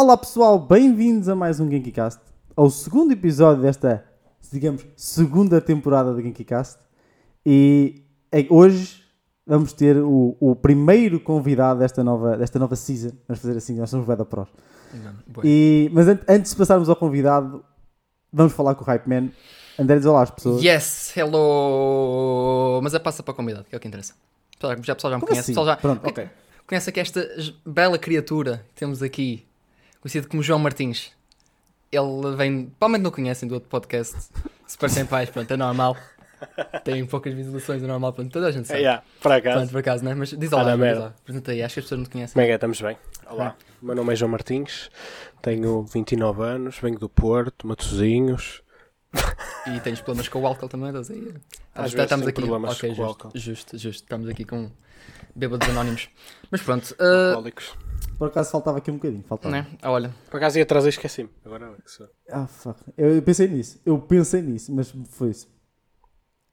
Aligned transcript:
Olá 0.00 0.16
pessoal, 0.16 0.60
bem-vindos 0.60 1.28
a 1.28 1.34
mais 1.34 1.58
um 1.58 1.68
GenkiCast, 1.68 2.20
ao 2.54 2.70
segundo 2.70 3.10
episódio 3.10 3.62
desta, 3.64 4.04
digamos, 4.52 4.86
segunda 4.94 5.60
temporada 5.60 6.14
do 6.14 6.22
GenkiCast. 6.22 6.78
E 7.44 8.04
é- 8.30 8.46
hoje 8.48 9.02
vamos 9.44 9.72
ter 9.72 9.96
o, 9.96 10.36
o 10.38 10.54
primeiro 10.54 11.18
convidado 11.18 11.80
desta 11.80 12.04
nova, 12.04 12.36
desta 12.36 12.60
nova 12.60 12.76
season. 12.76 13.10
Vamos 13.26 13.42
fazer 13.42 13.56
assim, 13.58 13.74
nós 13.76 13.90
somos 13.90 14.06
Veda 14.06 14.24
Pros. 14.24 14.46
E, 15.42 15.90
mas 15.92 16.06
an- 16.06 16.20
antes 16.28 16.52
de 16.52 16.56
passarmos 16.56 16.88
ao 16.88 16.94
convidado, 16.94 17.64
vamos 18.32 18.52
falar 18.52 18.76
com 18.76 18.84
o 18.84 18.86
Hype 18.86 19.08
Man. 19.08 19.30
André, 19.76 19.96
diz 19.96 20.06
olá 20.06 20.22
às 20.22 20.30
pessoas. 20.30 20.62
Yes, 20.62 21.12
hello! 21.16 22.78
Mas 22.84 22.94
é 22.94 23.00
passa 23.00 23.20
para 23.20 23.32
o 23.32 23.34
convidado, 23.34 23.64
que 23.68 23.74
é 23.74 23.78
o 23.78 23.80
que 23.80 23.88
interessa. 23.88 24.14
Pessoal, 24.60 24.76
já, 24.80 24.94
pessoal 24.94 25.10
já 25.10 25.16
me 25.16 25.20
Como 25.22 25.28
conhece. 25.32 25.40
assim? 25.40 25.50
Pessoal 25.52 25.66
já 25.66 25.76
Pronto, 25.76 26.06
ok. 26.06 26.28
conhece 26.68 26.88
aqui 26.90 27.00
esta 27.00 27.28
bela 27.66 27.98
criatura 27.98 28.64
que 28.68 28.74
temos 28.80 29.02
aqui, 29.02 29.44
conhecido 30.08 30.28
como 30.28 30.42
João 30.42 30.58
Martins. 30.58 31.12
Ele 31.92 32.36
vem, 32.36 32.66
provavelmente 32.78 33.02
não 33.04 33.10
conhecem 33.10 33.48
do 33.48 33.54
outro 33.54 33.68
podcast, 33.68 34.14
Super 34.66 34.90
Sem 34.90 35.06
Pais, 35.06 35.30
pronto, 35.30 35.50
é 35.52 35.56
normal. 35.56 35.96
Tem 36.84 37.04
poucas 37.06 37.34
visualizações, 37.34 37.82
é 37.82 37.86
normal, 37.86 38.12
pronto, 38.12 38.30
toda 38.32 38.46
a 38.46 38.50
gente 38.52 38.64
É, 38.64 38.68
sabe. 38.68 38.80
yeah, 38.80 39.02
por 39.20 39.32
acaso. 39.32 39.56
Pronto, 39.58 39.70
por 39.72 39.78
acaso, 39.78 40.04
né? 40.04 40.14
Mas 40.14 40.30
diz 40.30 40.52
olá, 40.52 40.76
diz 40.76 40.96
olá. 40.98 41.14
Apresenta 41.20 41.50
aí, 41.52 41.62
acho 41.62 41.74
que 41.74 41.80
as 41.80 41.84
pessoas 41.84 41.98
não 41.98 42.04
te 42.06 42.10
conhecem. 42.10 42.32
Como 42.34 42.42
é 42.42 42.46
que 42.46 42.52
é? 42.52 42.54
Estamos 42.54 42.80
bem? 42.80 42.96
Olá. 43.28 43.56
O 43.82 43.86
meu 43.86 43.94
nome 43.96 44.12
é 44.12 44.16
João 44.16 44.30
Martins, 44.30 44.90
tenho 45.42 45.82
29 45.84 46.42
anos, 46.42 46.78
venho 46.78 46.98
do 46.98 47.08
Porto, 47.08 47.66
Matosinhos. 47.66 48.62
E 49.66 49.80
tens 49.80 50.00
problemas 50.00 50.28
com 50.28 50.40
o 50.42 50.46
álcool 50.46 50.68
também, 50.68 50.88
estás 50.88 51.10
aí? 51.10 51.34
Ah, 51.74 51.84
Às 51.84 51.92
vezes 51.92 52.04
estamos 52.04 52.26
aqui. 52.28 52.40
problemas 52.42 52.76
ok, 52.76 52.88
com 52.88 52.92
o 52.92 52.96
justo, 52.96 53.08
álcool. 53.26 53.38
justo, 53.38 53.78
justo. 53.78 54.02
Estamos 54.04 54.28
aqui 54.28 54.44
com 54.44 54.70
bêbados 55.34 55.68
anónimos. 55.68 56.08
Mas 56.50 56.62
pronto, 56.62 56.94
ah, 56.98 57.28
alcoólicos. 57.30 57.74
Por 58.18 58.28
acaso 58.28 58.50
faltava 58.50 58.78
aqui 58.78 58.90
um 58.90 58.94
bocadinho, 58.94 59.22
faltava. 59.28 59.52
né? 59.54 59.66
Ah, 59.80 59.90
olha, 59.92 60.12
Por 60.30 60.38
acaso 60.38 60.58
ia 60.58 60.66
trazer 60.66 60.88
e 60.88 60.90
esqueci-me. 60.90 61.30
Agora 61.44 61.66
é. 62.00 62.04
Ah, 62.30 62.46
fuck. 62.46 62.80
Eu, 62.96 63.20
pensei 63.22 63.46
nisso, 63.48 63.80
eu 63.86 63.98
pensei 63.98 64.42
nisso, 64.42 64.72
mas 64.74 64.92
foi 65.10 65.30
isso. 65.30 65.46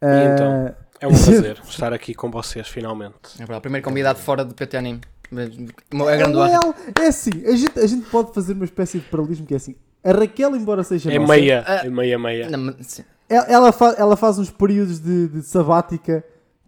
E 0.02 0.05
Ah, 0.05 0.33
então? 0.33 0.75
É 1.02 1.07
um 1.07 1.11
prazer 1.17 1.59
estar 1.67 1.91
aqui 1.94 2.13
com 2.13 2.30
vocês, 2.30 2.67
finalmente. 2.67 3.16
é 3.35 3.38
verdade, 3.39 3.61
primeiro 3.61 3.83
convidado 3.83 4.19
fora 4.19 4.45
do 4.45 4.53
PT 4.53 4.77
Anime. 4.77 5.02
É 5.31 6.17
grande. 6.17 6.38
Well, 6.38 6.75
é 7.02 7.07
assim, 7.07 7.31
a 7.47 7.55
gente, 7.55 7.79
a 7.79 7.88
gente 7.88 8.07
pode 8.09 8.31
fazer 8.33 8.53
uma 8.53 8.66
espécie 8.66 9.00
de 9.00 9.05
paralelismo 9.09 9.45
que 9.47 9.53
é 9.53 9.57
assim. 9.57 9.75
A 10.03 10.11
Raquel, 10.11 10.55
embora 10.55 10.83
seja 10.83 11.11
É 11.11 11.17
nossa, 11.17 11.33
meia, 11.33 11.63
Ah. 11.67 11.85
é 11.85 11.89
meia, 11.89 12.19
meia. 12.19 12.50
Não, 12.50 12.75
ela, 13.27 13.45
ela, 13.47 13.72
fa- 13.72 13.95
ela 13.97 14.16
faz 14.16 14.38
uns 14.38 14.52
períodos 14.52 15.00
de, 15.00 15.27
de 15.29 15.41
sabática, 15.41 16.23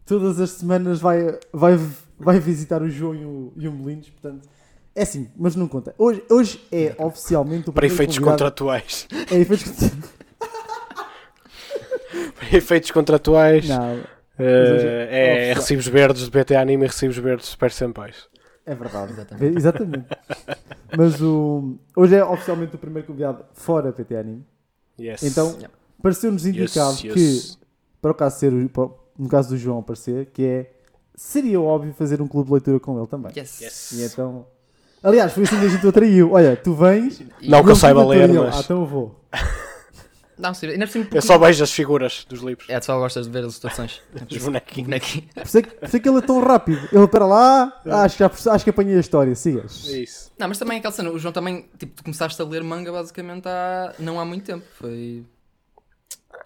todas 0.08 0.40
as 0.40 0.50
semanas 0.52 1.00
vai, 1.00 1.38
vai, 1.54 1.78
vai 2.18 2.40
visitar 2.40 2.82
o 2.82 2.90
João 2.90 3.14
e 3.16 3.26
o, 3.26 3.54
e 3.58 3.68
o 3.68 3.72
Melinos, 3.72 4.10
portanto, 4.10 4.48
é 4.96 5.04
assim, 5.04 5.30
mas 5.38 5.56
não 5.56 5.68
conta. 5.68 5.94
Hoje, 5.98 6.24
hoje 6.30 6.66
é 6.72 6.96
oficialmente 6.98 7.70
o 7.70 7.74
Para 7.74 7.86
efeitos 7.86 8.18
convidado- 8.18 8.38
contratuais. 8.40 9.08
É 9.32 9.36
efeitos 9.38 9.66
Para 12.36 12.56
efeitos 12.58 12.92
contratuais. 12.92 13.68
Não, 13.68 14.00
eh, 14.40 15.08
é 15.12 15.34
oficial. 15.34 15.56
recibos 15.56 15.88
verdes 15.88 16.24
de 16.24 16.32
BT 16.32 16.56
Anime 16.56 16.86
e 16.86 16.88
recibos 16.88 17.18
verdes 17.18 17.46
de 17.46 17.52
Super 17.52 17.72
Senpais. 17.72 18.28
é 18.66 18.74
verdade. 18.76 19.12
Exatamente. 19.14 19.58
Exatamente. 19.58 20.06
Mas 20.98 21.22
o, 21.22 21.76
hoje 21.96 22.16
é 22.16 22.24
oficialmente 22.24 22.76
o 22.76 22.80
primeiro 22.80 23.08
convidado 23.08 23.46
fora 23.54 23.92
PT 23.92 24.16
Anime. 24.16 24.46
Yes. 25.00 25.22
Então, 25.24 25.48
Yeah. 25.54 25.70
pareceu-nos 26.02 26.46
Yes, 26.46 26.56
indicado 26.56 26.98
yes. 27.06 27.14
que, 27.14 27.66
para 28.02 28.12
o 28.12 28.16
caso 28.16 28.40
ser, 28.40 28.52
o- 28.54 28.98
no 29.18 29.28
caso 29.30 29.50
do 29.50 29.58
João 29.58 29.80
aparecer, 29.80 30.28
que 30.28 30.44
é, 30.44 30.72
seria 31.16 31.60
óbvio 31.61 31.94
fazer 31.94 32.22
um 32.22 32.28
clube 32.28 32.48
de 32.48 32.54
leitura 32.54 32.80
com 32.80 32.98
ele 32.98 33.08
também. 33.08 33.32
Yes. 33.36 33.61
Yes. 33.61 33.92
E 33.94 34.04
então, 34.04 34.45
aliás, 35.04 35.33
foi 35.33 35.44
assim 35.44 35.60
que 35.60 35.66
a 35.66 35.70
gente 35.70 35.86
o 35.86 35.89
atraiu. 35.89 36.32
Olha, 36.33 36.55
tu 36.55 36.73
vens, 36.73 37.20
E- 37.42 37.50
Não 37.50 37.64
que 37.64 37.72
eu 37.72 37.76
saiba 37.76 38.05
ler, 38.05 38.28
mas- 38.32 38.55
Ah, 38.58 38.61
então 38.64 38.82
eu 38.82 38.86
vou. 38.86 39.16
Não, 40.38 40.54
sim, 40.54 40.67
ainda 40.67 40.86
por 40.86 40.92
cima. 40.92 41.08
Eu 41.16 41.22
só 41.23 41.36
vejo 41.39 41.64
as 41.64 41.72
figuras 41.72 42.23
dos 42.30 42.42
livros. 42.42 42.70
É, 42.70 42.80
tu 42.80 42.86
só 42.86 43.00
gostas 43.00 43.26
de 43.26 43.32
ver 43.32 43.39
as 43.39 43.45
ilustrações. 43.45 44.02
Os 44.30 44.38
bonequinhos. 44.38 44.86
Bonequinho. 44.88 45.28
Por 45.34 45.44
isso 45.44 45.58
é 45.58 45.61
que, 45.64 45.70
por 45.72 45.86
isso 45.88 45.98
é 45.98 45.99
que 45.99 46.08
ele 46.10 46.17
é 46.20 46.22
tão 46.22 46.39
rápido. 46.44 46.88
Ele 46.94 47.08
para 47.08 47.26
lá, 47.26 47.82
É. 47.84 47.92
acho 47.92 48.20
já, 48.20 48.28
acho 48.54 48.64
que 48.64 48.70
apanhei 48.70 48.95
a 48.98 48.99
história. 48.99 49.34
Sigas. 49.34 49.89
É 49.89 49.98
Isso. 49.98 50.32
Não, 50.38 50.48
mas 50.48 50.60
também 50.60 50.76
é 50.76 50.78
aquela 50.78 50.92
cena. 50.94 51.10
O 51.10 51.17
João 51.17 51.32
também, 51.32 51.67
tipo, 51.80 51.95
tu 51.95 52.04
começaste 52.04 52.39
a 52.39 52.45
ler 52.45 52.64
manga 52.64 52.92
basicamente 52.92 53.48
há. 53.48 53.95
não 53.98 54.20
há 54.20 54.26
muito 54.26 54.45
tempo. 54.45 54.64
Foi. 54.76 55.26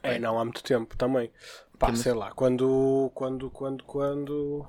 É, 0.04 0.18
não 0.20 0.40
há 0.40 0.46
muito 0.46 0.64
tempo 0.64 0.96
também. 0.96 1.30
Pá, 1.82 1.96
sei 1.96 2.14
lá, 2.14 2.32
quando. 2.32 3.12
Quando, 3.14 3.50
quando, 3.50 3.84
quando. 3.84 4.68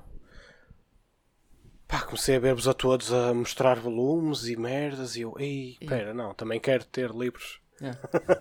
Pá, 1.87 2.01
comecei 2.01 2.35
a 2.37 2.39
ver-vos 2.39 2.67
a 2.67 2.73
todos 2.73 3.13
a 3.13 3.33
mostrar 3.33 3.79
volumes 3.79 4.47
e 4.47 4.55
merdas 4.55 5.15
e 5.15 5.21
eu, 5.21 5.35
ei, 5.37 5.77
pera, 5.87 6.11
não, 6.11 6.33
também 6.33 6.59
quero 6.59 6.83
ter 6.85 7.11
livros. 7.11 7.61
Yeah. 7.79 7.99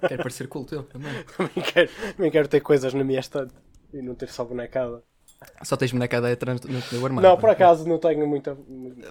Quero 0.08 0.22
parecer 0.22 0.48
culto 0.48 0.74
eu 0.74 0.82
também. 0.84 1.12
Também 1.36 1.64
quero, 1.64 1.90
também 2.16 2.30
quero 2.30 2.48
ter 2.48 2.60
coisas 2.60 2.94
na 2.94 3.02
minha 3.02 3.18
estante 3.20 3.52
e 3.92 4.00
não 4.00 4.14
ter 4.14 4.28
só 4.28 4.44
bonecada. 4.44 5.02
Só 5.62 5.76
tens 5.76 5.90
bonecada 5.90 6.30
atrás 6.32 6.60
do 6.60 6.68
no 6.68 6.80
teu 6.82 7.04
armário. 7.04 7.28
Não, 7.28 7.36
por 7.36 7.50
acaso 7.50 7.86
não 7.88 7.98
tenho 7.98 8.26
muita. 8.26 8.56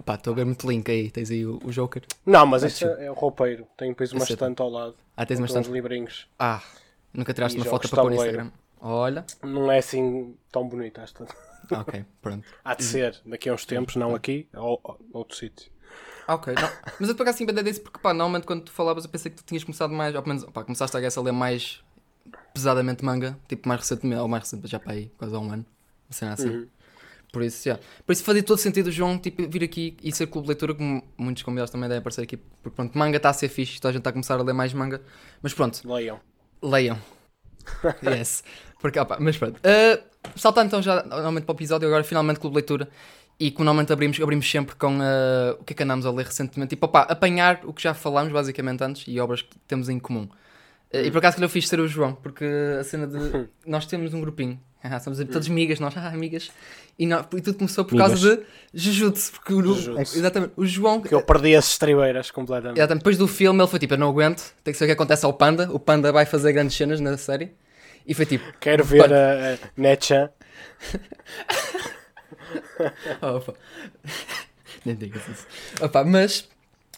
Pá, 0.05 0.15
estou 0.15 0.31
a 0.31 0.35
ver 0.37 0.45
muito 0.45 0.67
link 0.69 0.89
aí. 0.89 1.11
Tens 1.11 1.29
aí 1.29 1.45
o, 1.45 1.59
o 1.63 1.71
Joker. 1.71 2.03
Não, 2.25 2.45
mas 2.45 2.63
isso 2.63 2.85
é, 2.87 3.07
é 3.07 3.11
o 3.11 3.13
roupeiro. 3.13 3.67
Tenho 3.77 3.91
depois 3.91 4.13
uma 4.13 4.21
é- 4.21 4.23
estante 4.23 4.61
ao 4.61 4.69
lado. 4.69 4.95
Ah, 5.17 5.25
tens 5.25 5.39
uma 5.39 5.47
estante. 5.47 5.69
livrinhos. 5.69 6.27
Ah, 6.39 6.63
nunca 7.13 7.33
tiraste 7.33 7.57
uma 7.57 7.65
foto 7.65 7.89
para 7.89 8.01
pôr 8.01 8.11
no. 8.11 8.15
Instagram. 8.15 8.51
Olha. 8.81 9.23
Não 9.43 9.71
é 9.71 9.77
assim 9.77 10.35
tão 10.51 10.67
bonita 10.67 11.01
esta. 11.01 11.25
Ok, 11.69 12.03
pronto. 12.21 12.45
Há 12.65 12.75
de 12.75 12.83
ser 12.83 13.21
daqui 13.25 13.47
a 13.47 13.53
uns 13.53 13.65
tempos, 13.65 13.95
não 13.95 14.13
aqui, 14.13 14.45
ou 14.53 14.77
ou 14.83 14.99
noutro 15.13 15.37
sítio. 15.37 15.71
Ok, 16.27 16.53
não. 16.53 16.69
Mas 16.99 17.07
eu 17.07 17.15
por 17.15 17.21
acaso 17.21 17.37
sim 17.37 17.45
bem 17.45 17.63
disso 17.63 17.79
porque 17.81 17.99
pá, 17.99 18.13
normalmente 18.13 18.45
quando 18.45 18.63
tu 18.63 18.71
falavas 18.71 19.05
eu 19.05 19.09
pensei 19.09 19.31
que 19.31 19.37
tu 19.37 19.45
tinhas 19.45 19.63
começado 19.63 19.93
mais, 19.93 20.13
ou 20.13 20.21
pelo 20.21 20.35
menos, 20.35 20.51
pá, 20.51 20.65
começaste 20.65 20.97
a, 20.97 20.99
guess, 20.99 21.17
a 21.17 21.21
ler 21.21 21.31
mais 21.31 21.81
pesadamente 22.53 23.05
manga, 23.05 23.37
tipo 23.47 23.69
mais 23.69 23.79
recentemente, 23.79 24.19
ou 24.21 24.27
mais 24.27 24.43
recente, 24.43 24.67
já 24.67 24.79
para 24.79 24.93
aí, 24.93 25.09
quase 25.17 25.33
há 25.33 25.39
um 25.39 25.51
ano, 25.51 25.65
uma 26.09 26.13
cena 26.13 26.33
assim. 26.33 26.49
Uhum. 26.49 26.67
Por 27.31 27.41
isso, 27.43 27.63
já. 27.63 27.79
Por 28.05 28.11
isso 28.11 28.23
fazia 28.23 28.43
todo 28.43 28.57
sentido 28.57 28.91
João 28.91 29.17
tipo, 29.17 29.47
vir 29.47 29.63
aqui 29.63 29.95
e 30.03 30.11
ser 30.11 30.27
clube 30.27 30.47
de 30.47 30.49
leitura, 30.49 30.73
como 30.73 31.01
muitos 31.17 31.43
convidados 31.43 31.71
também 31.71 31.87
devem 31.87 31.99
aparecer 31.99 32.23
aqui, 32.23 32.35
porque 32.37 32.75
pronto, 32.75 32.97
manga 32.97 33.15
está 33.15 33.29
a 33.29 33.33
ser 33.33 33.47
fixe, 33.47 33.77
então 33.77 33.87
a 33.87 33.91
gente 33.93 34.01
está 34.01 34.09
a 34.09 34.13
começar 34.13 34.37
a 34.37 34.43
ler 34.43 34.53
mais 34.53 34.73
manga, 34.73 35.01
mas 35.41 35.53
pronto, 35.53 35.81
Leiam. 35.87 36.19
leiam. 36.61 36.99
yes. 38.03 38.43
Porque, 38.79 38.99
opa, 38.99 39.17
mas 39.19 39.37
pronto. 39.37 39.57
Uh, 39.57 40.01
saltando 40.35 40.67
então 40.67 40.81
já 40.81 41.03
normalmente 41.03 41.45
para 41.45 41.53
o 41.53 41.55
episódio, 41.55 41.87
agora 41.87 42.03
finalmente 42.03 42.39
Clube 42.39 42.53
de 42.53 42.59
Leitura. 42.59 42.89
E 43.39 43.49
que 43.49 43.57
normalmente 43.57 43.91
abrimos, 43.91 44.19
abrimos 44.21 44.49
sempre 44.49 44.75
com 44.75 44.99
uh, 44.99 45.59
o 45.59 45.63
que 45.63 45.73
é 45.73 45.75
que 45.75 45.81
andamos 45.81 46.05
a 46.05 46.11
ler 46.11 46.27
recentemente. 46.27 46.71
Tipo, 46.71 46.85
opa, 46.85 47.01
apanhar 47.01 47.61
o 47.63 47.73
que 47.73 47.81
já 47.81 47.93
falámos 47.93 48.31
basicamente 48.31 48.83
antes 48.83 49.03
e 49.07 49.19
obras 49.19 49.41
que 49.41 49.57
temos 49.67 49.89
em 49.89 49.99
comum. 49.99 50.29
Uh, 50.93 50.97
e 51.05 51.09
por 51.11 51.17
acaso 51.17 51.37
que 51.37 51.43
eu 51.43 51.49
fiz 51.49 51.67
ser 51.67 51.79
o 51.79 51.87
João, 51.87 52.13
porque 52.13 52.45
a 52.79 52.83
cena 52.83 53.07
de. 53.07 53.49
Nós 53.65 53.85
temos 53.87 54.13
um 54.13 54.21
grupinho. 54.21 54.59
Ah, 54.83 54.99
somos 54.99 55.19
todos 55.25 55.47
amigas, 55.47 55.79
nós, 55.79 55.93
ah, 55.95 56.07
amigas. 56.07 56.49
E, 56.97 57.05
não, 57.05 57.19
e 57.19 57.41
tudo 57.41 57.57
começou 57.57 57.85
por 57.85 57.97
causa 57.97 58.37
de 58.37 58.43
Jujutsu. 58.73 59.33
Porque 59.33 59.53
o, 59.53 59.61
Jujutsu. 59.61 60.17
exatamente, 60.17 60.53
o 60.57 60.65
João. 60.65 61.01
Que 61.01 61.13
eu 61.13 61.21
perdi 61.21 61.55
as 61.55 61.71
estribeiras 61.71 62.31
completamente. 62.31 62.79
Exatamente, 62.79 63.01
depois 63.01 63.17
do 63.17 63.27
filme 63.27 63.61
ele 63.61 63.67
foi 63.67 63.79
tipo, 63.79 63.93
eu 63.93 63.97
não 63.97 64.09
aguento, 64.09 64.53
tem 64.63 64.71
que 64.71 64.77
ser 64.77 64.85
o 64.85 64.87
que 64.87 64.93
acontece 64.93 65.25
ao 65.25 65.33
Panda. 65.33 65.69
O 65.71 65.79
Panda 65.79 66.11
vai 66.11 66.25
fazer 66.25 66.51
grandes 66.53 66.75
cenas 66.75 66.99
na 66.99 67.17
série. 67.17 67.51
E 68.05 68.13
foi 68.13 68.25
tipo, 68.25 68.45
Quero 68.59 68.83
ver 68.83 69.13
a, 69.13 69.53
a 69.53 69.57
Netchan. 69.77 70.29
Opa. 73.21 73.53
Nem 74.83 74.95
digas 74.95 75.21
isso. 75.27 75.47
Opa, 75.79 76.03
mas, 76.03 76.49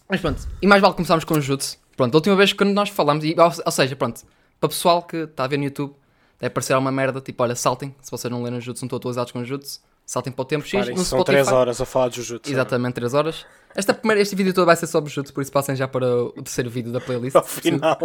mas 0.10 0.22
pronto. 0.22 0.48
E 0.62 0.68
mais 0.68 0.82
vale 0.82 0.94
começarmos 0.94 1.26
com 1.26 1.34
o 1.34 1.42
Jutsu. 1.42 1.78
Pronto, 1.98 2.16
a 2.16 2.18
última 2.18 2.36
vez 2.36 2.54
que 2.54 2.64
nós 2.64 2.90
falamos, 2.90 3.26
e, 3.26 3.36
ou, 3.38 3.52
ou 3.66 3.72
seja, 3.72 3.96
pronto, 3.96 4.22
para 4.60 4.68
o 4.68 4.70
pessoal 4.70 5.04
que 5.04 5.18
está 5.18 5.44
a 5.44 5.48
ver 5.48 5.58
no 5.58 5.66
YouTube, 5.66 5.94
deve 6.44 6.54
parecer 6.54 6.76
uma 6.76 6.92
merda, 6.92 7.22
tipo, 7.22 7.42
olha, 7.42 7.56
saltem, 7.56 7.96
se 8.02 8.12
vocês 8.12 8.30
não 8.30 8.44
leram 8.44 8.60
Jutsu, 8.60 8.84
não 8.84 8.88
estão 8.88 8.98
atualizados 8.98 9.32
com 9.32 9.40
o 9.40 9.46
Jutsu, 9.46 9.80
saltem 10.06 10.34
para 10.34 10.42
o 10.42 10.46
tempo 10.46 10.66
X, 10.66 10.72
Parem, 10.78 10.96
no 10.96 11.04
são 11.04 11.20
Spotify. 11.20 11.38
3 11.44 11.48
horas 11.54 11.80
a 11.80 11.86
falar 11.86 12.10
de 12.10 12.18
Jujutsu. 12.18 12.52
Exatamente, 12.52 12.96
3 12.96 13.14
horas. 13.14 13.46
Esta 13.74 13.94
primeira, 13.94 14.22
este 14.22 14.36
vídeo 14.36 14.54
todo 14.54 14.66
vai 14.66 14.76
ser 14.76 14.88
sobre 14.88 15.10
Jutsu, 15.10 15.34
por 15.34 15.42
isso 15.42 15.52
passem 15.54 15.74
já 15.76 15.88
para 15.88 16.06
o 16.06 16.32
terceiro 16.34 16.70
vídeo 16.70 16.92
da 16.92 17.00
playlist. 17.00 17.36
Ao 17.38 17.44
final. 17.46 17.98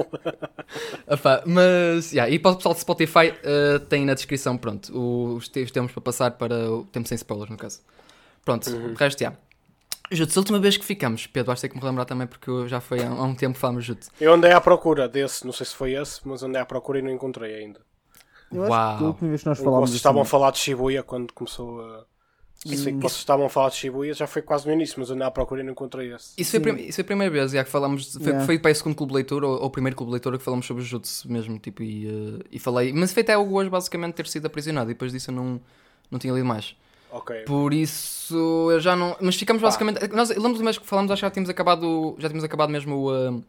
Opa, 1.07 1.43
mas, 1.47 2.13
yeah, 2.13 2.33
e 2.33 2.39
para 2.39 2.53
o 2.53 2.57
pessoal 2.57 2.75
de 2.75 2.81
Spotify, 2.81 3.35
eh, 3.43 3.79
tem 3.89 4.05
na 4.05 4.15
descrição, 4.15 4.57
pronto, 4.57 4.93
os 5.37 5.49
os 5.49 5.71
termos 5.73 5.91
para 5.91 6.01
passar 6.01 6.31
para 6.33 6.71
o 6.71 6.85
tempo 6.85 7.09
sem 7.09 7.17
spoilers, 7.17 7.51
no 7.51 7.57
caso. 7.57 7.81
Pronto, 8.45 8.71
Uhum. 8.71 8.93
o 8.93 8.95
resto, 8.95 9.19
já. 9.19 9.33
Jutsu, 10.13 10.39
a 10.39 10.41
última 10.41 10.59
vez 10.61 10.77
que 10.77 10.85
ficamos, 10.85 11.27
Pedro, 11.27 11.49
vais 11.49 11.61
ter 11.61 11.69
que 11.69 11.75
me 11.75 11.81
relembrar 11.83 12.07
também, 12.07 12.27
porque 12.29 12.69
já 12.69 12.81
foi 12.81 13.03
há, 13.03 13.09
há 13.09 13.23
um 13.25 13.35
tempo 13.35 13.55
que 13.55 13.61
falamos 13.61 13.85
Jutsu. 13.85 14.11
Eu 14.21 14.33
andei 14.33 14.53
à 14.53 14.61
procura 14.61 15.09
desse, 15.09 15.45
não 15.45 15.53
sei 15.53 15.67
se 15.67 15.75
foi 15.75 15.95
esse, 15.95 16.21
mas 16.25 16.43
andei 16.45 16.63
à 16.63 16.65
procura 16.65 17.01
e 17.01 17.03
não 17.03 17.11
encontrei 17.11 17.55
ainda. 17.57 17.81
Eu 18.53 18.63
acho 18.63 18.71
que 18.71 18.73
Uau. 18.73 19.05
a 19.05 19.07
última 19.09 19.29
vez 19.29 19.43
que 19.43 19.49
nós 19.49 19.59
falámos. 19.59 19.91
Vocês 19.91 19.97
estavam 19.97 20.21
a 20.21 20.23
assim, 20.23 20.31
falar 20.31 20.51
de 20.53 20.59
Shibuya 20.59 21.03
quando 21.03 21.33
começou 21.33 21.81
a. 21.81 22.05
Pensei 22.69 22.93
que 22.93 22.99
vocês 22.99 23.19
estavam 23.21 23.47
a 23.47 23.49
falar 23.49 23.69
de 23.69 23.77
Shibuya, 23.77 24.13
já 24.15 24.27
foi 24.27 24.43
quase 24.43 24.67
no 24.67 24.73
início, 24.73 24.97
mas 24.99 25.11
andei 25.11 25.25
à 25.25 25.31
procura 25.31 25.61
e 25.61 25.65
não 25.65 25.71
encontrei 25.73 26.13
esse. 26.13 26.33
Isso 26.37 26.51
foi, 26.51 26.59
a 26.59 26.63
prim- 26.63 26.83
isso 26.87 26.95
foi 26.97 27.03
a 27.03 27.07
primeira 27.07 27.33
vez, 27.33 27.53
já 27.53 27.63
que 27.63 27.71
falamos, 27.71 28.13
foi, 28.15 28.23
Yeah. 28.27 28.47
foi 28.47 28.59
para 28.59 28.73
o 28.73 28.75
segundo 28.75 28.97
clube 28.97 29.11
de 29.13 29.15
leitura, 29.15 29.47
ou, 29.47 29.61
ou 29.61 29.67
o 29.67 29.71
primeiro 29.71 29.95
clube 29.97 30.11
de 30.11 30.15
leitura 30.15 30.39
que 30.39 30.43
falamos 30.45 30.67
sobre 30.67 30.83
Jutsu 30.83 31.31
mesmo, 31.31 31.57
tipo, 31.61 31.85
e, 31.85 32.09
eh, 32.09 32.45
e 32.51 32.59
falei, 32.59 32.93
mas 32.93 33.13
foi 33.13 33.23
até 33.23 33.39
o 33.39 33.53
hoje 33.55 33.71
basicamente 33.71 34.15
ter 34.15 34.27
sido 34.27 34.47
aprisionado, 34.47 34.91
e 34.91 34.95
depois 34.95 35.13
disso 35.13 35.31
eu 35.31 35.37
não, 35.37 35.61
não 36.11 36.19
tinha 36.19 36.33
lido 36.35 36.45
mais. 36.47 36.75
Ok. 37.13 37.45
Por 37.45 37.73
isso 37.73 38.71
eu 38.73 38.81
já 38.81 38.97
não. 38.97 39.17
Mas 39.21 39.37
ficamos 39.37 39.63
basicamente. 39.63 40.09
Nós 40.09 40.29
eu 40.31 40.43
lembro 40.43 40.63
mesmo 40.63 40.83
que 40.83 40.87
falámos, 40.89 41.11
acho 41.13 41.21
que 41.21 41.27
já 41.27 41.31
tínhamos 41.31 41.49
acabado. 41.49 42.17
Já 42.19 42.29
tínhamos 42.29 42.45
acabado 42.45 42.71
mesmo 42.71 42.97
o, 42.97 43.13
uh, 43.31 43.45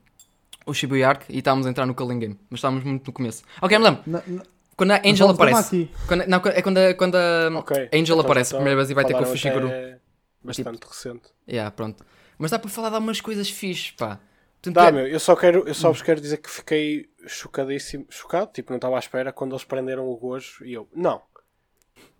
o 0.67 0.73
Shibuya 0.73 1.09
Arc 1.09 1.23
e 1.29 1.39
estávamos 1.39 1.65
a 1.67 1.69
entrar 1.69 1.85
no 1.85 1.93
Culling 1.95 2.19
Game. 2.19 2.39
Mas 2.49 2.59
estávamos 2.59 2.83
muito 2.85 3.07
no 3.07 3.11
começo. 3.11 3.43
Ok, 3.61 3.77
me 3.77 3.83
lembro. 3.83 4.01
Na- 4.07 4.21
na- 4.27 4.43
Quando 4.79 4.91
a 4.91 5.01
Angel 5.05 5.29
aparece. 5.29 5.75
aqui. 5.83 5.91
Quando, 6.07 6.25
não, 6.27 6.37
é 6.45 6.61
quando 6.61 6.77
a, 6.77 6.93
quando 6.93 7.15
a 7.15 7.49
Ok. 7.59 7.77
a 7.77 7.81
Angel 7.95 8.01
Então, 8.15 8.19
aparece 8.21 8.47
a 8.47 8.51
então, 8.55 8.59
primeira 8.59 8.75
vez 8.77 8.89
e 8.89 8.93
vai 8.93 9.05
ter 9.05 9.13
com 9.13 9.21
o 9.21 9.25
Fushiguro. 9.25 9.67
até 9.67 9.99
Bastante 10.43 10.87
recente. 10.87 11.29
Yeah, 11.47 11.69
pronto. 11.69 12.05
Mas 12.37 12.51
dá 12.51 12.57
para 12.57 12.69
falar 12.69 12.89
de 12.89 12.95
algumas 12.95 13.19
coisas 13.19 13.49
fixes, 13.49 13.91
pá. 13.91 14.19
Portanto, 14.61 14.75
Dá, 14.75 14.87
é- 14.87 14.91
meu, 14.91 15.07
eu 15.07 15.19
só 15.19 15.35
quero, 15.35 15.67
eu 15.67 15.73
só 15.73 15.89
vos 15.91 16.01
quero 16.01 16.19
dizer 16.21 16.37
que 16.37 16.49
fiquei 16.49 17.09
chocadíssimo, 17.27 18.05
chocado, 18.09 18.51
tipo, 18.53 18.71
não 18.71 18.77
estava 18.77 18.95
à 18.95 18.99
espera 18.99 19.31
quando 19.33 19.51
eles 19.51 19.63
prenderam 19.65 20.07
o 20.07 20.15
Gojo 20.17 20.65
e 20.65 20.73
eu, 20.73 20.87
não, 20.95 21.21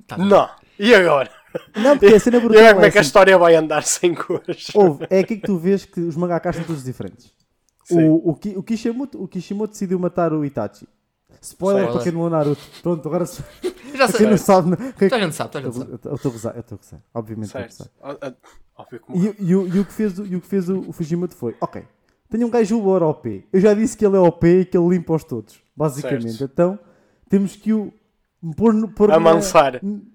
Tá 0.08 0.18
não, 0.18 0.50
e 0.78 0.94
agora? 0.94 1.30
Não, 1.76 1.98
porque 1.98 2.16
a 2.16 2.20
cena 2.22 2.38
E 2.38 2.40
brutal 2.42 2.60
agora 2.60 2.74
como 2.76 2.86
é 2.86 2.92
que 2.92 2.98
a 2.98 3.02
assim, 3.02 3.08
história 3.08 3.38
vai 3.38 3.56
andar 3.56 3.84
sem 3.84 4.14
Gojo? 4.14 5.00
É 5.10 5.20
aqui 5.20 5.38
que 5.38 5.46
tu 5.48 5.58
vês 5.58 5.86
que 5.86 6.00
os 6.00 6.16
mangakas 6.18 6.56
são 6.58 6.66
todos 6.66 6.84
diferentes. 6.84 7.34
Sim. 7.84 8.08
O, 8.10 8.30
o, 8.30 8.40
o, 8.58 8.64
Kishimoto, 8.64 9.22
o 9.24 9.28
Kishimoto 9.28 9.72
decidiu 9.74 9.98
matar 10.00 10.34
o 10.34 10.44
Itachi. 10.46 10.88
Spoiler 11.42 11.84
Spoiler. 11.84 11.92
para 11.94 12.04
quem 12.04 12.12
não 12.12 12.28
é 12.28 12.30
Naruto. 12.30 12.62
Pronto, 12.82 13.08
agora 13.08 13.26
se- 13.26 13.44
Já 13.96 14.08
sei. 14.08 14.18
quem 14.20 14.30
não 14.30 14.38
sabe. 14.38 14.70
não- 14.70 14.78
Toda 14.78 15.16
a 15.16 15.20
gente 15.20 15.36
sabe, 15.36 15.52
toda 15.52 15.68
a 15.68 15.72
gente 15.72 15.80
sabe. 15.80 16.00
Eu 16.06 16.16
estou 16.16 16.30
a 16.30 16.34
gozar, 16.34 16.56
eu 16.56 16.60
estou 16.62 16.76
a 16.76 16.80
gozar. 16.82 17.02
Obviamente 17.14 17.46
estou 17.48 17.62
a 17.62 17.66
gozar. 17.66 17.88
Certo. 17.88 17.92
Ó- 18.02 18.28
ó- 18.28 18.82
Óbvio 18.82 19.00
que 19.02 19.12
E, 19.18 19.36
e 19.50 19.56
o- 19.56 19.68
e 19.68 19.80
o 19.80 19.86
que 19.86 19.92
fez, 19.94 20.20
o- 20.20 20.26
e 20.26 20.36
o, 20.36 20.42
que 20.42 20.48
fez 20.48 20.70
o, 20.70 20.80
o 20.80 20.92
Fujimoto 20.94 21.36
foi: 21.36 21.56
Ok, 21.60 21.84
tenho 22.30 22.48
um 22.48 22.50
gajo 22.50 22.78
Uber 22.80 23.04
OP. 23.04 23.46
Eu 23.52 23.60
já 23.60 23.74
disse 23.74 23.98
que 23.98 24.06
ele 24.06 24.16
é 24.16 24.20
OP 24.20 24.48
e 24.48 24.66
que 24.66 24.78
ele 24.78 24.88
limpa-os 24.90 25.24
todos. 25.24 25.60
Basicamente. 25.76 26.32
Certo. 26.34 26.52
Então 26.52 26.80
temos 27.30 27.56
que 27.56 27.74
o 27.74 27.92
pôr 28.56 28.74
no. 28.74 28.88
Pôr 28.90 29.10
na-. 29.10 29.16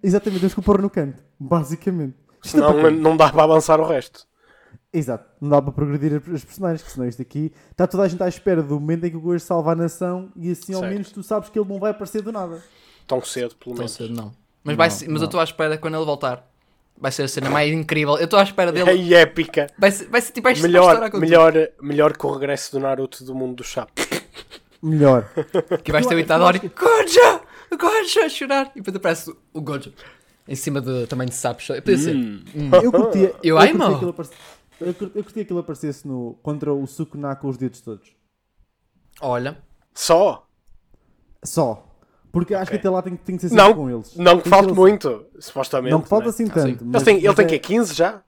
Exatamente, 0.02 0.40
temos 0.40 0.54
que 0.54 0.60
o 0.60 0.62
pôr 0.62 0.80
no 0.80 0.88
canto. 0.88 1.22
Basicamente. 1.38 2.16
Isto 2.42 2.62
é 2.62 2.82
quê? 2.90 2.90
não 2.90 3.16
dá 3.16 3.30
para 3.30 3.44
avançar 3.44 3.80
o 3.80 3.86
resto. 3.86 4.26
Exato, 4.96 5.24
não 5.40 5.48
dá 5.50 5.60
para 5.60 5.72
progredir 5.72 6.14
as 6.32 6.44
personagens, 6.44 6.80
que 6.82 6.90
senão 6.92 7.08
isto 7.08 7.20
aqui 7.20 7.52
está 7.70 7.84
toda 7.84 8.04
a 8.04 8.08
gente 8.08 8.22
à 8.22 8.28
espera 8.28 8.62
do 8.62 8.78
momento 8.78 9.04
em 9.06 9.10
que 9.10 9.16
o 9.16 9.20
Gojo 9.20 9.40
salva 9.44 9.72
a 9.72 9.74
nação 9.74 10.30
e 10.36 10.52
assim 10.52 10.72
ao 10.72 10.80
Certo. 10.80 10.92
menos 10.92 11.10
tu 11.10 11.20
sabes 11.24 11.48
que 11.50 11.58
ele 11.58 11.68
não 11.68 11.80
vai 11.80 11.90
aparecer 11.90 12.22
do 12.22 12.30
nada. 12.30 12.62
Tão 13.04 13.20
cedo, 13.20 13.56
pelo 13.56 13.74
Tão 13.74 13.80
menos. 13.82 13.90
cedo, 13.92 14.14
não. 14.14 14.26
Mas, 14.62 14.72
Não, 14.72 14.76
vai 14.76 14.88
mas 14.88 15.02
não. 15.02 15.16
eu 15.16 15.24
estou 15.24 15.40
à 15.40 15.44
espera 15.44 15.76
quando 15.76 15.96
ele 15.96 16.04
voltar. 16.04 16.48
Vai 16.96 17.10
ser 17.10 17.24
a 17.24 17.28
cena 17.28 17.50
mais 17.50 17.72
incrível. 17.72 18.16
Eu 18.18 18.24
estou 18.26 18.38
à 18.38 18.44
espera 18.44 18.70
dele. 18.70 18.92
E 18.92 19.12
épica. 19.14 19.66
Vai 19.76 19.90
ser, 19.90 20.06
vai 20.08 20.20
ser 20.22 20.32
tipo 20.32 20.46
esta 20.48 20.62
Melhor, 20.62 21.10
melhor, 21.18 21.52
melhor 21.82 22.16
que 22.16 22.24
o 22.24 22.30
regresso 22.32 22.70
do 22.70 22.78
Naruto 22.78 23.24
do 23.24 23.34
mundo 23.34 23.56
do 23.56 23.64
chá. 23.64 23.88
Melhor. 24.80 25.28
Que 25.82 25.90
vais 25.90 26.06
ter 26.06 26.14
o 26.14 26.16
Eu- 26.16 26.20
eu 26.20 26.24
Itadori. 26.24 26.58
Gojo! 26.60 27.40
Gojo 27.78 28.20
a 28.24 28.28
chorar. 28.28 28.70
E 28.76 28.80
depois 28.80 28.94
aparece 28.96 29.34
o 29.52 29.60
Gojo. 29.60 29.92
Em 30.46 30.54
cima 30.54 30.80
de, 30.80 31.06
também 31.06 31.26
de 31.26 31.34
sapos. 31.34 31.66
Podia 31.66 31.98
ser. 31.98 32.14
Hum. 32.14 32.42
Eu 32.82 32.92
curtia, 32.92 33.34
Eu 33.42 33.56
curtia 33.56 34.14
eu 34.80 34.94
cur- 34.94 35.10
eu 35.14 35.22
curtia 35.24 35.44
que 35.44 35.52
ele 35.52 35.60
aparecesse 35.60 36.06
no, 36.06 36.34
contra 36.42 36.72
o 36.72 36.86
Sukuna 36.86 37.34
com 37.36 37.48
os 37.48 37.56
dedos 37.56 37.80
todos. 37.80 38.12
Olha. 39.20 39.58
Só? 39.94 40.46
Só. 41.44 41.86
Porque 42.32 42.54
acho 42.54 42.70
que 42.70 42.76
até 42.78 42.90
lá 42.90 43.00
tem, 43.00 43.14
tem 43.16 43.36
que 43.36 43.42
ser 43.42 43.48
sempre 43.50 43.64
Não, 43.64 43.74
com 43.74 43.88
eles. 43.90 44.16
não 44.16 44.38
que 44.38 44.44
Tem 44.44 44.50
falte 44.50 44.68
ser- 44.70 44.74
muito, 44.74 45.26
supostamente. 45.38 45.92
Não 45.92 46.00
que 46.00 46.08
falta 46.08 46.24
né? 46.26 46.30
assim 46.30 46.46
Ah, 46.50 46.54
tanto. 46.54 46.84
mas- 46.84 47.02
Ele 47.02 47.04
tem, 47.04 47.16
ele 47.18 47.26
mas 47.28 47.36
tem 47.36 47.44
é- 47.44 47.48
que 47.48 47.58
15 47.60 47.94
já? 47.94 48.22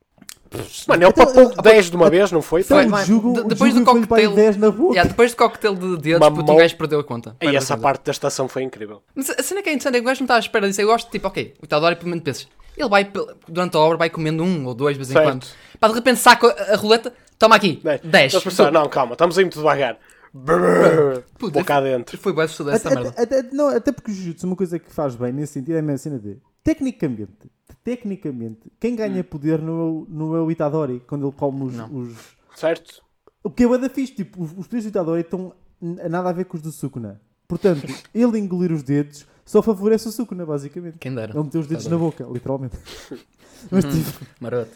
Mano, 0.87 1.03
ele 1.03 1.11
Então, 1.11 1.27
papou 1.27 1.43
eu- 1.43 1.57
10 1.63 1.91
de 1.91 1.97
uma 1.97 2.09
vez, 2.09 2.31
não 2.31 2.41
foi? 2.41 2.61
Então, 2.61 2.77
Vai, 2.77 2.87
o 2.87 2.91
vai. 2.91 3.05
Jugo, 3.05 3.33
De- 3.33 3.41
o 3.41 3.45
depois 3.49 3.75
do 3.75 3.85
foi 3.85 3.95
cocktail- 4.01 4.33
10 4.35 4.57
na 4.57 4.71
boca. 4.71 4.93
Yeah, 4.95 5.11
depois 5.11 5.33
do 5.33 5.37
coquetel 5.37 5.75
de 5.75 5.97
dedos, 5.99 6.21
Mamou. 6.21 6.39
puto, 6.39 6.53
um 6.53 6.57
gajo 6.57 6.77
perdeu 6.77 7.01
a 7.01 7.05
conta. 7.05 7.37
E 7.43 7.57
essa 7.57 7.77
parte 7.77 8.05
da 8.05 8.13
estação 8.13 8.47
foi 8.49 8.63
incrível. 8.63 9.03
Mas 9.13 9.29
a 9.29 9.43
cena 9.43 9.61
que 9.61 9.69
é 9.69 9.73
interessante 9.73 9.97
é 9.97 9.99
que 9.99 10.05
o 10.05 10.07
gajo 10.07 10.21
não 10.21 10.25
está 10.27 10.37
à 10.37 10.39
espera 10.39 10.69
disso. 10.69 10.81
Eu 10.81 10.87
gosto, 10.87 11.11
tipo, 11.11 11.27
ok, 11.27 11.55
o 11.61 11.65
Itadori 11.65 11.97
pelo 11.97 12.11
menos 12.11 12.23
pensas. 12.23 12.49
Ele 12.77 12.89
vai, 12.89 13.11
durante 13.49 13.77
a 13.77 13.81
obra, 13.81 13.97
vai 13.97 14.11
comendo 14.11 14.43
um 14.45 14.67
ou 14.67 14.75
dois 14.75 14.95
de 14.97 14.99
vez 14.99 15.11
em 15.11 15.13
Certo. 15.15 15.27
quando. 15.27 15.47
Pá, 15.81 15.89
de 15.89 15.95
repente 15.95 16.19
saca 16.21 16.47
a, 16.73 16.77
roleta, 16.77 17.13
toma 17.39 17.57
aqui, 17.57 17.81
10. 17.83 18.03
Estás 18.05 18.35
a 18.35 18.41
pensar, 18.51 18.73
não, 18.73 18.89
calma, 18.89 19.13
estamos 19.13 19.39
aí 19.39 19.45
muito 19.45 19.57
devagar. 19.59 19.99
Brrr, 20.35 21.23
Puta, 21.39 21.61
Boca 21.61 21.75
adentro. 21.77 22.19
Foi 22.19 22.33
bem 22.35 22.45
assustador 22.45 22.75
essa 22.75 22.89
Até, 22.89 23.01
merda. 23.01 23.23
até- 23.23 23.43
não, 23.55 23.69
até 23.69 23.91
porque 23.91 24.11
o 24.11 24.15
Jujutsu, 24.15 24.47
uma 24.47 24.57
coisa 24.57 24.79
que 24.79 24.93
faz 24.93 25.15
bem 25.17 25.33
nesse 25.33 25.55
sentido 25.55 25.77
é 25.77 25.79
a 25.79 25.83
mesma 25.83 25.97
cena 25.99 26.19
de 26.19 26.37
tecnicamente, 26.63 27.51
tecnicamente, 27.83 28.71
quem 28.79 28.95
ganha 28.95 29.23
poder 29.25 29.61
não 29.63 29.73
é 29.81 29.85
o, 29.85 30.07
não 30.09 30.37
é 30.37 30.41
o 30.41 30.51
Itadori 30.51 31.03
quando 31.07 31.27
ele 31.27 31.35
come 31.37 31.65
os. 31.65 31.75
Não. 31.75 31.95
os- 31.95 32.37
Certo? 32.55 33.03
o 33.43 33.51
que 33.51 33.63
é 33.65 33.79
da 33.79 33.89
fixe, 33.89 34.13
tipo, 34.15 34.43
os, 34.43 34.51
os 34.51 34.67
poderes 34.67 34.85
do 34.85 34.89
Itadori 34.89 35.21
estão 35.23 35.55
nada 35.81 36.29
a 36.29 36.33
ver 36.33 36.45
com 36.47 36.57
os 36.57 36.63
do 36.63 36.73
Sukuna. 36.73 37.21
Portanto, 37.49 37.87
ele 38.15 38.39
engolir 38.39 38.73
os 38.73 38.83
dedos 38.83 39.27
só 39.45 39.63
favorece 39.63 40.09
o 40.09 40.13
Sukuna, 40.13 40.45
basicamente. 40.45 40.99
Quem 40.99 41.15
dera. 41.15 41.33
Ele 41.33 41.45
meteu 41.45 41.61
os 41.61 41.67
dedos 41.67 41.85
na 41.87 41.97
Itadori. 41.97 42.17
boca, 42.17 42.33
literalmente. 42.33 42.77
Mas 43.71 43.85
tipo, 43.85 44.27
Maroto. 44.41 44.71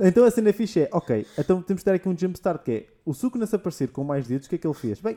então 0.00 0.24
a 0.24 0.30
cena 0.30 0.52
fixe 0.52 0.80
é, 0.80 0.88
ok, 0.92 1.26
então 1.38 1.62
temos 1.62 1.80
de 1.80 1.84
ter 1.84 1.92
aqui 1.94 2.08
um 2.08 2.16
jumpstart 2.16 2.62
que 2.64 2.70
é 2.72 2.86
o 3.04 3.14
Sukuna 3.14 3.46
se 3.46 3.54
aparecer 3.56 3.88
com 3.88 4.02
mais 4.04 4.26
dedos, 4.26 4.46
o 4.46 4.50
que 4.50 4.56
é 4.56 4.58
que 4.58 4.66
ele 4.66 4.74
fez? 4.74 5.00
Bem, 5.00 5.16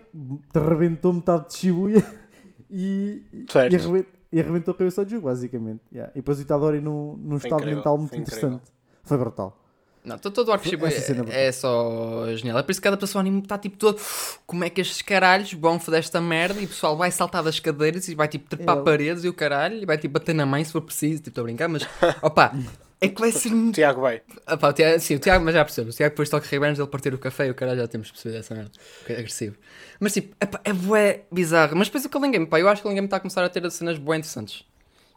te 0.52 0.58
arrebentou 0.60 1.12
metade 1.14 1.48
de 1.50 1.56
Shibuya 1.58 2.06
e, 2.70 3.24
Certo. 3.50 3.74
e, 3.74 3.76
arrebent- 3.76 4.08
e 4.32 4.40
arrebentou 4.40 4.74
a 4.74 4.78
cabeça 4.78 5.02
ao 5.02 5.08
jogo, 5.10 5.26
basicamente. 5.28 5.82
Yeah. 5.92 6.12
E 6.14 6.20
depois 6.20 6.38
o 6.40 6.42
Itadori 6.42 6.82
num, 6.82 7.16
num 7.18 7.38
estado 7.38 7.54
incrível, 7.56 7.78
mental 7.78 7.98
muito 7.98 8.10
foi 8.12 8.20
incrível. 8.20 8.48
interessante. 8.50 8.72
Foi 9.04 9.18
brutal. 9.18 9.63
Não, 10.06 10.18
todo, 10.18 10.34
todo 10.34 10.50
o 10.50 10.52
arco 10.52 10.68
cena 10.68 11.26
é, 11.30 11.48
é 11.48 11.52
só 11.52 12.26
genial. 12.36 12.60
É 12.60 12.64
por 12.64 12.72
isso 12.72 12.82
que 12.82 12.84
cada 12.84 12.98
pessoa 12.98 13.22
anime 13.22 13.40
está 13.40 13.58
tipo 13.58 13.78
todo. 13.78 14.02
Como 14.46 14.64
é 14.64 14.70
que 14.70 14.82
estes 14.82 15.02
caralhos 15.02 15.54
vão 15.54 15.80
foder 15.80 16.00
esta 16.00 16.20
merda 16.20 16.60
e 16.60 16.66
o 16.66 16.68
pessoal 16.68 16.98
vai 16.98 17.10
saltar 17.10 17.42
das 17.42 17.60
cadeiras 17.60 18.08
e 18.10 18.16
vai 18.16 18.28
tipo 18.28 18.50
trepar 18.50 18.76
Ele- 18.76 18.86
paredes 18.86 19.24
e 19.24 19.30
o 19.30 19.34
caralho 19.34 19.82
e 19.82 19.86
vai 19.86 19.98
tipo 19.98 20.14
bater 20.14 20.36
na 20.36 20.46
mãe 20.46 20.64
se 20.64 20.72
for 20.74 20.82
preciso. 20.82 21.18
Tipo, 21.18 21.30
estou 21.30 21.42
a 21.44 21.46
brincar, 21.46 21.70
mas 21.70 21.84
opá, 22.22 22.54
é 23.00 23.08
que 23.08 23.20
vai 23.20 23.32
ser 23.32 23.50
muito. 23.52 23.76
Tiago 23.76 24.02
vai. 24.02 24.22
Opá, 24.50 24.70
o 24.70 24.74
Tiago, 24.74 25.00
sim, 25.00 25.16
o 25.16 25.20
Tiago, 25.20 25.44
mas 25.44 25.54
já 25.54 25.64
percebo. 25.64 25.90
O 25.90 25.94
Tiago 25.94 26.12
depois 26.12 26.30
toca 26.30 26.48
Ribeirões 26.48 26.80
ele 26.80 26.88
partir 26.88 27.14
o 27.14 27.18
café 27.18 27.48
e 27.48 27.52
o 27.52 27.56
caralho 27.56 27.80
já 27.80 27.88
temos 27.88 28.12
percebido 28.12 28.40
essa 28.40 28.54
merda. 28.56 28.72
É 29.08 29.14
agressivo. 29.14 29.56
Mas 30.00 30.14
tipo, 30.14 30.36
epá, 30.42 30.60
é 30.64 30.74
bué 30.74 31.22
bizarro. 31.32 31.76
Mas 31.78 31.88
depois 31.88 32.04
o 32.06 32.10
Killing 32.10 32.32
Game, 32.32 32.46
pá, 32.46 32.60
eu 32.60 32.68
acho 32.68 32.82
que 32.82 32.88
o 32.88 32.90
Killing 32.90 32.96
Game 32.96 33.08
está 33.08 33.18
a 33.18 33.20
começar 33.20 33.44
a 33.44 33.50
ter 33.50 33.70
cenas 33.72 33.98
bué 33.98 34.18
interessantes. 34.18 34.66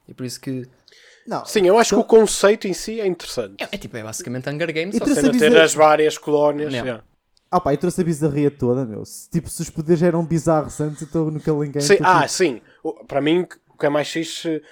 E 0.09 0.15
por 0.15 0.25
isso 0.25 0.41
que. 0.41 0.69
Não, 1.27 1.45
Sim, 1.45 1.67
eu 1.67 1.79
acho 1.79 1.95
que 1.95 2.01
o 2.01 2.05
conceito 2.05 2.69
em 2.69 2.73
si 2.73 3.01
é 3.01 3.07
interessante. 3.07 3.55
É, 3.59 3.65
é 3.73 3.79
tipo, 3.79 3.97
é 3.97 4.03
basicamente 4.03 4.49
Hunger 4.49 4.73
Games. 4.73 4.95
E 4.95 4.99
só 4.99 5.07
Cena 5.07 5.31
de 5.31 5.39
ter 5.39 5.57
as 5.57 5.75
várias 5.75 6.17
colónias. 6.19 6.73
Não. 6.73 6.81
yeah. 6.81 7.05
Ah 7.51 7.61
pá, 7.61 7.73
e 7.73 7.77
trouxe 7.77 8.01
a 8.01 8.05
bizarria 8.05 8.51
toda, 8.51 8.85
meu. 8.85 9.05
Se, 9.05 9.31
tipo, 9.31 9.49
se 9.49 9.63
os 9.63 9.71
poderes 9.71 10.03
eram 10.03 10.25
bizarros 10.25 10.81
antes, 10.81 11.01
eu 11.01 11.07
estou 11.07 11.31
no 11.31 11.41
Killing 11.41 11.71
Game. 11.71 11.83
Sim, 11.83 11.99
ah, 12.03 12.21
tipo, 12.23 12.33
sim. 12.33 12.61
O- 12.83 13.05
Para 13.05 13.21
mim, 13.21 13.47
o 13.69 13.79
que 13.79 13.87
é 13.87 13.89
mais 13.89 14.09
fixe. 14.09 14.63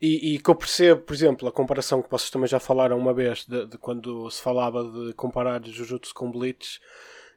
E, 0.00 0.34
e 0.34 0.38
que 0.38 0.48
eu 0.48 0.54
percebo, 0.54 1.02
por 1.02 1.12
exemplo, 1.12 1.46
a 1.46 1.52
comparação 1.52 2.00
que 2.00 2.10
vocês 2.10 2.30
também 2.30 2.48
já 2.48 2.58
falaram 2.58 2.96
uma 2.96 3.12
vez, 3.12 3.44
de, 3.46 3.66
de 3.66 3.76
quando 3.76 4.30
se 4.30 4.40
falava 4.40 4.82
de 4.82 5.12
comparar 5.12 5.62
Jujutsu 5.62 6.14
com 6.14 6.30
Bleach, 6.30 6.80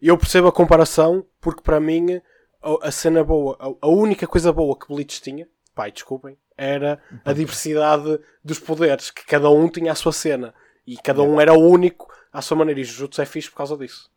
eu 0.01 0.17
percebo 0.17 0.47
a 0.47 0.51
comparação 0.51 1.25
porque 1.41 1.61
para 1.61 1.79
mim 1.81 2.21
a, 2.61 2.87
a 2.87 2.91
cena 2.91 3.21
boa, 3.21 3.57
a, 3.59 3.85
a 3.85 3.89
única 3.89 4.25
coisa 4.25 4.53
boa 4.53 4.77
que 4.79 4.87
Bleach 4.87 5.21
tinha, 5.21 5.45
pai, 5.75 5.91
desculpem, 5.91 6.37
era 6.57 6.99
a 7.25 7.33
diversidade 7.33 8.19
dos 8.43 8.59
poderes, 8.59 9.09
que 9.11 9.25
cada 9.25 9.49
um 9.49 9.67
tinha 9.69 9.91
a 9.91 9.95
sua 9.95 10.11
cena 10.11 10.53
e 10.85 10.97
cada 10.97 11.21
um 11.21 11.39
era 11.39 11.53
único 11.53 12.07
à 12.31 12.41
sua 12.41 12.57
maneira. 12.57 12.79
E 12.81 12.83
Jujutsu 12.83 13.21
é 13.21 13.25
fixe 13.25 13.49
por 13.49 13.57
causa 13.57 13.77
disso. 13.77 14.09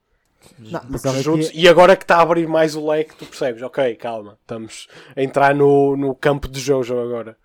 não, 0.58 0.80
Jujutsu- 1.14 1.50
E 1.54 1.68
agora 1.68 1.96
que 1.96 2.04
está 2.04 2.16
a 2.16 2.22
abrir 2.22 2.46
mais 2.46 2.74
o 2.76 2.86
leque, 2.88 3.16
tu 3.16 3.26
percebes, 3.26 3.62
ok, 3.62 3.94
calma, 3.96 4.38
estamos 4.40 4.86
a 5.16 5.22
entrar 5.22 5.54
no, 5.54 5.96
no 5.96 6.14
campo 6.14 6.48
de 6.48 6.60
Jojo 6.60 6.98
agora. 6.98 7.36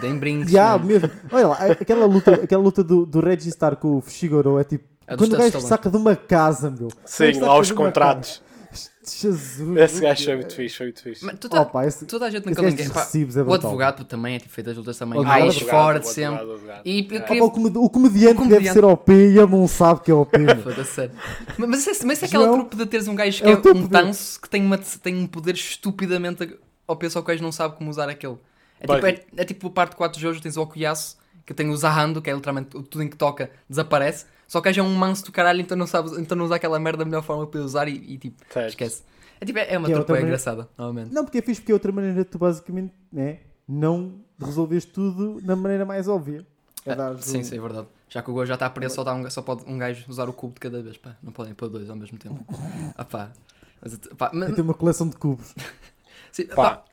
Deem 0.00 0.18
brindes. 0.18 0.50
Já, 0.50 0.76
né? 0.76 0.84
mesmo. 0.84 1.10
Olha 1.30 1.46
lá, 1.46 1.56
aquela 1.66 2.06
luta, 2.06 2.34
aquela 2.34 2.62
luta 2.62 2.82
do, 2.82 3.06
do 3.06 3.20
Reggie 3.20 3.52
com 3.80 3.96
o 3.98 4.00
Fushiguro 4.00 4.58
é 4.58 4.64
tipo. 4.64 4.84
É 5.06 5.16
quando 5.16 5.34
o 5.34 5.36
gajo 5.36 5.60
saca 5.60 5.90
de 5.90 5.96
uma 5.96 6.16
casa, 6.16 6.70
meu. 6.70 6.88
Sim, 7.04 7.38
lá 7.38 7.58
os 7.58 7.70
contratos. 7.70 8.42
Jesus. 9.20 9.76
Esse 9.78 10.00
gajo 10.00 10.24
foi 10.24 10.34
muito 10.36 10.54
fixe, 10.54 10.76
foi 10.76 10.86
muito 10.86 11.02
fixe. 11.02 11.24
Mas 11.24 11.38
tu 11.38 11.48
tá- 11.48 11.60
Opa, 11.62 11.86
esse- 11.86 12.06
toda 12.06 12.26
a 12.26 12.30
gente 12.30 12.44
Game, 12.44 12.72
de 12.74 12.90
pá, 12.90 13.08
é 13.36 13.42
o 13.42 13.52
advogado 13.54 13.96
puto, 13.98 14.08
também 14.08 14.36
é 14.36 14.38
tipo 14.38 14.52
feito 14.52 14.70
as 14.70 14.76
lutas 14.76 14.96
também 14.98 15.20
mais 15.22 15.56
é 15.56 15.98
de 16.00 16.08
sempre. 16.08 16.44
E 16.84 17.08
eu 17.10 17.16
É. 17.16 17.18
Opa, 17.18 17.26
queria. 17.26 17.44
o, 17.44 17.50
comedi- 17.50 17.78
o 17.78 17.90
comediante 17.90 18.40
O 18.42 18.48
deve 18.48 18.72
ser 18.72 18.84
OP 18.84 19.12
e 19.12 19.38
ele 19.38 19.46
não 19.46 19.68
sabe 19.68 20.00
que 20.00 20.10
é 20.10 20.14
OP. 20.14 20.36
Mas, 21.58 21.68
mas, 21.68 21.86
é- 21.86 22.04
mas 22.06 22.22
é 22.22 22.26
aquela 22.26 22.44
João, 22.46 22.58
trupe 22.60 22.76
de 22.76 22.86
teres 22.86 23.08
um 23.08 23.14
gajo 23.14 23.42
que 23.42 23.48
é 23.48 23.52
é, 23.52 23.56
um 23.56 23.86
tanso 23.88 24.40
que 24.40 24.48
tem, 24.48 24.62
uma, 24.64 24.78
tem 24.78 25.14
um 25.16 25.26
poder 25.26 25.54
estupidamente 25.54 26.58
ao 26.86 26.96
pessoal 26.96 27.24
que 27.24 27.30
o 27.30 27.34
gajo 27.34 27.42
não 27.42 27.52
sabe 27.52 27.76
como 27.76 27.90
usar 27.90 28.08
aquele. 28.08 28.36
É 28.80 28.86
tipo, 28.86 29.06
é, 29.06 29.20
é 29.36 29.44
tipo 29.44 29.66
a 29.68 29.70
parte 29.70 29.96
4 29.96 30.16
de 30.18 30.22
Jojo, 30.22 30.40
tens 30.42 30.56
o 30.56 30.62
Okuyasu, 30.62 31.16
que 31.46 31.54
tem 31.54 31.70
o 31.70 31.76
Zahando, 31.76 32.20
que 32.20 32.28
é 32.28 32.34
literalmente 32.34 32.70
tudo 32.70 33.02
em 33.02 33.08
que 33.08 33.16
toca 33.16 33.50
desaparece. 33.68 34.26
Só 34.54 34.60
que 34.60 34.68
o 34.68 34.70
gajo 34.70 34.80
é 34.80 34.84
um 34.84 34.94
manso 34.94 35.24
do 35.24 35.32
caralho, 35.32 35.60
então 35.60 35.76
não, 35.76 35.84
sabe, 35.86 36.10
então 36.20 36.38
não 36.38 36.44
usa 36.44 36.54
aquela 36.54 36.78
merda 36.78 36.98
da 36.98 37.04
melhor 37.04 37.22
forma 37.24 37.44
para 37.44 37.60
usar 37.60 37.88
e, 37.88 37.94
e, 37.96 38.16
tipo, 38.18 38.40
Certo. 38.52 38.68
esquece. 38.68 39.02
É, 39.40 39.44
tipo, 39.44 39.58
é, 39.58 39.74
é 39.74 39.76
uma 39.78 39.90
é 39.90 39.96
outra 39.96 40.12
é 40.12 40.20
maneira- 40.20 40.28
engraçada, 40.28 40.68
novamente. 40.78 41.12
Não, 41.12 41.24
porque 41.24 41.38
é 41.38 41.42
fixe, 41.42 41.60
porque 41.60 41.72
é 41.72 41.74
outra 41.74 41.90
maneira 41.90 42.16
de 42.22 42.24
tu 42.24 42.38
basicamente 42.38 42.94
né, 43.12 43.40
não 43.66 44.20
resolves 44.40 44.84
tudo 44.84 45.40
na 45.42 45.56
maneira 45.56 45.84
mais 45.84 46.06
óbvia. 46.06 46.46
É 46.86 46.92
Ah, 46.92 47.16
sim, 47.18 47.42
sim, 47.42 47.56
é 47.56 47.60
verdade. 47.60 47.88
Já 48.08 48.22
que 48.22 48.30
o 48.30 48.34
Gojo 48.34 48.46
já 48.46 48.54
está 48.54 48.70
preso, 48.70 48.94
só, 48.94 49.02
dá 49.02 49.12
um, 49.12 49.28
só 49.28 49.42
pode 49.42 49.64
um 49.66 49.76
gajo 49.76 50.04
usar 50.08 50.28
o 50.28 50.32
cubo 50.32 50.54
de 50.54 50.60
cada 50.60 50.80
vez, 50.80 50.96
pá. 50.98 51.16
Não 51.20 51.32
podem 51.32 51.52
pôr 51.52 51.68
dois 51.68 51.90
ao 51.90 51.96
mesmo 51.96 52.16
tempo. 52.16 52.44
ah 52.96 53.04
pá. 53.04 53.32
Mas, 53.82 53.98
pá, 54.16 54.30
mas- 54.32 54.54
Tem 54.54 54.62
uma 54.62 54.74
coleção 54.74 55.08
de 55.08 55.16
cubos. 55.16 55.52
sim, 56.30 56.46
Pá, 56.46 56.54
pá. 56.54 56.84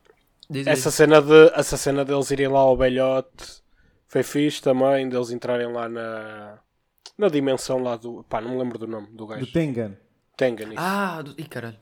Diz, 0.49 0.65
diz. 0.65 0.67
Essa 0.67 0.89
cena, 0.89 1.21
de, 1.21 1.51
essa 1.53 1.77
cena 1.77 2.03
deles 2.03 2.31
irem 2.31 2.47
lá 2.47 2.59
ao 2.59 2.75
velhote 2.75 3.61
Foi 4.07 4.23
fixe 4.23 4.61
também 4.61 5.07
deles 5.07 5.29
entrarem 5.29 5.71
lá 5.71 5.87
na, 5.87 6.57
na 7.21 7.29
dimensão 7.29 7.81
lá 7.81 7.95
do. 7.95 8.23
pá, 8.27 8.41
não 8.41 8.51
me 8.51 8.57
lembro 8.57 8.77
do 8.77 8.87
nome 8.87 9.07
do 9.07 9.13
Do 9.15 9.27
gajo. 9.27 9.51
Tengan. 9.51 9.95
Tengan, 10.35 10.65
isso. 10.65 10.73
Ah, 10.77 11.21
do... 11.21 11.31
Ih, 11.39 11.45
caralho. 11.45 11.77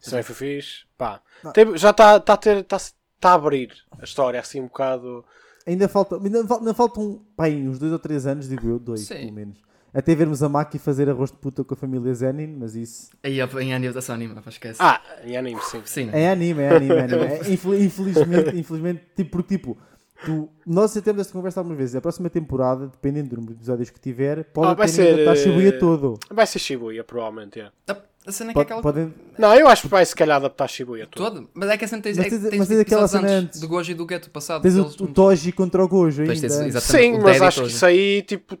Isso 0.00 0.10
também 0.10 0.22
foi 0.22 0.34
fixe. 0.34 0.84
Pá. 0.96 1.20
Não. 1.42 1.76
Já 1.76 1.90
está 1.90 2.20
tá 2.20 2.34
a 2.34 2.36
ter. 2.36 2.62
Tá, 2.64 2.76
tá 3.18 3.30
a 3.30 3.34
abrir 3.34 3.72
a 3.98 4.04
história 4.04 4.38
assim 4.38 4.60
um 4.60 4.64
bocado. 4.66 5.24
Ainda, 5.66 5.88
falta, 5.88 6.16
ainda, 6.16 6.46
fal- 6.46 6.58
ainda 6.58 6.74
faltam 6.74 7.24
bem, 7.36 7.68
uns 7.68 7.78
dois 7.78 7.90
ou 7.92 7.98
três 7.98 8.24
anos, 8.24 8.48
digo 8.48 8.68
eu, 8.68 8.78
dois 8.78 9.00
Sim. 9.00 9.16
pelo 9.16 9.32
menos. 9.32 9.58
Até 9.92 10.14
vermos 10.14 10.42
a 10.42 10.48
Maki 10.48 10.78
fazer 10.78 11.08
arroz 11.08 11.30
de 11.32 11.38
puta 11.38 11.64
com 11.64 11.72
a 11.72 11.76
família 11.76 12.12
Zenin, 12.14 12.54
mas 12.58 12.76
isso 12.76 13.10
Aí 13.22 13.38
em 13.40 13.74
anime 13.74 13.92
da 13.94 14.02
Sony, 14.02 14.28
mas 14.28 14.46
esquece. 14.46 14.78
Ah, 14.80 15.00
em 15.24 15.36
anime, 15.36 15.60
sim. 15.62 15.80
Sim, 15.86 16.04
né? 16.06 16.22
é 16.22 16.30
anime, 16.30 16.62
é 16.62 16.76
anime, 16.76 16.94
é 16.94 17.00
anime. 17.00 17.24
É, 17.24 17.50
infel- 17.50 17.80
infelizmente, 17.80 18.56
infelizmente, 18.56 19.02
tipo, 19.16 19.30
porque 19.30 19.56
tipo, 19.56 19.78
tu, 20.26 20.48
nós 20.66 20.92
já 20.92 21.00
temos 21.00 21.20
esta 21.20 21.32
conversa 21.32 21.60
algumas 21.60 21.78
vezes. 21.78 21.94
A 21.96 22.00
próxima 22.00 22.28
temporada, 22.28 22.88
dependendo 22.88 23.30
do 23.30 23.36
número 23.36 23.54
de 23.54 23.60
episódios 23.60 23.88
que 23.90 24.00
tiver, 24.00 24.44
pode 24.44 24.72
Ah, 24.72 24.74
vai 24.74 24.86
ter 24.88 24.92
ser, 24.92 25.18
estar 25.20 25.32
eh, 25.32 25.36
Shibuya 25.36 25.78
todo. 25.78 26.18
Vai 26.30 26.46
ser 26.46 26.58
Shibuya, 26.58 27.04
provavelmente. 27.04 27.60
é. 27.60 27.70
A- 27.88 27.96
A 28.26 28.32
cena 28.32 28.50
é 28.50 28.54
que 28.54 28.58
é 28.58 28.62
aquela 28.62 28.82
podem, 28.82 29.14
Não, 29.38 29.54
eu 29.54 29.68
acho 29.68 29.82
que 29.82 29.88
vai 29.88 30.04
se 30.04 30.14
calhar 30.16 30.36
adaptar 30.38 30.66
Shibuya 30.68 31.06
todo. 31.06 31.34
Todo? 31.36 31.48
Mas 31.54 31.70
é 31.70 31.76
que 31.78 31.84
a 31.84 31.88
cena 31.88 32.02
tens, 32.02 32.16
Mas 32.16 32.26
é 32.26 32.30
tens- 32.30 32.42
tens 32.42 32.58
mas 32.58 32.68
tens 32.68 32.80
aquela 32.80 33.06
cena 33.08 33.28
antes 33.28 33.60
do 33.60 33.68
Gojo 33.68 33.92
e 33.92 33.94
do 33.94 34.04
Gueto 34.04 34.28
passado. 34.30 34.62
tens 34.62 34.76
o, 34.76 35.04
o. 35.04 35.06
Toji 35.06 35.52
contra 35.52 35.84
o 35.84 35.86
Gojo 35.88 36.24
tens- 36.26 36.42
ainda. 36.42 36.66
exatamente, 36.66 36.80
Sim, 37.14 37.20
o 37.20 37.22
mas 37.22 37.40
acho 37.40 37.62
que 37.62 37.68
isso 37.68 37.86
aí, 37.86 38.22
tipo, 38.22 38.58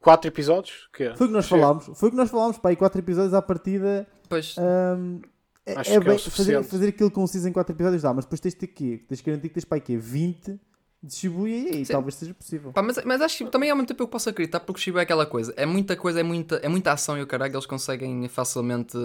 quatro 0.00 0.26
episódios? 0.28 0.88
Que 0.92 1.04
é? 1.04 1.16
Foi 1.16 1.26
o 1.26 1.30
que 1.30 1.34
nós 1.34 1.46
Chega. 1.46 1.60
falámos. 1.62 1.90
Foi 1.94 2.08
o 2.08 2.10
que 2.10 2.16
nós 2.16 2.28
falámos, 2.28 2.58
pá, 2.58 2.72
e 2.72 2.76
quatro 2.76 2.98
episódios 3.00 3.34
à 3.34 3.40
partida. 3.40 4.04
Pois, 4.28 4.56
hum, 4.58 5.20
é, 5.64 5.72
Acho 5.74 5.80
é 5.80 5.92
que 5.92 5.96
é 5.96 6.00
bem, 6.00 6.16
o 6.16 6.18
fazer, 6.30 6.62
fazer 6.64 6.88
aquilo 6.88 7.10
conciso 7.10 7.46
em 7.48 7.52
4 7.52 7.74
episódios 7.74 8.02
dá, 8.02 8.12
mas 8.12 8.24
depois 8.24 8.40
tens 8.40 8.54
de 8.54 8.60
ter 8.60 8.66
quê? 8.68 9.04
Tens 9.08 9.20
que 9.20 9.30
garantir 9.30 9.48
que 9.48 9.54
tens 9.54 9.64
para 9.64 9.78
quê? 9.80 9.96
20 9.96 10.58
de 11.02 11.14
Shibuya 11.14 11.56
e 11.56 11.68
aí 11.76 11.84
Sim. 11.84 11.92
talvez 11.92 12.14
seja 12.16 12.34
possível. 12.34 12.72
Pá, 12.72 12.82
mas, 12.82 12.98
mas 13.04 13.20
acho 13.20 13.38
que 13.44 13.50
também 13.50 13.70
ao 13.70 13.76
mesmo 13.76 13.86
tempo 13.86 14.02
eu 14.02 14.08
posso 14.08 14.28
acreditar 14.28 14.60
porque 14.60 14.80
o 14.80 14.82
Shiba 14.82 15.00
é 15.00 15.02
aquela 15.04 15.24
coisa. 15.26 15.54
É 15.56 15.64
muita 15.64 15.94
coisa, 15.96 16.20
é 16.20 16.22
muita, 16.22 16.56
é 16.56 16.68
muita 16.68 16.92
ação 16.92 17.16
e 17.16 17.22
o 17.22 17.26
caralho, 17.26 17.54
eles 17.54 17.66
conseguem 17.66 18.26
facilmente. 18.28 18.96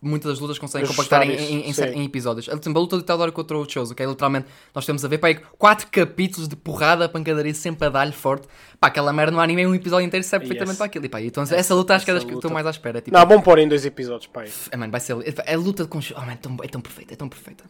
Muitas 0.00 0.30
das 0.30 0.38
lutas 0.38 0.60
conseguem 0.60 0.86
compactar 0.86 1.22
em, 1.28 1.32
em, 1.34 1.70
em, 1.70 1.74
em 1.94 2.04
episódios. 2.04 2.46
Por 2.46 2.54
exemplo, 2.56 2.78
a 2.78 2.80
luta 2.82 2.96
do 2.96 3.02
Itadori 3.02 3.32
contra 3.32 3.58
o 3.58 3.68
Chozo, 3.68 3.96
que 3.96 4.02
é 4.02 4.06
literalmente. 4.06 4.46
Nós 4.72 4.86
temos 4.86 5.04
a 5.04 5.08
ver, 5.08 5.18
pá, 5.18 5.26
aí 5.26 5.34
quatro 5.58 5.88
capítulos 5.90 6.48
de 6.48 6.54
porrada, 6.54 7.08
pancadaria 7.08 7.52
sempre 7.52 7.84
a 7.86 7.90
dar-lhe 7.90 8.12
forte. 8.12 8.46
Pá, 8.78 8.86
aquela 8.86 9.12
merda 9.12 9.32
no 9.32 9.40
anime 9.40 9.62
é 9.62 9.66
um 9.66 9.74
episódio 9.74 10.06
inteiro 10.06 10.22
serve 10.22 10.44
Yes. 10.44 10.50
perfeitamente 10.50 10.76
para 10.78 10.86
aquilo. 10.86 11.04
E 11.06 11.08
pá, 11.08 11.20
então 11.20 11.42
essa 11.42 11.74
luta 11.74 11.96
acho 11.96 12.04
que 12.04 12.12
é 12.12 12.14
das 12.14 12.20
essa 12.22 12.28
que 12.28 12.34
luta. 12.34 12.46
estou 12.46 12.54
mais 12.54 12.64
à 12.64 12.70
espera. 12.70 13.00
Tipo, 13.00 13.16
Não, 13.16 13.26
vão 13.26 13.40
pôr 13.42 13.58
em 13.58 13.66
dois 13.66 13.84
episódios, 13.84 14.28
pai. 14.28 14.48
é, 14.70 14.76
mano, 14.76 14.92
vai 14.92 15.00
ser. 15.00 15.16
É 15.44 15.54
a 15.54 15.58
luta 15.58 15.84
com. 15.84 15.98
Oh, 15.98 16.20
mano, 16.20 16.30
é 16.32 16.36
tão, 16.36 16.56
é 16.62 16.68
tão 16.68 16.80
perfeita, 16.80 17.14
é 17.14 17.16
tão 17.16 17.28
perfeita. 17.28 17.64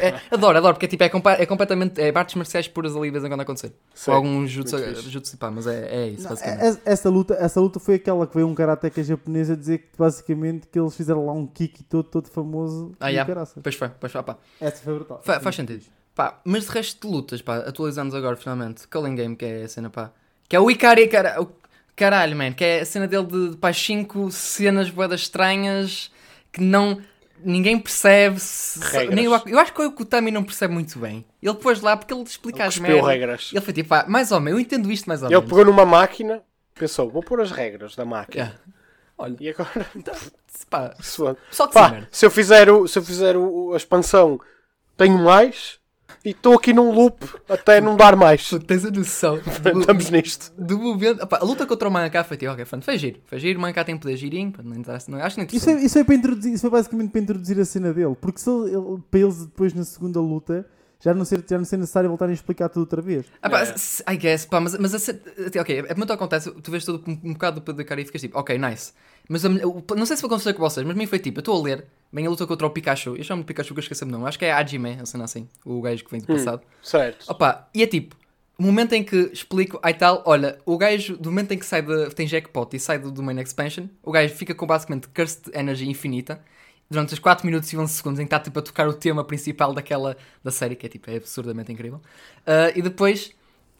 É- 0.00 0.20
adoro, 0.30 0.58
adoro, 0.58 0.74
porque 0.74 0.88
tipo, 0.88 1.02
é, 1.02 1.06
é 1.42 1.46
completamente. 1.46 2.00
É 2.00 2.12
artes 2.16 2.34
marciais 2.34 2.66
puras 2.68 2.96
ali 2.96 3.06
de 3.06 3.12
vez 3.12 3.24
em 3.24 3.28
quando 3.28 3.40
acontecer. 3.40 3.72
Sim, 3.94 4.10
Ou 4.10 4.16
algum 4.16 4.46
jutsu, 4.46 5.36
pá, 5.38 5.50
mas 5.50 5.66
é, 5.66 5.88
é 5.94 6.08
isso, 6.08 6.22
Não, 6.24 6.30
basicamente. 6.30 6.62
es- 6.64 6.80
essa, 6.84 7.08
luta, 7.10 7.34
essa 7.34 7.60
luta 7.60 7.78
foi 7.80 7.94
aquela 7.96 8.26
que 8.26 8.34
veio 8.34 8.46
um 8.46 8.54
karateka 8.54 9.02
japonês 9.02 9.50
a 9.50 9.56
dizer 9.56 9.78
que 9.78 9.88
basicamente 9.98 10.66
que 10.66 10.78
eles 10.78 10.94
fizeram 10.96 11.24
lá 11.26 11.32
um 11.32 11.46
kick 11.46 11.82
todo, 11.84 12.04
todo 12.04 12.28
famoso 12.28 12.92
Ah, 13.00 13.08
yeah. 13.08 13.46
Pois 13.62 13.74
foi, 13.74 13.88
pois 13.88 14.12
foi, 14.12 14.22
pá. 14.22 14.36
Essa 14.60 14.82
foi 14.82 14.94
brutal. 14.94 15.20
Fa- 15.24 15.40
faz 15.40 15.54
sentido. 15.56 15.84
Pá, 16.14 16.40
mas 16.44 16.64
de 16.64 16.70
resto 16.72 17.06
de 17.06 17.14
lutas, 17.14 17.40
pá, 17.42 17.58
atualizamos 17.58 18.14
agora 18.14 18.36
finalmente. 18.36 18.88
Culling 18.88 19.14
Game, 19.14 19.36
que 19.36 19.44
é 19.44 19.62
a 19.64 19.68
cena, 19.68 19.88
pá. 19.90 20.10
Que 20.48 20.56
é 20.56 20.60
o 20.60 20.70
Ikari, 20.70 21.06
cara, 21.08 21.40
o 21.40 21.48
caralho, 21.94 22.36
man. 22.36 22.52
Que 22.52 22.64
é 22.64 22.80
a 22.80 22.84
cena 22.84 23.06
dele 23.06 23.26
de, 23.26 23.50
de 23.50 23.56
pá, 23.56 23.72
cinco 23.72 24.30
cenas 24.30 24.90
boedas 24.90 25.20
estranhas 25.20 26.10
que 26.52 26.60
não. 26.60 26.98
Ninguém 27.44 27.78
percebe. 27.78 28.38
se- 28.40 29.06
nem 29.08 29.28
o, 29.28 29.42
eu 29.46 29.58
acho 29.58 29.72
que 29.72 29.82
o 29.82 29.92
Kutami 29.92 30.30
não 30.30 30.42
percebe 30.44 30.74
muito 30.74 30.98
bem. 30.98 31.24
Ele 31.42 31.54
pôs 31.54 31.80
lá 31.80 31.96
porque 31.96 32.12
ele 32.12 32.22
explica 32.22 32.64
as 32.64 32.74
Cuspiu 32.74 32.94
merdas. 32.94 33.06
regras. 33.10 33.50
Ele 33.52 33.60
foi 33.60 33.72
tipo, 33.74 33.88
pá, 33.88 34.04
mais 34.08 34.32
ou 34.32 34.40
menos, 34.40 34.58
eu 34.58 34.60
entendo 34.64 34.90
isto 34.90 35.06
mais 35.06 35.22
ou 35.22 35.28
Ele 35.28 35.36
menos. 35.36 35.48
pegou 35.48 35.64
numa 35.64 35.84
máquina, 35.86 36.42
pensou, 36.74 37.08
vou 37.10 37.22
pôr 37.22 37.40
as 37.40 37.50
regras 37.50 37.94
da 37.96 38.04
máquina. 38.04 38.44
Yeah. 38.44 38.60
Olha, 39.16 39.36
E 39.40 39.48
agora, 39.50 39.70
pá, 40.70 40.94
se- 41.00 41.22
só 41.50 41.66
que 41.66 41.74
pá, 41.74 42.06
se 42.10 42.24
eu 42.26 42.30
fizer, 42.30 42.70
o, 42.70 42.86
se 42.86 42.98
eu 42.98 43.02
fizer 43.04 43.36
o- 43.36 43.72
a 43.72 43.76
expansão, 43.76 44.40
tenho 44.96 45.18
mais 45.18 45.77
e 46.28 46.30
estou 46.32 46.54
aqui 46.54 46.72
num 46.72 46.92
loop 46.92 47.24
até 47.48 47.80
não 47.80 47.96
dar 47.96 48.14
mais. 48.16 48.48
Tu 48.48 48.58
tens 48.60 48.84
a 48.84 48.90
noção 48.90 49.36
do, 49.72 49.80
Estamos 49.80 50.10
nisto. 50.10 50.52
do 50.58 50.78
momento. 50.78 51.22
Opá, 51.22 51.38
a 51.40 51.44
luta 51.44 51.66
contra 51.66 51.88
o 51.88 51.90
Mangaká 51.92 52.24
foi 52.24 52.36
tipo, 52.36 52.52
ok, 52.52 52.64
fã, 52.64 52.80
foi 52.80 52.98
giro. 52.98 53.20
Foi 53.26 53.38
giro, 53.38 53.58
o 53.58 53.62
Mangaká 53.62 53.84
tem 53.84 53.96
poder 53.96 54.16
girinho, 54.16 54.52
não 54.62 54.76
interessa, 54.76 55.10
não, 55.10 55.18
acho 55.18 55.36
que 55.36 55.42
não 55.42 55.48
Isso 55.50 55.64
foi, 55.64 55.74
isso, 55.82 55.94
foi 55.94 56.04
para 56.04 56.14
introduzir, 56.14 56.52
isso 56.52 56.60
foi 56.62 56.70
basicamente 56.70 57.10
para 57.10 57.20
introduzir 57.20 57.58
a 57.60 57.64
cena 57.64 57.92
dele. 57.92 58.16
Porque 58.20 58.40
se 58.40 58.50
ele, 58.50 58.98
para 59.10 59.20
eles 59.20 59.46
depois 59.46 59.72
na 59.74 59.84
segunda 59.84 60.20
luta 60.20 60.66
já 61.00 61.14
não 61.14 61.24
ser, 61.24 61.44
já 61.48 61.56
não 61.56 61.64
ser 61.64 61.76
necessário 61.76 62.08
voltarem 62.08 62.32
a 62.32 62.34
explicar 62.34 62.68
tudo 62.68 62.80
outra 62.80 63.00
vez. 63.00 63.24
Ah, 63.40 63.48
pá, 63.48 63.60
É. 63.60 63.62
s- 63.70 64.02
I 64.10 64.16
guess, 64.16 64.44
pá, 64.46 64.58
mas, 64.60 64.76
mas 64.78 64.92
a 64.94 65.60
ok, 65.60 65.84
é 65.88 65.94
muito 65.94 66.12
acontece, 66.12 66.50
tu 66.50 66.70
vês 66.72 66.84
todo 66.84 67.02
um, 67.06 67.12
um 67.22 67.32
bocado 67.34 67.60
do 67.60 67.64
poder 67.64 67.84
do 67.84 67.86
cara 67.88 68.00
e 68.00 68.04
ficas 68.04 68.20
tipo, 68.20 68.36
ok, 68.36 68.58
nice. 68.58 68.92
Mas 69.28 69.44
a, 69.44 69.48
não 69.48 70.06
sei 70.06 70.16
se 70.16 70.22
vai 70.22 70.28
acontecer 70.28 70.54
com 70.54 70.60
vocês, 70.60 70.86
mas 70.86 70.96
a 70.96 70.98
mim 70.98 71.06
foi 71.06 71.18
tipo, 71.18 71.38
eu 71.38 71.40
estou 71.40 71.60
a 71.60 71.62
ler, 71.62 71.86
vem 72.12 72.26
a 72.26 72.30
luta 72.30 72.46
contra 72.46 72.66
o 72.66 72.70
Pikachu, 72.70 73.14
eu 73.16 73.22
chamo 73.24 73.42
de 73.42 73.46
Pikachu 73.46 73.74
que 73.74 73.80
eu 73.80 73.82
esqueci 73.82 74.02
o 74.04 74.06
nome, 74.06 74.26
acho 74.26 74.38
que 74.38 74.44
é 74.46 74.52
Hajime, 74.52 74.98
a 75.00 75.04
cena 75.06 75.24
assim, 75.24 75.46
o 75.64 75.80
gajo 75.82 76.04
que 76.04 76.10
vem 76.10 76.20
do 76.20 76.26
passado. 76.26 76.62
Certo. 76.82 77.26
Opa, 77.30 77.68
e 77.74 77.82
é 77.82 77.86
tipo, 77.86 78.16
o 78.58 78.62
momento 78.62 78.94
em 78.94 79.04
que 79.04 79.16
explico, 79.32 79.78
aí 79.82 79.92
tal, 79.94 80.22
olha, 80.24 80.58
o 80.64 80.78
gajo, 80.78 81.16
do 81.16 81.30
momento 81.30 81.52
em 81.52 81.58
que 81.58 81.66
sai 81.66 81.82
de, 81.82 82.08
tem 82.14 82.26
jackpot 82.26 82.74
e 82.74 82.80
sai 82.80 82.98
do, 82.98 83.10
do 83.12 83.22
main 83.22 83.38
expansion, 83.40 83.86
o 84.02 84.10
gajo 84.10 84.34
fica 84.34 84.54
com 84.54 84.66
basicamente 84.66 85.08
cursed 85.08 85.50
energy 85.54 85.86
infinita 85.88 86.40
durante 86.90 87.12
os 87.12 87.18
4 87.18 87.44
minutos 87.44 87.70
e 87.70 87.76
11 87.76 87.92
segundos 87.92 88.18
em 88.18 88.22
que 88.24 88.28
está 88.34 88.40
tipo 88.40 88.58
a 88.58 88.62
tocar 88.62 88.88
o 88.88 88.94
tema 88.94 89.22
principal 89.22 89.74
daquela 89.74 90.16
da 90.42 90.50
série, 90.50 90.74
que 90.74 90.86
é 90.86 90.88
tipo, 90.88 91.10
é 91.10 91.16
absurdamente 91.16 91.70
incrível. 91.70 92.00
Ah, 92.46 92.72
e 92.74 92.80
depois 92.80 93.32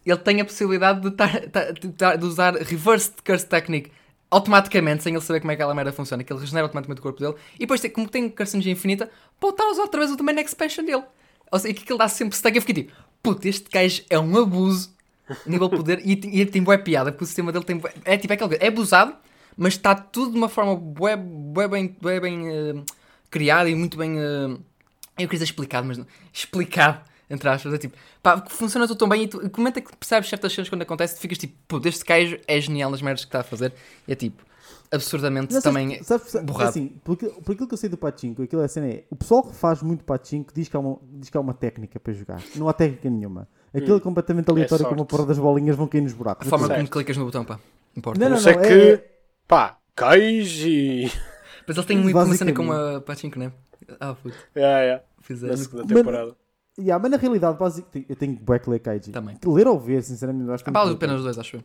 ele 0.04 0.18
tem 0.18 0.40
a 0.40 0.44
possibilidade 0.44 1.00
de, 1.00 1.10
tar- 1.10 1.48
ta- 1.50 1.70
de 1.70 1.88
tar- 1.92 2.16
de 2.18 2.24
usar 2.26 2.54
reverse 2.54 3.12
curse 3.24 3.46
technique 3.46 3.90
automaticamente, 4.30 5.02
sem 5.02 5.14
ele 5.14 5.22
saber 5.22 5.40
como 5.40 5.52
é 5.52 5.56
que 5.56 5.62
aquela 5.62 5.74
merda 5.74 5.92
funciona, 5.92 6.22
que 6.22 6.32
ele 6.32 6.40
regenera 6.40 6.66
automaticamente 6.66 7.00
o 7.00 7.02
corpo 7.02 7.20
dele, 7.20 7.34
e 7.56 7.60
depois, 7.60 7.80
como 7.92 8.08
tem 8.08 8.32
energy 8.38 8.70
infinita, 8.70 9.10
pode 9.40 9.54
estar 9.54 9.64
a 9.64 9.70
usar 9.70 9.82
outra 9.82 10.00
vez 10.00 10.12
o 10.12 10.16
do 10.16 10.24
main 10.24 10.38
expansion 10.40 10.84
dele. 10.84 11.04
Ou 11.50 11.58
seja, 11.58 11.72
e 11.72 11.74
que 11.74 11.90
ele 11.90 11.98
dá 11.98 12.08
sempre 12.08 12.34
stack. 12.36 12.56
Eu 12.56 12.62
fiquei 12.62 12.84
tipo, 12.84 12.96
puto, 13.22 13.48
este 13.48 13.70
gajo 13.70 14.02
é 14.10 14.18
um 14.18 14.36
abuso 14.36 14.90
nível 15.46 15.68
de 15.68 15.76
poder 15.76 16.00
e, 16.04 16.12
e 16.12 16.46
tem 16.46 16.62
boa 16.62 16.78
piada, 16.78 17.10
porque 17.10 17.24
o 17.24 17.26
sistema 17.26 17.52
dele 17.52 17.64
tem 17.64 17.80
é 18.04 18.16
tipo 18.16 18.32
aquele 18.32 18.56
é 18.60 18.68
abusado, 18.68 19.14
mas 19.56 19.74
está 19.74 19.94
tudo 19.94 20.32
de 20.32 20.38
uma 20.38 20.48
forma 20.48 20.74
bué, 20.76 21.16
bué 21.16 21.68
bem, 21.68 21.96
bué 22.00 22.20
bem 22.20 22.48
eh, 22.48 22.74
criada 23.30 23.68
e 23.68 23.74
muito 23.74 23.96
bem. 23.96 24.18
eh, 24.18 24.58
eu 25.18 25.26
queria 25.26 25.28
dizer 25.30 25.44
explicado, 25.44 25.86
mas 25.86 25.98
não. 25.98 26.06
Explicado, 26.32 27.00
entre 27.30 27.48
aspas. 27.48 27.72
É 27.74 27.78
tipo, 27.78 27.96
pá, 28.22 28.44
funciona 28.48 28.86
tudo 28.86 28.98
tão 28.98 29.08
bem 29.08 29.24
e 29.24 29.28
tu 29.28 29.48
comenta 29.50 29.80
que 29.80 29.94
percebes 29.96 30.28
certas 30.28 30.54
coisas 30.54 30.68
quando 30.68 30.82
acontece, 30.82 31.16
tu 31.16 31.20
ficas 31.20 31.38
tipo, 31.38 31.54
puto, 31.66 31.88
este 31.88 32.04
gajo 32.04 32.38
é 32.46 32.60
genial 32.60 32.90
nas 32.90 33.02
merdas 33.02 33.24
que 33.24 33.28
está 33.28 33.40
a 33.40 33.44
fazer. 33.44 33.72
E 34.06 34.12
é 34.12 34.14
tipo, 34.14 34.42
absurdamente 34.90 35.52
Não, 35.54 35.60
também. 35.60 36.02
sabes- 36.02 36.28
sabes- 36.30 36.46
borrado. 36.46 36.70
assim, 36.70 36.88
por, 37.04 37.12
aquilo- 37.14 37.32
por 37.42 37.52
aquilo 37.52 37.68
que 37.68 37.74
eu 37.74 37.78
sei 37.78 37.88
do 37.88 37.96
Pachinko, 37.96 38.42
aquilo 38.42 38.62
é 38.62 38.68
cena 38.68 38.86
é, 38.88 39.04
o 39.10 39.16
pessoal 39.16 39.42
que 39.42 39.54
faz 39.54 39.82
muito 39.82 40.04
Pachinko 40.04 40.52
diz 40.54 40.68
que 40.68 40.76
há 40.76 40.80
uma, 40.80 40.98
diz 41.14 41.28
que 41.30 41.36
há 41.36 41.40
uma 41.40 41.54
técnica 41.54 42.00
para 42.00 42.12
jogar. 42.12 42.42
Não 42.56 42.68
há 42.68 42.72
técnica 42.72 43.08
nenhuma. 43.10 43.46
Aquilo 43.74 43.98
é 43.98 44.00
completamente 44.00 44.50
aleatório, 44.50 44.86
como 44.86 45.02
a 45.02 45.04
porra 45.04 45.26
das 45.26 45.38
bolinhas 45.38 45.76
vão 45.76 45.86
cair 45.86 46.00
nos 46.00 46.14
buracos. 46.14 46.46
a 46.46 46.50
forma 46.50 46.66
Certo. 46.66 46.78
como 46.78 46.88
clicas 46.90 47.16
no 47.18 47.26
botão, 47.26 47.44
pá. 47.44 47.60
Importa. 47.94 48.18
Não, 48.18 48.28
não, 48.30 48.36
não 48.36 48.42
ser 48.42 48.56
não, 48.56 48.62
que, 48.62 48.68
é- 48.68 48.92
é- 48.94 49.10
pá, 49.46 49.76
Kaiji. 49.94 51.12
Mas 51.66 51.76
ele 51.76 51.86
tem 51.86 51.98
muito 51.98 52.16
uma 52.16 52.34
cena 52.34 52.52
com 52.54 52.72
a 52.72 53.00
Pachinko, 53.02 53.38
né? 53.38 53.52
Ah, 54.00 54.14
puto. 54.14 54.34
É, 54.54 54.62
é. 54.62 55.02
Fizeram. 55.20 55.52
Na 55.54 55.62
segunda 55.62 55.84
Mas- 55.86 55.96
temporada. 55.98 56.36
Yeah, 56.78 57.00
mas 57.02 57.10
na 57.10 57.16
realidade, 57.16 57.58
basic, 57.58 58.06
eu 58.08 58.14
tenho 58.16 58.36
bué 58.36 58.58
que 58.58 58.70
ler 58.70 58.78
Kaiji. 58.78 59.10
Também. 59.10 59.36
Ler 59.44 59.66
ou 59.66 59.78
ver, 59.78 60.02
sinceramente, 60.02 60.50
acho 60.50 60.62
que 60.62 60.70
Ah, 60.70 60.72
vale 60.72 60.90
curto. 60.90 60.96
apenas 60.98 61.16
os 61.18 61.24
dois, 61.24 61.38
acho 61.38 61.56
eu. 61.56 61.62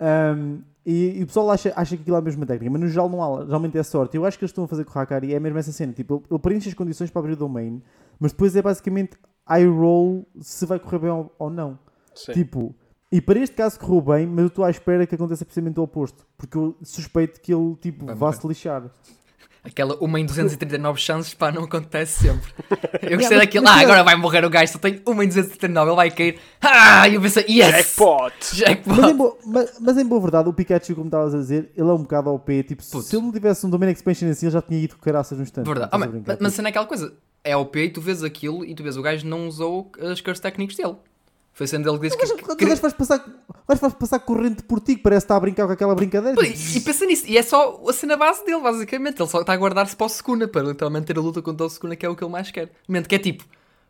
Um, 0.00 0.62
e, 0.84 1.20
e 1.20 1.22
o 1.22 1.26
pessoal 1.26 1.50
acha, 1.52 1.72
acha 1.76 1.96
que 1.96 2.02
aquilo 2.02 2.16
é 2.16 2.18
a 2.18 2.22
mesma 2.22 2.44
técnica, 2.44 2.72
mas 2.72 2.80
no 2.80 2.88
geral 2.88 3.08
não 3.08 3.22
há, 3.22 3.44
geralmente 3.44 3.78
é 3.78 3.82
sorte. 3.84 4.16
Eu 4.16 4.24
acho 4.24 4.36
que 4.36 4.44
eles 4.44 4.50
estão 4.50 4.64
a 4.64 4.68
fazer 4.68 4.84
com 4.84 4.98
o 4.98 5.02
Hakari 5.02 5.32
é 5.32 5.38
mesmo 5.38 5.58
essa 5.58 5.70
cena, 5.70 5.92
tipo, 5.92 6.14
ele, 6.16 6.24
ele 6.28 6.40
preenche 6.40 6.68
as 6.68 6.74
condições 6.74 7.08
para 7.10 7.20
abrir 7.20 7.34
o 7.34 7.36
domain, 7.36 7.80
mas 8.18 8.32
depois 8.32 8.56
é 8.56 8.62
basicamente 8.62 9.16
eye 9.48 9.66
roll 9.66 10.26
se 10.40 10.66
vai 10.66 10.80
correr 10.80 10.98
bem 10.98 11.10
ou, 11.10 11.32
ou 11.38 11.48
não. 11.50 11.78
Sim. 12.14 12.32
Tipo, 12.32 12.74
e 13.12 13.20
para 13.20 13.38
este 13.38 13.54
caso 13.54 13.78
correu 13.78 14.00
bem, 14.00 14.26
mas 14.26 14.38
eu 14.40 14.46
estou 14.48 14.64
à 14.64 14.70
espera 14.70 15.06
que 15.06 15.14
aconteça 15.14 15.44
precisamente 15.44 15.78
o 15.78 15.84
oposto, 15.84 16.26
porque 16.36 16.56
eu 16.58 16.74
suspeito 16.82 17.40
que 17.40 17.54
ele 17.54 17.76
tipo, 17.76 18.04
Vai 18.06 18.14
vá 18.16 18.32
se 18.32 18.44
lixar. 18.48 18.90
Aquela 19.64 19.96
uma 20.00 20.18
em 20.18 20.26
239 20.26 21.00
chances, 21.00 21.34
pá, 21.34 21.52
não 21.52 21.62
acontece 21.64 22.22
sempre. 22.22 22.50
Eu 23.00 23.16
gostei 23.16 23.36
mas- 23.36 23.46
daquilo, 23.46 23.64
mas 23.64 23.76
ah, 23.76 23.80
é- 23.80 23.84
agora 23.84 24.02
vai 24.02 24.16
morrer 24.16 24.44
o 24.44 24.50
gajo, 24.50 24.72
só 24.72 24.78
tem 24.80 25.00
uma 25.06 25.24
em 25.24 25.28
239, 25.28 25.88
ele 25.90 25.96
vai 25.96 26.10
cair. 26.10 26.38
Ah, 26.60 27.08
e 27.08 27.14
eu 27.14 27.20
pensei, 27.20 27.44
yes! 27.48 27.70
Jackpot. 27.70 28.32
Jackpot! 28.56 28.96
Mas 29.00 29.10
em, 29.10 29.16
boa, 29.16 29.38
mas, 29.46 29.78
mas 29.80 29.98
em 29.98 30.04
boa 30.04 30.20
verdade, 30.20 30.48
o 30.48 30.52
Pikachu, 30.52 30.94
como 30.96 31.06
estavas 31.06 31.32
a 31.32 31.38
dizer, 31.38 31.70
ele 31.76 31.88
é 31.88 31.92
um 31.92 31.98
bocado 32.02 32.30
OP. 32.30 32.62
Tipo, 32.64 32.82
Putz. 32.84 33.06
se 33.06 33.14
ele 33.16 33.24
não 33.24 33.32
tivesse 33.32 33.64
um 33.64 33.70
domain 33.70 33.90
expansion 33.92 34.28
assim, 34.30 34.46
ele 34.46 34.52
já 34.52 34.60
tinha 34.62 34.80
ido 34.80 34.96
com 34.96 35.00
caraças 35.02 35.38
no 35.38 35.44
instante. 35.44 35.64
Verdade. 35.66 35.90
Não 35.92 35.96
Ah, 35.96 35.98
mas, 36.00 36.10
brincar, 36.10 36.32
mas 36.32 36.38
tipo. 36.38 36.50
sendo 36.56 36.66
aquela 36.66 36.86
coisa, 36.86 37.12
é 37.44 37.56
OP 37.56 37.78
e 37.78 37.88
tu 37.90 38.00
vês 38.00 38.24
aquilo 38.24 38.64
e 38.64 38.74
tu 38.74 38.82
vês 38.82 38.96
o 38.96 39.02
gajo 39.02 39.24
não 39.26 39.46
usou 39.46 39.92
as 40.00 40.20
curse 40.20 40.42
técnicos 40.42 40.74
dele. 40.76 40.96
Foi 41.54 41.66
sendo 41.66 41.88
ele 41.88 41.98
que 41.98 42.04
disse 42.06 42.16
que. 42.16 42.22
Mas 42.26 42.56
que- 42.56 42.64
o 42.64 42.68
gajo 42.68 42.80
faz 42.80 42.94
passar, 42.94 43.90
passar 43.98 44.18
corrente 44.20 44.62
por 44.62 44.80
ti, 44.80 44.96
que 44.96 45.02
parece 45.02 45.20
que 45.20 45.24
está 45.26 45.36
a 45.36 45.40
brincar 45.40 45.66
com 45.66 45.72
aquela 45.72 45.94
brincadeira. 45.94 46.40
E, 46.46 46.76
e 46.78 46.80
pensa 46.80 47.04
nisso, 47.04 47.26
e 47.26 47.36
é 47.36 47.42
só 47.42 47.80
a 47.88 47.92
cena 47.92 48.16
base 48.16 48.44
dele, 48.44 48.60
basicamente. 48.60 49.20
Ele 49.20 49.28
só 49.28 49.40
está 49.40 49.52
a 49.52 49.56
guardar-se 49.56 49.94
para 49.94 50.06
o 50.06 50.08
Sukuna, 50.08 50.48
para 50.48 50.62
literalmente 50.62 51.06
ter 51.06 51.18
a 51.18 51.20
luta 51.20 51.42
contra 51.42 51.66
o 51.66 51.70
Sukuna, 51.70 51.94
que 51.94 52.06
é 52.06 52.08
o 52.08 52.16
que 52.16 52.24
ele 52.24 52.30
mais 52.32 52.50
quer. 52.50 52.70
Mente 52.88 53.06
que 53.08 53.14
é 53.14 53.18
tipo, 53.18 53.44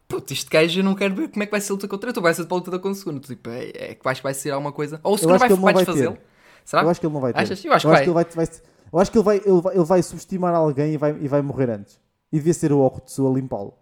puto, 0.08 0.32
este 0.32 0.50
gajo 0.50 0.80
eu 0.80 0.84
não 0.84 0.94
quero 0.96 1.14
ver 1.14 1.28
como 1.28 1.42
é 1.42 1.46
que 1.46 1.52
vai 1.52 1.60
ser 1.60 1.70
a 1.72 1.74
luta 1.74 1.86
contra 1.88 2.08
ele. 2.08 2.14
Tu 2.14 2.20
vai 2.20 2.34
ser 2.34 2.44
para 2.46 2.56
a 2.56 2.58
luta 2.58 2.78
com 2.80 2.88
o 2.90 2.94
segundo. 2.94 3.20
Tipo, 3.20 3.48
é, 3.50 3.68
é 3.74 3.94
que 3.94 4.14
que 4.14 4.22
vai 4.22 4.34
ser 4.34 4.50
alguma 4.50 4.72
coisa. 4.72 5.00
Ou 5.04 5.12
o 5.12 5.14
acho 5.14 5.28
vai, 5.28 5.48
que 5.48 5.54
vais 5.54 5.74
vai 5.74 5.84
fazê-lo. 5.84 6.18
Será? 6.64 6.82
Eu 6.82 6.90
acho 6.90 7.00
que 7.00 7.06
ele 7.06 7.14
não 7.14 7.20
vai 7.20 7.32
ter. 7.32 7.38
Achas? 7.40 7.64
Eu 7.64 7.72
acho 7.72 7.86
eu 7.86 7.90
que 7.90 7.96
acho 7.96 8.02
que 8.04 8.08
ele 8.10 8.14
vai, 8.14 8.24
vai- 8.24 8.48
eu 8.92 8.98
acho 8.98 9.10
que 9.12 9.18
ele 9.18 9.24
vai, 9.24 9.36
ele 9.44 9.60
vai, 9.60 9.74
ele 9.76 9.84
vai 9.84 10.02
subestimar 10.02 10.54
alguém 10.54 10.94
e 10.94 10.96
vai, 10.96 11.16
e 11.20 11.28
vai 11.28 11.40
morrer 11.42 11.70
antes. 11.70 12.00
E 12.32 12.36
devia 12.38 12.54
ser 12.54 12.72
o 12.72 12.80
Okutsu 12.80 13.26
a 13.26 13.30
limpá-lo. 13.32 13.74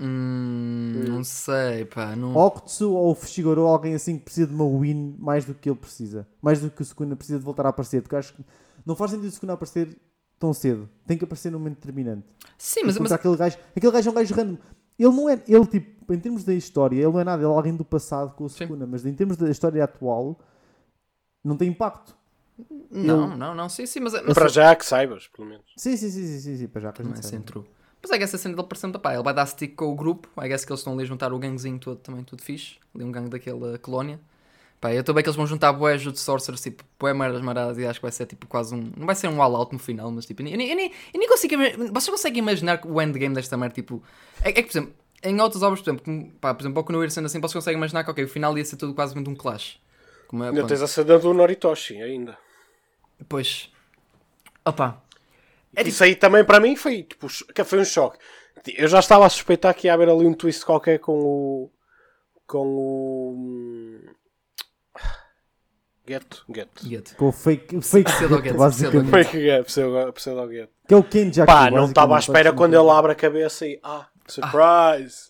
Hum, 0.00 1.04
não 1.08 1.24
sei, 1.24 1.84
pá. 1.84 2.14
Não... 2.14 2.34
Okutsu 2.36 2.92
ou 2.92 3.10
o 3.10 3.14
Fushiguro, 3.14 3.62
alguém 3.66 3.94
assim 3.94 4.16
que 4.18 4.24
precisa 4.24 4.46
de 4.46 4.54
uma 4.54 4.64
win 4.80 5.16
mais 5.18 5.44
do 5.44 5.54
que 5.54 5.68
ele 5.68 5.78
precisa. 5.78 6.26
Mais 6.40 6.60
do 6.60 6.70
que 6.70 6.82
o 6.82 6.84
Sukuna 6.84 7.16
precisa 7.16 7.38
de 7.38 7.44
voltar 7.44 7.66
a 7.66 7.70
aparecer. 7.70 8.02
Porque 8.02 8.16
acho 8.16 8.34
que 8.34 8.44
não 8.86 8.94
faz 8.94 9.10
sentido 9.10 9.28
o 9.28 9.32
Sukuna 9.32 9.54
aparecer 9.54 9.96
tão 10.38 10.52
cedo. 10.52 10.88
Tem 11.06 11.18
que 11.18 11.24
aparecer 11.24 11.50
num 11.50 11.58
momento 11.58 11.76
determinante. 11.76 12.24
Sim, 12.56 12.82
mas, 12.84 12.98
mas 12.98 13.12
aquele 13.12 13.36
gajo, 13.36 13.58
aquele 13.76 13.92
gajo 13.92 14.08
é 14.08 14.12
um 14.12 14.14
gajo 14.14 14.34
random. 14.34 14.58
Ele 14.98 15.12
não 15.14 15.28
é, 15.28 15.42
ele 15.46 15.66
tipo, 15.66 16.12
em 16.12 16.18
termos 16.18 16.42
da 16.44 16.54
história, 16.54 16.96
ele 16.96 17.06
não 17.12 17.20
é 17.20 17.24
nada, 17.24 17.42
ele 17.42 17.50
é 17.50 17.54
alguém 17.54 17.74
do 17.76 17.84
passado 17.84 18.34
com 18.34 18.44
o 18.44 18.48
Sim. 18.48 18.64
Sukuna, 18.64 18.86
mas 18.86 19.06
em 19.06 19.14
termos 19.14 19.36
da 19.36 19.48
história 19.48 19.82
atual, 19.84 20.38
não 21.44 21.56
tem 21.56 21.68
impacto. 21.68 22.16
não, 22.90 23.36
não, 23.36 23.54
não, 23.54 23.68
sim, 23.68 23.86
sim, 23.86 24.00
mas, 24.00 24.12
mas 24.12 24.34
Para 24.34 24.48
já 24.48 24.74
que 24.74 24.84
saibas, 24.84 25.28
pelo 25.28 25.46
menos. 25.48 25.64
Sim, 25.76 25.96
sim, 25.96 26.10
sim, 26.10 26.26
sim, 26.26 26.38
sim, 26.40 26.56
sim 26.56 26.68
para 26.68 26.80
já 26.80 26.92
que 26.92 27.02
a 27.02 27.04
Não 27.04 27.14
gente 27.14 27.26
é 27.26 27.30
sabe. 27.30 27.42
true. 27.44 27.64
Mas 28.08 28.14
é 28.14 28.18
que 28.18 28.24
essa 28.24 28.38
cena 28.38 28.56
dele 28.56 28.66
parecendo, 28.66 28.98
pá, 28.98 29.12
ele 29.12 29.22
vai 29.22 29.34
dar 29.34 29.44
stick 29.44 29.74
com 29.74 29.92
o 29.92 29.94
grupo. 29.94 30.28
I 30.42 30.48
guess 30.48 30.64
que 30.64 30.72
eles 30.72 30.80
estão 30.80 30.94
ali 30.94 31.02
a 31.02 31.06
juntar 31.06 31.30
o 31.30 31.38
gangzinho 31.38 31.78
todo 31.78 31.98
também, 31.98 32.24
tudo 32.24 32.42
fixe. 32.42 32.76
Ali 32.94 33.04
um 33.04 33.12
gangue 33.12 33.28
daquela 33.28 33.76
colónia. 33.78 34.18
Pá, 34.80 34.94
eu 34.94 35.00
estou 35.00 35.14
bem 35.14 35.22
que 35.22 35.28
eles 35.28 35.36
vão 35.36 35.46
juntar 35.46 35.72
bué 35.74 35.96
de 35.96 36.18
sorcerers, 36.18 36.62
tipo, 36.62 36.84
bué 36.98 37.12
merdas 37.12 37.42
maradas 37.42 37.76
e 37.76 37.84
acho 37.84 37.98
que 37.98 38.04
vai 38.04 38.12
ser 38.12 38.24
tipo 38.24 38.46
quase 38.46 38.74
um. 38.74 38.92
Não 38.96 39.04
vai 39.04 39.14
ser 39.14 39.28
um 39.28 39.42
all-out 39.42 39.74
no 39.74 39.78
final, 39.78 40.10
mas 40.10 40.24
tipo, 40.24 40.40
eu 40.40 40.56
nem, 40.56 40.70
eu 40.70 40.76
nem, 40.76 40.90
eu 41.12 41.20
nem 41.20 41.28
consigo. 41.28 41.54
Vocês 41.92 42.08
conseguem 42.08 42.38
imaginar 42.38 42.80
o 42.86 43.02
endgame 43.02 43.34
desta 43.34 43.58
merda? 43.58 43.74
Tipo, 43.74 44.02
é, 44.42 44.48
é 44.48 44.52
que, 44.52 44.62
por 44.62 44.70
exemplo, 44.70 44.94
em 45.22 45.40
outras 45.40 45.62
obras, 45.62 45.80
por 45.80 45.90
exemplo, 45.90 46.04
como, 46.04 46.30
pá, 46.40 46.54
por 46.54 46.62
exemplo, 46.62 46.78
ao 46.78 46.84
Kuno 46.84 47.10
sendo 47.10 47.26
assim, 47.26 47.40
vocês 47.40 47.52
conseguem 47.52 47.76
imaginar 47.76 48.04
que 48.04 48.10
ok, 48.10 48.24
o 48.24 48.28
final 48.28 48.56
ia 48.56 48.64
ser 48.64 48.76
tudo 48.76 48.94
quase 48.94 49.14
muito 49.14 49.30
um 49.30 49.34
clash. 49.34 49.78
Como 50.28 50.44
é, 50.44 50.48
Ainda 50.48 50.66
tens 50.66 50.80
a 50.80 50.86
cena 50.86 51.18
do 51.18 51.34
Noritoshi 51.34 52.00
ainda. 52.00 52.38
Pois. 53.28 53.70
Opa, 54.64 55.02
É 55.76 55.82
Isso 55.82 56.02
aí 56.02 56.14
também 56.14 56.44
para 56.44 56.60
mim 56.60 56.76
foi, 56.76 57.02
tipo, 57.02 57.26
que 57.54 57.64
foi 57.64 57.80
um 57.80 57.84
choque. 57.84 58.18
Eu 58.76 58.88
já 58.88 58.98
estava 58.98 59.26
a 59.26 59.28
suspeitar 59.28 59.74
que 59.74 59.86
ia 59.86 59.94
haver 59.94 60.08
ali 60.08 60.26
um 60.26 60.34
twist 60.34 60.64
qualquer 60.64 60.98
com 60.98 61.18
o. 61.18 61.70
com 62.46 62.66
o. 62.66 64.00
Get. 66.06 66.42
Get. 66.52 66.68
get. 66.82 67.14
Com 67.16 67.28
o 67.28 67.32
fake, 67.32 67.80
fake 67.82 68.10
Pseudo-get, 68.10 68.56
basicamente. 68.56 69.04
Como 69.04 69.16
é 69.16 69.24
que 69.24 69.50
é? 69.50 69.62
Pseudo, 69.62 70.12
pseudo 70.14 70.50
get. 70.50 70.70
Que 70.86 70.94
é 70.94 70.96
o 70.96 71.02
Kenjaku. 71.02 71.46
Pá, 71.46 71.70
não 71.70 71.84
estava 71.84 72.14
à 72.14 72.16
basicamente, 72.16 72.40
espera 72.40 72.56
quando 72.56 72.74
ele 72.74 72.90
abre 72.90 73.12
a 73.12 73.14
cabeça 73.14 73.66
e. 73.66 73.78
Ah, 73.82 74.08
surprise! 74.26 75.27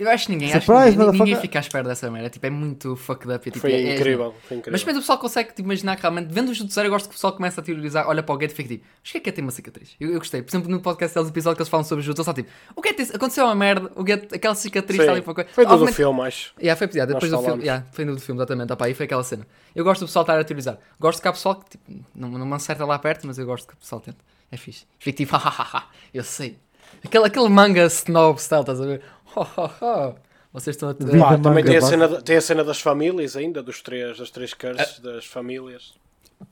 Eu 0.00 0.10
acho 0.10 0.26
que 0.26 0.32
ninguém, 0.32 0.48
acho 0.52 0.60
que 0.60 0.66
Surprise, 0.66 0.96
ninguém, 0.96 1.12
ninguém 1.20 1.36
fica 1.40 1.58
à 1.58 1.62
espera 1.62 1.88
dessa 1.88 2.10
merda. 2.10 2.28
Tipo, 2.30 2.46
é 2.46 2.50
muito 2.50 2.96
fucked 2.96 3.32
up. 3.32 3.48
É, 3.48 3.50
tipo, 3.52 3.58
Foi 3.60 3.72
é- 3.72 3.82
é- 3.82 3.94
incrível. 3.96 4.34
Foi 4.48 4.56
incrível. 4.56 4.72
Mas 4.72 4.80
depois 4.80 4.96
o 4.96 5.00
pessoal 5.00 5.18
consegue 5.18 5.50
tipo, 5.50 5.62
imaginar 5.62 5.96
que 5.96 6.02
realmente, 6.02 6.32
vendo 6.32 6.50
o 6.50 6.54
judiciário, 6.54 6.88
eu 6.88 6.92
gosto 6.92 7.06
que 7.06 7.12
o 7.12 7.14
pessoal 7.14 7.32
começa 7.32 7.60
a 7.60 7.64
teorizar, 7.64 8.08
olha 8.08 8.22
para 8.22 8.34
o 8.34 8.40
Get 8.40 8.50
e 8.50 8.54
fica 8.54 8.68
tipo, 8.68 8.84
mas 9.02 9.08
o 9.08 9.12
que 9.12 9.18
é 9.18 9.20
que 9.20 9.28
é 9.28 9.32
ter 9.32 9.42
uma 9.42 9.50
cicatriz? 9.50 9.90
Eu, 10.00 10.10
eu 10.10 10.18
gostei. 10.18 10.42
Por 10.42 10.50
exemplo, 10.50 10.70
no 10.70 10.80
podcast 10.80 11.14
deles, 11.14 11.28
episódio 11.30 11.56
que 11.56 11.62
eles 11.62 11.68
falam 11.70 11.84
sobre 11.84 12.02
o 12.02 12.04
judiciário, 12.04 12.24
só 12.24 12.32
tipo, 12.32 12.50
o 12.74 12.82
que 12.82 12.88
é 12.88 12.92
que 12.92 13.04
tem- 13.04 13.16
aconteceu 13.16 13.44
uma 13.44 13.54
merda, 13.54 13.90
o 13.94 14.06
Get, 14.06 14.32
aquela 14.32 14.54
cicatriz 14.54 14.98
está 15.00 15.12
ali 15.12 15.22
para 15.22 15.34
coisa. 15.34 15.50
Foi 15.52 15.64
do, 15.64 15.68
do 15.68 15.74
Obviamente- 15.74 15.96
filme, 15.96 16.20
acho. 16.22 16.52
Yeah, 16.60 16.76
foi 16.78 16.88
yeah, 16.92 17.12
depois 17.12 17.30
do 17.30 17.42
filme, 17.42 17.62
yeah, 17.62 17.86
foi 17.92 18.04
no 18.04 18.14
do 18.14 18.20
filme, 18.20 18.38
exatamente. 18.40 18.72
Opa, 18.72 18.86
aí 18.86 18.94
foi 18.94 19.06
aquela 19.06 19.22
cena. 19.22 19.46
Eu 19.74 19.84
gosto 19.84 20.00
do 20.00 20.06
pessoal 20.06 20.22
estar 20.24 20.38
a 20.38 20.44
teorizar. 20.44 20.78
Gosto 20.98 21.22
que 21.22 21.28
há 21.28 21.32
pessoal 21.32 21.54
que 21.56 21.70
tipo, 21.70 22.04
não, 22.14 22.28
não 22.30 22.46
me 22.46 22.54
acerta 22.54 22.84
lá 22.84 22.98
perto, 22.98 23.26
mas 23.26 23.38
eu 23.38 23.46
gosto 23.46 23.68
que 23.68 23.74
o 23.74 23.76
pessoal 23.76 24.00
tente. 24.00 24.18
É 24.52 24.56
fixe. 24.56 24.84
Fico 24.98 25.16
tipo, 25.16 25.36
hahaha, 25.38 25.84
eu 26.12 26.24
sei. 26.24 26.58
Aquele, 27.04 27.26
aquele 27.26 27.48
manga 27.48 27.84
snob 27.86 28.38
style, 28.40 28.60
estás 28.62 28.80
a 28.80 28.84
ver? 28.86 29.02
Ho, 29.34 29.40
ho, 29.42 29.70
ho. 29.80 30.14
Vocês 30.52 30.74
estão 30.74 30.88
a 30.88 30.92
Vida 30.92 31.16
Pá, 31.18 31.38
também 31.38 31.62
manga, 31.62 31.66
tem 31.68 31.76
a, 31.76 31.82
cena, 31.82 32.08
da- 32.08 32.20
tem 32.20 32.36
a 32.36 32.40
cena 32.40 32.64
das 32.64 32.80
famílias 32.80 33.36
ainda, 33.36 33.62
dos 33.62 33.80
três, 33.82 34.18
das 34.18 34.30
três 34.30 34.52
curses 34.52 34.98
Ah. 34.98 35.02
das 35.02 35.24
famílias. 35.24 35.94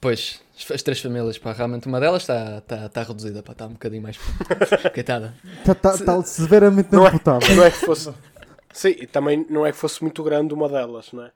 Pois, 0.01 0.41
as, 0.73 0.83
três 0.83 1.01
famílias, 1.01 1.39
pá, 1.39 1.53
realmente 1.53 1.87
uma 1.89 1.99
delas 1.99 2.23
está 2.23 2.61
tá, 2.61 2.89
tá 2.89 3.03
reduzida, 3.03 3.43
pá, 3.43 3.53
está 3.53 3.67
um 3.67 3.71
bocadinho 3.73 4.03
mais. 4.03 4.19
Coitada. 4.95 5.35
Está 5.61 5.75
tá, 5.75 5.99
tá 5.99 6.23
severamente 6.23 6.93
Não 6.93 7.07
é, 7.07 7.11
não 7.57 7.65
é 7.65 7.71
que 7.71 7.79
fosse. 7.79 8.13
Sim, 8.73 8.91
e 9.01 9.07
também 9.07 9.47
não 9.49 9.67
é 9.67 9.73
que 9.73 9.79
fosse 9.79 10.03
muito 10.03 10.23
grande 10.23 10.53
uma 10.55 10.69
delas, 10.69 11.11
não 11.13 11.25
é? 11.25 11.31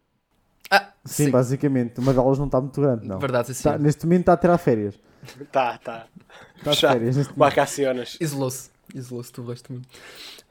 Ah, 0.71 0.91
Sim, 1.05 1.25
sim, 1.25 1.31
basicamente. 1.31 1.99
Uma 1.99 2.13
delas 2.15 2.39
não 2.39 2.47
está 2.47 2.61
muito 2.61 2.81
grande, 2.81 3.09
não. 3.09 3.19
verdade, 3.19 3.53
sim. 3.55 3.63
Tá- 3.65 3.79
neste 3.79 4.05
momento 4.05 4.21
está 4.21 4.33
a 4.35 4.37
tirar 4.37 4.59
férias. 4.59 4.95
Tá, 5.51 5.79
tá. 5.79 6.07
Está 6.59 6.71
de 6.73 6.79
Já. 6.81 6.93
férias. 6.93 7.17
Vacaciones. 7.37 8.17
Isolou-se, 8.21 8.71
isolou-se, 8.95 9.33
tu 9.33 9.43
gosto 9.43 9.73
muito. 9.73 9.89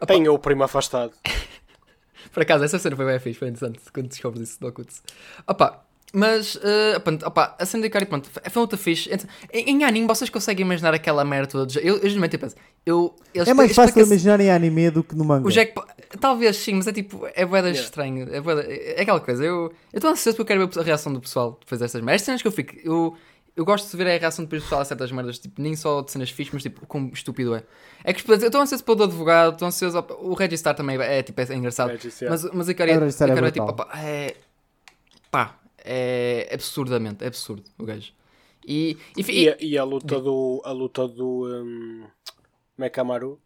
Tenho 0.08 0.34
o 0.34 0.39
primo 0.39 0.63
afastado. 0.63 1.13
Por 2.32 2.43
acaso, 2.43 2.63
essa 2.63 2.77
cena 2.80 2.95
foi 2.95 3.06
bem 3.06 3.19
fixe, 3.19 3.39
foi 3.39 3.47
interessante 3.49 3.80
quando 3.93 4.08
descobres 4.08 4.49
isso 4.49 4.60
do 4.60 4.67
Okuts. 4.67 5.01
Opa, 5.47 5.84
mas, 6.13 6.58
eh, 6.62 6.99
pronto, 6.99 7.25
opa, 7.25 7.56
a 7.58 7.65
cena 7.65 7.82
do 7.82 7.88
Ikari, 7.88 8.06
pronto, 8.06 8.30
foi 8.30 8.41
uma 8.56 8.62
luta 8.62 8.77
fixe. 8.77 9.10
Em, 9.51 9.71
em 9.71 9.84
anime, 9.84 10.06
vocês 10.08 10.30
conseguem 10.30 10.63
imaginar 10.65 10.93
aquela 10.93 11.25
merda 11.25 11.47
toda? 11.47 11.65
de- 11.65 11.80
Eu, 11.80 11.97
eu 11.97 12.08
geralmente 12.10 12.38
penso, 12.38 12.56
eu, 12.86 13.15
eles- 13.34 13.47
É 13.47 13.54
mais 13.54 13.73
fácil 13.73 14.06
imaginar 14.06 14.39
em 14.39 14.51
anime 14.51 14.91
do 14.91 15.04
que 15.04 15.15
no 15.15 15.25
manga. 15.25 15.47
O 15.47 15.51
Jack, 15.51 15.73
talvez 16.19 16.58
sim, 16.58 16.75
mas 16.75 16.88
é 16.88 16.93
tipo, 16.93 17.25
é 17.34 17.45
boeda 17.45 17.69
Yeah. 17.69 17.84
estranho. 17.86 18.27
É, 18.36 18.39
bué 18.39 18.56
da- 18.56 18.63
é 18.71 19.01
aquela 19.01 19.19
coisa. 19.19 19.43
Eu 19.43 19.73
estou 19.93 20.12
ansioso 20.12 20.36
porque 20.38 20.54
eu 20.54 20.58
quero 20.60 20.67
ver 20.69 20.80
a 20.80 20.84
reação 20.84 21.12
do 21.12 21.19
pessoal 21.21 21.58
depois 21.60 21.80
destas 21.82 22.01
merdas. 22.01 22.21
As 22.21 22.25
cenas 22.25 22.41
que 22.41 22.47
eu 22.47 22.51
fico, 22.51 22.75
eu, 22.84 23.15
eu 23.56 23.66
gosto 23.66 23.90
de 23.90 23.98
ver 23.98 24.08
a 24.08 24.18
reação 24.18 24.46
depois 24.46 24.62
do 24.62 24.66
pessoal 24.66 24.82
a 24.82 24.86
certas 24.86 25.12
merdas, 25.12 25.38
tipo, 25.40 25.62
nem 25.62 25.76
só 25.76 26.02
de 26.02 26.12
cenas 26.12 26.30
fixas, 26.30 26.54
mas 26.54 26.64
tipo, 26.64 26.86
como 26.88 27.12
estúpido 27.14 27.54
é. 27.56 27.64
É 28.04 28.14
que 28.14 28.30
eu 28.30 28.36
estou 28.36 28.62
ansioso 28.62 28.84
pelo 28.84 28.98
do 28.98 29.04
advogado, 29.06 29.54
estou 29.54 29.68
ansioso. 29.68 29.98
O 30.20 30.34
Registar 30.34 30.74
também 30.76 31.00
é, 31.02 31.22
tipo, 31.22 31.40
é 31.42 31.54
engraçado. 31.56 31.90
Regis, 31.92 32.22
yeah. 32.22 32.32
Mas, 32.44 32.54
mas 32.56 32.70
eu 32.70 32.76
quero, 32.76 32.92
O 32.92 32.96
eu 32.96 33.00
Registar 33.02 33.30
é 33.30 33.34
quero 33.34 33.52
tipo, 33.52 33.66
opa, 33.66 33.90
é. 33.98 34.36
pá, 35.30 35.60
é 35.84 36.50
absurdamente, 36.54 37.24
é 37.24 37.28
absurdo 37.28 37.64
o 37.78 37.86
gajo. 37.86 38.12
E, 38.66 38.98
e, 39.18 39.44
E, 39.44 39.50
a- 39.50 39.58
e 39.60 39.78
a 39.78 39.84
luta 39.84 40.20
do. 40.20 40.62
A 40.64 40.72
luta 40.72 41.08
do. 41.08 41.46
Um, 41.48 42.06
Mekamaru. 42.78 43.40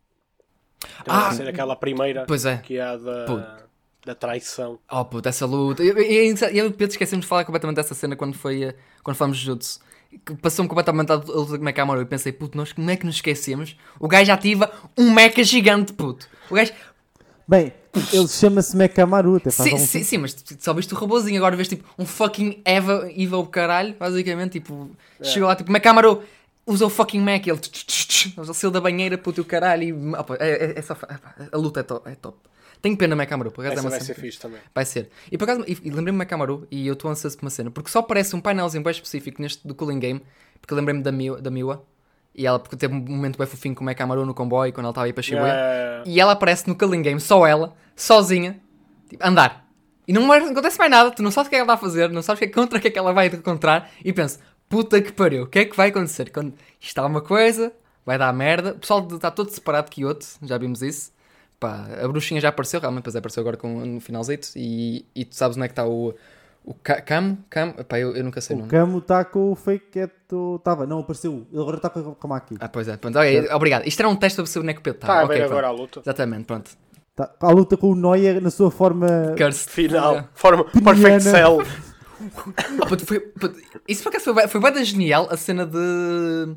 Ah, 1.07 1.27
vai 1.29 1.35
ser 1.35 1.47
aquela 1.47 1.75
primeira 1.75 2.25
pois 2.27 2.45
é. 2.45 2.57
que 2.57 2.77
é 2.77 2.81
a 2.81 2.95
da, 2.97 3.25
Puto. 3.25 3.63
da 4.05 4.13
traição. 4.15 4.77
Oh 4.91 5.03
puta, 5.05 5.29
essa 5.29 5.45
luta. 5.45 5.83
E 5.83 5.87
eu, 5.87 5.97
eu, 5.97 6.35
eu, 6.35 6.65
eu 6.65 6.71
Pedro, 6.71 6.91
esquecemos 6.93 7.25
de 7.25 7.29
falar 7.29 7.43
completamente 7.45 7.77
dessa 7.77 7.95
cena 7.95 8.15
quando 8.15 8.35
foi 8.35 8.63
eh, 8.63 8.75
quando 9.03 9.15
falamos 9.17 9.37
de 9.37 9.45
Jutsu. 9.45 9.79
Que 10.23 10.35
Passou-me 10.35 10.69
completamente 10.69 11.11
a 11.11 11.15
luta 11.15 11.57
de 11.57 11.63
Mechamaro. 11.63 12.01
Eu 12.01 12.05
pensei, 12.05 12.31
puto, 12.31 12.57
nós 12.57 12.71
como 12.71 12.89
é 12.89 12.95
que 12.95 13.05
nos 13.05 13.15
esquecemos? 13.15 13.75
O 13.99 14.07
gajo 14.07 14.31
ativa 14.31 14.71
um 14.97 15.11
mecha 15.11 15.43
gigante, 15.43 15.93
puto. 15.93 16.27
O 16.49 16.55
gajo. 16.55 16.71
Bem, 17.47 17.73
ele 18.11 18.27
chama-se 18.27 18.75
Mekamaru, 18.75 19.35
até 19.35 19.51
faz 19.51 19.69
Sim, 19.69 19.75
algum 19.75 19.85
sim, 19.85 20.03
sim, 20.03 20.17
mas 20.17 20.33
tu 20.33 20.55
só 20.59 20.73
viste 20.73 20.93
o 20.93 20.97
robôzinho. 20.97 21.37
Agora 21.37 21.55
vês 21.55 21.67
tipo 21.67 21.85
um 21.97 22.05
fucking 22.05 22.61
Eva, 22.65 23.07
o 23.37 23.45
caralho, 23.47 23.95
basicamente. 23.99 24.53
Tipo, 24.53 24.89
chegou 25.21 25.47
lá, 25.47 25.55
tipo, 25.55 25.71
Mechamaro 25.71 26.23
usa 26.65 26.85
o 26.85 26.89
fucking 26.89 27.21
Mech. 27.21 27.49
Ele, 27.49 27.59
saiu 28.53 28.71
da 28.71 28.81
banheira, 28.81 29.17
puto, 29.17 29.41
o 29.41 29.45
caralho. 29.45 29.83
E, 29.83 30.15
opa, 30.15 30.35
é, 30.39 30.65
é, 30.65 30.79
é 30.79 30.81
só, 30.81 30.97
a 31.51 31.57
luta 31.57 31.79
é 31.81 31.83
top. 31.83 32.09
É 32.09 32.15
top. 32.15 32.37
Tenho 32.85 32.95
pena 32.95 33.15
Mechamaro, 33.15 33.49
por 33.49 33.65
acaso 33.65 33.77
é 33.77 33.79
Essa 33.79 33.83
uma 33.83 33.89
vai 33.89 33.99
cena 33.99 34.13
ser 34.13 34.21
fixe 34.21 34.39
também. 34.39 34.59
Vai 34.75 34.85
ser. 34.85 35.09
E 35.31 35.39
por 35.39 35.45
acaso, 35.49 35.65
e, 35.67 35.75
e 35.85 35.89
lembrei-me 35.89 36.19
da 36.19 36.25
Kamaru 36.25 36.67
e 36.69 36.85
eu 36.85 36.93
estou 36.93 37.09
ansioso 37.09 37.35
por 37.35 37.45
uma 37.45 37.49
cena, 37.49 37.71
porque 37.71 37.89
só 37.89 37.97
aparece 37.97 38.35
um 38.35 38.39
painelzinho 38.39 38.83
bem 38.83 38.91
específico 38.91 39.41
neste 39.41 39.67
do 39.67 39.73
Cooling 39.73 39.97
Game, 39.97 40.21
porque 40.61 40.75
lembrei-me 40.75 41.01
da 41.01 41.11
Miwa, 41.11 41.41
da 41.41 41.49
Miwa 41.49 41.83
e 42.35 42.45
ela, 42.45 42.59
porque 42.59 42.75
teve 42.75 42.93
um 42.93 42.99
momento 42.99 43.39
bem 43.39 43.47
fofinho 43.47 43.73
com 43.73 43.83
o 43.83 43.95
Kamaru 43.95 44.23
no 44.23 44.35
comboio 44.35 44.71
quando 44.71 44.83
ela 44.85 44.91
estava 44.91 45.07
a 45.07 45.09
ir 45.09 45.13
para 45.13 45.23
Shibuya, 45.23 45.51
É, 45.51 46.03
e 46.05 46.19
ela 46.19 46.33
aparece 46.33 46.67
no 46.67 46.75
Cooling 46.75 47.01
Game, 47.01 47.19
só 47.19 47.47
ela, 47.47 47.73
sozinha, 47.95 48.61
tipo, 49.09 49.25
andar. 49.27 49.67
E 50.07 50.13
não, 50.13 50.31
acontece 50.31 50.77
mais 50.77 50.91
nada, 50.91 51.09
tu 51.09 51.23
não 51.23 51.31
sabes 51.31 51.47
o 51.47 51.49
que 51.49 51.55
é 51.55 51.59
que 51.61 51.63
ela 51.63 51.73
a 51.73 51.77
fazer, 51.77 52.11
não 52.11 52.21
sabes 52.21 52.37
o 52.37 52.43
que 52.43 52.51
é- 52.51 52.53
contra 52.53 52.77
o 52.77 52.81
que 52.83 52.89
é 52.89 52.91
que 52.91 52.99
ela 52.99 53.13
vai 53.13 53.25
encontrar, 53.25 53.89
e 54.03 54.13
penso, 54.13 54.37
puta 54.69 55.01
que 55.01 55.11
pariu, 55.11 55.45
o 55.45 55.47
que 55.47 55.57
é 55.57 55.65
que 55.65 55.75
vai 55.75 55.89
acontecer? 55.89 56.29
Quando 56.29 56.49
isto 56.79 56.83
está 56.83 57.03
uma 57.03 57.21
coisa, 57.21 57.73
vai 58.05 58.15
dar 58.19 58.31
merda, 58.31 58.73
o 58.73 58.79
pessoal 58.79 59.07
está 59.11 59.31
todo 59.31 59.49
separado 59.49 59.89
de 59.89 59.95
Kyoto, 59.95 60.27
já 60.43 60.55
vimos 60.59 60.83
isso. 60.83 61.14
Pá, 61.65 61.87
a 62.03 62.07
bruxinha 62.07 62.39
já 62.39 62.49
apareceu, 62.49 62.79
realmente, 62.79 63.01
depois 63.03 63.15
apareceu 63.15 63.41
agora 63.41 63.57
com, 63.57 63.85
no 63.85 63.99
finalzito. 63.99 64.49
E, 64.55 65.05
e 65.15 65.25
tu 65.25 65.35
sabes 65.35 65.57
onde 65.57 65.65
é 65.65 65.67
que 65.67 65.71
está 65.73 65.85
o, 65.87 66.13
o 66.63 66.73
Ca- 66.75 67.01
Cam? 67.01 67.37
Cam? 67.49 67.71
Pá, 67.87 67.99
eu, 67.99 68.15
eu 68.15 68.23
nunca 68.23 68.39
sei 68.41 68.55
o 68.55 68.57
O 68.57 68.59
nome. 68.61 68.71
Camo 68.71 68.97
está 68.99 69.25
com 69.25 69.51
o 69.51 69.55
fake 69.55 69.85
cat. 69.91 70.13
Estava, 70.57 70.85
não, 70.85 70.99
apareceu. 70.99 71.45
Ele 71.51 71.61
agora 71.61 71.77
está 71.77 71.89
com 71.89 71.99
a 72.11 72.15
Kamaki. 72.15 72.55
Ah, 72.59 72.69
pois 72.69 72.87
é, 72.87 72.97
pronto, 72.97 73.17
ok, 73.17 73.49
obrigado. 73.51 73.87
Isto 73.87 73.99
era 74.01 74.09
um 74.09 74.15
teste 74.15 74.35
para 74.37 74.45
saber 74.45 74.63
onde 74.63 74.69
é 74.71 74.73
que 74.73 74.79
o 74.79 74.83
Pedro 74.83 74.99
Está 75.01 75.21
está. 75.21 75.33
a 75.33 75.37
ver 75.37 75.43
agora 75.43 75.67
a 75.67 75.71
luta. 75.71 76.01
Exatamente, 76.01 76.43
pronto. 76.45 76.71
Tá 77.15 77.31
à 77.39 77.49
luta 77.49 77.77
com 77.77 77.91
o 77.91 77.95
Noia 77.95 78.39
na 78.41 78.51
sua 78.51 78.69
forma. 78.69 79.07
Cursed. 79.37 79.69
Final. 79.71 80.11
Yeah. 80.11 80.29
Forma. 80.33 80.65
Perfect 80.65 81.23
Cell. 81.23 81.57
Ah, 82.81 82.85
puto, 82.87 83.05
foi, 83.05 83.19
puto, 83.19 83.59
isso 83.87 84.01
por 84.01 84.09
acaso 84.09 84.33
foi, 84.33 84.47
foi 84.47 84.61
bem 84.61 84.71
da 84.71 84.83
genial 84.83 85.27
a 85.29 85.35
cena 85.35 85.65
de, 85.65 86.55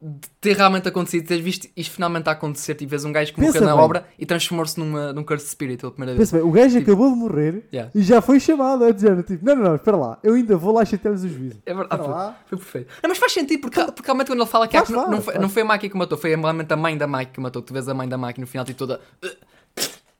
de 0.00 0.28
ter 0.40 0.56
realmente 0.56 0.86
acontecido, 0.86 1.26
teres 1.26 1.42
visto 1.42 1.68
isto 1.76 1.92
finalmente 1.92 2.28
a 2.28 2.32
acontecer. 2.32 2.74
Tipo, 2.76 2.90
vês 2.90 3.04
um 3.04 3.10
gajo 3.10 3.34
que 3.34 3.40
morreu 3.40 3.62
na 3.62 3.74
bem. 3.74 3.84
obra 3.84 4.06
e 4.16 4.24
transformou-se 4.24 4.78
numa, 4.78 5.12
num 5.12 5.24
Cursed 5.24 5.48
Spirit 5.50 5.80
pela 5.80 5.90
primeira 5.90 6.16
vez. 6.16 6.30
Pensa 6.30 6.40
bem, 6.40 6.48
o 6.48 6.52
gajo 6.52 6.78
Tipo- 6.78 6.90
acabou 6.92 7.10
de 7.10 7.16
morrer 7.16 7.64
Yeah. 7.72 7.90
e 7.94 8.02
já 8.02 8.20
foi 8.22 8.38
chamado 8.38 8.84
a 8.84 8.92
dizer, 8.92 9.22
tipo, 9.24 9.44
não, 9.44 9.56
não, 9.56 9.62
não, 9.64 9.74
espera 9.74 9.96
lá, 9.96 10.18
eu 10.22 10.34
ainda 10.34 10.56
vou 10.56 10.72
lá 10.72 10.84
chatear-lhes 10.84 11.24
o 11.24 11.28
juízo. 11.28 11.60
É 11.66 11.74
verdade. 11.74 12.02
Foi, 12.04 12.14
foi 12.50 12.58
perfeito. 12.58 12.88
Não, 13.02 13.08
mas 13.10 13.18
faz 13.18 13.32
sentido, 13.32 13.60
porque, 13.60 13.82
porque 13.86 14.02
realmente 14.06 14.28
quando 14.28 14.40
ele 14.40 14.48
fala 14.48 14.68
que 14.68 14.76
Faz, 14.78 14.88
não, 14.88 15.02
não, 15.02 15.10
faz, 15.14 15.24
foi, 15.24 15.34
faz. 15.34 15.42
não 15.42 15.48
foi 15.48 15.62
a 15.62 15.64
Maki 15.64 15.88
que 15.88 15.96
matou, 15.96 16.16
foi 16.16 16.30
realmente 16.36 16.72
a 16.72 16.76
mãe 16.76 16.96
da 16.96 17.06
Maki 17.08 17.32
que 17.32 17.40
matou. 17.40 17.60
Tu 17.60 17.72
vês 17.74 17.88
a 17.88 17.94
mãe 17.94 18.08
da 18.08 18.16
Maki 18.16 18.40
no 18.40 18.46
final, 18.46 18.64
tipo 18.64 18.78
toda. 18.78 19.00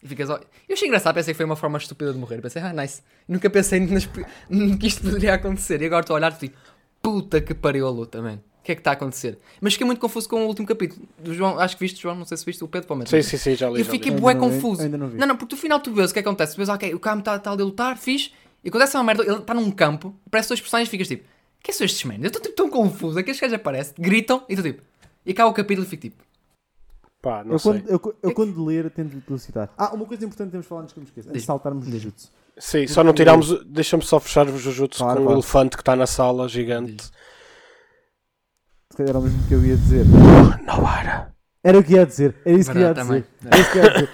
E 0.02 0.06
ficas. 0.08 0.28
ó- 0.30 0.40
Eu 0.68 0.74
achei 0.74 0.86
engraçado, 0.88 1.14
pensei 1.14 1.32
que 1.34 1.36
foi 1.36 1.46
uma 1.46 1.56
forma 1.56 1.78
estúpida 1.78 2.12
de 2.12 2.18
morrer. 2.18 2.40
Pensei, 2.40 2.62
ah, 2.62 2.72
nice. 2.72 3.02
Nunca 3.28 3.48
pensei 3.50 3.80
nas... 3.86 4.06
que 4.06 4.86
isto 4.86 5.02
poderia 5.02 5.34
acontecer. 5.34 5.80
E 5.82 5.86
agora 5.86 6.00
estou 6.02 6.14
a 6.14 6.18
olhar 6.18 6.32
e 6.32 6.38
digo, 6.40 6.54
puta 7.02 7.40
que 7.40 7.54
pariu 7.54 7.86
a 7.86 7.90
luta, 7.90 8.20
man. 8.22 8.38
O 8.68 8.70
que 8.70 8.72
é 8.72 8.74
que 8.74 8.80
está 8.80 8.90
a 8.90 8.94
acontecer? 8.94 9.38
Mas 9.62 9.72
fiquei 9.72 9.86
muito 9.86 9.98
confuso 9.98 10.28
com 10.28 10.44
o 10.44 10.46
último 10.46 10.68
capítulo. 10.68 11.00
Do 11.18 11.32
João, 11.32 11.58
acho 11.58 11.74
que 11.74 11.80
viste, 11.84 12.02
João, 12.02 12.14
não 12.14 12.26
sei 12.26 12.36
se 12.36 12.44
viste 12.44 12.62
o 12.62 12.68
Pedro 12.68 12.86
Palmeiras. 12.86 13.08
Sim, 13.08 13.22
sim, 13.22 13.38
sim, 13.38 13.54
já 13.56 13.70
li. 13.70 13.78
Eu 13.78 13.84
já 13.86 13.90
fiquei 13.90 14.12
bué 14.12 14.34
confuso. 14.34 14.82
ainda 14.82 14.98
não 14.98 15.08
vi. 15.08 15.16
Não, 15.16 15.26
não, 15.26 15.36
porque 15.36 15.54
no 15.54 15.58
final 15.60 15.80
tu 15.80 15.90
vês 15.90 16.10
o 16.10 16.12
que 16.12 16.18
é 16.18 16.22
que 16.22 16.28
acontece. 16.28 16.52
Tu 16.52 16.58
vês, 16.58 16.68
ok, 16.68 16.92
o 16.94 17.00
campo 17.00 17.20
está 17.20 17.38
tá 17.38 17.50
ali 17.50 17.62
a 17.62 17.64
lutar, 17.64 17.96
fixe. 17.96 18.30
E 18.62 18.68
acontece 18.68 18.94
uma 18.94 19.04
merda, 19.04 19.22
ele 19.22 19.36
está 19.36 19.54
num 19.54 19.70
campo, 19.70 20.14
parece 20.30 20.50
dois 20.50 20.60
personagens 20.60 20.88
e 20.88 20.90
ficas 20.90 21.08
tipo, 21.08 21.24
que 21.62 21.72
são 21.72 21.84
estes 21.86 22.04
man? 22.04 22.16
Eu 22.20 22.26
estou 22.26 22.42
tipo 22.42 22.54
tão 22.56 22.68
confuso, 22.68 23.18
aqueles 23.18 23.40
gajos 23.40 23.54
aparecem, 23.54 23.94
gritam 23.98 24.44
e 24.48 24.54
tu 24.56 24.62
tipo, 24.62 24.82
e 25.24 25.30
acaba 25.32 25.48
o 25.48 25.54
capítulo 25.54 25.86
e 25.86 25.88
fico 25.88 26.02
tipo, 26.02 26.22
Pá, 27.22 27.42
não 27.42 27.52
Eu 27.52 27.58
sei. 27.58 27.72
quando, 27.72 27.88
eu, 27.88 28.16
eu 28.22 28.34
quando 28.34 28.64
ler 28.64 28.90
tento 28.90 29.18
felicitar. 29.22 29.70
Ah, 29.78 29.94
uma 29.94 30.04
coisa 30.04 30.24
importante 30.24 30.48
que 30.48 30.52
temos 30.52 30.64
de 30.64 30.68
falar 30.68 30.82
antes 30.82 30.92
que 30.92 30.98
eu 30.98 31.02
me 31.02 31.08
esqueça. 31.08 31.28
Antes 31.28 31.32
de 31.32 31.38
Diz. 31.38 31.46
saltarmos 31.46 31.86
no 31.86 31.90
Diz. 31.90 32.02
Jujutsu. 32.02 32.30
Sim, 32.58 32.86
só 32.86 33.02
não 33.02 33.12
tiramos. 33.12 33.64
Deixa-me 33.64 34.02
só 34.04 34.20
fechar 34.20 34.46
o 34.48 34.58
Jujutsu 34.58 34.98
Claro, 34.98 35.16
com 35.16 35.22
o 35.22 35.26
claro. 35.26 35.38
elefante 35.38 35.76
que 35.76 35.82
está 35.82 35.94
na 35.96 36.06
sala 36.06 36.48
gigante. 36.48 37.04
Se 37.04 37.10
calhar 38.98 39.10
era 39.10 39.18
o 39.18 39.22
mesmo 39.22 39.42
que 39.48 39.54
eu 39.54 39.64
ia 39.64 39.76
dizer. 39.76 40.04
Não 40.66 40.88
era. 40.98 41.32
Era 41.64 41.78
o 41.78 41.82
que 41.82 41.94
ia 41.94 42.06
dizer. 42.06 42.34
Era 42.44 42.58
isso 42.58 42.70
que 42.70 42.78
eu 42.78 42.82
ia 42.82 42.94
dizer. 42.94 43.24
Era 43.44 43.58
isso 43.60 43.72
que 43.72 43.78
eu 43.78 43.82
ia 43.84 43.90
dizer. 43.90 44.08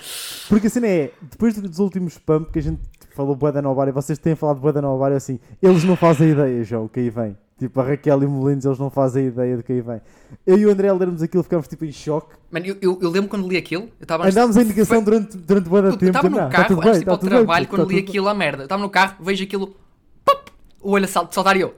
Porque 0.49 0.67
a 0.67 0.71
cena 0.71 0.87
é, 0.87 1.11
depois 1.23 1.55
dos 1.59 1.79
últimos 1.79 2.19
pump 2.19 2.51
que 2.53 2.59
a 2.59 2.63
gente 2.63 2.81
falou 3.15 3.35
bué 3.37 3.53
da 3.53 3.63
Novário, 3.63 3.93
vocês 3.93 4.19
têm 4.19 4.35
falado 4.35 4.61
bué 4.61 4.73
da 4.73 4.83
Novário 4.83 5.17
assim, 5.17 5.39
eles 5.63 5.85
não 5.85 5.97
fazem 5.97 6.31
ideia, 6.31 6.63
João, 6.65 6.85
o 6.85 6.89
que 6.89 7.01
aí 7.01 7.11
vem. 7.11 7.37
Tipo, 7.59 7.81
a 7.81 7.85
Raquel 7.85 8.23
e 8.23 8.27
o 8.27 8.31
Molinos, 8.31 8.65
eles 8.65 8.79
não 8.81 8.91
fazem 8.91 9.27
ideia 9.29 9.57
do 9.57 9.63
que 9.63 9.73
aí 9.73 9.81
vem. 9.81 10.01
Eu 10.45 10.59
e 10.59 10.67
o 10.67 10.71
André 10.71 10.89
ao 10.89 10.97
lermos 10.99 11.23
aquilo 11.23 11.43
ficámos 11.45 11.69
tipo 11.69 11.85
em 11.85 11.93
choque. 11.93 12.35
mano, 12.51 12.67
eu, 12.67 12.77
eu, 12.83 12.99
eu 13.01 13.11
lembro 13.11 13.29
quando 13.31 13.47
li 13.49 13.57
aquilo, 13.57 13.85
eu 13.85 14.03
estava 14.03 14.27
Andámos 14.27 14.57
em 14.57 14.65
negação 14.65 14.97
Foi- 14.97 15.05
durante, 15.05 15.37
durante 15.37 15.69
Puta, 15.69 15.97
tempo. 15.99 16.05
estava 16.07 16.29
Não, 16.29 16.31
no 16.31 16.45
tá 16.45 16.51
carro, 16.51 16.81
antes 16.81 16.93
de 16.93 16.99
ir 16.99 17.05
tá 17.05 17.05
para 17.05 17.15
o 17.15 17.19
tudo 17.19 17.31
bem, 17.31 17.39
trabalho, 17.39 17.67
puto, 17.67 17.77
quando 17.77 17.87
tá 17.89 17.95
li 17.95 18.01
tudo 18.01 18.09
aquilo 18.11 18.29
a 18.29 18.35
merda. 18.35 18.63
Estava 18.65 18.83
no 18.83 18.91
carro, 18.91 19.17
vejo 19.25 19.45
aquilo, 19.45 19.77
pop, 20.25 20.51
o 20.83 20.91
olho 20.91 21.05
a 21.05 21.09
sal- 21.09 21.29
saltar 21.31 21.57
e 21.57 21.61
eu, 21.61 21.75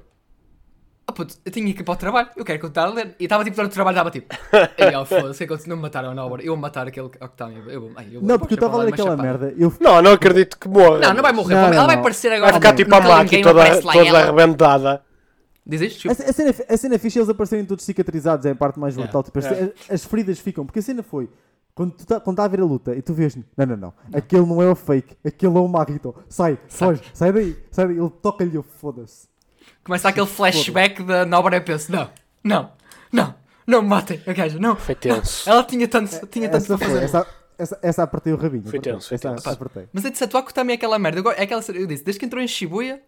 puto, 1.17 1.35
eu 1.45 1.51
tinha 1.51 1.73
que 1.75 1.81
ir 1.81 1.85
para 1.85 1.95
o 1.95 1.97
trabalho, 1.97 2.29
eu 2.37 2.45
quero 2.45 2.61
continuar 2.61 2.87
a 2.89 2.93
ler. 2.93 3.17
E 3.19 3.25
estava 3.25 3.43
tipo 3.43 3.57
durante 3.57 3.73
o 3.73 3.75
trabalho, 3.75 3.95
estava 3.95 4.11
tipo, 4.11 4.35
ó, 4.97 5.05
foda-se, 5.05 5.43
é 5.45 5.47
que 5.47 5.69
não 5.69 5.77
me 5.77 5.83
mataram 5.83 6.15
na 6.15 6.25
hora, 6.25 6.43
eu 6.43 6.53
vou 6.53 6.57
matar 6.57 6.87
aquele 6.87 7.07
Octavio. 7.07 7.63
Eu, 7.69 7.81
vou- 7.81 7.91
ai, 7.97 8.07
eu 8.13 8.21
vou- 8.21 8.29
Não, 8.29 8.39
porque 8.39 8.55
eu 8.55 8.57
estava 8.57 8.77
a 8.81 8.85
ler 8.85 8.93
aquela 8.93 9.17
merda. 9.17 9.55
Eu 9.57 9.73
Não, 9.81 10.03
não 10.03 10.13
acredito 10.13 10.59
que 10.59 10.69
morra. 10.69 10.99
Não, 10.99 11.15
não 11.15 11.23
vai 11.23 11.33
morrer, 11.33 11.55
Não, 11.55 11.61
ela 11.63 11.71
não, 11.75 11.87
vai 11.87 11.95
não. 11.97 12.01
aparecer 12.01 12.33
agora. 12.33 12.53
Vai 12.53 12.61
ficar 12.61 12.75
tipo 12.75 12.95
a 12.95 13.25
Game, 13.25 13.43
toda, 13.43 13.81
toda 13.83 13.99
ela. 14.07 14.19
arrebentada. 14.21 15.03
Diz 15.69 15.81
isto? 15.81 16.09
A, 16.09 16.13
a 16.13 16.33
cena, 16.33 16.51
é- 16.51 16.75
a 16.75 16.77
cena 16.77 16.95
é 16.95 16.99
fixe 16.99 17.19
eles 17.19 17.29
aparecerem 17.29 17.65
todos 17.65 17.85
cicatrizados, 17.85 18.47
é 18.47 18.51
a 18.51 18.55
parte 18.55 18.79
mais 18.79 18.95
Yeah. 18.95 19.11
brutal. 19.11 19.25
Tipo, 19.25 19.39
as, 19.41 19.45
Yeah. 19.47 19.73
as 19.91 20.05
feridas 20.05 20.39
ficam, 20.39 20.65
porque 20.65 20.79
a 20.79 20.83
cena 20.83 21.03
foi 21.03 21.29
quando 21.75 21.93
tu 21.93 22.07
tá, 22.07 22.21
quando 22.21 22.35
está 22.35 22.45
a 22.45 22.49
ver 22.49 22.61
a 22.61 22.65
luta 22.65 22.95
e 22.95 23.03
tu 23.03 23.13
vês, 23.13 23.37
não, 23.37 23.67
não, 23.67 23.77
não, 23.77 23.93
aquele 24.15 24.47
não 24.47 24.63
é 24.63 24.71
o 24.71 24.75
fake, 24.77 25.17
aquele 25.25 25.55
é 25.57 25.61
o 25.61 25.69
Marito, 25.69 26.15
sai, 26.29 26.57
foge, 26.69 27.03
sai 27.13 27.33
daí, 27.33 27.57
sai 27.71 27.89
daí, 27.89 27.99
ele 27.99 28.11
toca-lhe, 28.23 28.55
eu 28.55 28.63
foda-se. 28.63 29.29
Começa 29.85 30.09
aquele 30.09 30.27
flashback 30.27 31.03
da 31.03 31.25
Nobra 31.25 31.57
e 31.57 31.59
eu 31.61 31.63
penso, 31.65 31.93
não, 31.93 32.11
não, 32.43 32.73
não, 33.13 33.35
não 33.67 33.83
me 33.83 33.89
matem, 33.89 34.21
a 34.27 34.33
gaja, 34.33 34.59
não. 34.59 34.75
Foi 34.77 34.95
tenso. 34.95 35.49
Ela 35.49 35.63
tinha 35.65 35.87
tanto, 35.87 36.27
tinha 36.27 36.49
tanto 36.49 36.65
Essa 36.65 36.79
para 36.79 36.87
fazer. 36.89 37.05
essa, 37.05 37.27
essa, 37.59 37.79
essa 37.83 38.03
apertei 38.03 38.33
o 38.33 38.37
rabinho. 38.37 38.65
Foi 38.69 38.81
tenso, 38.81 39.09
foi 39.09 39.15
Essa- 39.17 39.31
tenso. 39.35 39.49
apertei. 39.49 39.89
Mas 39.93 40.05
é 40.05 40.11
de 40.11 40.19
Satuaco 40.19 40.53
também 40.53 40.75
é 40.75 40.77
aquela 40.77 40.99
merda. 40.99 41.21
Eu, 41.21 41.23
go- 41.23 41.31
é 41.31 41.43
aquela, 41.43 41.63
eu 41.75 41.87
disse, 41.87 42.03
desde 42.05 42.19
que 42.19 42.27
entrou 42.27 42.43
em 42.43 42.49
Shibuya, 42.49 43.01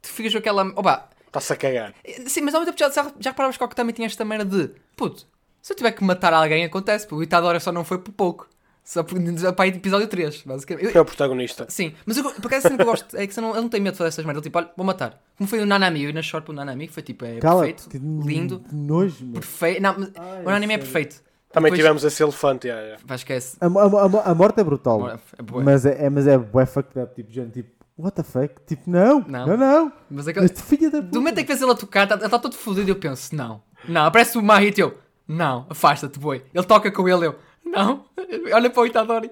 tu 0.00 0.08
ficas 0.08 0.32
com 0.32 0.38
aquela. 0.38 0.64
Opa, 0.76 1.08
Está-se 1.26 1.52
a 1.52 1.56
cagar. 1.56 1.94
sim, 2.26 2.40
mas 2.42 2.54
ao 2.54 2.60
mesmo 2.60 2.72
tempo 2.74 2.78
já, 2.78 2.90
já, 3.02 3.10
já 3.18 3.30
reparavas 3.30 3.56
que 3.56 3.64
o 3.64 3.68
também 3.68 3.92
tinha 3.94 4.06
esta 4.06 4.24
merda 4.24 4.44
de 4.44 4.72
puto, 4.96 5.26
se 5.60 5.72
eu 5.72 5.76
tiver 5.76 5.90
que 5.92 6.02
matar 6.04 6.32
alguém, 6.32 6.64
acontece. 6.64 7.06
porque 7.06 7.20
O 7.20 7.22
Itadora 7.24 7.58
só 7.60 7.72
não 7.72 7.84
foi 7.84 7.98
por 7.98 8.12
pouco. 8.12 8.48
Só 8.84 9.02
por 9.02 9.18
para 9.56 9.64
aí 9.64 9.70
episódio 9.70 10.06
3, 10.06 10.42
basicamente. 10.44 10.84
Eu- 10.86 10.92
Foi 10.92 11.00
o 11.00 11.04
protagonista. 11.06 11.64
Sim, 11.70 11.94
mas 12.04 12.18
eu, 12.18 12.24
porque 12.34 12.54
a 12.56 12.60
cena 12.60 12.76
que 12.76 12.82
eu 12.82 12.86
gosto 12.86 13.16
é 13.16 13.26
que 13.26 13.32
você 13.32 13.40
não, 13.40 13.52
ele 13.52 13.62
não 13.62 13.68
tem 13.70 13.80
medo 13.80 13.92
de 13.94 13.98
fazer 13.98 14.08
essas 14.08 14.24
merdas. 14.26 14.42
Tipo, 14.42 14.58
olha, 14.58 14.70
vou 14.76 14.84
matar. 14.84 15.18
Como 15.38 15.48
foi 15.48 15.60
o 15.60 15.64
Nanami, 15.66 16.02
eu 16.04 16.12
na 16.12 16.20
short 16.20 16.44
pro 16.44 16.52
Nanami, 16.54 16.86
que 16.88 16.92
foi 16.92 17.02
tipo, 17.02 17.24
é 17.24 17.38
Cala, 17.38 17.62
perfeito, 17.64 17.88
que 17.88 17.96
lindo, 17.98 18.60
que 18.60 18.74
nojo, 18.74 19.24
perfeito. 19.32 19.80
Não, 19.82 19.94
mas 19.98 20.10
Ai, 20.14 20.44
o 20.44 20.48
anime 20.50 20.74
é 20.74 20.76
sério. 20.76 20.92
perfeito. 20.92 21.22
Também 21.50 21.70
Depois- 21.70 21.78
tivemos 21.78 22.04
esse 22.04 22.22
elefante. 22.22 22.66
yeah, 22.66 22.84
yeah. 22.84 23.02
Vai, 23.06 23.16
esquece. 23.16 23.56
A, 23.60 23.66
a, 23.66 23.68
a, 23.68 24.30
a 24.32 24.34
morte 24.34 24.60
é 24.60 24.64
brutal, 24.64 25.08
É 25.08 25.42
bué. 25.42 25.62
mas 25.64 25.86
é, 25.86 26.04
é, 26.04 26.10
mas 26.10 26.26
é 26.26 26.36
bué 26.36 26.66
fucked 26.66 26.98
up, 27.00 27.14
tipo, 27.14 27.32
gente, 27.32 27.52
tipo, 27.52 27.70
what 27.96 28.14
the 28.14 28.22
fuck? 28.22 28.54
Tipo, 28.66 28.90
não, 28.90 29.20
Não. 29.26 29.46
não, 29.46 29.56
não, 29.56 29.92
Mas 30.10 30.28
aquela- 30.28 30.44
este 30.44 30.60
filho 30.62 30.90
da 30.90 30.98
puta. 30.98 31.10
Do 31.12 31.20
momento 31.20 31.38
em 31.38 31.42
que 31.42 31.48
vês 31.48 31.62
ele 31.62 31.70
a 31.70 31.74
tocar, 31.74 32.06
tá- 32.06 32.16
ele 32.16 32.24
está 32.26 32.38
todo 32.38 32.54
fodido 32.54 32.88
e 32.88 32.90
eu 32.90 32.96
penso, 32.96 33.34
não, 33.34 33.62
não, 33.88 34.04
aparece 34.04 34.36
o 34.36 34.42
Mahito 34.42 34.80
e 34.80 34.82
eu, 34.82 34.98
não, 35.26 35.64
afasta-te, 35.70 36.18
boi. 36.18 36.42
Ele 36.52 36.64
toca 36.66 36.90
com 36.90 37.08
ele, 37.08 37.28
eu, 37.28 37.36
não, 37.64 38.04
olha 38.52 38.70
para 38.70 38.82
o 38.82 38.86
Itadori, 38.86 39.30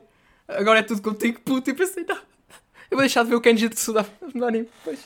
agora 0.49 0.81
é 0.81 0.83
tudo 0.83 1.03
contigo, 1.03 1.41
puto, 1.41 1.71
e 1.71 1.75
pensei, 1.75 2.05
não, 2.05 2.17
eu 2.17 2.97
vou 2.97 3.01
deixar 3.01 3.23
de 3.23 3.31
ver 3.31 3.37
o 3.37 3.41
Kenji 3.41 3.69
de 3.69 3.79
Suda 3.79 4.07
no 4.35 4.45
anime, 4.47 4.69
pois. 4.85 5.01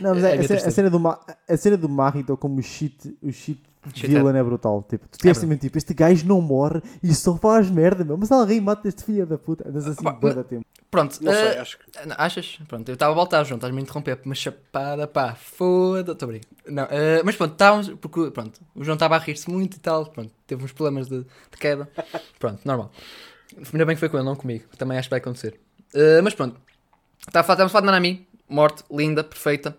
Não, 0.00 0.14
mas 0.14 0.24
É 0.24 0.34
é, 0.34 0.38
a 0.38 0.40
a, 0.40 0.42
cena, 0.42 0.60
a, 0.66 0.70
cena 0.70 0.90
do 0.90 1.00
Ma, 1.00 1.20
a 1.48 1.56
cena 1.56 1.76
do 1.76 1.88
Mahito 1.88 2.36
como 2.36 2.58
o 2.58 2.62
shit, 2.62 3.16
o 3.22 3.32
shit, 3.32 3.60
Shit 3.94 4.06
villain 4.08 4.36
é 4.36 4.42
brutal. 4.42 4.82
Tipo, 4.88 5.06
tu 5.08 5.18
tens 5.18 5.36
É 5.36 5.40
também 5.40 5.58
tipo, 5.58 5.76
este 5.76 5.92
gajo 5.92 6.26
não 6.26 6.40
morre 6.40 6.80
e 7.02 7.12
só 7.14 7.36
faz 7.36 7.68
merda, 7.70 8.04
meu. 8.04 8.16
Mas 8.16 8.30
alguém 8.32 8.60
mata 8.60 8.88
este 8.88 9.04
filho 9.04 9.26
da 9.26 9.36
puta. 9.36 9.68
Andas 9.68 9.86
assim, 9.86 10.02
mas- 10.04 10.34
da 10.34 10.44
tempo. 10.44 10.64
Pronto, 10.90 11.18
Não 11.20 11.32
sei, 11.32 11.42
eh, 11.42 11.58
acho 11.58 11.76
que. 11.78 11.84
achas? 12.16 12.58
Pronto, 12.68 12.88
eu 12.88 12.92
estava 12.92 13.10
a 13.10 13.14
voltar, 13.16 13.42
João, 13.42 13.56
estás-me 13.56 13.80
a 13.80 13.82
interromper, 13.82 14.20
uma 14.24 14.34
chapada, 14.34 15.08
pá, 15.08 15.34
foda 15.34 16.12
estou 16.12 16.26
a 16.26 16.28
brincar. 16.30 16.48
Não, 16.68 16.84
eh, 16.88 17.20
mas 17.24 17.34
pronto, 17.34 17.50
estávamos, 17.52 17.88
porque, 18.00 18.30
pronto, 18.30 18.60
o 18.76 18.84
João 18.84 18.94
estava 18.94 19.16
a 19.16 19.18
rir-se 19.18 19.50
muito 19.50 19.76
e 19.76 19.80
tal, 19.80 20.06
pronto, 20.06 20.30
teve 20.46 20.62
uns 20.64 20.70
problemas 20.70 21.08
de, 21.08 21.22
de 21.22 21.58
queda, 21.58 21.88
pronto, 22.38 22.60
normal. 22.64 22.92
Ainda 23.72 23.84
bem 23.84 23.96
que 23.96 24.00
foi 24.00 24.08
com 24.08 24.16
ele, 24.18 24.24
não 24.26 24.36
comigo, 24.36 24.66
também 24.78 24.96
acho 24.96 25.08
que 25.08 25.10
vai 25.10 25.18
acontecer. 25.18 25.58
Eh, 25.92 26.20
mas 26.22 26.32
pronto, 26.32 26.60
Tá, 27.32 27.40
estávamos 27.40 27.66
a 27.66 27.68
falar 27.70 27.80
de 27.80 27.86
Nanami, 27.86 28.28
morte, 28.48 28.84
linda, 28.88 29.24
perfeita, 29.24 29.76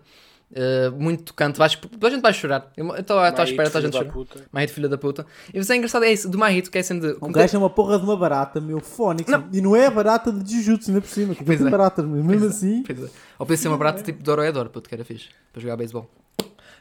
eh, 0.54 0.90
muito 0.90 1.24
tocante, 1.24 1.58
vais, 1.58 1.74
toda 1.74 2.06
a 2.06 2.10
gente 2.10 2.22
vai 2.22 2.32
chorar, 2.32 2.70
eu 2.76 2.94
estou 2.96 3.18
à 3.18 3.28
estou 3.28 3.42
à 3.42 3.46
Mahito, 3.46 3.50
espera, 3.50 3.70
toda 3.70 3.78
a 3.78 3.82
gente 3.82 3.92
filho 3.92 4.04
da 4.04 4.12
chorar. 4.12 4.12
puta. 4.12 4.44
Mahito, 4.52 4.72
filho 4.72 4.88
da 4.88 4.98
puta. 4.98 5.26
E 5.52 5.58
mas 5.58 5.70
é 5.70 5.76
engraçado, 5.76 6.04
é 6.04 6.12
isso, 6.12 6.28
do 6.28 6.38
Mahito, 6.38 6.70
que 6.70 6.78
é 6.78 6.82
sendo... 6.82 7.10
O 7.12 7.20
como 7.20 7.32
gajo 7.32 7.56
é 7.56 7.58
uma 7.58 7.70
porra 7.70 7.98
de 7.98 8.04
uma 8.04 8.16
barata, 8.16 8.60
meu, 8.60 8.80
fónix. 8.80 9.30
Não. 9.30 9.48
E 9.52 9.60
não 9.60 9.74
é 9.74 9.86
a 9.86 9.90
barata 9.90 10.30
de 10.30 10.56
Jujutsu, 10.56 10.90
ainda 10.90 11.00
por 11.00 11.08
cima. 11.10 11.34
Que 11.34 11.44
tem 11.44 11.66
é. 11.66 11.70
baratas, 11.70 12.04
mas 12.04 12.24
mesmo 12.24 12.40
Pois 12.40 12.42
é, 12.42 12.46
assim. 12.46 12.84
é. 12.88 13.08
Ou 13.38 13.46
podia 13.46 13.56
ser 13.56 13.68
uma 13.68 13.76
barata 13.76 14.02
tipo 14.02 14.22
Doroedor, 14.22 14.68
puto, 14.68 14.88
que 14.88 14.94
era 14.94 15.04
fixe, 15.04 15.28
para 15.52 15.60
jogar 15.60 15.76
beisebol. 15.76 16.08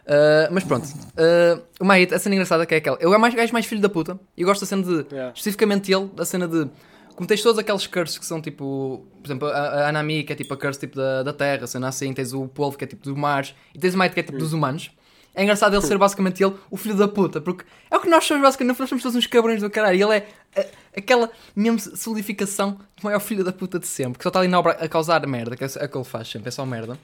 Uh, 0.05 0.45
mas 0.51 0.63
pronto, 0.63 0.85
uh, 0.85 1.63
o 1.79 1.85
Mahito, 1.85 2.13
a 2.13 2.19
cena 2.19 2.35
engraçada 2.35 2.63
que 2.65 2.75
é 2.75 2.77
aquela. 2.77 2.97
Eu 2.99 3.11
é 3.13 3.17
mais 3.17 3.33
gajo 3.33 3.51
mais 3.51 3.65
filho 3.65 3.81
da 3.81 3.89
puta. 3.89 4.19
E 4.37 4.41
eu 4.43 4.47
gosto 4.47 4.61
da 4.61 4.67
cena 4.67 4.83
de. 4.83 5.07
Yeah. 5.11 5.33
Especificamente 5.35 5.91
ele, 5.91 6.05
da 6.15 6.23
cena 6.23 6.47
de. 6.47 6.69
Como 7.15 7.27
tens 7.27 7.41
todos 7.41 7.57
aqueles 7.57 7.87
curses 7.87 8.17
que 8.17 8.25
são 8.25 8.41
tipo. 8.41 9.05
Por 9.21 9.27
exemplo, 9.27 9.47
a, 9.47 9.51
a 9.85 9.89
Anami, 9.89 10.23
que 10.23 10.33
é 10.33 10.35
tipo 10.35 10.53
a 10.53 10.57
curse 10.57 10.79
tipo 10.79 10.95
da, 10.97 11.23
da 11.23 11.31
terra, 11.33 11.65
cena 11.65 11.87
assim. 11.87 12.13
Tens 12.13 12.33
o 12.33 12.47
Polvo, 12.47 12.77
que 12.77 12.83
é 12.83 12.87
tipo 12.87 13.03
dos 13.03 13.15
mares. 13.17 13.55
E 13.73 13.79
tens 13.79 13.93
o 13.93 13.97
Mahito, 13.97 14.13
que 14.13 14.19
é 14.19 14.23
tipo 14.23 14.37
dos 14.37 14.53
humanos. 14.53 14.91
É 15.33 15.43
engraçado 15.43 15.75
ele 15.75 15.81
ser 15.85 15.97
basicamente 15.97 16.41
ele, 16.41 16.53
o 16.71 16.77
filho 16.77 16.95
da 16.95 17.09
puta, 17.09 17.41
porque 17.41 17.65
é 17.91 17.97
o 17.97 17.99
que 17.99 18.07
nós 18.09 18.23
somos 18.23 18.41
basicamente, 18.41 18.79
nós 18.79 18.87
somos 18.89 19.03
todos 19.03 19.17
uns 19.17 19.27
cabrões 19.27 19.59
do 19.61 19.69
caralho. 19.69 19.97
E 19.97 20.01
ele 20.01 20.13
é 20.17 20.27
a- 20.57 20.65
aquela 20.97 21.29
mesmo 21.53 21.77
solidificação 21.97 22.71
do 22.95 23.03
maior 23.03 23.19
filho 23.19 23.43
da 23.43 23.51
puta 23.51 23.77
de 23.77 23.85
sempre, 23.85 24.17
que 24.17 24.23
só 24.23 24.29
está 24.29 24.39
ali 24.39 24.47
na 24.47 24.57
obra 24.59 24.73
a 24.73 24.87
causar 24.87 25.25
merda, 25.27 25.57
que 25.57 25.63
é 25.63 25.67
é 25.67 25.85
o 25.85 25.89
que 25.89 25.97
ele 25.97 26.05
faz 26.05 26.29
sempre, 26.29 26.47
é 26.47 26.51
só 26.51 26.65
merda. 26.65 26.97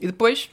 E 0.00 0.06
depois, 0.06 0.48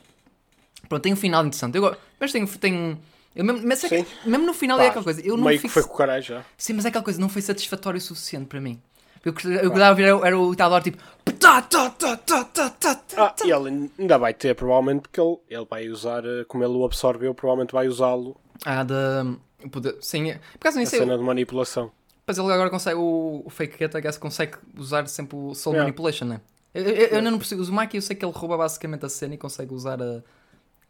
pronto, 0.90 1.02
tem 1.04 1.14
um 1.14 1.16
final 1.16 1.46
interessante. 1.46 1.78
Eu, 1.78 1.96
mas 2.20 2.32
tem, 2.34 2.46
tem 2.46 2.98
eu 3.34 3.46
mesmo, 3.46 3.66
mas 3.66 3.82
é 3.86 3.88
que- 3.90 4.06
mesmo 4.30 4.46
no 4.46 4.54
final 4.54 4.78
é 4.78 4.84
Pá, 4.84 4.90
aquela 4.90 5.04
coisa, 5.06 5.22
eu 5.22 5.38
não 5.38 5.46
meio 5.46 5.58
que 5.58 5.70
fico, 5.70 5.74
foi 5.74 5.84
com 5.84 5.94
o 5.94 5.98
caralho 5.98 6.22
já. 6.24 6.44
sim, 6.58 6.74
mas 6.74 6.84
é 6.84 6.90
aquela 6.90 7.04
coisa, 7.04 7.20
não 7.20 7.30
foi 7.30 7.42
satisfatório 7.42 7.98
o 7.98 8.02
suficiente 8.02 8.48
para 8.48 8.60
mim. 8.60 8.78
Eu, 9.24 9.34
eu, 9.46 9.52
eu 9.52 9.70
gostava 9.70 9.96
de 9.96 10.02
ver 10.04 10.26
era, 10.26 10.38
o 10.40 10.52
Itador 10.54 10.82
tipo, 10.82 10.98
tá, 11.40 11.62
tá, 11.62 11.90
tá, 11.92 13.02
Ah, 13.18 13.36
e 13.46 13.52
ele 13.52 13.92
ainda 14.00 14.18
vai 14.18 14.34
ter, 14.34 14.56
provavelmente, 14.56 15.02
porque 15.02 15.22
ele, 15.22 15.38
ele 15.50 15.66
vai 15.70 15.88
usar, 15.90 16.26
eh, 16.26 16.44
como 16.48 16.64
ele 16.64 16.74
o 16.74 16.84
absorveu, 16.84 17.34
provavelmente 17.36 17.72
vai 17.72 17.88
usá-lo 17.88 18.36
Ah, 18.66 18.84
da. 18.84 19.26
Poder, 19.72 19.96
sim, 20.02 20.32
é- 20.32 20.36
por 20.54 20.68
acaso 20.68 20.78
nem 20.78 20.88
a 20.88 20.90
sei. 20.90 21.00
cena 21.00 21.16
de 21.18 21.24
manipulação. 21.24 21.92
Mas 22.26 22.38
ele 22.38 22.52
agora 22.52 22.70
consegue. 22.70 22.96
O, 22.98 23.44
o 23.46 23.50
Fake 23.50 23.84
I 23.84 24.02
guess, 24.02 24.18
consegue 24.18 24.58
usar 24.78 25.08
sempre 25.08 25.36
o 25.38 25.54
Soul 25.54 25.76
Yeah. 25.76 25.84
Manipulation, 25.88 26.26
né? 26.26 26.42
Eu, 26.74 26.84
eu, 26.84 26.96
eu 27.08 27.18
ainda 27.18 27.30
não 27.30 27.38
percebo. 27.38 27.62
O 27.64 27.72
Maki, 27.72 27.98
eu 27.98 28.02
sei 28.02 28.16
que 28.16 28.26
ele 28.26 28.32
rouba 28.34 28.58
basicamente 28.58 29.06
a 29.06 29.10
cena 29.10 29.36
e 29.36 29.38
consegue 29.38 29.74
usar 29.74 30.02
a, 30.02 30.24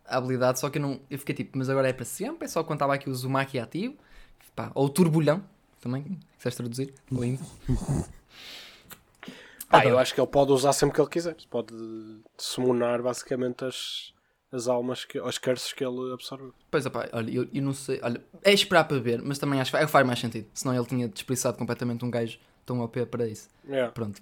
a 0.06 0.18
habilidade, 0.18 0.60
só 0.60 0.70
que 0.70 0.78
eu 0.78 0.82
não. 0.82 1.00
Eu 1.10 1.18
fiquei 1.20 1.36
tipo, 1.36 1.58
mas 1.58 1.70
agora 1.70 1.90
é 1.90 1.94
para 1.94 2.06
sempre? 2.06 2.46
É 2.46 2.48
só 2.48 2.64
quando 2.64 2.78
estava 2.78 2.94
aqui 2.94 3.10
o 3.10 3.12
Uzumaki 3.12 3.60
ativo? 3.60 3.96
Pá, 4.56 4.72
ou 4.76 4.86
o 4.86 4.90
Turbulhão, 4.90 5.42
também, 5.82 6.18
quiseres 6.38 6.56
traduzir? 6.56 6.94
Lindo. 7.12 7.42
Ah, 9.72 9.86
eu 9.86 9.98
acho 9.98 10.14
que 10.14 10.20
ele 10.22 10.28
pode 10.28 10.52
usar 10.52 10.74
sempre 10.74 10.96
que 10.96 11.02
ele 11.02 11.10
quiser. 11.10 11.36
Pode 11.50 11.74
summonar 12.38 13.02
basicamente 13.02 13.64
as, 13.66 14.14
as 14.52 14.68
almas, 14.68 15.06
que, 15.06 15.18
as 15.20 15.38
curses 15.38 15.72
que 15.74 15.84
ele 15.84 16.14
absorveu. 16.14 16.54
Pois 16.70 16.86
é, 16.86 16.90
pá, 16.90 17.08
olha, 17.14 17.32
eu, 17.32 17.48
eu 17.54 17.62
não 17.62 17.74
sei. 17.74 18.00
Olha, 18.04 18.22
é 18.44 18.54
esperar 18.54 18.84
para 18.86 19.00
ver, 19.00 19.22
mas 19.22 19.38
também 19.40 19.60
acho 19.62 19.72
que 19.72 19.78
faz- 19.78 19.90
faz 19.90 20.06
mais 20.06 20.20
sentido. 20.20 20.48
Senão 20.54 20.76
ele 20.76 20.86
tinha 20.86 21.08
desperdiçado 21.08 21.58
completamente 21.58 22.04
um 22.06 22.12
gajo 22.12 22.38
tão 22.66 22.80
OP 22.82 23.06
para 23.06 23.28
isso. 23.28 23.48
Yeah. 23.68 23.92
Pronto. 23.92 24.22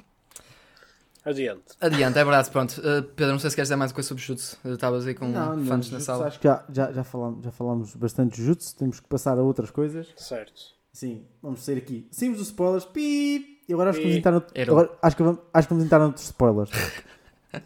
Adiante. 1.26 1.64
Adiante, 1.82 2.18
é 2.18 2.24
verdade, 2.24 2.50
pronto. 2.50 2.72
Uh, 2.80 3.04
Pedro, 3.04 3.34
não 3.34 3.40
sei 3.40 3.50
se 3.50 3.56
queres 3.56 3.68
dizer 3.68 3.76
mais 3.76 3.92
uma 3.92 3.96
coisa 3.96 4.08
sobre 4.08 4.24
Jutsu. 4.24 4.58
Uh, 4.64 4.74
Estavas 4.74 5.06
aí 5.06 5.14
com 5.14 5.28
Não, 5.28 5.58
não, 5.58 5.66
fãs 5.66 5.92
na 5.92 6.00
sala. 6.00 6.28
Acho 6.28 6.40
que 6.40 6.48
já, 6.48 6.64
já, 6.70 6.92
já, 6.94 7.04
falamos, 7.04 7.44
já 7.44 7.52
falamos 7.52 7.96
bastante 7.96 8.32
de 8.32 8.38
Jujutsu. 8.38 8.76
Temos 8.78 9.00
que 9.02 9.08
passar 9.08 9.38
a 9.38 9.42
outras 9.44 9.70
coisas. 9.70 10.08
Certo. 10.16 10.54
Sim, 10.94 11.28
vamos 11.42 11.62
sair 11.62 11.78
aqui. 11.78 12.08
Saímos 12.10 12.38
dos 12.40 12.48
spoilers. 12.48 12.86
Pi! 12.86 13.59
E 13.70 13.74
agora 13.74 13.92
acho 13.92 14.00
que 14.00 14.06
vamos 14.06 14.18
entrar, 14.18 14.32
no, 14.32 14.44
agora 14.72 14.98
acho 15.00 15.16
que 15.16 15.22
vamos, 15.22 15.42
acho 15.54 15.68
que 15.68 15.74
vamos 15.76 15.86
entrar 15.86 16.00
noutros 16.00 16.26
spoilers. 16.26 16.72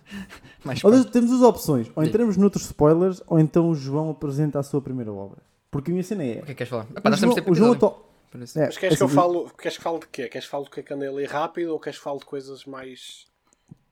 Mais 0.66 0.84
Ou 0.84 1.06
temos 1.06 1.30
duas 1.30 1.42
opções. 1.42 1.90
Ou 1.96 2.04
Sim. 2.04 2.10
entramos 2.10 2.36
noutros 2.36 2.66
spoilers, 2.66 3.24
ou 3.26 3.40
então 3.40 3.70
o 3.70 3.74
João 3.74 4.10
apresenta 4.10 4.60
a 4.60 4.64
sua 4.64 4.82
primeira 4.82 5.14
obra. 5.14 5.40
Porque 5.72 5.92
a 5.92 5.94
minha 5.94 6.04
cena 6.04 6.26
é. 6.26 6.32
O 6.32 6.34
que 6.34 6.40
é 6.40 6.46
que 6.48 6.56
queres 6.56 6.70
falar? 6.70 6.88
Epá, 6.94 7.08
o 7.08 7.10
nós 7.10 7.20
João, 7.22 7.34
o 7.48 7.56
João 7.56 7.74
é, 8.34 8.66
Mas 8.66 8.78
queres 8.78 8.98
que 8.98 9.04
eu 9.04 9.08
assim, 9.08 9.16
falo, 9.16 9.50
queres 9.58 9.78
que 9.78 9.84
fale 9.84 10.00
de 10.00 10.08
quê? 10.08 10.28
Queres 10.28 10.46
que 10.46 10.52
fale 10.52 10.66
do 10.66 10.70
que 10.72 10.80
é 10.82 10.84
que 10.84 10.94
andei 10.94 11.08
ali 11.08 11.26
rápido 11.26 11.72
ou 11.72 11.80
queres 11.80 11.98
que 11.98 12.04
fale 12.04 12.20
de 12.20 12.26
coisas 12.26 12.66
mais 12.66 13.26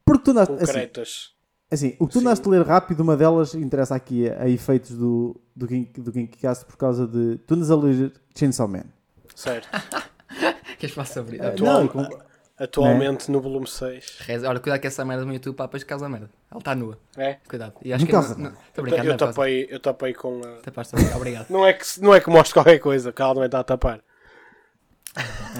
Porque 0.04 0.24
tu 0.26 0.32
andaste, 0.32 0.54
assim, 0.56 0.66
concretas? 0.66 1.34
assim, 1.72 1.96
o 1.98 2.08
que 2.08 2.14
tu 2.14 2.20
andaste 2.20 2.46
a 2.46 2.52
ler 2.52 2.68
rápido, 2.68 3.00
uma 3.00 3.16
delas 3.16 3.56
interessa 3.56 3.96
aqui 3.96 4.30
a, 4.30 4.44
a 4.44 4.50
efeitos 4.50 4.98
do, 4.98 5.40
do, 5.56 5.66
King, 5.66 5.90
do 6.02 6.12
Kinkcast 6.12 6.66
por 6.66 6.76
causa 6.76 7.08
de. 7.08 7.38
Tu 7.48 7.54
andas 7.54 7.72
a 7.72 7.76
ler 7.78 8.12
Chainsaw 8.38 8.68
Man. 8.68 8.84
Certo. 9.34 9.70
Queres 10.82 10.96
falar 10.96 11.06
sobre 11.06 11.36
isso? 11.36 11.46
Ah, 11.46 11.50
Atual- 11.50 11.84
não, 11.94 12.10
Atualmente 12.60 13.32
no 13.32 13.40
volume 13.42 13.68
6. 13.68 14.20
Reza, 14.20 14.48
olha, 14.50 14.60
cuidado 14.60 14.80
que 14.82 14.88
essa 14.88 15.04
merda 15.06 15.26
no 15.26 15.34
YouTube, 15.34 15.56
pá, 15.56 15.66
depois 15.66 15.84
causa 15.84 16.08
merda. 16.10 16.30
Ela 16.52 16.60
está 16.60 16.76
nua. 16.76 16.98
É? 17.18 17.38
Cuidado. 17.48 17.74
E 17.84 17.92
acho 17.94 18.02
Não 18.02 18.06
que 18.08 18.12
causa 18.12 18.36
não- 18.36 18.44
não- 18.52 18.58
Estou 18.68 18.84
brincando, 18.84 19.04
eu, 19.04 19.08
não 19.08 19.14
é 19.14 19.18
tapei, 19.18 19.68
eu 19.70 19.80
tapei 19.80 20.14
com 20.14 20.42
a... 20.44 20.62
Tapaste, 20.62 20.94
obrigado. 20.96 21.18
Obrigado. 21.18 21.50
Não 21.50 21.66
é, 21.66 21.74
que, 21.74 21.86
não 22.02 22.14
é 22.14 22.20
que 22.20 22.30
mostre 22.30 22.54
qualquer 22.54 22.78
coisa, 22.80 23.12
que 23.12 23.22
ela 23.22 23.34
também 23.34 23.46
está 23.48 23.60
a 23.60 23.64
tapar. 23.64 24.02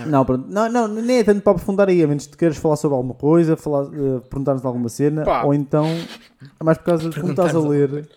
Não, 0.08 0.24
pronto. 0.26 0.48
Não, 0.48 0.70
não, 0.72 0.88
nem 0.88 1.20
é 1.20 1.24
tanto 1.24 1.42
para 1.42 1.52
aprofundar 1.54 1.90
aí, 1.90 2.02
a 2.04 2.08
menos 2.08 2.28
que 2.28 2.38
queiras 2.38 2.58
falar 2.58 2.76
sobre 2.78 2.96
alguma 2.96 3.14
coisa, 3.16 3.58
falar, 3.58 3.86
eh, 3.86 4.20
perguntar-nos 4.30 4.62
de 4.62 4.68
alguma 4.68 4.88
cena, 4.90 5.24
Pá. 5.24 5.44
ou 5.44 5.54
então 5.54 5.86
é 5.86 6.64
mais 6.64 6.78
por 6.78 6.86
causa 6.86 7.10
de 7.10 7.20
como 7.20 7.32
estás 7.32 7.54
a 7.56 7.60
ler. 7.60 8.08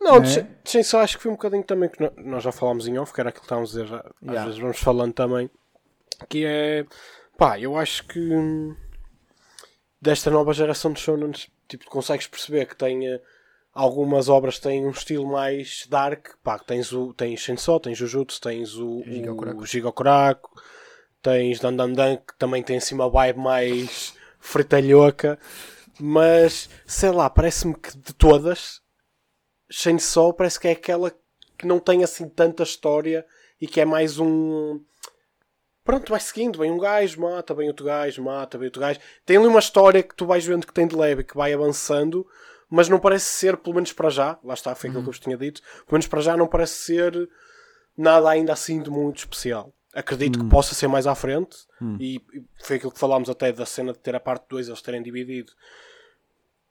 Não, 0.00 0.16
É? 0.16 0.20
de 0.20 0.46
Chain- 0.64 0.82
só 0.82 1.00
acho 1.00 1.16
que 1.16 1.22
foi 1.22 1.30
um 1.32 1.34
bocadinho 1.34 1.62
também 1.64 1.88
que 1.88 2.10
nós 2.22 2.42
já 2.42 2.52
falámos 2.52 2.86
em 2.86 2.98
off, 2.98 3.12
que 3.12 3.20
era 3.20 3.30
aquilo 3.30 3.40
que 3.42 3.46
estávamos 3.46 3.70
a 3.70 3.82
dizer, 3.82 3.86
já, 3.88 3.96
às 3.98 4.04
Yeah. 4.22 4.44
vezes 4.44 4.60
vamos 4.60 4.78
falando 4.78 5.12
também, 5.14 5.50
que 6.28 6.44
é, 6.44 6.84
pá, 7.36 7.58
eu 7.58 7.76
acho 7.76 8.06
que 8.06 8.30
desta 10.00 10.30
nova 10.30 10.52
geração 10.52 10.92
de 10.92 11.00
shonens, 11.00 11.48
tipo, 11.68 11.84
consegues 11.86 12.26
perceber 12.26 12.66
que 12.66 12.76
tem 12.76 13.20
algumas 13.72 14.28
obras 14.28 14.56
que 14.56 14.62
têm 14.62 14.86
um 14.86 14.90
estilo 14.90 15.26
mais 15.26 15.86
dark, 15.88 16.28
pá, 16.42 16.58
tens 16.58 16.92
o 16.92 17.12
tens 17.12 17.40
Chainsaw, 17.40 17.78
tens 17.78 17.98
Jujutsu, 17.98 18.40
tens 18.40 18.74
o, 18.76 19.02
Jigokuraku. 19.04 19.60
o 19.60 19.66
Jigokuraku, 19.66 20.50
tens 21.22 21.60
Dan 21.60 21.76
Dan 21.76 21.92
Dan, 21.92 22.16
que 22.16 22.36
também 22.38 22.62
tem 22.62 22.78
assim 22.78 22.94
uma 22.94 23.10
vibe 23.10 23.38
mais 23.38 24.14
fritalhoca, 24.40 25.38
mas, 25.98 26.68
sei 26.86 27.10
lá, 27.10 27.28
parece-me 27.28 27.74
que 27.74 27.96
de 27.96 28.14
todas, 28.14 28.80
Chainsaw 29.70 30.32
parece 30.32 30.60
que 30.60 30.68
é 30.68 30.72
aquela 30.72 31.12
que 31.58 31.66
não 31.66 31.78
tem 31.78 32.04
assim 32.04 32.28
tanta 32.28 32.62
história 32.62 33.26
e 33.60 33.66
que 33.66 33.80
é 33.80 33.84
mais 33.84 34.18
um. 34.18 34.80
Pronto, 35.86 36.10
vai 36.10 36.20
seguindo, 36.20 36.58
vem 36.58 36.70
um 36.70 36.78
gajo, 36.78 37.20
mata, 37.20 37.54
vem 37.54 37.68
outro 37.68 37.86
gajo, 37.86 38.22
mata, 38.22 38.58
vem 38.58 38.66
outro 38.66 38.80
gajo. 38.80 38.98
Tem 39.24 39.36
ali 39.36 39.46
uma 39.46 39.60
história 39.60 40.02
que 40.02 40.14
tu 40.14 40.26
vais 40.26 40.44
vendo 40.44 40.66
que 40.66 40.72
tem 40.72 40.86
de 40.86 40.96
leve, 40.96 41.22
que 41.24 41.36
vai 41.36 41.54
avançando, 41.54 42.26
mas 42.68 42.88
não 42.88 42.98
parece 42.98 43.26
ser, 43.26 43.56
pelo 43.56 43.76
menos 43.76 43.92
para 43.92 44.10
já, 44.10 44.36
lá 44.42 44.54
está, 44.54 44.74
foi 44.74 44.90
aquilo 44.90 45.04
que 45.04 45.08
eu 45.08 45.12
vos 45.12 45.20
tinha 45.20 45.36
dito, 45.36 45.62
pelo 45.86 45.92
menos 45.92 46.08
para 46.08 46.20
já 46.20 46.36
não 46.36 46.48
parece 46.48 46.74
ser 46.74 47.28
nada 47.96 48.28
ainda 48.28 48.52
assim 48.52 48.82
de 48.82 48.90
muito 48.90 49.18
especial. 49.18 49.72
Acredito 49.94 50.40
que 50.40 50.50
possa 50.50 50.74
ser 50.74 50.88
mais 50.88 51.06
à 51.06 51.14
frente, 51.14 51.56
e, 51.98 52.16
e 52.34 52.44
foi 52.64 52.76
aquilo 52.76 52.92
que 52.92 52.98
falámos 52.98 53.30
até 53.30 53.50
da 53.50 53.64
cena 53.64 53.92
de 53.92 53.98
ter 54.00 54.14
a 54.14 54.20
parte 54.20 54.44
2, 54.48 54.68
eles 54.68 54.82
terem 54.82 55.02
dividido 55.02 55.52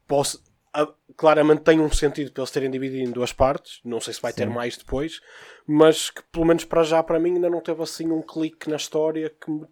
posso, 0.07 0.41
a- 0.81 0.93
claramente 1.17 1.61
tem 1.61 1.79
um 1.79 1.89
sentido 1.91 2.31
para 2.31 2.41
eles 2.41 2.51
terem 2.51 2.69
dividido 2.69 3.09
em 3.09 3.11
duas 3.11 3.31
partes. 3.33 3.79
Não 3.83 3.99
sei 4.01 4.13
se 4.13 4.21
vai 4.21 4.33
ter 4.33 4.49
mais 4.49 4.77
depois, 4.77 5.21
mas 5.67 6.09
que 6.09 6.21
pelo 6.31 6.45
menos 6.45 6.65
para 6.65 6.83
já, 6.83 7.01
para 7.01 7.19
mim, 7.19 7.35
ainda 7.35 7.49
não 7.49 7.61
teve 7.61 7.81
assim 7.81 8.11
um 8.11 8.21
clique 8.21 8.69
na 8.69 8.75
história 8.75 9.29
que 9.29 9.49
me. 9.49 9.65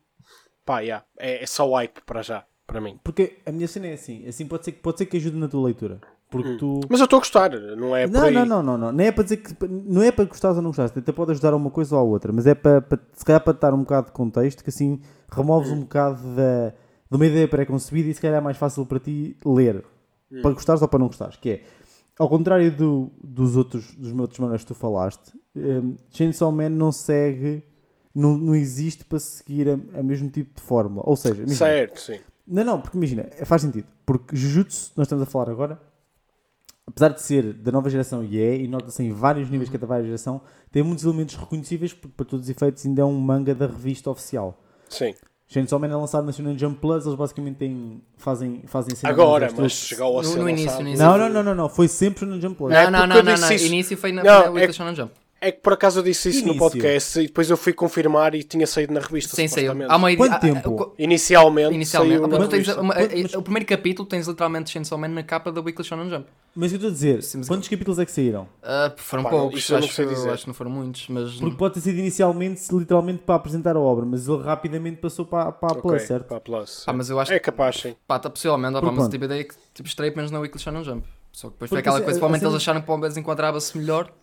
pá, 0.65 0.79
yeah, 0.79 1.05
é, 1.17 1.43
é 1.43 1.45
só 1.45 1.69
hype 1.75 2.01
para 2.05 2.21
já, 2.21 2.45
para 2.65 2.79
mim. 2.79 2.97
Porque 3.03 3.37
a 3.45 3.51
minha 3.51 3.67
cena 3.67 3.87
é 3.87 3.93
assim, 3.93 4.25
assim 4.27 4.47
pode 4.47 4.63
ser, 4.65 4.71
que- 4.71 4.79
pode 4.81 4.97
ser 4.97 5.05
que 5.05 5.17
ajude 5.17 5.37
na 5.37 5.47
tua 5.47 5.65
leitura. 5.65 5.99
Porque 6.29 6.55
tu. 6.57 6.79
Mas 6.89 6.99
eu 6.99 7.03
estou 7.03 7.17
a 7.17 7.19
gostar, 7.19 7.51
não 7.51 7.95
é 7.95 8.07
Não, 8.07 8.31
não, 8.31 8.45
não, 8.45 8.63
não, 8.63 8.77
não. 8.77 8.91
Nem 8.91 9.07
é 9.07 9.11
para 9.11 9.23
dizer 9.23 9.37
que. 9.37 9.53
Não 9.67 10.01
é 10.01 10.11
para 10.11 10.25
gostares 10.25 10.57
ou 10.57 10.63
não 10.63 10.71
gostares. 10.71 10.91
Até 10.97 11.11
pode 11.11 11.29
ajudar 11.31 11.53
a 11.53 11.55
uma 11.55 11.69
coisa 11.69 11.95
ou 11.95 12.01
a 12.01 12.03
outra. 12.03 12.31
Mas 12.33 12.47
é 12.47 12.55
para, 12.55 12.81
para 12.81 12.99
se 13.13 13.23
calhar 13.23 13.39
para 13.43 13.53
dar 13.53 13.71
um 13.73 13.81
bocado 13.81 14.07
de 14.07 14.13
contexto 14.13 14.63
que 14.63 14.69
assim 14.71 14.99
removes 15.31 15.69
um 15.69 15.81
bocado 15.81 16.19
da, 16.35 16.69
de 16.69 17.15
uma 17.15 17.25
ideia 17.27 17.47
pré-concebida 17.47 18.09
e 18.09 18.13
se 18.15 18.19
calhar 18.21 18.37
é 18.39 18.41
mais 18.41 18.57
fácil 18.57 18.83
para 18.83 18.99
ti 18.99 19.37
ler. 19.45 19.85
Para 20.41 20.51
gostares 20.51 20.81
ou 20.81 20.87
para 20.87 20.99
não 20.99 21.07
gostares. 21.07 21.35
Que 21.37 21.49
é. 21.49 21.63
Ao 22.17 22.29
contrário 22.29 22.71
do, 22.71 23.11
dos 23.23 23.55
outros 23.55 23.95
dos 23.95 24.11
outros 24.19 24.39
manuais 24.39 24.61
que 24.61 24.67
tu 24.67 24.75
falaste, 24.75 25.33
um, 25.55 25.95
Chainsaw 26.11 26.51
Man 26.51 26.69
não 26.69 26.91
segue. 26.91 27.63
Não, 28.13 28.37
não 28.37 28.55
existe 28.55 29.03
para 29.03 29.17
seguir 29.17 29.67
a, 29.67 29.73
a 29.99 30.03
mesmo 30.03 30.29
tipo 30.29 30.53
de 30.53 30.61
fórmula. 30.61 31.03
Ou 31.07 31.15
seja, 31.15 31.37
imagina, 31.41 31.55
Certo, 31.55 31.99
sim. 31.99 32.19
não, 32.45 32.63
não, 32.63 32.79
porque 32.79 32.95
imagina, 32.95 33.27
faz 33.43 33.63
sentido. 33.63 33.87
Porque 34.05 34.35
Jujutsu, 34.35 34.91
nós 34.95 35.05
estamos 35.07 35.23
a 35.23 35.25
falar 35.25 35.49
agora, 35.49 35.81
apesar 36.85 37.09
de 37.09 37.23
ser 37.23 37.53
da 37.53 37.71
nova 37.71 37.89
geração 37.89 38.23
e 38.23 38.39
é, 38.39 38.55
e 38.55 38.67
nota-se 38.67 39.01
em 39.01 39.11
vários 39.11 39.49
níveis 39.49 39.67
que 39.67 39.77
é 39.77 39.79
da 39.79 39.87
várias 39.87 40.05
geração, 40.05 40.41
tem 40.71 40.83
muitos 40.83 41.03
elementos 41.03 41.33
reconhecíveis, 41.35 41.91
porque 41.91 42.13
para 42.15 42.25
todos 42.27 42.45
os 42.45 42.49
efeitos 42.51 42.85
ainda 42.85 43.01
é 43.01 43.05
um 43.05 43.19
manga 43.19 43.55
da 43.55 43.65
revista 43.65 44.11
oficial. 44.11 44.61
Sim. 44.87 45.15
Chainsaw 45.53 45.77
Man 45.79 45.87
é 45.87 45.95
lançado 45.95 46.25
na 46.25 46.31
Shonen 46.31 46.57
Jump 46.57 46.79
Plus, 46.79 47.05
eles 47.05 47.15
basicamente 47.17 47.57
têm, 47.57 48.01
fazem, 48.17 48.63
fazem 48.65 48.95
cenas 48.95 49.13
Agora, 49.13 49.49
mas 49.55 49.71
chegou 49.71 50.19
a 50.19 50.23
No- 50.23 50.27
ser 50.27 50.39
no 50.39 50.49
início, 50.49 50.73
no 50.81 50.81
início. 50.81 51.05
Não, 51.05 51.15
não, 51.17 51.29
não, 51.29 51.43
não, 51.43 51.53
não, 51.55 51.69
foi 51.69 51.87
sempre 51.87 52.21
Shonen 52.21 52.41
Jump 52.41 52.55
Plus. 52.57 52.73
É 52.73 52.85
Não, 52.85 52.91
não, 52.91 52.99
porque 53.07 53.21
não, 53.21 53.33
não, 53.35 53.41
não. 53.41 53.51
isso. 53.53 53.65
Início 53.67 53.95
foi 53.95 54.11
na, 54.11 54.23
Não, 54.23 54.53
na 54.53 54.61
é 54.61 54.71
Shonen 54.71 54.95
Jump. 54.95 55.11
É 55.45 55.51
que 55.51 55.59
por 55.61 55.73
acaso 55.73 55.99
eu 55.99 56.03
disse 56.03 56.29
isso 56.29 56.39
Início. 56.39 56.53
no 56.53 56.59
podcast 56.59 57.19
e 57.19 57.27
depois 57.27 57.49
eu 57.49 57.57
fui 57.57 57.73
confirmar 57.73 58.33
e 58.33 58.43
tinha 58.43 58.65
saído 58.65 58.93
na 58.93 59.01
revista. 59.01 59.35
Sim, 59.35 59.47
saiu. 59.49 59.73
Há 59.89 59.95
uma 59.97 60.15
Quanto 60.15 60.39
tempo? 60.39 60.93
Inicialmente, 60.97 61.73
Inicialmente. 61.75 62.13
saiu 62.21 62.25
Ah, 62.35 62.39
mas 62.39 62.47
tens 62.47 62.67
uma- 62.69 62.95
mas- 62.95 63.33
O 63.33 63.41
primeiro 63.41 63.65
capítulo 63.65 64.07
tens 64.07 64.25
literalmente 64.27 64.69
Chainsaw 64.71 64.97
Man 64.97 65.09
na 65.09 65.21
capa 65.23 65.51
da 65.51 65.59
Weekly 65.59 65.83
Shonen 65.83 66.09
Jump. 66.09 66.27
Mas 66.55 66.71
eu 66.71 66.75
estou 66.77 66.89
a 66.89 66.93
dizer, 66.93 67.21
Sim, 67.23 67.41
quantos 67.45 67.67
capítulos 67.67 67.99
é 67.99 68.05
que 68.05 68.11
saíram? 68.11 68.47
Ah, 68.61 68.93
foram 68.95 69.23
Pá, 69.23 69.29
poucos, 69.31 69.71
acho, 69.71 70.01
acho 70.31 70.41
que 70.43 70.47
não 70.47 70.53
foram 70.53 70.71
muitos, 70.71 71.07
mas 71.09 71.33
Porque 71.33 71.57
pode 71.57 71.73
ter 71.73 71.81
sido 71.81 71.97
inicialmente, 71.99 72.61
literalmente, 72.73 73.23
para 73.25 73.35
apresentar 73.35 73.75
a 73.75 73.79
obra, 73.79 74.05
mas 74.05 74.27
ele 74.27 74.41
rapidamente 74.43 74.97
passou 75.01 75.25
para, 75.25 75.51
para 75.51 75.77
a 75.77 75.81
Plus, 75.81 76.03
certo? 76.03 76.25
para 76.27 76.37
a 76.37 76.39
Plus. 76.39 76.83
Pá, 76.85 76.93
mas 76.93 77.09
eu 77.09 77.19
acho 77.19 77.33
É 77.33 77.39
capaz, 77.39 77.77
sim. 77.81 77.95
pá, 78.07 78.17
tá, 78.19 78.29
possivelmente, 78.29 78.77
ah, 78.77 78.81
Porque 78.81 78.95
mas 78.97 79.09
tipo, 79.09 79.23
a 79.23 79.25
ideia 79.25 79.41
é 79.41 79.43
que 79.43 79.55
tipo, 79.73 79.89
estreia 79.89 80.13
menos 80.15 80.31
na 80.31 80.39
Weekly 80.39 80.61
Shonen 80.61 80.83
Jump. 80.83 81.05
Só 81.31 81.47
que 81.47 81.53
depois 81.55 81.69
foi 81.69 81.79
aquela 81.79 81.99
coisa, 81.99 82.19
provavelmente 82.19 82.45
eles 82.45 82.55
acharam 82.55 82.79
que 82.81 82.85
o 82.89 82.93
Bombas 82.93 83.17
enquadrava-se 83.17 83.75
melhor 83.77 84.13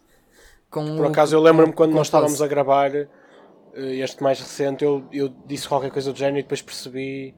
com 0.71 0.97
Por 0.97 1.07
acaso 1.07 1.35
eu 1.35 1.41
lembro-me 1.41 1.73
quando 1.73 1.93
nós 1.93 2.07
estávamos 2.07 2.41
a 2.41 2.47
gravar 2.47 2.95
eh, 2.95 3.09
este 3.75 4.23
mais 4.23 4.41
recente, 4.41 4.85
eu, 4.85 5.07
eu 5.13 5.29
disse 5.47 5.69
qualquer 5.69 5.91
coisa 5.91 6.13
do 6.13 6.19
género 6.19 6.39
e 6.39 6.43
depois 6.43 6.63
percebi. 6.63 7.35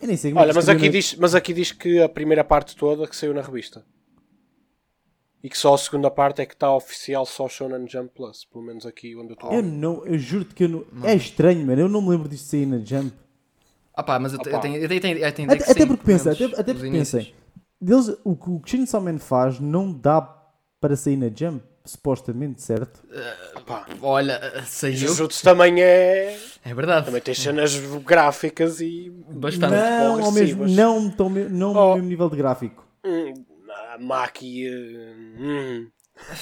Eu 0.00 0.06
nem 0.08 0.16
sei 0.16 0.30
como 0.30 0.40
é 0.40 0.42
Olha, 0.44 0.52
que 0.52 0.56
mas 0.56 0.68
aqui, 0.68 0.86
na- 0.86 0.90
diz, 0.92 1.14
mas 1.16 1.34
aqui 1.34 1.52
diz 1.52 1.72
que 1.72 2.00
a 2.00 2.08
primeira 2.08 2.44
parte 2.44 2.76
toda 2.76 3.06
que 3.06 3.16
saiu 3.16 3.34
na 3.34 3.42
revista. 3.42 3.84
E 5.42 5.48
que 5.48 5.56
só 5.56 5.74
a 5.74 5.78
segunda 5.78 6.10
parte 6.10 6.42
é 6.42 6.46
que 6.46 6.54
está 6.54 6.74
oficial 6.74 7.24
só 7.24 7.48
Shonen 7.48 7.86
Jump 7.88 8.10
Plus. 8.14 8.44
Pelo 8.44 8.64
menos 8.64 8.84
aqui 8.84 9.14
onde 9.14 9.30
eu 9.30 9.34
estou. 9.34 9.52
Eu 9.52 9.62
não, 9.62 10.04
eu 10.04 10.18
juro-te 10.18 10.54
que 10.54 10.64
eu 10.64 10.68
não. 10.68 10.84
É 11.04 11.14
estranho, 11.14 11.64
mano. 11.64 11.80
Eu 11.80 11.88
não 11.88 12.02
me 12.02 12.08
lembro 12.10 12.28
disto 12.28 12.46
sair 12.46 12.66
na 12.66 12.78
Jump. 12.78 13.12
Ah 13.94 14.02
pá, 14.02 14.18
mas 14.18 14.32
eu, 14.32 14.38
te- 14.38 14.50
eu 14.50 14.60
tenho, 14.60 14.76
eu 14.76 14.88
tenho, 14.88 15.18
eu 15.18 15.32
tenho 15.32 15.50
Até, 15.52 15.64
até 15.64 15.74
sim, 15.80 15.86
porque 15.86 16.04
pensa, 16.04 16.32
até, 16.32 16.44
até 16.44 16.72
porque 16.74 16.90
pensem, 16.90 17.34
deles, 17.80 18.16
o 18.24 18.36
que 18.36 18.48
o 18.50 18.62
Chainsaw 18.64 19.00
Man 19.00 19.18
faz 19.18 19.58
não 19.58 19.92
dá 19.92 20.20
para 20.80 20.94
sair 20.94 21.16
na 21.16 21.28
Jump, 21.28 21.64
supostamente, 21.90 22.62
certo? 22.62 23.00
Pá, 23.66 23.86
Olha, 24.02 24.62
saiu. 24.66 24.96
Jujutsu 24.96 25.42
também 25.42 25.82
é. 25.82 26.38
É 26.64 26.74
verdade. 26.74 27.06
Também 27.06 27.20
tem 27.20 27.34
cenas 27.34 27.74
gráficas 28.04 28.80
e. 28.80 29.10
Bastante. 29.30 29.72
Não, 29.72 30.24
ao 30.24 30.32
mesmo, 30.32 30.66
não, 30.66 31.10
tão, 31.10 31.28
não 31.30 31.70
Oh. 31.74 31.88
no 31.90 31.94
mesmo 31.96 32.08
nível 32.08 32.30
de 32.30 32.36
gráfico. 32.36 32.86
Hum, 33.04 33.32
a 33.94 33.98
Maki. 33.98 34.66
eh, 34.66 35.14
hum. 35.38 35.86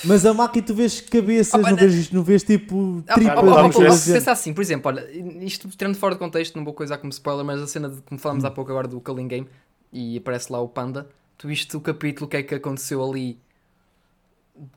Mas 0.04 0.24
a 0.24 0.32
Maki 0.32 0.62
tu 0.62 0.74
vês 0.74 1.00
cabeças, 1.02 1.52
pá, 1.60 1.70
não, 1.70 1.70
não- 1.70 1.76
vês, 1.76 2.10
não 2.10 2.22
vês 2.22 2.42
tipo 2.42 3.04
Ah, 3.06 3.14
tripas. 3.14 3.36
ah, 3.38 3.40
Vamos 3.42 3.56
ah, 3.58 3.62
nem 3.62 3.70
ah, 3.70 3.72
coisas 3.74 3.80
ver. 3.82 3.90
do 3.90 3.98
género. 4.06 4.20
Pensa 4.20 4.32
assim, 4.32 4.54
por 4.54 4.60
exemplo, 4.62 4.90
olha, 4.90 5.06
isto 5.44 5.68
tirando 5.68 5.96
fora 5.96 6.14
de 6.14 6.18
contexto, 6.18 6.56
não 6.56 6.64
vou 6.64 6.72
coisar 6.72 6.96
como 6.98 7.10
spoiler, 7.12 7.44
mas 7.44 7.60
a 7.60 7.66
cena 7.66 7.88
de 7.90 8.00
como 8.02 8.18
falamos 8.18 8.44
há 8.44 8.50
pouco 8.50 8.70
agora 8.70 8.88
do 8.88 9.00
Culling 9.00 9.28
Game 9.28 9.46
e 9.92 10.16
aparece 10.16 10.50
lá 10.50 10.60
o 10.60 10.68
Panda, 10.68 11.06
tu 11.36 11.46
viste 11.46 11.76
o 11.76 11.80
capítulo, 11.80 12.26
o 12.26 12.28
que 12.30 12.38
é 12.38 12.42
que 12.42 12.54
aconteceu 12.54 13.04
ali 13.04 13.38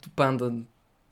do 0.01 0.09
Panda? 0.15 0.53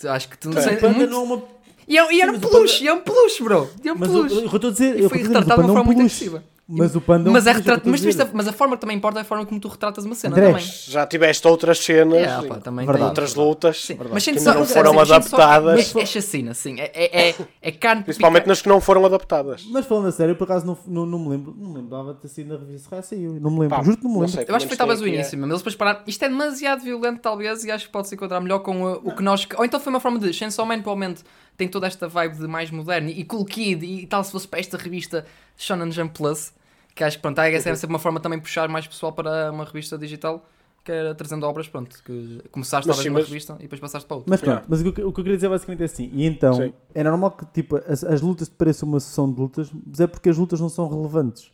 Acho 0.05 0.29
que 0.29 0.37
tu 0.37 0.49
não 0.49 0.57
É. 0.57 0.61
sei. 0.61 0.77
Panda 0.77 0.93
muito- 0.97 1.09
não 1.11 1.21
é 1.21 1.23
uma. 1.23 1.43
E 1.87 1.97
é, 1.97 2.13
e 2.13 2.21
era 2.21 2.31
Sim, 2.31 2.37
um 2.37 2.41
peluche, 2.41 2.77
Panda- 2.79 2.89
é 2.89 2.93
um 2.93 3.01
peluche, 3.01 3.43
bro. 3.43 3.69
É 3.85 3.93
um 3.93 3.97
peluche. 3.97 4.35
eu 4.35 4.45
estou 4.45 4.69
a 4.69 4.73
dizer, 4.73 4.99
E 4.99 5.03
eu 5.03 5.09
foi 5.09 5.19
retratado 5.19 5.45
de 5.45 5.53
uma 5.53 5.63
é 5.63 5.67
forma 5.67 5.83
muito 5.85 5.99
agressiva. 5.99 6.43
Mas 6.69 6.95
o 6.95 7.01
Panda 7.01 7.29
é 7.29 7.31
Mas, 7.31 7.47
é 7.47 7.53
peluche, 7.53 7.69
eu 7.69 7.75
retrat... 7.75 7.77
estou 7.95 8.09
a 8.09 8.25
mas, 8.25 8.33
mas 8.33 8.47
a 8.49 8.51
forma 8.51 8.75
que 8.75 8.81
também 8.81 8.97
importa 8.97 9.19
é 9.19 9.21
a 9.21 9.25
forma 9.25 9.45
como 9.45 9.57
tu 9.59 9.69
retratas 9.69 10.03
uma 10.03 10.15
cena 10.15 10.35
André, 10.35 10.47
também. 10.51 10.65
Já 10.65 11.07
tiveste 11.07 11.47
outras 11.47 11.79
cenas. 11.79 12.17
É, 12.17 12.45
e 12.45 12.47
pá, 12.47 12.55
também 12.57 12.85
Verdade. 12.85 12.97
tem. 12.97 13.07
outras 13.07 13.35
lutas. 13.35 13.81
Sim, 13.85 13.93
Verdade. 13.95 14.13
mas 14.13 14.25
Que 14.25 14.39
só, 14.39 14.53
não 14.53 14.65
foram 14.65 14.93
só- 14.93 14.99
adaptadas. 14.99 15.95
É, 15.95 15.99
é 16.01 16.05
chacina, 16.05 16.53
sim. 16.53 16.79
É, 16.79 16.91
é, 16.93 17.29
é, 17.29 17.35
é 17.61 17.71
carne 17.71 18.03
Principalmente 18.03 18.41
pica- 18.41 18.49
nas 18.49 18.61
que 18.61 18.67
não 18.67 18.81
foram 18.81 19.05
adaptadas. 19.05 19.65
Mas 19.69 19.85
falando 19.85 20.07
a 20.07 20.11
sério, 20.11 20.33
eu 20.33 20.35
por 20.35 20.43
acaso 20.43 20.65
não, 20.65 20.77
não, 20.85 21.05
não 21.05 21.19
me 21.19 21.29
lembro. 21.29 21.55
Não 21.57 21.69
me 21.69 21.75
lembrava 21.75 22.13
de 22.13 22.19
ter 22.19 22.27
sido 22.27 22.53
na 22.53 22.59
revista 22.59 22.89
Serra 22.89 23.01
saiu. 23.01 23.39
Não 23.39 23.49
me 23.49 23.59
lembro. 23.61 23.77
Pá, 23.77 23.83
Juro 23.83 23.97
que 23.97 24.03
não 24.03 24.09
me 24.11 24.15
não 24.17 24.21
lembro. 24.25 24.35
sei. 24.35 24.45
Eu 24.47 24.55
acho 24.55 24.65
que 24.65 24.69
foi 24.69 24.77
talvez 24.77 24.99
o 25.01 25.07
início 25.07 25.37
mesmo. 25.37 25.51
Eles 25.51 25.61
depois 25.61 25.75
pararam. 25.75 26.01
Isto 26.05 26.25
é 26.25 26.27
demasiado 26.29 26.83
violento, 26.83 27.21
talvez, 27.21 27.63
e 27.63 27.71
acho 27.71 27.85
que 27.85 27.91
pode 27.93 28.09
se 28.09 28.15
encontrar 28.15 28.41
melhor 28.41 28.59
com 28.59 28.83
uh, 28.83 29.01
o 29.05 29.15
que 29.15 29.23
nós. 29.23 29.47
Ou 29.57 29.63
então 29.63 29.79
foi 29.79 29.91
uma 29.91 30.01
forma 30.01 30.19
de. 30.19 30.33
Chainsaw 30.33 30.65
Man, 30.65 30.81
provavelmente, 30.81 31.23
tem 31.55 31.67
toda 31.67 31.87
esta 31.87 32.07
vibe 32.09 32.35
de 32.37 32.47
mais 32.47 32.69
moderno 32.71 33.09
e 33.09 33.23
cool 33.23 33.45
kid 33.45 33.85
e 33.85 34.05
tal, 34.05 34.21
se 34.23 34.31
fosse 34.33 34.47
para 34.47 34.59
esta 34.59 34.77
revista 34.77 35.25
Shonen 35.55 35.91
Jump 35.91 36.13
Plus. 36.17 36.51
Que 36.97 37.03
acho 37.03 37.17
que 37.17 37.21
pronto, 37.21 37.37
a 37.39 37.47
essa 37.49 37.69
é 37.69 37.75
sempre 37.75 37.93
uma 37.93 37.99
forma 37.99 38.19
também 38.19 38.39
de 38.39 38.43
puxar 38.43 38.67
mais 38.67 38.87
pessoal 38.87 39.13
para 39.13 39.51
uma 39.51 39.63
revista 39.63 39.97
digital, 39.99 40.43
que 40.83 40.91
era 40.91 41.13
trazendo 41.13 41.45
obras, 41.45 41.67
pronto, 41.67 42.01
que 42.03 42.41
começaste 42.51 42.87
Mas 42.87 42.97
talvez 42.97 43.03
sim, 43.03 43.09
numa 43.09 43.19
mas- 43.19 43.27
revista 43.29 43.55
e 43.59 43.63
depois 43.63 43.79
passaste 43.79 44.07
para 44.07 44.17
outra. 44.17 44.29
Mas 44.31 44.41
pronto, 44.41 44.53
Yeah. 44.55 44.67
mas 44.67 44.81
o 44.81 44.83
que, 44.83 44.89
o 44.89 44.93
que 45.13 45.19
eu 45.19 45.23
queria 45.23 45.37
dizer 45.37 45.49
basicamente 45.49 45.81
é 45.81 45.85
assim. 45.85 46.09
E 46.11 46.25
então, 46.25 46.53
Sim. 46.55 46.73
é 46.95 47.03
normal 47.03 47.31
que 47.31 47.45
tipo, 47.47 47.75
as, 47.87 48.03
as 48.03 48.21
lutas 48.21 48.47
te 48.49 48.55
pareçam 48.55 48.89
uma 48.89 48.99
sessão 48.99 49.31
de 49.31 49.39
lutas, 49.39 49.69
mas 49.85 49.99
é 49.99 50.07
porque 50.07 50.27
as 50.29 50.37
lutas 50.37 50.59
não 50.59 50.69
são 50.69 50.89
relevantes. 50.89 51.51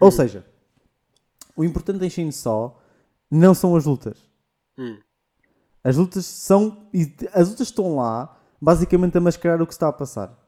Ou 0.00 0.08
Hum. 0.08 0.10
seja, 0.12 0.46
o 1.56 1.64
importante 1.64 2.04
em 2.04 2.10
Chainsaw 2.10 2.80
não 3.30 3.52
são 3.52 3.74
as 3.74 3.84
lutas. 3.84 4.16
Hum. 4.78 4.98
As 5.82 5.96
lutas 5.96 6.24
são. 6.26 6.86
e 6.94 7.12
As 7.32 7.48
lutas 7.48 7.66
estão 7.68 7.96
lá 7.96 8.36
basicamente 8.60 9.16
a 9.18 9.20
mascarar 9.20 9.60
o 9.60 9.66
que 9.66 9.72
está 9.72 9.88
a 9.88 9.92
passar. 9.92 10.38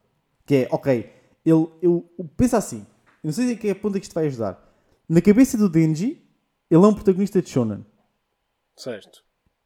Que 0.47 0.55
é, 0.55 0.69
ok, 0.71 1.13
ele, 1.45 1.69
eu, 1.83 2.09
pensa 2.37 2.59
assim, 2.59 2.87
não 3.23 3.33
sei 3.33 3.53
em 3.53 3.57
que 3.57 3.75
ponto 3.75 3.97
é 3.97 4.01
que 4.01 4.07
isto 4.07 4.15
vai 4.15 4.27
ajudar. 4.27 4.65
Na 5.09 5.21
cabeça 5.21 5.57
do 5.57 5.69
Denji, 5.69 6.23
ele 6.71 6.85
é 6.85 6.87
um 6.87 6.95
protagonista 6.95 7.41
de 7.43 7.49
Shonen. 7.49 7.85
Certo. 8.77 9.23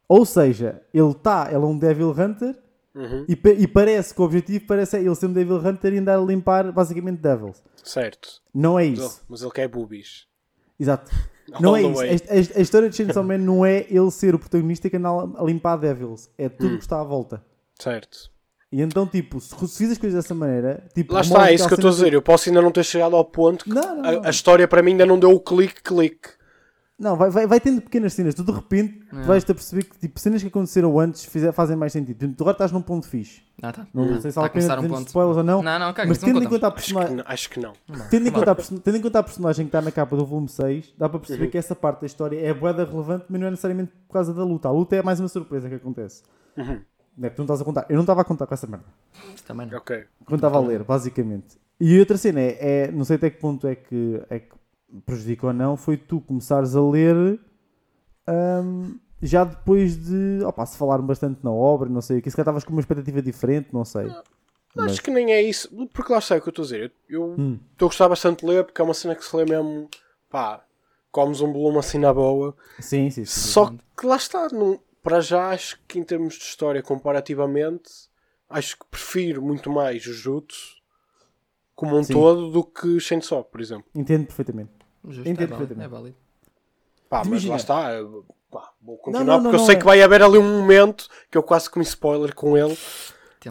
Ou 0.09 0.25
seja, 0.25 0.83
ele 0.93 1.11
está, 1.11 1.47
ele 1.49 1.57
é 1.57 1.67
um 1.67 1.79
Devil 1.79 2.11
Hunter 2.11 2.59
Uhum. 2.95 3.25
e, 3.27 3.33
e 3.63 3.67
parece 3.67 4.15
que 4.15 4.21
o 4.21 4.25
objetivo 4.25 4.67
parece 4.67 4.99
é 4.99 5.01
ele 5.01 5.15
ser 5.15 5.25
um 5.27 5.33
Devil 5.33 5.57
Hunter 5.57 5.95
e 5.95 5.99
andar 5.99 6.19
a 6.19 6.23
limpar 6.23 6.71
basicamente 6.73 7.21
Devils. 7.21 7.63
Certo. 7.83 8.43
Não 8.55 8.79
é 8.79 8.87
Mas 8.91 8.99
ele, 8.99 9.07
isso. 9.07 9.23
mas 9.29 9.41
ele 9.43 9.51
quer 9.51 9.67
boobies. 9.69 10.27
Exato. 10.79 11.11
Não 11.59 11.75
é 11.77 11.83
isso. 11.83 11.95
way. 11.95 12.11
A, 12.11 12.13
a- 12.35 12.59
a 12.59 12.61
história 12.61 12.89
de 12.91 12.97
Chainsaw 12.97 13.25
Man 13.25 13.39
não 13.39 13.65
é 13.67 13.87
ele 13.91 14.11
ser 14.11 14.35
o 14.35 14.39
protagonista 14.39 14.89
que 14.91 14.97
anda 14.97 15.09
a 15.09 15.43
a 15.43 15.45
limpar 15.45 15.77
Devils. 15.77 16.31
É 16.39 16.49
tudo 16.49 16.69
o 16.69 16.75
Hum. 16.75 16.77
que 16.77 16.83
está 16.85 17.01
à 17.01 17.05
volta. 17.05 17.43
Certo. 17.79 18.31
E 18.73 18.81
então, 18.81 19.07
tipo, 19.07 19.39
se 19.39 19.55
fiz 19.77 19.91
as 19.93 19.99
coisas 19.99 20.23
dessa 20.23 20.35
maneira, 20.35 20.83
tipo, 20.95 21.13
Lá 21.13 21.21
está, 21.21 21.51
é 21.51 21.55
isso 21.55 21.69
que 21.69 21.75
eu 21.75 21.77
estou 21.77 21.91
a 21.91 21.93
dizer. 21.93 22.15
Eu 22.15 22.23
posso 22.23 22.49
ainda 22.49 22.63
não 22.63 22.71
ter 22.71 22.83
chegado 22.85 23.15
ao 23.15 23.25
ponto 23.25 23.65
que 23.65 23.71
de- 23.71 23.77
Não, 23.77 23.97
não, 23.97 24.05
a, 24.09 24.13
não. 24.13 24.25
a 24.25 24.31
história 24.31 24.67
para 24.67 24.83
mim 24.83 24.93
ainda 24.93 25.05
não 25.05 25.19
deu 25.19 25.31
o 25.31 25.39
clique-clique. 25.41 26.31
Não, 26.99 27.17
vai, 27.17 27.31
vai, 27.31 27.47
vai 27.49 27.59
tendo 27.61 27.83
pequenas 27.83 28.13
cenas. 28.15 28.35
Tu 28.35 28.45
de 28.45 28.53
repente 28.53 29.03
É. 29.13 29.23
vais-te 29.25 29.51
a 29.51 29.55
perceber 29.55 29.83
que 29.85 29.99
tipo, 29.99 30.19
cenas 30.21 30.41
que 30.41 30.49
aconteceram 30.49 30.99
antes 31.01 31.25
fizer- 31.25 31.53
fazem 31.53 31.77
mais 31.77 31.93
sentido. 31.93 32.33
Tu 32.35 32.43
agora 32.43 32.55
estás 32.55 32.71
num 32.73 32.81
ponto 32.81 33.07
fixe. 33.09 33.43
Ah, 33.61 33.73
tá. 33.73 33.87
Não 33.93 34.07
Tá. 34.09 34.21
sei 34.21 34.31
se 34.31 34.35
Tá 34.37 34.43
a 34.43 34.47
a 34.47 34.49
pena 34.51 34.81
um 34.81 34.89
ponto. 34.89 35.07
spoilers 35.09 35.37
ou 35.37 35.43
não. 35.45 35.63
Não, 35.63 35.79
não, 35.79 35.93
caga, 35.93 36.09
mas 36.09 36.19
não 36.21 36.29
tendo 36.29 36.43
em, 36.45 36.49
conta 36.49 36.67
a 36.67 36.71
Acho 36.71 36.77
que, 36.77 36.83
personagem, 36.95 37.17
não- 37.17 37.25
acho 37.27 37.51
que 37.51 37.61
não. 37.61 37.73
tendo, 38.09 38.29
em 38.29 38.31
conta 38.31 38.51
a 38.53 38.55
person- 38.55 38.77
tendo 38.79 38.97
em 38.97 39.01
conta 39.03 39.19
a 39.19 39.23
personagem 39.23 39.67
que 39.67 39.69
está 39.69 39.83
na 39.83 39.91
capa 39.91 40.17
do 40.17 40.25
volume 40.25 40.49
6, 40.49 40.95
dá 40.97 41.09
para 41.09 41.19
perceber 41.19 41.45
Uhum. 41.45 41.51
que 41.51 41.59
essa 41.59 41.75
parte 41.75 42.01
da 42.01 42.07
história 42.07 42.39
é 42.41 42.55
boeda 42.55 42.85
relevante, 42.85 43.25
mas 43.29 43.41
não 43.41 43.49
é 43.49 43.51
necessariamente 43.51 43.93
por 44.07 44.13
causa 44.15 44.33
da 44.33 44.45
luta. 44.45 44.69
A 44.69 44.73
luta 44.73 44.95
é 44.97 45.03
mais 45.03 45.19
uma 45.21 45.29
surpresa 45.29 45.69
que 45.69 45.75
acontece. 45.75 46.23
Uhum. 46.57 46.81
Não 47.17 47.27
é 47.27 47.31
tu 47.31 47.39
não 47.39 47.45
estás 47.45 47.61
a 47.61 47.65
contar. 47.65 47.87
Eu 47.89 47.95
não 47.97 48.03
estava 48.03 48.21
a 48.23 48.25
contar 48.25 48.47
com 48.47 48.55
essa 48.55 48.67
merda. 48.67 48.87
Também 49.47 49.67
não. 49.67 49.79
Ok. 49.79 50.05
Quando 50.25 50.39
estava 50.39 50.59
a 50.59 50.61
ler, 50.61 50.83
basicamente. 50.85 51.59
E 51.81 51.99
outra 51.99 52.17
cena 52.17 52.41
é, 52.41 52.59
é- 52.85 52.91
não 52.93 53.05
sei 53.05 53.17
até 53.17 53.29
que 53.31 53.39
ponto 53.39 53.67
é 53.67 53.75
que, 53.75 54.23
é 54.31 54.39
que 54.39 54.55
prejudica 55.05 55.47
ou 55.49 55.53
não, 55.53 55.77
foi 55.77 55.97
tu 55.97 56.21
começares 56.21 56.75
a 56.77 56.81
ler 56.83 57.39
hum, 58.29 58.99
já 59.21 59.45
depois 59.45 59.97
de, 59.97 60.41
opá, 60.45 60.65
se 60.67 60.77
falaram 60.77 61.05
bastante 61.07 61.41
na 61.45 61.51
obra, 61.51 61.89
não 61.89 62.01
sei 62.01 62.19
o 62.19 62.23
que, 62.23 62.31
se 62.31 62.37
calhar 62.37 62.45
estavas 62.45 62.65
com 62.65 62.73
uma 62.73 62.81
expectativa 62.81 63.23
diferente, 63.23 63.69
não 63.73 63.85
sei. 63.85 64.07
Mas- 64.75 64.93
Acho 64.93 65.03
que 65.03 65.11
nem 65.11 65.33
é 65.33 65.43
isso. 65.43 65.69
Porque 65.93 66.11
lá 66.13 66.19
está 66.19 66.35
o 66.37 66.41
que 66.41 66.49
eu 66.49 66.51
estou 66.51 66.63
a 66.63 66.67
dizer. 66.67 66.93
Eu 67.09 67.35
Hum. 67.39 67.59
estou 67.73 67.87
a 67.87 67.91
gostar 67.91 68.09
bastante 68.09 68.41
de 68.41 68.47
ler 68.47 68.65
porque 68.65 68.81
é 68.81 68.85
uma 68.85 68.95
cena 68.95 69.15
que 69.15 69.23
se 69.25 69.37
lê 69.37 69.45
mesmo. 69.45 69.87
Pá, 70.31 70.65
comes 71.11 71.43
um 71.43 71.53
volume 71.53 71.79
assim 71.79 71.99
na 71.99 72.13
boa. 72.15 72.57
Sim, 72.81 73.11
sim, 73.11 73.25
sim. 73.27 73.41
Só 73.51 73.71
que 73.99 74.07
lá 74.07 74.17
está. 74.17 74.49
Não, 74.51 74.81
para 75.03 75.21
já, 75.21 75.49
acho 75.51 75.79
que 75.89 75.99
em 75.99 76.05
termos 76.05 76.35
de 76.35 76.45
história, 76.45 76.83
comparativamente, 76.83 77.91
acho 78.49 78.79
que 78.79 78.87
prefiro 78.91 79.43
muito 79.43 79.71
mais 79.71 80.03
Jujutsu 80.03 80.81
como 81.75 81.97
um 81.99 82.05
Sim. 82.05 82.13
todo 82.13 82.51
do 82.51 82.65
que 82.65 83.01
Chainsaw, 83.01 83.43
por 83.45 83.61
exemplo. 83.61 83.87
Entendo 83.95 84.27
perfeitamente. 84.27 84.71
Justo, 85.05 85.29
Entendo 85.29 85.43
é 85.43 85.47
válido, 85.47 85.57
perfeitamente. 85.59 85.85
é 85.87 85.89
válido. 85.89 86.17
Pá, 87.09 87.19
mas 87.19 87.27
Imagina. 87.27 87.51
lá 87.53 87.57
está. 87.57 87.93
eu- 87.95 88.25
pá, 88.51 88.71
vou 88.81 88.97
continuar 88.99 89.25
não, 89.25 89.35
não, 89.35 89.43
porque 89.43 89.57
eu 89.57 89.59
não 89.61 89.67
sei 89.67 89.75
é. 89.75 89.79
que 89.79 89.85
vai 89.85 90.03
haver 90.03 90.23
ali 90.23 90.39
um 90.39 90.61
momento 90.61 91.09
que 91.31 91.37
eu 91.37 91.43
quase 91.43 91.69
comi 91.69 91.85
spoiler 91.85 92.35
com 92.35 92.57
ele 92.57 92.77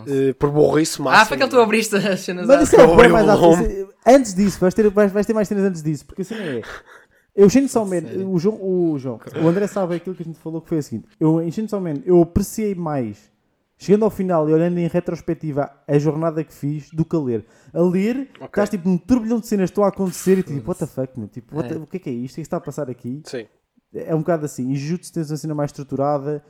eh, 0.07 0.33
por 0.33 0.49
burrice 0.51 1.01
máxima. 1.01 1.21
Ah, 1.23 1.25
foi 1.25 1.37
que 1.37 1.47
tu 1.47 1.59
abriste 1.59 1.95
as 1.95 2.19
cenas 2.21 2.47
Mas 2.47 2.63
isso 2.63 2.75
é 2.79 2.87
mais 2.87 3.57
frente. 3.57 3.87
Antes 4.05 4.33
disso, 4.33 4.59
vais 4.59 4.73
ter, 4.73 4.89
vais, 4.89 5.11
vais 5.11 5.25
ter 5.27 5.33
mais 5.33 5.47
cenas 5.47 5.63
antes 5.65 5.83
disso, 5.83 6.05
porque 6.05 6.21
assim 6.21 6.35
é. 6.35 6.61
Eu, 7.35 7.49
Sério? 8.09 8.29
o 8.29 8.37
João, 8.39 8.57
o 8.61 8.99
João, 8.99 9.19
o 9.43 9.47
André 9.47 9.65
sabe 9.67 9.95
aquilo 9.95 10.15
que 10.15 10.21
a 10.23 10.25
gente 10.25 10.37
falou 10.39 10.61
que 10.61 10.67
foi 10.69 10.79
o 10.79 10.83
seguinte: 10.83 11.07
eu, 11.19 11.35
Man, 11.79 11.93
eu 12.05 12.21
apreciei 12.21 12.75
mais, 12.75 13.31
chegando 13.77 14.03
ao 14.03 14.11
final 14.11 14.49
e 14.49 14.53
olhando 14.53 14.77
em 14.77 14.87
retrospectiva 14.87 15.71
a 15.87 15.97
jornada 15.97 16.43
que 16.43 16.53
fiz, 16.53 16.89
do 16.91 17.05
que 17.05 17.15
a 17.15 17.19
ler. 17.19 17.45
A 17.73 17.81
ler, 17.81 18.29
estás 18.41 18.69
tipo 18.69 18.87
num 18.89 18.97
turbilhão 18.97 19.39
de 19.39 19.47
cenas 19.47 19.69
que 19.69 19.71
estão 19.71 19.83
a 19.85 19.87
acontecer 19.87 20.37
e 20.39 20.43
tu 20.43 20.53
tipo, 20.53 20.67
what 20.69 20.79
the 20.79 20.85
fuck, 20.87 21.17
meu? 21.17 21.29
Tipo, 21.29 21.63
the- 21.63 21.75
É. 21.75 21.77
o 21.77 21.87
que 21.87 21.97
é 21.97 21.99
que 22.01 22.09
é 22.09 22.13
isto? 22.13 22.33
O 22.33 22.35
que 22.35 22.41
é 22.41 22.43
que 22.43 22.47
está 22.47 22.57
a 22.57 22.61
passar 22.61 22.89
aqui? 22.89 23.21
Sim. 23.25 23.47
É 23.93 24.13
um 24.13 24.19
bocado 24.19 24.45
assim. 24.45 24.69
E 24.69 24.75
Jujutsu 24.75 25.11
tens 25.13 25.31
uma 25.31 25.37
cena 25.37 25.55
mais 25.55 25.69
estruturada, 25.69 26.43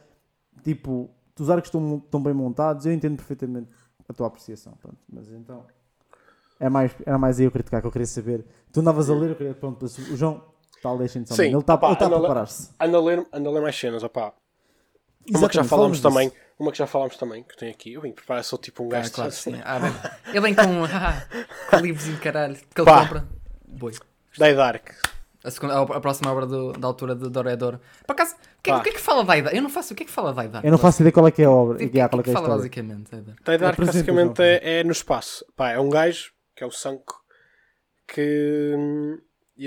tipo, 0.64 1.10
os 1.40 1.50
arcos 1.50 1.68
estão, 1.70 1.98
estão 2.04 2.22
bem 2.22 2.34
montados, 2.34 2.86
eu 2.86 2.92
entendo 2.94 3.16
perfeitamente 3.18 3.68
a 4.08 4.14
tua 4.14 4.28
apreciação. 4.28 4.74
Pronto. 4.82 4.98
Mas 5.12 5.32
então. 5.32 5.64
É 6.60 6.70
mais, 6.70 6.92
era 7.06 7.18
mais 7.18 7.40
aí 7.40 7.46
eu 7.46 7.52
criticar 7.52 7.82
que 7.82 7.88
eu 7.88 7.92
queria 7.92 8.06
saber. 8.06 8.46
Tu 8.72 8.80
andavas 8.80 9.10
a 9.10 9.16
ler, 9.16 9.32
eu 9.32 9.36
queria. 9.36 9.54
Pronto, 9.56 9.84
o 9.86 10.16
João 10.18 10.44
a 10.90 10.94
ler 10.94 11.10
Chainsaw 11.10 11.36
Sim. 11.38 11.44
Ele 11.44 11.58
está 11.58 11.76
está 11.76 11.88
a 11.88 12.10
preparar-se. 12.10 12.70
Anda 12.80 12.98
a 12.98 13.02
ler, 13.02 13.26
anda 13.32 13.50
a 13.50 13.52
ler 13.54 13.62
mais 13.62 13.78
cenas, 13.78 14.04
opá. 14.04 14.34
Uma 15.30 15.48
que 15.48 15.56
já 15.56 15.64
falámos 15.64 16.00
falamos 16.00 16.02
também, 16.02 16.30
disso. 16.30 16.42
uma 16.60 16.72
que 16.72 16.78
já 16.80 16.88
falámos 16.88 17.16
também, 17.18 17.44
que 17.44 17.54
eu 17.54 17.58
tenho 17.58 17.72
aqui. 17.72 17.94
Eu 17.94 18.02
vim 18.02 18.12
preparar, 18.12 18.44
sou 18.44 18.58
tipo 18.58 18.84
um 18.84 18.88
Ah, 18.88 18.90
gajo 18.90 19.12
claro, 19.12 19.30
de 19.30 19.36
sim. 19.38 19.62
Ah, 19.64 19.80
bem. 19.80 19.94
Ele 20.30 20.42
vem 20.42 20.56
com, 20.56 20.64
ah, 20.92 21.26
com 21.70 21.78
livros 21.78 22.06
de 22.06 22.18
caralho 22.18 22.56
que 22.56 22.82
ele 22.82 22.86
Pá. 22.86 23.02
compra. 23.04 23.28
Boi. 23.68 23.92
Die 24.38 24.54
Dark. 24.56 24.90
A, 25.44 25.50
segunda, 25.50 25.80
a, 25.80 26.00
próxima 26.00 26.32
obra 26.32 26.46
do- 26.46 26.72
da 26.74 26.88
altura 26.88 27.16
de 27.16 27.28
Doredor. 27.30 27.80
Por 28.06 28.14
acaso, 28.14 28.36
o 28.36 28.62
que, 28.62 28.70
é- 28.70 28.76
o 28.76 28.82
que 28.84 28.90
é 28.90 28.92
que 28.94 29.00
fala 29.00 29.24
da 29.24 29.40
Dark? 29.42 29.56
Eu 29.56 29.62
não 29.62 29.70
faço 29.70 29.94
o 29.94 29.96
que 29.98 30.04
é 30.04 30.06
que 30.06 30.12
fala 30.12 30.34
da 30.34 30.46
Dark. 30.48 30.66
Eu 30.66 30.72
não 30.72 30.78
faço 30.78 31.02
ideia 31.02 31.12
qual 31.12 31.28
é 31.28 31.32
que 31.32 31.42
é 31.42 31.46
a 31.46 31.52
obra. 31.52 31.76
O 31.76 31.78
que, 31.80 31.86
e 31.86 31.90
que, 31.90 32.00
há 32.00 32.06
que, 32.10 32.10
qual 32.16 32.20
é 32.20 32.24
que 32.24 32.32
que 32.32 32.38
é 32.38 32.42
fala 32.42 32.56
basicamente? 32.56 33.12
da 33.12 33.18
Dark? 33.22 33.38
Die 33.40 33.58
Dark 33.58 33.74
Apresenta, 33.74 33.92
basicamente 34.14 34.42
é, 34.42 34.80
é 34.80 34.84
no 34.84 34.92
espaço. 34.92 35.46
Pá, 35.56 35.72
é 35.72 35.80
um 35.80 35.90
gajo, 35.90 36.32
que 36.56 36.64
é 36.64 36.68
o 36.68 36.72
Sanko, 36.72 37.22
que 38.08 38.74
hum, 38.78 39.18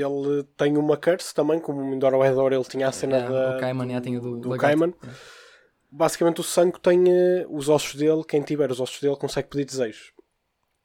ele 0.01 0.43
tem 0.57 0.77
uma 0.77 0.97
curse 0.97 1.35
também, 1.35 1.59
como 1.61 1.83
em 1.95 1.99
Dorohedor 1.99 2.53
ele 2.53 2.65
tinha 2.65 2.89
a 2.89 2.93
cena 2.93 3.17
É, 3.19 3.29
da, 3.29 3.57
o 3.57 3.61
Cayman 3.61 3.91
já 3.91 4.01
tinha 4.01 4.21
do, 4.21 4.37
do 4.39 4.49
lagarto. 4.49 4.79
Cayman. 4.79 4.95
Basicamente 5.91 6.41
o 6.41 6.45
Sanko 6.45 6.81
tem 6.81 7.05
eh, 7.09 7.47
os 7.49 7.69
ossos 7.69 7.95
dele, 7.95 8.25
quem 8.27 8.43
tiver 8.43 8.71
os 8.71 8.81
ossos 8.81 9.01
dele 9.01 9.17
consegue 9.17 9.49
pedir 9.49 9.65
desejos. 9.65 10.13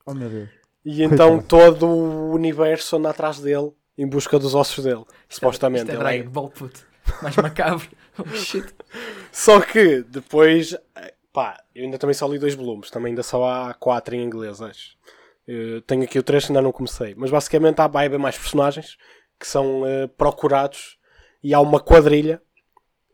Oh 0.06 0.14
meu 0.14 0.28
Deus. 0.28 0.48
E 0.84 1.02
então 1.02 1.40
todo 1.42 1.86
o 1.86 2.30
universo 2.32 2.96
anda 2.96 3.10
atrás 3.10 3.40
dele 3.40 3.72
em 3.98 4.06
busca 4.06 4.38
dos 4.38 4.54
ossos 4.54 4.84
dele, 4.84 5.04
supostamente. 5.28 5.90
Isto 5.90 5.92
é 5.92 5.94
é- 5.96 5.98
Dragon 5.98 6.30
Ball, 6.30 6.48
puto. 6.50 6.86
Mais 7.22 7.36
macabro. 7.36 7.88
Oh, 8.18 8.36
shit. 8.36 8.66
Só 9.32 9.60
que 9.60 10.02
depois, 10.02 10.74
eh, 10.94 11.14
pá, 11.32 11.62
eu 11.74 11.84
ainda 11.84 11.96
também 11.96 12.12
só 12.12 12.26
li 12.28 12.38
dois 12.38 12.54
volumes, 12.54 12.90
também 12.90 13.10
ainda 13.12 13.22
só 13.22 13.44
há 13.48 13.72
quatro 13.72 14.14
em 14.14 14.22
inglês, 14.22 14.60
acho. 14.60 14.94
Eh, 15.52 15.82
tenho 15.84 16.04
aqui 16.04 16.16
o 16.16 16.22
que 16.22 16.32
ainda 16.32 16.62
não 16.62 16.70
comecei, 16.70 17.12
mas 17.16 17.28
basicamente 17.28 17.80
há 17.80 17.84
haver 17.84 18.20
mais 18.20 18.38
personagens 18.38 18.96
que 19.36 19.44
são 19.44 19.84
eh, 19.84 20.06
procurados 20.06 20.96
e 21.42 21.52
há 21.52 21.58
uma 21.58 21.80
quadrilha, 21.80 22.40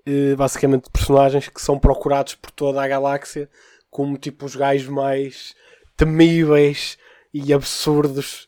eh, 0.04 0.34
basicamente 0.36 0.84
de 0.84 0.90
personagens 0.90 1.48
que 1.48 1.62
são 1.62 1.78
procurados 1.78 2.34
por 2.34 2.50
toda 2.50 2.82
a 2.82 2.86
galáxia 2.86 3.48
como 3.88 4.18
tipo 4.18 4.44
os 4.44 4.54
gajos 4.54 4.88
mais 4.88 5.54
temíveis 5.96 6.98
e 7.32 7.54
absurdos 7.54 8.46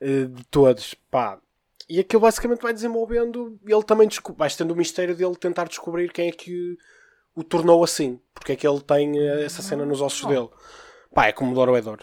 de 0.00 0.44
todos, 0.48 0.94
pá. 1.10 1.40
E 1.88 1.98
aquilo 1.98 2.22
basicamente 2.22 2.62
vai 2.62 2.72
desenvolvendo 2.72 3.58
e 3.66 3.72
ele 3.72 3.82
também 3.82 4.08
vai 4.36 4.48
tendo 4.50 4.72
o 4.72 4.76
mistério 4.76 5.14
dele 5.14 5.34
tentar 5.36 5.68
descobrir 5.68 6.12
quem 6.12 6.28
é 6.28 6.32
que 6.32 6.76
o 7.34 7.42
tornou 7.42 7.82
assim. 7.82 8.20
Porque 8.32 8.52
é 8.52 8.56
que 8.56 8.66
ele 8.66 8.80
tem 8.80 9.18
essa 9.44 9.60
cena 9.60 9.84
nos 9.84 10.00
ossos 10.00 10.24
dele. 10.26 10.48
Pá, 11.12 11.26
é 11.26 11.32
como 11.32 11.54
Dorohedor. 11.54 11.98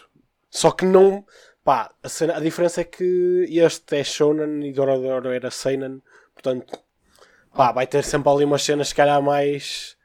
Só 0.50 0.70
que 0.70 0.84
não. 0.84 1.24
Pá, 1.64 1.90
a, 2.02 2.08
cena- 2.08 2.36
a 2.36 2.40
diferença 2.40 2.80
é 2.80 2.84
que 2.84 3.44
este 3.50 3.96
é 3.96 4.04
Shonen 4.04 4.64
e 4.68 4.72
Dorohedor 4.72 5.26
era 5.32 5.50
Seinen. 5.50 6.00
Portanto, 6.32 6.78
pá, 7.54 7.72
vai 7.72 7.86
ter 7.86 8.04
sempre 8.04 8.30
ali 8.30 8.44
umas 8.44 8.62
cenas, 8.62 8.88
se 8.88 8.94
calhar, 8.94 9.20
mais. 9.22 9.96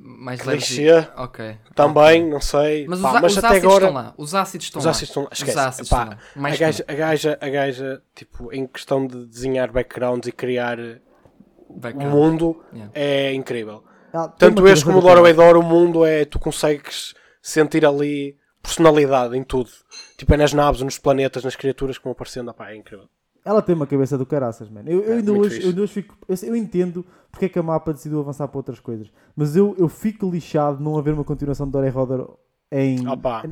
Mais 0.00 0.40
Clichê. 0.40 0.92
leve. 0.92 1.08
Ok. 1.16 1.58
Também, 1.74 2.20
Ok. 2.22 2.30
não 2.30 2.40
sei. 2.40 2.86
Mas, 2.86 3.00
Pá, 3.00 3.14
os, 3.16 3.20
mas 3.20 3.32
os 3.32 3.38
até 3.38 3.46
ácidos 3.48 3.64
agora. 3.64 3.84
estão 3.86 3.94
lá. 4.02 4.14
Os 4.16 4.34
ácidos 4.34 4.66
estão 4.66 4.78
Os 4.78 4.84
lá. 4.84 4.90
ácidos 4.92 5.08
estão 5.08 5.22
lá. 5.24 5.28
Esquece. 5.32 5.50
Os 5.50 5.56
ácidos 5.66 5.88
Pá, 5.90 6.02
estão 6.02 6.18
lá. 6.18 6.22
Mais 6.36 6.54
a, 6.54 6.58
gaja, 6.58 6.84
a, 6.86 6.94
gaja, 6.94 7.38
a 7.40 7.48
gaja, 7.48 8.02
tipo, 8.14 8.52
em 8.52 8.66
questão 8.66 9.04
de 9.06 9.26
desenhar 9.26 9.72
backgrounds 9.72 10.28
e 10.28 10.32
criar 10.32 10.78
o 10.78 12.00
mundo, 12.04 12.62
Yeah. 12.72 12.92
é 12.94 13.32
incrível. 13.32 13.82
Ah, 14.12 14.28
Tanto 14.28 14.66
este 14.68 14.84
como 14.84 14.98
o 14.98 15.00
eu- 15.00 15.06
Dorohedor, 15.14 15.56
o 15.56 15.62
mundo 15.62 16.04
é. 16.04 16.24
Tu 16.24 16.38
consegues 16.38 17.14
sentir 17.42 17.84
ali 17.84 18.38
personalidade 18.68 19.36
em 19.36 19.42
tudo. 19.42 19.70
Tipo, 20.16 20.34
é 20.34 20.36
nas 20.36 20.52
naves, 20.52 20.82
nos 20.82 20.98
planetas, 20.98 21.42
nas 21.44 21.56
criaturas 21.56 21.96
que 21.98 22.04
vão 22.04 22.12
aparecendo. 22.12 22.50
Ah, 22.50 22.54
pá, 22.54 22.70
é 22.70 22.76
incrível. 22.76 23.06
Ela 23.44 23.62
tem 23.62 23.74
uma 23.74 23.86
cabeça 23.86 24.18
do 24.18 24.26
caraças, 24.26 24.68
mano. 24.68 24.90
Eu, 24.90 25.02
eu 25.02 25.12
É, 25.14 25.16
ainda 25.16 25.32
hoje, 25.32 25.62
eu 25.62 25.68
ainda 25.68 25.82
hoje 25.82 25.92
fico. 25.92 26.16
Eu, 26.28 26.36
eu 26.42 26.56
entendo 26.56 27.04
porque 27.30 27.46
é 27.46 27.48
que 27.48 27.58
a 27.58 27.62
mapa 27.62 27.92
decidiu 27.92 28.20
avançar 28.20 28.46
para 28.46 28.58
outras 28.58 28.78
coisas. 28.80 29.10
Mas 29.34 29.56
eu, 29.56 29.74
eu 29.78 29.88
fico 29.88 30.28
lixado 30.30 30.78
de 30.78 30.82
não 30.82 30.98
haver 30.98 31.14
uma 31.14 31.24
continuação 31.24 31.66
de 31.66 31.72
Dora 31.72 31.90
Rodder 31.90 32.26
em 32.70 32.98
em 32.98 33.06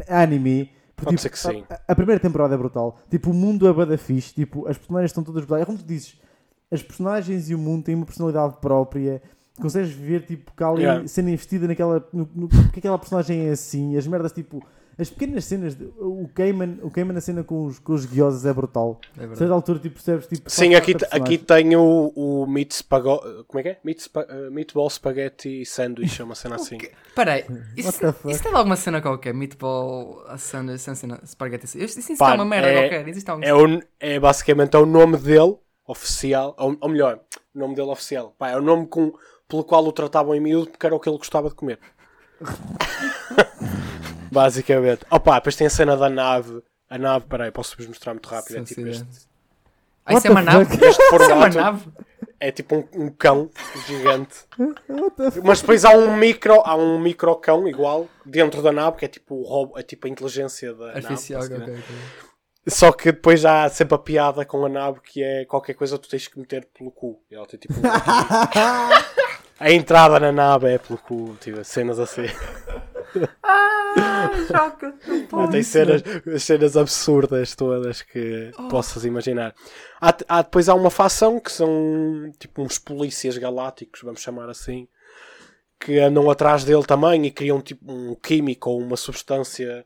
anime. 0.09 0.71
Porque, 0.95 1.11
Pode 1.11 1.21
ser 1.23 1.31
que 1.31 1.39
sim. 1.39 1.65
A, 1.69 1.93
a 1.93 1.95
primeira 1.95 2.21
temporada 2.21 2.55
é 2.55 2.59
brutal. 2.59 2.99
Tipo, 3.11 3.31
o 3.31 3.35
mundo 3.35 3.67
é 3.69 3.73
bada 3.73 3.97
fixe. 3.99 4.35
Tipo, 4.35 4.67
as 4.67 4.77
personagens 4.77 5.11
estão 5.11 5.23
todas 5.23 5.45
brutais. 5.45 5.63
É 5.63 5.67
como 5.67 5.79
tu 5.79 5.85
dizes, 5.85 6.19
as 6.71 6.83
personagens 6.83 7.49
e 7.51 7.55
o 7.55 7.59
mundo 7.59 7.85
têm 7.85 7.95
uma 7.95 8.07
personalidade 8.07 8.57
própria. 8.61 9.23
Consegues 9.61 9.91
ver, 9.91 10.27
tipo, 10.27 10.53
que 10.55 10.63
há 10.63 10.69
ali 10.69 10.83
Yeah. 10.83 11.07
cena 11.09 11.31
investida 11.31 11.67
naquela. 11.67 12.07
No, 12.13 12.29
no, 12.35 12.49
porque 12.49 12.81
aquela 12.81 12.99
personagem 12.99 13.47
é 13.49 13.51
assim. 13.51 13.97
As 13.97 14.07
merdas, 14.07 14.33
tipo. 14.33 14.63
As 14.99 15.11
pequenas 15.11 15.45
cenas. 15.45 15.75
de- 15.75 15.85
o 15.99 16.27
Cayman, 16.35 16.79
o 16.83 16.91
Cayman 16.91 17.13
na 17.13 17.21
cena 17.21 17.45
com 17.45 17.67
os, 17.67 17.79
com 17.79 17.93
os 17.93 18.07
guiosos 18.07 18.47
é 18.47 18.53
brutal. 18.53 18.99
É 19.03 19.09
A 19.09 19.13
certa 19.21 19.27
verdade. 19.29 19.53
altura, 19.53 19.79
tipo, 19.79 19.95
percebes, 19.97 20.27
tipo. 20.27 20.49
Sim, 20.51 20.75
aqui, 20.75 20.95
aqui 21.11 21.37
tem 21.37 21.77
o, 21.77 22.13
o 22.17 22.47
meat 22.47 22.73
spago... 22.75 23.21
Como 23.47 23.61
é 23.61 23.63
que 23.63 23.69
é? 23.69 23.79
Meat 23.85 24.01
spa... 24.01 24.23
uh, 24.23 24.51
Meatball 24.51 24.89
Spaghetti 24.89 25.67
Sandwich, 25.67 26.21
é 26.21 26.25
uma 26.25 26.35
cena 26.35 26.55
assim. 26.57 26.79
Espera 27.09 27.35
aí, 27.35 27.43
What 27.49 27.63
isso, 27.77 28.15
isso 28.31 28.43
tem 28.43 28.53
alguma 28.55 28.77
cena 28.77 29.03
qualquer? 29.03 29.35
Meatball, 29.35 30.25
a 30.29 30.39
cena, 30.39 30.79
spaghetti. 30.79 31.65
Isso, 31.67 31.79
isso, 31.79 31.99
isso 32.01 32.17
Pá, 32.17 32.33
é 32.33 32.35
uma 32.37 32.45
merda 32.47 32.69
é- 32.69 32.81
qualquer. 32.81 33.07
Existe 33.09 33.31
algum... 33.31 33.45
É, 33.45 33.53
o, 33.55 33.83
é 34.01 34.19
basicamente 34.19 34.75
é 34.77 34.79
o 34.79 34.87
nome 34.87 35.19
dele, 35.19 35.57
oficial, 35.87 36.55
ou, 36.59 36.75
ou 36.81 36.89
melhor, 36.89 37.21
o 37.55 37.59
nome 37.59 37.75
dele 37.75 37.91
oficial. 37.91 38.35
Pá, 38.39 38.49
é 38.51 38.57
o 38.57 38.63
nome 38.63 38.87
com, 38.87 39.13
pelo 39.47 39.63
qual 39.63 39.85
o 39.87 39.93
tratavam 39.93 40.35
em 40.35 40.41
miúdo 40.41 40.71
porque 40.71 40.87
era 40.87 40.95
o 40.95 40.99
que 41.01 41.07
ele 41.09 41.19
gostava 41.19 41.51
de 41.51 41.55
comer. 41.55 41.79
basicamente. 44.31 45.05
Opa, 45.11 45.35
depois 45.37 45.57
tem 45.57 45.67
a 45.67 45.71
cena 45.71 45.97
da 45.97 46.09
nave. 46.09 46.63
A 46.89 46.99
nave, 46.99 47.27
peraí, 47.27 47.51
posso-vos 47.51 47.87
mostrar 47.87 48.13
muito 48.15 48.29
rápido. 48.29 48.59
É 48.59 48.63
tipo 48.65 48.81
sim, 48.83 48.89
este, 48.91 49.05
Ah, 50.05 50.13
isso 50.15 50.17
What 50.19 50.27
é 50.29 50.31
uma 50.31 50.43
nave? 50.43 50.75
este 50.75 50.87
Isso 50.87 51.03
é 51.03 51.11
uma 51.11 51.19
formato. 51.51 51.57
nave? 51.57 51.89
É 52.39 52.51
tipo 52.53 52.77
um, 52.77 52.89
um 53.07 53.11
cão 53.11 53.51
gigante. 53.87 54.45
Mas 55.43 55.61
depois 55.61 55.85
há 55.85 55.91
um 55.91 56.17
micro, 56.17 56.61
há 56.65 56.77
um 56.77 56.99
micro 56.99 57.35
cão 57.37 57.67
igual 57.67 58.07
dentro 58.25 58.61
da 58.63 58.71
nave, 58.71 58.99
que 58.99 59.05
é 59.07 59.09
tipo 59.09 59.35
o 59.37 59.43
robô, 59.43 59.79
é 59.79 59.83
tipo 59.83 60.07
a 60.07 60.11
inteligência 60.11 60.75
da 60.75 60.93
Artificial, 60.93 61.41
nave. 61.43 61.55
ok, 61.55 61.67
basicamente. 61.67 61.85
ok, 61.93 61.97
ok. 61.97 62.27
Só 62.69 62.93
que 62.93 63.13
depois 63.13 63.45
há 63.45 63.69
sempre 63.69 63.95
a 63.95 63.99
piada 63.99 64.45
com 64.45 64.65
a 64.67 64.69
nave 64.69 65.01
que 65.01 65.23
é 65.23 65.45
qualquer 65.45 65.75
coisa 65.75 65.97
tu 65.99 66.09
tens 66.09 66.27
que 66.29 66.39
meter 66.39 66.67
pelo 66.77 66.91
cu. 66.91 67.21
E 67.31 67.35
Ela 67.37 67.47
tem 67.47 67.59
tipo 67.61 67.73
um- 67.75 67.83
A 69.59 69.71
entrada 69.73 70.21
na 70.21 70.31
nave 70.33 70.69
é 70.75 70.79
pelo 70.79 70.99
cu, 70.99 71.37
tipo, 71.41 71.65
cenas 71.65 71.99
assim. 71.99 72.27
Ah, 73.43 74.31
choca. 74.47 74.95
tem 75.51 75.63
cenas, 75.63 76.03
as 76.35 76.43
cenas 76.43 76.77
absurdas 76.77 77.55
todas 77.55 78.03
que 78.03 78.51
possas 78.71 79.05
imaginar. 79.05 79.55
Há, 80.01 80.15
há- 80.29 80.43
depois 80.43 80.69
há 80.69 80.75
uma 80.75 80.91
facção 80.91 81.41
que 81.41 81.51
são 81.51 82.31
tipo 82.39 82.63
uns 82.63 82.79
polícias 82.79 83.39
galácticos, 83.39 84.03
vamos 84.03 84.21
chamar 84.21 84.49
assim, 84.51 84.87
que 85.81 85.99
andam 85.99 86.31
atrás 86.31 86.65
dele 86.65 86.85
também 86.85 87.25
e 87.27 87.31
criam 87.31 87.61
tipo 87.61 87.91
um 87.91 88.15
químico 88.15 88.71
ou 88.71 88.81
uma 88.81 88.97
substância 88.97 89.85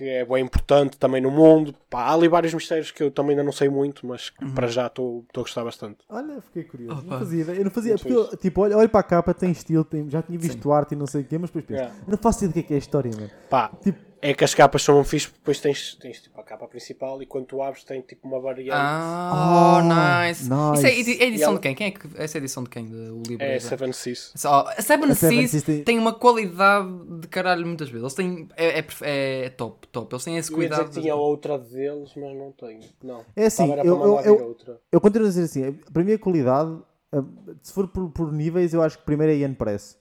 que 0.00 0.08
é 0.08 0.24
bem 0.24 0.42
importante 0.42 0.96
também 0.98 1.20
no 1.20 1.30
mundo. 1.30 1.74
Pá, 1.90 2.04
há 2.04 2.14
ali 2.14 2.26
vários 2.26 2.54
mistérios 2.54 2.90
que 2.90 3.02
eu 3.02 3.10
também 3.10 3.32
ainda 3.32 3.42
não 3.42 3.52
sei 3.52 3.68
muito, 3.68 4.06
mas 4.06 4.30
que 4.30 4.50
para 4.52 4.66
já 4.66 4.86
estou 4.86 5.24
estou 5.28 5.42
a 5.42 5.44
gostar 5.44 5.62
bastante. 5.62 5.98
Olha, 6.08 6.40
fiquei 6.40 6.64
curioso. 6.64 7.00
Opa. 7.00 7.10
Não 7.10 7.18
fazia. 7.18 7.44
Eu 7.44 7.64
não 7.64 7.70
fazia. 7.70 7.94
Porque 7.96 8.12
eu, 8.12 8.36
tipo, 8.38 8.62
olho, 8.62 8.78
olho 8.78 8.88
para 8.88 9.00
a 9.00 9.02
capa, 9.02 9.34
tem 9.34 9.50
estilo, 9.50 9.84
tem, 9.84 10.08
já 10.08 10.22
tinha 10.22 10.38
visto 10.38 10.62
Sim. 10.62 10.72
arte 10.72 10.92
e 10.92 10.96
não 10.96 11.06
sei 11.06 11.20
o 11.20 11.24
quê, 11.24 11.36
mas 11.36 11.50
depois 11.50 11.66
penso. 11.66 11.82
Eu 12.06 12.10
não 12.10 12.16
faço 12.16 12.46
ideia 12.46 12.50
do 12.50 12.54
que 12.54 12.60
é, 12.60 12.62
que 12.62 12.72
é 12.72 12.76
a 12.76 12.78
história, 12.78 13.10
mano. 13.14 13.30
Pá, 13.50 13.70
Tipo, 13.82 13.98
é 14.22 14.34
que 14.34 14.44
as 14.44 14.54
capas 14.54 14.82
são 14.82 15.02
fixe, 15.04 15.28
depois 15.32 15.60
tens, 15.60 15.94
tens 15.94 16.20
tipo 16.20 16.38
a 16.40 16.44
capa 16.44 16.66
principal 16.68 17.22
e 17.22 17.26
quando 17.26 17.46
tu 17.46 17.62
abres 17.62 17.84
tem 17.84 18.00
tipo 18.02 18.28
uma 18.28 18.38
variante. 18.40 18.70
Ah, 18.72 19.78
Oh, 19.78 19.82
nice. 19.82 20.42
nice. 20.48 21.00
Isso 21.00 21.10
é, 21.10 21.24
é 21.24 21.28
edição 21.28 21.48
ela- 21.50 21.58
de 21.58 21.62
quem? 21.62 21.74
Quem 21.74 21.86
é 21.86 21.90
que. 21.90 22.08
Essa 22.16 22.36
é 22.36 22.38
a 22.38 22.42
edição 22.42 22.62
de 22.62 22.68
quem? 22.70 22.86
De- 22.86 22.94
O 23.10 23.22
livro? 23.26 23.44
é 23.44 23.54
da- 23.54 23.60
Seven 23.60 23.92
Seas. 23.92 24.32
A 24.44 24.82
Seven 24.82 25.10
A 25.10 25.14
Seven 25.14 25.38
Seas 25.38 25.50
Seas 25.50 25.62
tem- 25.62 25.84
tem 25.84 25.98
uma 25.98 26.12
qualidade 26.12 26.88
de 27.20 27.28
caralho 27.28 27.66
muitas 27.66 27.88
vezes. 27.88 28.02
Eles 28.02 28.14
têm. 28.14 28.48
É, 28.56 28.78
é, 28.78 29.44
é 29.46 29.48
top, 29.50 29.86
top. 29.88 30.14
Eles 30.14 30.24
têm 30.24 30.36
esse 30.36 30.52
Eu 30.52 30.62
ia 30.62 30.68
dizer 30.68 30.76
cuidado. 30.82 30.94
que 30.94 31.00
tinha 31.00 31.14
outra 31.14 31.58
deles, 31.58 32.10
mas 32.16 32.36
não 32.36 32.52
tenho. 32.52 32.80
Não. 33.02 33.24
É 33.34 33.46
assim, 33.46 33.70
eu- 33.72 33.84
eu- 33.84 34.20
eu- 34.20 34.44
outra. 34.48 34.80
eu 34.92 35.00
continuo 35.00 35.26
a 35.26 35.30
dizer 35.30 35.44
assim. 35.44 35.72
Para 35.92 36.04
mim, 36.04 36.12
a 36.12 36.18
qualidade, 36.18 36.76
ah, 37.12 37.22
se 37.62 37.72
for 37.72 37.88
por, 37.88 38.10
por 38.10 38.32
níveis, 38.32 38.74
eu 38.74 38.82
acho 38.82 38.98
que 38.98 39.04
primeiro 39.04 39.32
é 39.32 39.36
a 39.36 39.38
Ian 39.38 39.54
Press. 39.54 39.98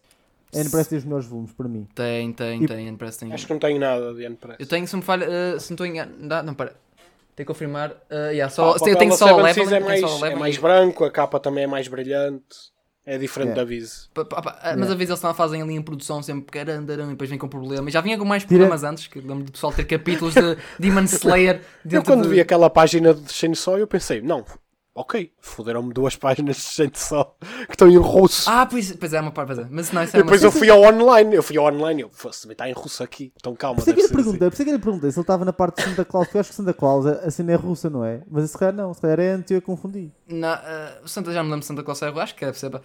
A 0.53 0.57
Ian 0.57 0.69
Press 0.69 0.87
tem 0.87 0.97
os 0.97 1.03
melhores 1.05 1.25
volumes, 1.27 1.51
para 1.53 1.67
mim. 1.67 1.87
Tem, 1.93 2.33
tem, 2.33 2.63
E- 2.63 2.67
tem. 2.67 2.95
Tem. 2.97 3.33
Acho 3.33 3.45
que 3.47 3.53
não 3.53 3.59
tenho 3.59 3.79
nada 3.79 4.13
de 4.13 4.29
Press. 4.31 4.57
Eu 4.59 4.65
tenho, 4.67 4.87
se 4.87 4.95
me 4.95 5.01
falha. 5.01 5.25
eh, 5.25 5.59
se 5.59 5.69
não 5.71 5.75
estou 5.75 5.85
enganado. 5.85 6.45
Não, 6.47 6.53
para. 6.53 6.69
Tenho 7.35 7.45
que 7.45 7.53
confirmar. 7.53 7.95
eh, 8.09 8.31
yeah, 8.33 8.49
só, 8.49 8.73
o 8.73 8.87
eu 8.89 8.95
tenho 8.97 9.13
só 9.13 9.25
a 9.39 9.53
Seven 9.53 9.69
level. 9.69 9.75
É 9.75 9.79
mais, 9.79 9.99
só 10.01 10.07
a 10.07 10.17
é 10.17 10.21
level 10.23 10.39
mais 10.39 10.55
e- 10.55 10.59
branco, 10.59 11.05
a 11.05 11.11
capa 11.11 11.39
também 11.39 11.63
é 11.63 11.67
mais 11.67 11.87
brilhante. 11.87 12.43
É 13.05 13.17
diferente 13.17 13.51
Yeah. 13.51 13.63
da 13.63 13.67
Viz. 13.67 14.09
Pa- 14.13 14.75
Mas 14.77 14.91
às 14.91 14.95
vezes 14.97 15.09
eles 15.09 15.21
não 15.23 15.33
fazem 15.33 15.61
ali 15.63 15.73
em 15.73 15.81
produção 15.81 16.21
sempre 16.21 16.45
carandarão 16.51 17.07
e 17.07 17.11
depois 17.11 17.27
vem 17.29 17.39
com 17.39 17.47
problema. 17.47 17.89
E 17.89 17.91
já 17.91 18.01
vinha 18.01 18.15
com 18.19 18.25
mais 18.25 18.43
Tira- 18.43 18.49
problemas 18.59 18.83
antes, 18.83 19.07
que 19.07 19.19
lembro 19.19 19.45
do 19.45 19.51
pessoal 19.51 19.73
ter 19.73 19.85
capítulos 19.85 20.35
de 20.35 20.57
Demon 20.77 21.03
Slayer 21.05 21.61
Eu 21.89 22.03
quando 22.03 22.23
de... 22.23 22.29
vi 22.29 22.39
aquela 22.41 22.69
página 22.69 23.11
de 23.13 23.31
Chainsaw 23.33 23.79
eu 23.79 23.87
pensei, 23.87 24.21
não, 24.21 24.45
ok, 24.99 25.31
foderam-me 25.39 25.93
duas 25.93 26.17
páginas 26.17 26.57
de 26.57 26.61
Chainsaw 26.61 27.37
que 27.67 27.71
estão 27.71 27.87
em 27.89 27.97
russo. 27.97 28.49
Ah, 28.49 28.65
pois, 28.65 28.91
pois 28.91 29.13
é, 29.13 29.21
uma 29.21 29.31
parte, 29.31 29.47
pois 29.47 29.59
é. 29.59 29.67
Mas 29.69 29.91
não, 29.91 30.03
isso 30.03 30.15
E 30.15 30.19
é 30.19 30.19
uma 30.19 30.25
depois 30.25 30.43
eu 30.43 30.51
fui 30.51 30.69
ao 30.69 30.81
online, 30.81 31.35
eu 31.35 31.41
fui 31.41 31.57
ao 31.57 31.65
online 31.65 32.01
e 32.01 32.03
eu, 32.03 32.09
fosse, 32.09 32.51
está 32.51 32.69
em 32.69 32.73
russo 32.73 33.01
aqui, 33.01 33.31
então 33.37 33.55
calma, 33.55 33.75
Por 33.75 33.81
isso 33.81 33.91
é 33.91 33.93
ser 33.93 34.01
assim. 34.01 34.13
perguntei, 34.13 34.49
por 34.49 34.61
é 34.61 34.63
que 34.65 34.69
eu 34.69 34.75
lhe 34.75 34.81
perguntei 34.81 35.11
se 35.11 35.17
ele 35.17 35.23
estava 35.23 35.45
na 35.45 35.53
parte 35.53 35.77
de 35.77 35.83
Santa 35.83 36.03
Claus, 36.03 36.27
porque 36.27 36.37
eu 36.37 36.41
acho 36.41 36.49
que 36.49 36.55
Santa 36.55 36.73
Claus, 36.73 37.05
a, 37.05 37.11
a 37.11 37.31
cena 37.31 37.53
é 37.53 37.55
russa, 37.55 37.89
não 37.89 38.03
é? 38.03 38.21
Mas 38.29 38.51
se 38.51 38.57
calhar 38.57 38.73
não, 38.73 38.93
se 38.93 39.01
calhar 39.01 39.19
é 39.21 39.31
antes 39.31 39.51
eu 39.51 39.61
confundi. 39.61 40.11
Na, 40.27 40.61
eh, 40.65 41.01
Santa, 41.05 41.31
já 41.31 41.41
me 41.41 41.49
lembro 41.49 41.61
de 41.61 41.65
Santa 41.65 41.81
Claus, 41.83 42.03
acho 42.03 42.35
que 42.35 42.45
deve 42.45 42.59
ser. 42.59 42.81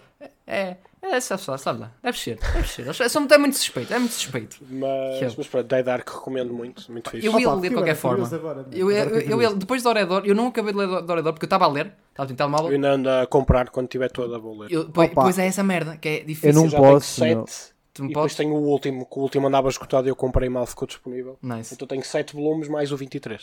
É, 0.47 0.77
é, 1.13 1.19
sabe, 1.19 1.41
sabe, 1.41 1.61
sabe 1.61 1.79
lá, 1.81 1.91
deve 2.01 2.17
ser, 2.19 2.37
deve 2.53 2.67
ser. 2.67 2.81
Eles 2.87 3.11
são- 3.11 3.27
É 3.29 3.37
muito 3.37 3.57
suspeito, 3.57 3.93
é 3.93 3.99
muito 3.99 4.13
suspeito. 4.13 4.57
Mas, 4.69 5.21
é- 5.21 5.35
mas 5.37 5.47
pronto, 5.47 5.67
Die 5.67 5.83
Dark 5.83 6.07
recomendo 6.09 6.53
muito, 6.53 6.91
muito 6.91 7.09
fixe. 7.09 7.25
Eu 7.27 7.39
ia 7.39 7.49
Opa, 7.49 7.59
ler 7.61 7.69
de 7.69 7.75
qualquer 7.75 7.95
forma. 7.95 8.27
agora, 8.27 8.65
Eu, 8.71 8.91
eu, 8.91 9.19
eu, 9.21 9.41
eu, 9.41 9.55
depois 9.55 9.81
de 9.81 9.87
Oredor, 9.87 10.23
eu 10.25 10.33
não 10.35 10.47
acabei 10.47 10.71
de 10.73 10.79
ler 10.79 10.87
de 11.03 11.11
Oredor 11.11 11.33
porque 11.33 11.45
eu 11.45 11.47
estava 11.47 11.65
a 11.65 11.67
ler, 11.67 11.93
estava 12.09 12.25
a 12.25 12.27
tentar 12.27 12.47
mal. 12.47 12.65
Eu 12.67 12.73
ainda 12.73 12.91
ando 12.91 13.09
a 13.09 13.25
comprar 13.27 13.69
quando 13.69 13.87
tiver 13.87 14.09
toda, 14.09 14.39
vou 14.39 14.57
ler. 14.59 14.71
Eu, 14.71 14.89
pois, 14.89 15.11
pois 15.13 15.37
é 15.39 15.47
essa 15.47 15.63
merda, 15.63 15.97
que 15.97 16.07
é 16.09 16.21
Eu 16.21 16.25
difícil. 16.25 16.53
não 16.53 16.69
posso, 16.69 17.21
tenho 17.21 17.37
não. 17.39 17.47
7 17.47 17.74
Tu 17.95 18.01
e 18.01 18.03
não 18.03 18.07
depois 18.09 18.33
podes? 18.33 18.35
tenho 18.35 18.53
o 18.53 18.61
último, 18.67 19.05
que 19.05 19.17
o 19.17 19.21
último 19.21 19.47
andava 19.47 19.69
esgotado 19.69 20.05
e 20.05 20.09
eu 20.11 20.15
comprei 20.17 20.49
mal, 20.49 20.65
ficou 20.65 20.85
disponível. 20.85 21.37
Nice. 21.41 21.73
Então 21.73 21.87
tenho 21.87 22.03
7 22.03 22.35
volumes 22.35 22.67
mais 22.67 22.91
o 22.91 22.97
23. 22.97 23.41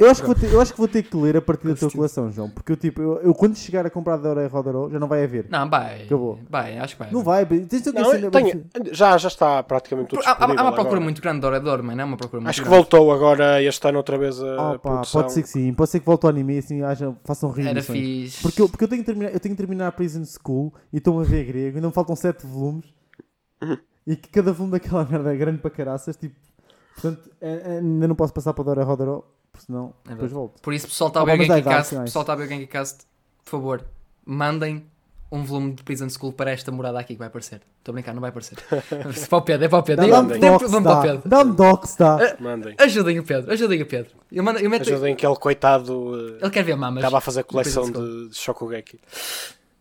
Eu 0.00 0.10
acho, 0.10 0.20
que 0.22 0.26
vou 0.26 0.34
ter, 0.34 0.52
eu 0.52 0.60
acho 0.60 0.72
que 0.72 0.78
vou 0.78 0.88
ter 0.88 1.04
que 1.04 1.16
ler 1.16 1.36
a 1.36 1.40
partir 1.40 1.68
da 1.68 1.76
tua 1.76 1.88
coleção, 1.88 2.28
João. 2.32 2.50
Porque 2.50 2.72
eu, 2.72 2.76
tipo, 2.76 3.00
eu, 3.00 3.20
eu 3.20 3.32
quando 3.32 3.54
chegar 3.56 3.86
a 3.86 3.90
comprar 3.90 4.16
da 4.16 4.30
Hora 4.30 4.48
Rodaró, 4.48 4.90
já 4.90 4.98
não 4.98 5.06
vai 5.06 5.22
haver. 5.22 5.46
Não, 5.48 5.70
vai. 5.70 6.02
Acabou. 6.02 6.40
Vai, 6.50 6.78
acho 6.78 6.96
que 6.96 6.98
vai. 7.04 7.12
Não 7.12 7.22
vai, 7.22 7.46
tens 7.46 7.86
Não, 7.94 8.04
cena- 8.10 8.30
tenho- 8.32 8.64
já, 8.90 9.16
já 9.16 9.28
está 9.28 9.62
praticamente 9.62 10.08
tudo 10.08 10.22
Há, 10.26 10.32
há- 10.32 10.46
uma 10.46 10.56
procura 10.72 10.80
agora. 10.80 11.00
muito 11.00 11.22
grande 11.22 11.38
de 11.40 11.46
Oredor, 11.46 11.80
mano. 11.84 12.00
É 12.00 12.04
uma 12.04 12.16
procura 12.16 12.40
muito 12.40 12.50
Acho 12.50 12.60
que 12.62 12.68
grande. 12.68 12.82
voltou 12.90 13.12
agora 13.12 13.62
este 13.62 13.86
ano 13.86 13.98
outra 13.98 14.18
vez 14.18 14.42
a 14.42 14.54
Ah, 14.72 14.72
pá, 14.72 14.78
produção. 14.80 15.20
pode 15.22 15.32
ser 15.32 15.42
que 15.44 15.48
sim, 15.48 15.72
pode 15.74 15.90
ser 15.90 16.00
que 16.00 16.06
volte 16.06 16.24
ao 16.24 16.30
anime 16.30 16.56
e 16.56 16.58
assim 16.58 16.82
haja, 16.82 17.14
façam 17.24 17.50
Era 17.52 17.62
reedições. 17.62 17.98
fixe. 18.00 18.42
Porque 18.42 18.62
eu, 18.62 18.68
porque 18.68 18.82
eu 18.82 18.88
tenho 18.88 19.02
que 19.02 19.06
terminar, 19.06 19.32
eu 19.32 19.38
tenho 19.38 19.54
que 19.54 19.58
terminar 19.60 19.86
a 19.86 19.92
Prison 19.92 20.24
School 20.24 20.74
e 20.92 20.96
estou 20.98 21.20
a 21.20 21.22
ver 21.22 21.44
grego, 21.44 21.76
ainda 21.76 21.86
me 21.86 21.94
faltam 21.94 22.16
7 22.16 22.44
volumes. 22.44 22.86
e 24.06 24.16
que 24.16 24.28
cada 24.28 24.52
volume 24.52 24.72
daquela 24.72 25.04
merda 25.10 25.32
é 25.32 25.36
grande 25.36 25.58
para 25.58 25.70
caraças, 25.70 26.16
tipo, 26.16 26.34
portanto, 26.94 27.30
é- 27.40 27.50
é- 27.76 27.78
ainda 27.78 28.08
não 28.08 28.14
posso 28.14 28.32
passar 28.32 28.52
para 28.52 28.64
Dora 28.64 28.84
Rodaró, 28.84 29.22
porque 29.52 29.66
senão 29.66 29.94
É 30.06 30.10
depois 30.10 30.30
volto. 30.32 30.60
Por 30.62 30.72
isso, 30.74 30.86
pessoal 30.88 31.08
está 31.08 31.20
a 31.20 31.22
Ah, 31.22 31.26
ver 31.26 31.40
o 31.40 31.42
idade, 31.42 31.62
pessoal 32.04 32.22
está 32.22 32.32
a 32.32 32.36
ver 32.36 32.44
o 32.46 32.66
por 33.44 33.50
favor, 33.50 33.84
mandem 34.24 34.86
um 35.30 35.42
volume 35.44 35.72
de 35.72 35.82
Prison 35.82 36.08
School 36.10 36.32
para 36.32 36.50
esta 36.50 36.70
morada 36.70 36.98
aqui 37.00 37.14
que 37.14 37.18
vai 37.18 37.26
aparecer. 37.28 37.62
Estou 37.78 37.92
a 37.92 37.94
brincar, 37.94 38.12
não 38.12 38.20
vai 38.20 38.28
aparecer. 38.28 38.58
é 38.70 39.26
para 39.26 39.38
o 39.38 39.42
Pedro, 39.42 39.64
é 39.64 39.68
para 39.68 39.78
o 39.78 39.82
Pedro. 39.82 40.06
Dá-me. 40.06 40.38
Pedro. 41.02 41.22
Dá-me 41.24 41.52
docs, 41.56 41.96
dá. 41.96 42.36
Mandem. 42.38 42.74
Ajudem 42.78 43.18
o 43.18 43.24
Pedro, 43.24 43.50
ajudem 43.50 43.80
o 43.82 43.86
Pedro. 43.86 44.10
Eu, 44.30 44.44
mando, 44.44 44.58
eu 44.58 44.68
meto... 44.68 44.82
Ajudem 44.82 45.14
aquele 45.14 45.34
coitado 45.36 46.36
eh, 46.36 46.38
Ele 46.42 46.50
quer 46.50 46.62
ver 46.62 46.76
mamas. 46.76 46.98
estava 47.02 47.16
a 47.16 47.20
fazer 47.22 47.44
coleção 47.44 47.90
de, 47.90 48.28
de 48.28 48.34
Shokugeki. 48.36 49.00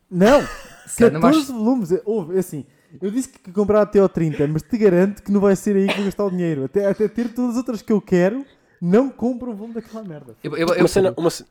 Não, 0.09 0.41
Sério, 0.88 1.13
não 1.19 1.22
14 1.22 1.51
volumes, 1.51 1.91
é- 1.91 2.01
houve, 2.05 2.36
é 2.36 2.39
assim, 2.39 2.65
eu 3.01 3.11
disse 3.11 3.29
que 3.29 3.49
ia 3.49 3.53
comprar 3.53 3.81
até 3.81 3.99
ao 3.99 4.09
30, 4.09 4.47
mas 4.47 4.61
te 4.63 4.77
garanto 4.77 5.21
que 5.21 5.31
não 5.31 5.39
vai 5.39 5.55
ser 5.55 5.75
aí 5.75 5.87
que 5.87 5.95
vou 5.95 6.05
gastar 6.05 6.25
o 6.25 6.29
dinheiro. 6.31 6.65
Até, 6.65 6.85
até 6.87 7.07
ter 7.07 7.29
todas 7.29 7.51
as 7.51 7.57
outras 7.57 7.81
que 7.81 7.91
eu 7.93 8.01
quero, 8.01 8.45
não 8.81 9.09
compro 9.09 9.51
um 9.51 9.55
volume 9.55 9.75
daquela 9.75 10.03
merda. 10.03 10.35
Eu, 10.43 10.57
eu, 10.57 10.67
eu, 10.69 10.79
Uma 10.79 10.87
cena, 10.87 11.13
uma, 11.15 11.27
eu 11.27 11.31
sim, 11.31 11.45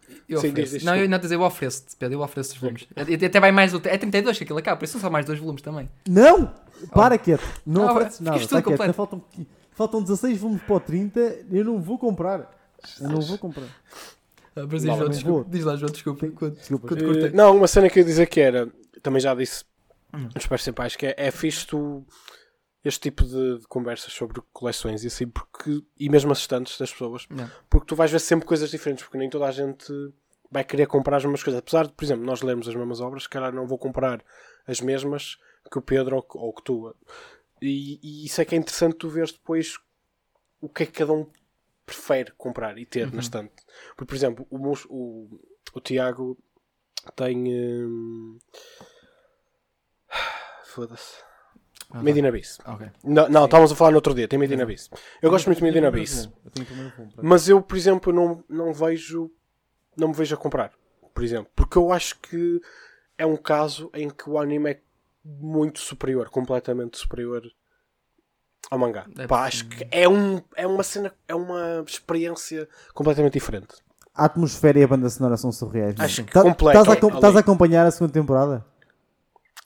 ofereço. 0.49 0.55
diz, 0.55 0.71
diz, 0.73 0.83
não, 0.85 0.97
eu 0.97 1.09
não 1.09 1.19
dizer, 1.19 1.37
eu 1.37 1.43
ofereço-te, 1.43 1.95
Pedro, 1.97 2.17
eu 2.19 2.23
ofereço 2.23 2.55
os 2.55 2.59
volumes. 2.59 2.89
E- 3.07 3.17
e 3.23 3.25
Até 3.25 3.39
vai 3.39 3.53
mais. 3.53 3.73
É 3.73 3.97
32 3.99 4.37
que 4.39 4.45
aquilo 4.45 4.59
acaba, 4.59 4.77
por 4.79 4.85
isso 4.85 4.93
são 4.95 5.01
só 5.01 5.09
mais 5.11 5.25
dois 5.25 5.39
volumes 5.39 5.63
também. 5.63 5.89
Não! 6.09 6.53
Para 6.93 7.17
quieto, 7.19 7.45
não 7.65 7.87
Ah, 7.89 7.93
ofereces 7.93 8.21
nada. 8.21 8.37
isto 8.39 8.47
Está 8.47 8.57
tudo 8.59 8.69
quieto, 8.69 8.81
ainda 8.81 8.93
faltam, 8.95 9.23
faltam 9.73 10.03
16 10.03 10.39
volumes 10.39 10.63
para 10.63 10.75
o 10.77 10.81
30, 10.81 11.21
eu 11.53 11.65
não 11.65 11.81
vou 11.81 11.99
comprar. 11.99 12.51
Eu 13.01 13.09
não 13.11 13.21
vou 13.21 13.37
comprar. 13.39 13.67
Ah, 14.57 14.63
mas 14.69 14.69
diz 14.71 14.85
Não, 14.85 14.97
lá, 14.97 15.03
não 15.05 15.09
desculpa. 15.11 15.51
Diz 15.51 15.65
lá, 15.65 15.77
João, 15.77 15.93
desculpa. 15.93 16.27
Quando- 16.29 16.57
Desculpa. 16.57 16.89
quando 16.89 17.05
cortei. 17.05 17.31
não, 17.31 17.57
uma 17.57 17.69
cena 17.69 17.89
que 17.89 17.99
eu 17.99 18.03
ia 18.03 18.07
dizer 18.07 18.27
que 18.27 18.41
era, 18.41 18.69
também 19.03 19.21
já 19.21 19.35
disse 19.35 19.63
Hum. 20.13 20.29
nos 20.35 20.47
principais, 20.47 20.97
que 20.97 21.07
é, 21.07 21.15
é 21.17 21.31
fixe 21.31 21.67
tu, 21.67 22.05
este 22.85 23.01
tipo 23.01 23.25
de, 23.25 23.59
de 23.59 23.67
conversas 23.69 24.13
sobre 24.13 24.41
coleções 24.53 25.05
e 25.05 25.07
assim, 25.09 25.29
porque, 25.29 25.85
e 25.99 26.09
mesmo 26.09 26.33
assistentes 26.33 26.79
das 26.79 26.91
pessoas, 26.93 27.27
Não. 27.31 27.51
porque 27.69 27.87
tu 27.87 27.95
vais 27.97 28.11
ver 28.11 28.19
sempre 28.21 28.47
coisas 28.47 28.71
diferentes, 28.71 29.05
porque 29.05 29.19
nem 29.19 29.29
toda 29.31 29.47
a 29.47 29.53
gente 29.53 29.93
vai 30.51 30.65
querer 30.65 30.87
comprar 30.87 31.19
as 31.19 31.25
mesmas 31.25 31.43
coisas. 31.43 31.59
Apesar 31.61 31.87
de, 31.87 31.93
por 31.93 32.05
exemplo, 32.05 32.25
nós 32.25 32.43
lermos 32.43 32.67
as 32.69 32.75
mesmas 32.75 33.01
obras, 33.01 33.23
se 33.25 33.29
calhar 33.29 33.53
não 33.53 33.67
vou 33.67 33.79
comprar 33.79 34.25
as 34.67 34.81
mesmas 34.81 35.39
que 35.71 35.79
o 35.79 35.83
Pedro 35.83 36.17
ou, 36.17 36.23
que- 36.23 36.39
ou 36.39 36.53
que 36.53 36.63
tu. 36.65 36.97
E, 37.63 38.01
e 38.03 38.27
isso 38.27 38.41
é 38.41 38.45
que 38.45 38.55
é 38.55 38.59
interessante 38.59 38.97
tu 38.97 39.09
veres 39.09 39.31
depois 39.33 39.79
o 40.61 40.69
que 40.69 40.83
é 40.83 40.87
que 40.87 40.93
cada 40.93 41.13
um 41.13 41.31
prefere 41.87 42.33
comprar 42.37 42.79
e 42.79 42.87
ter 42.87 43.07
Uhum. 43.07 43.15
na 43.15 43.21
estante. 43.21 43.53
Porque, 43.91 44.07
por 44.07 44.15
exemplo, 44.17 44.47
o, 44.51 44.73
o, 44.89 45.41
o 45.75 45.81
Tiago 45.81 46.37
tem. 47.15 47.37
hum, 47.87 48.39
Foda-se. 50.81 51.23
Ah, 51.91 51.95
tá. 51.95 52.03
Made 52.03 52.19
in 52.21 52.27
Abyss. 52.27 52.59
Ok. 52.65 52.87
Não, 53.05 53.29
não 53.29 53.45
estávamos 53.45 53.73
a 53.73 53.77
falar 53.77 53.91
no 53.91 53.97
outro 53.97 54.15
dia. 54.15 54.27
Tem 54.29 54.39
Made 54.39 54.55
in 54.55 54.63
Abyss. 54.63 54.89
Eu 55.21 55.31
gosto 55.31 55.47
muito 55.47 55.59
de 55.59 55.65
Made 55.65 55.79
in 55.79 55.85
Abyss. 55.85 56.29
Mas 57.23 57.49
eu, 57.49 57.61
por 57.61 57.77
exemplo, 57.77 58.13
não, 58.13 58.43
não 58.49 58.73
vejo. 58.73 59.31
Não 59.97 60.09
me 60.09 60.15
vejo 60.15 60.35
a 60.35 60.39
comprar. 60.39 60.73
Por 61.13 61.23
exemplo. 61.25 61.51
Porque 61.55 61.77
eu 61.77 61.93
acho 61.93 62.19
que 62.21 62.61
é 63.19 63.27
um 63.27 63.37
caso 63.37 63.91
em 63.93 64.09
que 64.09 64.31
o 64.31 64.39
anime 64.39 64.71
é 64.71 64.81
muito 65.25 65.81
superior. 65.81 66.31
Completamente 66.31 66.97
superior 66.97 67.43
ao 68.71 68.79
mangá. 68.79 69.07
É 69.19 69.27
Pá, 69.27 69.45
acho 69.45 69.67
que 69.67 69.87
é, 69.91 70.09
um, 70.09 70.41
é 70.57 70.67
uma 70.67 70.83
cena. 70.83 71.13
É 71.27 71.35
uma 71.35 71.85
experiência 71.87 72.69
completamente 72.95 73.35
diferente. 73.35 73.75
A 74.15 74.27
atmosfera 74.27 74.79
e 74.79 74.83
a 74.85 74.89
banda 74.89 75.09
sonora 75.11 75.37
são 75.37 75.51
surreais. 75.51 75.95
Acho 75.99 76.25
que 76.25 76.33
Tá- 76.33 76.43
completa 76.43 76.81
Estás 76.81 77.35
a, 77.35 77.39
a 77.39 77.41
acompanhar 77.41 77.87
a 77.87 77.91
segunda 77.91 78.13
temporada? 78.13 78.65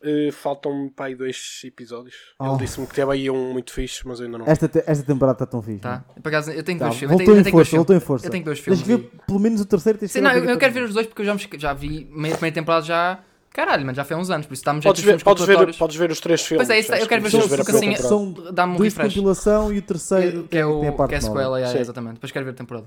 Uh, 0.05 0.31
Faltam-me 0.33 0.91
para 0.91 1.07
aí 1.07 1.15
dois 1.15 1.61
episódios. 1.65 2.15
Oh. 2.39 2.49
Ele 2.51 2.59
disse-me 2.59 2.87
que 2.87 2.95
teve 2.95 3.11
aí 3.11 3.31
um 3.31 3.53
muito 3.53 3.73
fixe, 3.73 4.07
mas 4.07 4.21
eu 4.21 4.27
ainda 4.27 4.39
não. 4.39 4.47
Esta, 4.47 4.69
te- 4.69 4.85
esta 4.87 5.05
temporada 5.05 5.37
está 5.37 5.47
tão 5.47 5.63
fixe. 5.63 5.81
Tá. 5.81 6.05
Por 6.23 6.29
acaso, 6.29 6.51
eu 6.51 6.63
tenho 6.63 6.79
Tá, 6.79 6.87
dois 6.87 6.99
filmes. 6.99 7.13
Eu 7.13 7.19
voltou 7.19 7.27
tenho, 7.27 7.37
eu 7.37 7.41
em 7.41 7.45
tenho 7.45 7.55
dois 7.57 7.69
força, 7.69 7.71
filmes. 7.71 7.87
voltou 7.87 7.97
em 7.97 8.01
força. 8.01 8.27
Eu 8.27 8.31
tenho 8.31 8.45
dois 8.45 8.61
Tens 8.61 8.65
filmes. 8.83 8.83
que 8.83 9.09
ver 9.17 9.21
pelo 9.27 9.41
menos 9.41 9.61
o 9.61 9.65
terceiro. 9.67 9.99
Tens 9.99 10.13
que 10.13 10.19
Sim, 10.19 10.21
não, 10.25 10.31
eu, 10.33 10.45
eu 10.45 10.59
quero 10.59 10.73
ver 10.75 10.83
os 10.83 10.93
dois 10.95 11.07
porque 11.07 11.23
eu 11.23 11.27
já, 11.27 11.35
me- 11.35 11.49
já 11.59 11.73
vi 11.73 12.07
meia 12.13 12.35
primeira 12.35 12.55
temporada 12.55 12.85
já. 12.85 13.19
Caralho, 13.53 13.87
mano, 13.87 13.95
já 13.95 14.03
foi 14.05 14.17
há 14.17 14.19
uns 14.19 14.31
anos, 14.31 14.47
por 14.47 14.55
isso 14.55 14.63
estamos 14.63 14.83
Podes 14.85 15.05
ver, 15.05 15.23
podes, 15.23 15.45
ver, 15.47 15.77
podes 15.77 15.95
ver 15.95 16.11
os 16.11 16.19
três 16.19 16.43
filmes. 16.45 16.67
Pois 16.67 16.77
é, 16.77 16.81
isso, 16.81 16.91
eu 16.91 16.97
acho 16.97 17.07
quero 17.09 17.23
que 17.23 17.31
ver 17.31 17.39
os 17.39 17.45
a 17.53 17.57
porque 17.57 17.71
assim. 17.71 17.95
São 17.95 18.33
dá-me 18.53 18.73
um 18.75 18.77
dois 18.79 18.93
refresh. 18.93 19.15
compilação 19.15 19.73
e 19.73 19.79
o 19.79 19.83
terceiro 19.83 20.43
Que 20.51 20.59
é, 20.59 20.67
o, 20.67 20.81
tem 20.81 20.89
a 20.89 20.93
parte 20.93 21.11
que 21.11 21.15
é 21.15 21.19
a 21.19 21.21
sequela, 21.21 21.67
Sim. 21.69 21.79
exatamente. 21.79 22.15
Depois 22.15 22.33
quero 22.33 22.45
ver 22.45 22.51
a 22.51 22.55
temporada. 22.55 22.87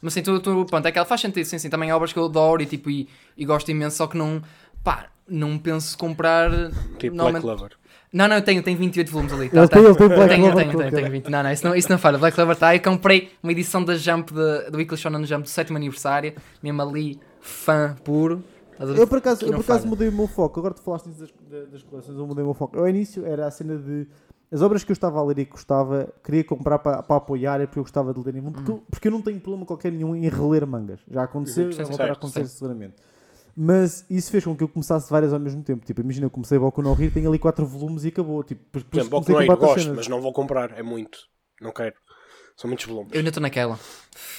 Mas 0.00 0.12
assim, 0.12 0.22
tu, 0.22 0.38
tu, 0.38 0.64
pronto, 0.64 0.86
é 0.86 0.92
que 0.92 0.98
ela 0.98 1.04
faz 1.04 1.20
sentido, 1.20 1.44
sim, 1.44 1.58
sim. 1.58 1.68
Também 1.68 1.90
há 1.90 1.96
obras 1.96 2.12
que 2.12 2.20
eu 2.20 2.24
adoro 2.24 2.62
e, 2.62 2.66
tipo, 2.66 2.88
e, 2.88 3.08
e 3.36 3.44
gosto 3.44 3.68
imenso, 3.68 3.96
só 3.96 4.06
que 4.06 4.16
não, 4.16 4.40
pá, 4.84 5.06
não 5.28 5.58
penso 5.58 5.96
comprar. 5.98 6.50
Tipo 6.98 7.16
Black 7.16 7.40
Clover. 7.40 7.72
Não, 8.12 8.28
não, 8.28 8.36
eu 8.36 8.42
tenho, 8.42 8.62
tenho 8.62 8.78
28 8.78 9.10
volumes 9.10 9.32
ali. 9.32 9.48
Tá, 9.50 9.58
Ele 9.58 9.68
tá. 9.68 9.76
tem- 9.76 9.84
ele 9.84 9.94
tem 9.96 10.08
Black 10.08 10.22
Eu 10.22 10.28
tenho, 10.28 10.46
eu 10.46 10.50
Clover 10.52 10.64
tenho, 10.66 10.78
tenho, 10.78 10.90
tenho 10.90 11.02
cara. 11.02 11.10
20. 11.12 11.28
Não, 11.30 11.42
não, 11.42 11.52
isso 11.52 11.66
não, 11.66 11.74
isso 11.74 11.90
não 11.90 11.98
falha. 11.98 12.18
Black 12.18 12.34
Clover 12.34 12.54
está. 12.54 12.74
Eu 12.74 12.80
comprei 12.82 13.30
uma 13.42 13.52
edição 13.52 13.84
da 13.84 13.94
Jump, 13.96 14.32
de, 14.32 14.70
do 14.70 14.78
Weekly 14.78 14.96
Shonen 14.96 15.24
Jump 15.26 15.42
do 15.42 15.48
sétimo 15.48 15.76
aniversário, 15.76 16.32
mesmo 16.62 16.80
ali, 16.82 17.20
fã 17.40 17.96
puro. 18.04 18.42
Eu 18.78 19.06
por 19.06 19.18
acaso, 19.18 19.44
eu 19.44 19.52
por 19.54 19.60
acaso 19.60 19.86
mudei 19.88 20.08
o 20.08 20.12
meu 20.12 20.26
foco. 20.28 20.60
Agora 20.60 20.74
tu 20.74 20.82
falaste 20.82 21.08
das, 21.08 21.30
da- 21.50 21.64
das 21.72 21.82
coleções, 21.82 22.16
eu 22.18 22.26
mudei 22.26 22.42
o 22.42 22.46
meu 22.46 22.54
foco. 22.54 22.78
Ao 22.78 22.88
início 22.88 23.24
era 23.26 23.46
a 23.46 23.50
cena 23.50 23.76
de. 23.76 24.06
As 24.52 24.62
obras 24.62 24.84
que 24.84 24.92
eu 24.92 24.94
estava 24.94 25.18
a 25.18 25.24
ler 25.24 25.40
e 25.40 25.44
que 25.44 25.50
gostava, 25.52 26.08
queria 26.22 26.44
comprar 26.44 26.78
para, 26.78 27.02
para 27.02 27.16
apoiar, 27.16 27.60
é 27.60 27.66
porque 27.66 27.80
eu 27.80 27.82
gostava 27.82 28.14
de 28.14 28.20
ler 28.20 28.36
em 28.36 28.42
porque, 28.42 28.70
eu- 28.70 28.82
porque 28.88 29.08
eu 29.08 29.12
não 29.12 29.20
tenho 29.20 29.40
problema 29.40 29.66
qualquer 29.66 29.90
nenhum 29.90 30.14
em 30.14 30.28
reler 30.28 30.64
mangas. 30.66 31.00
Já 31.10 31.24
aconteceu, 31.24 31.64
Uhum, 31.64 31.72
já 31.72 31.84
sim, 31.84 31.88
voltar 31.90 32.10
a 32.10 32.12
acontecer 32.12 32.46
seguramente. 32.46 32.94
Mas 33.56 34.04
isso 34.10 34.30
fez 34.30 34.44
com 34.44 34.54
que 34.54 34.62
eu 34.62 34.68
começasse 34.68 35.10
várias 35.10 35.32
ao 35.32 35.40
mesmo 35.40 35.62
tempo. 35.62 35.84
Tipo, 35.86 36.02
imagina, 36.02 36.26
eu 36.26 36.30
comecei 36.30 36.58
Boku 36.58 36.82
no 36.82 36.92
Hero, 36.92 37.10
tenho 37.12 37.28
ali 37.28 37.38
quatro 37.38 37.64
volumes 37.64 38.04
e 38.04 38.08
acabou. 38.08 38.42
Tipo, 38.44 38.62
Por 38.70 38.82
depois 38.82 39.00
exemplo, 39.02 39.20
Boku 39.20 39.32
no 39.32 39.42
Hero 39.42 39.56
gosto, 39.56 39.80
cenas. 39.80 39.96
mas 39.96 40.08
não 40.08 40.20
vou 40.20 40.32
comprar. 40.32 40.78
É 40.78 40.82
muito. 40.82 41.18
Não 41.60 41.72
quero. 41.72 41.94
São 42.54 42.68
muitos 42.68 42.84
volumes. 42.86 43.12
Eu 43.12 43.18
ainda 43.18 43.30
estou 43.30 43.40
naquela. 43.42 43.78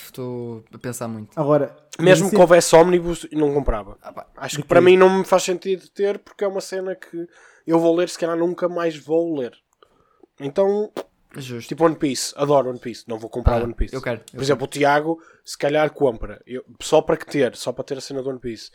Estou 0.06 0.64
a 0.74 0.78
pensar 0.78 1.08
muito. 1.08 1.30
Agora, 1.40 1.76
Mesmo 2.00 2.30
que 2.30 2.36
é- 2.36 2.40
houvesse 2.40 2.76
ómnibus, 2.76 3.28
não 3.32 3.54
comprava. 3.54 3.98
Ah, 4.02 4.12
pá, 4.14 4.28
Acho 4.38 4.58
que 4.62 4.68
para 4.68 4.82
mim 4.82 4.98
não 4.98 5.20
me 5.20 5.26
faz 5.26 5.44
sentido 5.44 5.88
ter, 5.90 6.20
porque 6.20 6.44
é 6.44 6.48
uma 6.48 6.62
cena 6.62 6.96
que 6.96 7.28
eu 7.66 7.80
vou 7.80 7.96
ler, 7.96 8.10
se 8.10 8.18
calhar 8.20 8.38
nunca 8.38 8.68
mais 8.70 8.98
vou 8.98 9.38
ler. 9.40 9.54
Então, 10.40 10.92
justo. 11.36 11.68
tipo 11.70 11.84
One 11.86 11.96
Piece, 11.96 12.34
adoro 12.38 12.70
One 12.70 12.80
Piece, 12.80 13.04
não 13.08 13.18
vou 13.20 13.30
comprar 13.30 13.62
Ah, 13.62 13.64
One 13.64 13.74
Piece. 13.74 13.94
eu 13.96 14.02
quero, 14.02 14.20
eu 14.20 14.26
Por 14.38 14.42
exemplo, 14.42 14.66
o 14.66 14.68
Tiago, 14.68 15.20
se 15.44 15.58
calhar 15.58 15.92
compra, 15.92 16.42
Eu- 16.46 16.64
só 16.82 17.02
para 17.02 17.18
que 17.18 17.26
ter, 17.26 17.56
só 17.56 17.72
para 17.72 17.84
ter 17.84 17.98
a 17.98 18.02
cena 18.02 18.22
do 18.24 18.30
One 18.30 18.40
Piece. 18.40 18.72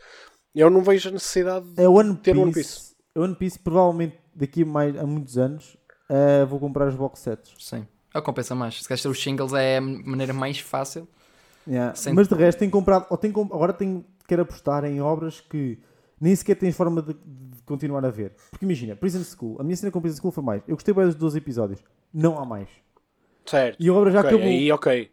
Eu 0.55 0.69
não 0.71 0.83
vejo 0.83 1.09
a 1.09 1.13
necessidade 1.13 1.67
de 1.67 1.83
É 1.83 1.89
One 1.89 2.17
ter 2.17 2.33
Piece. 2.33 2.43
One 2.43 2.53
Piece. 2.53 2.95
One 3.17 3.35
Piece, 3.35 3.59
provavelmente 3.59 4.17
daqui 4.35 4.63
a, 4.63 4.67
mais, 4.67 4.99
a 4.99 5.07
muitos 5.07 5.37
anos, 5.39 5.77
eh, 6.09 6.45
vou 6.45 6.59
comprar 6.59 6.89
os 6.89 6.95
box 6.95 7.21
sets. 7.21 7.55
Sim. 7.59 7.87
É 8.15 8.19
o 8.19 8.21
que 8.23 8.27
compensa 8.27 8.55
mais. 8.55 8.81
Se 8.83 8.87
queres 8.89 9.03
ter 9.03 9.09
os 9.09 9.23
singles 9.23 9.53
é 9.55 9.79
a 9.79 9.81
maneira 9.81 10.33
mais 10.33 10.59
fácil. 10.59 11.09
Yeah. 11.67 11.95
Sim. 11.95 12.13
Mas 12.13 12.29
de 12.29 12.35
resto, 12.35 12.59
tenho 12.59 12.71
comprado, 12.71 13.07
ou 13.09 13.17
tenho, 13.17 13.39
agora 13.53 13.73
tenho, 13.73 14.05
quero 14.27 14.43
apostar 14.43 14.85
em 14.85 15.01
obras 15.01 15.41
que 15.41 15.79
nem 16.21 16.35
sequer 16.35 16.57
tens 16.57 16.77
forma 16.77 17.01
de, 17.01 17.15
de 17.15 17.63
continuar 17.65 18.05
a 18.05 18.11
ver. 18.11 18.35
Porque 18.51 18.65
imagina, 18.65 18.97
Prison 18.97 19.23
School, 19.23 19.61
a 19.61 19.65
minha 19.65 19.77
cena 19.77 19.91
com 19.93 20.01
Prison 20.01 20.19
School 20.21 20.33
foi 20.33 20.43
mais. 20.45 20.63
Eu 20.67 20.75
gostei 20.75 20.93
bem 20.93 21.05
dos 21.07 21.15
12 21.15 21.39
episódios, 21.39 21.83
não 22.13 22.39
há 22.39 22.45
mais. 22.45 22.69
Certo. 23.47 23.77
E 23.81 23.89
a 23.89 23.93
obra 23.93 24.11
já 24.11 24.21
Ok, 24.21 24.31
acabou. 24.31 24.47
aí 24.47 24.73
ok. 24.73 25.11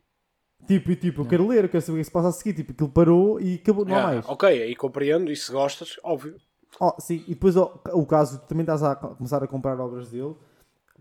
Tipo, 0.68 0.91
e 0.91 0.95
tipo, 0.95 1.22
eu 1.22 1.26
quero 1.26 1.47
ler, 1.47 1.64
eu 1.64 1.70
quero 1.70 1.82
saber 1.84 1.97
o 1.97 2.01
que 2.01 2.05
se 2.05 2.12
passa 2.12 2.30
a 2.30 2.32
seguir. 2.32 2.53
Tipo, 2.53 2.72
aquilo 2.74 2.89
parou 2.89 3.39
e 3.41 3.55
acabou, 3.55 3.86
não 3.86 3.93
há 3.93 3.97
Yeah, 3.97 4.14
mais. 4.16 4.30
Ok, 4.30 4.47
aí 4.49 4.76
compreendo, 4.76 5.32
e 5.32 5.36
se 5.36 5.51
gostas, 5.51 5.95
óbvio. 6.03 6.36
Oh, 6.80 6.93
sim, 6.99 7.24
e 7.28 7.34
depois 7.34 7.55
ó, 7.57 7.82
o 7.93 8.05
caso, 8.05 8.39
também 8.47 8.62
estás 8.62 8.84
a 8.84 8.95
co- 8.95 9.16
começar 9.16 9.43
a 9.43 9.47
comprar 9.47 9.80
obras 9.80 10.10
dele, 10.12 10.36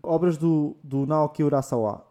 obras 0.01 0.37
do, 0.37 0.75
do 0.83 1.05
Naoki 1.05 1.43
Urasawa. 1.43 2.05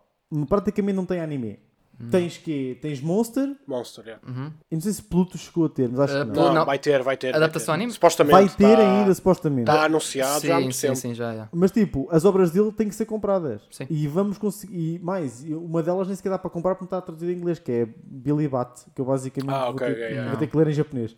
Praticamente 0.49 0.95
não 0.97 1.05
tem 1.07 1.21
anime. 1.21 1.59
Hum. 2.01 2.11
Tens 2.13 2.37
que 2.39 2.79
Tens 2.81 3.01
Monster, 3.01 3.57
Monster, 3.67 4.05
yeah. 4.05 4.23
e 4.71 4.75
não 4.77 4.81
sei 4.81 4.93
se 4.93 5.03
Pluto 5.03 5.37
chegou 5.37 5.65
a 5.67 5.69
ter, 5.69 5.89
mas 5.89 5.99
acho 5.99 6.15
Uh, 6.15 6.27
que 6.27 6.37
não. 6.37 6.45
Não, 6.47 6.55
não. 6.55 6.65
vai 6.65 6.79
ter, 6.79 7.03
vai 7.03 7.17
ter. 7.17 7.33
vai 7.33 7.39
Adaptação 7.41 7.75
ter. 7.75 7.79
anime? 7.81 7.93
Supostamente. 7.93 8.33
Vai 8.33 8.49
ter 8.49 8.77
tá- 8.77 9.01
ainda, 9.01 9.15
supostamente. 9.15 9.69
Está 9.69 9.85
anunciado 9.85 10.47
já 10.47 10.55
há 10.55 10.59
sim, 10.59 10.63
muito 10.63 10.77
sim, 10.77 10.87
tempo. 10.87 10.97
sim, 10.97 11.15
já, 11.15 11.35
já. 11.35 11.49
Mas 11.53 11.73
tipo, 11.73 12.07
as 12.13 12.25
obras 12.25 12.53
dele 12.53 12.71
têm 12.71 12.89
que 12.89 12.95
ser 12.95 13.05
compradas. 13.07 13.63
Sim. 13.73 13.85
E 13.91 14.07
vamos 14.07 14.39
conseguir. 14.39 14.77
E 14.95 14.99
mais, 15.01 15.43
uma 15.45 15.83
delas 15.83 16.07
nem 16.07 16.15
sequer 16.15 16.31
dá 16.31 16.39
para 16.39 16.51
comprar 16.51 16.77
porque 16.77 16.85
está 16.85 17.01
traduzida 17.01 17.33
em 17.33 17.37
inglês, 17.37 17.59
que 17.59 17.73
é 17.73 17.89
Billy 18.05 18.47
Bat, 18.47 18.85
que 18.95 19.01
eu 19.01 19.05
basicamente 19.05 19.53
Ah, 19.53 19.65
vou, 19.65 19.71
ok, 19.75 19.87
ter, 19.89 19.93
ok, 19.95 20.05
yeah. 20.05 20.31
vou 20.31 20.39
ter 20.39 20.47
que 20.47 20.57
ler 20.57 20.69
em 20.69 20.73
japonês. 20.73 21.17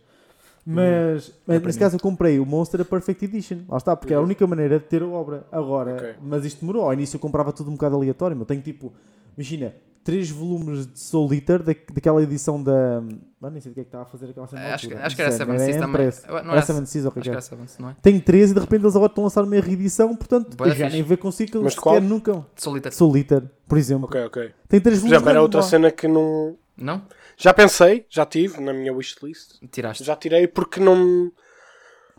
Mas, 0.65 1.33
mas 1.45 1.61
nesse 1.63 1.79
caso 1.79 1.95
eu 1.95 1.99
comprei 1.99 2.39
o 2.39 2.45
Monster 2.45 2.81
a 2.81 2.85
Perfect 2.85 3.25
Edition. 3.25 3.59
Lá 3.67 3.77
está, 3.77 3.95
porque 3.95 4.13
era 4.13 4.21
a 4.21 4.25
única 4.25 4.45
maneira 4.47 4.79
de 4.79 4.85
ter 4.85 5.01
a 5.01 5.07
obra. 5.07 5.45
Agora, 5.51 5.93
Ok. 5.93 6.15
mas 6.21 6.45
isto 6.45 6.61
demorou. 6.61 6.83
Ao 6.83 6.93
início 6.93 7.15
eu 7.17 7.19
comprava 7.19 7.51
tudo 7.51 7.69
um 7.69 7.73
bocado 7.73 7.95
aleatório. 7.95 8.37
Eu 8.39 8.45
tenho 8.45 8.61
tipo, 8.61 8.93
imagina, 9.37 9.73
três 10.03 10.29
volumes 10.29 10.87
de 10.87 10.99
Soul 10.99 11.33
Eater 11.33 11.61
da, 11.63 11.73
daquela 11.93 12.21
edição 12.21 12.61
da. 12.61 13.01
Ah, 13.43 13.49
nem 13.49 13.59
sei 13.61 13.71
do 13.71 13.75
que 13.75 13.81
é 13.81 13.83
que 13.83 13.87
estava 13.87 14.03
a 14.03 14.07
fazer 14.07 14.29
aquela 14.29 14.47
cena. 14.47 14.61
na 14.61 14.73
Acho, 14.75 14.85
altura. 14.87 15.05
acho 15.05 15.15
que 15.15 15.21
era 15.21 15.31
Não 15.31 15.37
sei, 15.37 15.45
Seven 15.45 15.59
Seas 15.59 15.75
era 15.77 15.85
também. 15.85 16.45
Não 16.45 16.51
Era 16.53 16.61
Seven 16.61 16.85
Seas, 16.85 17.05
o 17.05 17.07
é 17.07 17.09
Acho 17.09 17.15
que 17.15 17.21
que 17.23 17.29
era? 17.29 17.41
Seven 17.41 17.67
Seas, 17.67 17.79
não 17.79 17.89
é? 17.89 17.95
Tenho 18.01 18.21
três 18.21 18.51
e 18.51 18.53
de 18.53 18.59
repente 18.59 18.81
eles 18.83 18.95
agora 18.95 19.11
estão 19.11 19.23
a 19.23 19.25
lançar 19.25 19.43
uma 19.43 19.59
reedição, 19.59 20.15
portanto, 20.15 20.55
da 20.55 20.65
eu 20.65 20.69
já 20.69 20.75
fixe. 20.85 20.91
nem 20.97 21.03
ver 21.03 21.17
consigo 21.17 21.51
que 21.51 21.57
Mas 21.57 21.73
eles 21.73 21.73
sequer 21.75 22.01
nunca. 22.01 22.45
Soul 22.91 23.17
Eater, 23.17 23.43
por 23.67 23.77
exemplo. 23.77 24.05
Ok, 24.05 24.23
ok. 24.25 24.51
Tem 24.67 24.79
três 24.79 24.99
volumes. 24.99 25.13
exemplo, 25.15 25.29
era 25.29 25.41
outra 25.41 25.61
cena 25.61 25.89
que 25.91 26.07
não. 26.07 26.55
Não? 26.77 27.01
Já 27.37 27.53
pensei, 27.53 28.05
já 28.09 28.25
tive 28.25 28.59
na 28.61 28.73
minha 28.73 28.93
wishlist. 28.93 29.55
Tiraste. 29.71 30.03
Já 30.03 30.15
tirei 30.15 30.47
porque 30.47 30.79
não. 30.79 31.31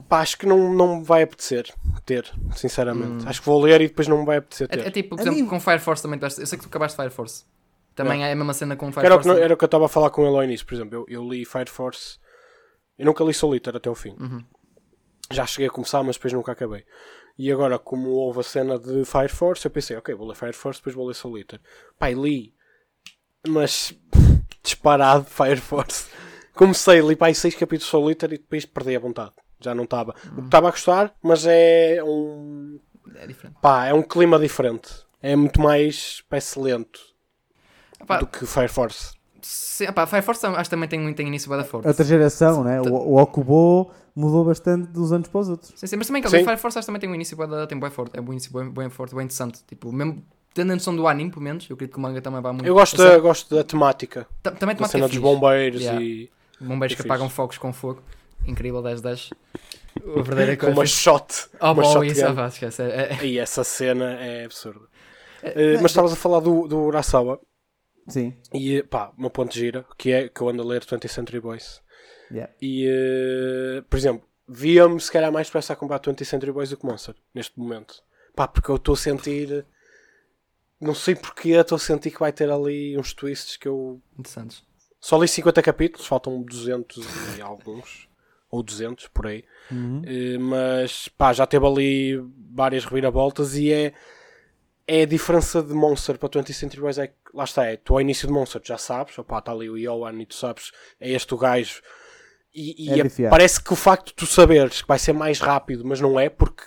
Pá, 0.09 0.21
acho 0.21 0.37
que 0.39 0.47
não, 0.47 0.75
não 0.75 0.99
me 0.99 1.05
vai 1.05 1.23
apetecer 1.23 1.73
ter, 2.05 2.29
sinceramente. 2.57 3.29
Acho 3.29 3.41
que 3.41 3.47
vou 3.47 3.61
ler 3.61 3.81
e 3.81 3.87
depois 3.89 4.09
não 4.09 4.19
me 4.21 4.27
vai 4.27 4.39
apetecer 4.39 4.67
ter. 4.67 4.81
É, 4.81 4.87
é 4.89 4.91
tipo, 4.91 5.11
por 5.11 5.21
exemplo, 5.21 5.39
mim- 5.39 5.47
com 5.47 5.61
Fire 5.61 5.79
Force 5.79 6.03
também. 6.03 6.19
Eu 6.21 6.31
sei 6.31 6.59
que 6.59 6.65
tu 6.65 6.69
acabaste 6.69 6.97
Fire 6.97 7.11
Force. 7.11 7.45
Também 7.95 8.25
é 8.25 8.33
a 8.33 8.37
mesma 8.37 8.55
cena 8.55 8.77
com 8.77 8.91
Fire 8.93 9.05
era, 9.07 9.15
o 9.15 9.19
que, 9.19 9.25
Force. 9.25 9.39
não- 9.39 9.45
era 9.45 9.55
o 9.55 9.57
que 9.57 9.65
eu 9.65 9.67
estava 9.67 9.87
a 9.87 9.89
falar 9.89 10.11
com 10.11 10.27
ele 10.27 10.35
ao 10.37 10.45
início, 10.45 10.65
por 10.67 10.75
exemplo. 10.75 10.95
Eu, 10.99 11.07
eu 11.09 11.29
li 11.29 11.45
Fire 11.45 11.69
Force. 11.71 12.19
Eu 12.99 13.07
nunca 13.07 13.23
li 13.25 13.35
Solitaire 13.35 13.77
até 13.77 13.91
o 13.91 13.95
fim. 13.95 14.17
Uhum. 14.19 14.45
Já 15.31 15.47
cheguei 15.47 15.69
a 15.69 15.71
começar, 15.71 16.03
mas 16.03 16.17
depois 16.17 16.33
nunca 16.33 16.53
acabei. 16.53 16.85
E 17.39 17.51
agora, 17.51 17.79
como 17.79 18.11
houve 18.11 18.41
a 18.41 18.43
cena 18.43 18.79
de 18.79 19.05
Fire 19.05 19.29
Force, 19.29 19.65
eu 19.67 19.71
pensei, 19.71 19.97
ok, 19.97 20.15
vou 20.15 20.29
ler 20.29 20.35
Fire 20.37 20.53
Force, 20.53 20.81
depois 20.81 20.95
vou 20.95 21.07
ler 21.07 21.15
Solitaire. 21.15 21.63
Pai, 21.99 22.15
li. 22.15 22.55
Mas 23.49 23.95
disparado 24.63 25.25
Fire 25.25 25.57
Force. 25.61 26.09
Comecei, 26.55 27.01
li 27.01 27.17
pai 27.17 27.33
seis 27.35 27.55
capítulos 27.55 27.85
de 27.85 27.91
Solitaire 27.91 28.35
e 28.35 28.39
depois 28.39 28.67
perdi 28.67 28.95
a 28.95 29.01
vontade. 29.01 29.33
Já 29.59 29.75
não 29.75 29.85
estava. 29.85 30.15
Estava 30.45 30.69
a 30.69 30.71
gostar, 30.71 31.15
mas 31.23 31.47
é 31.47 32.03
um. 32.05 32.79
É 33.17 33.27
diferente. 33.27 33.57
Pá, 33.61 33.87
é 33.87 33.95
um 33.95 34.03
clima 34.03 34.39
diferente. 34.39 34.91
É 35.23 35.35
muito 35.37 35.61
mais 35.61 36.23
parece 36.29 36.59
lento 36.59 37.01
Epá, 38.03 38.19
do 38.19 38.27
que 38.27 38.45
Fire 38.47 38.69
Force. 38.69 39.15
se, 39.41 39.85
epá, 39.85 40.07
Fire 40.07 40.23
Force 40.23 40.45
acho 40.47 40.65
que 40.65 40.71
também 40.71 40.89
tem, 40.89 41.01
um- 41.01 41.13
tem 41.15 41.27
início 41.27 41.49
bem 41.49 41.59
da 41.59 41.65
forte. 41.65 41.87
Outra 41.89 42.05
geração, 42.05 42.63
né? 42.65 42.81
O, 42.81 42.93
o 42.93 43.21
Okubo 43.21 43.91
mudou 44.15 44.45
bastante 44.45 44.89
dos 44.89 45.13
anos 45.13 45.29
para 45.29 45.41
os 45.41 45.49
outros. 45.49 45.73
Sim, 45.77 45.87
sim, 45.87 45.97
mas 45.97 46.07
também 46.07 46.23
que. 46.23 46.29
Fire 46.29 46.57
Force 46.57 46.79
acho 46.79 46.85
que 46.85 46.87
também 46.87 47.01
tem 47.01 47.09
um 47.11 47.15
início 47.15 47.37
da- 47.47 47.67
tem 47.67 47.79
bem 47.79 47.91
forte. 47.91 48.17
É 48.17 48.21
um 48.21 48.31
início 48.33 48.53
bem, 48.53 48.71
bem 48.71 48.89
forte, 48.91 49.15
bem 49.15 49.25
interessante. 49.25 49.61
Tipo, 49.67 49.93
mesmo 49.93 50.23
tendo 50.55 50.71
a 50.73 50.75
noção 50.75 50.95
do 50.95 51.09
anime, 51.09 51.31
pelo 51.31 51.43
menos, 51.43 51.69
eu 51.71 51.75
acredito 51.75 51.95
que 51.95 51.99
o 51.99 52.03
manga 52.03 52.21
também 52.21 52.41
vai 52.43 52.53
muito. 52.53 52.67
Eu 52.67 52.75
gosto, 52.75 52.97
da, 52.97 53.19
gosto 53.19 53.55
da 53.55 53.65
temática. 53.65 54.27
Ta- 54.43 54.51
Também 54.51 54.75
Da 54.75 54.85
temática 54.85 54.89
cena 54.89 55.09
fixe. 55.09 55.21
dos 55.21 55.31
bombeiros 55.31 55.81
Yeah. 55.81 56.03
e 56.03 56.31
Bombeiros 56.61 56.93
É 56.93 56.97
que 56.97 57.03
fixe. 57.03 57.09
apagam 57.09 57.29
fogos 57.31 57.57
com 57.59 57.73
fogo. 57.73 58.03
Incrível 58.47 58.83
10-10. 58.83 59.31
A 59.97 60.23
verdadeira 60.23 60.57
com 60.57 60.67
coisa. 60.67 60.81
uma 60.81 60.87
shot. 60.87 61.47
Oh, 61.61 61.67
uma 61.67 61.75
bom, 61.75 61.85
shotgun. 61.85 62.05
isso, 62.05 62.25
ah, 62.27 62.47
esquece. 62.49 62.83
É, 62.83 63.19
é- 63.21 63.27
E 63.27 63.39
essa 63.39 63.65
cena 63.65 64.13
é 64.21 64.45
absurda. 64.45 64.81
Eh, 65.43 65.75
mas 65.81 65.91
estavas 65.91 66.13
a 66.13 66.17
falar 66.17 66.41
do, 66.41 66.67
do 66.69 66.79
Urasawa 66.79 67.41
Sim. 68.09 68.37
e 68.53 68.83
pá, 68.83 69.13
uma 69.17 69.31
ponte 69.31 69.59
gira 69.59 69.85
que 69.97 70.11
é 70.11 70.29
que 70.29 70.41
eu 70.41 70.49
ando 70.49 70.63
a 70.63 70.67
ler 70.67 70.83
20th 70.83 71.09
Century 71.09 71.41
Boys. 71.41 71.81
Yeah. 72.31 72.53
E 72.61 72.87
eh, 72.89 73.83
por 73.89 73.97
exemplo, 73.97 74.27
via-me 74.49 75.01
se 75.01 75.11
calhar 75.13 75.31
mais 75.31 75.47
depressa 75.47 75.73
a 75.73 75.77
comprar 75.77 76.01
20th 76.01 76.25
Century 76.25 76.53
Boys 76.53 76.71
do 76.71 76.77
que 76.77 76.87
Monster 76.87 77.15
neste 77.35 77.59
momento. 77.59 78.03
Pá, 78.35 78.49
porque 78.49 78.71
eu 78.71 78.77
estou 78.77 78.95
a 78.95 78.97
sentir 78.97 79.67
não 80.83 80.95
sei 80.95 81.15
porque 81.15 81.51
estou 81.51 81.77
a 81.77 81.79
sentir 81.79 82.11
que 82.11 82.19
vai 82.19 82.33
ter 82.33 82.51
ali 82.51 82.99
uns 82.99 83.15
twists 83.15 83.57
que 83.57 83.69
eu 83.69 84.03
Interessantes. 84.19 84.65
só 85.01 85.17
li 85.17 85.29
50 85.29 85.63
capítulos, 85.63 86.07
faltam 86.07 86.43
200 86.43 87.39
e 87.39 87.41
alguns, 87.41 88.09
ou 88.51 88.65
200 88.65 89.07
por 89.09 89.29
aí. 89.29 89.45
Uhum. 89.71 90.03
Eh, 90.05 90.39
mas 90.39 91.07
pá, 91.07 91.33
já 91.33 91.47
teve 91.47 91.65
ali 91.65 92.21
várias 92.53 92.85
reviravoltas 92.85 93.55
e 93.55 93.73
é, 93.73 93.95
é 94.87 95.03
a 95.03 95.07
diferença 95.07 95.63
de 95.63 95.73
Monster 95.75 96.19
para 96.19 96.29
20th 96.29 96.53
Century 96.55 96.81
Boys 96.81 96.99
é 96.99 97.07
que, 97.09 97.15
lá 97.35 97.45
está, 97.45 97.65
é, 97.67 97.77
tu 97.77 97.95
ao 97.95 98.01
início 98.01 98.27
de 98.27 98.33
Monster 98.35 98.61
já 98.65 98.77
sabes, 98.79 99.17
opá, 99.19 99.39
está 99.39 99.53
ali 99.53 99.69
o 99.71 99.79
Johan 99.79 100.21
e 100.21 100.27
tu 100.27 100.35
sabes, 100.35 100.73
é 101.01 101.11
este 101.11 101.33
o 101.35 101.39
gajo. 101.39 101.81
E, 102.55 102.89
e 102.91 103.01
É 103.01 103.07
é- 103.27 103.31
parece 103.31 103.63
que 103.63 103.73
o 103.73 103.77
facto 103.77 104.09
de 104.09 104.15
tu 104.15 104.27
saberes 104.27 104.83
que 104.83 104.89
vai 104.89 104.99
ser 104.99 105.13
mais 105.13 105.39
rápido, 105.41 105.85
mas 105.85 106.01
não 106.01 106.19
é 106.21 106.29
porque 106.29 106.63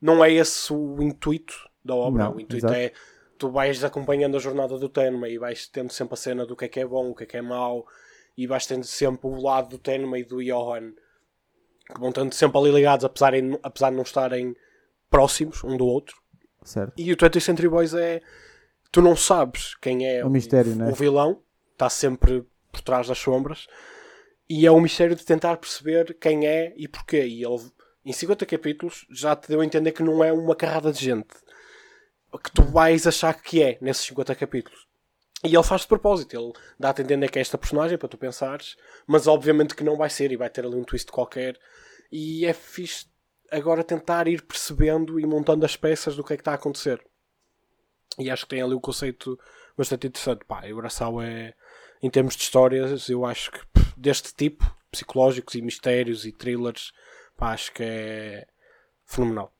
não 0.00 0.24
é 0.24 0.30
esse 0.32 0.72
o 0.72 1.02
intuito 1.02 1.54
da 1.84 1.94
obra, 1.94 2.24
Não, 2.24 2.36
o 2.36 2.40
intuito 2.40 2.66
exato. 2.66 2.74
é 2.74 2.92
tu 3.38 3.50
vais 3.50 3.82
acompanhando 3.82 4.36
a 4.36 4.40
jornada 4.40 4.78
do 4.78 4.88
Tenma 4.88 5.28
e 5.28 5.38
vais 5.38 5.66
tendo 5.66 5.92
sempre 5.92 6.14
a 6.14 6.16
cena 6.16 6.46
do 6.46 6.54
que 6.54 6.66
é 6.66 6.68
que 6.68 6.80
é 6.80 6.86
bom, 6.86 7.10
o 7.10 7.14
que 7.14 7.24
é 7.24 7.26
que 7.26 7.36
é 7.36 7.42
mau 7.42 7.84
e 8.36 8.46
vais 8.46 8.64
tendo 8.66 8.84
sempre 8.84 9.26
o 9.26 9.40
lado 9.40 9.70
do 9.70 9.78
Tenma 9.78 10.18
e 10.18 10.24
do 10.24 10.42
Johan 10.42 10.92
que 11.92 12.00
vão 12.00 12.10
estando 12.10 12.32
sempre 12.32 12.58
ali 12.58 12.70
ligados 12.70 13.04
apesar, 13.04 13.34
em- 13.34 13.58
apesar 13.62 13.90
de 13.90 13.96
não 13.96 14.02
estarem 14.04 14.54
próximos 15.10 15.62
um 15.64 15.76
do 15.76 15.84
outro 15.86 16.16
Certo. 16.64 16.92
e 16.96 17.12
o 17.12 17.16
20th 17.16 17.40
Century 17.40 17.68
Boys 17.68 17.94
é 17.94 18.20
tu 18.90 19.02
não 19.02 19.14
sabes 19.14 19.74
quem 19.76 20.06
é 20.06 20.18
É 20.18 20.26
um 20.26 20.30
mistério, 20.30 20.72
o, 20.72 20.76
não 20.76 20.86
é? 20.86 20.90
o 20.90 20.94
vilão 20.94 21.42
está 21.72 21.90
sempre 21.90 22.44
por 22.72 22.80
trás 22.80 23.06
das 23.06 23.18
sombras 23.18 23.66
e 24.48 24.66
é 24.66 24.70
o 24.70 24.80
mistério 24.80 25.14
de 25.14 25.24
tentar 25.24 25.56
perceber 25.58 26.16
quem 26.20 26.46
é 26.46 26.72
e 26.76 26.88
porquê 26.88 27.24
e 27.24 27.44
ele 27.44 27.70
em 28.04 28.12
50 28.12 28.44
capítulos 28.46 29.06
já 29.10 29.36
te 29.36 29.48
deu 29.48 29.60
a 29.60 29.64
entender 29.64 29.92
que 29.92 30.02
não 30.02 30.22
é 30.24 30.32
uma 30.32 30.56
carrada 30.56 30.92
de 30.92 31.04
gente 31.04 31.34
que 32.42 32.50
tu 32.50 32.62
vais 32.64 33.06
achar 33.06 33.34
que 33.34 33.62
é 33.62 33.78
nesses 33.80 34.04
50 34.06 34.34
capítulos 34.34 34.86
e 35.44 35.54
ele 35.54 35.62
faz 35.62 35.82
de 35.82 35.88
propósito, 35.88 36.34
ele 36.34 36.52
dá-te 36.80 37.02
a 37.02 37.04
entender 37.04 37.28
que 37.30 37.38
é 37.38 37.42
esta 37.42 37.58
personagem 37.58 37.98
para 37.98 38.08
tu 38.08 38.16
pensares, 38.16 38.76
mas 39.06 39.26
obviamente 39.26 39.74
que 39.74 39.84
não 39.84 39.94
vai 39.94 40.08
ser 40.08 40.32
e 40.32 40.36
vai 40.36 40.48
ter 40.48 40.64
ali 40.64 40.74
um 40.74 40.82
twist 40.82 41.12
qualquer. 41.12 41.58
E 42.10 42.46
é 42.46 42.54
fixe 42.54 43.06
agora 43.50 43.84
tentar 43.84 44.26
ir 44.28 44.42
percebendo 44.42 45.18
e 45.20 45.26
montando 45.26 45.64
as 45.64 45.76
peças 45.76 46.16
do 46.16 46.24
que 46.24 46.32
é 46.32 46.36
que 46.36 46.40
está 46.42 46.52
a 46.52 46.56
acontecer. 46.56 47.00
E 48.18 48.30
acho 48.30 48.44
que 48.44 48.50
tem 48.50 48.62
ali 48.62 48.74
um 48.74 48.80
conceito 48.80 49.38
bastante 49.76 50.06
interessante. 50.06 50.44
Pá, 50.44 50.62
o 50.70 50.76
Braçal 50.76 51.20
é, 51.20 51.54
em 52.02 52.10
termos 52.10 52.36
de 52.36 52.42
histórias, 52.42 53.08
eu 53.08 53.24
acho 53.24 53.50
que 53.50 53.60
deste 53.96 54.34
tipo, 54.34 54.64
psicológicos 54.90 55.54
e 55.54 55.62
mistérios 55.62 56.24
e 56.24 56.32
thrillers, 56.32 56.92
pá, 57.36 57.52
acho 57.52 57.72
que 57.72 57.82
é 57.82 58.46
fenomenal. 59.04 59.52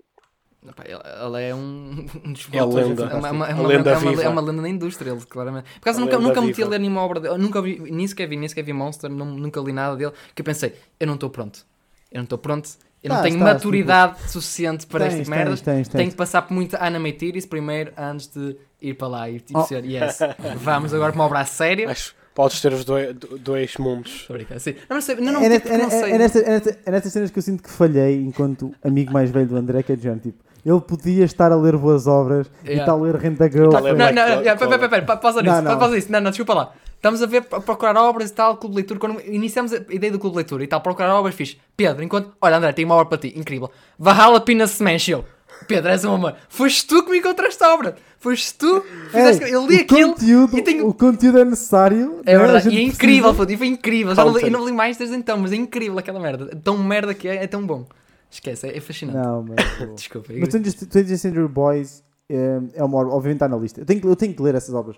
Ele 0.87 1.43
é 1.43 1.55
um, 1.55 2.07
um 2.25 2.33
dos 2.33 2.49
É 2.51 2.65
lenda. 2.65 3.05
é 3.05 3.15
uma, 3.15 3.29
é 3.29 3.31
uma, 3.33 3.49
é 3.49 3.55
uma 3.55 3.69
lenda 3.69 3.91
é 3.91 3.97
uma- 3.99 4.41
é 4.41 4.45
lenda 4.45 4.63
da 4.63 4.69
indústria, 4.69 5.11
ele, 5.11 5.21
claramente. 5.27 5.65
Por 5.75 5.81
acaso 5.81 6.01
nunca, 6.01 6.19
nunca 6.19 6.41
meti 6.41 6.63
a 6.63 6.67
ler 6.69 6.79
nenhuma 6.81 7.03
obra 7.03 7.21
dele, 7.21 7.37
nunca 7.37 7.61
vi, 7.61 7.79
nem 7.79 8.07
sequer 8.07 8.27
vi, 8.27 8.37
nem 8.37 8.49
sequer 8.49 8.63
vi 8.63 8.73
Monster, 8.73 9.11
não, 9.11 9.27
nunca 9.27 9.61
li 9.61 9.73
nada 9.73 9.95
dele, 9.97 10.13
que 10.35 10.41
eu 10.41 10.45
pensei, 10.45 10.75
eu 10.99 11.07
não 11.07 11.15
estou 11.15 11.29
pronto. 11.29 11.67
Eu 12.11 12.19
não 12.19 12.25
estou 12.25 12.39
pronto, 12.39 12.71
eu 13.05 13.15
não 13.15 13.23
tenho 13.23 13.39
maturidade 13.39 14.17
suficiente 14.31 14.87
para 14.87 15.01
Tens, 15.05 15.13
estas 15.15 15.29
merdas. 15.29 15.61
tens, 15.61 15.89
tens. 15.89 15.97
Tenho 15.99 16.11
que 16.11 16.17
passar 16.17 16.43
por 16.43 16.55
muita 16.55 16.83
animatiris 16.85 17.47
primeiro 17.47 17.93
antes 17.97 18.27
de 18.29 18.57
ir 18.81 18.95
para 18.95 19.09
lá 19.09 19.31
e 19.31 19.41
tipo, 19.41 19.59
Oh. 19.61 19.63
ser, 19.65 19.85
yes, 19.85 20.19
vamos 20.57 20.93
agora 20.95 21.13
para 21.13 21.19
uma 21.21 21.25
obra 21.27 21.41
a 21.41 21.45
sério. 21.45 21.89
Acho 21.91 22.11
que 22.13 22.17
podes 22.35 22.61
ter 22.61 22.73
os 22.73 22.85
dois, 22.85 23.15
dois 23.41 23.77
mundos. 23.77 24.27
Sim. 24.59 24.75
Não, 24.89 24.97
não 24.97 25.01
sei, 25.01 25.17
não, 25.17 25.33
não, 25.35 25.41
é, 25.43 25.51
tipo, 25.59 25.69
nesta- 25.69 25.75
é- 25.75 25.79
não 25.79 25.91
sei. 25.91 26.01
é- 26.03 26.15
é 26.15 26.19
nesta- 26.19 26.39
é 26.41 26.49
nesta- 26.51 26.79
é 26.87 26.91
nestas 26.91 27.13
cenas 27.13 27.31
que 27.31 27.39
eu 27.39 27.43
sinto 27.43 27.63
que 27.63 27.71
falhei 27.71 28.21
enquanto 28.23 28.75
amigo 28.83 29.13
mais 29.13 29.31
velho 29.31 29.47
do 29.47 29.57
André, 29.57 29.83
que 29.83 29.93
é 29.93 29.97
género, 29.97 30.21
tipo, 30.21 30.39
ele 30.65 30.81
podia 30.81 31.25
estar 31.27 31.53
a 31.53 31.57
ler 31.57 31.77
boas 31.77 32.07
obras 32.07 32.47
e 32.65 32.69
Yeah. 32.71 32.83
está 32.85 32.93
a 32.93 32.97
ler 32.97 33.15
Rent 33.17 33.39
a 33.41 33.49
Girl. 33.49 33.69
Ler 33.71 33.95
Não, 33.95 34.07
não, 34.13 34.69
pera, 34.69 34.89
pera, 34.89 35.03
pa- 35.03 35.17
pausa 35.19 35.43
Não, 35.43 35.53
nisso, 35.53 35.63
não. 35.65 35.79
pausa 35.79 35.95
nisso. 35.95 36.11
Não, 36.11 36.21
não, 36.23 36.31
desculpa 36.31 36.55
lá. 36.55 36.73
Estamos 37.05 37.21
a 37.21 37.27
ver, 37.27 37.47
a 37.51 37.61
procurar 37.61 37.95
obras 37.99 38.31
e 38.31 38.33
tal, 38.33 38.57
clube 38.57 38.77
de 38.77 38.81
leitura. 38.81 38.99
Quando 38.99 39.21
iniciamos 39.27 39.75
a 39.75 39.77
ideia 39.91 40.11
do 40.11 40.19
clube 40.19 40.33
de 40.33 40.37
leitura 40.39 40.65
e 40.65 40.67
tal, 40.67 40.81
procurar 40.81 41.15
obras, 41.15 41.35
fiz. 41.35 41.55
Pedro, 41.77 42.03
enquanto. 42.03 42.33
Olha, 42.41 42.57
André, 42.57 42.73
tenho 42.73 42.89
uma 42.89 42.95
obra 42.95 43.05
para 43.05 43.19
ti, 43.19 43.39
incrível. 43.39 43.71
Valhalla 43.99 44.41
Pina 44.41 44.65
Smash. 44.65 45.11
Eu. 45.11 45.23
Pedro, 45.69 45.91
és 45.91 46.03
um 46.07 46.15
amor. 46.15 46.35
Foste 46.49 46.87
tu 46.87 47.05
que 47.05 47.11
me 47.11 47.19
encontraste 47.19 47.63
a 47.63 47.75
obra. 47.75 47.95
Foste 48.19 48.55
tu. 48.55 48.83
Fizeste, 49.11 49.45
Ei, 49.45 49.55
eu 49.55 49.67
li 49.67 49.81
aquilo 49.81 50.13
conteúdo, 50.15 50.63
tenho. 50.63 50.89
O 50.89 50.95
conteúdo 50.95 51.41
é 51.41 51.45
necessário. 51.45 52.23
É 52.25 52.37
A 52.37 52.39
verdade, 52.39 52.71
e 52.71 52.79
é 52.79 52.83
incrível, 52.83 53.35
precisa- 53.35 53.53
e 53.53 53.57
foi 53.59 53.67
incrível. 53.67 54.15
Já 54.15 54.25
não 54.25 54.35
li, 54.35 54.45
eu 54.45 54.51
não 54.51 54.65
li 54.65 54.73
mais 54.73 54.97
desde 54.97 55.15
então, 55.15 55.37
mas 55.37 55.53
é 55.53 55.57
incrível 55.57 55.99
aquela 55.99 56.19
merda. 56.19 56.49
É 56.53 56.57
Tão 56.57 56.79
merda 56.79 57.13
que 57.13 57.29
é, 57.29 57.45
é 57.45 57.47
tão 57.47 57.67
bom. 57.67 57.87
Esquece, 58.31 58.67
é, 58.67 58.79
é 58.79 58.81
fascinante. 58.81 59.19
Não, 59.19 59.45
mas... 59.47 59.57
Desculpa. 59.95 60.33
Mas 60.33 60.49
20th 60.49 61.19
Century 61.19 61.49
Boys 61.49 62.03
é, 62.31 62.61
é 62.77 62.83
uma 62.83 62.97
obra, 62.97 63.13
obviamente 63.13 63.37
está 63.37 63.49
na 63.49 63.59
lista. 63.59 63.83
Eu 63.83 63.85
tenho, 63.85 64.09
eu 64.09 64.17
tenho 64.17 64.33
que 64.33 64.41
ler 64.41 64.55
essas 64.55 64.75
obras. 64.75 64.97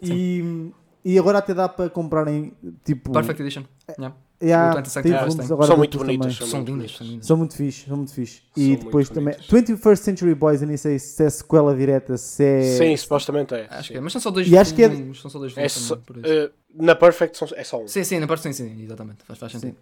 E, 0.00 0.70
e 1.04 1.18
agora 1.18 1.38
até 1.38 1.54
dá 1.54 1.68
para 1.68 1.88
comprarem 1.90 2.52
tipo. 2.84 3.10
Perfect 3.12 3.42
Edition. 3.42 3.64
Yeah. 3.98 4.16
Yeah, 4.42 4.74
o 4.74 4.82
20th 4.82 4.86
Century 4.88 5.02
tem 5.02 5.12
Boys 5.12 5.20
volumes 5.34 5.36
tem. 5.46 5.54
agora 5.54 5.66
São 5.66 5.76
muito 5.76 5.98
bonitas. 5.98 6.36
São 6.36 6.46
São 6.46 6.58
muito 6.60 6.72
lindas, 6.72 7.26
são 7.26 7.36
muito 7.36 7.54
fixe, 7.56 7.84
são 7.86 7.96
muito 7.98 8.14
fixe. 8.14 8.42
E 8.56 8.74
São 8.74 8.84
depois 8.84 9.10
muito 9.10 9.14
também. 9.20 9.34
bonitas. 9.34 9.80
21st 9.80 9.96
Century 9.96 10.34
Boys, 10.34 10.62
eu 10.62 10.68
nem 10.68 10.76
sei 10.78 10.98
se 10.98 11.22
é 11.22 11.28
sequela 11.28 11.76
direta, 11.76 12.16
se 12.16 12.42
é. 12.42 12.62
Sim, 12.78 12.96
supostamente 12.96 13.52
é. 13.54 13.66
Acho 13.68 13.88
sim. 13.88 13.92
que 13.92 13.98
é, 13.98 14.00
mas 14.00 14.12
são 14.12 14.20
só 14.22 14.30
dois 14.30 14.48
E 14.48 14.56
acho 14.56 14.74
que 14.74 14.82
é- 14.82 14.88
são 15.14 15.30
só 15.30 15.38
dois 15.38 15.54
É 15.58 15.68
só- 15.68 15.94
também, 15.96 16.04
por 16.06 16.16
isso. 16.16 16.26
eh, 16.32 16.50
na 16.74 16.94
Perfect 16.94 17.36
são- 17.36 17.48
é 17.54 17.64
só 17.64 17.82
um. 17.82 17.86
Sim, 17.86 18.02
sim, 18.02 18.18
na 18.18 18.26
parte 18.26 18.42
sim, 18.44 18.52
sim, 18.54 18.82
exatamente. 18.82 19.18
Faz, 19.26 19.38
faz 19.38 19.52
sentido. 19.52 19.76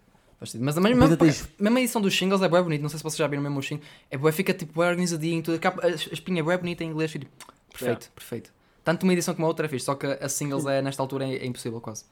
Sim. 0.44 0.58
Mas 0.60 0.76
a 0.76 0.80
mesma, 0.80 1.06
Depois 1.08 1.48
mesma, 1.58 1.80
edição 1.80 2.00
dos 2.00 2.16
singles 2.16 2.42
é 2.42 2.48
bem 2.48 2.60
bonito. 2.62 2.82
Não 2.82 2.88
sei 2.88 2.98
se 2.98 3.02
vocês 3.04 3.18
já 3.18 3.26
viram 3.28 3.42
mesmo 3.44 3.58
o 3.60 3.62
single. 3.62 3.84
É 4.10 4.16
bué, 4.18 4.32
fica 4.32 4.52
tipo 4.52 4.72
bué 4.72 4.88
organizadinho. 4.88 5.40
Tudo. 5.42 5.54
A, 5.54 5.58
capa- 5.60 5.84
a 5.86 5.90
espinha 5.90 6.40
é 6.40 6.42
bem 6.44 6.58
bonita 6.58 6.82
em 6.82 6.90
inglês. 6.90 7.12
Tipo, 7.12 7.26
perfeito, 7.70 7.82
Yeah. 7.84 8.06
perfeito. 8.14 8.50
Tanto 8.88 9.02
uma 9.02 9.12
edição 9.12 9.34
como 9.34 9.44
a 9.44 9.48
outra 9.48 9.66
é 9.66 9.68
fixe. 9.68 9.84
Só 9.84 9.94
que 9.94 10.06
a 10.06 10.28
singles 10.30 10.64
é, 10.64 10.80
nesta 10.80 11.02
altura 11.02 11.26
é, 11.26 11.34
é 11.36 11.46
impossível 11.46 11.78
quase. 11.78 12.04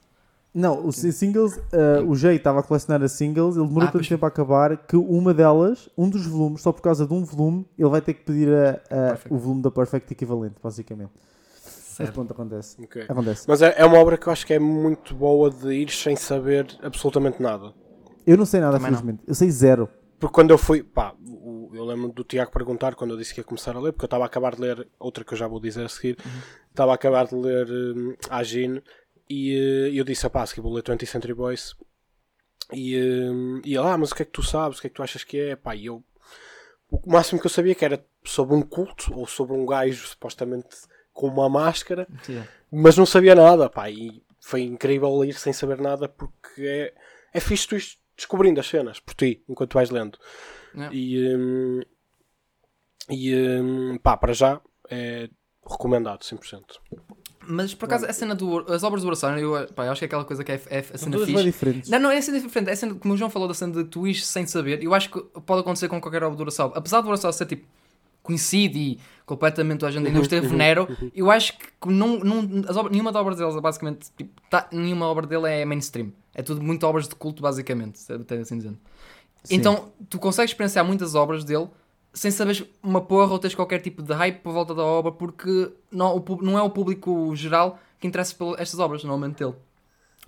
Não, 0.53 0.85
os 0.85 0.95
singles, 0.95 1.55
uh, 1.57 2.07
o 2.07 2.15
Jay 2.15 2.35
estava 2.35 2.59
a 2.59 2.63
colecionar 2.63 3.01
as 3.01 3.13
singles, 3.13 3.55
ele 3.57 3.65
demorou 3.65 3.87
Ah, 3.89 3.91
tanto 3.91 4.01
pois. 4.01 4.07
tempo 4.07 4.23
a 4.25 4.27
acabar 4.27 4.77
que 4.77 4.95
uma 4.95 5.33
delas, 5.33 5.89
um 5.97 6.07
dos 6.07 6.25
volumes, 6.27 6.61
só 6.61 6.71
por 6.71 6.81
causa 6.83 7.07
de 7.07 7.13
um 7.13 7.23
volume, 7.25 7.65
ele 7.79 7.89
vai 7.89 7.99
ter 7.99 8.13
que 8.13 8.23
pedir 8.23 8.49
a- 8.53 8.79
a- 8.91 9.17
o 9.29 9.37
volume 9.39 9.61
da 9.63 9.71
Perfect 9.71 10.13
equivalente, 10.13 10.55
basicamente. 10.63 11.11
Mas 11.63 11.73
Certo. 11.73 12.13
pronto, 12.13 12.31
acontece. 12.31 12.77
Ok. 12.81 13.05
Acontece. 13.09 13.45
Mas 13.47 13.61
é, 13.63 13.73
é 13.75 13.83
uma 13.85 13.97
obra 13.97 14.17
que 14.19 14.27
eu 14.27 14.31
acho 14.33 14.45
que 14.45 14.53
é 14.53 14.59
muito 14.59 15.15
boa 15.15 15.49
de 15.49 15.73
ir 15.73 15.89
sem 15.89 16.15
saber 16.15 16.67
absolutamente 16.83 17.41
nada. 17.41 17.73
Eu 18.25 18.37
não 18.37 18.45
sei 18.45 18.59
nada, 18.59 18.77
Também 18.77 18.91
não. 18.91 18.99
felizmente. 18.99 19.23
Eu 19.27 19.33
sei 19.33 19.49
zero. 19.49 19.89
Porque 20.19 20.33
quando 20.33 20.51
eu 20.51 20.57
fui, 20.59 20.81
pá, 20.83 21.13
eu 21.73 21.85
lembro 21.85 22.11
do 22.11 22.23
Tiago 22.23 22.51
perguntar 22.51 22.95
quando 22.95 23.11
eu 23.11 23.17
disse 23.17 23.33
que 23.33 23.39
ia 23.39 23.43
começar 23.43 23.75
a 23.75 23.79
ler, 23.79 23.91
porque 23.91 24.05
eu 24.05 24.07
estava 24.07 24.23
a 24.23 24.27
acabar 24.27 24.55
de 24.55 24.61
ler 24.61 24.87
outra 24.99 25.23
que 25.23 25.33
eu 25.33 25.37
já 25.37 25.47
vou 25.47 25.59
dizer 25.59 25.85
a 25.85 25.89
seguir, 25.89 26.17
estava 26.69 26.91
a 26.91 26.95
acabar 26.95 27.27
de 27.27 27.35
ler 27.35 27.67
hum, 27.69 28.15
a 28.29 28.43
Jean 28.43 28.81
e 29.29 29.53
eh, 29.53 29.99
eu 29.99 30.03
disse, 30.03 30.27
pá, 30.29 30.43
a 30.43 30.45
seguir 30.45 30.61
vou 30.61 30.73
ler 30.73 30.83
20th 30.83 31.05
Century 31.05 31.33
Boys 31.33 31.75
e, 32.73 32.97
hum, 32.99 33.61
e 33.63 33.75
ele, 33.75 33.87
ah, 33.87 33.97
mas 33.97 34.11
o 34.11 34.15
que 34.15 34.23
é 34.23 34.25
que 34.25 34.31
tu 34.31 34.43
sabes, 34.43 34.77
o 34.77 34.81
que 34.81 34.87
é 34.87 34.89
que 34.89 34.95
tu 34.95 35.03
achas 35.03 35.23
que 35.23 35.39
é? 35.39 35.55
Pá, 35.55 35.75
e 35.75 35.85
eu, 35.85 36.03
o 36.91 37.11
máximo 37.11 37.39
que 37.39 37.45
eu 37.45 37.51
sabia 37.51 37.75
que 37.75 37.85
era 37.85 38.03
sobre 38.23 38.55
um 38.55 38.61
culto 38.61 39.17
ou 39.17 39.25
sobre 39.27 39.55
um 39.55 39.65
gajo 39.65 40.07
supostamente 40.07 40.67
com 41.13 41.27
uma 41.27 41.49
máscara 41.49 42.07
Yeah. 42.29 42.47
mas 42.71 42.97
não 42.97 43.05
sabia 43.05 43.33
nada, 43.33 43.69
pá, 43.69 43.89
e 43.89 44.21
foi 44.39 44.61
incrível 44.61 45.25
ir 45.25 45.33
sem 45.33 45.51
saber 45.51 45.79
nada 45.79 46.07
porque 46.07 46.61
é, 46.61 46.93
é 47.33 47.39
fixe 47.39 47.67
tu 47.67 47.75
ires 47.75 47.97
descobrindo 48.17 48.59
as 48.59 48.67
cenas 48.67 48.99
por 48.99 49.13
ti, 49.13 49.43
enquanto 49.47 49.75
vais 49.75 49.91
lendo. 49.91 50.17
Yeah. 50.77 50.95
E, 50.95 51.35
hum, 51.35 51.81
e 53.09 53.35
hum, 53.35 53.97
pá, 54.01 54.15
para 54.15 54.33
já 54.33 54.61
é 54.89 55.29
recomendado 55.67 56.21
100%. 56.21 56.63
Mas 57.49 57.73
por 57.73 57.85
acaso 57.85 58.05
a 58.05 58.13
cena 58.13 58.35
do. 58.35 58.59
As 58.71 58.83
obras 58.83 59.01
do 59.01 59.07
oração, 59.07 59.37
eu, 59.37 59.67
pá, 59.73 59.85
eu 59.85 59.91
acho 59.91 59.99
que 59.99 60.05
é 60.05 60.07
aquela 60.07 60.25
coisa 60.25 60.43
que 60.43 60.51
é, 60.51 60.61
é 60.69 60.79
a 60.79 60.97
cena 60.97 61.17
fixe. 61.19 61.43
diferentes. 61.43 61.89
Não, 61.89 61.99
não, 61.99 62.11
é 62.11 62.17
a 62.17 62.21
cena 62.21 62.39
diferente. 62.39 62.69
É 62.69 62.73
a 62.73 62.75
cena, 62.75 62.93
como 62.95 63.13
o 63.13 63.17
João 63.17 63.29
falou 63.29 63.47
da 63.47 63.53
cena 63.53 63.71
de 63.73 63.85
tu 63.85 64.05
ires 64.05 64.25
sem 64.27 64.45
saber, 64.45 64.83
eu 64.83 64.93
acho 64.93 65.09
que 65.09 65.19
pode 65.41 65.61
acontecer 65.61 65.87
com 65.87 65.99
qualquer 65.99 66.23
obra 66.23 66.35
do 66.35 66.41
Urasawa. 66.41 66.73
Apesar 66.75 67.01
do 67.01 67.07
Urasawa 67.07 67.31
ser 67.31 67.45
tipo 67.45 67.65
conhecido 68.21 68.77
e 68.77 68.99
completamente 69.25 69.85
a 69.85 69.89
gente 69.89 70.03
da 70.03 70.09
indústria 70.09 70.41
venero, 70.41 70.85
eu 71.15 71.31
acho 71.31 71.53
que 71.57 71.87
não, 71.87 72.19
não, 72.19 72.65
as 72.67 72.75
obras, 72.75 72.91
nenhuma 72.91 73.11
das 73.13 73.21
obras 73.21 73.37
deles 73.37 73.55
é 73.55 73.61
basicamente 73.61 74.11
tipo, 74.17 74.41
tá, 74.49 74.67
nenhuma 74.69 75.05
obra 75.05 75.25
dele 75.25 75.47
é 75.47 75.63
mainstream. 75.63 76.11
É 76.35 76.43
tudo 76.43 76.61
muito 76.61 76.85
obras 76.85 77.07
de 77.07 77.15
culto, 77.15 77.41
basicamente, 77.41 77.99
até 78.11 78.35
assim 78.37 78.57
dizendo. 78.57 78.77
Sim. 79.47 79.55
Então 79.55 79.89
tu 80.09 80.19
consegues 80.19 80.51
experienciar 80.51 80.85
muitas 80.85 81.15
obras 81.15 81.43
dele 81.43 81.67
sem 82.13 82.31
saberes 82.31 82.63
uma 82.81 83.01
porra 83.01 83.31
ou 83.31 83.39
teres 83.39 83.55
qualquer 83.55 83.79
tipo 83.79 84.01
de 84.01 84.13
hype 84.13 84.41
por 84.41 84.51
volta 84.51 84.73
da 84.73 84.83
obra 84.83 85.11
porque 85.11 85.71
não, 85.91 86.15
o 86.17 86.41
não 86.41 86.57
é 86.57 86.61
o 86.61 86.69
público 86.69 87.35
geral 87.35 87.79
que 87.99 88.07
interessa 88.07 88.35
por 88.35 88.59
estas 88.59 88.79
obras, 88.79 89.03
normalmente 89.03 89.37
dele. 89.43 89.55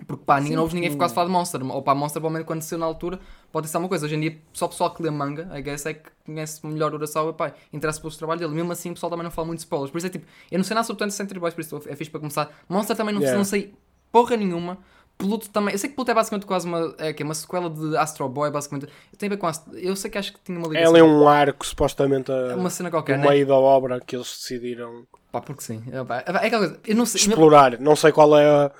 Porque 0.06 0.24
pá, 0.24 0.36
ninguém, 0.36 0.50
Sim, 0.50 0.54
não 0.54 0.62
ouves 0.62 0.74
ninguém 0.74 0.96
a 0.98 1.08
falar 1.10 1.26
de 1.26 1.32
Monster. 1.32 1.62
Ou 1.62 1.82
pá, 1.82 1.94
Monster 1.94 2.20
provavelmente 2.20 2.46
quando 2.46 2.62
saiu 2.62 2.78
na 2.78 2.86
altura 2.86 3.20
pode 3.52 3.68
ser 3.68 3.76
uma 3.76 3.88
coisa. 3.88 4.06
Hoje 4.06 4.14
em 4.14 4.20
dia 4.20 4.38
só 4.52 4.66
o 4.66 4.68
pessoal 4.68 4.94
que 4.94 5.02
lê 5.02 5.10
manga, 5.10 5.50
I 5.56 5.60
guess, 5.60 5.84
é 5.84 5.94
que 5.94 6.10
conhece 6.24 6.66
melhor 6.66 6.92
o 6.92 6.96
Urasawa, 6.96 7.34
pá, 7.34 7.52
interessa 7.72 8.00
pelo 8.00 8.14
trabalho 8.14 8.40
dele. 8.40 8.54
Mesmo 8.54 8.72
assim 8.72 8.90
o 8.90 8.94
pessoal 8.94 9.10
também 9.10 9.24
não 9.24 9.30
fala 9.30 9.46
muito 9.46 9.58
de 9.58 9.64
spoilers. 9.64 9.90
Por 9.90 9.98
isso 9.98 10.06
é 10.06 10.10
tipo, 10.10 10.26
eu 10.50 10.58
não 10.58 10.64
sei 10.64 10.74
nada 10.74 10.86
sobre 10.86 11.00
tanto 11.00 11.12
Century 11.12 11.38
Boys, 11.38 11.54
por 11.54 11.60
isso 11.60 11.82
é 11.86 11.96
fixe 11.96 12.10
para 12.10 12.20
começar. 12.20 12.50
Monster 12.68 12.96
também 12.96 13.14
não, 13.14 13.20
Yeah. 13.20 13.36
não 13.36 13.44
sei 13.44 13.74
porra 14.10 14.36
nenhuma. 14.36 14.78
Pluto 15.20 15.50
também. 15.50 15.72
Eu 15.72 15.78
sei 15.78 15.90
que 15.90 15.96
Pluto 15.96 16.10
é 16.10 16.14
basicamente 16.14 16.46
quase 16.46 16.66
uma. 16.66 16.94
É, 16.98 17.12
que 17.12 17.22
é 17.22 17.24
uma 17.24 17.34
sequela 17.34 17.70
de 17.70 17.96
Astro 17.96 18.28
Boy, 18.28 18.50
basicamente. 18.50 18.88
Tem 19.16 19.26
a 19.28 19.30
ver 19.30 19.36
com. 19.36 19.46
Ast- 19.46 19.68
Eu 19.74 19.94
sei 19.96 20.10
que 20.10 20.18
acho 20.18 20.32
que 20.32 20.40
tinha 20.44 20.58
uma 20.58 20.66
ligação. 20.68 20.88
Ela 20.88 20.98
é 20.98 21.02
um 21.02 21.28
arco, 21.28 21.64
supostamente, 21.66 22.30
É 22.32 22.52
a, 22.52 22.56
uma 22.56 22.70
cena 22.70 22.88
no 22.88 22.94
qualquer, 22.96 23.18
né? 23.18 23.28
meio 23.28 23.46
da 23.46 23.54
obra 23.56 24.00
que 24.00 24.16
eles 24.16 24.26
decidiram 24.28 25.04
Pá, 25.30 25.40
porque 25.40 25.62
sim. 25.62 25.82
É, 25.92 26.02
pá, 26.02 26.16
é 26.26 26.30
aquela 26.46 26.66
coisa. 26.66 26.80
Eu 26.86 26.96
não 26.96 27.06
sei. 27.06 27.20
explorar. 27.20 27.78
Não 27.80 27.94
sei 27.94 28.10
qual 28.12 28.36
é 28.36 28.46
a... 28.48 28.70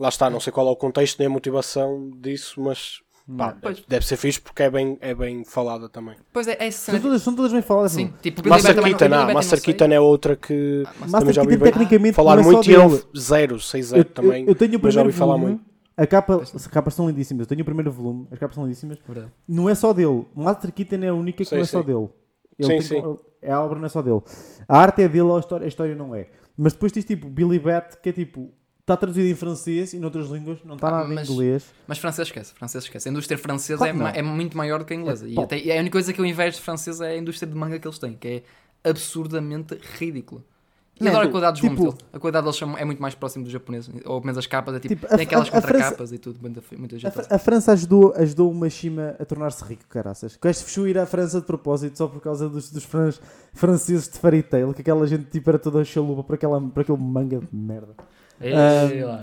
Lá 0.00 0.08
está, 0.08 0.30
não 0.30 0.40
sei 0.40 0.52
qual 0.52 0.66
é 0.68 0.70
o 0.70 0.76
contexto 0.76 1.18
nem 1.18 1.26
a 1.26 1.30
motivação 1.30 2.10
disso, 2.20 2.60
mas 2.62 3.00
pá, 3.36 3.54
Pois. 3.60 3.82
deve 3.86 4.06
ser 4.06 4.16
fixe 4.16 4.40
porque 4.40 4.62
é 4.62 4.70
bem, 4.70 4.96
é 5.00 5.12
bem 5.14 5.44
falada 5.44 5.88
também. 5.88 6.14
Pois 6.32 6.46
é, 6.46 6.52
é 6.60 6.68
essa 6.68 6.92
São 6.92 7.00
todas, 7.00 7.20
são 7.22 7.34
todas 7.34 7.52
bem 7.52 7.60
faladas. 7.60 7.92
Sim, 7.92 8.14
tipo, 8.22 8.48
Master 8.48 8.80
Keaton, 8.80 9.04
ah, 9.12 9.34
Master. 9.34 9.60
Keaton 9.60 9.84
é 9.86 10.00
outra 10.00 10.36
que 10.36 10.84
Master 11.00 11.18
também 11.20 11.34
já 11.34 11.42
ouvi 11.42 11.56
bem 11.56 11.72
tecnicamente 11.72 12.14
falar 12.14 12.38
é 12.38 12.42
muito 12.42 12.70
e 12.70 12.74
ele 12.74 13.02
zero, 13.18 13.60
6 13.60 13.86
Eu, 13.92 13.98
0 13.98 14.00
eu- 14.00 14.04
também. 14.14 14.44
eu 14.48 14.54
tenho 14.54 14.78
o 14.78 14.80
mas 14.82 14.94
já 14.94 15.00
primeiro 15.02 15.08
ouvi 15.08 15.12
falar 15.18 15.36
muito. 15.36 15.62
A 15.98 16.06
capa, 16.06 16.40
as 16.42 16.66
capas 16.68 16.94
são 16.94 17.08
lindíssimas. 17.08 17.40
Eu 17.42 17.46
tenho 17.48 17.62
o 17.62 17.64
primeiro 17.64 17.90
volume, 17.90 18.28
as 18.30 18.38
capas 18.38 18.54
são 18.54 18.64
lindíssimas. 18.64 18.98
Verdade. 19.06 19.32
Não 19.48 19.68
é 19.68 19.74
só 19.74 19.92
dele. 19.92 20.24
Master 20.34 20.72
Keaton 20.72 21.02
é 21.04 21.08
a 21.08 21.14
única 21.14 21.38
que 21.38 21.44
Sim, 21.44 21.56
não 21.56 21.62
é 21.62 21.64
sim. 21.64 21.70
só 21.72 21.82
dele. 21.82 22.08
Sim, 22.60 22.68
tem- 22.68 22.80
sim. 22.80 23.18
É 23.42 23.52
a 23.52 23.60
obra 23.60 23.78
não 23.78 23.86
é 23.86 23.88
só 23.88 24.00
dele. 24.00 24.20
A 24.68 24.78
arte 24.78 25.02
é 25.02 25.08
dele, 25.08 25.30
a 25.32 25.38
história, 25.38 25.64
a 25.64 25.68
história 25.68 25.94
não 25.96 26.14
é. 26.14 26.28
Mas 26.56 26.72
depois 26.72 26.92
tens 26.92 27.04
tipo 27.04 27.28
Billy 27.28 27.58
Bat, 27.58 27.98
que 28.00 28.08
é 28.08 28.12
tipo. 28.12 28.52
Está 28.80 28.96
traduzido 28.96 29.28
em 29.28 29.34
francês 29.34 29.92
e 29.92 29.98
noutras 29.98 30.28
línguas, 30.30 30.60
não 30.64 30.76
está 30.76 30.88
Ah, 30.88 30.90
nada 30.92 31.12
em 31.12 31.14
mas- 31.16 31.28
inglês. 31.28 31.66
Mas 31.86 31.98
francês 31.98 32.28
esquece, 32.28 32.54
francês 32.54 32.84
esquece. 32.84 33.06
A 33.06 33.12
indústria 33.12 33.36
francesa 33.36 33.78
Claro 33.84 33.90
é, 33.98 34.02
ma- 34.02 34.10
é 34.12 34.22
muito 34.22 34.56
maior 34.56 34.78
do 34.78 34.84
que 34.86 34.94
a 34.94 34.96
inglesa. 34.96 35.28
E, 35.28 35.34
Pô. 35.34 35.42
até- 35.42 35.58
e 35.60 35.70
a 35.70 35.74
única 35.78 35.92
coisa 35.92 36.10
que 36.12 36.18
eu 36.20 36.24
invejo 36.24 36.56
de 36.56 36.62
francês 36.62 36.98
é 37.00 37.08
a 37.10 37.16
indústria 37.18 37.46
de 37.50 37.54
manga 37.58 37.78
que 37.78 37.86
eles 37.86 37.98
têm, 37.98 38.14
que 38.14 38.28
é 38.28 38.42
absurdamente 38.88 39.78
ridícula. 39.98 40.42
E 41.00 41.04
Não, 41.04 41.12
adoro 41.12 41.28
a 41.28 41.30
qualidade 41.30 41.60
dos 41.60 41.70
tipo-. 41.70 41.98
A 42.12 42.18
qualidade 42.18 42.44
deles 42.44 42.62
é 42.80 42.84
muito 42.84 43.00
mais 43.00 43.14
próximo 43.14 43.44
do 43.44 43.50
japonês. 43.50 43.88
Ou 43.88 43.92
pelo 44.02 44.20
menos 44.22 44.38
as 44.38 44.46
capas 44.46 44.74
é 44.74 44.80
tipo. 44.80 44.94
Tipo, 44.94 45.06
a- 45.06 45.16
tem 45.16 45.26
aquelas 45.26 45.46
a- 45.52 45.58
a 45.58 45.60
França- 45.60 45.72
contracapas 45.72 46.12
e 46.12 46.18
tudo. 46.18 46.38
Muita, 46.40 46.62
muita 46.76 46.96
A, 46.96 46.98
gente. 46.98 47.12
Fr- 47.12 47.26
a 47.34 47.38
França 47.38 47.72
ajudou, 47.72 48.12
ajudou 48.16 48.50
o 48.50 48.54
Mashima 48.54 49.14
a 49.18 49.24
tornar-se 49.24 49.62
rico, 49.64 49.84
caraças. 49.88 50.36
Queres 50.36 50.60
fechou 50.62 50.88
ir 50.88 50.98
à 50.98 51.06
França 51.06 51.40
de 51.40 51.46
propósito 51.46 51.96
só 51.98 52.08
por 52.08 52.20
causa 52.20 52.48
dos, 52.48 52.70
dos 52.70 52.84
fran- 52.84 53.12
franceses 53.52 54.08
de 54.08 54.18
Fairy 54.18 54.42
Tail, 54.42 54.74
que 54.74 54.80
aquela 54.80 55.06
gente 55.06 55.24
tipo 55.30 55.48
era 55.48 55.58
toda 55.58 55.84
chalupa 55.84 56.22
por, 56.24 56.34
aquela, 56.34 56.60
por 56.60 56.80
aquele 56.80 56.98
manga 56.98 57.38
de 57.38 57.48
merda. 57.52 57.94
Ei, 58.40 59.02
lá. 59.04 59.22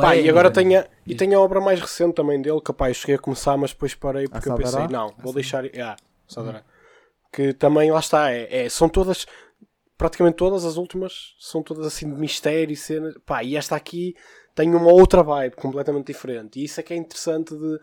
Pá, 0.00 0.16
e 0.16 0.28
agora 0.28 0.50
tenho, 0.50 0.80
a- 0.80 0.86
e 1.06 1.14
tenho 1.14 1.38
a 1.38 1.42
obra 1.42 1.60
mais 1.60 1.80
recente 1.80 2.14
também 2.14 2.40
dele, 2.40 2.60
que 2.60 2.72
pá, 2.72 2.90
eu 2.90 2.94
cheguei 2.94 3.14
a 3.16 3.18
começar, 3.18 3.56
mas 3.56 3.70
depois 3.70 3.94
parei 3.94 4.26
porque 4.28 4.48
A 4.48 4.52
eu 4.52 4.56
pensei, 4.56 4.86
não, 4.88 5.12
vou 5.18 5.32
deixar. 5.32 5.64
Ah, 5.80 5.96
Sadará. 6.26 6.62
Que 7.32 7.52
também 7.52 7.90
lá 7.90 8.00
está, 8.00 8.32
é, 8.32 8.64
é- 8.64 8.68
são 8.68 8.88
todas, 8.88 9.26
praticamente 9.96 10.36
todas 10.36 10.64
as 10.64 10.76
últimas, 10.76 11.34
são 11.38 11.62
todas 11.62 11.86
assim 11.86 12.12
de 12.12 12.18
mistério 12.18 12.72
e 12.72 12.76
cenas. 12.76 13.14
Pá, 13.24 13.42
e 13.42 13.56
esta 13.56 13.76
aqui 13.76 14.14
tem 14.54 14.74
uma 14.74 14.92
outra 14.92 15.22
vibe 15.22 15.56
completamente 15.56 16.06
diferente. 16.06 16.60
E 16.60 16.64
isso 16.64 16.80
é 16.80 16.82
que 16.82 16.94
é 16.94 16.96
interessante 16.96 17.54
de 17.54 17.80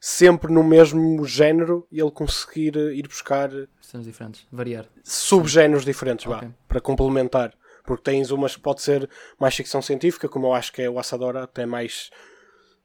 sempre 0.00 0.52
no 0.52 0.64
mesmo 0.64 1.24
género 1.24 1.86
ele 1.92 2.10
conseguir 2.10 2.76
eh, 2.76 2.94
ir 2.94 3.06
buscar 3.06 3.50
Cenas 3.80 4.06
diferentes. 4.06 4.46
Variar. 4.50 4.86
subgéneros 5.04 5.84
diferentes, 5.84 6.26
vá, 6.26 6.44
para 6.66 6.80
complementar. 6.80 7.54
Porque 7.84 8.02
tens 8.04 8.30
umas 8.30 8.54
que 8.56 8.62
pode 8.62 8.80
ser 8.80 9.08
mais 9.38 9.54
ficção 9.54 9.82
científica, 9.82 10.28
como 10.28 10.46
eu 10.46 10.54
acho 10.54 10.72
que 10.72 10.82
é 10.82 10.88
o 10.88 10.98
Assadora, 10.98 11.44
até 11.44 11.66
mais 11.66 12.10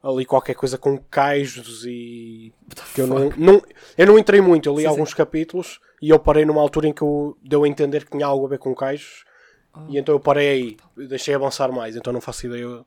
ali 0.01 0.25
qualquer 0.25 0.55
coisa 0.55 0.78
com 0.78 0.97
caijos 0.97 1.86
e. 1.86 2.53
Que 2.93 3.01
eu, 3.01 3.07
não, 3.07 3.30
não, 3.38 3.61
eu 3.97 4.07
não 4.07 4.17
entrei 4.17 4.41
muito, 4.41 4.69
eu 4.69 4.75
li 4.75 4.82
Sim, 4.82 4.88
alguns 4.88 5.13
capítulos 5.13 5.80
e 6.02 6.10
eu 6.10 6.20
parei 6.20 6.45
numa 6.45 6.62
altura 6.62 6.88
em 6.88 6.93
que 6.93 7.02
eu 7.02 7.38
deu 7.43 7.64
a 7.64 7.68
entender 7.68 8.06
que 8.06 8.12
tinha 8.12 8.26
algo 8.26 8.45
a 8.45 8.50
ver 8.50 8.60
com 8.60 8.74
caijos 8.76 9.26
e 9.89 9.98
então 9.98 10.16
eu 10.16 10.20
parei 10.20 10.50
aí, 10.50 10.78
deixei 11.08 11.36
avançar 11.36 11.72
mais, 11.72 11.95
então 11.95 12.12
não 12.12 12.20
faço 12.22 12.48
ideia 12.48 12.84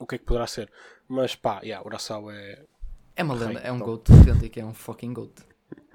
o 0.00 0.06
que 0.06 0.16
é 0.16 0.18
que 0.18 0.24
poderá 0.24 0.46
ser. 0.46 0.70
Mas 1.08 1.34
pá, 1.36 1.60
yeah, 1.62 1.86
Urasawa 1.86 2.34
é. 2.34 2.64
É 3.14 3.22
uma 3.22 3.34
lenda, 3.34 3.60
Rei, 3.60 3.68
é 3.68 3.72
um 3.72 3.78
top. 3.78 4.10
goat 4.12 4.30
autêntico, 4.30 4.58
é 4.58 4.64
um 4.64 4.74
fucking 4.74 5.12
goat. 5.12 5.32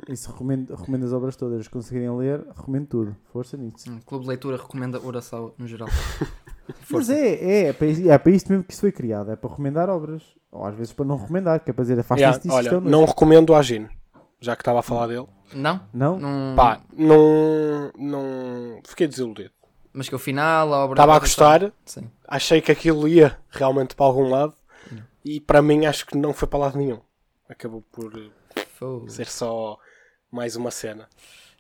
Isso 0.07 0.31
recomendo, 0.31 0.73
recomendo 0.75 1.05
as 1.05 1.11
obras 1.13 1.35
todas. 1.35 1.65
Se 1.65 1.69
conseguirem 1.69 2.15
ler, 2.15 2.39
recomendo 2.55 2.87
tudo. 2.87 3.17
Força 3.33 3.57
nisso. 3.57 3.89
Hum, 3.91 3.99
Clube 4.05 4.23
de 4.23 4.29
Leitura 4.29 4.57
recomenda 4.57 4.99
Urasawa 5.01 5.53
no 5.57 5.67
geral. 5.67 5.89
Mas 6.91 7.09
é, 7.09 7.27
é, 7.35 7.67
é, 7.69 7.73
para, 7.73 7.87
isso- 7.87 8.09
é 8.09 8.17
para 8.17 8.31
isto 8.31 8.49
mesmo 8.49 8.63
que 8.63 8.71
isso 8.73 8.81
foi 8.81 8.91
criado. 8.91 9.31
É 9.31 9.35
para 9.35 9.49
recomendar 9.49 9.89
obras. 9.89 10.23
Ou 10.51 10.63
às 10.65 10.75
vezes 10.75 10.93
para 10.93 11.05
não 11.05 11.17
recomendar, 11.17 11.59
que 11.63 11.71
é 11.71 11.73
para 11.73 11.83
dizer 11.83 11.99
afasta-se 11.99 12.21
Yeah, 12.21 12.37
disso. 12.37 12.53
olha, 12.55 12.67
isto 12.77 12.87
é 12.87 12.89
não 12.91 13.05
recomendo 13.05 13.53
a 13.53 13.59
Agin, 13.59 13.87
já 14.39 14.55
que 14.55 14.61
estava 14.61 14.79
a 14.79 14.83
falar 14.83 15.07
dele. 15.07 15.27
Não? 15.53 15.81
Não? 15.93 16.19
Não. 16.19 16.55
Pá, 16.55 16.81
não. 16.93 17.91
não 17.97 18.81
fiquei 18.85 19.07
desiludido. 19.07 19.51
Mas 19.93 20.07
que 20.09 20.15
o 20.15 20.19
final, 20.19 20.73
a 20.73 20.83
obra. 20.83 20.95
Estava 20.95 21.15
a 21.15 21.19
gostar, 21.19 21.71
Sim. 21.85 22.09
achei 22.27 22.61
que 22.61 22.71
aquilo 22.71 23.07
ia 23.07 23.37
realmente 23.49 23.95
para 23.95 24.05
algum 24.05 24.29
lado 24.29 24.53
Não. 24.91 25.03
e 25.25 25.39
para 25.39 25.61
mim 25.61 25.85
acho 25.85 26.05
que 26.05 26.17
não 26.17 26.33
foi 26.33 26.47
para 26.47 26.59
lado 26.59 26.77
nenhum. 26.77 26.99
Acabou 27.49 27.81
por 27.91 28.13
eh, 28.15 28.61
Fogo. 28.77 29.09
ser 29.09 29.27
só 29.27 29.77
mais 30.31 30.55
uma 30.55 30.69
cena. 30.69 31.07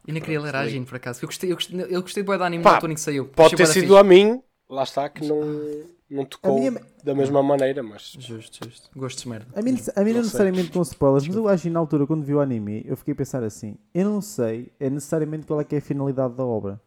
E 0.05 0.11
nem 0.11 0.21
queria 0.21 0.39
ler 0.39 0.55
a 0.55 0.59
Agin, 0.59 0.83
por 0.85 0.95
acaso. 0.95 1.23
Eu 1.23 1.27
gostei, 1.27 1.51
eu 1.51 1.55
gostei, 1.55 1.85
eu 1.89 2.01
gostei 2.01 2.23
bué 2.23 2.37
da 2.37 2.45
anime 2.45 2.63
Pá, 2.63 2.79
que 2.79 2.97
saiu. 2.97 3.25
Pode 3.29 3.55
Achei 3.55 3.65
ter 3.65 3.73
sido 3.73 3.87
fixe. 3.87 3.97
a 3.99 4.03
mim, 4.03 4.41
lá 4.69 4.83
está, 4.83 5.09
que 5.09 5.25
não, 5.25 5.41
não 6.09 6.25
tocou 6.25 6.57
minha- 6.59 6.81
da 7.03 7.13
mesma 7.15 7.41
maneira, 7.43 7.83
mas 7.83 8.15
Justo, 8.19 8.65
justo. 8.67 8.89
Gostos 8.97 9.23
de 9.23 9.29
merda. 9.29 9.47
A 9.55 9.61
mim, 9.61 9.71
a 9.95 9.99
mim 10.01 10.09
não 10.11 10.17
Não 10.17 10.23
necessariamente 10.23 10.71
com 10.71 10.81
spoilers, 10.81 11.27
mas 11.27 11.35
eu 11.35 11.47
acho 11.47 11.63
que 11.63 11.69
na 11.69 11.79
altura, 11.79 12.07
quando 12.07 12.23
vi 12.23 12.33
o 12.33 12.39
anime, 12.39 12.83
eu 12.85 12.95
fiquei 12.97 13.13
a 13.13 13.17
pensar 13.17 13.43
assim: 13.43 13.77
eu 13.93 14.09
não 14.09 14.21
sei 14.21 14.71
é 14.79 14.89
necessariamente 14.89 15.45
qual 15.45 15.59
é 15.61 15.63
que 15.63 15.75
é 15.75 15.77
a 15.79 15.81
finalidade 15.81 16.33
da 16.35 16.45
obra. 16.45 16.79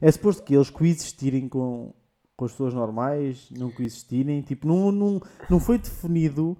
É 0.00 0.10
suposto 0.10 0.42
que 0.42 0.54
eles 0.54 0.70
coexistirem 0.70 1.48
com, 1.48 1.92
com 2.36 2.44
as 2.44 2.50
pessoas 2.52 2.74
normais, 2.74 3.48
não 3.50 3.70
coexistirem, 3.70 4.40
tipo, 4.42 4.66
não, 4.66 4.90
não, 4.90 5.20
não 5.48 5.60
foi 5.60 5.78
definido 5.78 6.56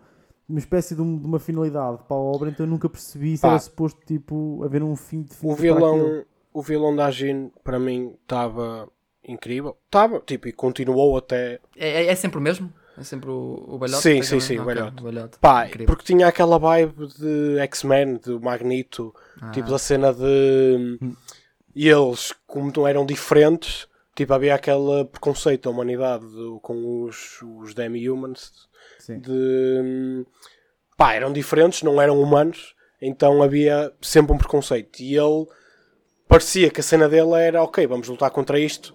uma 0.49 0.59
espécie 0.59 0.95
de, 0.95 1.01
um- 1.01 1.19
de 1.19 1.27
uma 1.27 1.39
finalidade 1.39 1.99
para 2.07 2.17
a 2.17 2.21
obra, 2.21 2.51
então 2.51 2.65
eu 2.67 2.71
nunca 2.71 2.89
percebi 2.89 3.35
se 3.37 3.43
Pá. 3.43 3.49
era 3.49 3.59
suposto 3.59 4.01
tipo, 4.07 4.63
haver 4.63 4.83
um 4.83 4.95
fim 4.95 5.23
definido. 5.23 5.55
o 5.55 5.61
vilão, 5.61 6.25
o 6.53 6.63
vilão 6.63 6.95
da 6.95 7.07
Agin 7.07 7.51
para 7.65 7.79
mim 7.79 8.15
estava 8.23 8.89
incrível. 9.27 9.77
Estava, 9.87 10.21
tipo, 10.21 10.49
e 10.49 10.53
continuou 10.53 11.17
até 11.17 11.61
É, 11.77 12.05
é, 12.05 12.07
é 12.07 12.15
sempre 12.15 12.39
o 12.39 12.41
mesmo? 12.41 12.73
É 12.97 13.03
sempre 13.03 13.29
o, 13.31 13.65
o 13.69 13.79
balhote? 13.79 14.03
Sim, 14.03 14.23
sim, 14.23 14.39
sim, 14.39 14.59
o 14.59 14.65
balhote. 14.65 15.01
o 15.01 15.05
balhote. 15.05 15.39
Pá, 15.41 15.67
Incrível. 15.67 15.87
porque 15.87 16.05
tinha 16.05 16.29
aquela 16.29 16.59
vibe 16.59 17.09
de 17.19 17.59
X-Men, 17.59 18.17
do 18.19 18.41
Magneto, 18.41 19.13
Ah. 19.43 19.51
tipo 19.51 19.69
da 19.69 19.79
cena 19.79 20.13
de. 20.15 20.99
E 21.75 21.89
eles, 21.89 22.33
como 22.47 22.73
não 22.77 22.87
eram 22.87 23.05
diferentes, 23.05 23.89
tipo 24.15 24.33
havia 24.33 24.55
aquele 24.55 25.05
preconceito 25.11 25.65
da 25.65 25.71
humanidade 25.71 26.25
do- 26.25 26.61
com 26.61 27.03
os, 27.03 27.43
os 27.61 27.75
demi-humans 27.75 28.53
de. 29.09 30.25
pá, 30.97 31.15
eram 31.15 31.33
diferentes, 31.33 31.83
não 31.83 32.01
eram 32.01 32.21
humanos, 32.21 32.75
então 33.03 33.43
havia 33.43 33.93
sempre 34.01 34.33
um 34.33 34.39
preconceito. 34.39 35.01
E 35.01 35.17
ele 35.17 35.47
parecia 36.29 36.71
que 36.71 36.81
a 36.81 36.83
cena 36.85 37.09
dele 37.09 37.35
era 37.35 37.63
ok, 37.63 37.87
vamos 37.87 38.09
lutar 38.09 38.31
contra 38.31 38.59
isto, 38.59 38.95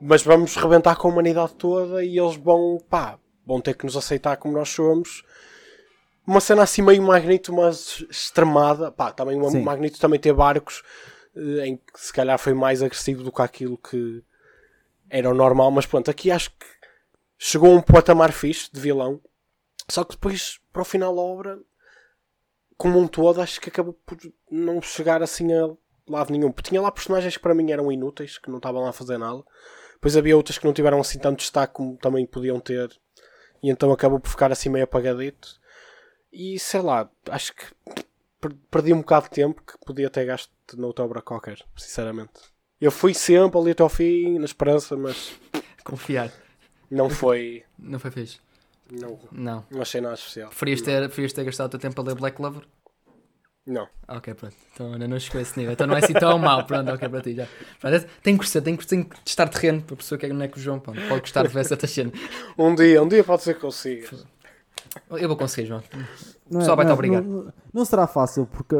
mas 0.00 0.22
vamos 0.22 0.56
rebentar 0.56 0.96
com 0.96 1.08
a 1.08 1.10
humanidade 1.12 1.54
toda 1.54 2.04
e 2.04 2.18
eles 2.18 2.36
vão, 2.36 2.78
pá, 2.88 3.18
vão 3.46 3.60
ter 3.60 3.74
que 3.74 3.84
nos 3.84 3.96
aceitar 3.96 4.36
como 4.36 4.54
nós 4.54 4.68
somos. 4.68 5.24
Uma 6.26 6.40
cena 6.40 6.62
assim 6.62 6.82
meio 6.82 7.02
Magneto, 7.02 7.52
mas 7.52 8.04
extremada. 8.10 8.90
Pá, 8.90 9.12
também 9.12 9.40
o. 9.40 9.62
Magneto 9.62 10.00
também 10.00 10.18
teve 10.18 10.42
arcos 10.42 10.82
eh, 11.36 11.66
em 11.66 11.76
que 11.76 12.00
se 12.00 12.12
calhar 12.12 12.38
foi 12.38 12.52
mais 12.52 12.82
agressivo 12.82 13.22
do 13.22 13.30
que 13.30 13.42
aquilo 13.42 13.78
que 13.78 14.22
era 15.08 15.30
o 15.30 15.34
normal, 15.34 15.70
mas 15.70 15.86
pronto, 15.86 16.10
aqui 16.10 16.30
acho 16.30 16.50
que 16.50 16.66
chegou 17.38 17.72
a 17.72 17.76
um 17.76 17.82
patamar 17.82 18.32
fixe 18.32 18.68
de 18.72 18.80
vilão. 18.80 19.20
Só 19.88 20.02
que 20.02 20.14
depois, 20.14 20.58
para 20.72 20.82
o 20.82 20.84
final 20.84 21.14
da 21.14 21.22
obra, 21.22 21.60
como 22.76 22.98
um 22.98 23.06
todo, 23.06 23.40
acho 23.40 23.60
que 23.60 23.68
acabou 23.68 23.92
por 23.92 24.18
não 24.50 24.82
chegar 24.82 25.22
assim 25.22 25.52
a 25.52 25.70
lado 26.08 26.32
nenhum. 26.32 26.50
Porque 26.50 26.70
tinha 26.70 26.82
lá 26.82 26.90
personagens 26.90 27.36
que 27.36 27.42
para 27.42 27.54
mim 27.54 27.70
eram 27.70 27.90
inúteis, 27.92 28.38
que 28.38 28.50
não 28.50 28.56
estavam 28.56 28.82
lá 28.82 28.90
a 28.90 28.92
fazer 28.92 29.18
nada. 29.18 29.42
Depois 29.96 30.16
havia 30.16 30.36
outras 30.36 30.56
que 30.58 30.64
não 30.64 30.72
tiveram 30.72 31.00
assim 31.00 31.18
tanto 31.18 31.38
destaque 31.40 31.74
como 31.74 31.96
também 31.96 32.24
podiam 32.26 32.60
ter. 32.60 32.88
E 33.62 33.70
então 33.70 33.90
acabou 33.92 34.20
por 34.20 34.28
ficar 34.30 34.52
assim 34.52 34.68
meio 34.68 34.84
apagadito. 34.84 35.58
E 36.32 36.58
sei 36.58 36.80
lá, 36.80 37.10
acho 37.30 37.54
que 37.54 37.64
per- 38.40 38.54
perdi 38.70 38.92
um 38.92 38.98
bocado 39.00 39.24
de 39.24 39.30
tempo 39.30 39.62
que 39.62 39.78
podia 39.84 40.10
ter 40.10 40.24
gasto 40.26 40.50
noutra 40.76 41.04
obra 41.04 41.22
qualquer, 41.22 41.58
sinceramente. 41.76 42.32
Eu 42.80 42.90
fui 42.90 43.14
sempre 43.14 43.58
ali 43.58 43.70
até 43.70 43.82
ao 43.82 43.88
fim, 43.88 44.38
na 44.38 44.44
esperança, 44.44 44.96
mas 44.96 45.32
Confiar. 45.82 46.30
não 46.90 47.08
foi. 47.08 47.64
Não 47.78 47.98
foi 47.98 48.10
fixe. 48.10 48.38
Não, 48.92 49.18
Não. 49.32 49.66
não 49.70 49.80
achei 49.82 50.00
nada 50.00 50.14
especial. 50.14 50.48
Preferias 50.50 50.82
ter, 50.82 51.00
preferias 51.06 51.32
ter 51.32 51.44
gastado 51.44 51.66
o 51.66 51.70
teu 51.70 51.80
tempo 51.80 52.00
a 52.00 52.04
ler 52.04 52.14
Black 52.14 52.36
Clover? 52.36 52.62
Não. 53.66 53.88
Ok, 54.06 54.32
pronto. 54.34 54.54
Então 54.72 54.92
ainda 54.92 55.08
não 55.08 55.18
chegou 55.18 55.40
a 55.40 55.42
esse 55.42 55.58
nível. 55.58 55.72
Então 55.72 55.86
não 55.86 55.96
é 55.96 55.98
assim 55.98 56.12
tão 56.12 56.38
mal. 56.38 56.64
Pronto, 56.64 56.92
ok, 56.92 57.08
para 57.08 57.20
ti 57.20 57.34
já. 57.34 57.46
Pronto, 57.80 57.96
é- 57.96 58.06
tem 58.22 58.34
que 58.34 58.44
gostar, 58.44 58.60
tem 58.62 58.76
que, 58.76 58.86
tem 58.86 59.02
que 59.02 59.20
testar 59.22 59.48
terreno 59.48 59.82
para 59.82 59.94
a 59.94 59.96
pessoa 59.96 60.18
que 60.18 60.26
é, 60.26 60.28
não 60.28 60.42
é 60.44 60.48
que 60.48 60.56
o 60.56 60.60
João 60.60 60.78
pronto, 60.78 61.00
pode 61.08 61.20
gostar 61.22 61.42
de 61.46 61.52
ver 61.52 61.64
certas 61.64 61.90
cenas. 61.90 62.12
Um 62.56 62.74
dia, 62.74 63.02
um 63.02 63.08
dia 63.08 63.24
pode 63.24 63.42
ser 63.42 63.54
que 63.54 63.60
consiga. 63.60 64.08
Eu 65.10 65.28
vou 65.28 65.36
conseguir, 65.36 65.66
João. 65.66 65.82
Não, 66.50 66.60
Só 66.60 66.76
vai-te 66.76 66.88
não, 66.88 66.94
obrigar. 66.94 67.22
Não, 67.22 67.42
não- 67.44 67.52
não 67.74 67.84
será 67.84 68.06
fácil, 68.06 68.46
porque 68.46 68.76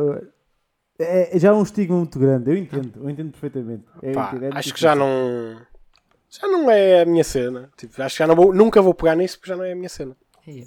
é, 0.98 1.36
é 1.36 1.38
já 1.38 1.52
um 1.52 1.62
estigma 1.62 1.96
muito 1.96 2.18
grande. 2.18 2.50
Eu 2.50 2.56
entendo, 2.56 2.92
eu 3.02 3.10
entendo 3.10 3.32
perfeitamente. 3.32 3.84
Eu 4.02 4.12
Pá, 4.12 4.28
entendo, 4.32 4.44
é 4.54 4.58
acho 4.58 4.72
que 4.72 4.80
já 4.80 4.94
não. 4.94 5.60
Já 6.30 6.46
não 6.48 6.70
é 6.70 7.02
a 7.02 7.04
minha 7.06 7.24
cena. 7.24 7.70
Tipo, 7.76 8.00
acho 8.02 8.14
que 8.16 8.18
já 8.20 8.26
não 8.26 8.34
vou, 8.36 8.54
nunca 8.54 8.80
vou 8.82 8.94
pegar 8.94 9.14
nisso 9.16 9.38
porque 9.38 9.50
já 9.50 9.56
não 9.56 9.64
é 9.64 9.72
a 9.72 9.76
minha 9.76 9.88
cena. 9.88 10.16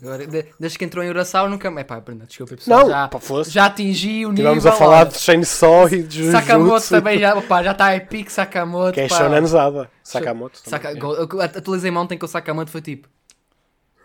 Agora, 0.01 0.27
de- 0.27 0.45
desde 0.59 0.77
que 0.77 0.83
entrou 0.85 1.03
em 1.03 1.09
oração, 1.09 1.49
nunca 1.49 1.71
mais. 1.71 1.87
Pá, 1.87 1.99
Brenda, 1.99 2.25
desculpa, 2.25 2.55
pessoal. 2.55 2.81
Não, 2.81 2.89
já, 2.89 3.07
pá, 3.07 3.19
já 3.47 3.65
atingi 3.65 4.25
o 4.25 4.31
nível. 4.31 4.53
Estivemos 4.53 4.65
a 4.65 4.71
falar 4.73 4.97
olha. 5.01 5.05
de 5.09 5.17
Chainsaw 5.19 5.87
e 5.87 6.03
de 6.03 6.17
Jujutsu. 6.17 6.31
Sakamoto 6.31 6.89
também 6.89 7.19
já, 7.19 7.41
pá, 7.41 7.63
já 7.63 7.71
está 7.71 7.95
epic 7.95 8.29
Sakamoto. 8.29 8.93
Que 8.93 9.01
é 9.01 9.07
pá. 9.07 9.17
Shonanzada. 9.17 9.89
Sakamoto. 10.03 10.59
Saka, 10.63 10.93
também, 10.93 11.03
é. 11.03 11.21
eu 11.21 11.41
atualizei 11.41 11.91
Mountain 11.91 12.17
com 12.17 12.25
o 12.25 12.29
Sakamoto 12.29 12.71
foi 12.71 12.81
tipo. 12.81 13.07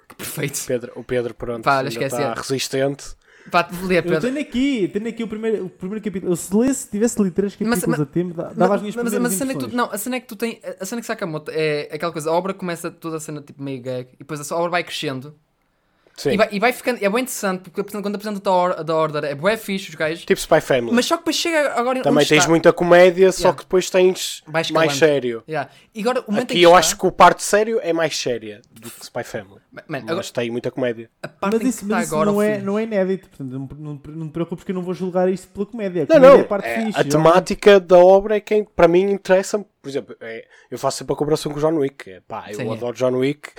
Que 0.08 0.14
perfeito. 0.16 0.60
Pedro, 0.66 0.92
o 0.96 1.02
Pedro, 1.02 1.34
pronto, 1.34 1.64
Pá, 1.64 1.82
está 1.82 2.20
é. 2.20 2.34
resistente. 2.34 3.04
Pá, 3.50 3.68
lê, 3.82 3.98
Eu 3.98 4.02
Pedro. 4.02 4.20
tenho 4.22 4.40
aqui, 4.40 4.88
tenho 4.88 5.08
aqui 5.08 5.22
o 5.22 5.28
primeiro, 5.28 5.66
o 5.66 5.68
primeiro 5.68 6.02
capítulo. 6.02 6.32
Eu, 6.32 6.36
se 6.36 6.54
lesse, 6.56 6.80
se 6.84 6.90
tivesse 6.90 7.22
lido 7.22 7.34
três 7.34 7.52
capítulos 7.52 7.84
mas- 7.86 8.00
a 8.00 8.06
tempo, 8.06 8.32
dava 8.54 8.74
as 8.76 8.80
minhas 8.80 8.96
mas, 8.96 9.12
mas, 9.18 9.34
a 9.34 9.36
cena 9.36 9.52
é 9.52 9.54
que 9.54 9.60
tu, 9.60 9.76
não, 9.76 9.90
a 9.92 9.98
cena 9.98 10.16
é 10.16 10.20
que 10.20 10.26
tu 10.26 10.36
tem, 10.36 10.60
a 10.80 10.84
cena 10.86 11.00
que 11.02 11.06
Sakamoto 11.06 11.50
é 11.54 11.88
aquela 11.92 12.10
coisa, 12.10 12.30
a 12.30 12.32
obra 12.32 12.54
começa 12.54 12.90
toda 12.90 13.18
a 13.18 13.20
cena 13.20 13.42
tipo 13.42 13.62
meio 13.62 13.82
gag 13.82 14.08
e 14.14 14.16
depois 14.18 14.50
a 14.50 14.56
obra 14.56 14.70
vai 14.70 14.84
crescendo 14.84 15.34
Sim. 16.16 16.30
e 16.30 16.36
vai, 16.36 16.48
e 16.52 16.60
vai 16.60 16.72
ficando, 16.72 16.96
é 17.04 17.08
bem 17.10 17.22
interessante 17.22 17.68
porque 17.70 17.82
quando 18.00 18.14
apresenta 18.14 18.48
a 18.48 18.52
or- 18.52 18.84
da 18.84 18.94
Order 18.94 19.24
é 19.24 19.34
bué 19.34 19.56
fixe 19.56 19.88
os 19.88 19.94
gajos, 19.96 20.24
Tipo 20.24 20.40
Spy 20.40 20.60
Family. 20.60 20.92
mas 20.94 21.06
só 21.06 21.16
que 21.16 21.22
depois 21.22 21.36
chega 21.36 21.72
agora 21.74 22.00
Também 22.02 22.24
tens 22.24 22.38
está, 22.38 22.48
muita 22.48 22.72
comédia, 22.72 23.32
só 23.32 23.40
Yeah. 23.44 23.56
que 23.58 23.64
depois 23.64 23.90
tens 23.90 24.42
mais 24.72 24.96
sério. 24.96 25.42
Yeah. 25.48 25.68
E 25.94 26.00
agora 26.00 26.20
o 26.26 26.30
momento 26.30 26.52
Aqui 26.52 26.62
eu 26.62 26.70
que 26.70 26.76
acho 26.76 26.96
que 26.96 27.06
o 27.06 27.10
parte 27.10 27.42
sério 27.42 27.80
é 27.82 27.92
mais 27.92 28.16
séria 28.16 28.62
do 28.70 28.90
que 28.90 29.04
Spy 29.04 29.24
Family. 29.24 29.56
está, 29.56 29.82
man, 29.88 30.00
Mas 30.02 30.02
agora, 30.10 30.26
tem 30.32 30.50
muita 30.50 30.70
comédia. 30.70 31.10
a 31.22 31.26
parte 31.28 31.56
Mas 31.56 31.68
isso, 31.68 31.78
que 31.80 31.84
está 31.86 31.96
mas 31.96 32.06
isso 32.06 32.14
agora 32.14 32.30
não, 32.30 32.42
é, 32.42 32.58
não 32.58 32.78
é 32.78 32.82
inédito, 32.84 33.28
portanto 33.28 33.50
não, 33.50 33.68
não, 33.94 34.00
não 34.14 34.26
te 34.28 34.32
preocupes 34.32 34.64
que 34.64 34.70
eu 34.70 34.74
não 34.76 34.82
vou 34.82 34.94
julgar 34.94 35.28
isto 35.28 35.48
pela 35.48 35.66
comédia. 35.66 36.02
A 36.04 36.06
Não, 36.06 36.14
comédia 36.14 36.30
não. 36.30 36.38
é 36.38 36.42
a 36.42 36.44
parte 36.48 36.68
é- 36.68 36.84
fixe. 36.86 37.00
a 37.00 37.04
temática 37.04 37.80
da 37.80 37.98
obra 37.98 38.36
é 38.36 38.40
quem, 38.40 38.64
para 38.64 38.86
mim, 38.86 39.02
interessa. 39.10 39.58
Por 39.82 39.88
exemplo, 39.88 40.16
é- 40.20 40.46
eu 40.70 40.78
faço 40.78 40.98
sempre 40.98 41.12
a 41.12 41.16
comparação 41.16 41.50
com 41.52 41.58
o 41.58 41.60
John 41.60 41.74
Wick. 41.76 42.08
É, 42.10 42.20
pá, 42.26 42.44
eu 42.50 42.54
Sim, 42.54 42.68
é. 42.68 42.72
adoro 42.72 42.96
John 42.96 43.14
Wick. 43.16 43.50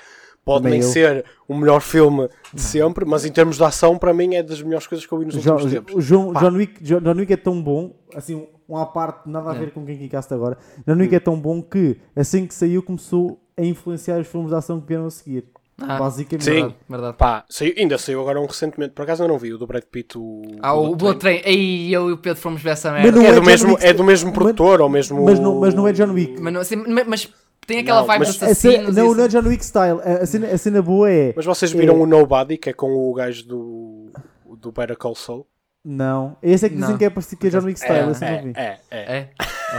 Pode 0.45 0.61
Também 0.63 0.79
nem 0.79 0.87
eu. 0.87 0.93
ser 0.93 1.25
o 1.47 1.55
melhor 1.55 1.81
filme 1.81 2.29
de 2.53 2.61
sempre, 2.61 3.03
mas 3.03 3.25
em 3.25 3.31
termos 3.31 3.57
de 3.57 3.63
ação, 3.63 3.97
para 3.97 4.13
mim, 4.13 4.35
é 4.35 4.43
das 4.43 4.61
melhores 4.61 4.85
coisas 4.85 5.03
que 5.03 5.11
eu 5.11 5.17
vi 5.17 5.25
nos 5.25 5.33
O 5.35 5.37
últimos 5.39 5.71
tempos. 5.73 5.95
o 5.95 5.99
John, 5.99 6.31
Pá. 6.33 6.39
John, 6.41 6.55
Wick, 6.55 6.83
John, 6.83 6.99
John 7.01 7.17
Wick 7.17 7.33
é 7.33 7.37
tão 7.37 7.59
bom, 7.63 7.95
assim, 8.15 8.47
um 8.69 8.77
à 8.77 8.85
parte, 8.85 9.27
nada 9.27 9.49
a 9.49 9.53
ver 9.53 9.69
É. 9.69 9.71
com 9.71 9.83
quem 9.83 10.07
Cast 10.07 10.31
agora. 10.33 10.55
John 10.87 10.97
Wick 10.99 11.15
é 11.15 11.19
tão 11.19 11.39
bom 11.39 11.63
que, 11.63 11.97
assim 12.15 12.45
que 12.45 12.53
saiu, 12.53 12.83
começou 12.83 13.39
a 13.57 13.63
influenciar 13.63 14.19
os 14.19 14.27
filmes 14.27 14.51
de 14.51 14.55
ação 14.55 14.79
que 14.79 14.87
vieram 14.87 15.07
a 15.07 15.09
seguir. 15.09 15.45
Ah, 15.81 15.97
Basicamente. 15.99 16.43
Sim. 16.45 16.51
verdade, 16.53 16.75
verdade. 16.87 17.17
Pá, 17.17 17.43
saiu- 17.49 17.73
ainda 17.77 17.97
saiu 17.97 18.21
agora 18.21 18.39
um 18.39 18.45
recentemente, 18.45 18.93
por 18.93 19.01
acaso 19.01 19.23
eu 19.23 19.27
não 19.27 19.37
vi, 19.37 19.51
o 19.51 19.57
do 19.57 19.67
Brad 19.67 19.83
Pitt. 19.83 20.17
O, 20.17 20.43
Ah, 20.61 20.73
o 20.73 20.95
Blood 20.95 21.19
Train. 21.19 21.41
Ei, 21.43 21.93
eu 21.93 22.09
e 22.09 22.13
o 22.13 22.17
Pedro 22.17 22.39
fomos 22.39 22.61
ver 22.61 22.69
essa 22.69 22.91
Mas 22.91 23.01
merda. 23.03 23.17
não 23.19 23.25
É, 23.25 23.27
é 23.27 23.31
do 23.33 23.39
John 23.41 23.45
mesmo, 23.45 23.69
Wick, 23.73 23.85
é 23.85 23.93
do 23.93 24.03
mesmo 24.03 24.29
mas- 24.29 24.37
produtor, 24.37 24.79
ou 24.79 24.87
mesmo. 24.87 25.25
Mas 25.25 25.37
não, 25.39 25.59
mas 25.59 25.73
não 25.73 25.85
é 25.87 25.91
John 25.91 26.13
Wick. 26.13 26.39
Mas, 26.39 26.53
não, 26.53 26.61
assim, 26.61 26.75
mas- 26.77 27.07
mas 27.07 27.33
tem 27.65 27.79
aquela 27.79 27.99
Não, 28.01 28.07
vibe 28.07 28.19
mas- 28.19 28.27
de 28.27 28.33
A 28.35 28.39
cena- 28.39 28.51
assassinos. 28.51 28.95
não, 28.95 29.13
não 29.13 29.23
é 29.23 29.27
assim. 29.27 29.39
John 29.41 29.47
Wick 29.49 29.65
style. 29.65 29.99
A, 30.03 30.23
a 30.23 30.25
cena, 30.25 30.47
a 30.47 30.57
cena 30.57 30.81
boa 30.81 31.09
é. 31.11 31.33
Mas 31.35 31.45
vocês 31.45 31.71
viram 31.71 31.95
É. 31.95 31.97
o 31.97 32.05
Nobody, 32.05 32.57
que 32.57 32.69
é 32.69 32.73
com 32.73 32.91
o 32.93 33.13
gajo 33.13 33.45
do, 33.47 34.11
do 34.57 34.71
Better 34.71 34.97
Call 34.97 35.15
Saul? 35.15 35.45
Não. 35.83 36.35
Esse 36.41 36.65
é 36.65 36.69
que 36.69 36.75
dizem 36.75 36.91
Não. 36.91 36.97
que 36.97 37.05
é 37.05 37.09
parecido 37.09 37.39
que 37.41 37.47
é 37.47 37.49
John 37.51 37.65
Wick 37.65 37.79
style. 37.79 37.95
é, 37.99 38.01
eu 38.01 38.05
não 38.07 38.13
vi. 38.13 38.53
é, 38.55 38.79
é, 38.89 38.97
é, 38.97 39.17
É? 39.17 39.29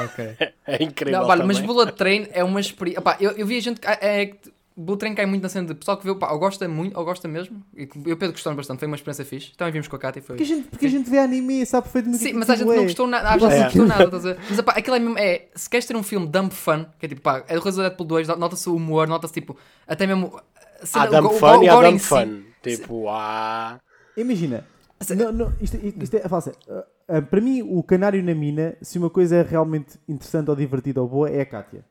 Ok. 0.04 0.36
é 0.66 0.82
incrível. 0.84 1.20
Não, 1.20 1.26
vale, 1.26 1.42
mas 1.42 1.56
também. 1.56 1.66
Bullet 1.74 1.92
Train 1.96 2.28
é 2.32 2.44
uma 2.44 2.60
experiência. 2.60 3.00
Opá, 3.00 3.16
eu, 3.20 3.32
eu 3.32 3.46
vi 3.46 3.56
a 3.56 3.60
gente. 3.60 3.80
que- 3.80 3.88
É, 3.88 4.30
que 4.76 4.80
Bullet 4.82 4.98
Train 5.00 5.14
cai 5.14 5.24
muito 5.26 5.42
na 5.42 5.48
cena 5.48 5.66
de 5.68 5.74
pessoal 5.74 5.96
que 5.96 6.04
vê, 6.04 6.10
opá, 6.10 6.30
ou 6.32 6.38
gosta 6.38 6.68
muito, 6.68 6.96
ou 6.98 7.04
gosta 7.04 7.26
mesmo. 7.26 7.62
E 7.76 7.82
eu 8.04 8.14
o 8.14 8.16
Pedro 8.16 8.32
gostamos 8.32 8.56
bastante, 8.56 8.78
foi 8.78 8.86
uma 8.86 8.94
experiência 8.96 9.24
fixe. 9.24 9.52
Também 9.56 9.72
vimos 9.72 9.88
com 9.88 9.96
a 9.96 9.98
Cátia. 9.98 10.20
Foi... 10.22 10.36
Porque 10.36 10.42
a 10.52 10.56
gente, 10.56 10.68
porque 10.68 10.86
a 10.86 10.90
gente 10.90 11.08
vê 11.10 11.18
anime 11.18 11.62
e 11.62 11.66
sabe 11.66 11.84
perfeitamente 11.84 12.22
Sim, 12.22 12.28
o 12.28 12.32
que 12.32 12.38
mas 12.38 12.50
a 12.50 12.54
gente 12.56 12.66
não 12.66 12.74
é. 12.74 12.82
gostou 12.82 13.06
nada. 13.06 13.28
A 13.30 13.38
gente 13.38 13.52
É. 13.52 13.56
não 13.56 13.64
gostou 13.64 13.86
nada, 13.86 14.04
estás 14.04 14.26
a 14.26 14.32
ver? 14.34 14.38
Mas 14.50 14.58
opá, 14.58 14.72
aquilo 14.72 14.96
é 14.96 14.98
mesmo. 14.98 15.18
É, 15.18 15.46
se 15.54 15.70
queres 15.70 15.86
ter 15.86 15.96
um 15.96 16.02
filme 16.02 16.26
dumb 16.26 16.50
fun, 16.52 16.84
que 16.98 17.06
é 17.06 17.08
tipo, 17.08 17.22
pá, 17.22 17.42
é 17.48 17.56
o 17.56 17.60
do 17.60 17.72
Deadpool 17.72 18.06
2, 18.06 18.28
nota-se 18.28 18.68
o 18.68 18.76
humor, 18.76 19.08
nota-se 19.08 19.32
tipo. 19.32 19.56
Até 19.88 20.06
mesmo. 20.06 20.38
a 20.80 20.86
cena- 20.86 21.18
Há 21.18 21.22
o- 21.22 21.30
fun 21.30 21.62
e 21.62 21.68
há 21.68 21.98
si. 21.98 21.98
fun. 22.00 22.42
Tipo, 22.62 23.08
há. 23.08 23.80
Imagina. 24.16 24.66
Se- 25.00 25.14
Não, 25.14 25.32
não, 25.32 25.52
isto, 25.60 25.76
isto- 25.76 26.02
isto 26.02 26.16
é, 26.16 26.20
fala 26.20 26.38
assim, 26.38 26.52
ah, 26.70 26.84
ah, 27.08 27.22
para 27.22 27.40
mim, 27.40 27.62
o 27.62 27.82
canário 27.82 28.22
na 28.22 28.34
mina, 28.34 28.76
se 28.82 28.98
uma 28.98 29.10
coisa 29.10 29.36
é 29.36 29.42
realmente 29.42 29.98
interessante 30.08 30.48
ou 30.50 30.56
divertida 30.56 31.00
ou 31.02 31.08
boa, 31.08 31.28
é 31.30 31.40
a 31.42 31.46
Kátia. 31.46 31.84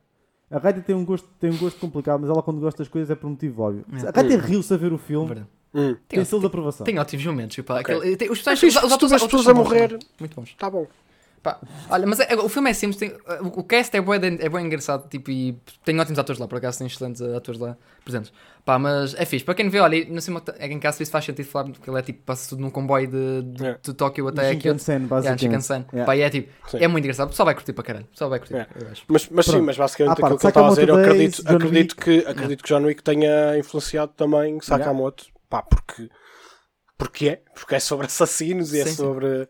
A 0.55 0.59
Kátia 0.61 0.81
tem 0.81 0.95
um 0.95 1.03
gosto, 1.03 1.27
tem 1.39 1.49
um 1.51 1.57
gosto 1.57 1.77
complicado, 1.79 2.21
mas 2.21 2.29
ela 2.29 2.41
quando 2.41 2.59
gosta 2.61 2.77
das 2.83 2.87
coisas 2.87 3.09
é 3.11 3.15
por 3.15 3.27
um 3.27 3.31
motivo 3.31 3.61
óbvio. 3.61 3.85
É. 4.03 4.07
A 4.07 4.13
Kátia 4.13 4.39
riu-se 4.39 4.73
a 4.73 4.77
ver 4.77 4.93
o 4.93 4.97
filme, 4.97 5.27
Verdade. 5.27 5.47
Hum, 5.73 5.95
tem 6.07 6.23
selo 6.23 6.39
de 6.39 6.47
aprovação. 6.47 6.85
Tem 6.85 6.97
ótimos 6.97 7.25
momentos. 7.25 7.57
Pá, 7.65 7.81
Ok. 7.81 7.93
aquele- 7.95 8.15
tem- 8.15 8.31
os 8.31 8.39
É 8.47 8.51
pessoas 8.51 9.47
a 9.49 9.53
morrer. 9.53 9.99
Muito 10.17 10.33
bons. 10.35 10.55
tá 10.57 10.69
bom. 10.69 10.87
Pá, 11.45 11.59
olha, 11.91 12.07
mas 12.07 12.19
é- 12.21 12.35
o 12.35 12.49
filme 12.49 12.71
é 12.71 12.73
simples, 12.73 12.97
tem- 12.97 13.15
o, 13.39 13.59
o 13.59 13.63
cast 13.63 13.95
é 13.95 14.01
bem, 14.01 14.37
é 14.41 14.49
bem 14.49 14.65
engraçado 14.65 15.07
tipo, 15.07 15.29
e 15.29 15.55
tem 15.83 15.99
ótimos 15.99 16.17
atores 16.17 16.39
lá, 16.39 16.47
por 16.47 16.57
acaso 16.57 16.79
tem 16.79 16.87
excelentes 16.87 17.21
atores 17.21 17.59
lá 17.61 17.77
presentes. 18.03 18.33
Pá, 18.65 18.79
mas 18.79 19.13
é 19.13 19.25
fixe, 19.25 19.45
para 19.45 19.53
quem 19.53 19.69
vê, 19.69 19.79
olha, 19.79 20.03
não 20.09 20.19
sei 20.19 20.33
é 20.57 20.67
que 20.67 20.73
em 20.73 20.79
casa 20.79 21.03
isso 21.03 21.11
faz 21.11 21.23
sentido 21.23 21.45
falar, 21.45 21.65
porque 21.69 21.87
ele 21.87 21.99
é 21.99 22.01
tipo, 22.01 22.23
passa 22.23 22.49
tudo 22.49 22.61
num 22.63 22.71
comboio 22.71 23.07
de, 23.07 23.41
de, 23.43 23.63
É. 23.63 23.77
de 23.79 23.93
Tóquio 23.93 24.27
até 24.27 24.49
aqui. 24.49 24.61
Shinkansen, 24.63 24.93
Yeah, 24.95 25.07
basicamente. 25.07 25.39
Shinkansen. 25.41 25.85
Yeah. 25.93 26.05
Pá, 26.07 26.15
e 26.17 26.21
é 26.21 26.29
tipo, 26.31 26.51
Sim. 26.71 26.77
é 26.81 26.87
muito 26.87 27.03
engraçado, 27.03 27.27
o 27.27 27.29
pessoal 27.29 27.45
vai 27.45 27.53
curtir 27.53 27.73
para 27.73 27.83
caralho, 27.83 28.05
o 28.05 28.09
pessoal 28.09 28.29
vai 28.31 28.39
curtir, 28.39 28.55
É. 28.55 28.67
eu 28.81 28.87
acho. 28.89 29.03
Mas, 29.07 29.29
mas 29.29 29.45
sim, 29.45 29.61
mas 29.61 29.77
basicamente 29.77 30.13
aquilo 30.13 30.39
que 30.39 30.45
eu 30.47 30.49
estava 30.49 30.65
a 30.65 30.69
dizer, 30.71 30.89
eu 30.89 30.95
acredito, 30.95 31.43
John 31.43 31.55
acredito, 31.57 31.95
que, 31.95 32.19
acredito 32.27 32.63
que 32.63 32.67
John 32.69 32.83
Wick 32.85 33.03
tenha 33.03 33.55
influenciado 33.55 34.13
também 34.17 34.59
Sakamoto. 34.61 35.25
Pá, 35.47 35.61
porque. 35.61 36.09
Porque 36.97 37.29
é. 37.29 37.41
Porque 37.53 37.75
é 37.75 37.79
sobre 37.79 38.07
assassinos 38.07 38.73
e 38.73 38.79
é 38.79 38.85
Sim, 38.85 38.89
sim. 38.95 39.47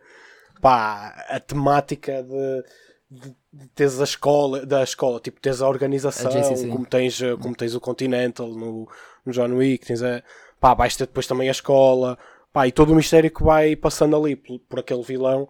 Pá, 0.62 1.26
a 1.30 1.40
temática 1.40 2.24
de. 2.24 2.64
de, 3.10 3.36
de 3.54 3.68
teres 3.70 4.00
a 4.00 4.04
escola, 4.04 4.66
da 4.66 4.84
escola, 4.84 5.20
tipo, 5.20 5.40
tens 5.40 5.62
a 5.62 5.68
organização, 5.68 6.30
A 6.30 6.34
como 6.70 6.86
tens, 6.86 7.22
eh, 7.22 7.36
como 7.38 7.56
tens 7.56 7.74
o 7.76 7.80
Continental 7.80 8.48
no, 8.48 8.90
no 9.26 9.32
John 9.32 9.54
Wick, 9.56 9.86
tens 9.86 10.04
a, 10.04 10.22
pá, 10.60 10.74
vais 10.74 10.96
ter 10.96 11.06
depois 11.06 11.28
também 11.28 11.48
a 11.48 11.52
escola, 11.52 12.18
pá, 12.52 12.68
e 12.68 12.72
todo 12.72 12.92
o 12.92 12.96
mistério 12.96 13.32
que 13.32 13.44
vai 13.44 13.76
passando 13.76 14.16
ali 14.16 14.36
por, 14.36 14.60
por 14.60 14.80
aquele 14.80 15.04
vilão 15.04 15.48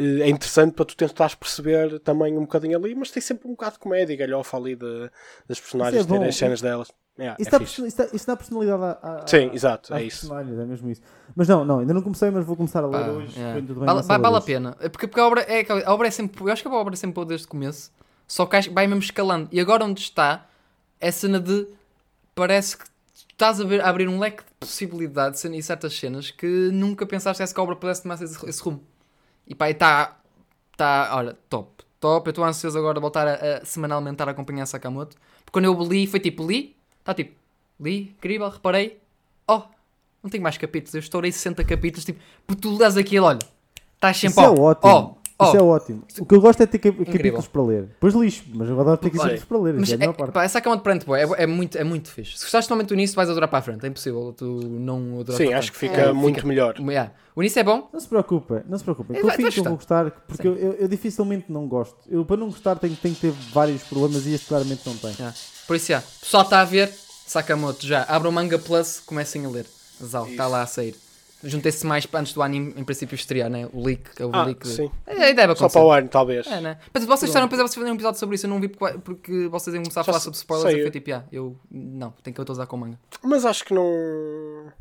eh, 0.00 0.22
é 0.22 0.28
interessante 0.28 0.72
para 0.72 0.86
tu 0.86 0.96
tentares 0.96 1.34
perceber 1.34 2.00
também 2.00 2.36
um 2.36 2.42
bocadinho 2.42 2.78
ali, 2.78 2.94
mas 2.94 3.10
tem 3.10 3.20
sempre 3.20 3.46
um 3.46 3.52
bocado 3.52 3.74
de 3.74 3.80
comédia 3.80 4.14
e 4.14 4.16
galhofa 4.16 4.56
ali 4.56 4.74
de, 4.74 5.10
das 5.46 5.60
personagens, 5.60 6.04
é 6.04 6.08
terem 6.08 6.28
as 6.28 6.36
cenas 6.36 6.60
delas. 6.60 6.90
Yeah, 7.20 7.36
Isso, 7.38 7.54
é 7.54 7.58
dá, 7.58 7.64
isso, 7.64 7.96
dá, 7.98 8.08
isso 8.14 8.26
dá 8.26 8.34
personalidade 8.36 8.82
à, 8.82 8.98
à, 9.02 9.26
Sim, 9.26 9.50
exato, 9.52 9.92
é 9.94 10.02
isso. 10.02 10.32
é 10.34 10.42
mesmo 10.42 10.90
isso. 10.90 11.02
Mas 11.36 11.46
não, 11.48 11.66
não, 11.66 11.80
ainda 11.80 11.92
não 11.92 12.00
comecei, 12.00 12.30
mas 12.30 12.46
vou 12.46 12.56
começar 12.56 12.82
a 12.82 12.86
ler 12.86 13.04
Pá, 13.04 13.10
hoje. 13.10 13.34
yeah. 13.36 13.54
bem, 13.54 13.66
tudo 13.66 13.80
bem, 13.80 14.18
Vale, 14.18 14.36
a 14.36 14.40
pena, 14.40 14.76
É 14.80 14.88
porque, 14.88 15.06
porque 15.06 15.20
a, 15.20 15.26
obra 15.26 15.42
é, 15.42 15.66
a 15.84 15.92
obra 15.92 16.08
é 16.08 16.10
sempre, 16.10 16.42
eu 16.42 16.50
acho 16.50 16.62
que 16.62 16.68
a 16.68 16.72
obra 16.72 16.94
é 16.94 16.96
sempre 16.96 17.14
boa 17.14 17.26
desde 17.26 17.46
o 17.46 17.50
começo, 17.50 17.92
só 18.26 18.46
que 18.46 18.70
vai 18.70 18.86
mesmo 18.86 19.02
escalando. 19.02 19.48
E 19.52 19.60
agora 19.60 19.84
onde 19.84 20.00
está, 20.00 20.46
é 20.98 21.10
cena 21.10 21.38
de, 21.38 21.66
parece 22.34 22.78
que 22.78 22.84
estás 23.16 23.60
a, 23.60 23.64
ver, 23.64 23.82
a 23.82 23.88
abrir 23.90 24.08
um 24.08 24.18
leque 24.18 24.42
de 24.42 24.50
possibilidades 24.58 25.44
e 25.44 25.62
certas 25.62 25.94
cenas 25.94 26.30
que 26.30 26.46
nunca 26.72 27.04
pensaste 27.06 27.42
que 27.52 27.60
a 27.60 27.62
obra 27.62 27.76
pudesse 27.76 28.02
tomar 28.02 28.20
esse, 28.22 28.48
esse 28.48 28.62
rumo. 28.62 28.82
E 29.46 29.54
pá, 29.54 29.68
está, 29.68 30.16
está, 30.72 31.10
olha, 31.14 31.36
top, 31.48 31.84
top. 31.98 32.28
Eu 32.28 32.30
estou 32.30 32.44
ansioso 32.44 32.78
agora 32.78 32.94
de 32.94 33.00
voltar 33.00 33.26
a, 33.28 33.58
a 33.58 33.64
semanalmente 33.64 34.14
estar 34.14 34.28
a 34.28 34.32
acompanhar 34.32 34.64
Sakamoto. 34.66 35.16
Porque 35.44 35.52
quando 35.52 35.64
eu 35.64 35.74
li, 35.82 36.06
foi 36.06 36.20
tipo, 36.20 36.46
li, 36.46 36.76
está 37.00 37.14
tipo, 37.14 37.34
li, 37.80 38.14
incrível, 38.16 38.48
reparei, 38.48 38.98
oh, 39.46 39.62
não 40.22 40.30
tenho 40.30 40.42
mais 40.42 40.56
capítulos, 40.56 40.94
eu 40.94 41.00
estourei 41.00 41.32
60 41.32 41.64
capítulos, 41.64 42.04
tipo, 42.04 42.20
porque 42.46 42.62
tu 42.62 42.76
lês 42.76 42.96
aquilo, 42.96 43.26
olha, 43.26 43.38
estás 43.94 44.16
sempre, 44.16 44.40
Isso 44.40 44.40
é 44.40 44.48
ó, 44.48 44.62
ótimo. 44.62 45.18
Ó. 45.40 45.48
Isso 45.48 45.56
é 45.56 45.62
ótimo. 45.62 46.02
O 46.20 46.24
que 46.26 46.34
eu 46.34 46.40
gosto 46.40 46.62
é 46.62 46.66
ter 46.66 46.78
cap- 46.78 47.04
capítulos 47.04 47.48
para 47.48 47.62
ler. 47.62 47.82
Depois 47.84 48.14
lixo, 48.14 48.44
mas 48.54 48.68
eu 48.68 48.80
adoro 48.80 48.96
ter 48.98 49.10
capítulos 49.10 49.44
para 49.44 49.58
ler. 49.58 49.74
Mas 49.74 49.88
isso 49.88 50.02
é 50.02 50.04
é, 50.06 50.12
pá, 50.12 50.44
essa 50.44 50.60
cama 50.60 50.76
de 50.76 50.82
pranto, 50.82 51.06
boy, 51.06 51.18
é, 51.20 51.28
é 51.42 51.46
muito, 51.46 51.76
é 51.78 51.84
muito 51.84 52.10
fixe. 52.10 52.36
Se 52.38 52.44
gostaste 52.44 52.68
somente 52.68 52.88
do 52.88 52.94
início, 52.94 53.16
vais 53.16 53.28
adorar 53.30 53.48
para 53.48 53.58
a 53.58 53.62
frente. 53.62 53.84
É 53.84 53.88
impossível 53.88 54.32
tu 54.36 54.44
não 54.44 55.20
adorar 55.20 55.38
Sim, 55.38 55.46
para 55.46 55.56
a 55.56 55.58
acho 55.58 55.72
que 55.72 55.78
fica 55.78 55.96
É, 56.00 56.12
muito 56.12 56.46
melhor. 56.46 56.74
Yeah. 56.78 57.12
O 57.34 57.42
início 57.42 57.60
é 57.60 57.64
bom, 57.64 57.88
Não 57.92 58.00
se 58.00 58.08
preocupa, 58.08 58.62
não 58.68 58.76
se 58.76 58.84
preocupa. 58.84 59.16
É, 59.16 59.20
Confio 59.20 59.50
que 59.50 59.60
eu 59.60 59.64
vou 59.64 59.74
gostar, 59.76 60.10
porque 60.26 60.46
eu, 60.46 60.56
eu- 60.56 60.72
eu 60.74 60.88
dificilmente 60.88 61.46
não 61.50 61.66
gosto. 61.66 61.96
Eu, 62.08 62.24
para 62.24 62.36
não 62.36 62.48
gostar, 62.48 62.76
tenho, 62.76 62.94
tenho 62.96 63.14
que 63.14 63.20
ter 63.20 63.30
vários 63.52 63.82
problemas 63.84 64.26
e 64.26 64.34
este 64.34 64.46
claramente 64.48 64.82
não 64.86 64.96
tem. 64.96 65.12
Yeah. 65.12 65.34
Por 65.66 65.76
isso, 65.76 65.86
já. 65.88 66.02
Pessoal 66.20 66.42
está 66.42 66.60
a 66.60 66.64
ver, 66.64 66.92
Sakamoto 67.26 67.86
já. 67.86 68.04
Abra 68.08 68.28
o 68.28 68.32
Manga 68.32 68.58
Plus, 68.58 69.00
comecem 69.00 69.46
a 69.46 69.48
ler. 69.48 69.64
Zal, 70.02 70.26
está 70.26 70.46
lá 70.46 70.62
a 70.62 70.66
sair. 70.66 70.96
Juntei-se 71.42 71.86
mais 71.86 72.04
para 72.04 72.20
antes 72.20 72.32
do 72.34 72.42
anime, 72.42 72.74
em 72.76 72.84
princípio, 72.84 73.14
estrear, 73.14 73.48
né? 73.48 73.66
O 73.72 73.82
leak. 73.84 74.22
O 74.22 74.30
Ah, 74.32 74.44
leak 74.44 74.66
sim. 74.68 74.90
É, 75.06 75.32
deve 75.32 75.46
Só 75.56 75.64
acontecer. 75.66 75.78
para 75.78 75.86
o 75.86 75.90
ano, 75.92 76.08
talvez. 76.08 76.46
É, 76.46 76.60
né? 76.60 76.78
Mas 76.92 77.04
vocês 77.06 77.30
disseram 77.30 77.46
depois 77.46 77.60
vocês 77.62 77.74
fazerem 77.74 77.92
um 77.92 77.96
episódio 77.96 78.20
sobre 78.20 78.34
isso. 78.34 78.46
Eu 78.46 78.50
não 78.50 78.60
vi 78.60 78.68
porque, 78.68 78.98
porque 78.98 79.48
vocês 79.48 79.74
iam 79.74 79.82
começar 79.82 80.00
a 80.00 80.02
Já 80.02 80.06
falar 80.06 80.20
sobre 80.20 80.36
spoilers. 80.36 80.74
Eu 80.76 80.82
fui 80.82 80.90
tipo, 80.90 81.12
ah, 81.14 81.24
eu. 81.32 81.56
Não, 81.70 82.10
tenho 82.22 82.34
que 82.34 82.40
atualizar 82.40 82.66
com 82.66 82.76
o 82.76 82.80
manga. 82.80 82.98
Mas 83.22 83.44
acho 83.46 83.64
que 83.64 83.72
não. 83.72 84.72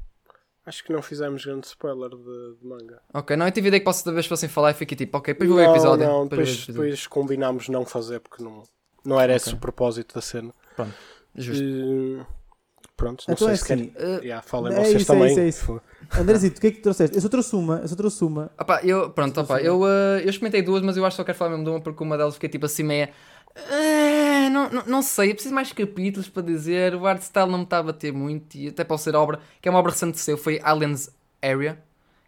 Acho 0.66 0.84
que 0.84 0.92
não 0.94 1.02
fizemos 1.02 1.44
grande 1.46 1.66
spoiler 1.66 2.10
de, 2.10 2.56
de 2.62 2.68
manga. 2.68 3.02
Ok, 3.14 3.36
não, 3.36 3.46
eu 3.48 3.52
tive 3.52 3.68
a 3.68 3.70
ideia 3.70 3.80
que 3.80 3.86
posso 3.86 4.06
da 4.06 4.12
vez 4.12 4.26
fossem 4.28 4.48
falar 4.50 4.72
e 4.72 4.74
fiquei 4.76 4.96
tipo, 4.98 5.18
ok, 5.18 5.34
depois 5.34 5.50
vou 5.50 5.58
ver 5.58 5.68
o 5.68 5.72
episódio. 5.72 6.06
não, 6.06 6.28
depois 6.28 6.50
depois, 6.50 6.68
depois 6.68 7.08
combinámos 7.08 7.70
não 7.70 7.86
fazer 7.86 8.20
porque 8.20 8.44
não, 8.44 8.64
não 9.04 9.20
era 9.20 9.36
esse 9.36 9.48
Ok. 9.48 9.58
o 9.58 9.62
propósito 9.62 10.14
da 10.14 10.22
cena. 10.22 10.54
Justo. 11.36 11.64
Eh, 11.64 12.26
pronto, 13.00 13.24
não 13.28 13.34
Então 13.34 13.48
sei 13.48 13.54
é 13.54 13.58
se 13.58 13.74
assim, 13.74 13.94
Uh, 13.98 14.24
Yeah, 14.24 14.42
falem 14.42 14.74
É 14.74 14.84
vocês 14.84 15.02
isso, 15.02 15.12
é 15.12 15.16
também. 15.16 15.32
isso, 15.32 15.40
é 15.40 15.48
isso. 15.48 15.82
Andrezito, 16.20 16.58
o 16.58 16.62
que 16.62 16.68
é 16.68 16.72
que 16.72 16.78
tu 16.80 16.84
trouxeste? 16.84 17.16
Eu 17.16 17.22
só 17.22 17.30
trouxe 17.30 17.56
uma, 17.56 17.78
eu 17.80 17.88
só 17.88 17.96
trouxe 17.96 18.24
uma. 18.24 18.52
Opá, 18.60 18.82
eu, 18.84 19.10
pronto, 19.12 19.40
opá, 19.42 19.62
eu, 19.62 19.82
uh, 19.82 20.20
eu 20.24 20.30
experimentei 20.30 20.62
duas, 20.62 20.82
mas 20.84 20.98
eu 20.98 21.06
acho 21.06 21.16
que 21.16 21.22
só 21.22 21.24
quero 21.24 21.38
falar 21.38 21.52
mesmo 21.52 21.64
de 21.66 21.70
uma 21.72 21.82
porque 21.82 22.04
uma 22.04 22.18
delas 22.18 22.34
fiquei 22.36 22.50
tipo 22.50 22.66
assim 22.66 22.84
meia. 22.84 23.10
"Ah, 23.56 24.46
Ah, 24.46 24.50
não, 24.50 24.70
não, 24.70 24.84
não 24.86 25.02
sei, 25.02 25.30
eu 25.32 25.34
preciso 25.36 25.54
mais 25.54 25.72
capítulos 25.72 26.28
para 26.30 26.42
dizer. 26.44 26.96
O 26.96 27.06
art 27.06 27.22
style 27.22 27.50
não 27.52 27.60
me 27.60 27.64
está 27.66 27.80
a 27.80 27.84
bater 27.84 28.12
muito. 28.14 28.56
E 28.56 28.70
até 28.70 28.84
pode 28.84 29.02
ser 29.02 29.16
obra, 29.16 29.40
que 29.62 29.68
é 29.68 29.72
uma 29.72 29.80
obra 29.80 29.92
recente 29.92 30.18
saiu, 30.20 30.38
foi 30.38 30.60
Aliens 30.64 31.10
Area, 31.42 31.78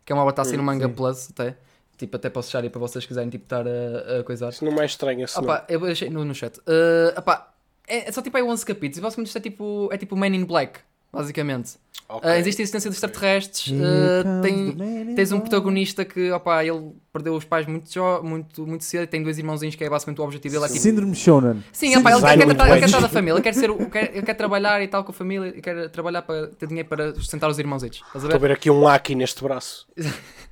que 0.06 0.12
é 0.12 0.16
uma 0.16 0.22
obra 0.24 0.34
que 0.34 0.40
está 0.40 0.42
a 0.44 0.46
sair 0.46 0.58
no 0.58 0.64
Manga 0.64 0.88
sim. 0.88 0.94
Plus 0.94 1.30
até. 1.32 1.56
Tipo, 1.98 2.16
até 2.18 2.30
posso 2.32 2.48
deixar 2.48 2.64
aí 2.64 2.70
para 2.70 2.80
vocês 2.80 3.06
quiserem 3.06 3.30
tipo, 3.30 3.46
estar 3.46 3.64
a, 3.68 4.20
a 4.20 4.24
coisar. 4.24 4.50
Isso 4.50 4.66
não 4.66 4.80
é 4.82 4.86
estranho 4.86 5.24
assim. 5.24 5.40
Opa, 5.40 5.66
eu 5.70 5.80
deixei 5.82 6.10
no, 6.10 6.26
no 6.26 6.34
chat. 6.34 6.58
Uh, 6.60 7.18
opá, 7.18 7.51
é, 7.88 8.10
é 8.10 8.12
só 8.12 8.22
tipo 8.22 8.36
aí 8.38 8.44
11 8.44 8.66
capítulos. 8.66 8.98
E 8.98 9.02
basicamente 9.02 9.28
isto 9.28 9.38
é 9.38 9.42
tipo, 9.42 9.90
é 9.92 9.98
tipo 9.98 10.16
Man 10.16 10.28
in 10.28 10.46
Black, 10.46 10.80
basicamente. 11.12 11.74
Ok. 12.10 12.30
Uh, 12.30 12.34
existe 12.34 12.62
a 12.62 12.64
existência 12.64 12.90
de 12.90 12.96
extraterrestres. 12.98 13.68
Uh, 13.68 14.42
tem, 14.42 15.16
tens 15.16 15.32
um 15.32 15.40
protagonista 15.40 16.04
que, 16.04 16.30
opá, 16.32 16.62
ele 16.66 16.92
perdeu 17.14 17.34
os 17.36 17.46
pais 17.46 17.66
muito, 17.66 17.90
jo- 17.90 18.22
muito, 18.22 18.68
muito 18.68 18.84
cedo 18.84 19.04
e 19.04 19.08
tem 19.08 19.24
dois 19.24 19.38
irmãozinhos 19.38 19.76
que 19.76 19.84
é 19.86 19.90
basicamente 19.90 20.20
o 20.20 20.24
objetivo 20.26 20.56
dele. 20.56 20.66
É, 20.66 20.68
tipo, 20.68 20.80
Síndrome 20.82 21.16
Shonen. 21.16 21.64
Sim, 21.72 21.96
opá, 21.96 22.12
ele, 22.12 22.20
quer, 22.22 22.46
tratar, 22.48 22.70
ele 22.72 22.80
quer 22.82 22.90
tratar 22.90 23.02
da 23.02 23.10
família, 23.10 23.36
ele 23.38 23.42
quer, 23.42 23.54
ser, 23.54 23.72
o- 23.72 23.90
quer, 23.90 24.12
ele 24.14 24.26
quer 24.26 24.34
trabalhar 24.34 24.82
e 24.84 24.90
tal 24.90 25.06
com 25.06 25.12
a 25.12 25.14
família, 25.16 25.54
e 25.56 25.62
quer 25.62 25.90
trabalhar 25.90 26.22
para 26.24 26.48
ter 26.48 26.68
dinheiro 26.68 26.90
para 26.90 27.16
sustentar 27.16 27.50
os 27.50 27.58
irmãozitos. 27.58 28.00
Estás 28.00 28.26
a 28.26 28.28
Estou 28.28 28.36
a 28.36 28.40
ver? 28.40 28.48
ver 28.50 28.54
aqui 28.56 28.70
um 28.70 28.86
Aki 28.90 29.16
neste 29.16 29.42
braço. 29.42 29.88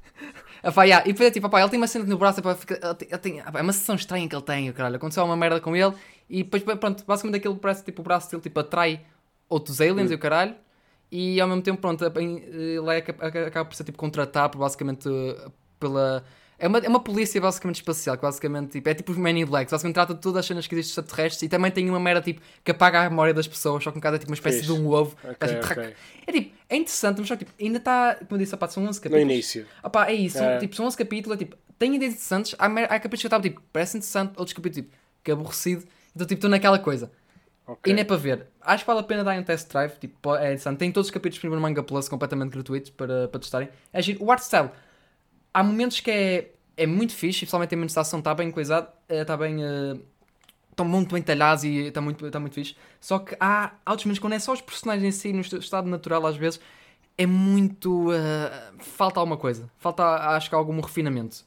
Epá, 0.64 0.84
yeah, 0.84 1.08
E 1.08 1.14
depois 1.14 1.30
é 1.30 1.32
tipo, 1.32 1.48
opá, 1.48 1.62
ele 1.62 1.70
tem 1.70 1.80
uma 1.80 1.88
cena 1.88 2.06
no 2.06 2.18
braço, 2.18 2.40
epá, 2.40 2.54
fica- 2.56 2.80
ele 2.82 2.96
tem, 2.96 3.08
ele 3.10 3.18
tem- 3.18 3.40
epá, 3.40 3.60
é 3.60 3.62
uma 3.62 3.74
sessão 3.74 3.96
estranha 3.96 4.28
que 4.28 4.36
ele 4.36 4.44
tem, 4.44 4.72
caralho. 4.74 4.96
Aconteceu 4.98 5.24
uma 5.24 5.38
merda 5.38 5.60
com 5.62 5.76
ele 5.76 5.94
e 6.30 6.44
depois, 6.44 6.64
pronto, 6.64 7.04
basicamente 7.06 7.38
aquilo 7.40 7.56
parece 7.58 7.84
tipo 7.84 8.02
o 8.02 8.04
braço 8.04 8.30
dele 8.30 8.42
tipo, 8.44 8.60
atrai 8.60 9.02
outros 9.48 9.80
aliens 9.82 10.12
e 10.12 10.16
o 10.16 10.20
caralho. 10.20 10.56
E 11.12 11.40
ao 11.42 11.48
mesmo 11.48 11.62
tempo, 11.64 11.82
pronto, 11.82 12.04
ele 12.06 12.80
é, 12.92 12.98
acaba 13.48 13.66
por 13.66 13.76
ser 13.76 13.84
tipo 13.84 13.98
contratado 13.98 14.58
basicamente 14.60 15.10
pela. 15.80 16.24
É 16.60 16.68
uma, 16.68 16.78
é 16.80 16.88
uma 16.90 17.00
polícia 17.00 17.40
basicamente 17.40 17.78
espacial, 17.78 18.18
que 18.18 18.22
basicamente 18.22 18.72
tipo, 18.74 18.90
é 18.90 18.94
tipo 18.94 19.12
os 19.14 19.18
Men 19.18 19.40
in 19.42 19.46
Black, 19.46 19.72
basicamente 19.72 19.96
trata 19.96 20.14
de 20.14 20.20
todas 20.20 20.40
as 20.42 20.46
cenas 20.46 20.68
que 20.68 20.76
existem 20.76 20.92
extraterrestres 21.02 21.44
e 21.44 21.50
também 21.50 21.72
tem 21.72 21.90
uma 21.90 22.00
mera 22.00 22.22
tipo 22.22 22.42
que 22.64 22.72
apaga 22.72 23.02
a 23.06 23.10
memória 23.10 23.34
das 23.34 23.48
pessoas, 23.48 23.84
só 23.84 23.92
que 23.92 23.98
um 23.98 24.02
bocado 24.02 24.18
é 24.18 24.20
tipo 24.20 24.30
uma 24.30 24.36
espécie 24.36 24.62
de 24.64 24.72
um 24.72 24.88
ovo. 24.90 25.16
Ok, 25.24 25.36
É, 25.40 25.48
tipo, 25.48 25.66
ok. 25.74 25.94
é 26.28 26.32
tipo, 26.32 26.56
é 26.70 26.76
interessante, 26.76 27.20
mas 27.20 27.28
só 27.28 27.36
que 27.38 27.46
tipo, 27.46 27.64
ainda 27.64 27.78
está, 27.78 28.16
como 28.16 28.28
eu 28.32 28.38
disse, 28.40 28.54
opá, 28.54 28.68
são 28.68 28.84
11 28.84 29.00
No 29.00 29.04
capítulos. 29.04 29.22
início. 29.34 29.66
Opá, 29.84 30.08
é 30.10 30.14
isso, 30.14 30.38
são, 30.38 30.46
É. 30.48 30.58
tipo, 30.60 30.76
são 30.76 30.86
11 30.86 30.98
capítulos, 30.98 31.36
é, 31.36 31.40
tipo, 31.40 31.56
tem 31.78 31.96
ideias 31.96 32.14
interessantes, 32.14 32.56
há, 32.60 32.66
há 32.66 33.00
capítulos 33.00 33.22
que 33.22 33.26
eu 33.26 33.30
estava 33.30 33.44
tipo, 33.44 33.62
parece 33.72 33.98
interessante, 33.98 34.32
outros 34.38 34.54
capítulos 34.54 34.86
tipo, 34.86 34.98
que 35.24 35.32
aborrecido, 35.32 35.86
então 36.14 36.28
tipo, 36.28 36.40
estou 36.40 36.50
naquela 36.50 36.78
coisa. 36.78 37.10
Ok. 37.66 37.92
E 37.92 37.94
não 37.96 38.02
é 38.02 38.04
para 38.04 38.18
ver. 38.18 38.48
Acho 38.62 38.84
que 38.84 38.88
vale 38.88 39.00
a 39.00 39.04
pena 39.04 39.24
dar 39.24 39.38
um 39.40 39.44
test 39.44 39.70
drive, 39.70 39.92
tipo, 40.00 40.36
é 40.36 40.46
interessante. 40.48 40.80
Tem 40.80 40.92
todos 40.92 41.08
os 41.08 41.12
capítulos 41.12 41.36
disponíveis 41.36 41.62
no 41.62 41.68
Manga 41.70 41.84
Plus 41.84 42.10
completamente 42.10 42.50
gratuitos 42.52 42.90
para, 42.90 43.28
para 43.28 43.40
testarem. 43.40 43.70
É 43.94 44.02
giro. 44.02 44.24
O 44.24 44.32
art 44.32 44.42
style, 44.42 44.72
há 45.54 45.64
momentos 45.64 46.00
que 46.00 46.12
é, 46.12 46.52
é 46.78 46.86
muito 46.88 47.14
fixe, 47.14 47.40
principalmente 47.40 47.74
em 47.74 47.76
momentos 47.78 47.94
de 47.94 48.00
ação, 48.00 48.20
está 48.20 48.34
bem 48.34 48.52
coisado, 48.52 48.88
eh, 49.08 49.22
está 49.22 49.36
bem. 49.38 49.64
eh, 49.64 49.98
Estão 50.72 50.88
muito 50.88 51.14
bem 51.14 51.22
talhados 51.22 51.66
e 51.66 51.88
está 51.88 52.00
muito, 52.00 52.26
está 52.26 52.40
muito 52.40 52.54
fixe. 52.54 52.74
Só 53.02 53.20
que 53.20 53.36
há 53.40 53.74
outros 53.86 54.06
momentos 54.06 54.20
quando 54.20 54.34
é 54.34 54.40
só 54.40 54.54
os 54.54 54.62
personagens 54.62 55.04
em 55.04 55.12
si, 55.12 55.34
no 55.34 55.42
est- 55.42 55.52
estado 55.54 55.90
natural, 55.90 56.26
às 56.26 56.38
vezes, 56.38 56.60
é 57.18 57.26
muito. 57.26 58.14
eh, 58.14 58.72
falta 58.80 59.20
alguma 59.20 59.36
coisa. 59.38 59.70
Falta, 59.78 60.04
acho 60.36 60.48
que, 60.50 60.56
algum 60.56 60.80
refinamento. 60.80 61.44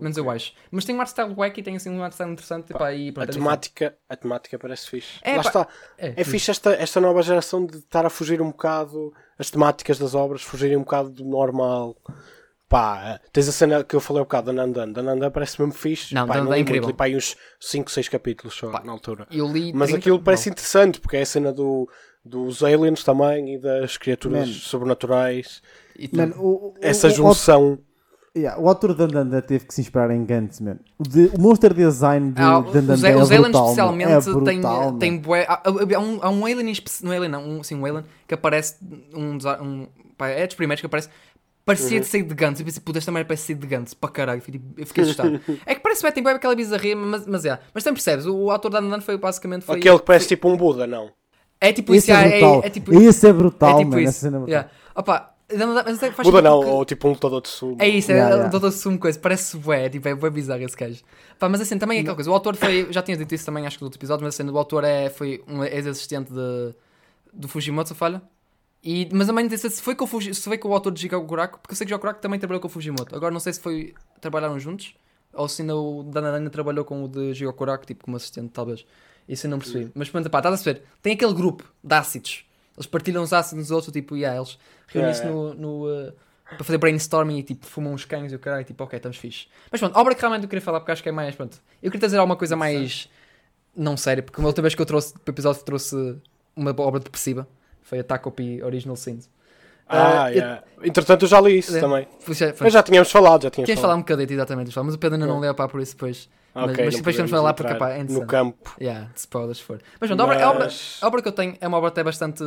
Menos 0.00 0.16
eu 0.16 0.28
acho. 0.30 0.54
Mas 0.70 0.84
tem 0.84 0.96
um 0.96 1.00
art 1.00 1.10
style 1.10 1.34
wacky, 1.34 1.62
tem 1.62 1.76
assim 1.76 1.90
um 1.90 2.02
art 2.02 2.12
style 2.14 2.32
interessante. 2.32 2.72
Epá, 2.72 2.92
e 2.94 3.10
A 3.10 3.12
pronto, 3.12 3.28
é 3.30 3.32
temática, 3.32 3.96
a 4.08 4.16
temática 4.16 4.58
parece 4.58 4.88
fixe. 4.88 5.20
É, 5.22 5.36
Lá 5.36 5.42
pá, 5.42 5.48
está. 5.48 5.68
diferente. 5.96 6.20
É 6.20 6.24
fixe 6.24 6.50
esta, 6.50 6.72
esta 6.74 7.00
nova 7.00 7.22
geração 7.22 7.64
de 7.66 7.76
estar 7.76 8.04
a 8.06 8.10
fugir 8.10 8.40
um 8.42 8.50
bocado 8.50 9.12
as 9.38 9.50
temáticas 9.50 9.98
das 9.98 10.14
obras, 10.14 10.42
fugirem 10.42 10.76
um 10.76 10.80
bocado 10.82 11.10
do 11.10 11.24
normal. 11.24 11.96
Pá, 12.72 13.20
tens 13.32 13.48
a 13.48 13.52
cena 13.52 13.84
que 13.84 13.94
eu 13.94 14.00
falei 14.00 14.22
um 14.22 14.24
bocado 14.24 14.46
da 14.46 14.52
Nandan. 14.54 14.90
Da 14.90 15.02
Nandan 15.02 15.30
parece 15.30 15.60
mesmo 15.60 15.74
fixe. 15.74 16.14
Não, 16.14 16.26
pá, 16.26 16.34
Dandan 16.34 16.52
é 16.52 16.54
li 16.56 16.62
incrível. 16.62 16.82
Muito, 16.84 16.94
li 16.94 16.96
pá, 16.96 17.04
aí 17.04 17.14
uns 17.16 17.36
5, 17.60 17.90
6 17.90 18.08
capítulos 18.08 18.54
só 18.54 18.70
na 18.82 18.90
altura. 18.92 19.26
Eu 19.30 19.46
li. 19.46 19.72
Mas 19.74 19.90
30 19.90 19.98
aquilo 20.00 20.18
parece 20.20 20.48
não. 20.48 20.52
interessante 20.54 20.98
porque 21.00 21.18
é 21.18 21.20
a 21.22 21.26
cena 21.26 21.52
do, 21.52 21.86
dos 22.24 22.62
aliens 22.64 23.04
também 23.04 23.54
e 23.54 23.58
das 23.58 23.96
criaturas 23.98 24.48
Man. 24.48 24.54
sobrenaturais. 24.54 25.62
E 25.98 26.08
tu- 26.08 26.16
Man, 26.16 26.32
o, 26.36 26.48
o- 26.68 26.74
Essa 26.80 27.08
o- 27.08 27.10
o- 27.10 27.14
junção. 27.14 27.78
Yeah, 28.34 28.58
o 28.58 28.66
autor 28.66 28.94
da 28.94 29.04
Dandanda 29.04 29.42
teve 29.42 29.66
que 29.66 29.74
se 29.74 29.82
inspirar 29.82 30.10
em 30.10 30.24
Gantz, 30.24 30.58
man. 30.58 30.78
O, 30.98 31.02
de, 31.02 31.26
o 31.34 31.38
monster 31.38 31.74
design 31.74 32.32
de 32.32 32.40
Ah, 32.40 32.60
Dandanda 32.60 32.94
os, 32.94 33.04
é 33.04 33.14
os 33.14 33.30
aliens 33.30 33.42
brutal, 33.42 33.64
especialmente 33.66 34.08
man. 34.08 34.16
É 34.16 34.20
têm, 34.22 34.32
brutal, 34.32 34.92
têm 34.98 35.12
man. 35.12 35.18
bué, 35.18 35.44
há, 35.46 35.62
há 35.62 36.00
um, 36.00 36.18
há 36.22 36.30
um 36.30 36.46
alien, 36.46 36.70
espe- 36.70 36.90
não 37.02 37.12
é 37.12 37.16
alien 37.18 37.30
não, 37.30 37.46
um, 37.46 37.62
sim, 37.62 37.74
um 37.74 37.84
alien 37.84 38.02
que 38.26 38.32
aparece, 38.32 38.76
um, 39.14 39.36
um 39.62 39.86
pá, 40.16 40.28
é 40.28 40.46
dos 40.46 40.56
primeiros 40.56 40.80
que 40.80 40.86
aparece, 40.86 41.10
parecia 41.64 41.96
Uhum. 41.96 42.00
de 42.00 42.06
sair 42.08 42.22
de 42.22 42.34
Gantz, 42.34 42.60
eu 42.60 42.66
pensei, 42.66 42.82
puta, 42.82 42.98
esta 42.98 43.12
merda 43.12 43.28
parece 43.28 43.46
sair 43.46 43.56
de 43.56 43.66
Gantz, 43.66 43.94
para 43.94 44.10
caralho, 44.10 44.38
eu 44.38 44.42
fiquei, 44.42 44.60
eu 44.78 44.86
fiquei 44.86 45.04
assustado. 45.04 45.40
é 45.66 45.74
que 45.74 45.80
parece 45.80 46.02
bem, 46.02 46.12
tem 46.12 46.22
bué 46.22 46.32
aquela 46.32 46.54
bizarria, 46.54 46.96
mas, 46.96 47.26
mas 47.26 47.44
é, 47.44 47.58
mas 47.72 47.84
também 47.84 47.94
percebes, 47.94 48.26
o, 48.26 48.34
o 48.36 48.50
autor 48.50 48.70
da 48.70 48.78
Andan 48.78 49.00
foi 49.00 49.16
basicamente, 49.16 49.64
foi, 49.64 49.78
Aquele 49.78 49.98
que 49.98 50.04
parece 50.04 50.28
tipo 50.28 50.48
um 50.48 50.56
Buda, 50.56 50.86
não. 50.86 51.10
é 51.60 51.72
tipo 51.72 51.94
Esse 51.94 52.10
isso, 52.10 52.20
é 52.20 52.24
é, 52.26 52.30
brutal. 52.40 52.62
é, 52.62 52.66
é 52.66 52.70
tipo, 52.70 52.94
Esse 52.94 53.28
é 53.28 53.32
brutal, 53.32 53.74
é 53.80 53.84
tipo 53.84 53.90
man. 53.92 54.00
isso, 54.02 54.26
é 54.26 54.30
brutal. 54.30 54.48
yeah. 54.48 54.70
Opa, 54.94 55.28
mas 55.86 56.02
é 56.02 56.08
que 56.08 56.16
faz 56.16 56.26
Buda 56.28 56.38
sentido 56.38 56.42
não, 56.42 56.66
ou 56.70 56.84
tipo 56.84 57.06
um 57.08 57.10
lutador 57.12 57.40
de 57.42 57.48
sumo. 57.48 57.76
É 57.78 57.86
isso, 57.88 58.10
Yeah, 58.10 58.30
é 58.30 58.34
yeah. 58.34 58.48
um 58.48 58.50
todo 58.50 58.66
assumo 58.66 58.98
coisa, 58.98 59.18
parece 59.18 59.56
bué, 59.58 59.88
tipo, 59.90 60.08
é 60.08 60.14
bué 60.14 60.30
bizarro 60.30 60.62
esse 60.62 60.74
gajo. 60.76 61.02
Pá, 61.38 61.48
mas 61.48 61.60
assim, 61.60 61.76
também 61.78 61.98
é 61.98 62.00
aquela 62.00 62.14
coisa, 62.16 62.30
o 62.30 62.34
autor 62.34 62.56
foi, 62.56 62.88
já 62.90 63.02
tinha 63.02 63.16
dito 63.16 63.34
isso 63.34 63.44
também, 63.44 63.66
acho 63.66 63.76
que 63.76 63.82
no 63.82 63.86
outro 63.86 63.98
episódio, 63.98 64.24
mas 64.24 64.34
assim, 64.38 64.48
o 64.50 64.56
autor 64.58 64.82
é, 64.84 65.10
foi 65.10 65.42
um 65.46 65.62
ex-assistente 65.62 66.32
de, 66.32 66.74
do 67.32 67.48
Fujimoto, 67.48 67.88
se 67.90 67.94
falha. 67.94 68.22
E, 68.84 69.08
mas 69.12 69.28
também 69.28 69.46
disse 69.46 69.70
se 69.70 69.80
foi 69.80 69.94
com 69.94 70.04
o, 70.04 70.06
Fuji, 70.08 70.34
se 70.34 70.42
foi 70.42 70.58
com 70.58 70.68
o 70.68 70.74
autor 70.74 70.92
de 70.92 71.00
Jigokuraku, 71.00 71.60
porque 71.60 71.72
eu 71.72 71.76
sei 71.76 71.86
que 71.86 71.92
o 71.92 71.94
Jigokuraku 71.94 72.20
também 72.20 72.38
trabalhou 72.38 72.60
com 72.60 72.66
o 72.66 72.70
Fujimoto. 72.70 73.14
Agora 73.14 73.32
não 73.32 73.40
sei 73.40 73.52
se 73.52 73.60
foi, 73.60 73.94
trabalharam 74.20 74.58
juntos, 74.58 74.94
ou 75.32 75.48
se 75.48 75.62
ainda 75.62 75.76
o 75.76 76.02
Danadana 76.02 76.50
trabalhou 76.50 76.84
com 76.84 77.04
o 77.04 77.08
de 77.08 77.32
Jigokuraku, 77.32 77.86
tipo, 77.86 78.04
como 78.04 78.16
assistente, 78.16 78.50
talvez. 78.50 78.84
Isso 79.28 79.46
eu 79.46 79.50
não 79.50 79.58
percebi. 79.58 79.90
Mas 79.94 80.10
pronto, 80.10 80.28
pá, 80.28 80.38
estás 80.38 80.60
a 80.60 80.64
perceber, 80.64 80.86
tem 81.00 81.12
aquele 81.12 81.32
grupo 81.32 81.64
de 81.82 81.94
ácidos. 81.94 82.44
Eles 82.76 82.86
partilham 82.86 83.22
os 83.22 83.32
ácidos 83.32 83.66
uns 83.66 83.70
aos 83.70 83.76
outros, 83.86 83.92
tipo, 83.92 84.16
yeah, 84.16 84.36
eles 84.36 84.58
reúnem-se 84.88 85.22
Yeah. 85.22 85.40
no, 85.40 85.54
no, 85.54 85.86
uh, 85.86 86.12
para 86.44 86.64
fazer 86.64 86.78
brainstorming 86.78 87.38
e 87.38 87.42
tipo 87.42 87.66
fumam 87.66 87.92
uns 87.92 88.04
cães 88.04 88.32
e 88.32 88.34
o 88.34 88.38
caralho, 88.38 88.64
tipo, 88.64 88.82
ok, 88.82 88.96
estamos 88.96 89.16
fixe. 89.16 89.46
Mas 89.70 89.80
pronto, 89.80 89.96
obra 89.96 90.14
que 90.14 90.20
realmente 90.20 90.42
eu 90.42 90.48
queria 90.48 90.62
falar 90.62 90.80
porque 90.80 90.92
acho 90.92 91.02
que 91.02 91.08
é 91.08 91.12
mais, 91.12 91.34
pronto. 91.34 91.58
Eu 91.82 91.90
queria 91.90 92.00
trazer 92.00 92.18
alguma 92.18 92.36
coisa 92.36 92.56
mais 92.56 93.08
não 93.74 93.96
séria, 93.96 94.22
porque 94.22 94.38
uma 94.40 94.48
outra 94.48 94.60
vez 94.60 94.74
que 94.74 94.82
eu 94.82 94.86
trouxe 94.86 95.14
para 95.14 95.30
o 95.30 95.34
episódio 95.34 95.62
trouxe 95.62 96.16
uma 96.54 96.70
obra 96.78 97.00
depressiva, 97.00 97.48
foi 97.92 97.98
a 97.98 98.04
Takopi 98.04 98.62
Original 98.62 98.96
Sins. 98.96 99.28
Ah, 99.86 100.22
Ah, 100.24 100.30
eu- 100.32 100.36
yeah. 100.38 100.62
Entretanto, 100.82 101.24
eu 101.26 101.28
já 101.28 101.38
li 101.42 101.58
isso 101.58 101.76
É. 101.76 101.80
também. 101.80 102.08
Foi, 102.20 102.34
foi, 102.34 102.54
Mas 102.60 102.72
já 102.72 102.82
tínhamos 102.82 103.10
falado, 103.12 103.42
já 103.42 103.50
tínhamos 103.50 103.66
Tinhas 103.66 103.78
falar 103.78 103.92
falado. 103.92 103.98
um 103.98 104.00
bocadinho, 104.00 104.32
exatamente, 104.38 104.72
mas 104.74 104.94
o 104.94 104.98
Pedro 104.98 105.14
ainda 105.16 105.26
não 105.26 105.38
leu 105.38 105.54
pá, 105.54 105.68
por 105.68 105.78
isso 105.78 105.92
depois. 105.92 106.26
Ok, 106.54 106.66
mas- 106.68 106.76
mas 106.78 106.86
não 106.94 106.98
depois 107.00 107.16
vamos 107.16 107.30
falar 107.30 107.52
porque, 107.52 107.74
pá, 107.74 107.90
é 107.90 108.02
no 108.02 108.26
campo. 108.26 108.74
Yeah, 108.80 109.10
de 109.12 109.20
spoilers 109.20 109.58
se 109.58 109.64
for. 109.64 109.78
Mas 110.00 110.08
pronto, 110.08 110.20
a 110.20 110.24
obra, 110.24 110.42
a 110.44 110.50
obra- 110.50 110.64
Mas- 110.64 110.98
a 111.02 111.06
obra 111.06 111.20
que 111.20 111.28
eu 111.28 111.32
tenho 111.32 111.54
é 111.60 111.68
uma 111.68 111.76
obra 111.76 111.88
até 111.90 112.02
bastante, 112.02 112.42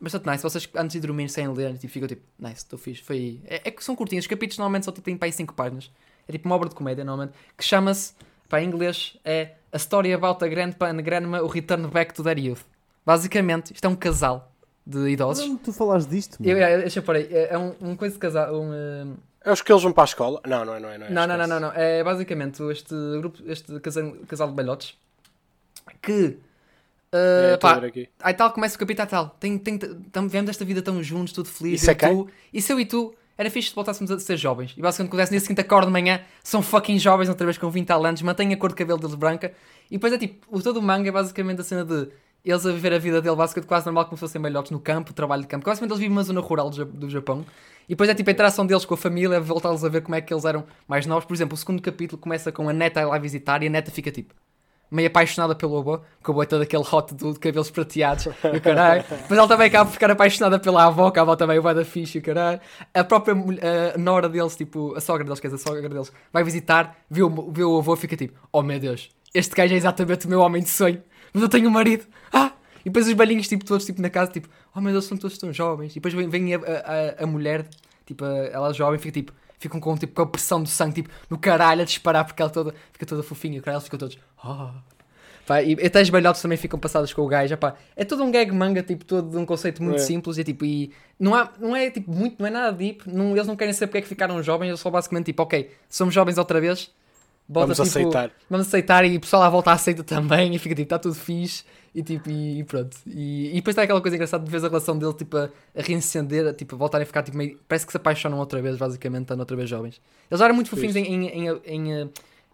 bastante 0.00 0.28
nice. 0.30 0.42
Vocês 0.44 0.68
antes 0.76 0.92
de 1.00 1.04
dormir 1.04 1.28
sem 1.28 1.48
ler, 1.52 1.76
tipo, 1.76 1.92
ficam 1.92 2.06
tipo, 2.06 2.22
nice, 2.38 2.58
estou 2.58 2.78
fixe. 2.78 3.02
Foi... 3.02 3.40
É, 3.46 3.62
é 3.64 3.70
que 3.72 3.82
são 3.82 3.96
curtinhos, 3.96 4.24
os 4.26 4.28
capítulos 4.28 4.58
normalmente 4.58 4.84
só 4.84 4.92
têm 4.92 5.16
para 5.16 5.26
aí 5.26 5.32
5 5.32 5.54
páginas. 5.54 5.90
É 6.28 6.30
tipo 6.32 6.48
uma 6.48 6.54
obra 6.54 6.68
de 6.68 6.76
comédia, 6.76 7.02
normalmente, 7.04 7.36
que 7.56 7.64
chama-se, 7.64 8.12
para 8.48 8.62
em 8.62 8.66
inglês, 8.68 9.16
é 9.24 9.52
A 9.72 9.76
Story 9.78 10.12
About 10.12 10.44
a 10.44 10.46
Grandpa 10.48 10.86
and 10.88 10.98
Grandma, 11.02 11.40
o 11.42 11.48
Return 11.48 11.88
Back 11.88 12.14
to 12.14 12.22
Their 12.22 12.38
Youth. 12.38 12.60
Basicamente, 13.04 13.72
isto 13.74 13.84
é 13.84 13.88
um 13.88 13.96
casal 13.96 14.52
de 14.88 15.10
idosos. 15.10 15.46
Não, 15.46 15.56
tu 15.58 15.72
falaste 15.72 16.08
disto, 16.08 16.42
man. 16.42 16.48
Eu, 16.48 16.56
eu, 16.56 16.78
deixa 16.80 16.98
eu 17.00 17.02
parar 17.02 17.18
aí, 17.18 17.28
é 17.30 17.52
é 17.52 17.58
um, 17.58 17.74
um 17.80 17.96
coisa 17.96 18.14
de 18.14 18.18
casal, 18.18 18.54
um... 18.58 18.72
eh, 18.72 19.06
É 19.44 19.52
os 19.52 19.60
que 19.60 19.70
eles 19.70 19.82
vão 19.82 19.92
para 19.92 20.04
a 20.04 20.06
escola? 20.06 20.40
Não, 20.46 20.64
não 20.64 20.74
é, 20.74 20.80
não 20.80 20.88
é. 20.90 20.98
Não, 20.98 21.04
é, 21.04 21.10
não, 21.10 21.26
não, 21.26 21.36
não, 21.36 21.46
não, 21.46 21.60
não. 21.60 21.72
É 21.74 22.02
basicamente 22.02 22.62
este 22.70 22.94
grupo, 23.20 23.38
este 23.46 23.78
casal, 23.80 24.12
casal 24.26 24.48
de 24.48 24.54
balhotes 24.54 24.96
que. 26.02 26.38
É, 27.10 27.52
Uh, 27.52 27.54
a 27.54 27.58
pá, 27.58 27.80
aí 28.22 28.34
tal 28.34 28.52
começa 28.52 28.76
o 28.76 28.78
capítulo 28.78 29.08
tal. 29.08 29.30
Tem, 29.40 29.56
tem, 29.56 29.78
tam, 29.78 30.24
vivemos 30.24 30.50
esta 30.50 30.62
vida 30.64 30.82
tão 30.82 31.02
juntos, 31.02 31.32
tudo 31.32 31.48
feliz. 31.48 31.80
Isso 31.80 31.90
eu 31.90 31.92
é 31.92 31.94
quem? 31.94 32.10
tu, 32.10 32.28
isso 32.52 32.72
eu 32.72 32.80
e 32.80 32.84
tu. 32.84 33.14
Era 33.38 33.48
fixe 33.50 33.68
se 33.68 33.74
voltássemos 33.74 34.10
a 34.10 34.18
ser 34.18 34.36
jovens. 34.36 34.74
E 34.76 34.82
basicamente 34.82 35.08
acontece 35.10 35.32
nesse 35.32 35.46
seguinte 35.46 35.60
acordo 35.60 35.86
de 35.86 35.92
manhã, 35.92 36.20
são 36.42 36.60
fucking 36.60 36.98
jovens, 36.98 37.28
outra 37.30 37.46
vez 37.46 37.56
com 37.56 37.70
20 37.70 37.86
tal 37.86 38.04
anos, 38.04 38.20
mantêm 38.20 38.52
a 38.52 38.56
cor 38.56 38.70
de 38.70 38.74
cabelo 38.74 38.98
deles 38.98 39.14
branca. 39.14 39.52
E 39.90 39.94
depois 39.94 40.12
é 40.12 40.18
tipo, 40.18 40.44
o 40.50 40.60
todo 40.60 40.78
o 40.78 40.82
manga 40.82 41.08
é 41.08 41.12
basicamente 41.12 41.60
a 41.60 41.64
cena 41.64 41.84
de 41.84 42.08
eles 42.44 42.64
a 42.64 42.72
viver 42.72 42.92
a 42.92 42.98
vida 42.98 43.20
dele 43.20 43.36
basicamente 43.36 43.68
quase 43.68 43.86
normal, 43.86 44.04
como 44.06 44.16
se 44.16 44.20
fossem 44.20 44.40
melhores 44.40 44.70
no 44.70 44.80
campo, 44.80 45.12
trabalho 45.12 45.42
de 45.42 45.48
campo. 45.48 45.64
Basicamente 45.66 45.90
eles 45.92 46.00
vivem 46.00 46.14
numa 46.14 46.22
zona 46.22 46.40
rural 46.40 46.70
do, 46.70 46.76
Ja- 46.76 46.84
do 46.84 47.10
Japão. 47.10 47.44
E 47.86 47.90
depois 47.90 48.08
é 48.10 48.14
tipo 48.14 48.28
a 48.30 48.32
interação 48.32 48.66
deles 48.66 48.84
com 48.84 48.94
a 48.94 48.96
família, 48.96 49.40
voltá-los 49.40 49.84
a 49.84 49.88
ver 49.88 50.02
como 50.02 50.14
é 50.14 50.20
que 50.20 50.32
eles 50.32 50.44
eram 50.44 50.64
mais 50.86 51.06
novos. 51.06 51.24
Por 51.24 51.34
exemplo, 51.34 51.54
o 51.54 51.56
segundo 51.56 51.80
capítulo 51.82 52.20
começa 52.20 52.52
com 52.52 52.68
a 52.68 52.72
neta 52.72 53.06
lá 53.06 53.18
visitar 53.18 53.62
e 53.62 53.66
a 53.66 53.70
neta 53.70 53.90
fica 53.90 54.10
tipo 54.10 54.34
meio 54.90 55.08
apaixonada 55.08 55.54
pelo 55.54 55.76
avô, 55.76 55.98
que 55.98 56.30
o 56.30 56.32
avô 56.32 56.42
é 56.42 56.46
todo 56.46 56.62
aquele 56.62 56.82
hot 56.82 57.14
do 57.14 57.34
de 57.34 57.38
cabelos 57.38 57.70
prateados 57.70 58.24
e 58.26 58.56
o 58.56 58.60
caralho. 58.60 59.04
Mas 59.28 59.38
ela 59.38 59.46
também 59.46 59.66
acaba 59.66 59.84
por 59.84 59.92
ficar 59.92 60.10
apaixonada 60.10 60.58
pela 60.58 60.84
avó, 60.84 61.10
que 61.10 61.18
a 61.18 61.22
avó 61.22 61.36
também 61.36 61.60
vai 61.60 61.74
da 61.74 61.84
fixe 61.84 62.16
e 62.16 62.20
o 62.20 62.24
caralho. 62.24 62.58
A 62.94 63.04
própria 63.04 63.34
mulher- 63.34 63.94
a 63.94 63.98
nora 63.98 64.30
deles, 64.30 64.56
tipo, 64.56 64.94
a 64.96 65.00
sogra 65.02 65.24
deles, 65.24 65.40
quer 65.40 65.48
dizer, 65.48 65.62
a 65.62 65.66
sogra 65.68 65.86
deles, 65.90 66.10
vai 66.32 66.42
visitar, 66.42 66.96
vê 67.10 67.22
o, 67.22 67.28
vê 67.52 67.62
o 67.64 67.76
avô 67.78 67.92
e 67.92 67.96
fica 67.98 68.16
tipo, 68.16 68.38
oh 68.50 68.62
meu 68.62 68.80
Deus, 68.80 69.10
este 69.34 69.54
gajo 69.54 69.74
é 69.74 69.76
exatamente 69.76 70.24
o 70.26 70.30
meu 70.30 70.40
homem 70.40 70.62
de 70.62 70.70
sonho, 70.70 71.02
mas 71.32 71.42
eu 71.42 71.48
tenho 71.48 71.68
um 71.68 71.72
marido. 71.72 72.06
Ah! 72.32 72.52
E 72.80 72.84
depois 72.90 73.06
os 73.06 73.12
velhinhos, 73.12 73.48
tipo, 73.48 73.64
todos 73.64 73.84
tipo, 73.84 74.00
na 74.00 74.08
casa, 74.08 74.30
tipo, 74.32 74.48
oh 74.74 74.80
meu 74.80 74.92
Deus, 74.92 75.04
são 75.04 75.16
todos 75.18 75.36
tão 75.36 75.52
jovens. 75.52 75.92
E 75.92 75.94
depois 75.96 76.14
vem, 76.14 76.28
vem 76.28 76.54
a, 76.54 76.58
a, 76.58 77.24
a 77.24 77.26
mulher, 77.26 77.66
tipo, 78.06 78.24
a- 78.24 78.46
ela 78.46 78.72
jovem, 78.72 78.98
fica 78.98 79.12
tipo, 79.12 79.32
ficam 79.58 79.80
com, 79.80 79.96
tipo, 79.96 80.14
com 80.14 80.22
a 80.22 80.26
pressão 80.26 80.62
do 80.62 80.68
sangue, 80.68 80.94
tipo, 81.02 81.10
no 81.28 81.36
caralho 81.36 81.82
a 81.82 81.84
disparar, 81.84 82.24
porque 82.24 82.40
ela 82.40 82.50
toda, 82.50 82.74
fica 82.92 83.04
toda 83.04 83.22
fofinha, 83.22 83.56
e 83.56 83.58
o 83.58 83.62
caralho, 83.62 83.78
eles 83.78 83.84
ficam 83.84 83.98
todos, 83.98 84.18
oh. 84.44 84.70
Pá, 85.46 85.62
e 85.62 85.72
até 85.84 86.00
as 86.00 86.10
balhotes 86.10 86.42
também 86.42 86.58
ficam 86.58 86.78
passadas 86.78 87.10
com 87.12 87.22
o 87.22 87.26
gajo. 87.26 87.54
Epá, 87.54 87.74
é 87.96 88.04
todo 88.04 88.22
um 88.22 88.30
gag 88.30 88.52
manga, 88.52 88.82
tipo, 88.82 89.02
todo 89.04 89.30
de 89.30 89.36
um 89.38 89.46
conceito 89.46 89.82
muito 89.82 89.96
É. 89.96 89.98
simples 90.00 90.36
e 90.36 90.44
tipo, 90.44 90.62
e 90.64 90.92
não, 91.18 91.34
há, 91.34 91.50
não 91.58 91.74
é 91.74 91.90
tipo 91.90 92.12
muito, 92.12 92.36
não 92.38 92.46
é 92.46 92.50
nada 92.50 92.70
deep. 92.70 93.02
Não, 93.10 93.34
eles 93.34 93.46
não 93.46 93.56
querem 93.56 93.72
saber 93.72 93.86
porque 93.86 93.98
é 93.98 94.02
que 94.02 94.08
ficaram 94.08 94.42
jovens, 94.42 94.68
eles 94.68 94.80
só 94.80 94.90
basicamente 94.90 95.24
tipo, 95.26 95.42
ok, 95.42 95.70
somos 95.88 96.12
jovens 96.12 96.36
outra 96.36 96.60
vez. 96.60 96.90
Bota, 97.48 97.72
Vamos 97.72 97.88
tipo, 97.88 97.88
aceitar. 97.88 98.30
Vamos 98.50 98.66
aceitar 98.66 99.04
e 99.06 99.16
o 99.16 99.20
pessoal 99.20 99.42
à 99.42 99.48
volta 99.48 99.72
aceita 99.72 100.04
também 100.04 100.52
e 100.54 100.58
fica 100.58 100.74
tipo, 100.74 100.84
está 100.84 100.98
tudo 100.98 101.14
fixe 101.14 101.64
e 101.94 102.02
tipo, 102.02 102.28
e, 102.28 102.60
e 102.60 102.64
pronto. 102.64 102.94
E, 103.06 103.50
e 103.50 103.54
depois 103.54 103.72
está 103.72 103.82
aquela 103.82 104.00
coisa 104.02 104.16
engraçada 104.16 104.44
de 104.44 104.50
ver 104.50 104.58
a 104.58 104.68
relação 104.68 104.98
dele 104.98 105.14
tipo 105.14 105.36
a, 105.36 105.48
a 105.74 105.82
reacender, 105.82 106.46
a, 106.46 106.52
tipo, 106.52 106.74
a 106.74 106.78
voltarem 106.78 107.04
a 107.04 107.06
ficar 107.06 107.22
tipo 107.22 107.38
meio. 107.38 107.58
Parece 107.66 107.86
que 107.86 107.92
se 107.92 107.96
apaixonam 107.96 108.38
outra 108.38 108.60
vez, 108.60 108.76
basicamente, 108.76 109.22
estando 109.22 109.40
outra 109.40 109.56
vez 109.56 109.68
jovens. 109.70 110.00
Eles 110.30 110.38
já 110.38 110.44
eram 110.44 110.54
muito 110.54 110.68
fofinhos 110.68 110.94
em, 110.94 111.04
em, 111.04 111.26
em, 111.26 111.60
em, 111.64 111.92
eh, 111.94 112.08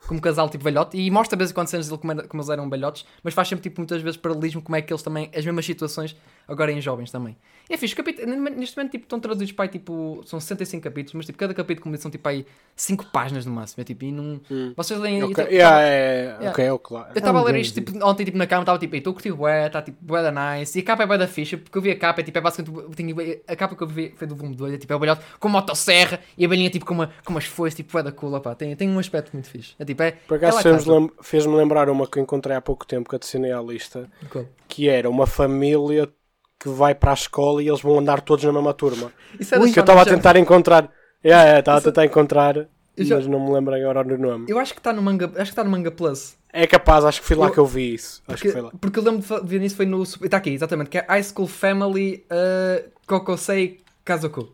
como 0.07 0.21
casal 0.21 0.49
tipo 0.49 0.63
velhote 0.63 0.97
e 0.97 1.11
mostra 1.11 1.37
de 1.37 1.41
vez 1.41 1.51
em 1.51 1.55
quando 1.55 1.69
cenas 1.69 1.89
dele 1.89 2.01
como, 2.01 2.29
como 2.29 2.41
eles 2.43 2.51
eram 2.51 2.71
velhotes, 2.71 3.05
mas 3.23 3.35
faz 3.35 3.49
sempre 3.49 3.65
tipo 3.65 3.81
muitas 3.81 4.01
vezes 4.01 4.17
paralelismo 4.17 4.63
como 4.63 4.77
é 4.77 4.83
que 4.83 4.93
eles 4.93 5.03
também, 5.03 5.31
as 5.35 5.45
mesmas 5.45 5.67
situações 5.67 6.15
agora 6.49 6.71
em 6.73 6.81
jovens 6.81 7.11
também. 7.11 7.37
E 7.71 7.73
é 7.73 7.77
fixe, 7.79 7.95
capítulo, 7.97 8.27
neste 8.51 8.77
momento 8.77 8.93
tipo, 8.93 9.05
estão 9.05 9.19
traduzidos 9.19 9.53
para 9.53 9.65
aí, 9.65 9.69
tipo, 9.71 10.21
são 10.27 10.39
65 10.39 10.83
capítulos, 10.85 11.15
mas 11.15 11.25
tipo, 11.27 11.39
cada 11.39 11.55
capítulo 11.55 11.85
como 11.85 11.97
são 11.97 12.11
tipo 12.11 12.29
aí 12.29 12.45
5 12.77 13.07
páginas 13.07 13.47
no 13.47 13.53
máximo. 13.53 13.81
É 13.81 13.85
tipo, 13.85 14.05
e 14.05 14.13
não. 14.13 14.39
Vocês 14.77 15.01
leem. 15.01 15.21
e, 15.21 15.23
Ok, 15.23 15.35
tipo, 15.45 15.55
yeah, 15.55 15.81
é, 15.81 16.25
Yeah. 16.25 16.51
ok, 16.51 16.65
é 16.67 16.79
claro. 16.83 17.09
eu 17.15 17.19
estava 17.19 17.39
a 17.39 17.43
ler 17.45 17.57
isto 17.57 17.75
tipo, 17.83 18.05
ontem 18.07 18.25
tipo, 18.27 18.37
na 18.37 18.47
cama, 18.47 18.63
estava 18.63 18.79
tipo, 18.79 18.95
estou 18.97 19.13
a 19.13 19.15
curtir 19.15 19.33
bué, 19.33 19.67
está 19.67 19.81
tipo 19.81 19.97
bué 20.03 20.23
da 20.23 20.31
nice, 20.59 20.79
e 20.79 20.83
a 20.83 20.85
capa 20.85 21.05
é 21.05 21.07
bué 21.07 21.17
da 21.17 21.27
ficha, 21.27 21.57
porque 21.57 21.79
eu 21.79 21.81
vi 21.83 21.91
a 21.91 21.99
capa, 21.99 22.21
é 22.21 22.25
tipo, 22.25 22.37
é 22.37 22.41
basicamente, 22.43 22.77
eu 22.85 22.91
tinha- 22.95 23.41
a 23.49 23.57
capa 23.57 23.75
que 23.75 23.83
eu 23.83 23.87
vi 23.87 24.13
foi 24.17 24.27
do 24.27 24.37
volume 24.37 24.55
2, 24.57 24.75
é 24.75 24.77
tipo, 24.77 24.93
é 24.93 24.97
o 24.97 24.99
balhote 24.99 25.23
com 25.41 25.49
motosserra 25.49 26.21
e 26.37 26.45
a 26.45 26.49
belinha 26.49 26.69
tipo 26.69 26.85
com, 26.85 26.93
uma, 26.93 27.11
com 27.25 27.31
umas 27.33 27.45
foices, 27.47 27.77
tipo, 27.77 27.93
bué 27.93 28.03
da 28.03 28.13
cool, 28.13 28.39
pá, 28.43 28.55
tem, 28.55 28.77
tem 28.77 28.91
um 28.91 28.99
aspecto 28.99 29.31
muito 29.33 29.49
fixe. 29.49 29.75
É 29.79 29.85
tipo, 29.87 30.03
é... 30.03 30.11
Por 30.13 30.37
acaso 30.37 30.69
é 30.69 30.73
lem- 30.73 31.11
fez-me 31.23 31.55
lembrar 31.57 31.89
uma 31.89 32.07
que 32.07 32.19
eu 32.19 32.23
encontrei 32.23 32.55
há 32.55 32.61
pouco 32.61 32.87
tempo 32.87 33.09
que 33.09 33.17
adicionei 33.17 33.53
à 33.53 33.63
lista. 33.63 34.11
Cool. 34.31 34.47
que 34.69 34.89
era 34.89 35.09
uma 35.09 35.27
família 35.27 36.09
que 36.65 36.69
vai 36.71 36.95
para 36.95 37.11
a 37.11 37.15
escola 37.15 37.63
e 37.63 37.69
eles 37.69 37.83
vão 37.83 37.99
andar 37.99 38.23
todos 38.23 38.43
na 38.45 38.53
mesma 38.53 38.73
turma. 38.73 39.13
Isso 39.39 39.55
é 39.55 39.59
da 39.59 39.71
que 39.71 39.79
eu 39.79 39.83
estava 39.83 40.01
a 40.01 40.05
tentar 40.07 40.35
encontrar. 40.37 40.91
Yeah, 41.23 41.43
yeah, 41.45 41.59
estava 41.61 41.77
a 41.77 41.81
Isso- 41.81 41.89
tentar 41.91 42.05
encontrar, 42.07 42.55
já- 42.99 43.17
mas 43.17 43.27
não 43.27 43.39
me 43.47 43.53
lembro 43.53 43.75
agora 43.75 44.03
do 44.03 44.17
nome. 44.17 44.47
Eu 44.49 44.59
acho 44.59 44.73
que 44.73 44.81
está 44.81 44.91
no 44.93 45.03
manga, 45.03 45.27
acho 45.27 45.35
que 45.37 45.43
está 45.43 45.63
no 45.63 45.71
Manga 45.71 45.91
Plus. 45.91 46.37
É 46.53 46.67
capaz, 46.67 47.05
acho 47.05 47.21
que 47.21 47.27
foi 47.27 47.37
lá 47.37 47.49
Eu- 47.49 47.53
que 47.53 47.59
eu 47.59 47.67
vi 47.67 47.95
isso. 47.95 48.23
Acho 48.27 48.37
Porque, 48.39 48.47
que 48.49 48.53
foi 48.53 48.63
lá. 48.63 48.71
porque 48.81 48.99
eu 48.99 49.03
lembro 49.03 49.41
de 49.43 49.47
ver 49.49 49.59
nisso 49.61 49.77
foi 49.77 49.85
no. 49.87 50.03
Está 50.03 50.39
aqui, 50.39 50.51
exatamente, 50.51 50.89
que 50.91 50.99
é 50.99 51.05
High 51.07 51.23
School 51.25 51.47
Family 51.49 52.25
uh, 52.31 52.89
Kokosei 53.07 53.81
Kazoku. 54.05 54.49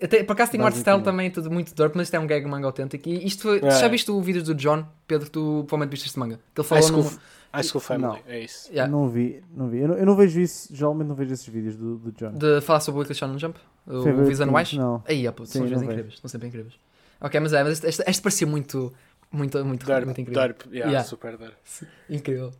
Até, 0.00 0.22
por 0.24 0.34
acaso 0.34 0.52
tem 0.52 0.60
um 0.60 0.66
art 0.66 0.76
style 0.76 1.00
também, 1.02 1.30
tudo 1.30 1.50
muito 1.50 1.74
dope, 1.74 1.96
mas 1.96 2.08
isto 2.08 2.14
é 2.14 2.20
um 2.20 2.26
gag 2.26 2.46
manga 2.46 2.66
autêntico. 2.66 3.08
E 3.08 3.26
isto 3.26 3.42
foi, 3.44 3.60
É. 3.64 3.70
Já 3.70 3.88
viste 3.88 4.10
o 4.10 4.20
vídeo 4.20 4.42
do 4.42 4.54
John? 4.54 4.84
Pedro, 5.08 5.30
tu 5.30 5.64
provavelmente 5.66 5.90
viste 5.92 6.06
este 6.06 6.18
manga. 6.18 6.38
Que 6.54 6.60
ele 6.60 6.68
falou 6.68 6.90
num. 6.92 7.10
High 7.56 7.64
School 7.64 7.80
Family, 7.80 8.02
Não. 8.24 8.32
é 8.32 8.40
isso. 8.40 8.70
Yeah, 8.70 8.90
Não 8.90 9.08
vi, 9.08 9.42
não 9.54 9.68
vi. 9.68 9.78
Eu 9.80 9.88
não, 9.88 9.94
eu 9.96 10.06
não 10.06 10.16
vejo 10.16 10.40
isso, 10.40 10.74
geralmente 10.74 11.08
não 11.08 11.14
vejo 11.14 11.32
esses 11.32 11.46
vídeos 11.46 11.76
do, 11.76 11.96
do 11.98 12.12
John. 12.12 12.32
de 12.32 12.60
falar 12.60 12.80
sobre 12.80 12.98
o 12.98 13.00
Weekly 13.00 13.14
Shonen 13.14 13.38
Jump? 13.38 13.58
O 13.86 14.02
things, 14.02 14.40
Wise? 14.40 14.78
Não. 14.78 15.02
Aí, 15.06 15.26
ah, 15.26 15.32
pô, 15.32 15.44
Sim, 15.46 15.52
são 15.52 15.64
os 15.64 15.70
não 15.70 15.78
vezes 15.78 15.80
vejo. 15.86 15.92
incríveis. 16.00 16.20
São 16.20 16.28
sempre 16.28 16.48
incríveis. 16.48 16.74
Ok, 17.20 17.40
mas 17.40 17.52
é, 17.52 17.62
mas 17.62 17.72
este, 17.74 17.86
este, 17.88 18.04
este 18.10 18.22
parecia 18.22 18.46
muito. 18.46 18.92
Muito, 19.32 19.64
muito, 19.64 19.84
Derp, 19.86 20.04
muito 20.04 20.20
incrível. 20.20 20.42
derp, 20.42 20.62
yeah, 20.72 20.90
Yeah. 20.90 21.04
super 21.08 21.36
derp. 21.36 21.54
Incrível. 22.08 22.52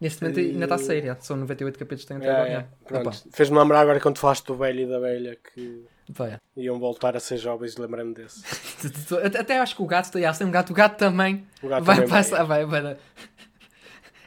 Neste 0.00 0.20
momento 0.22 0.40
ainda 0.40 0.64
está 0.64 0.74
a 0.74 0.78
sair, 0.78 0.98
yeah. 1.04 1.20
são 1.20 1.36
98 1.36 1.78
capítulos 1.78 2.02
que 2.02 2.08
tem 2.08 2.16
até 2.16 2.26
Yeah, 2.26 2.42
agora. 2.42 2.52
yeah. 2.52 2.68
yeah. 2.90 3.10
Pronto. 3.10 3.28
Fez-me 3.36 3.58
lembrar 3.58 3.80
agora 3.80 4.00
quando 4.00 4.18
falaste 4.18 4.44
do 4.46 4.56
velho 4.56 4.80
e 4.80 4.86
da 4.86 4.98
velha 4.98 5.36
que 5.54 5.84
yeah. 6.18 6.38
iam 6.56 6.78
voltar 6.80 7.16
a 7.16 7.20
ser 7.20 7.36
jovens, 7.38 7.76
lembrei-me 7.76 8.12
desse. 8.12 8.42
Até 9.24 9.38
até 9.40 9.58
acho 9.58 9.76
que 9.76 9.82
o 9.82 9.86
gato, 9.86 10.18
yeah, 10.18 10.36
tem 10.36 10.46
um 10.46 10.50
gato, 10.50 10.70
o 10.70 10.74
gato 10.74 10.98
também 10.98 11.46
O 11.62 11.68
gato 11.68 11.84
vai 11.84 11.96
também 11.96 12.10
passar, 12.10 12.42
vai, 12.44 12.66
vai. 12.66 12.96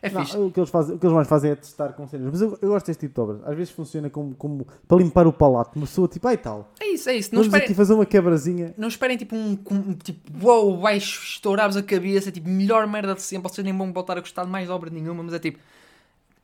É 0.06 0.10
Não, 0.12 0.22
fixe. 0.26 0.38
o, 0.38 0.52
que 0.52 0.60
eles 0.60 0.70
fazem, 0.70 0.96
o 0.96 1.00
que 1.00 1.06
eles 1.06 1.16
mais 1.16 1.28
fazem 1.28 1.52
é 1.52 1.56
testar 1.56 1.90
com 1.94 2.08
cenas. 2.08 2.28
Mas 2.32 2.42
eu, 2.42 2.58
eu 2.62 2.70
gosto 2.70 2.86
deste 2.88 3.00
tipo 3.02 3.14
de 3.16 3.22
obras. 3.22 3.48
Às 3.48 3.56
vezes 3.58 3.74
funciona 3.74 4.10
como, 4.10 4.36
como 4.36 4.68
para 4.88 4.98
limpar 4.98 5.26
o 5.28 5.34
palato. 5.34 5.72
Uma 5.78 5.86
pessoa 5.88 6.08
tipo, 6.08 6.28
ai 6.28 6.38
tal. 6.38 6.72
É 6.80 6.88
isso, 6.88 7.10
é 7.10 7.16
isso. 7.16 7.30
Não 7.34 7.38
Vamos 7.42 7.48
esperem, 7.48 7.66
aqui 7.66 7.74
fazer 7.74 7.94
uma 7.94 8.06
quebrazinha. 8.06 8.74
não 8.78 8.88
esperem 8.88 9.18
tipo 9.18 9.36
um, 9.36 9.58
um- 9.72 9.94
tipo, 9.94 10.46
uou, 10.48 10.80
vai 10.80 10.98
estourar-vos 10.98 11.76
a 11.78 11.84
cabeça, 11.84 12.32
tipo, 12.32 12.48
melhor 12.50 12.86
merda 12.88 13.16
de 13.16 13.22
sempre. 13.22 13.50
Vocês 13.52 13.64
nem 13.66 13.76
vão 13.76 13.92
voltar 13.92 14.18
a 14.18 14.22
gostar 14.22 14.44
de 14.46 14.52
mais 14.52 14.70
obra 14.70 14.90
nenhuma, 14.90 15.24
mas 15.24 15.34
é 15.34 15.40
tipo, 15.40 15.58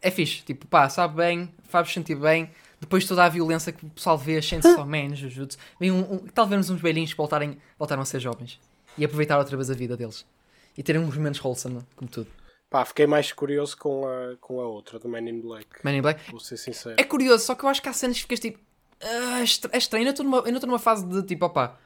é 0.02 0.10
fixe. 0.10 0.42
Tipo, 0.44 0.66
pá, 0.68 0.90
sabe 0.90 1.16
bem, 1.18 1.50
faz-vos 1.70 1.94
sentir 1.94 2.16
bem. 2.16 2.50
Depois 2.80 3.04
de 3.04 3.10
toda 3.10 3.24
a 3.24 3.30
violência 3.30 3.72
que 3.72 3.86
o 3.86 3.90
pessoal 3.90 4.18
vê, 4.18 4.42
sente 4.42 4.68
só 4.68 4.84
man, 4.84 5.14
Jujutsu. 5.16 5.56
Vem 5.80 5.92
um, 5.92 6.00
um, 6.16 6.18
talvez 6.34 6.68
uns 6.68 6.82
velhinhos 6.82 7.12
que 7.12 7.18
voltarem, 7.18 7.58
voltaram 7.78 8.02
a 8.02 8.06
ser 8.06 8.20
jovens 8.20 8.60
e 8.98 9.06
aproveitar 9.06 9.38
outra 9.38 9.56
vez 9.56 9.70
a 9.70 9.76
vida 9.76 9.96
deles 9.96 10.26
e 10.76 10.82
terem 10.82 11.00
uns 11.00 11.16
momentos 11.16 11.40
wholesome, 11.44 11.80
como 11.96 12.10
tudo. 12.10 12.28
Pá, 12.72 12.86
fiquei 12.86 13.06
mais 13.06 13.32
curioso 13.34 13.76
com 13.78 14.08
a, 14.08 14.38
com 14.40 14.62
a 14.62 14.66
outra, 14.66 14.98
do 14.98 15.10
Man 15.10 15.20
in 15.30 15.42
Black. 15.42 15.68
Man 15.84 15.92
in 15.94 16.02
Black. 16.02 16.32
Vou 16.32 16.40
ser 16.40 16.56
sincero. 16.56 16.96
É 16.98 17.04
curioso, 17.04 17.44
só 17.46 17.54
que 17.54 17.66
eu 17.66 17.70
acho 17.70 17.82
que 17.82 17.90
há 17.90 17.94
cenas 17.94 18.16
que 18.16 18.22
ficas 18.24 18.40
tipo. 18.40 18.58
Ah, 19.04 19.42
é 19.42 19.44
estra- 19.44 19.78
estranho. 19.78 20.08
Ainda 20.08 20.50
estou 20.52 20.68
numa 20.68 20.80
fase 20.80 21.06
de 21.06 21.22
tipo, 21.24 21.46
opá, 21.46 21.78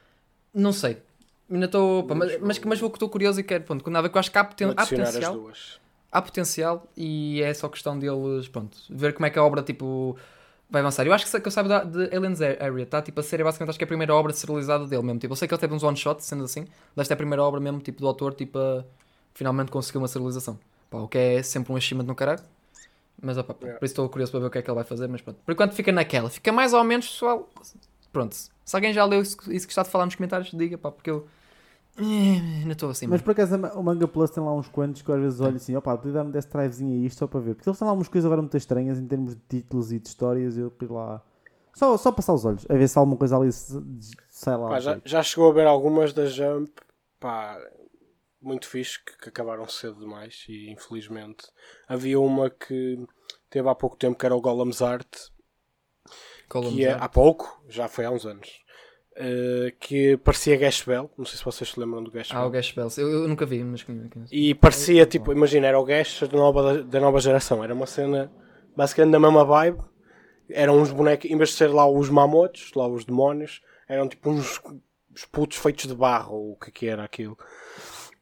não 0.54 0.72
sei. 0.72 1.02
Ainda 1.50 1.66
estou. 1.66 2.06
Mas, 2.14 2.40
mas, 2.40 2.58
mas 2.60 2.78
vou 2.80 2.88
que 2.88 2.96
estou 2.96 3.08
curioso 3.08 3.40
e 3.40 3.42
quero. 3.42 3.64
Pronto, 3.64 3.82
quando 3.82 3.94
nada 3.94 4.08
que 4.08 4.16
eu 4.16 4.20
acho 4.20 4.30
que 4.30 4.38
há, 4.38 4.44
poten 4.44 4.72
há 4.76 4.86
potencial. 4.86 5.34
duas. 5.34 5.80
Há 6.12 6.22
potencial 6.22 6.86
e 6.96 7.42
é 7.42 7.52
só 7.52 7.68
questão 7.68 7.98
deles, 7.98 8.46
pronto, 8.48 8.78
ver 8.88 9.12
como 9.12 9.26
é 9.26 9.30
que 9.30 9.38
a 9.38 9.44
obra 9.44 9.62
tipo. 9.62 10.16
Vai 10.70 10.80
avançar. 10.82 11.04
Eu 11.06 11.12
acho 11.12 11.24
que, 11.30 11.40
que 11.40 11.46
eu 11.46 11.50
saiba 11.52 11.68
da, 11.68 11.84
de 11.84 12.16
Aliens 12.16 12.40
Area, 12.40 12.86
tá? 12.86 13.02
Tipo, 13.02 13.20
a 13.20 13.22
série 13.22 13.42
basicamente 13.44 13.70
acho 13.70 13.78
que 13.78 13.84
é 13.84 13.86
a 13.86 13.88
primeira 13.88 14.14
obra 14.14 14.32
serializada 14.32 14.84
dele 14.86 15.02
mesmo. 15.02 15.18
Tipo, 15.20 15.32
eu 15.32 15.36
sei 15.36 15.46
que 15.46 15.54
ele 15.54 15.60
teve 15.60 15.72
uns 15.74 15.82
one-shot, 15.84 16.24
sendo 16.24 16.42
assim, 16.44 16.66
mas 16.94 17.04
esta 17.04 17.12
é 17.12 17.16
a 17.16 17.16
primeira 17.16 17.42
obra 17.42 17.60
mesmo, 17.60 17.80
tipo, 17.80 18.00
do 18.00 18.06
autor, 18.08 18.34
tipo, 18.34 18.58
a 18.58 18.84
finalmente 19.32 19.70
conseguiu 19.70 20.00
uma 20.00 20.08
serialização. 20.08 20.58
Pá, 20.90 20.98
o 20.98 21.08
que 21.08 21.18
é 21.18 21.42
sempre 21.42 21.72
um 21.72 21.76
achievement 21.76 22.06
no 22.06 22.14
caralho. 22.14 22.42
Mas, 23.20 23.38
opá, 23.38 23.54
Yeah. 23.60 23.78
por 23.78 23.86
isso 23.86 23.92
estou 23.92 24.08
curioso 24.08 24.30
para 24.32 24.40
ver 24.40 24.46
o 24.46 24.50
que 24.50 24.58
é 24.58 24.62
que 24.62 24.70
ele 24.70 24.74
vai 24.74 24.84
fazer, 24.84 25.08
mas 25.08 25.20
pronto. 25.22 25.38
Por 25.44 25.52
enquanto 25.52 25.72
fica 25.72 25.90
naquela. 25.90 26.28
Fica 26.28 26.52
mais 26.52 26.72
ou 26.74 26.84
menos, 26.84 27.08
pessoal. 27.08 27.48
Pronto. 28.12 28.34
Se 28.34 28.76
alguém 28.76 28.92
já 28.92 29.04
leu 29.04 29.22
isso, 29.22 29.36
isso 29.52 29.66
que 29.66 29.72
está 29.72 29.82
a 29.82 29.84
falar 29.84 30.04
nos 30.06 30.14
comentários, 30.14 30.50
diga, 30.50 30.76
pá, 30.76 30.90
porque 30.90 31.10
eu... 31.10 31.26
eh, 31.98 32.02
Ainda 32.60 32.72
estou 32.72 32.90
assim, 32.90 33.06
Mas 33.06 33.22
por 33.22 33.30
acaso 33.30 33.56
o 33.56 33.82
Manga 33.82 34.06
Plus 34.06 34.30
tem 34.30 34.42
lá 34.42 34.52
uns 34.54 34.68
quantos 34.68 35.00
que 35.02 35.08
eu 35.08 35.14
às 35.14 35.20
vezes 35.20 35.40
olho 35.40 35.56
assim, 35.56 35.74
opá, 35.76 35.96
podia 35.96 36.12
dar-me 36.12 36.30
desse 36.32 36.48
drivezinho 36.48 37.02
a 37.02 37.06
isto 37.06 37.18
só 37.18 37.26
para 37.26 37.40
ver. 37.40 37.54
Porque 37.54 37.68
eles 37.68 37.78
têm 37.78 37.86
lá 37.88 37.94
umas 37.94 38.08
coisas 38.08 38.26
agora 38.26 38.42
muito 38.42 38.56
estranhas 38.56 38.98
em 38.98 39.06
termos 39.06 39.34
de 39.34 39.40
títulos 39.48 39.92
e 39.92 39.98
de 39.98 40.08
histórias. 40.08 40.58
Eu 40.58 40.70
fui 40.78 40.88
lá. 40.88 41.22
Só, 41.74 41.96
só 41.96 42.10
passar 42.12 42.32
os 42.34 42.44
olhos, 42.44 42.66
a 42.68 42.74
ver 42.74 42.88
se 42.88 42.98
há 42.98 43.00
alguma 43.00 43.16
coisa 43.18 43.36
ali 43.36 43.52
se- 43.52 43.82
sai 44.30 44.56
lá. 44.56 44.68
Pá, 44.68 44.80
já, 44.80 44.98
já 45.04 45.22
chegou 45.22 45.50
a 45.50 45.52
ver 45.54 45.66
algumas 45.66 46.12
da 46.12 46.26
Jump, 46.26 46.70
pá, 47.20 47.58
muito 48.46 48.68
fixe, 48.68 48.98
que, 49.04 49.16
que 49.18 49.28
acabaram 49.28 49.66
cedo 49.68 49.98
demais 50.00 50.44
e 50.48 50.70
infelizmente. 50.70 51.46
Havia 51.88 52.18
uma 52.20 52.48
que 52.50 52.98
teve 53.50 53.68
há 53.68 53.74
pouco 53.74 53.96
tempo 53.96 54.18
que 54.18 54.24
era 54.26 54.34
o 54.34 54.40
Golem's 54.40 54.80
Art, 54.82 55.06
que 56.70 56.84
é, 56.84 56.92
há 56.92 57.08
pouco, 57.08 57.62
já 57.68 57.88
foi 57.88 58.04
há 58.04 58.10
uns 58.10 58.24
anos, 58.24 58.64
eh, 59.16 59.74
que 59.80 60.16
parecia 60.18 60.56
Gash 60.56 60.82
Bell, 60.82 61.10
não 61.16 61.24
sei 61.24 61.38
se 61.38 61.44
vocês 61.44 61.70
se 61.70 61.80
lembram 61.80 62.04
do 62.04 62.10
Gash 62.10 62.30
Ah, 62.32 62.40
o 62.40 62.42
Bell. 62.42 62.50
Gash 62.60 62.72
Bells. 62.72 63.00
Eu, 63.00 63.08
eu 63.10 63.28
nunca 63.28 63.46
vi, 63.46 63.64
mas. 63.64 63.84
E 64.30 64.54
parecia 64.54 65.06
tipo, 65.06 65.32
imagina, 65.32 65.66
era 65.66 65.78
o 65.78 65.84
Gash 65.84 66.20
da 66.20 66.36
nova, 66.36 66.82
da 66.82 67.00
nova 67.00 67.18
geração, 67.18 67.64
era 67.64 67.74
uma 67.74 67.86
cena 67.86 68.30
basicamente 68.76 69.12
da 69.12 69.20
mesma 69.20 69.44
vibe. 69.44 69.80
Eram 70.48 70.78
uns 70.78 70.92
bonecos, 70.92 71.28
em 71.28 71.36
vez 71.36 71.48
de 71.50 71.56
ser 71.56 71.68
lá 71.68 71.88
os 71.88 72.08
mamotes, 72.08 72.72
lá 72.74 72.86
os 72.86 73.04
demónios, 73.04 73.62
eram 73.88 74.06
tipo 74.08 74.30
uns, 74.30 74.60
uns 75.10 75.24
putos 75.24 75.56
feitos 75.56 75.86
de 75.86 75.94
barro, 75.94 76.36
ou 76.36 76.52
o 76.52 76.56
que 76.56 76.70
que 76.70 76.86
era 76.86 77.02
aquilo. 77.02 77.36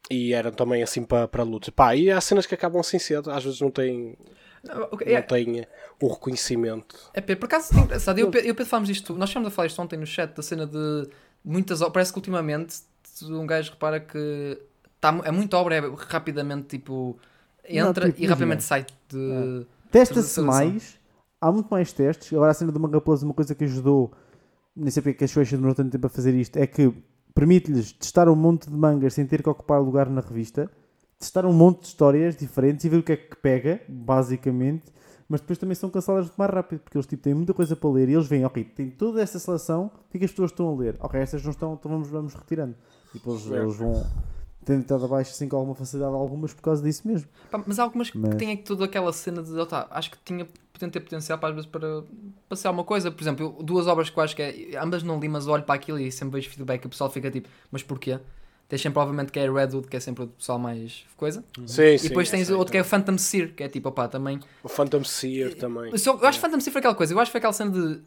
E 0.09 0.33
eram 0.33 0.51
também 0.51 0.83
assim 0.83 1.03
para 1.03 1.27
para 1.27 1.43
lutas. 1.43 1.69
Pá, 1.69 1.95
e 1.95 2.11
há 2.11 2.21
cenas 2.21 2.45
que 2.45 2.53
acabam 2.55 2.79
assim 2.79 2.99
cedo, 2.99 3.31
às 3.31 3.43
vezes 3.43 3.59
não 3.59 3.71
têm, 3.71 4.15
Não, 4.63 4.83
ok, 4.91 5.07
não 5.11 5.17
é, 5.17 5.21
têm 5.21 5.59
eh, 5.61 5.67
o 6.01 6.07
reconhecimento. 6.07 6.95
é, 7.13 7.21
Pedro, 7.21 7.39
por 7.41 7.45
acaso, 7.47 7.73
é 7.75 7.79
engraçado, 7.79 8.19
eu, 8.19 8.25
eu 8.25 8.31
Pedro 8.55 8.65
falámos 8.65 8.87
disto, 8.89 9.15
nós 9.15 9.29
estamos 9.29 9.47
a 9.47 9.51
falar 9.51 9.67
isto 9.67 9.81
ontem 9.81 9.97
no 9.97 10.05
chat, 10.05 10.35
da 10.35 10.43
cena 10.43 10.67
de 10.67 11.09
muitas 11.43 11.81
obras, 11.81 11.93
parece 11.93 12.13
que 12.13 12.19
ultimamente 12.19 12.75
um 13.23 13.45
gajo 13.47 13.71
repara 13.71 13.99
que 13.99 14.59
tá, 15.01 15.21
é 15.23 15.31
muita 15.31 15.57
obra, 15.57 15.75
é 15.77 15.81
rapidamente 16.09 16.67
tipo, 16.67 17.17
entra 17.63 18.05
Não, 18.05 18.11
tipo, 18.11 18.21
e 18.23 18.27
rapidamente 18.27 18.63
sai 18.63 18.85
de... 19.09 19.65
Testa-se 19.91 20.29
Serialização. 20.29 20.45
mais, 20.45 20.99
há 21.39 21.51
muito 21.51 21.67
mais 21.69 21.93
testes. 21.93 22.31
Agora 22.33 22.51
a 22.51 22.53
cena 22.53 22.71
do 22.71 22.79
Manga 22.79 22.99
Plus, 22.99 23.23
uma 23.23 23.33
coisa 23.33 23.55
que 23.55 23.63
ajudou, 23.63 24.11
nem 24.75 24.91
sei 24.91 25.01
porque 25.01 25.15
é 25.15 25.17
que 25.19 25.23
a 25.23 25.27
Shueisha 25.27 25.55
demorou 25.55 25.73
tanto 25.75 25.91
tempo 25.91 26.05
a 26.07 26.09
fazer 26.09 26.33
isto, 26.35 26.57
é 26.57 26.67
que 26.67 26.91
permite-lhes 27.35 27.91
testar 27.91 28.27
um 28.29 28.35
monte 28.35 28.69
de 28.69 28.75
mangas 28.75 29.13
sem 29.13 29.27
ter 29.27 29.43
que 29.43 29.49
ocupar 29.49 29.79
lugar 29.81 30.09
na 30.09 30.21
revista, 30.21 30.71
testar 31.19 31.45
um 31.45 31.53
monte 31.53 31.81
de 31.81 31.87
histórias 31.87 32.35
diferentes 32.35 32.83
e 32.85 32.89
ver 32.89 32.97
o 32.97 33.03
que 33.03 33.11
é 33.11 33.17
que 33.17 33.35
pega, 33.35 33.81
basicamente. 33.87 34.95
Mas 35.27 35.41
depois 35.41 35.57
também 35.57 35.73
são 35.75 35.89
canceladas 35.89 36.27
muito 36.27 36.37
mais 36.37 36.51
rápido, 36.51 36.79
porque 36.81 36.97
eles 36.97 37.07
tipo, 37.07 37.23
têm 37.23 37.33
muita 37.33 37.53
coisa 37.53 37.75
para 37.75 37.89
ler 37.89 38.09
e 38.09 38.13
eles 38.13 38.27
veem, 38.27 38.45
ok, 38.45 38.63
tem 38.63 38.89
toda 38.91 39.21
essa 39.21 39.39
seleção, 39.39 39.87
o 40.07 40.11
que 40.11 40.17
é 40.17 40.19
que 40.19 40.25
as 40.25 40.31
pessoas 40.31 40.51
estão 40.51 40.69
a 40.69 40.75
ler? 40.75 40.95
Ok, 40.99 41.19
estas 41.19 41.43
não 41.43 41.51
estão, 41.51 41.73
então 41.73 41.91
vamos, 41.91 42.07
vamos 42.09 42.33
retirando. 42.35 42.75
E 43.13 43.17
depois 43.17 43.51
É. 43.51 43.59
eles 43.61 43.75
vão 43.75 44.05
tendo 44.65 44.81
estado 44.81 45.05
abaixo 45.05 45.31
assim 45.31 45.47
com 45.47 45.55
alguma 45.55 45.75
facilidade 45.75 46.13
algumas 46.13 46.53
por 46.53 46.61
causa 46.61 46.83
disso 46.83 47.07
mesmo. 47.07 47.27
Pá, 47.51 47.63
mas 47.65 47.77
há 47.79 47.83
algumas 47.83 48.09
que 48.09 48.17
Mas- 48.17 48.35
têm 48.35 48.51
aqui 48.51 48.63
toda 48.63 48.85
aquela 48.85 49.13
cena 49.13 49.41
de, 49.43 49.51
oh, 49.51 49.65
tá, 49.65 49.87
acho 49.91 50.11
que 50.11 50.17
tinha, 50.25 50.47
ter 50.77 50.99
potencial 50.99 51.37
para 51.37 51.49
às 51.49 51.55
vezes 51.55 51.69
para, 51.69 52.03
para 52.49 52.55
ser 52.57 52.67
alguma 52.67 52.83
coisa. 52.83 53.09
Por 53.11 53.21
exemplo, 53.23 53.45
eu- 53.57 53.63
duas 53.63 53.87
obras 53.87 54.09
que 54.09 54.17
eu 54.19 54.23
acho 54.23 54.35
que 54.35 54.41
é, 54.41 54.77
ambas 54.77 55.03
não 55.03 55.19
li, 55.19 55.29
mas 55.29 55.47
olho 55.47 55.63
para 55.63 55.75
aquilo 55.75 55.99
e 55.99 56.11
sempre 56.11 56.39
vejo 56.39 56.49
feedback 56.49 56.83
e 56.83 56.87
o 56.87 56.89
pessoal 56.89 57.09
fica 57.09 57.29
tipo, 57.31 57.47
mas 57.71 57.83
porquê? 57.83 58.19
Tens 58.67 58.81
sempre, 58.81 58.99
obviamente, 58.99 59.31
que 59.31 59.37
é 59.39 59.49
Redwood, 59.49 59.87
que 59.87 59.95
é 59.95 59.99
sempre 59.99 60.23
o 60.23 60.27
pessoal 60.27 60.57
mais 60.57 61.05
coisa. 61.15 61.43
Sim, 61.67 61.83
e 61.83 61.99
sim. 61.99 62.07
depois 62.07 62.29
tens 62.31 62.49
aí 62.49 62.55
outro 62.55 62.71
que 62.71 62.77
é. 62.79 62.83
Phantom 62.83 63.15
Seer, 63.15 63.53
que 63.53 63.61
é 63.63 63.69
tipo, 63.69 63.89
opá, 63.89 64.07
também. 64.07 64.39
O 64.63 64.67
Phantom 64.67 65.03
Seer 65.03 65.55
também. 65.55 65.91
Eu, 65.93 66.13
eu 66.19 66.27
acho 66.27 66.39
que 66.39 66.45
Phantom 66.45 66.59
Seer 66.59 66.73
foi 66.73 66.79
aquela 66.79 66.95
coisa, 66.95 67.13
eu 67.13 67.19
acho 67.19 67.29
que 67.29 67.33
foi 67.33 67.37
aquela 67.37 67.53
cena 67.53 67.69
de. 67.69 68.01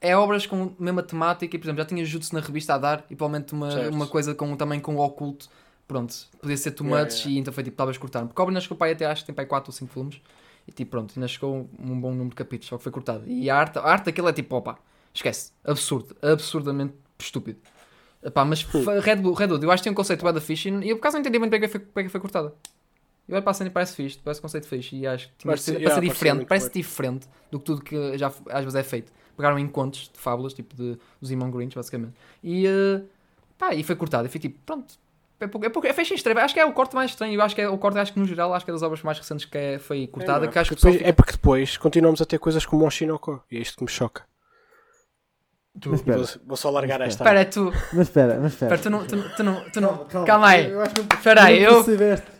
É 0.00 0.16
obras 0.16 0.46
com 0.46 0.72
a 0.78 0.82
mesma 0.82 1.02
temática, 1.02 1.54
e 1.54 1.58
por 1.58 1.66
exemplo, 1.66 1.82
já 1.82 1.84
tinha 1.86 2.04
Jutsu 2.04 2.34
na 2.34 2.40
revista 2.40 2.74
a 2.74 2.78
dar, 2.78 3.04
e 3.08 3.14
provavelmente 3.14 3.52
uma, 3.52 3.70
Certo. 3.70 3.94
uma 3.94 4.06
coisa 4.08 4.34
com, 4.34 4.56
também 4.56 4.80
com 4.80 4.96
o 4.96 4.98
oculto. 4.98 5.48
Pronto, 5.90 6.14
podia 6.40 6.56
ser 6.56 6.70
too 6.70 6.86
Yeah, 6.86 7.04
much, 7.04 7.18
yeah. 7.22 7.30
e 7.32 7.38
então 7.38 7.52
foi 7.52 7.64
tipo, 7.64 7.76
talvez 7.76 7.98
cortar. 7.98 8.24
Porque 8.24 8.40
ainda 8.40 8.60
chegou 8.60 8.78
para 8.78 8.86
aí 8.86 8.92
até 8.92 9.06
acho 9.06 9.22
que 9.22 9.26
tem 9.26 9.34
para 9.34 9.42
aí 9.42 9.48
4 9.48 9.70
ou 9.70 9.74
5 9.76 9.92
volumes, 9.92 10.20
e 10.68 10.70
tipo, 10.70 10.92
pronto, 10.92 11.12
ainda 11.16 11.26
chegou 11.26 11.68
um 11.80 12.00
bom 12.00 12.10
número 12.12 12.28
de 12.30 12.36
capítulos, 12.36 12.68
só 12.68 12.76
que 12.76 12.84
foi 12.84 12.92
cortado. 12.92 13.24
E 13.26 13.50
a 13.50 13.56
arte, 13.56 13.76
a 13.80 13.82
arte 13.82 14.04
daquilo 14.04 14.28
é 14.28 14.32
tipo, 14.32 14.54
opa, 14.54 14.78
esquece, 15.12 15.50
absurdo, 15.64 16.16
absurdamente 16.22 16.94
estúpido. 17.18 17.58
Epá, 18.22 18.44
mas 18.44 18.62
Red 19.02 19.16
Bull, 19.16 19.32
Red 19.34 19.48
Bull, 19.48 19.58
eu 19.62 19.70
acho 19.72 19.82
que 19.82 19.84
tem 19.84 19.92
um 19.92 19.96
conceito 19.96 20.22
bem 20.24 20.32
da 20.32 20.40
fixe 20.40 20.68
e 20.68 20.90
eu 20.90 20.96
por 20.96 21.00
acaso 21.00 21.14
não 21.14 21.22
entendi 21.22 21.38
muito 21.40 21.50
bem 21.50 21.58
porque 21.60 21.72
foi, 21.72 21.80
porque 21.80 22.08
foi 22.08 22.20
cortada. 22.20 22.54
Eu 23.26 23.34
olho 23.34 23.42
para 23.42 23.50
a 23.50 23.54
cena 23.54 23.68
e 23.68 23.72
parece 23.72 23.96
fixe, 23.96 24.18
parece 24.22 24.40
um 24.40 24.42
conceito 24.42 24.68
fixe 24.68 24.94
e 24.94 25.06
acho 25.08 25.26
que 25.28 25.34
tinha 25.38 25.50
Parece- 25.50 25.70
yeah, 25.72 25.88
parece 25.94 26.08
diferente, 26.12 26.44
parece 26.46 26.66
bem. 26.66 26.82
diferente 26.82 27.28
do 27.50 27.58
que 27.58 27.64
tudo 27.64 27.82
que 27.82 28.16
já 28.18 28.28
às 28.28 28.64
vezes 28.64 28.74
é 28.74 28.82
feito. 28.82 29.12
Pegaram 29.36 29.58
em 29.58 29.66
contos 29.66 30.10
de 30.12 30.18
fábulas, 30.20 30.52
tipo 30.52 30.74
de, 30.76 30.98
dos 31.20 31.30
Imon 31.32 31.50
Grinch, 31.50 31.74
basicamente. 31.74 32.12
E, 32.44 32.66
eh, 32.66 33.00
pá, 33.56 33.74
e 33.74 33.82
foi 33.82 33.96
cortado. 33.96 34.26
E 34.26 34.30
foi 34.30 34.38
tipo, 34.40 34.58
pronto. 34.66 34.94
É, 35.40 35.46
pouco, 35.48 35.86
é, 35.86 35.88
é 35.90 35.92
fecha 35.94 36.12
estranho. 36.14 36.38
Acho 36.40 36.52
que 36.52 36.60
é 36.60 36.66
o 36.66 36.72
corte 36.72 36.94
mais 36.94 37.10
estranho. 37.12 37.34
Eu 37.34 37.42
acho 37.42 37.54
que 37.54 37.62
é 37.62 37.68
o 37.68 37.78
corte, 37.78 37.98
acho 37.98 38.12
que 38.12 38.18
no 38.20 38.26
geral, 38.26 38.52
acho 38.52 38.64
que 38.64 38.70
é 38.70 38.74
das 38.74 38.82
obras 38.82 39.02
mais 39.02 39.18
recentes 39.18 39.46
que 39.46 39.56
é, 39.56 39.78
foi 39.78 40.06
cortada. 40.06 40.44
É, 40.44 40.48
que 40.48 40.58
acho 40.58 40.70
que 40.70 40.76
porque 40.76 40.90
depois- 40.92 41.08
é 41.08 41.12
porque 41.12 41.32
depois 41.32 41.76
continuamos 41.78 42.20
a 42.20 42.26
ter 42.26 42.38
coisas 42.38 42.66
como 42.66 42.84
o 42.84 42.86
Oshinoko. 42.86 43.42
E 43.50 43.56
é 43.56 43.60
isto 43.60 43.78
que 43.78 43.84
me 43.84 43.90
choca. 43.90 44.22
Mas 45.86 46.00
espera, 46.00 46.18
Vou, 46.18 46.26
vou 46.46 46.56
só 46.56 46.68
largar 46.68 46.98
Mas 46.98 47.08
esta. 47.10 47.24
Espera, 47.24 47.44
tu, 47.46 47.72
mas 47.92 48.08
espera, 48.08 48.38
mas 48.40 48.52
espera. 48.52 48.74
espera, 48.74 48.82
tu 48.82 48.90
não, 48.90 49.06
tu, 49.06 49.16
não- 49.16 49.30
tu 49.34 49.42
não, 49.42 49.68
tu 49.70 49.80
não, 49.80 50.04
Calma, 50.06 50.26
calma, 50.26 50.48
aí. 50.48 50.70
Eu 50.70 50.82
que 50.82 51.00
não- 51.00 51.18
Espera 51.18 51.44
aí, 51.44 51.62
eu 51.62 51.70
não 51.70 51.78
eu, 51.78 51.84
percebo 51.84 52.02
esta. 52.04 52.32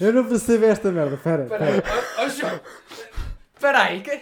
Eu 0.00 0.12
não 0.12 0.24
percebo 0.28 0.64
esta 0.64 0.92
merda. 0.92 1.14
Espera, 1.14 1.42
espera. 1.44 2.28
João. 2.30 2.60
Espera 3.54 3.82
aí, 3.82 4.00
que... 4.00 4.20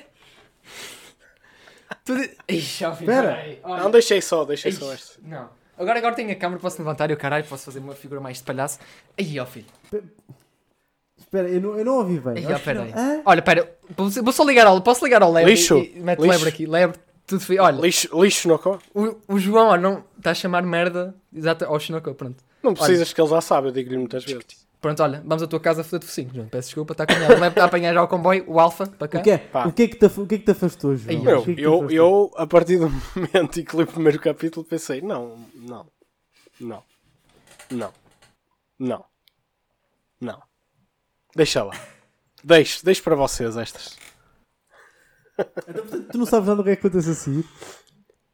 Tu 2.04 2.12
Ixi, 2.48 2.84
ó, 2.84 2.94
filho, 2.94 3.12
aí. 3.12 3.60
Olha. 3.62 3.82
Não, 3.84 3.90
deixei 3.90 4.20
só, 4.20 4.44
deixei 4.44 4.72
só 4.72 4.92
Ixi, 4.92 4.94
este. 4.94 5.20
Não. 5.28 5.48
Agora, 5.78 5.98
agora 5.98 6.14
tenho 6.14 6.30
a 6.30 6.34
câmera, 6.34 6.60
posso 6.60 6.78
levantar 6.78 7.10
e 7.10 7.14
o 7.14 7.16
caralho, 7.16 7.44
posso 7.44 7.64
fazer 7.64 7.78
uma 7.78 7.94
figura 7.94 8.20
mais 8.20 8.38
de 8.38 8.44
palhaço. 8.44 8.78
Aí, 9.18 9.38
ó 9.38 9.46
filho. 9.46 9.66
Espera, 11.18 11.48
eu 11.48 11.60
não, 11.60 11.78
eu 11.78 11.84
não 11.84 11.98
ouvi 11.98 12.18
bem. 12.18 12.38
Aí, 12.38 12.46
ó, 12.46 12.56
espera 12.56 12.84
não. 12.84 12.98
aí. 12.98 13.22
Olha, 13.24 13.42
pera, 13.42 13.76
vou, 13.96 14.32
só 14.32 14.44
ligar 14.44 14.66
ao, 14.66 14.80
posso 14.80 15.04
ligar 15.04 15.22
ao 15.22 15.32
lebre 15.32 15.52
Lixo, 15.52 15.78
e, 15.78 15.96
e 15.96 16.00
mete 16.00 16.20
lixo. 16.20 16.30
lebre 16.30 16.48
aqui, 16.48 16.66
lebre, 16.66 16.98
tudo 17.26 17.40
feio. 17.40 17.62
Olha, 17.62 17.80
Lixo, 17.80 18.22
lixo 18.22 18.48
no 18.48 18.58
co? 18.58 18.78
o, 18.94 19.16
o 19.28 19.38
João, 19.38 19.68
ó, 19.68 19.76
não, 19.76 20.04
está 20.16 20.30
a 20.30 20.34
chamar 20.34 20.62
merda, 20.62 21.14
exato, 21.34 21.64
ao 21.64 21.78
Shinoko, 21.80 22.14
pronto. 22.14 22.42
Não 22.62 22.74
precisas 22.74 23.12
que 23.12 23.20
ele 23.20 23.28
já 23.28 23.40
sabe, 23.40 23.68
eu 23.68 23.72
digo-lhe 23.72 23.96
muitas 23.98 24.24
vezes. 24.24 24.65
Pronto, 24.86 25.02
olha, 25.02 25.20
vamos 25.26 25.42
à 25.42 25.48
tua 25.48 25.58
casa 25.58 25.82
foder 25.82 25.98
de 25.98 26.06
focinho, 26.06 26.30
João, 26.32 26.48
peço 26.48 26.68
desculpa, 26.68 26.92
está 26.92 27.02
a 27.02 27.06
caminhar, 27.08 27.40
leve 27.40 27.58
a 27.60 27.64
apanhar 27.64 27.92
já 27.92 28.02
o 28.04 28.06
comboio, 28.06 28.44
o 28.46 28.60
Alfa, 28.60 28.86
para 28.86 29.08
cá. 29.08 29.18
O 29.18 29.22
que, 29.24 29.30
é, 29.32 29.38
Pá. 29.38 29.66
o, 29.66 29.72
que 29.72 29.82
é 29.82 29.88
que 29.88 29.96
te, 29.96 30.04
o 30.06 30.26
que 30.28 30.34
é 30.36 30.38
que 30.38 30.44
te 30.44 30.50
afastou, 30.52 30.94
João? 30.94 31.10
Aí, 31.10 31.16
O 31.16 31.24
Meu, 31.24 31.42
que 31.42 31.50
é 31.50 31.54
que 31.54 31.60
te 31.60 31.62
eu, 31.64 31.74
afastou? 31.74 31.90
eu, 31.96 32.30
a 32.36 32.46
partir 32.46 32.78
do 32.78 32.88
momento 33.16 33.58
em 33.58 33.64
que 33.64 33.76
li 33.76 33.82
o 33.82 33.86
primeiro 33.88 34.20
capítulo, 34.20 34.64
pensei: 34.64 35.00
não, 35.00 35.36
não, 35.56 35.86
não, 36.60 36.84
não, 37.68 37.92
não, 38.78 39.04
não. 40.20 40.42
Deixa 41.34 41.64
lá. 41.64 41.74
Deixe, 42.44 42.84
deixe 42.84 43.02
para 43.02 43.16
vocês 43.16 43.56
estas. 43.56 43.96
Então, 45.36 45.82
portanto, 45.84 46.08
tu 46.12 46.18
não 46.18 46.26
sabes 46.26 46.46
nada 46.48 46.58
do 46.58 46.64
que 46.64 46.70
é 46.70 46.76
que 46.76 46.86
acontece 46.86 47.10
a 47.10 47.14
seguir? 47.14 47.44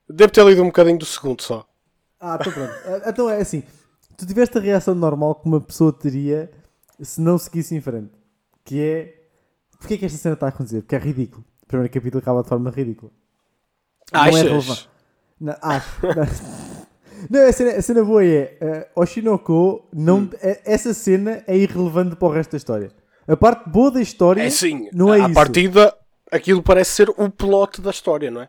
Devo 0.07 0.31
ter 0.31 0.45
lido 0.45 0.61
um 0.63 0.67
bocadinho 0.67 0.99
do 0.99 1.07
segundo 1.07 1.41
só. 1.41 1.67
Ah, 2.21 2.37
então 2.39 2.53
pronto. 2.53 2.73
Ah, 2.85 3.09
Então 3.09 3.31
é 3.31 3.41
assim. 3.41 3.63
Tu 4.17 4.27
tiveste 4.27 4.57
a 4.59 4.61
reação 4.61 4.95
normal 4.95 5.35
que 5.37 5.47
uma 5.47 5.61
pessoa 5.61 5.93
teria 5.93 6.51
se 7.01 7.21
não 7.21 7.37
seguisse 7.39 7.75
em 7.75 7.81
frente. 7.81 8.11
Que 8.65 8.81
é... 8.81 9.19
Porquê 9.79 9.95
é 9.95 9.99
que 9.99 10.05
esta 10.07 10.19
cena 10.19 10.35
está 10.35 10.47
a 10.47 10.49
acontecer? 10.51 10.83
Porque 10.83 10.95
é 10.95 10.99
ridículo. 10.99 11.45
O 11.63 11.67
primeiro 11.67 11.93
capítulo 11.93 12.21
acaba 12.21 12.43
de 12.43 12.49
forma 12.49 12.71
ridícula. 12.71 13.11
Não 14.13 14.21
é 14.21 14.29
Achas? 14.29 14.43
relevante. 14.43 14.91
Não, 15.41 15.57
acho. 15.61 16.01
Não, 17.31 17.41
a, 17.49 17.53
cena, 17.53 17.71
a 17.73 17.83
cena 17.83 18.05
boa 18.05 18.25
é... 18.25 18.89
Uh, 18.97 19.01
Oshinoko, 19.01 19.89
não, 19.93 20.21
Hum. 20.21 20.31
é- 20.41 20.61
essa 20.65 20.93
cena 20.95 21.43
é 21.47 21.57
irrelevante 21.57 22.15
para 22.17 22.29
o 22.29 22.31
resto 22.31 22.53
da 22.53 22.57
história. 22.59 22.93
A 23.27 23.37
parte 23.37 23.69
boa 23.71 23.91
da 23.91 24.01
história 24.03 24.43
É 24.43 24.51
sim, 24.51 24.89
não 24.93 25.13
é 25.15 25.21
à 25.21 25.25
isso. 25.27 25.35
partida, 25.35 25.97
aquilo 26.31 26.63
parece 26.63 26.91
ser 26.91 27.11
o 27.11 27.31
plot 27.31 27.81
da 27.81 27.91
história, 27.91 28.31
não 28.31 28.43
é? 28.43 28.49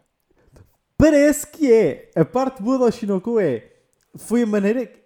Parece 0.97 1.45
que 1.47 1.71
é. 1.71 2.09
A 2.15 2.25
parte 2.25 2.61
boa 2.61 2.77
do 2.77 2.83
Oshinoko 2.85 3.39
é. 3.39 3.71
Foi 4.15 4.43
a 4.43 4.45
maneira. 4.47 4.85
que- 4.85 5.01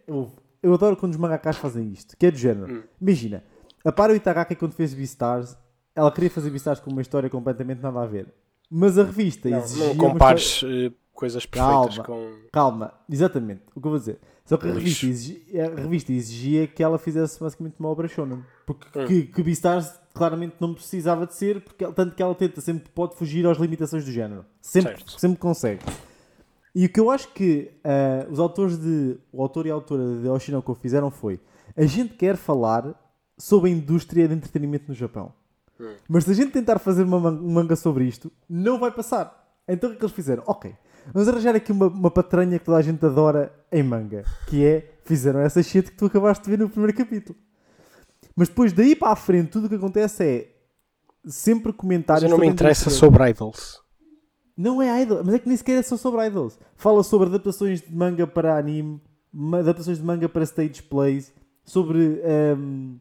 eu 0.68 0.73
adoro 0.73 0.95
quando 0.98 1.14
os 1.14 1.18
mangakas 1.18 1.57
fazem 1.57 1.91
isto, 1.91 2.15
que 2.18 2.26
é 2.26 2.31
do 2.31 2.38
género. 2.38 2.72
Hum. 2.73 2.84
Imagina, 3.02 3.44
a 3.84 3.91
Paro 3.91 4.15
Itagaki 4.15 4.56
quando 4.56 4.73
fez 4.73 4.94
Beastars, 4.94 5.57
ela 5.95 6.11
queria 6.11 6.30
fazer 6.30 6.49
Beastars 6.49 6.80
com 6.80 6.91
uma 6.91 7.02
história 7.02 7.30
completamente 7.30 7.81
nada 7.81 8.02
a 8.02 8.06
ver. 8.06 8.27
Mas 8.69 8.98
a 8.98 9.03
revista 9.03 9.49
Não, 9.49 9.57
exigia. 9.60 9.88
não 9.88 9.95
compares 9.95 10.61
eh, 10.65 10.91
coisas 11.14 11.45
perfeitas 11.45 11.98
Calma. 11.99 12.03
com. 12.03 12.31
Calma, 12.52 12.94
exatamente. 13.10 13.61
O 13.76 13.80
que 13.81 13.88
eu 13.88 13.91
vou 13.91 13.99
dizer. 13.99 14.19
Só 14.45 14.56
que 14.57 14.68
a 14.68 14.73
revista, 14.73 15.06
exigia, 15.06 15.65
a 15.65 15.76
revista 15.76 16.11
exigia 16.14 16.68
que 16.68 16.81
ela 16.84 16.98
fizesse 16.98 17.39
basicamente 17.39 17.76
uma 17.80 17.89
obra 17.89 18.07
shonen. 18.07 18.44
Porque 18.65 18.88
Hum. 18.99 19.06
que, 19.07 19.23
que 19.23 19.44
Beastars 19.44 19.91
claramente 20.14 20.56
não 20.60 20.73
precisava 20.73 21.26
de 21.26 21.34
ser, 21.35 21.61
porque, 21.61 21.85
tanto 21.94 22.15
que 22.15 22.22
ela 22.23 22.34
tenta 22.35 22.60
sempre 22.61 22.89
pode 22.89 23.15
fugir 23.15 23.45
às 23.48 23.57
limitações 23.57 24.03
do 24.06 24.11
género. 24.11 24.45
Sempre, 24.61 24.91
Certo. 24.95 25.19
sempre 25.19 25.38
consegue. 25.39 25.81
E 26.79 26.85
o 26.85 26.89
que 26.89 26.99
eu 26.99 27.09
acho 27.09 27.29
que 27.33 27.71
ah, 27.83 28.27
os 28.29 28.37
autores 28.39 28.77
de. 28.77 29.17
O 29.33 29.41
autor 29.41 29.65
e 29.65 29.71
a 29.71 29.73
autora 29.73 30.03
de 30.21 30.27
Oshinoko 30.27 30.75
fizeram 30.75 31.09
foi. 31.09 31.39
A 31.75 31.85
gente 31.85 32.13
quer 32.13 32.35
falar 32.37 32.93
sobre 33.35 33.71
a 33.71 33.73
indústria 33.73 34.27
de 34.27 34.35
entretenimento 34.35 34.85
no 34.87 34.93
Japão. 34.93 35.33
Hum. 35.79 35.95
Mas 36.07 36.25
se 36.25 36.31
a 36.31 36.33
gente 36.35 36.51
tentar 36.51 36.77
fazer 36.77 37.01
uma 37.03 37.19
man- 37.19 37.39
um 37.41 37.51
manga 37.51 37.75
sobre 37.75 38.05
isto, 38.05 38.31
não 38.47 38.79
vai 38.79 38.91
passar. 38.91 39.25
Então 39.67 39.89
o 39.89 39.93
que 39.93 39.97
é 39.97 39.99
que 39.99 40.05
eles 40.05 40.15
fizeram? 40.15 40.43
Ok, 40.45 40.73
vamos 41.11 41.27
arranjar 41.27 41.55
aqui 41.55 41.71
uma, 41.71 41.87
uma 41.87 42.11
patranha 42.11 42.59
que 42.59 42.65
toda 42.65 42.77
a 42.77 42.81
gente 42.83 43.03
adora 43.03 43.51
em 43.71 43.81
manga. 43.81 44.23
Que 44.47 44.63
é, 44.63 44.99
fizeram 45.03 45.39
essa 45.39 45.63
shit 45.63 45.89
que 45.91 45.97
tu 45.97 46.05
acabaste 46.05 46.43
de 46.45 46.51
ver 46.51 46.59
no 46.59 46.69
primeiro 46.69 46.95
capítulo. 46.95 47.37
Mas 48.35 48.49
depois 48.49 48.71
daí 48.71 48.95
para 48.95 49.11
a 49.13 49.15
frente, 49.15 49.49
tudo 49.49 49.65
o 49.65 49.69
que 49.69 49.75
acontece 49.75 50.23
é 50.23 50.51
sempre 51.25 51.71
Mas 51.71 51.77
comentários. 51.81 52.23
eu 52.23 52.29
não 52.29 52.37
me 52.37 52.47
interessa 52.47 52.89
sobre 52.91 53.27
idols. 53.31 53.81
Não 54.57 54.81
é 54.81 55.01
idol, 55.03 55.21
mas 55.23 55.35
é 55.35 55.39
que 55.39 55.47
nem 55.47 55.55
sequer 55.57 55.77
é 55.77 55.84
só 55.84 55.95
sobre 55.97 56.25
idols. 56.27 56.57
Fala 56.75 57.03
sobre 57.03 57.27
adaptações 57.29 57.81
de 57.81 57.93
manga 57.95 58.25
para 58.25 58.57
anime, 58.57 58.99
adaptações 59.53 59.99
de 59.99 60.03
manga 60.03 60.27
para 60.27 60.43
stage 60.43 60.81
plays, 60.84 61.31
sobre 61.63 62.21
ehm, 62.23 62.95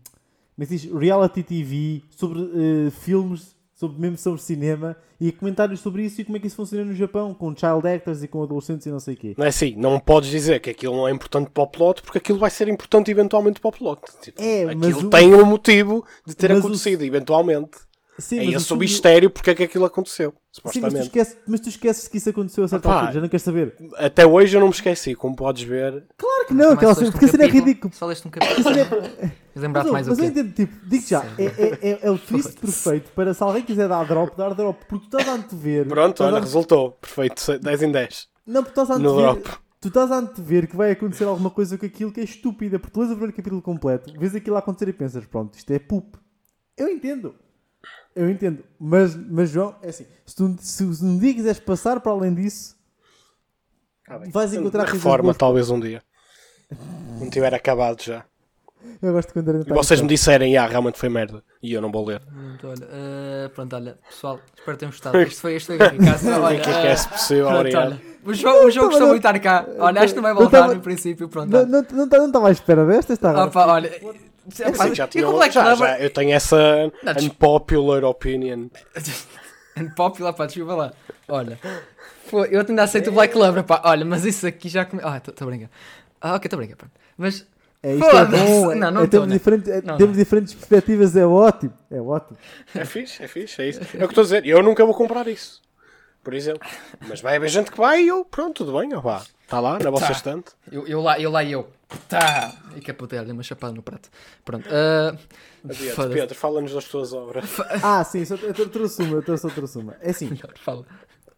como 0.54 0.60
é 0.60 0.66
diz? 0.66 0.84
reality 0.92 1.42
TV, 1.42 2.02
sobre 2.10 2.40
eh, 2.40 2.90
filmes, 2.90 3.56
sobre 3.74 4.00
mesmo 4.00 4.16
sobre 4.16 4.40
cinema 4.40 4.96
e 5.20 5.30
comentários 5.32 5.80
sobre 5.80 6.02
isso 6.04 6.20
e 6.20 6.24
como 6.24 6.36
é 6.36 6.40
que 6.40 6.46
isso 6.46 6.56
funciona 6.56 6.84
no 6.84 6.94
Japão, 6.94 7.34
com 7.34 7.54
child 7.54 7.86
actors 7.86 8.22
e 8.22 8.28
com 8.28 8.42
adolescentes 8.42 8.86
e 8.86 8.90
não 8.90 8.98
sei 9.00 9.14
o 9.14 9.16
quê. 9.18 9.34
Não 9.36 9.44
é 9.44 9.48
assim, 9.48 9.74
não 9.76 9.98
podes 10.00 10.30
dizer 10.30 10.60
que 10.60 10.70
aquilo 10.70 10.94
não 10.96 11.06
é 11.06 11.10
importante 11.10 11.50
para 11.50 11.62
o 11.62 11.66
plot, 11.66 12.00
porque 12.02 12.18
aquilo 12.18 12.38
vai 12.38 12.50
ser 12.50 12.68
importante 12.68 13.10
eventualmente 13.10 13.60
para 13.60 13.68
o 13.68 13.72
plot. 13.72 14.00
Tipo, 14.22 14.40
É, 14.42 14.64
mas 14.74 14.76
aquilo 14.76 15.06
o- 15.06 15.10
tem 15.10 15.34
um 15.34 15.44
motivo 15.44 16.04
de 16.26 16.34
ter 16.34 16.48
mas 16.48 16.58
o- 16.58 16.60
acontecido, 16.66 17.02
eventualmente. 17.02 17.78
Sim, 18.18 18.38
é 18.40 18.44
mas 18.46 18.62
esse 18.62 18.72
o 18.72 18.76
mistério 18.76 19.28
porque 19.30 19.50
é 19.50 19.54
que 19.54 19.62
aquilo 19.64 19.84
aconteceu, 19.84 20.32
Sim, 20.72 20.80
mas 20.80 20.92
tu, 20.94 21.00
esqueces, 21.00 21.36
mas 21.46 21.60
tu 21.60 21.68
esqueces 21.68 22.08
que 22.08 22.16
isso 22.16 22.30
aconteceu 22.30 22.64
a 22.64 22.68
certa 22.68 22.88
Opá. 22.88 22.94
altura, 22.96 23.12
já 23.12 23.20
não 23.20 23.28
queres 23.28 23.42
saber. 23.42 23.76
Até 23.96 24.26
hoje 24.26 24.56
eu 24.56 24.60
não 24.60 24.68
me 24.68 24.72
esqueci, 24.72 25.14
como 25.14 25.36
podes 25.36 25.62
ver. 25.64 26.06
Claro 26.16 26.46
que 26.46 26.54
não, 26.54 26.72
aquela 26.72 26.94
cena, 26.94 27.10
porque 27.12 27.26
a 27.26 27.28
cena 27.28 27.44
é 27.44 27.48
ridículo. 27.48 27.92
Só 27.94 28.06
leste 28.06 28.26
um 28.26 28.30
capítulo. 28.30 28.64
Mas 29.54 29.62
lembrar-te 29.62 29.90
Mas, 29.90 29.92
mais 29.92 30.06
eu- 30.06 30.12
o 30.14 30.16
mas 30.16 30.24
eu 30.24 30.30
entendo, 30.30 30.52
tipo, 30.54 30.86
digo 30.86 31.06
já, 31.06 31.24
é, 31.38 31.44
é, 31.44 31.90
é, 31.90 31.98
é 32.02 32.10
o 32.10 32.16
twist 32.18 32.52
perfeito 32.60 33.10
para 33.12 33.34
se 33.34 33.42
alguém 33.42 33.62
quiser 33.62 33.88
dar 33.88 34.04
drop, 34.06 34.36
dar 34.36 34.54
drop, 34.54 34.84
porque 34.88 35.06
tu 35.10 35.16
estás 35.18 35.28
a 35.28 35.34
antever. 35.40 35.86
Pronto, 35.86 36.24
olha, 36.24 36.36
ante- 36.38 36.44
resultou. 36.44 36.92
Perfeito, 36.92 37.58
10 37.58 37.82
em 37.82 37.92
10. 37.92 38.28
Não, 38.46 38.62
porque 38.62 38.80
estás 38.80 38.90
a 38.90 38.98
No 38.98 39.10
antever. 39.18 39.42
drop. 39.42 39.58
Tu 39.80 39.88
estás 39.88 40.10
a 40.10 40.16
antever 40.16 40.66
que 40.68 40.76
vai 40.76 40.90
acontecer 40.92 41.24
alguma 41.24 41.50
coisa 41.50 41.76
com 41.76 41.84
aquilo 41.86 42.10
que 42.10 42.20
é 42.20 42.24
estúpida, 42.24 42.78
porque 42.78 42.92
tu 42.94 43.00
lês 43.00 43.10
o 43.10 43.14
primeiro 43.14 43.36
capítulo 43.36 43.60
completo, 43.62 44.12
vês 44.18 44.34
aquilo 44.34 44.56
a 44.56 44.60
acontecer 44.60 44.88
e 44.88 44.92
pensas, 44.92 45.24
pronto, 45.26 45.54
isto 45.54 45.70
é 45.70 45.78
poop. 45.78 46.18
Eu 46.76 46.88
entendo. 46.88 47.34
Eu 48.16 48.30
entendo. 48.30 48.64
Mas, 48.80 49.14
mas 49.14 49.50
João, 49.50 49.74
é 49.82 49.90
assim, 49.90 50.06
se, 50.24 50.34
tu, 50.34 50.56
se, 50.58 50.94
se 50.96 51.04
um 51.04 51.18
dia 51.18 51.34
quiseres 51.34 51.60
passar 51.60 52.00
para 52.00 52.12
além 52.12 52.32
disso, 52.34 52.74
vais 54.32 54.54
encontrar 54.54 54.84
Na 54.84 54.84
coisas 54.86 55.04
reforma, 55.04 55.34
talvez 55.34 55.68
um 55.70 55.78
dia. 55.78 56.02
Não 57.20 57.28
tiver 57.28 57.54
acabado 57.54 58.02
já. 58.02 58.24
Eu 59.02 59.12
gosto 59.12 59.28
de 59.28 59.34
quando 59.34 59.48
era 59.50 59.58
E 59.66 59.72
vocês 59.72 60.00
me 60.00 60.08
disserem, 60.08 60.56
ah, 60.56 60.66
realmente 60.66 60.98
foi 60.98 61.08
merda. 61.08 61.42
E 61.62 61.72
eu 61.72 61.82
não 61.82 61.90
vou 61.90 62.06
ler. 62.06 62.20
Pronto, 62.20 62.68
olha, 62.68 62.88
eh, 62.90 63.50
pronto, 63.54 63.76
olha, 63.76 63.98
pessoal, 64.08 64.40
espero 64.56 64.76
que 64.76 64.78
tenham 64.78 64.90
gostado. 64.92 65.20
Isto 65.20 65.40
foi, 65.40 65.56
isto 65.56 65.66
foi 65.66 65.76
O 65.76 65.80
olha, 66.42 66.60
que 66.60 66.70
é 66.70 66.72
que 66.72 66.86
é 66.86 66.92
eh, 66.92 66.96
possível, 66.96 67.44
pronto, 67.46 67.58
obrigado. 67.60 67.86
olha. 67.92 68.00
O 68.24 68.34
João, 68.34 68.66
o 68.66 68.70
João 68.70 68.86
gostou 68.86 69.00
não- 69.02 69.08
muito 69.08 69.22
de 69.22 69.28
estar 69.28 69.38
cá. 69.40 69.66
Olha, 69.78 70.00
acho 70.02 70.14
que 70.14 70.16
não 70.16 70.22
vai 70.22 70.34
voltar 70.34 70.60
tava- 70.62 70.74
no 70.74 70.80
princípio, 70.80 71.28
pronto. 71.28 71.50
Não 71.50 71.58
olha. 71.60 71.80
estava 71.80 71.96
não, 71.96 72.06
não, 72.06 72.18
não 72.18 72.26
estava 72.26 72.48
à 72.48 72.52
espera 72.52 72.86
desta, 72.86 73.12
está 73.12 73.30
agora. 73.30 73.46
Opa, 73.48 73.66
olha. 73.66 73.92
Eu 74.58 74.74
sei 74.74 74.88
que 74.90 74.94
já 74.94 75.04
e 75.04 75.08
tinha 75.08 75.26
Black 75.26 75.54
já, 75.54 75.62
Clover- 75.64 75.88
já, 75.88 75.98
eu 76.00 76.10
tenho 76.10 76.32
essa 76.32 76.92
Não, 77.02 77.12
des- 77.14 77.24
unpopular 77.24 78.04
opinion. 78.04 78.66
Unpopular, 79.76 80.32
pá, 80.32 80.46
desculpa 80.46 80.74
lá. 80.74 80.92
Olha, 81.28 81.58
foi- 82.26 82.48
eu 82.50 82.64
ainda 82.66 82.82
aceito 82.82 83.10
o 83.10 83.12
Black 83.12 83.32
Clover, 83.32 83.62
pá. 83.64 83.82
Olha, 83.84 84.04
mas 84.04 84.24
isso 84.24 84.46
aqui 84.46 84.68
já. 84.68 84.84
Come... 84.84 85.02
Ah, 85.04 85.18
estou 85.18 85.46
a 85.46 85.50
brincar. 85.50 85.70
Ah, 86.20 86.34
ok, 86.36 86.46
estou 86.46 86.56
a 86.56 86.60
brincar, 86.60 86.76
pronto. 86.76 86.92
Mas 87.18 87.46
É, 87.82 87.94
isto 87.94 88.04
é 88.16 88.24
bom. 88.24 88.72
É, 88.72 88.74
Não, 88.74 88.90
não 88.90 89.02
é, 89.02 89.06
temos, 89.06 89.28
né? 89.28 89.34
diferente, 89.34 89.70
é, 89.70 89.82
Não, 89.82 89.96
temos 89.98 90.16
diferentes 90.16 90.54
perspectivas, 90.54 91.14
é 91.16 91.26
ótimo. 91.26 91.72
É 91.90 92.00
ótimo. 92.00 92.38
É 92.74 92.84
fixe, 92.84 93.22
é 93.22 93.28
fixe, 93.28 93.60
é 93.62 93.68
isso. 93.68 93.80
É 93.80 94.04
o 94.04 94.08
que 94.08 94.12
estou 94.12 94.22
a 94.22 94.24
dizer. 94.24 94.46
Eu 94.46 94.62
nunca 94.62 94.84
vou 94.84 94.94
comprar 94.94 95.28
isso. 95.28 95.60
Por 96.26 96.34
exemplo. 96.34 96.68
Mas 97.08 97.20
vai 97.20 97.36
haver 97.36 97.48
gente 97.48 97.70
que 97.70 97.78
vai 97.78 98.02
e 98.02 98.08
eu, 98.08 98.24
pronto, 98.24 98.64
tudo 98.64 98.76
bem, 98.80 98.92
ó 98.94 99.00
vá. 99.00 99.22
Está 99.44 99.60
lá, 99.60 99.78
na 99.78 99.90
vossa 99.90 100.06
Tá. 100.06 100.12
estante. 100.12 100.50
Eu, 100.72 100.84
eu 100.88 101.00
lá, 101.00 101.20
eu 101.20 101.30
lá 101.30 101.44
e 101.44 101.52
eu. 101.52 101.68
Tá! 102.08 102.52
E 102.74 102.80
capotei-lhe 102.80 103.30
uma 103.30 103.44
chapada 103.44 103.72
no 103.72 103.80
prato. 103.80 104.08
Pronto. 104.44 104.68
ah, 104.68 105.16
Adiante. 105.64 106.08
Pedro, 106.12 106.34
fala-nos 106.34 106.74
das 106.74 106.84
tuas 106.86 107.12
obras. 107.12 107.44
Ah, 107.80 108.02
sim, 108.02 108.24
só, 108.24 108.34
eu 108.34 108.52
trou- 108.52 108.68
trouxe 108.68 109.02
uma, 109.04 109.14
eu 109.18 109.22
trouxe, 109.22 109.48
trouxe 109.50 109.78
uma. 109.78 109.94
É 110.00 110.10
assim, 110.10 110.26
Melhor, 110.28 110.52
fala. 110.56 110.84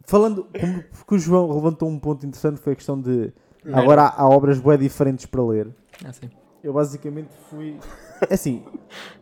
falando, 0.07 0.49
como, 0.59 0.83
porque 0.85 1.15
o 1.17 1.19
João 1.19 1.55
levantou 1.55 1.87
um 1.87 1.99
ponto 1.99 2.25
interessante, 2.25 2.59
foi 2.59 2.73
a 2.73 2.77
questão 2.77 2.99
de 2.99 3.31
agora 3.71 4.05
há, 4.05 4.23
há 4.23 4.27
obras 4.29 4.59
bem 4.59 4.79
diferentes 4.79 5.27
para 5.27 5.43
ler. 5.45 5.69
Ah, 6.03 6.13
sim. 6.15 6.31
Eu 6.65 6.73
basicamente 6.73 7.29
fui. 7.51 7.79
É 8.31 8.33
assim, 8.35 8.65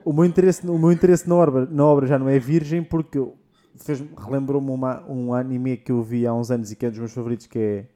o 0.04 0.12
meu 0.12 0.24
interesse, 0.24 0.64
o 0.64 0.78
meu 0.78 0.92
interesse 0.92 1.28
na, 1.28 1.34
obra, 1.34 1.66
na 1.68 1.84
obra 1.84 2.06
já 2.06 2.18
não 2.20 2.28
é 2.28 2.38
virgem 2.38 2.84
porque 2.84 3.18
eu- 3.18 3.36
fez, 3.78 4.02
relembrou-me 4.16 4.70
um 5.08 5.34
anime 5.34 5.76
que 5.76 5.92
eu 5.92 6.02
vi 6.02 6.26
há 6.26 6.34
uns 6.34 6.50
anos 6.50 6.70
e 6.72 6.76
que 6.76 6.86
é 6.86 6.90
dos 6.90 6.98
meus 6.98 7.12
favoritos, 7.12 7.46
que 7.46 7.58
é 7.58 7.86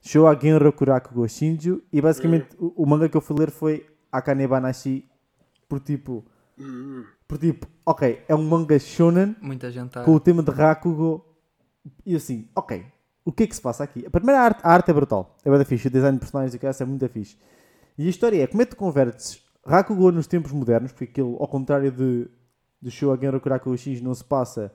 Showa 0.00 0.38
Genro 0.40 0.72
Kuraku 0.72 1.14
go 1.14 1.28
Shinju. 1.28 1.82
E 1.92 2.00
basicamente 2.00 2.56
o, 2.58 2.82
o 2.82 2.86
manga 2.86 3.08
que 3.08 3.16
eu 3.16 3.20
fui 3.20 3.36
ler 3.38 3.50
foi 3.50 3.86
Akane 4.10 4.46
Banashi. 4.46 5.08
Por 5.68 5.80
tipo, 5.80 6.24
por 7.26 7.38
tipo, 7.38 7.66
ok, 7.84 8.22
é 8.28 8.34
um 8.34 8.42
manga 8.42 8.78
shonen 8.78 9.34
Muita 9.42 9.70
gente 9.70 9.88
está. 9.88 10.04
com 10.04 10.12
o 10.12 10.20
tema 10.20 10.42
de 10.42 10.50
Rakugo. 10.50 11.24
E 12.04 12.14
assim, 12.14 12.48
ok, 12.54 12.84
o 13.24 13.32
que 13.32 13.42
é 13.42 13.46
que 13.46 13.54
se 13.54 13.60
passa 13.60 13.82
aqui? 13.82 14.06
A 14.06 14.10
primeira 14.10 14.40
arte, 14.40 14.60
a 14.62 14.72
arte 14.72 14.90
é 14.90 14.94
brutal, 14.94 15.36
é 15.44 15.50
bem 15.50 15.64
fixe, 15.64 15.88
o 15.88 15.90
design 15.90 16.16
de 16.16 16.20
personagens 16.20 16.54
e 16.54 16.56
o 16.56 16.60
que 16.60 16.66
é 16.66 16.84
muito 16.86 17.08
fixe. 17.08 17.36
E 17.98 18.06
a 18.06 18.10
história 18.10 18.42
é 18.42 18.46
como 18.46 18.62
é 18.62 18.64
que 18.64 18.72
tu 18.72 18.76
convertes 18.76 19.42
Rakugo 19.64 20.12
nos 20.12 20.28
tempos 20.28 20.52
modernos, 20.52 20.92
porque 20.92 21.04
aquilo, 21.04 21.36
ao 21.40 21.48
contrário 21.48 21.90
de, 21.90 22.28
de 22.80 22.90
Showa 22.90 23.18
Genro 23.20 23.40
Kurakugo 23.40 23.76
X, 23.76 24.00
não 24.00 24.14
se 24.14 24.24
passa 24.24 24.72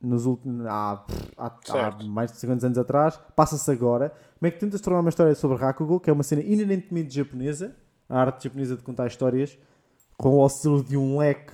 nos 0.00 0.26
últimos, 0.26 0.64
há, 0.66 1.04
há, 1.36 1.46
há 1.46 2.04
mais 2.04 2.30
de 2.30 2.38
50 2.38 2.66
anos 2.66 2.78
atrás, 2.78 3.18
passa-se 3.34 3.70
agora. 3.70 4.12
Como 4.38 4.48
é 4.48 4.50
que 4.50 4.58
tentas 4.58 4.80
tornar 4.80 5.00
uma 5.00 5.08
história 5.08 5.34
sobre 5.34 5.56
Rakugo, 5.56 5.98
que 5.98 6.08
é 6.08 6.12
uma 6.12 6.22
cena 6.22 6.42
inerentemente 6.42 7.14
japonesa, 7.14 7.74
a 8.08 8.20
arte 8.20 8.44
japonesa 8.44 8.76
de 8.76 8.82
contar 8.82 9.06
histórias, 9.06 9.58
com 10.16 10.36
o 10.36 10.40
auxílio 10.40 10.82
de 10.82 10.96
um 10.96 11.18
leque 11.18 11.52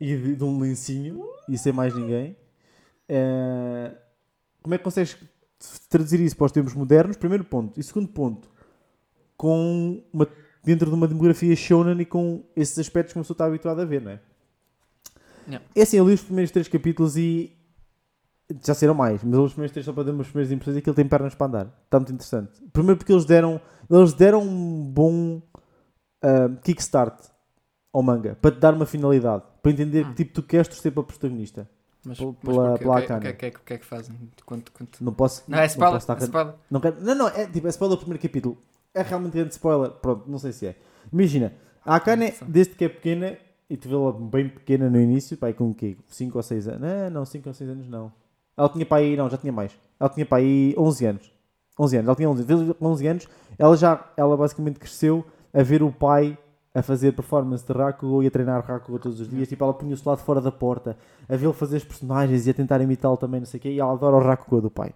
e 0.00 0.16
de, 0.16 0.36
de 0.36 0.44
um 0.44 0.58
lencinho, 0.58 1.24
e 1.48 1.56
sem 1.56 1.72
mais 1.72 1.94
ninguém. 1.94 2.36
Eh, 3.08 3.92
como 4.62 4.74
é 4.74 4.78
que 4.78 4.84
consegues 4.84 5.16
traduzir 5.88 6.20
isso 6.20 6.36
para 6.36 6.46
os 6.46 6.52
tempos 6.52 6.74
modernos? 6.74 7.16
Primeiro 7.16 7.44
ponto. 7.44 7.78
E 7.80 7.82
segundo 7.82 8.08
ponto, 8.08 8.48
com 9.36 10.02
uma, 10.12 10.28
dentro 10.62 10.88
de 10.90 10.94
uma 10.94 11.08
demografia 11.08 11.54
shonen 11.56 12.00
e 12.00 12.04
com 12.04 12.44
esses 12.54 12.78
aspectos 12.78 13.12
que 13.12 13.18
uma 13.18 13.22
pessoa 13.22 13.34
está 13.34 13.46
habituada 13.46 13.82
a 13.82 13.84
ver, 13.84 14.02
não 14.02 14.10
é? 14.12 14.20
Yeah. 15.46 15.66
É 15.74 15.82
assim, 15.82 15.96
eu 15.96 16.06
li 16.06 16.14
os 16.14 16.22
primeiros 16.22 16.50
três 16.50 16.68
capítulos 16.68 17.16
e 17.16 17.57
já 18.64 18.74
serão 18.74 18.94
mais, 18.94 19.22
mas 19.22 19.38
os 19.38 19.52
primeiros 19.52 19.72
três 19.72 19.84
só 19.84 19.92
para 19.92 20.04
dar 20.04 20.12
umas 20.12 20.26
primeiras 20.26 20.50
impressões 20.52 20.76
e 20.76 20.78
aquilo 20.78 20.94
tem 20.96 21.06
pernas 21.06 21.34
para 21.34 21.46
andar. 21.46 21.66
Está 21.84 21.98
muito 21.98 22.12
interessante. 22.12 22.50
Primeiro 22.72 22.96
porque 22.98 23.12
eles 23.12 23.24
deram, 23.24 23.60
eles 23.90 24.12
deram 24.14 24.42
um 24.42 24.82
bom 24.84 25.42
ah, 26.22 26.48
kickstart 26.62 27.26
ao 27.92 28.02
manga 28.02 28.36
para 28.40 28.50
te 28.54 28.58
dar 28.58 28.74
uma 28.74 28.86
finalidade, 28.86 29.42
para 29.62 29.72
entender 29.72 30.06
que 30.08 30.14
tipo 30.14 30.34
tu 30.34 30.42
queres 30.42 30.68
torcer 30.68 30.92
para 30.92 31.00
o 31.00 31.04
protagonista. 31.04 31.68
Mas, 32.04 32.16
Pela- 32.18 32.32
mas 32.42 32.54
pela- 32.54 32.74
o, 32.74 32.78
que, 32.78 32.84
Akane. 33.04 33.18
o, 33.18 33.20
que, 33.20 33.28
o, 33.28 33.36
que, 33.36 33.46
é 33.46 33.50
que- 33.50 33.56
o 33.56 33.60
que 33.60 33.74
é 33.74 33.78
que 33.78 33.84
fazem? 33.84 34.16
Quanto, 34.46 34.72
quanto... 34.72 35.04
Não 35.04 35.12
posso. 35.12 35.42
Não, 35.48 35.58
é 35.58 35.66
spoiler. 35.66 35.98
estar- 35.98 36.16
é 36.18 36.24
spoiler. 36.24 36.54
Não, 36.70 36.80
quero- 36.80 36.96
não, 37.02 37.14
não, 37.14 37.28
é 37.28 37.46
tipo, 37.46 37.66
é 37.66 37.70
spoiler 37.70 37.96
do 37.98 38.00
primeiro 38.00 38.22
capítulo. 38.22 38.56
É 38.94 39.02
realmente 39.02 39.32
grande 39.34 39.50
spoiler. 39.50 39.90
Pronto, 39.90 40.24
não 40.30 40.38
sei 40.38 40.52
se 40.52 40.66
é. 40.68 40.76
Imagina, 41.12 41.52
a 41.84 41.96
Akane, 41.96 42.32
desde 42.46 42.74
que 42.74 42.84
é 42.84 42.88
pequena, 42.88 43.36
e 43.68 43.76
tu 43.76 43.88
vê-la 43.88 44.12
bem 44.12 44.48
pequena 44.48 44.88
no 44.88 44.98
início, 44.98 45.36
pai, 45.36 45.52
com 45.52 45.70
o 45.70 45.74
quê? 45.74 45.98
5 46.06 46.38
ou 46.38 46.42
6 46.42 46.68
anos? 46.68 46.80
Não, 46.80 47.10
não, 47.10 47.24
5 47.26 47.48
ou 47.48 47.54
6 47.54 47.68
anos 47.70 47.88
não. 47.88 48.10
Ela 48.58 48.68
tinha 48.68 48.84
para 48.84 48.98
aí, 48.98 49.16
não, 49.16 49.30
já 49.30 49.38
tinha 49.38 49.52
mais. 49.52 49.72
Ela 50.00 50.10
tinha 50.10 50.26
para 50.26 50.38
aí 50.38 50.74
11 50.76 51.06
anos. 51.06 51.32
11 51.78 51.96
anos, 51.96 52.08
ela 52.08 52.16
tinha 52.16 52.28
11, 52.28 52.42
vê-la 52.42 52.74
com 52.74 52.86
11 52.86 53.06
anos. 53.06 53.28
Ela 53.56 53.76
já, 53.76 54.04
ela 54.16 54.36
basicamente 54.36 54.80
cresceu 54.80 55.24
a 55.54 55.62
ver 55.62 55.80
o 55.80 55.92
pai 55.92 56.36
a 56.74 56.82
fazer 56.82 57.12
performance 57.12 57.64
de 57.64 57.72
Rakugo 57.72 58.22
e 58.22 58.26
a 58.26 58.30
treinar 58.30 58.64
Rakugo 58.66 58.98
todos 58.98 59.20
os 59.20 59.28
dias. 59.28 59.48
Tipo, 59.48 59.62
ela 59.62 59.72
punha-se 59.72 60.06
lá 60.06 60.16
de 60.16 60.22
fora 60.22 60.40
da 60.40 60.50
porta 60.50 60.96
a 61.28 61.36
vê-lo 61.36 61.52
fazer 61.52 61.76
os 61.76 61.84
personagens 61.84 62.48
e 62.48 62.50
a 62.50 62.54
tentar 62.54 62.80
imitá-lo 62.80 63.16
também, 63.16 63.38
não 63.38 63.46
sei 63.46 63.58
o 63.58 63.60
quê. 63.60 63.70
E 63.70 63.78
ela 63.78 63.92
adora 63.92 64.16
o 64.16 64.20
Rakugo 64.20 64.60
do 64.60 64.70
pai. 64.70 64.92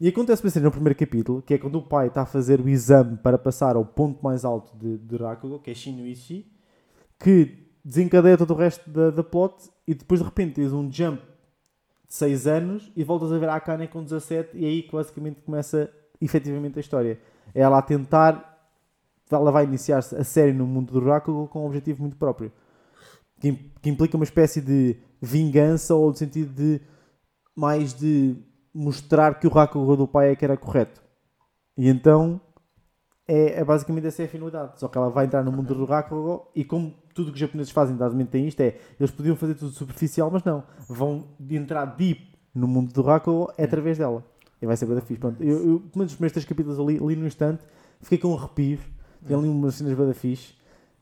E 0.00 0.08
acontece 0.08 0.42
uma 0.42 0.50
cena 0.50 0.64
no 0.64 0.70
primeiro 0.70 0.98
capítulo, 0.98 1.42
que 1.42 1.52
é 1.52 1.58
quando 1.58 1.76
o 1.76 1.82
pai 1.82 2.06
está 2.06 2.22
a 2.22 2.26
fazer 2.26 2.60
o 2.60 2.68
exame 2.68 3.18
para 3.18 3.36
passar 3.36 3.76
ao 3.76 3.84
ponto 3.84 4.22
mais 4.22 4.44
alto 4.44 4.74
de, 4.76 4.96
de 4.96 5.16
Rakugo, 5.16 5.58
que 5.58 5.70
é 5.70 5.74
Shinoichi, 5.74 6.50
que 7.18 7.66
desencadeia 7.84 8.38
todo 8.38 8.52
o 8.52 8.56
resto 8.56 8.88
da, 8.90 9.10
da 9.10 9.22
plot 9.22 9.70
e 9.86 9.94
depois 9.94 10.20
de 10.20 10.26
repente 10.26 10.54
tens 10.54 10.72
um 10.72 10.90
jump 10.90 11.20
6 12.16 12.46
anos 12.46 12.92
e 12.96 13.04
voltas 13.04 13.32
a 13.32 13.38
ver 13.38 13.48
a 13.48 13.54
Akane 13.54 13.88
com 13.88 14.02
17 14.02 14.56
e 14.56 14.64
aí 14.64 14.82
que 14.82 14.92
basicamente 14.92 15.40
começa 15.42 15.90
efetivamente 16.20 16.78
a 16.78 16.80
história. 16.80 17.20
É 17.54 17.60
ela 17.60 17.78
a 17.78 17.82
tentar, 17.82 18.58
ela 19.30 19.50
vai 19.50 19.64
iniciar-se 19.64 20.16
a 20.16 20.24
série 20.24 20.52
no 20.52 20.66
mundo 20.66 20.92
do 20.92 21.06
Rakugo 21.06 21.48
com 21.48 21.62
um 21.62 21.66
objetivo 21.66 22.02
muito 22.02 22.16
próprio. 22.16 22.50
Que, 23.38 23.52
que 23.52 23.90
implica 23.90 24.16
uma 24.16 24.24
espécie 24.24 24.60
de 24.60 24.96
vingança 25.20 25.94
ou 25.94 26.08
no 26.08 26.16
sentido 26.16 26.52
de 26.54 26.80
mais 27.54 27.94
de 27.94 28.36
mostrar 28.74 29.38
que 29.38 29.46
o 29.46 29.50
Rakugo 29.50 29.96
do 29.96 30.08
pai 30.08 30.30
é 30.30 30.36
que 30.36 30.44
era 30.44 30.56
correto. 30.56 31.02
E 31.76 31.88
então 31.88 32.40
é, 33.28 33.60
é 33.60 33.64
basicamente 33.64 34.06
essa 34.06 34.22
é 34.22 34.26
a 34.26 34.28
finalidade. 34.28 34.80
Só 34.80 34.88
que 34.88 34.96
ela 34.96 35.10
vai 35.10 35.26
entrar 35.26 35.42
no 35.42 35.52
mundo 35.52 35.74
do 35.74 35.84
Rakugo 35.84 36.50
e 36.54 36.64
como 36.64 36.94
tudo 37.16 37.30
que 37.30 37.34
os 37.34 37.40
japoneses 37.40 37.72
fazem, 37.72 37.96
basicamente 37.96 38.28
tem 38.28 38.46
isto, 38.46 38.60
é 38.60 38.76
eles 39.00 39.10
podiam 39.10 39.34
fazer 39.34 39.54
tudo 39.54 39.72
superficial, 39.72 40.30
mas 40.30 40.44
não. 40.44 40.62
Vão 40.86 41.24
entrar 41.50 41.86
deep 41.86 42.36
no 42.54 42.68
mundo 42.68 42.92
do 42.92 43.02
Rakugo 43.02 43.50
é 43.56 43.64
através 43.64 43.96
dela. 43.96 44.22
E 44.60 44.66
vai 44.66 44.76
ser 44.76 44.86
bem 44.86 45.00
fixe. 45.00 45.18
Pronto, 45.18 45.42
eu, 45.42 45.56
eu, 45.56 45.80
pelo 45.80 45.90
menos 45.96 46.12
os 46.12 46.16
primeiros 46.16 46.32
três 46.32 46.44
capítulos 46.44 46.78
ali, 46.78 46.98
ali 47.02 47.16
no 47.16 47.26
instante, 47.26 47.62
fiquei 48.00 48.18
com 48.18 48.28
um 48.28 48.36
arrepio. 48.36 48.78
Tem 49.26 49.36
ali 49.36 49.48
umas 49.48 49.74
cenas 49.74 49.94
bem 49.94 50.12
fixe. 50.12 50.54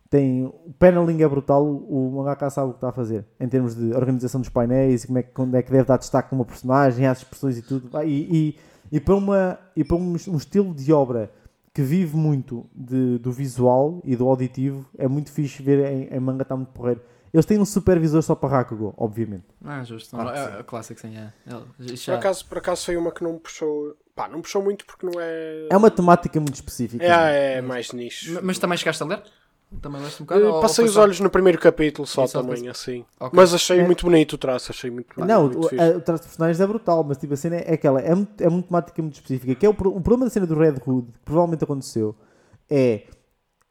Tem, 0.08 0.44
o 0.44 0.72
paneling 0.78 1.22
é 1.22 1.28
brutal, 1.28 1.66
o 1.66 2.12
mangaka 2.16 2.48
sabe 2.48 2.68
o 2.68 2.70
que 2.72 2.76
está 2.76 2.90
a 2.90 2.92
fazer 2.92 3.24
em 3.40 3.48
termos 3.48 3.74
de 3.74 3.92
organização 3.94 4.40
dos 4.40 4.48
painéis 4.48 5.02
e 5.02 5.06
como 5.08 5.18
é 5.18 5.22
que, 5.24 5.32
quando 5.32 5.54
é 5.56 5.62
que 5.62 5.72
deve 5.72 5.84
dar 5.84 5.96
destaque 5.96 6.28
a 6.32 6.36
uma 6.36 6.44
personagem, 6.44 7.06
às 7.06 7.18
expressões 7.18 7.58
e 7.58 7.62
tudo. 7.62 7.90
E, 8.04 8.08
e, 8.08 8.58
e 8.92 9.00
para, 9.00 9.16
uma, 9.16 9.58
e 9.74 9.82
para 9.82 9.96
um, 9.96 10.12
um 10.12 10.36
estilo 10.36 10.72
de 10.72 10.92
obra 10.92 11.32
que 11.74 11.82
vive 11.82 12.16
muito 12.16 12.64
de- 12.74 13.18
do 13.18 13.32
visual 13.32 14.00
e 14.04 14.14
do 14.16 14.28
auditivo, 14.28 14.88
é 14.96 15.08
muito 15.08 15.30
fixe 15.32 15.60
ver 15.62 15.84
em, 15.92 16.14
em 16.16 16.20
manga, 16.20 16.42
está 16.42 16.54
muito 16.56 16.68
porreiro. 16.72 17.00
Eles 17.32 17.44
têm 17.44 17.58
um 17.58 17.64
supervisor 17.64 18.22
só 18.22 18.36
para 18.36 18.48
Rakugo, 18.58 18.94
obviamente. 18.96 19.42
Ah, 19.64 19.82
justo. 19.82 20.10
Claro 20.14 20.32
que 20.32 20.38
é, 20.38 20.60
é 20.60 20.62
clássico, 20.62 21.00
sim. 21.00 21.16
É. 21.16 21.32
Ele- 21.44 21.64
Por 21.88 21.96
já- 21.96 22.14
acaso, 22.14 22.46
por 22.46 22.58
acaso 22.58 22.84
foi 22.84 22.96
uma 22.96 23.10
que 23.10 23.24
não 23.24 23.32
me 23.32 23.40
puxou. 23.40 23.96
Pá, 24.14 24.28
não 24.28 24.40
puxou 24.40 24.62
muito 24.62 24.86
porque 24.86 25.04
não 25.04 25.20
é. 25.20 25.66
É 25.68 25.76
uma 25.76 25.90
temática 25.90 26.38
muito 26.38 26.54
específica. 26.54 27.04
É, 27.04 27.54
é 27.54 27.60
mais 27.60 27.90
nicho. 27.90 28.34
Ma- 28.34 28.40
Mas 28.40 28.58
também 28.60 28.78
chegaste 28.78 29.02
a 29.02 29.06
ler? 29.06 29.22
Também 29.80 30.00
leste 30.02 30.22
um 30.22 30.26
bocado? 30.26 30.60
Passei 30.60 30.84
os 30.84 30.92
só- 30.92 31.02
olhos 31.02 31.20
no 31.20 31.28
primeiro 31.30 31.58
capítulo 31.58 32.06
só 32.06 32.26
só 32.26 32.40
também, 32.40 32.56
depois- 32.62 32.70
assim. 32.78 33.04
Mas 33.32 33.52
achei 33.54 33.80
É. 33.80 33.84
muito 33.84 34.04
bonito 34.04 34.32
o 34.34 34.38
traço, 34.38 34.70
achei 34.72 34.90
muito, 34.90 35.08
Não, 35.18 35.42
muito 35.42 35.58
o, 35.60 35.68
fixe. 35.68 35.82
a- 35.82 35.96
o 35.96 36.00
traço 36.00 36.22
de 36.22 36.28
personagens 36.28 36.60
é 36.60 36.66
brutal, 36.66 37.04
mas 37.04 37.16
tipo, 37.18 37.34
a 37.34 37.36
cena 37.36 37.56
é 37.56 37.74
aquela, 37.74 38.00
é, 38.00 38.14
muito, 38.14 38.40
é 38.40 38.48
uma 38.48 38.62
temática 38.62 39.02
muito 39.02 39.14
específica. 39.14 39.54
Que 39.54 39.66
é 39.66 39.68
o, 39.68 39.72
o 39.72 39.74
problema 40.00 40.24
da 40.24 40.30
cena 40.30 40.46
do 40.46 40.54
Red 40.54 40.74
Hood, 40.86 41.12
que 41.12 41.18
provavelmente 41.24 41.64
aconteceu, 41.64 42.14
é, 42.70 43.02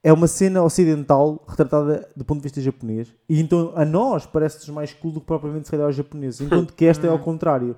é 0.04 0.12
uma 0.12 0.28
cena 0.28 0.62
ocidental 0.64 1.44
retratada 1.48 2.08
do 2.16 2.26
ponto 2.26 2.40
de 2.40 2.44
vista 2.44 2.60
japonês, 2.62 3.08
e 3.30 3.40
então 3.42 3.72
a 3.76 3.86
nós 3.86 4.26
parece-nos 4.26 4.70
mais 4.70 4.94
cool 4.94 5.12
do 5.12 5.20
que 5.22 5.26
propriamente 5.28 5.66
se 5.66 5.72
calhar 5.72 5.86
aos 5.88 5.96
japoneses, 5.96 6.42
enquanto 6.42 6.74
que 6.74 6.86
esta 6.86 7.08
é 7.08 7.10
ao 7.10 7.18
contrário. 7.20 7.76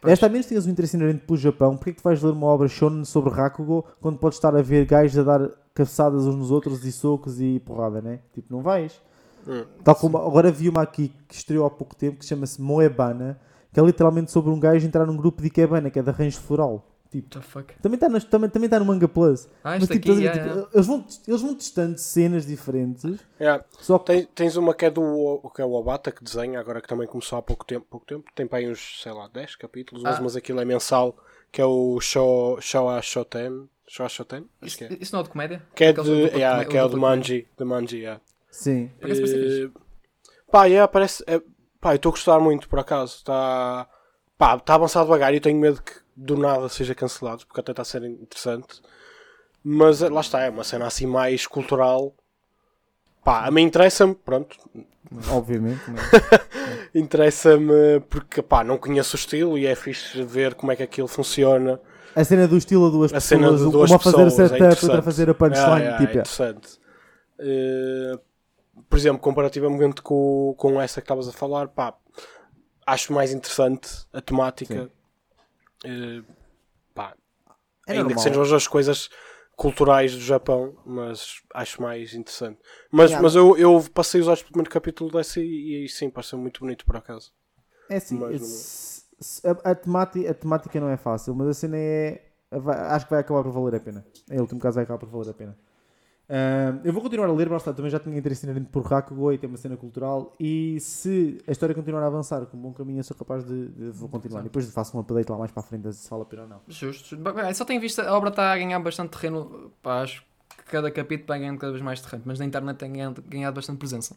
Pois. 0.00 0.12
Esta 0.12 0.26
a 0.26 0.28
menos 0.28 0.46
tenhas 0.46 0.66
um 0.66 0.70
interesse 0.70 0.96
inerente 0.96 1.24
pelo 1.24 1.36
Japão, 1.38 1.76
porque 1.76 1.90
é 1.90 1.92
que 1.94 2.00
tu 2.00 2.04
vais 2.04 2.22
ler 2.22 2.30
uma 2.32 2.46
obra 2.46 2.68
shonen 2.68 3.04
sobre 3.04 3.32
Rakugo 3.32 3.84
quando 4.00 4.18
podes 4.18 4.36
estar 4.38 4.54
a 4.54 4.62
ver 4.62 4.84
gajos 4.84 5.18
a 5.18 5.22
dar 5.22 5.50
cabeçadas 5.76 6.26
uns 6.26 6.34
nos 6.34 6.50
outros 6.50 6.84
e 6.84 6.90
socos 6.90 7.40
e 7.40 7.60
porrada, 7.60 8.00
né? 8.00 8.20
Tipo, 8.32 8.52
não 8.54 8.62
vais. 8.62 9.00
Hum. 9.46 9.64
Tal 9.84 9.94
como 9.94 10.16
agora 10.18 10.50
vi 10.50 10.68
uma 10.68 10.82
aqui 10.82 11.12
que 11.28 11.34
estreou 11.34 11.64
há 11.66 11.70
pouco 11.70 11.94
tempo 11.94 12.18
que 12.18 12.24
chama-se 12.26 12.60
Moebana, 12.60 13.38
que 13.72 13.78
é 13.78 13.82
literalmente 13.82 14.30
sobre 14.32 14.50
um 14.50 14.58
gajo 14.58 14.84
entrar 14.86 15.06
num 15.06 15.16
grupo 15.16 15.40
de 15.40 15.48
Ikebana, 15.48 15.90
que 15.90 15.98
é 15.98 16.02
de 16.02 16.10
arranjo 16.10 16.40
floral. 16.40 16.84
Tipo, 17.08 17.38
What 17.38 17.46
the 17.46 17.52
fuck? 17.52 17.74
também 17.80 17.94
está 17.96 18.08
no, 18.08 18.20
também, 18.20 18.50
também 18.50 18.68
tá 18.68 18.80
no 18.80 18.84
Manga 18.84 19.06
Plus. 19.06 19.46
Ah, 19.62 19.78
Mas, 19.78 19.82
tipo, 19.82 19.92
aqui, 19.94 20.08
estás 20.10 20.18
yeah, 20.18 20.40
tipo, 20.42 20.54
yeah. 20.56 20.70
Eles, 20.74 20.86
vão, 20.88 21.04
eles 21.28 21.40
vão 21.40 21.54
testando 21.54 21.98
cenas 21.98 22.44
diferentes, 22.44 23.20
Yeah. 23.40 23.64
só 23.80 23.98
que 24.00 24.06
Tens, 24.06 24.28
tens 24.34 24.56
uma 24.56 24.74
que 24.74 24.86
é 24.86 24.90
do 24.90 25.00
o 25.02 25.48
que 25.50 25.62
é 25.62 25.64
o 25.64 25.72
Obata 25.72 26.10
que 26.10 26.24
desenha, 26.24 26.58
agora 26.58 26.80
que 26.80 26.88
também 26.88 27.06
começou 27.06 27.38
há 27.38 27.42
pouco 27.42 27.64
tempo, 27.64 27.86
pouco 27.88 28.04
tempo. 28.04 28.24
Tem 28.34 28.44
para 28.46 28.58
aí 28.58 28.68
uns, 28.68 29.00
sei 29.02 29.12
lá, 29.12 29.28
10 29.28 29.54
capítulos, 29.54 30.02
mas, 30.02 30.16
Ah. 30.18 30.20
mas 30.20 30.34
aquilo 30.34 30.58
é 30.60 30.64
mensal, 30.64 31.16
que 31.52 31.60
é 31.60 31.64
o 31.64 32.00
Show, 32.00 32.60
Show 32.60 32.88
a 32.88 33.00
Shoten. 33.00 33.68
Show 33.88 34.04
a 34.06 34.08
Shoten? 34.08 34.46
Acho 34.60 34.74
Isso, 34.74 34.84
é. 34.84 34.98
isso 35.00 35.12
não 35.14 35.20
é 35.20 35.22
de 35.24 35.28
comédia? 35.30 35.62
Que 35.74 35.84
é, 35.84 35.92
de, 35.92 36.10
yeah, 36.36 36.64
que 36.64 36.76
é 36.76 36.84
o 36.84 36.88
de 36.88 36.96
Manji. 36.96 37.46
De 37.56 37.64
Manji, 37.64 37.98
yeah. 37.98 38.20
sim. 38.50 38.90
Parece. 39.00 39.64
Eh, 39.64 39.70
Pá, 40.50 40.64
yeah, 40.66 40.86
parece. 40.88 41.22
é- 41.26 41.40
pá, 41.80 41.92
eu 41.92 41.96
estou 41.96 42.10
a 42.10 42.12
gostar 42.12 42.40
muito, 42.40 42.68
por 42.68 42.78
acaso. 42.78 43.16
Está. 43.18 43.88
Pá, 44.38 44.56
está 44.56 44.72
a 44.74 44.76
avançar 44.76 45.02
devagar 45.04 45.32
e 45.32 45.36
eu 45.36 45.40
tenho 45.40 45.58
medo 45.58 45.80
que 45.82 45.92
do 46.16 46.36
nada 46.36 46.68
seja 46.68 46.94
cancelado, 46.94 47.46
porque 47.46 47.60
até 47.60 47.72
está 47.72 47.82
a 47.82 47.84
ser 47.84 48.02
interessante. 48.04 48.80
Mas 49.62 50.02
eh, 50.02 50.08
lá 50.08 50.20
está, 50.20 50.40
é 50.42 50.50
uma 50.50 50.64
cena 50.64 50.86
assim 50.86 51.06
mais 51.06 51.46
cultural. 51.46 52.14
Pá, 53.24 53.44
a 53.46 53.50
mim 53.50 53.62
interessa-me, 53.62 54.14
pronto, 54.14 54.56
Obviamente. 55.30 55.80
mas- 55.90 56.88
interessa-me 56.94 58.00
porque 58.08 58.42
pá, 58.42 58.62
não 58.64 58.78
conheço 58.78 59.16
o 59.16 59.18
estilo 59.18 59.58
e 59.58 59.66
é 59.66 59.74
fixe 59.74 60.22
ver 60.22 60.54
como 60.54 60.72
é 60.72 60.76
que 60.76 60.82
aquilo 60.82 61.08
funciona. 61.08 61.80
A 62.16 62.24
cena 62.24 62.48
do 62.48 62.56
estilo 62.56 62.86
a 62.86 62.90
duas 62.90 63.12
A 63.12 63.20
cena 63.20 63.42
pessoas, 63.42 63.60
de 63.66 63.70
duas 63.70 63.90
uma 63.90 63.96
a 63.96 63.98
fazer 64.00 64.16
o 64.16 64.24
pessoas, 64.24 64.40
é 64.40 64.48
setup, 64.48 64.62
outra 64.62 64.66
a 64.66 64.70
interessante. 64.72 65.04
fazer 65.04 65.30
a 65.30 65.34
punchline. 65.34 65.82
É, 65.82 65.88
é, 65.88 65.92
tipo, 65.98 66.02
é 66.02 66.12
interessante. 66.12 66.80
Eh, 67.38 68.18
por 68.88 68.98
exemplo, 68.98 69.20
comparativamente 69.20 70.02
com, 70.02 70.54
com 70.56 70.80
essa 70.80 71.00
que 71.00 71.04
estavas 71.04 71.28
a 71.28 71.32
falar, 71.32 71.68
pá, 71.68 71.94
acho 72.86 73.12
mais 73.12 73.32
interessante 73.32 73.88
a 74.12 74.20
temática. 74.20 74.90
Eh, 75.84 76.22
pá, 76.94 77.14
é 77.86 77.92
ainda 77.92 78.04
normal. 78.04 78.16
que 78.16 78.22
sejam 78.22 78.56
as 78.56 78.66
coisas 78.66 79.10
culturais 79.54 80.12
do 80.14 80.20
Japão, 80.20 80.74
mas 80.84 81.40
acho 81.54 81.80
mais 81.80 82.12
interessante. 82.14 82.58
Mas, 82.90 83.10
Yeah. 83.10 83.22
mas 83.22 83.34
eu, 83.34 83.56
eu 83.56 83.84
passei 83.94 84.20
os 84.20 84.28
olhos 84.28 84.40
pelo 84.42 84.52
primeiro 84.52 84.70
capítulo 84.70 85.10
dessa 85.10 85.40
e, 85.40 85.84
e 85.84 85.88
sim, 85.88 86.10
pareceu 86.10 86.38
muito 86.38 86.60
bonito 86.60 86.84
por 86.84 86.96
acaso. 86.96 87.32
É 87.88 87.96
assim, 87.96 88.18
Mas 88.18 88.95
a, 89.44 89.70
a, 89.70 89.74
temática, 89.74 90.30
a 90.30 90.34
temática 90.34 90.80
não 90.80 90.88
é 90.88 90.96
fácil, 90.96 91.34
mas 91.34 91.48
a 91.48 91.54
cena 91.54 91.76
é. 91.76 92.22
vai- 92.52 92.78
acho 92.94 93.06
que 93.06 93.10
vai 93.10 93.20
acabar 93.20 93.42
por 93.42 93.52
valer 93.52 93.76
a 93.76 93.80
pena. 93.80 94.04
Em 94.30 94.40
último 94.40 94.60
caso, 94.60 94.74
vai 94.76 94.84
acabar 94.84 94.98
por 94.98 95.08
valer 95.08 95.30
a 95.30 95.34
pena. 95.34 95.56
Ahm, 96.28 96.80
eu 96.84 96.92
vou 96.92 97.00
continuar 97.00 97.28
a 97.28 97.32
ler, 97.32 97.50
está, 97.52 97.72
também 97.72 97.88
já 97.90 98.00
tinha 98.00 98.18
interesse 98.18 98.44
inerente 98.44 98.68
por 98.68 98.82
Rakugo 98.84 99.32
e 99.32 99.38
tem 99.38 99.48
uma 99.48 99.56
cena 99.56 99.76
cultural. 99.76 100.34
E 100.40 100.78
se 100.80 101.38
a 101.46 101.52
história 101.52 101.72
continuar 101.74 102.02
a 102.02 102.06
avançar 102.08 102.44
com 102.46 102.56
um 102.56 102.60
bom 102.62 102.72
caminho, 102.72 102.98
eu 102.98 103.04
sou 103.04 103.16
capaz 103.16 103.44
de, 103.44 103.68
de- 103.68 103.90
vou 103.90 104.08
continuar. 104.08 104.40
E 104.40 104.44
depois 104.44 104.68
faço 104.72 104.96
um 104.96 105.00
update 105.00 105.30
lá 105.30 105.38
mais 105.38 105.52
para 105.52 105.60
a 105.60 105.64
frente 105.64 105.92
se 105.92 106.10
vale 106.10 106.22
a 106.22 106.26
pena 106.26 106.42
ou 106.42 106.48
não. 106.48 106.60
Justo. 106.66 107.10
justo. 107.10 107.16
Bem, 107.16 107.54
Só 107.54 107.64
tenho 107.64 107.80
visto, 107.80 108.00
a 108.00 108.12
obra 108.16 108.30
está 108.30 108.52
a 108.52 108.58
ganhar 108.58 108.80
bastante 108.80 109.10
terreno. 109.10 109.70
Pá, 109.80 110.02
acho 110.02 110.24
que 110.48 110.64
cada 110.64 110.90
capítulo 110.90 111.28
vai 111.28 111.38
ganhando 111.38 111.58
cada 111.58 111.72
vez 111.72 111.82
mais 111.84 112.00
terreno, 112.00 112.24
mas 112.26 112.40
na 112.40 112.44
internet 112.44 112.76
tem 112.76 112.92
ganhado, 112.92 113.22
ganhado 113.22 113.54
bastante 113.54 113.78
presença. 113.78 114.16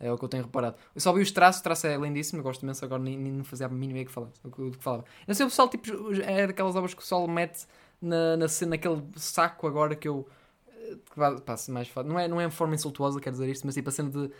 É 0.00 0.12
o 0.12 0.18
que 0.18 0.24
eu 0.24 0.28
tenho 0.28 0.42
reparado. 0.42 0.76
Eu 0.94 1.00
só 1.00 1.12
vi 1.12 1.22
os 1.22 1.30
traços, 1.30 1.60
o 1.60 1.64
traço 1.64 1.86
é 1.86 1.96
lindíssimo, 1.96 2.40
eu 2.40 2.42
gosto 2.42 2.62
imenso, 2.62 2.84
agora 2.84 3.02
nem, 3.02 3.16
nem 3.16 3.42
fazia 3.44 3.66
a 3.66 3.68
mínima 3.68 3.92
ideia 3.92 4.04
que 4.06 4.12
falava, 4.12 4.32
do 4.42 4.50
que, 4.50 4.82
falava. 4.82 5.04
Não 5.26 5.34
sei, 5.34 5.46
o 5.46 5.48
pessoal 5.48 5.68
tipo, 5.68 5.88
é 6.22 6.46
daquelas 6.48 6.74
obras 6.76 6.92
que 6.92 6.98
o 6.98 7.02
pessoal 7.02 7.26
mete 7.28 7.64
na, 8.02 8.36
na, 8.36 8.48
cena- 8.48 8.70
naquele 8.70 9.02
saco 9.16 9.66
agora 9.66 9.94
que 9.94 10.08
eu. 10.08 10.28
eh, 10.68 10.96
Que 11.10 11.14
pá, 11.16 11.56
mais. 11.68 11.90
Não 12.04 12.18
é, 12.18 12.28
não 12.28 12.40
é 12.40 12.48
de 12.48 12.54
forma 12.54 12.74
insultuosa, 12.74 13.20
quero 13.20 13.34
dizer 13.36 13.48
isto, 13.48 13.64
mas 13.66 13.74
tipo 13.74 13.88
a 13.88 13.92
cena 13.92 14.10
de. 14.10 14.30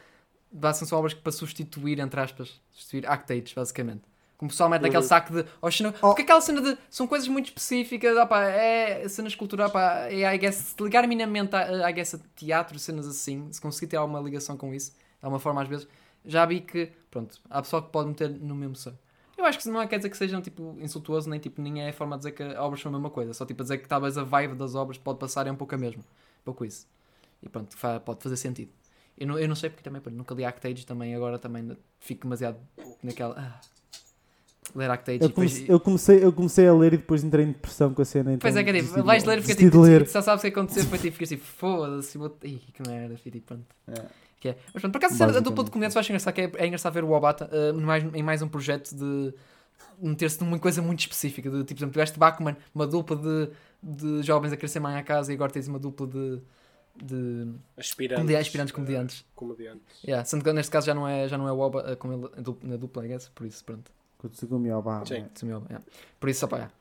Bastam 0.53 0.87
são 0.87 0.99
obras 0.99 1.15
que 1.15 1.21
para 1.21 1.33
substituir, 1.33 1.99
entre 1.99 2.21
aspas, 2.21 2.61
substituir 2.71 3.07
actates, 3.09 3.53
basicamente. 3.55 4.03
Como 4.37 4.49
o 4.49 4.51
pessoal 4.53 4.69
mete 4.69 4.85
Uhum. 4.85 5.03
saco 5.03 5.33
de. 5.33 5.45
Oh, 5.63 5.71
Xeno- 5.71 5.93
Porque 5.93 6.23
aquela 6.23 6.41
cena 6.41 6.61
de. 6.61 6.77
São 6.91 7.07
coisas 7.07 7.27
muito 7.29 7.47
específicas, 7.47 8.17
ah, 8.17 8.27
pá, 8.27 8.45
é 8.45 9.09
cenas 9.09 9.35
culturais, 9.35 9.71
pá, 9.73 10.07
é, 10.11 10.35
I 10.35 10.39
guess, 10.39 10.57
se 10.77 10.83
ligar 10.83 11.07
minimamente 11.09 11.55
a, 11.57 11.87
a, 11.87 11.91
I 11.91 11.93
guess, 11.93 12.15
a 12.15 12.19
teatro, 12.37 12.79
cenas 12.79 13.07
assim, 13.07 13.51
se 13.53 13.61
conseguir 13.61 13.87
ter 13.89 13.97
alguma 13.97 14.21
ligação 14.21 14.57
com 14.57 14.75
isso, 14.75 14.93
de 15.25 15.27
alguma 15.27 15.39
forma 15.41 15.63
às 15.63 15.69
vezes, 15.69 15.89
já 16.25 16.45
vi 16.45 16.61
que, 16.61 16.91
pronto, 17.11 17.41
há 17.49 17.63
pessoal 17.63 17.83
que 17.83 17.91
pode 17.91 18.09
meter 18.09 18.29
no 18.29 18.55
mesmo 18.55 18.77
saco. 18.77 18.99
Eu 19.39 19.45
acho 19.47 19.59
que 19.59 19.69
não 19.69 19.81
é, 19.81 19.87
quer 19.87 19.97
dizer 19.97 20.11
que 20.11 20.17
sejam 20.17 20.41
tipo 20.43 20.77
insultuoso, 20.81 21.29
nem 21.31 21.41
tipo, 21.41 21.61
nem 21.63 21.83
é 21.83 21.89
a 21.89 21.93
forma 21.93 22.15
de 22.17 22.21
dizer 22.21 22.33
que 22.33 22.43
as 22.43 22.57
obras 22.59 22.81
são 22.81 22.91
a 22.91 22.93
mesma 22.93 23.11
coisa, 23.11 23.33
só 23.33 23.45
tipo 23.47 23.63
a 23.63 23.65
dizer 23.65 23.79
que 23.79 23.89
talvez 23.89 24.17
a 24.19 24.23
vibe 24.23 24.55
das 24.55 24.75
obras 24.75 24.99
pode 24.99 25.19
passar 25.19 25.47
é 25.47 25.51
um 25.53 25.57
pouco 25.57 25.75
a 25.75 25.79
mesma. 25.79 26.03
Um 26.03 26.45
pouco 26.45 26.65
isso. 26.65 26.87
E 27.43 27.49
pronto, 27.49 27.75
fa- 27.77 27.99
pode 28.01 28.23
fazer 28.23 28.37
sentido. 28.37 28.71
Eu 29.19 29.27
não, 29.27 29.39
eu 29.39 29.49
não 29.49 29.55
sei 29.57 29.71
porque 29.71 29.83
também, 29.83 30.01
pronto, 30.03 30.17
nunca 30.17 30.35
li 30.35 30.45
Actage 30.45 30.85
também, 30.87 31.15
agora 31.15 31.39
também 31.39 31.77
fico 32.01 32.23
demasiado 32.25 32.59
naquela. 33.03 33.35
Ah, 33.39 33.61
ler 34.75 34.91
Actage 34.91 35.21
Eu 35.21 35.27
e 35.27 35.29
depois. 35.29 35.51
comecei, 35.53 35.75
eu, 35.75 35.81
comecei, 35.81 36.25
eu 36.25 36.33
comecei 36.33 36.69
a 36.69 36.75
ler 36.75 36.95
e 36.95 36.97
depois 36.99 37.25
entrei 37.25 37.45
em 37.45 37.53
depressão 37.53 37.93
com 37.95 38.03
a 38.03 38.05
cena. 38.05 38.33
Então 38.33 38.41
Pois 38.41 38.57
é, 38.57 38.63
que 38.63 38.71
é 38.71 38.81
tipo, 38.83 38.95
de- 38.95 39.03
vais 39.03 39.25
ler 39.25 39.39
e 39.39 39.43
fica 39.43 39.55
desisti 39.55 39.71
tipo, 39.71 39.83
de 39.85 39.91
ler. 39.91 40.07
só 40.09 40.23
sabes 40.23 40.43
o 40.43 40.47
que 40.47 40.49
aconteceu, 40.59 40.85
foi 40.85 40.99
tipo, 40.99 41.13
ficas 41.15 41.29
tipo, 41.29 41.45
foda-se, 41.45 42.17
vou... 42.19 42.37
Ih, 42.43 42.59
que 42.73 42.89
merda, 42.89 43.17
filho, 43.19 43.41
pronto. 43.43 43.65
É. 43.89 44.05
Que 44.45 44.51
é. 44.51 44.57
Mas 44.75 44.83
pronto, 44.83 44.93
por 44.93 44.99
acaso 44.99 45.25
a 45.25 45.41
dupla 45.41 45.65
de 45.65 45.71
comediantes 45.71 45.97
eu 45.97 46.01
acho 46.01 46.13
engraçado, 46.13 46.35
que 46.35 46.41
é, 46.43 46.53
é 46.57 46.67
engraçado 46.67 46.93
ver 46.93 47.03
o 47.03 47.13
Obata 47.13 47.49
eh, 47.51 47.73
mais, 47.73 48.05
em 48.15 48.23
mais 48.23 48.43
um 48.43 48.49
projeto 48.49 48.95
de 48.95 49.33
meter-se 49.99 50.39
numa 50.45 50.59
coisa 50.59 50.83
muito 50.83 51.01
específica, 51.01 51.49
de 51.49 51.61
tipo, 51.65 51.69
por 51.69 51.79
exemplo, 51.79 51.93
tiveste 51.95 52.19
Bachman, 52.19 52.55
uma 52.75 52.87
dupla 52.87 53.17
de, 53.17 53.49
de 53.83 54.23
jovens 54.23 54.53
a 54.53 54.57
crescer 54.59 54.81
mãe 54.81 54.97
à 54.97 55.03
casa 55.03 55.33
e 55.33 55.35
agora 55.35 55.51
tens 55.51 55.67
uma 55.67 55.79
dupla 55.79 56.07
de, 56.07 56.43
de 57.03 57.53
Aspirantes. 57.79 58.21
comedi- 58.23 58.37
aspirantes 58.37 58.73
eh, 58.73 58.77
comediantes. 58.77 59.25
comediantes. 59.35 60.03
Yeah, 60.05 60.27
sendo 60.27 60.45
que 60.45 60.53
neste 60.53 60.71
caso 60.71 60.89
já 60.89 60.95
não 60.95 61.09
é, 61.09 61.27
já 61.27 61.39
não 61.39 61.49
é 61.49 61.53
o 61.53 61.59
Oba 61.61 61.83
eh, 61.93 61.97
com 61.97 62.13
ele 62.13 62.29
na 62.65 62.77
dupla, 62.77 63.03
I 63.07 63.09
guess, 63.09 63.31
por 63.35 63.47
isso, 63.47 63.65
pronto. 63.65 63.91
Com 64.19 64.27
o 64.27 64.31
Tsugumi 64.31 64.71
Obama. 64.73 65.07
Sim. 65.07 65.25
Sumiu, 65.35 65.63
yeah. 65.71 65.83
Por 66.21 66.29
isso, 66.29 66.45
opá, 66.45 66.57
yeah. 66.57 66.75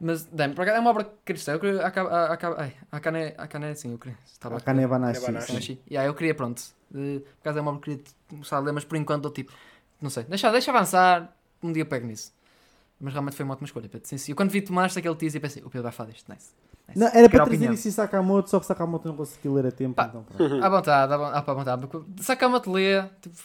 Mas, 0.00 0.24
damn, 0.26 0.54
por 0.54 0.62
acaso 0.62 0.76
é 0.76 0.80
uma 0.80 0.90
obra 0.90 1.12
cristã. 1.24 1.52
Eu 1.52 1.60
queria. 1.60 1.84
Acaba, 1.84 2.26
acaba, 2.26 2.56
ai, 2.60 2.76
a 2.90 3.00
Kane, 3.00 3.34
a 3.36 3.46
Kane, 3.48 3.74
sim, 3.74 3.92
eu 3.92 3.98
queria. 3.98 4.16
Estava 4.24 4.56
A 4.56 4.60
Kane 4.60 4.86
Banashi. 4.86 5.20
Banashi. 5.20 5.80
Yeah, 5.90 6.08
eu 6.08 6.14
queria, 6.14 6.34
pronto. 6.34 6.62
De, 6.90 7.20
por 7.20 7.40
acaso 7.40 7.58
é 7.58 7.60
uma 7.60 7.70
obra 7.72 7.82
que 7.82 7.90
eu 7.90 7.96
queria 7.96 8.12
começar 8.28 8.56
a 8.56 8.60
ler, 8.60 8.72
mas 8.72 8.84
por 8.84 8.96
enquanto 8.96 9.24
eu 9.24 9.30
tipo. 9.32 9.52
Não 10.00 10.08
sei. 10.10 10.22
Deixa, 10.24 10.50
deixa 10.52 10.70
avançar. 10.70 11.34
Um 11.60 11.72
dia 11.72 11.82
eu 11.82 11.86
pego 11.86 12.06
nisso. 12.06 12.32
Mas 13.00 13.12
realmente 13.12 13.36
foi 13.36 13.44
uma 13.44 13.54
ótima 13.54 13.66
escolha, 13.66 13.88
Pedro. 13.88 14.06
Sim, 14.06 14.18
sim. 14.18 14.32
Eu 14.32 14.36
quando 14.36 14.50
vi 14.50 14.62
tomaste 14.62 14.98
aquele 14.98 15.16
teaser 15.16 15.40
pensei, 15.40 15.62
o 15.62 15.70
Pedro 15.70 15.82
vai 15.82 15.92
falar 15.92 16.10
disto. 16.10 16.32
Nice. 16.32 16.50
Não, 16.96 17.06
era 17.06 17.12
Quero 17.12 17.28
para 17.30 17.42
a 17.42 17.44
trazer 17.46 17.56
opinião. 17.56 17.74
isso 17.74 17.88
em 17.88 17.90
Sakamoto, 17.90 18.48
só 18.50 18.58
que 18.58 18.66
Sakamoto 18.66 19.06
não 19.08 19.14
conseguiu 19.16 19.52
ler 19.54 19.66
a 19.66 19.70
tempo. 19.70 19.94
Pá. 19.94 20.06
Então, 20.08 20.22
pronto. 20.36 20.64
À 20.64 20.68
vontade, 20.68 21.12
à 21.12 21.16
vontade, 21.16 21.36
ah, 21.38 21.42
pá, 21.42 21.52
à 21.52 21.54
vontade. 21.54 21.88
Sacama-te 22.22 22.70
ler, 22.70 23.10
tipo, 23.20 23.36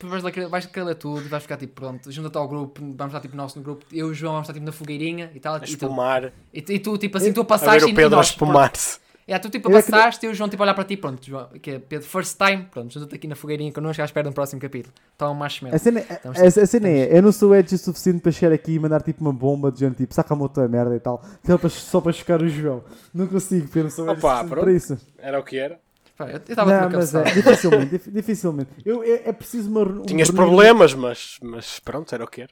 depois 0.00 0.22
vais, 0.22 0.36
ler- 0.36 0.48
vais 0.48 0.66
querer 0.66 0.84
ler 0.86 0.94
tudo 0.96 1.20
e 1.24 1.28
vais 1.28 1.42
ficar 1.42 1.56
tipo, 1.56 1.72
pronto, 1.80 2.10
junta-te 2.10 2.36
ao 2.36 2.48
grupo, 2.48 2.80
vamos 2.82 3.06
estar 3.06 3.20
tipo 3.20 3.36
nosso 3.36 3.58
no 3.58 3.64
grupo, 3.64 3.84
eu 3.92 4.08
e 4.08 4.10
o 4.10 4.14
João 4.14 4.32
vamos 4.34 4.46
estar 4.46 4.54
tipo 4.54 4.66
na 4.66 4.72
fogueirinha 4.72 5.30
e 5.34 5.40
tal. 5.40 5.54
A 5.54 5.58
E 5.60 5.64
espumar. 5.64 6.32
e, 6.52 6.60
tu- 6.62 6.72
e 6.72 6.78
tu, 6.78 6.98
tipo 6.98 7.16
assim, 7.16 7.32
tu 7.32 7.42
A 7.42 7.44
passaste 7.44 7.80
ver 7.84 7.88
e- 7.90 7.92
o 7.92 7.96
Pedro 7.96 8.18
a 8.18 8.22
espumar-se. 8.22 8.98
É, 9.26 9.38
tu 9.38 9.48
tipo 9.48 9.70
é 9.70 9.82
que- 9.82 9.90
passaste 9.90 10.26
e 10.26 10.28
o 10.28 10.34
João 10.34 10.50
tipo 10.50 10.62
a 10.62 10.64
olhar 10.66 10.74
para 10.74 10.84
ti, 10.84 10.96
pronto, 10.98 11.24
João, 11.26 11.48
que 11.62 11.70
é 11.70 11.78
Pedro, 11.78 12.06
first 12.06 12.36
time, 12.36 12.64
pronto, 12.70 12.92
junta-te 12.92 13.14
aqui 13.14 13.26
na 13.26 13.34
fogueirinha 13.34 13.72
connosco 13.72 14.02
à 14.02 14.04
espera 14.04 14.28
do 14.28 14.34
próximo 14.34 14.60
capítulo. 14.60 14.92
Toma 15.16 15.30
um 15.30 15.34
marshmallow. 15.34 15.74
A 15.76 15.78
cena, 15.78 16.00
Estamos- 16.00 16.38
a, 16.58 16.62
a 16.62 16.66
cena 16.66 16.88
é, 16.88 17.16
eu 17.18 17.22
não 17.22 17.32
sou 17.32 17.54
edgy 17.54 17.74
o 17.74 17.78
suficiente 17.78 18.20
para 18.20 18.32
chegar 18.32 18.52
aqui 18.54 18.72
e 18.74 18.78
mandar 18.78 19.00
tipo 19.02 19.22
uma 19.22 19.32
bomba 19.32 19.72
de 19.72 19.80
gente 19.80 19.96
tipo 19.96 20.12
Sakamoto 20.12 20.60
é 20.60 20.68
merda 20.68 20.94
e 20.94 21.00
tal, 21.00 21.22
só 21.46 21.56
para, 21.56 21.68
só 21.70 22.00
para 22.02 22.12
chocar 22.12 22.42
o 22.42 22.48
João. 22.48 22.84
Não 23.14 23.26
consigo, 23.26 23.66
eu 23.74 23.84
não 23.84 23.90
sou 23.90 24.08
Opa, 24.10 24.44
para 24.44 24.70
isso. 24.72 24.98
Era 25.18 25.40
o 25.40 25.42
que 25.42 25.56
era. 25.58 25.80
Pá, 26.16 26.30
eu 26.30 26.36
estava 26.36 26.88
mas 26.90 27.12
é, 27.14 27.22
dificilmente, 27.24 27.86
dif- 27.90 28.10
dificilmente. 28.10 28.70
Eu, 28.84 29.02
é, 29.02 29.22
é 29.24 29.32
preciso 29.32 29.68
uma... 29.68 29.82
um 29.82 30.02
Tinhas 30.02 30.30
problemas, 30.30 30.94
mas, 30.94 31.38
mas 31.42 31.80
pronto, 31.80 32.14
era 32.14 32.22
o 32.22 32.28
que 32.28 32.42
era. 32.42 32.50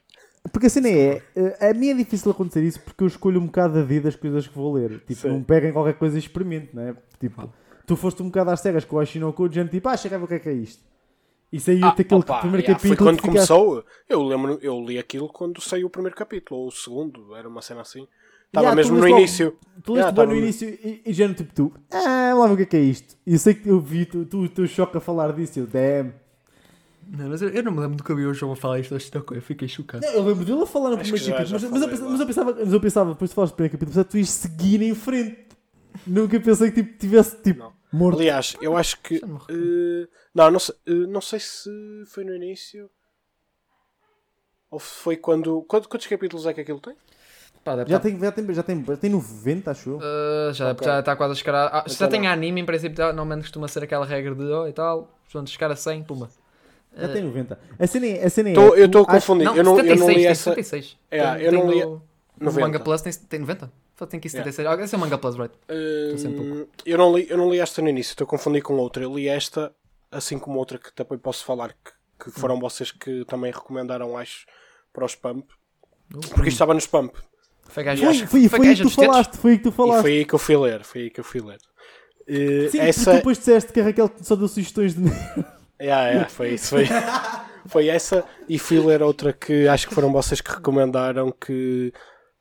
Porque 0.51 0.67
a 0.67 0.69
cena 0.69 0.89
é, 0.89 1.21
eh, 1.35 1.69
a 1.69 1.73
mim 1.73 1.89
é 1.89 1.93
difícil 1.93 2.29
acontecer 2.31 2.61
isso 2.63 2.79
porque 2.81 3.03
eu 3.03 3.07
escolho 3.07 3.39
um 3.39 3.45
bocado 3.45 3.79
a 3.79 3.81
vida 3.81 4.09
as 4.09 4.15
coisas 4.15 4.45
que 4.47 4.55
vou 4.55 4.73
ler. 4.73 4.99
Tipo, 5.07 5.21
Sim. 5.21 5.29
não 5.29 5.43
peguem 5.43 5.71
qualquer 5.71 5.93
coisa 5.93 6.15
e 6.17 6.19
experimente, 6.19 6.69
não 6.73 6.83
é? 6.83 6.95
Tipo, 7.19 7.49
tu 7.87 7.95
foste 7.95 8.21
um 8.21 8.25
bocado 8.25 8.51
às 8.51 8.59
cegas 8.59 8.83
com 8.85 8.97
o 8.97 8.99
Ashinoko, 8.99 9.49
gente 9.51 9.71
tipo, 9.71 9.87
ah, 9.87 9.95
chega 9.97 10.15
a 10.15 10.19
ver 10.19 10.25
o 10.25 10.27
que 10.27 10.33
é 10.35 10.39
que 10.39 10.49
é 10.49 10.53
isto. 10.53 10.83
E 11.51 11.59
saiu-te 11.59 12.01
aquele 12.01 12.19
opa, 12.21 12.39
primeiro 12.39 12.63
yeah, 12.65 12.75
capítulo 12.79 12.97
Foi 12.97 13.05
quando 13.05 13.21
ficaste- 13.21 13.47
começou. 13.47 13.85
Eu 14.09 14.23
lembro, 14.23 14.59
eu 14.61 14.83
li 14.83 14.97
aquilo 14.97 15.29
quando 15.29 15.61
saiu 15.61 15.87
o 15.87 15.89
primeiro 15.89 16.15
capítulo, 16.15 16.59
ou 16.61 16.67
o 16.67 16.71
segundo, 16.71 17.35
era 17.35 17.47
uma 17.47 17.61
cena 17.61 17.81
assim. 17.81 18.07
Estava 18.47 18.65
Yeah, 18.67 18.75
mesmo 18.75 18.97
no 18.97 19.03
logo- 19.05 19.17
início. 19.19 19.55
Tu 19.83 19.93
leste 19.93 20.07
Yeah, 20.09 20.11
bem 20.11 20.27
no 20.27 20.35
início 20.35 20.67
e, 20.69 21.01
e 21.05 21.13
já 21.13 21.33
tipo 21.33 21.53
tu, 21.53 21.73
ah, 21.91 22.33
lá 22.35 22.47
ver 22.47 22.53
o 22.53 22.57
que 22.57 22.63
é 22.63 22.65
que 22.65 22.77
é 22.77 22.81
isto. 22.81 23.15
E 23.25 23.33
eu 23.33 23.39
sei 23.39 23.53
que 23.53 23.69
eu 23.69 23.79
vi 23.79 24.05
tu, 24.05 24.25
tu, 24.25 24.39
o 24.41 24.49
teu 24.49 24.67
choque 24.67 24.97
a 24.97 24.99
falar 24.99 25.31
disso, 25.33 25.59
eu, 25.59 25.67
damn. 25.67 26.11
Não, 27.07 27.29
mas 27.29 27.41
eu, 27.41 27.49
eu 27.49 27.63
não 27.63 27.71
me 27.71 27.79
lembro 27.79 27.97
do 27.97 28.03
que 28.03 28.11
eu 28.11 28.15
vi 28.15 28.25
o 28.25 28.33
João 28.33 28.53
a 28.53 28.55
falar 28.55 28.79
isto, 28.79 28.93
eu 28.95 29.41
fiquei 29.41 29.67
chocado. 29.67 30.05
Não, 30.05 30.13
eu 30.13 30.23
lembro 30.23 30.45
dele 30.45 30.61
a 30.63 30.65
falar 30.65 30.89
no 30.91 30.95
Acho 30.97 31.11
primeiro 31.11 31.25
que 31.25 31.31
capítulo, 31.31 31.71
mas, 31.71 31.99
mas 31.99 31.99
mas 32.11 32.19
eu 32.19 32.25
pensava, 32.27 32.53
mas 32.59 32.73
eu 32.73 32.81
pensava, 32.81 33.11
depois 33.13 33.29
de 33.29 33.35
falares 33.35 33.51
do 33.51 33.55
primeiro 33.55 33.71
capítulo, 33.73 33.91
pensava 33.91 34.05
que 34.05 34.11
tu 34.11 34.17
ias 34.17 34.29
seguir 34.29 34.81
em 34.81 34.95
frente. 34.95 35.47
Nunca 36.07 36.39
pensei 36.39 36.71
que 36.71 36.83
tipo, 36.83 36.97
tivesse 36.97 37.41
tipo, 37.41 37.59
Não. 37.59 37.73
morto. 37.91 38.19
Aliás, 38.19 38.55
eu 38.61 38.75
acho 38.75 38.99
que. 39.01 39.19
Já 39.19 39.27
não 39.27 39.39
não, 40.33 40.51
não 40.51 40.59
sei, 40.59 40.75
eh, 40.87 40.91
não 41.07 41.21
sei 41.21 41.39
se 41.39 41.69
foi 42.07 42.23
no 42.23 42.35
início. 42.35 42.89
Ou 44.71 44.79
foi 44.79 45.17
quando. 45.17 45.61
quando- 45.67 45.87
Quantos 45.87 46.07
capítulos 46.07 46.45
é 46.45 46.53
que 46.53 46.61
aquilo 46.61 46.79
tem? 46.79 46.95
Pá, 47.63 47.75
Já 47.77 47.83
estar- 47.83 47.99
tem, 47.99 48.19
já, 48.19 48.31
tem, 48.31 48.53
já, 48.53 48.63
tem, 48.63 48.83
já 48.85 48.97
tem 48.97 49.09
90, 49.09 49.71
acho 49.71 49.89
eu. 49.91 49.97
Uh, 49.97 50.51
já 50.53 50.71
Ok. 50.71 50.85
já 50.85 50.99
está 50.99 51.15
quase 51.15 51.31
a 51.33 51.35
chegar 51.35 51.55
a. 51.55 51.79
Ah, 51.79 51.83
se 51.87 51.97
já 51.97 52.07
tem 52.07 52.27
anime, 52.27 52.59
em 52.61 52.65
princípio, 52.65 52.97
normalmente 53.05 53.41
costuma 53.43 53.67
ser 53.67 53.83
aquela 53.83 54.05
regra 54.05 54.35
de 54.35 54.41
oh 54.43 54.67
e 54.67 54.73
tal. 54.73 55.17
Quando 55.31 55.47
chegar 55.49 55.71
a 55.71 55.75
100, 55.75 56.03
puma. 56.03 56.29
Já 56.95 57.07
Uh, 57.07 57.13
tem 57.13 57.23
90. 57.23 57.59
A 57.79 57.87
cena 57.87 58.05
é. 58.07 58.23
A 58.25 58.29
cena 58.29 58.49
é 58.49 58.53
Tô- 58.53 58.75
eu 58.75 58.85
estou 58.85 59.01
a 59.01 59.05
confundir. 59.07 59.45
Não, 59.45 59.55
eu, 59.55 59.63
não, 59.63 59.71
eu 59.79 59.83
76, 59.83 59.99
não 59.99 60.15
li 60.19 60.25
essa. 60.27 60.43
76. 60.51 60.97
É, 61.09 61.35
tem, 61.35 61.41
eu 61.45 61.51
não 61.51 61.71
li- 61.71 61.79
no, 61.85 61.89
no 62.39 62.45
90. 62.45 62.59
Manga 62.61 62.79
Plus 62.79 63.01
tem, 63.01 63.13
tem 63.13 63.39
90? 63.39 63.71
Só 63.97 64.05
tem 64.05 64.19
que 64.19 64.27
ir 64.27 64.31
76. 64.31 64.67
Ah, 64.67 64.75
Esse 64.83 64.95
é 64.95 64.97
o 64.97 65.01
Manga 65.01 65.17
Plus, 65.17 65.35
right? 65.35 65.53
Hum, 65.69 66.17
sempre 66.17 66.39
um 66.41 66.67
eu, 66.85 66.97
não 66.97 67.15
li, 67.17 67.27
eu 67.29 67.37
não 67.37 67.49
li 67.49 67.59
esta 67.59 67.81
no 67.81 67.89
início, 67.89 68.11
estou 68.11 68.25
a 68.25 68.27
confundir 68.27 68.61
com 68.61 68.73
outra. 68.75 69.03
Eu 69.03 69.15
li 69.15 69.27
esta, 69.27 69.71
assim 70.11 70.37
como 70.37 70.57
outra 70.59 70.77
que 70.77 70.93
também 70.93 71.17
posso 71.17 71.43
falar, 71.45 71.69
que, 71.69 71.91
que 72.23 72.29
Hum. 72.29 72.33
foram 72.35 72.59
vocês 72.59 72.91
que 72.91 73.25
também 73.25 73.51
recomendaram, 73.51 74.15
acho, 74.17 74.45
para 74.91 75.05
os 75.05 75.15
Pump. 75.15 75.45
Uh, 76.13 76.19
Porque 76.19 76.41
isto 76.49 76.49
estava 76.49 76.73
nos 76.73 76.85
Pump. 76.87 77.15
Foi 77.69 77.83
gajo. 77.83 78.01
Foi, 78.03 78.09
acho 78.11 78.21
que 78.21 78.27
foi, 78.27 78.49
foi 78.49 78.67
aí 78.67 78.75
que 78.75 78.81
tu 78.83 78.89
tetos. 78.89 79.05
falaste, 79.05 79.37
foi 79.37 79.51
aí 79.51 79.57
que 79.57 79.63
tu 79.63 79.69
E 79.69 79.71
falaste. 79.71 80.01
foi 80.01 80.11
aí 80.11 80.25
que 80.25 80.33
eu 80.35 80.39
fui 80.39 80.57
ler. 80.57 80.83
Foi 80.83 81.01
aí 81.01 81.09
que 81.09 81.19
eu 81.19 81.23
fui 81.23 81.41
ler. 81.41 81.57
Eh, 82.27 82.69
Sim, 82.69 82.79
essa, 82.79 83.13
depois 83.13 83.37
disseste 83.37 83.71
que 83.73 83.79
a 83.79 83.83
Raquel 83.83 84.09
só 84.21 84.35
deu 84.35 84.47
sugestões 84.47 84.93
de. 84.93 85.01
Yeah, 85.83 86.07
yeah, 86.07 86.29
foi 86.29 86.53
isso. 86.53 86.69
Foi, 86.69 86.85
foi 87.67 87.87
essa. 87.89 88.23
E 88.47 88.57
fui 88.57 88.79
ler 88.79 89.03
outra 89.03 89.33
que 89.33 89.67
acho 89.67 89.87
que 89.87 89.93
foram 89.93 90.11
vocês 90.11 90.39
que 90.39 90.51
recomendaram 90.51 91.31
que 91.31 91.93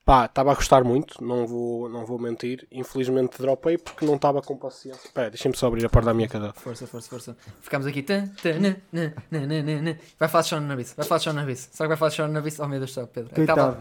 Pá, 0.04 0.24
estava 0.24 0.50
a 0.50 0.54
gostar 0.56 0.82
muito, 0.82 1.22
não 1.22 1.46
vou, 1.46 1.88
não 1.88 2.04
vou 2.04 2.18
mentir. 2.18 2.66
Infelizmente 2.72 3.40
dropei 3.40 3.78
porque 3.78 4.04
não 4.04 4.16
estava 4.16 4.42
com 4.42 4.56
paciência. 4.56 5.06
Espera, 5.06 5.30
deixem-me 5.30 5.56
só 5.56 5.68
abrir 5.68 5.86
a 5.86 5.88
porta 5.88 6.06
da 6.06 6.14
minha 6.14 6.28
cadeira. 6.28 6.52
Força, 6.54 6.88
força, 6.88 7.08
força. 7.08 7.36
Ficamos 7.60 7.86
aqui. 7.86 8.02
Tan, 8.02 8.26
tan, 8.42 8.58
na, 8.58 8.76
na, 8.90 9.12
na, 9.30 9.46
na, 9.46 9.62
na, 9.62 9.82
na. 9.82 9.96
Vai 10.18 10.28
falar 10.28 10.42
de 10.42 10.48
Sean 10.48 10.60
Navis. 10.62 10.92
Vai 10.94 11.06
falar 11.06 11.18
de 11.18 11.24
Sean 11.24 11.32
Navis. 11.34 11.68
Será 11.72 11.86
que 11.86 11.88
vai 11.88 11.96
falar 11.96 12.08
de 12.08 12.16
Sean 12.16 12.28
Navis? 12.28 12.58
Oh 12.58 12.66
meu 12.66 12.80
Deus 12.80 12.90
do 12.90 12.94
céu, 12.94 13.06
Pedro. 13.06 13.32
Coitado. 13.32 13.76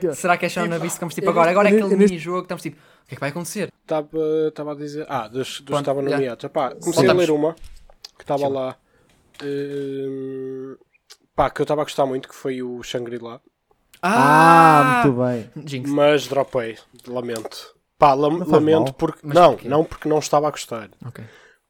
Que... 0.00 0.14
Será 0.14 0.38
que 0.38 0.46
é 0.46 0.48
Sean 0.48 0.68
Navis? 0.68 0.94
Ficamos 0.94 1.14
tipo 1.14 1.26
eu 1.26 1.30
agora. 1.32 1.50
Agora 1.50 1.68
é 1.68 1.76
aquele 1.76 1.96
mini-jogo. 1.96 2.42
Estamos 2.42 2.62
tipo. 2.62 2.78
O 2.78 3.08
que 3.08 3.14
é 3.14 3.16
que 3.16 3.20
vai 3.20 3.28
acontecer? 3.28 3.70
Estava 3.82 4.08
estava 4.48 4.72
a 4.72 4.74
dizer. 4.74 5.04
Ah, 5.06 5.28
dos, 5.28 5.60
dos 5.60 5.74
que 5.74 5.74
estavam 5.74 6.02
nomeados. 6.02 6.44
Epá, 6.44 6.70
comecei 6.70 6.92
Voltamos. 6.94 7.10
a 7.10 7.26
ler 7.26 7.30
uma 7.30 7.54
que 8.16 8.24
estava 8.24 8.48
lá. 8.48 8.76
Hum, 9.42 10.76
pá, 11.34 11.50
que 11.50 11.60
eu 11.60 11.64
estava 11.64 11.82
a 11.82 11.84
gostar 11.84 12.06
muito, 12.06 12.28
que 12.28 12.34
foi 12.34 12.62
o 12.62 12.82
Shangri-La. 12.82 13.40
Ah, 14.02 15.02
muito 15.04 15.18
bem. 15.20 15.50
Jinx. 15.66 15.90
Mas 15.90 16.26
dropei, 16.28 16.78
lamento. 17.06 17.74
Pá, 17.98 18.14
lam- 18.14 18.44
lamento 18.46 18.84
mal. 18.84 18.92
porque. 18.94 19.20
Mas 19.24 19.34
não, 19.34 19.52
porquê? 19.54 19.68
não 19.68 19.84
porque 19.84 20.08
não 20.08 20.18
estava 20.18 20.46
a 20.48 20.50
gostar. 20.50 20.88
Ok. 21.04 21.24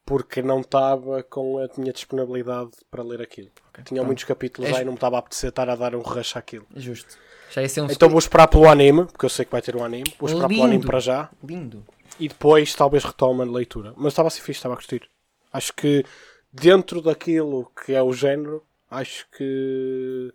Porque 0.05 0.43
não 0.43 0.61
estava 0.61 1.23
com 1.23 1.59
a 1.59 1.69
minha 1.79 1.93
disponibilidade 1.93 2.71
para 2.91 3.03
ler 3.03 3.21
aquilo. 3.23 3.51
ok. 3.71 3.85
Tinha 3.85 4.03
muitos 4.03 4.25
capítulos 4.25 4.69
És- 4.69 4.77
lá 4.77 4.83
e 4.83 4.85
não 4.85 4.93
me 4.93 4.97
estava 4.97 5.17
a 5.17 5.19
apetecer 5.21 5.49
estar 5.51 5.69
a 5.71 5.77
dar 5.77 5.95
um 5.95 6.01
rush 6.01 6.37
àquilo. 6.37 6.67
Justo. 6.77 7.17
Já 7.51 7.63
ia 7.63 7.69
ser 7.69 7.81
um 7.81 7.87
Então 7.91 8.09
vou 8.11 8.19
esperar 8.19 8.47
pelo 8.49 8.69
anime, 8.69 9.07
porque 9.07 9.25
eu 9.25 9.31
sei 9.31 9.45
que 9.47 9.53
vai 9.53 9.63
ter 9.63 9.75
um 9.75 9.83
anime. 9.85 10.13
Vou 10.19 10.29
esperar 10.29 10.49
pelo 10.49 10.61
anime 10.63 10.77
Lindo. 10.77 10.87
para 10.87 11.01
já. 11.01 11.31
lindo. 11.43 11.85
E 12.21 12.29
depois 12.29 12.75
talvez 12.75 13.05
retome 13.05 13.43
a 13.43 13.45
leitura. 13.45 13.95
Mas 13.97 14.13
estava 14.13 14.29
a 14.29 14.31
ser 14.31 14.41
fixe, 14.41 14.59
estava 14.59 14.75
a 14.75 14.77
curtir. 14.77 15.09
Acho 15.53 15.73
que 15.73 16.05
dentro 16.53 17.01
daquilo 17.03 17.71
que 17.85 17.93
é 17.93 18.03
o 18.03 18.13
género, 18.13 18.63
acho 18.91 19.27
que 19.37 20.33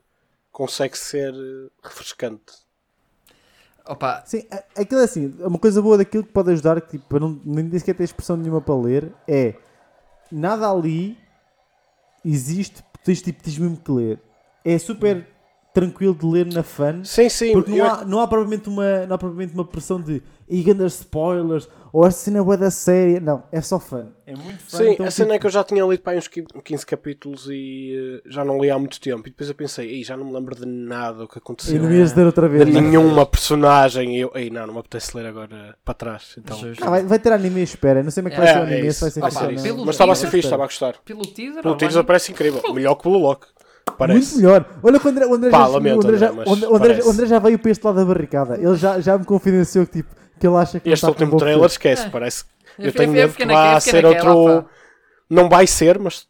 consegue 0.52 0.98
ser 0.98 1.34
refrescante. 1.84 2.64
Opa, 3.86 4.24
Sim, 4.26 4.44
aquilo 4.78 5.02
é 5.02 5.04
assim, 5.04 5.36
uma 5.40 5.60
coisa 5.60 5.82
boa 5.82 5.98
daquilo 5.98 6.24
que 6.24 6.32
pode 6.32 6.52
ajudar, 6.52 6.80
que 6.80 6.98
tipo, 6.98 7.20
não, 7.20 7.42
nem 7.44 7.78
sequer 7.78 7.94
ter 7.96 8.04
expressão 8.04 8.38
nenhuma 8.38 8.62
para 8.62 8.76
ler, 8.76 9.12
é 9.28 9.56
nada 10.32 10.70
ali 10.72 11.18
existe, 12.24 12.82
tens, 13.04 13.22
tipo, 13.22 13.44
tens 13.44 13.58
mesmo 13.58 13.78
que 13.78 13.92
ler. 13.92 14.20
É 14.64 14.78
super 14.78 15.28
tranquilo 15.74 16.16
de 16.16 16.26
ler 16.26 16.46
na 16.46 16.64
fun, 16.64 17.04
Sim, 17.04 17.28
sim. 17.28 17.52
porque 17.52 17.72
não 17.72 17.78
eu- 17.80 17.86
há, 17.86 18.06
não 18.06 18.20
há 18.22 18.28
propriamente 18.28 18.70
uma, 18.70 19.06
não 19.06 19.16
há 19.16 19.18
propriamente 19.18 19.54
uma 19.54 19.66
pressão 19.66 20.00
de 20.00 20.22
e 20.48 20.62
spoilers, 20.88 21.68
ou 21.94 22.04
a 22.04 22.10
cena 22.12 22.44
boa 22.44 22.58
da 22.58 22.72
série, 22.72 23.20
não, 23.20 23.44
é 23.52 23.62
só 23.62 23.80
fun. 23.80 24.08
É 24.26 24.36
muito 24.36 24.58
fun. 24.64 24.78
Sim, 24.78 24.90
então, 24.94 25.06
a 25.06 25.12
cena 25.12 25.26
tipo, 25.28 25.36
é 25.36 25.40
que 25.40 25.46
eu 25.46 25.50
já 25.52 25.64
tinha 25.64 25.86
lido 25.86 26.02
para 26.02 26.14
aí 26.14 26.18
uns 26.18 26.28
qui- 26.28 26.44
15 26.64 26.86
capítulos 26.88 27.48
e 27.52 28.22
eh, 28.26 28.30
já 28.30 28.44
não 28.44 28.60
li 28.60 28.72
há 28.72 28.80
muito 28.80 29.00
tempo. 29.00 29.22
E 29.28 29.30
depois 29.30 29.48
eu 29.48 29.54
pensei, 29.56 29.88
ei, 29.90 30.04
já 30.04 30.18
não 30.18 30.26
me 30.26 30.34
lembro 30.34 30.56
de 30.56 30.66
nada 30.66 31.24
o 31.24 31.28
que 31.28 31.38
E 31.38 31.40
aconteceu. 31.40 31.80
não 31.82 31.92
ias 31.92 32.12
ler 32.16 32.26
outra 32.26 32.50
De 32.50 32.58
vez. 32.58 32.68
né? 32.74 32.82
nenhuma 32.82 33.26
personagem. 33.28 34.18
E 34.18 34.22
eu, 34.22 34.32
ei, 34.34 34.50
não, 34.50 34.66
não 34.66 34.74
me 34.74 34.80
apetece 34.80 35.16
ler 35.16 35.28
agora 35.28 35.76
para 35.86 35.94
trás. 35.94 36.36
Então. 36.38 36.58
Ah, 36.82 36.90
vai, 36.90 37.04
vai 37.04 37.20
ter 37.20 37.32
anime 37.32 37.62
espera, 37.62 38.02
não 38.02 38.10
sei 38.10 38.24
como 38.24 38.34
é 38.34 38.36
que 38.38 38.42
É, 38.42 38.46
vai 38.46 38.54
ser 38.54 38.60
o 38.60 38.64
é 38.64 38.74
anime, 38.74 38.92
se 38.94 39.02
vai 39.02 39.12
ser 39.12 39.22
ser 39.22 39.50
fixe 39.60 39.74
Mas 39.86 39.90
estava 39.90 40.12
a 40.12 40.16
ser 40.16 40.28
fixe, 40.28 40.48
estava 40.48 40.64
a 40.64 40.66
gostar. 40.66 40.96
pelo 41.06 41.22
teaser, 41.28 41.62
Pelo 41.62 41.78
teaser 41.78 42.04
parece 42.04 42.32
incrível. 42.32 42.62
Melhor 42.74 42.96
que 42.96 43.08
o 43.08 43.12
Loki. 43.12 43.46
Muito 43.86 43.98
Parece. 43.98 44.38
melhor. 44.38 44.66
Olha 44.82 45.00
que 45.00 45.06
o 45.06 45.10
André, 45.12 45.26
o 45.28 45.34
André, 45.36 45.50
Pá, 45.52 45.60
já, 45.60 45.68
lamento, 45.68 46.08
André, 46.08 46.16
André, 46.28 47.04
o 47.04 47.10
André 47.12 47.26
já 47.28 47.38
veio 47.38 47.60
para 47.60 47.70
este 47.72 47.86
lado 47.86 47.96
da 47.98 48.06
barricada. 48.06 48.58
Ele 48.58 48.76
já, 48.76 49.00
já 49.00 49.18
me 49.18 49.26
confidenciou 49.26 49.86
que, 49.86 49.92
tipo, 50.02 50.16
que 50.44 50.48
ele 50.48 50.58
acha 50.58 50.80
que 50.82 50.90
Este 50.90 51.06
último 51.06 51.38
trailer, 51.38 51.66
esquece. 51.66 52.06
É. 52.08 52.10
Parece. 52.10 52.44
Eu 52.78 52.92
tenho 52.92 53.12
medo 53.14 53.28
que 53.28 53.32
fiquei 53.32 53.46
naquela- 53.46 53.74
vá 53.76 53.80
fiquei 53.80 54.02
ser 54.02 54.06
outro. 54.28 54.70
Não 55.30 55.48
vai 55.48 55.66
ser, 55.66 55.98
mas 55.98 56.28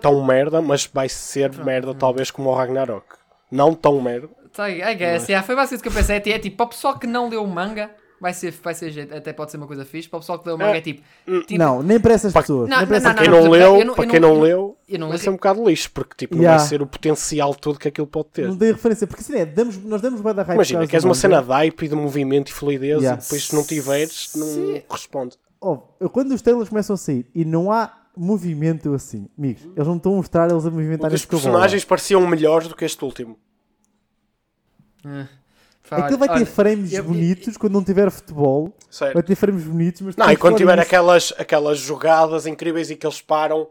tão 0.00 0.24
merda, 0.24 0.60
mas 0.60 0.90
vai 0.92 1.08
ser 1.08 1.52
merda 1.64 1.94
talvez 1.94 2.30
como 2.32 2.50
o 2.50 2.54
Ragnarok. 2.54 3.06
Não 3.50 3.72
tão 3.72 4.00
merda. 4.00 4.28
I 4.58 4.94
guess, 4.96 5.28
yeah, 5.28 5.46
foi 5.46 5.54
basicamente 5.54 5.78
o 5.78 5.82
que 5.82 5.88
eu 5.88 5.92
pensei. 5.92 6.16
É, 6.16 6.36
é 6.36 6.38
tipo, 6.40 6.56
para 6.56 6.66
o 6.66 6.68
pessoal 6.70 6.98
que 6.98 7.06
não 7.06 7.28
leu 7.28 7.44
o 7.44 7.46
manga, 7.46 7.88
vai 8.20 8.34
ser, 8.34 8.52
vai 8.62 8.74
ser 8.74 8.90
jeito, 8.90 9.14
até 9.14 9.32
pode 9.32 9.50
ser 9.50 9.56
uma 9.56 9.66
coisa 9.66 9.84
fixe. 9.84 10.08
Para 10.08 10.18
o 10.18 10.20
pessoal 10.20 10.38
que 10.38 10.46
leu 10.46 10.56
o 10.56 10.58
manga, 10.58 10.76
é 10.76 10.80
tipo. 10.80 11.02
tipo 11.46 11.58
Não, 11.58 11.82
nem 11.82 11.98
para 11.98 12.14
essas 12.14 12.32
pessoas. 12.32 12.68
não, 12.68 12.76
nem 12.78 12.86
para 12.86 13.00
não, 13.00 13.10
essas 13.10 13.16
não, 13.16 13.22
Quem 13.22 13.30
não, 13.30 13.50
leu, 13.50 13.76
eu 13.80 13.84
não- 13.86 13.94
para 13.94 14.04
eu 14.04 14.10
quem 14.10 14.20
não- 14.20 14.28
não 14.34 14.46
eu- 14.46 14.76
leu, 14.88 15.08
vai 15.08 15.18
ser 15.18 15.30
um 15.30 15.34
bocado 15.34 15.64
lixo, 15.68 15.90
porque 15.92 16.14
tipo, 16.16 16.34
não 16.34 16.42
Yeah. 16.42 16.58
vai 16.60 16.68
ser 16.68 16.82
o 16.82 16.86
potencial 16.86 17.54
todo 17.54 17.78
que 17.78 17.88
aquilo 17.88 18.06
pode 18.06 18.28
ter. 18.28 18.46
Não 18.48 18.56
tem 18.56 18.72
referência. 18.72 19.06
Porque 19.06 19.22
assim 19.22 19.36
é, 19.36 19.46
damos, 19.46 19.76
nós 19.78 20.00
damos 20.02 20.20
bem 20.20 20.34
da 20.34 20.42
hype. 20.42 20.56
Imagina, 20.56 20.86
queres 20.86 21.04
uma 21.04 21.14
cena 21.14 21.40
de 21.42 21.48
hype 21.48 21.82
e 21.82 21.88
de 21.88 21.94
movimento 21.94 22.48
e 22.50 22.52
fluidez 22.52 22.98
Yeah. 23.00 23.18
e 23.20 23.22
depois 23.24 23.46
se 23.46 23.54
não 23.54 23.64
tiveres, 23.64 24.32
não 24.36 24.46
Sim. 24.46 24.82
responde. 24.90 25.36
Oh, 25.60 25.76
quando 26.10 26.32
os 26.32 26.42
trailers 26.42 26.68
começam 26.68 26.94
a 26.94 26.96
sair 26.96 27.26
e 27.34 27.44
não 27.44 27.70
há 27.70 27.92
movimento 28.16 28.92
assim, 28.94 29.28
amigos, 29.38 29.62
eles 29.76 29.86
não 29.86 29.96
estão 29.96 30.12
a 30.12 30.16
mostrar 30.16 30.50
eles 30.50 30.66
a 30.66 30.70
movimentar 30.70 31.10
cavalo. 31.10 31.28
personagens 31.28 31.84
pareciam 31.84 32.26
melhores 32.26 32.66
do 32.68 32.74
que 32.74 32.84
este 32.84 33.02
último. 33.04 33.38
eh, 35.04 35.26
pá, 35.90 35.96
Aquilo 35.98 36.18
vai 36.18 36.28
ter 36.28 36.34
olha, 36.36 36.46
frames 36.46 36.92
eu- 36.92 37.04
bonitos 37.04 37.56
quando 37.56 37.72
não 37.74 37.84
tiver 37.84 38.10
futebol. 38.10 38.72
Sério. 38.90 39.14
Vai 39.14 39.22
ter 39.22 39.34
frames 39.34 39.64
bonitos, 39.64 40.00
mas 40.00 40.16
Não, 40.16 40.30
e 40.30 40.36
quando 40.36 40.56
tiver 40.56 40.76
disso- 40.76 40.86
aquelas, 40.86 41.32
aquelas 41.38 41.78
jogadas 41.78 42.46
incríveis 42.46 42.90
e 42.90 42.96
que 42.96 43.06
eles 43.06 43.20
param 43.20 43.68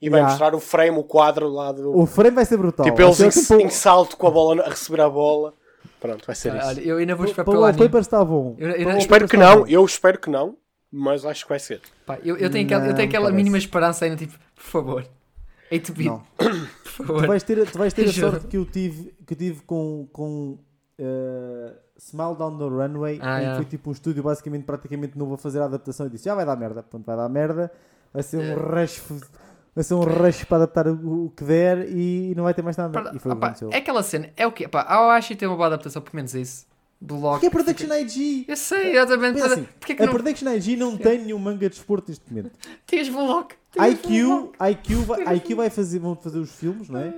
e 0.00 0.08
vai 0.10 0.20
Yeah. 0.20 0.30
mostrar 0.30 0.54
o 0.54 0.60
frame, 0.60 0.98
o 0.98 1.02
quadro 1.04 1.48
lá 1.48 1.72
do. 1.72 1.96
O 1.98 2.06
frame 2.06 2.34
vai 2.36 2.44
ser 2.44 2.56
brutal. 2.56 2.84
tipo, 2.84 2.96
Vai 2.98 3.06
eles 3.06 3.20
em, 3.20 3.28
tipo- 3.30 3.54
em 3.60 3.70
salto 3.70 4.16
com 4.16 4.26
a 4.26 4.30
bola, 4.30 4.62
a 4.62 4.68
receber 4.70 5.00
a 5.00 5.08
bola. 5.08 5.54
Pronto, 6.00 6.26
vai 6.26 6.34
ser 6.34 6.50
olha, 6.50 6.58
isso. 6.58 6.66
olha, 6.68 6.80
eu 6.80 6.96
ainda 6.98 7.14
vou 7.14 7.26
esperar 7.26 7.44
pelo 7.44 7.60
o 7.60 7.64
anime. 7.64 7.78
wallpaper 7.80 8.00
está 8.00 8.24
bom. 8.24 8.56
Eu- 8.58 8.70
eu- 8.70 8.90
eu 8.90 8.98
Espero 8.98 9.28
que 9.28 9.36
está 9.36 9.48
não, 9.54 9.60
bom. 9.62 9.66
eu 9.68 9.84
espero 9.84 10.18
que 10.18 10.28
não, 10.30 10.56
mas 10.90 11.24
acho 11.24 11.44
que 11.44 11.48
vai 11.48 11.60
ser. 11.60 11.80
Pá, 12.04 12.18
eu, 12.24 12.36
eu 12.36 12.50
tenho 12.50 12.66
aquela, 12.66 12.84
eu 12.84 12.88
Não, 12.88 12.94
tenho 12.96 13.08
aquela 13.08 13.24
parece. 13.26 13.36
mínima 13.36 13.56
esperança 13.58 14.04
ainda, 14.04 14.16
tipo, 14.16 14.32
por 14.56 14.62
favor. 14.64 15.06
8 15.70 15.92
bit, 15.92 16.08
Não. 16.08 16.22
por 16.36 16.50
Tu 16.84 16.90
favor. 17.06 17.26
vais 17.28 17.42
ter, 17.44 17.70
tu 17.70 17.78
vais 17.78 17.92
ter 17.94 18.08
a 18.08 18.12
sorte 18.12 18.46
que 18.48 18.56
eu 18.56 18.66
tive, 18.66 19.14
que 19.26 19.32
eu 19.32 19.38
tive 19.38 19.60
com, 19.62 20.08
com 20.12 20.58
uh, 20.98 21.76
Smile 21.96 22.36
Down 22.36 22.58
the 22.58 22.64
Runway, 22.64 23.18
Ah, 23.20 23.36
em 23.36 23.38
que 23.38 23.42
yeah. 23.42 23.56
foi 23.56 23.64
tipo 23.64 23.90
um 23.90 23.92
estúdio 23.92 24.22
basicamente 24.22 24.64
praticamente 24.64 25.16
novo 25.16 25.34
a 25.34 25.38
fazer 25.38 25.60
a 25.60 25.66
adaptação 25.66 26.06
e 26.06 26.10
disse 26.10 26.24
já 26.24 26.34
vai 26.34 26.44
dar 26.44 26.56
merda, 26.56 26.82
pronto, 26.82 27.04
vai 27.04 27.16
dar 27.16 27.28
merda, 27.28 27.70
vai 28.12 28.22
ser 28.22 28.38
um 28.38 28.54
rush, 28.54 29.02
vai 29.74 29.84
ser 29.84 29.94
um 29.94 30.00
rush 30.04 30.44
para 30.44 30.58
adaptar 30.58 30.88
o, 30.88 31.32
que 31.36 31.44
der 31.44 31.88
e 31.88 32.34
não 32.36 32.44
vai 32.44 32.54
ter 32.54 32.62
mais 32.62 32.76
nada. 32.76 32.92
Pá, 32.92 33.12
e 33.14 33.18
foi 33.18 33.32
o 33.32 33.34
que 33.34 33.38
opá, 33.38 33.46
aconteceu. 33.48 33.70
é 33.72 33.76
aquela 33.76 34.02
cena, 34.02 34.30
é 34.36 34.46
o 34.46 34.52
quê? 34.52 34.68
Eu 34.72 35.10
acho 35.10 35.28
que 35.28 35.36
tem 35.36 35.48
uma 35.48 35.56
boa 35.56 35.66
adaptação, 35.68 36.02
pelo 36.02 36.16
menos 36.16 36.34
isso. 36.34 36.66
Loki. 37.10 37.40
Que 37.40 37.46
é 37.46 37.50
Production 37.50 37.92
IG! 37.94 38.44
Eu 38.46 38.56
sei, 38.56 38.92
exatamente. 38.92 39.34
Pensa 39.34 39.54
assim, 39.54 39.68
Porquê 39.80 39.94
que 39.94 40.02
a 40.02 40.06
não 40.06 40.12
Production 40.12 40.48
IG 40.52 40.76
não 40.76 40.96
tem 40.96 41.18
nenhum 41.18 41.38
manga 41.38 41.68
de 41.68 41.74
esporte 41.74 42.10
neste 42.10 42.24
momento. 42.30 42.52
tens? 42.86 43.08
Tens 43.08 43.92
IQ. 43.92 44.52
IQ, 44.70 44.94
vai, 45.04 45.36
IQ 45.36 45.54
vai 45.54 45.70
fazer, 45.70 45.98
vão 45.98 46.14
fazer 46.14 46.38
os 46.38 46.52
filmes, 46.52 46.88
não 46.88 47.00
é? 47.00 47.12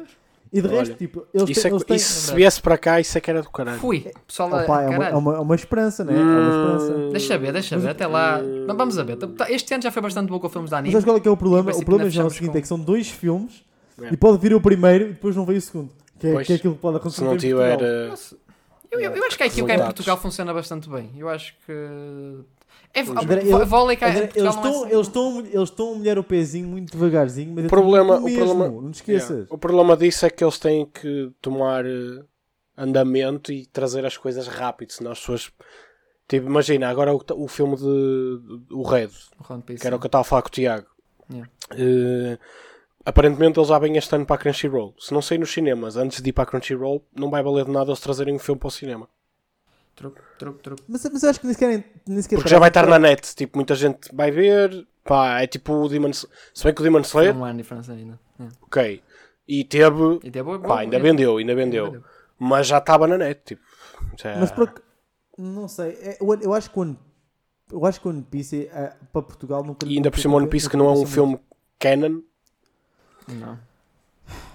E 0.57 0.63
de 0.63 0.69
Olha, 0.69 0.79
resto, 0.79 0.95
tipo, 0.95 1.27
eles 1.35 1.51
Isso, 1.51 1.63
têm. 1.63 1.71
é, 1.71 1.75
eles 1.75 1.85
têm- 1.85 1.97
isso 1.97 2.21
se 2.29 2.33
viesse 2.35 2.63
para 2.63 2.79
cá, 2.79 3.01
isso 3.01 3.19
é 3.19 3.21
que 3.21 3.29
era 3.29 3.43
do 3.43 3.51
caralho. 3.51 3.81
Fui. 3.81 4.07
Pessoal, 4.25 4.49
Opa, 4.51 4.83
é, 4.83 4.89
uma, 4.89 5.07
é, 5.09 5.15
uma, 5.15 5.35
é 5.35 5.39
uma 5.41 5.55
esperança, 5.57 6.05
né? 6.05 6.13
É 6.15 6.17
uma 6.17 6.49
esperança. 6.79 6.93
Hum, 6.97 7.11
Deixa 7.11 7.37
ver, 7.39 7.53
deixa 7.53 7.77
ver, 7.77 7.89
até 7.89 8.07
lá. 8.07 8.41
Não, 8.41 8.77
vamos 8.77 8.97
a 8.97 9.03
ver. 9.03 9.17
Tá, 9.17 9.51
Este 9.51 9.75
ano 9.75 9.83
já 9.83 9.91
foi 9.91 10.01
bastante 10.01 10.29
bom 10.29 10.39
com 10.39 10.49
filmes 10.49 10.71
Mas 10.71 10.79
anime. 10.79 10.93
sabes 10.93 11.05
qual 11.05 11.17
é 11.17 11.21
que 11.21 11.27
é 11.27 11.31
o 11.31 11.37
problema? 11.37 11.73
Em 11.73 11.75
O 11.75 11.85
problema 11.85 12.09
já 12.09 12.23
é 12.23 12.25
o 12.25 12.31
seguinte: 12.31 12.53
com- 12.53 12.59
é 12.59 12.61
que 12.61 12.69
são 12.69 12.79
dois 12.79 13.11
filmes 13.11 13.65
É. 14.01 14.13
e 14.13 14.17
pode 14.17 14.39
vir 14.39 14.55
o 14.55 14.61
primeiro 14.61 15.07
e 15.07 15.09
depois 15.09 15.35
não 15.35 15.45
veio 15.45 15.59
o 15.59 15.63
segundo. 15.63 15.91
Que 16.21 16.29
é, 16.29 16.33
Pois. 16.35 16.47
que 16.47 16.53
é 16.53 16.57
aquilo 16.57 16.75
que 16.77 16.81
pode 16.81 16.97
acontecer 16.99 17.23
Se 17.23 17.25
não 17.25 17.37
tiver. 17.37 17.81
Eu, 18.93 19.01
eu, 19.01 19.11
eu 19.11 19.25
acho 19.25 19.37
que 19.37 19.43
a 19.43 19.47
IQ 19.47 19.65
cá 19.65 19.75
em. 19.75 19.79
Portugal 19.81 20.17
funciona 20.17 20.55
bastante 20.55 20.89
bem. 20.89 21.11
Eu 21.17 21.29
acho 21.29 21.53
que. 21.67 21.73
É, 22.95 23.03
vôlei 23.03 23.97
cá 23.97 24.09
eles, 24.09 24.21
é 24.21 24.25
estão, 24.39 24.49
assim. 24.85 24.93
eles, 24.93 25.07
estão, 25.09 25.39
eles 25.41 25.69
estão 25.69 25.93
a 25.93 25.95
molhar 25.97 26.19
o 26.19 26.23
pezinho 26.25 26.69
muito 26.69 26.93
devagarzinho, 26.93 27.53
mas 27.53 27.65
O 27.65 27.67
é 27.67 27.69
problema- 27.69 28.15
tudo 28.15 28.23
o 28.23 28.31
mesmo, 28.31 28.45
problema- 28.47 28.83
não 28.83 28.91
te 28.93 28.95
esqueças. 28.95 29.31
Yeah. 29.31 29.49
O 29.55 29.59
problema 29.59 29.97
disso 29.97 30.25
é 30.27 30.31
que 30.31 30.45
eles 30.45 30.59
têm 30.59 30.87
que 30.87 31.33
tomar 31.43 31.85
eh, 31.85 32.23
andamento 32.79 33.53
e 33.53 33.67
trazer 33.67 34.07
as 34.07 34.17
coisas 34.17 34.47
rápido, 34.47 34.93
senão 34.93 35.11
as 35.13 35.19
pessoas. 35.19 35.51
Tipo, 36.29 36.47
imagina, 36.47 36.89
agora 36.89 37.15
o, 37.15 37.21
o 37.37 37.49
filme 37.49 37.77
de. 37.77 38.65
O 38.73 38.83
Red, 38.83 39.11
Piece. 39.67 39.81
que 39.81 39.87
era 39.87 39.97
o 39.97 39.99
que 39.99 40.07
eu 40.07 40.09
estava 40.09 40.23
a 40.23 40.25
falar 40.25 40.43
com 40.43 40.49
o 40.49 40.53
Tiago. 40.53 40.87
Yeah. 41.31 41.51
Eh, 41.73 42.39
aparentemente 43.05 43.59
eles 43.59 43.69
já 43.69 43.79
vêm 43.79 43.97
este 43.97 44.15
ano 44.15 44.25
para 44.25 44.37
a 44.37 44.39
Crunchyroll. 44.39 44.95
Se 44.99 45.13
não 45.13 45.21
sair 45.21 45.39
nos 45.39 45.53
cinemas 45.53 45.97
antes 45.97 46.23
de 46.23 46.31
ir 46.31 46.33
para 46.33 46.45
a 46.45 46.47
Crunchyroll, 46.47 47.05
não 47.15 47.29
vai 47.31 47.43
valer 47.43 47.65
de 47.65 47.71
nada 47.73 47.91
eles 47.91 48.01
trazerem 48.01 48.35
um 48.35 48.39
filme 48.39 48.59
para 48.61 48.69
o 48.69 48.71
cinema. 48.71 49.09
Truque, 49.97 50.21
truque, 50.45 50.63
truque. 50.63 50.83
Mas, 50.89 51.05
mas 51.13 51.23
eu 51.23 51.31
acho 51.31 51.41
que 51.41 51.47
nem 51.47 51.55
sequer. 51.55 51.85
Nem 52.07 52.23
sequer 52.23 52.37
Porque 52.37 52.49
já 52.51 52.59
vai 52.59 52.69
estar 52.69 52.87
na 52.87 52.99
net, 52.99 53.35
tipo, 53.35 53.59
muita 53.59 53.75
gente 53.75 54.15
vai 54.15 54.31
ver. 54.31 54.87
Pá, 55.05 55.41
é 55.43 55.47
tipo 55.47 55.73
o 55.73 55.89
Demon 55.89 56.11
Slayer. 56.11 56.39
Se 56.55 56.65
bem 56.65 56.75
que 56.75 56.81
o 56.81 56.85
Demon 56.85 57.01
Slayer, 57.01 57.35
ano 57.37 57.51
de 57.53 57.57
diferença 57.59 57.93
ainda. 57.93 58.19
É. 58.41 58.45
ok. 58.63 59.03
E 59.47 59.65
teve. 59.65 60.21
E 60.23 60.43
boa- 60.43 60.59
Pá, 60.59 60.81
ainda 60.81 60.97
é. 60.97 61.01
vendeu, 61.01 61.37
ainda 61.37 61.55
vendeu. 61.55 62.03
Mas 62.39 62.67
já 62.67 62.79
estava 62.79 63.07
na 63.07 63.19
net, 63.19 63.41
tipo. 63.45 63.63
já- 64.19 64.37
Mas 64.39 64.51
por 64.51 64.73
Não 65.37 65.69
sei. 65.69 65.91
é- 66.01 66.19
eu, 66.21 66.41
eu 66.41 66.55
acho 66.55 66.71
que 66.71 66.79
o 66.79 66.83
One, 66.83 66.99
eu 67.73 67.85
acho 67.87 68.01
que 68.01 68.07
o 68.09 68.11
One 68.11 68.23
Piece 68.23 68.69
é, 68.73 68.95
para 69.13 69.23
Portugal 69.23 69.63
nunca. 69.65 69.87
E 69.87 69.97
ainda 69.97 70.11
por 70.11 70.19
cima 70.21 70.37
One 70.37 70.49
Piece 70.49 70.69
que 70.71 70.77
não 70.77 70.87
é 70.87 70.93
um 70.93 71.07
filme 71.07 71.39
canon. 71.79 72.21
Não. 73.29 73.59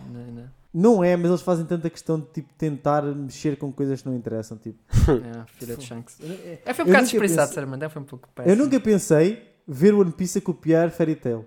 Não, 0.09 0.25
não. 0.31 0.49
Não 0.73 1.03
é, 1.03 1.15
mas 1.17 1.29
eles 1.29 1.41
fazem 1.41 1.65
tanta 1.65 1.89
questão 1.89 2.19
de 2.19 2.27
tipo, 2.27 2.53
tentar 2.55 3.01
mexer 3.03 3.57
com 3.57 3.71
coisas 3.71 4.01
que 4.01 4.07
não 4.07 4.15
interessam. 4.15 4.57
Tipo. 4.57 4.77
É, 5.09 5.45
filha 5.57 5.75
de 5.75 5.83
Shanks. 5.83 6.17
Eu, 6.19 6.59
É, 6.65 6.73
foi 6.73 6.85
um 6.85 6.87
Eu 6.87 6.93
bocado 6.93 7.07
desprezado, 7.09 7.47
sinceramente. 7.47 7.83
É, 7.85 7.89
foi 7.89 8.01
um 8.01 8.05
pouco 8.05 8.27
eu 8.29 8.43
péssimo. 8.43 8.63
nunca 8.63 8.79
pensei 8.79 9.43
ver 9.67 9.93
o 9.95 10.01
One 10.01 10.11
Piece 10.11 10.37
a 10.37 10.41
copiar 10.41 10.91
Fairy 10.91 11.15
Tail. 11.15 11.45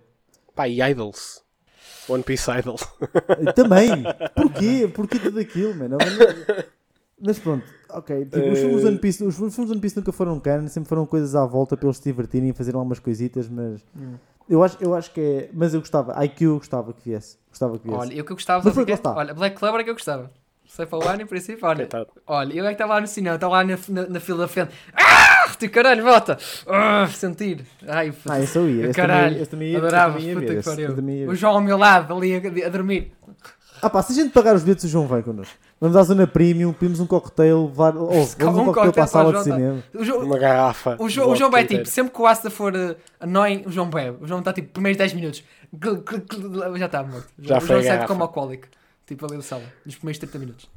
Pá, 0.54 0.68
e 0.68 0.80
Idols. 0.82 1.40
One 2.08 2.24
Piece 2.24 2.50
Idols. 2.50 2.82
Também. 3.54 4.02
Porquê? 4.34 4.90
Porquê 4.92 5.18
tudo 5.20 5.38
aquilo, 5.38 5.72
mano? 5.76 5.98
Mas 7.20 7.38
pronto, 7.38 7.64
ok. 7.90 8.24
Tipo, 8.24 8.50
os, 8.50 8.58
filmes 8.58 8.84
Eh, 8.84 8.88
One 8.88 8.98
Piece, 8.98 9.24
os 9.24 9.36
filmes 9.36 9.70
One 9.70 9.80
Piece 9.80 9.96
nunca 9.96 10.10
foram 10.10 10.40
canon, 10.40 10.66
sempre 10.66 10.88
foram 10.88 11.06
coisas 11.06 11.36
à 11.36 11.46
volta 11.46 11.76
para 11.76 11.86
eles 11.86 11.98
se 11.98 12.02
divertirem 12.02 12.48
e 12.50 12.52
fazerem 12.52 12.76
algumas 12.76 12.98
coisitas, 12.98 13.48
mas 13.48 13.80
Hum. 13.96 14.14
Eu 14.48 14.62
acho, 14.62 14.76
eu 14.80 14.94
acho 14.94 15.10
que 15.12 15.20
é. 15.20 15.50
Mas 15.52 15.74
eu 15.74 15.80
gostava, 15.80 16.24
IQ 16.24 16.44
eu 16.44 16.56
gostava 16.58 16.92
que 16.92 17.08
viesse. 17.10 17.36
Gostava 17.48 17.78
que 17.78 17.84
viesse. 17.86 18.00
Olha, 18.00 18.14
eu 18.14 18.24
que 18.24 18.32
eu 18.32 18.36
gostava, 18.36 18.58
Mas 18.64 18.64
sabe 18.64 18.72
o 18.72 18.74
foi 18.74 18.84
quê? 18.84 18.92
que 19.00 19.06
lá 19.06 19.10
está. 19.10 19.20
Olha, 19.20 19.34
Black 19.34 19.56
Clover 19.56 19.80
é 19.80 19.84
que 19.84 19.90
eu 19.90 19.94
gostava. 19.94 20.30
Sei 20.66 20.86
para 20.86 20.98
o 20.98 21.06
ano, 21.06 21.20
em 21.20 21.26
princípio, 21.26 21.66
olha. 21.66 21.76
Coitado. 21.86 22.06
Olha, 22.26 22.54
eu 22.54 22.64
é 22.64 22.68
que 22.68 22.74
estava 22.74 22.94
lá 22.94 23.00
no 23.02 23.06
cinema, 23.06 23.34
estava 23.34 23.52
lá 23.52 23.64
na, 23.64 23.76
na, 23.88 24.06
na 24.08 24.20
fila 24.20 24.38
da 24.38 24.48
frente. 24.48 24.72
Ah! 24.94 25.50
Tu 25.58 25.68
caralho, 25.68 26.02
volta! 26.02 26.38
Ah, 26.66 27.06
sentir. 27.08 27.66
Ai, 27.86 28.10
Ah, 28.26 28.40
esse 28.40 28.56
eu 28.56 28.70
ia. 28.70 28.84
Esse 28.86 28.94
caralho. 28.94 29.46
também 29.46 29.72
ia, 29.72 29.78
Adorava, 29.78 30.18
puta 30.18 30.54
que 30.56 30.62
pariu. 30.62 31.28
O 31.28 31.34
João 31.34 31.54
ao 31.56 31.60
meu 31.60 31.76
lado, 31.76 32.14
ali 32.14 32.34
a, 32.34 32.66
a 32.66 32.70
dormir. 32.70 33.12
Ah 33.82 33.90
pá, 33.90 34.00
se 34.02 34.12
a 34.12 34.14
gente 34.14 34.32
pagar 34.32 34.54
os 34.54 34.62
bilhetes, 34.62 34.84
o 34.84 34.88
João 34.88 35.06
vai 35.06 35.22
connosco. 35.22 35.54
Vamos 35.82 35.96
à 35.96 36.02
zona 36.04 36.28
premium, 36.28 36.72
pedimos 36.72 37.00
um 37.00 37.06
cocktail, 37.08 37.66
levar, 37.66 37.96
oh, 37.96 38.08
vamos 38.38 38.58
um, 38.58 38.62
Um 38.62 38.64
cocktail 38.66 38.92
para 38.92 39.02
a 39.02 39.06
cocktail 39.06 39.06
sala 39.08 39.24
de 39.32 39.38
o 39.38 39.42
João, 39.42 39.42
cinema. 39.56 39.82
O 39.94 40.04
João, 40.04 40.24
Uma 40.24 40.38
garrafa. 40.38 40.96
o 41.00 41.08
João, 41.08 41.30
o 41.30 41.34
João 41.36 41.50
vai 41.50 41.66
tipo, 41.66 41.84
sempre 41.86 42.12
que 42.14 42.22
o 42.22 42.26
Asta 42.26 42.48
for 42.50 42.72
uh, 42.72 42.94
annoying, 43.18 43.64
o 43.66 43.70
João 43.72 43.90
bebe. 43.90 44.18
O 44.22 44.26
João 44.28 44.38
está 44.38 44.52
tipo, 44.52 44.68
primeiros 44.72 44.96
10 44.96 45.14
minutos. 45.14 45.42
Gl- 45.74 45.96
gl- 46.04 46.22
gl- 46.24 46.76
Já 46.78 46.86
está 46.86 47.02
morto. 47.02 47.26
Já 47.36 47.58
o 47.58 47.60
foi 47.60 47.82
João 47.82 47.96
sai 47.98 48.06
como 48.06 48.22
alcoólico. 48.22 48.68
Tipo 49.06 49.26
ali 49.26 49.36
da 49.38 49.42
sala, 49.42 49.64
nos 49.84 49.96
primeiros 49.96 50.18
30 50.20 50.38
minutos. 50.38 50.70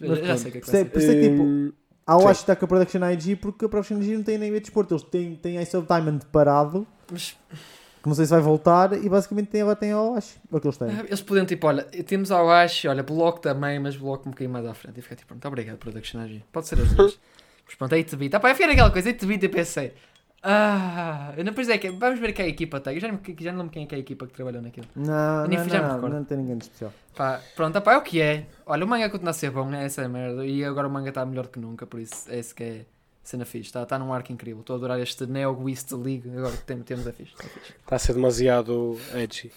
Já, 0.00 0.08
Mas 0.08 0.18
já 0.18 0.24
pronto, 0.24 0.38
sei 0.40 0.48
o 0.48 0.52
que 0.52 0.58
é 0.58 0.60
que 0.62 0.66
vai 0.70 0.74
isso 0.74 0.76
é- 0.76 0.84
ser. 0.84 0.90
por 0.90 0.98
isso 1.02 1.10
é 1.10 1.14
que, 1.14 1.28
tipo, 1.30 1.42
Hum, 1.42 1.72
Ah, 2.06 2.14
eu 2.14 2.20
Sim. 2.20 2.26
acho 2.28 2.34
que 2.38 2.42
está 2.44 2.56
com 2.56 2.64
a 2.64 2.68
Production 2.68 3.10
IG 3.10 3.36
porque 3.36 3.64
a 3.66 3.68
Production 3.68 3.98
IG 3.98 4.16
não 4.16 4.22
tem 4.22 4.38
nem 4.38 4.54
a 4.56 4.58
desporto. 4.58 4.94
Eles 4.94 5.02
têm, 5.04 5.34
têm 5.36 5.60
Ice 5.60 5.76
of 5.76 5.86
Diamond 5.86 6.24
parado, 6.32 6.86
Mas 7.12 7.36
que 8.06 8.08
não 8.08 8.14
sei 8.14 8.24
se 8.24 8.30
vai 8.30 8.40
voltar, 8.40 8.92
e 8.92 9.08
basicamente 9.08 9.48
tem, 9.48 9.62
tem 9.74 9.90
a 9.90 10.00
Oash. 10.00 10.36
É 10.52 10.56
o 10.56 10.60
que 10.60 10.66
eles 10.68 10.78
têm. 10.78 10.88
ah, 10.90 11.04
eles 11.04 11.20
podiam 11.20 11.44
tipo, 11.44 11.66
olha, 11.66 11.82
temos 11.82 12.30
ao 12.30 12.48
Ash, 12.48 12.84
olha, 12.84 13.02
bloco 13.02 13.40
também, 13.40 13.80
mas 13.80 13.96
bloco 13.96 14.28
um 14.28 14.30
bocadinho 14.30 14.52
mais 14.52 14.64
à 14.64 14.74
frente. 14.74 15.00
E 15.00 15.02
fica 15.02 15.16
tipo, 15.16 15.28
pronto, 15.28 15.48
obrigado, 15.48 15.76
Production 15.76 16.20
AG. 16.20 16.44
Pode 16.52 16.68
ser 16.68 16.80
as 16.80 16.92
duas. 16.92 17.18
mas 17.66 17.74
pronto, 17.74 17.96
8-bit. 17.96 18.36
Ah, 18.36 18.38
pá, 18.38 18.50
eu 18.50 18.54
fui 18.54 18.64
aquela 18.64 18.92
coisa, 18.92 19.10
8-bit 19.12 19.44
e 19.44 19.48
pensei. 19.48 19.92
Ah, 20.40 21.34
eu 21.36 21.42
depois 21.42 21.68
é 21.68 21.78
que 21.78 21.90
vamos 21.90 22.20
ver 22.20 22.32
quem 22.32 22.44
é 22.44 22.46
a 22.46 22.50
equipa 22.52 22.78
tem. 22.78 22.94
Eu 22.94 23.00
já 23.00 23.08
não, 23.08 23.18
já 23.40 23.50
não 23.50 23.58
lembro 23.58 23.72
quem 23.72 23.82
é 23.82 23.86
que 23.86 23.94
é 23.96 23.98
a 23.98 24.00
equipa 24.00 24.24
que 24.28 24.34
trabalhou 24.34 24.62
naquilo. 24.62 24.86
Não, 24.94 25.48
nem 25.48 25.58
não, 25.58 25.68
já 25.68 25.98
não, 25.98 26.08
não 26.08 26.24
tem 26.24 26.38
ninguém 26.38 26.58
de 26.58 26.64
especial. 26.64 26.92
Pá, 27.16 27.40
pronto, 27.56 27.80
pá, 27.82 27.94
é 27.94 27.96
o 27.96 28.02
que 28.02 28.20
é. 28.20 28.46
Olha, 28.64 28.84
o 28.84 28.88
manga 28.88 29.10
continua 29.10 29.30
a 29.30 29.34
ser 29.34 29.50
bom, 29.50 29.68
né? 29.68 29.84
Essa 29.84 30.02
é 30.02 30.04
a 30.04 30.08
merda. 30.08 30.46
E 30.46 30.64
agora 30.64 30.86
o 30.86 30.90
manga 30.92 31.08
está 31.08 31.26
melhor 31.26 31.46
do 31.46 31.48
que 31.48 31.58
nunca, 31.58 31.84
por 31.88 31.98
isso 31.98 32.30
é 32.30 32.38
isso 32.38 32.54
que 32.54 32.62
é 32.62 32.86
cena 33.28 33.44
fixe. 33.44 33.66
Está 33.68 33.84
tá 33.86 33.98
num 33.98 34.12
arco 34.12 34.32
incrível. 34.32 34.60
Estou 34.60 34.74
a 34.74 34.76
adorar 34.78 35.00
este 35.00 35.26
Neo 35.26 35.68
East 35.68 35.92
League. 35.92 36.30
Agora 36.36 36.52
que 36.52 36.62
tem- 36.64 36.78
temos 36.82 37.06
é 37.06 37.12
fixe. 37.12 37.32
É 37.38 37.42
fixe. 37.42 37.72
Está 37.82 37.96
a 37.96 37.98
ser 37.98 38.12
demasiado 38.14 38.98
edgy. 39.14 39.50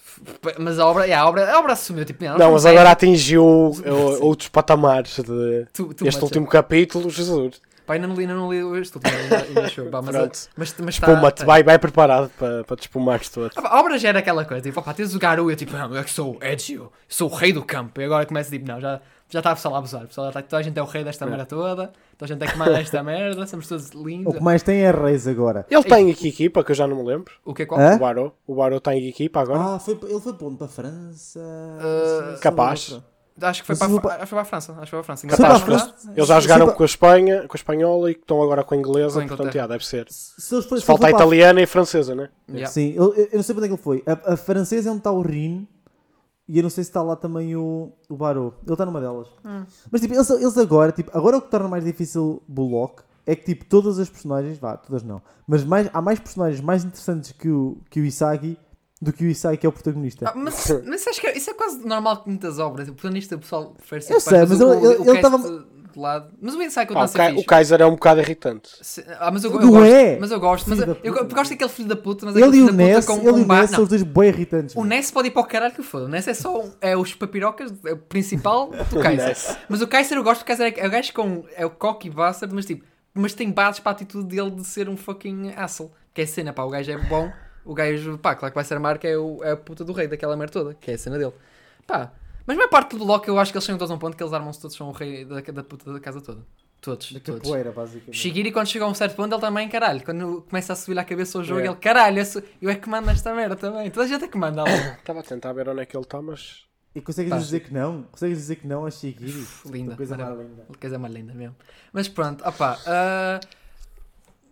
Mas 0.60 0.80
a 0.80 0.86
obra, 0.88 1.08
é, 1.08 1.14
a 1.14 1.26
obra, 1.28 1.52
a 1.54 1.60
obra 1.60 1.74
assumiu, 1.74 2.06
tipo, 2.06 2.24
não, 2.24 2.38
Não, 2.38 2.52
mas 2.54 2.66
é- 2.66 2.70
agora 2.72 2.92
atingiu 2.92 3.72
Sim. 3.76 3.84
outros 4.22 4.50
patamares 4.50 5.16
de 5.18 5.66
tu, 5.74 5.94
tu 5.94 6.08
este 6.08 6.24
último 6.24 6.48
capítulo, 6.48 7.10
Jesus. 7.10 7.62
Pá, 7.86 7.96
ainda 7.96 8.06
não 8.06 8.14
li, 8.14 8.22
ainda 8.22 8.36
não 8.36 8.52
li 8.54 8.80
este 8.82 8.98
último, 8.98 9.18
ainda, 9.18 9.38
ainda 9.42 9.68
show, 9.68 9.86
pá, 9.90 10.00
mas, 10.00 10.14
a- 10.16 10.20
Pronto. 10.20 10.40
mas, 10.56 10.76
mas 10.80 11.00
tá- 11.00 11.12
Espuma-te, 11.12 11.38
tá- 11.40 11.46
vai, 11.46 11.64
vai 11.64 11.80
preparado 11.80 12.30
para, 12.38 12.64
para 12.64 12.78
te 12.78 12.82
espumares 12.82 13.30
todo. 13.30 13.50
A 13.56 13.80
obra 13.80 13.98
já 13.98 14.10
era 14.10 14.20
aquela 14.20 14.46
coisa, 14.46 14.62
tipo, 14.62 14.80
opá, 14.80 14.94
tens 14.94 15.16
o 15.16 15.20
Garu 15.20 15.50
e 15.50 15.54
eu 15.54 15.58
tipo, 15.58 15.74
não, 15.76 15.96
eu 15.96 16.04
que 16.04 16.12
sou 16.12 16.38
o 16.40 16.44
Edge, 16.46 16.74
eu 16.74 16.92
sou 17.08 17.28
o 17.32 17.34
rei 17.34 17.52
do 17.52 17.64
campo. 17.66 18.00
E 18.00 18.04
agora 18.04 18.28
começa 18.28 18.52
tipo, 18.52 18.68
não, 18.68 18.80
já, 18.80 19.02
já 19.30 19.40
está 19.40 19.52
a 19.52 19.56
pessoal 19.56 19.76
a 19.76 19.78
abusar. 19.78 20.04
O 20.04 20.08
pessoal 20.08 20.28
já 20.28 20.34
tá, 20.34 20.42
toda 20.42 20.58
a 20.58 20.62
gente 20.64 20.78
é 20.78 20.82
o 20.82 20.86
rei 20.86 21.04
desta 21.04 21.26
É. 21.26 21.30
merda 21.30 21.46
toda, 21.46 21.92
toda 22.18 22.26
a 22.26 22.28
gente 22.28 22.44
é 22.44 22.48
que 22.52 22.58
manda 22.58 22.80
esta 22.82 23.02
merda, 23.04 23.46
somos 23.48 23.68
todos 23.68 23.90
O 23.92 24.04
lindos. 24.08 24.34
que 24.36 24.42
mais 24.44 24.64
tem 24.64 24.80
é 24.82 24.92
Reis 24.92 25.28
agora. 25.28 25.66
Ele 25.70 25.84
tem 25.84 26.12
aqui 26.12 26.28
equipa, 26.30 26.64
que 26.64 26.72
eu 26.72 26.76
já 26.76 26.88
não 26.88 26.98
me 26.98 27.04
lembro. 27.04 27.32
O 27.46 27.54
que 27.54 27.64
é 27.64 27.66
qual? 27.66 27.80
Hã? 27.80 27.96
O 27.96 28.00
Barô. 28.00 28.32
O 28.48 28.56
Barô 28.56 28.80
tem 28.80 29.08
equipa 29.08 29.40
agora. 29.42 29.76
Ah, 29.76 29.80
foi, 29.80 29.98
ele 30.04 30.20
foi 30.20 30.34
para 30.34 30.48
onde? 30.48 30.58
Para 30.58 30.66
a 30.68 30.70
França? 30.70 31.40
Uh, 31.40 32.40
capaz. 32.40 33.00
Acho 33.42 33.62
que 33.62 33.68
foi 33.68 33.76
para, 33.78 33.86
acho 33.88 34.28
foi 34.28 34.36
para 34.36 34.42
a 34.42 34.46
França. 34.46 34.72
Acho 34.74 34.82
que 34.82 34.90
foi 34.90 35.00
para 35.00 35.00
a 35.00 35.04
França. 35.04 35.28
Capaz, 35.28 35.62
para 35.62 35.74
Inglaterra, 35.74 35.94
França- 35.94 36.12
Eles 36.14 36.28
já 36.28 36.40
jogaram 36.42 36.66
for- 36.68 36.76
com 36.76 36.84
a 36.84 36.86
Espanha, 36.86 37.48
com 37.48 37.54
a 37.54 37.56
espanhola 37.56 38.12
e 38.12 38.16
que 38.16 38.20
estão 38.20 38.42
agora 38.44 38.66
com 38.66 38.74
a 38.76 38.78
inglesa, 38.78 39.20
Com 39.22 39.26
a 39.26 39.28
portanto, 39.30 39.54
já, 39.54 39.66
deve 39.66 39.86
ser. 39.86 40.08
Se 40.10 40.54
eles 40.56 40.66
Se 40.66 40.80
se 40.80 40.86
falta 40.86 41.08
a 41.08 41.10
para 41.12 41.20
italiana 41.20 41.62
e 41.62 41.64
a 41.64 41.68
francesa, 41.68 42.14
né? 42.14 42.28
Yeah. 42.50 42.68
Sim, 42.70 42.94
eu, 42.98 43.14
eu 43.16 43.30
não 43.36 43.42
sei 43.44 43.56
para 43.56 43.64
onde 43.64 43.66
é 43.66 43.68
que 43.70 43.74
ele 43.76 43.82
foi. 43.82 44.04
A, 44.06 44.34
a 44.34 44.36
francesa 44.36 44.90
é 44.90 44.92
onde 44.92 45.00
está 45.00 45.12
o 45.12 45.22
Rin 45.22 45.66
e 46.52 46.58
eu 46.58 46.64
não 46.64 46.70
sei 46.70 46.84
se 46.84 46.90
está 46.90 47.02
lá 47.04 47.16
também 47.16 47.56
o, 47.56 47.92
o 48.10 48.18
Barô. 48.18 48.54
Ele 48.64 48.74
está 48.74 48.86
numa 48.86 49.00
delas. 49.00 49.28
Hum. 49.46 49.64
Mas 49.92 50.02
tipo, 50.02 50.14
eles, 50.16 50.30
eles 50.32 50.58
agora, 50.58 50.92
tipo, 50.92 51.16
agora 51.16 51.38
o 51.38 51.42
que 51.42 51.50
torna 51.52 51.68
mais 51.70 51.84
difícil 51.86 52.42
Bullock 52.48 53.04
é 53.26 53.36
que 53.36 53.46
tipo, 53.46 53.66
todas 53.66 54.00
as 54.00 54.10
personagens, 54.10 54.58
vá, 54.58 54.76
todas 54.76 55.04
não, 55.04 55.22
mas 55.48 55.64
mais, 55.64 55.88
há 55.94 56.02
mais 56.02 56.20
personagens 56.20 56.60
mais 56.62 56.84
interessantes 56.84 57.32
que 57.32 57.48
o, 57.50 57.78
que 57.90 58.02
o 58.02 58.06
Isagi 58.06 58.58
do 59.02 59.14
que 59.14 59.24
o 59.24 59.28
Isai 59.28 59.56
que 59.56 59.66
é 59.66 59.70
o 59.70 59.72
protagonista. 59.72 60.28
Ah, 60.28 60.34
mas, 60.36 60.68
mas 60.86 61.08
acho 61.08 61.22
que 61.22 61.28
é- 61.28 61.38
isso 61.38 61.50
é 61.50 61.54
quase 61.54 61.86
normal 61.86 62.18
com 62.18 62.30
muitas 62.32 62.60
obras. 62.60 62.90
O 62.90 62.94
planista 62.94 63.36
o 63.36 63.40
pessoal 63.40 63.74
prefere 63.78 64.02
ser 64.02 64.14
Eu 64.16 64.20
sei, 64.20 64.40
mas 64.46 64.60
o, 64.60 64.74
ele- 64.74 65.10
ele- 65.10 65.22
o 66.00 66.02
lado. 66.02 66.32
Mas 66.42 66.56
o 66.56 66.62
Inside 66.64 66.88
Pá, 66.88 66.94
continua 66.94 67.02
a 67.02 67.06
o, 67.06 67.08
ser 67.10 67.30
fixe. 67.30 67.44
o 67.44 67.46
Kaiser 67.46 67.82
é 67.82 67.86
um 67.86 67.92
bocado 67.92 68.20
irritante. 68.22 68.70
Se- 68.82 69.06
Ah, 69.20 69.30
mas 69.32 69.44
eu, 69.44 69.52
eu 69.54 69.60
Não 69.60 69.70
gosto. 69.72 69.86
é? 69.94 70.18
Mas 70.20 70.32
eu 70.32 70.40
gosto. 70.40 70.70
Mas 70.70 70.80
eu, 70.80 70.98
eu, 71.04 71.14
gosto 71.28 71.50
daquele 71.52 71.70
filho 71.70 71.88
da 71.90 71.96
puta, 71.96 72.26
mas 72.26 72.36
aquele 72.36 72.50
ele 72.50 72.58
e 72.58 72.60
filho 72.68 72.74
o 72.74 72.78
da 72.78 72.84
puta 72.84 72.94
Ness, 72.96 73.06
com 73.06 73.14
ele 73.18 73.28
e 73.28 73.32
um 73.32 73.44
o 73.44 73.46
bar. 73.46 73.60
Ness 73.62 73.70
são 73.72 73.84
os 73.84 73.90
dois 73.90 74.04
bem 74.04 74.28
irritantes. 74.30 74.76
o. 74.76 74.84
Ness 74.84 75.12
pode 75.12 75.28
ir 75.28 75.32
para 75.32 75.42
o 75.42 75.46
caralho 75.46 75.74
que 75.74 75.84
foda. 75.84 76.06
O 76.06 76.08
Ness 76.08 76.28
é 76.28 76.34
só 76.34 76.62
um- 76.62 76.72
é 76.82 76.98
os 76.98 77.14
papirocas, 77.14 77.72
é 77.86 77.94
o 77.94 77.98
principal 77.98 78.72
do 78.90 79.00
Kaiser. 79.02 79.58
mas 79.70 79.82
o 79.82 79.88
Kaiser 79.88 80.18
eu 80.18 80.24
gosto, 80.24 80.42
o 80.42 80.46
Kaiser 80.46 80.74
é, 80.78 80.80
é 80.80 80.88
o 80.88 80.90
gajo 80.90 81.14
com. 81.14 81.44
É 81.56 81.66
o 81.66 81.70
cocky 81.70 82.10
bastard, 82.10 82.54
mas 82.56 82.66
tipo. 82.66 82.84
Mas 83.14 83.34
tem 83.34 83.52
bases 83.52 83.80
para 83.80 83.92
a 83.92 83.96
atitude 83.96 84.28
dele 84.36 84.52
de 84.52 84.64
ser 84.66 84.88
um 84.88 84.96
fucking 84.96 85.52
asshole. 85.58 85.90
Que 86.14 86.22
é 86.22 86.24
a 86.24 86.28
cena, 86.28 86.54
pá. 86.54 86.64
O 86.64 86.70
gajo 86.70 86.92
é 86.92 86.98
bom. 86.98 87.32
O 87.66 87.74
gajo, 87.74 88.18
pá, 88.18 88.34
claro 88.36 88.52
que 88.52 88.56
vai 88.56 88.64
ser 88.64 88.76
a 88.76 88.80
marca, 88.80 89.08
é, 89.08 89.18
o, 89.18 89.40
é 89.44 89.52
a 89.52 89.58
puta 89.58 89.84
do 89.84 89.92
rei 89.94 90.08
daquela 90.08 90.36
merda 90.38 90.54
toda. 90.54 90.74
Que 90.80 90.92
é 90.92 90.94
a 90.94 90.98
cena 90.98 91.18
dele. 91.18 91.34
Pá. 91.86 92.12
Mas 92.50 92.56
a 92.58 92.62
maior 92.62 92.70
parte 92.72 92.98
do 92.98 93.06
bloco 93.06 93.30
eu 93.30 93.38
acho 93.38 93.52
que 93.52 93.58
eles 93.60 93.64
chegam 93.64 93.78
todos 93.78 93.92
a 93.92 93.94
um 93.94 94.00
ponto 94.00 94.18
que 94.18 94.24
eles 94.24 94.34
armam-se 94.34 94.60
todos, 94.60 94.76
são 94.76 94.90
o 94.90 94.92
rei 94.92 95.24
da, 95.24 95.40
da 95.40 95.64
puta 95.64 95.94
da 95.94 96.00
casa 96.00 96.20
toda. 96.20 96.42
Todos. 96.82 97.12
Da 97.12 97.20
todos. 97.20 97.42
capoeira, 97.44 97.72
basicamente. 97.72 98.18
Shigiri, 98.18 98.52
quando 98.52 98.66
chega 98.66 98.86
a 98.86 98.88
um 98.88 98.94
certo 98.96 99.16
ponto, 99.16 99.32
ele 99.36 99.40
também, 99.42 99.70
caralho. 99.70 100.04
Quando 100.04 100.42
começa 100.50 100.74
a 100.74 100.76
subir 100.76 100.98
à 100.98 101.04
cabeça 101.04 101.38
o 101.38 101.44
jogo, 101.44 101.60
É. 101.62 101.68
ele, 101.68 101.76
caralho, 101.76 102.18
eu, 102.18 102.26
sou- 102.26 102.42
eu 102.60 102.72
é 102.72 102.76
que 102.76 102.90
mando 102.90 103.08
esta 103.12 103.36
merda 103.36 103.56
também. 103.56 103.92
Toda 103.92 104.06
a 104.06 104.10
gente 104.10 104.24
é 104.24 104.28
que 104.28 104.36
manda. 104.36 104.64
ali. 104.64 104.72
Estava 104.98 105.20
a 105.20 105.24
tentar 105.24 105.54
ver 105.54 105.70
onde 105.70 105.82
é 105.82 105.86
que 105.86 105.96
ele 105.96 106.04
está, 106.04 106.20
mas. 106.24 106.64
E 106.96 107.02
consegues 107.02 107.30
Pá. 107.32 107.38
dizer 107.38 107.60
que 107.60 107.72
não? 107.72 108.02
Consegues 108.12 108.38
dizer 108.40 108.56
que 108.56 108.66
não 108.66 108.84
a 108.86 108.90
Shigiri? 108.90 109.46
linda. 109.68 109.96
Coisa 109.96 110.18
mais 110.18 110.30
maravilha. 110.30 110.50
linda. 110.50 110.68
Coisa 110.82 110.98
mais 110.98 111.14
linda 111.14 111.34
mesmo. 111.36 111.56
Mas 111.94 112.08
pronto, 112.08 112.44
opá. 112.48 112.80
ah, 112.88 113.40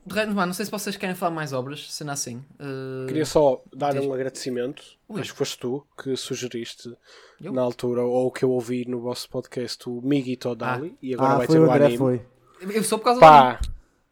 de 0.08 0.16
resto, 0.16 0.34
não 0.34 0.54
sei 0.54 0.66
se 0.66 0.72
vocês 0.72 0.96
querem 0.98 1.16
falar 1.16 1.32
mais 1.32 1.54
obras, 1.54 1.92
sendo 1.92 2.12
assim. 2.12 2.44
ah, 2.60 3.06
Queria 3.08 3.26
só 3.26 3.62
dar 3.76 3.94
diz. 3.94 4.04
um 4.06 4.14
agradecimento. 4.14 4.84
Ui. 5.10 5.22
Acho 5.22 5.32
que 5.32 5.38
foste 5.38 5.58
tu 5.60 5.86
que 6.02 6.16
sugeriste 6.16 6.90
Eu? 7.42 7.52
na 7.54 7.62
altura, 7.62 8.04
ou 8.04 8.32
que 8.32 8.44
eu 8.44 8.52
ouvi 8.52 8.86
no 8.88 9.00
vosso 9.02 9.30
podcast, 9.30 9.88
o 9.90 10.02
Migi 10.02 10.36
Todali. 10.36 10.98
E 11.02 11.14
agora 11.14 11.34
Ah, 11.34 11.38
vai 11.38 11.46
foi 11.48 11.56
ter 11.56 11.62
o 11.62 11.66
o 11.68 11.72
André, 11.72 11.86
anime. 11.86 11.98
foi. 11.98 12.22
Eu 12.74 12.84
sou 12.84 12.98
por 12.98 13.06
causa 13.06 13.20
do 13.20 13.26
anime. 13.26 13.54
Pá! 13.58 13.60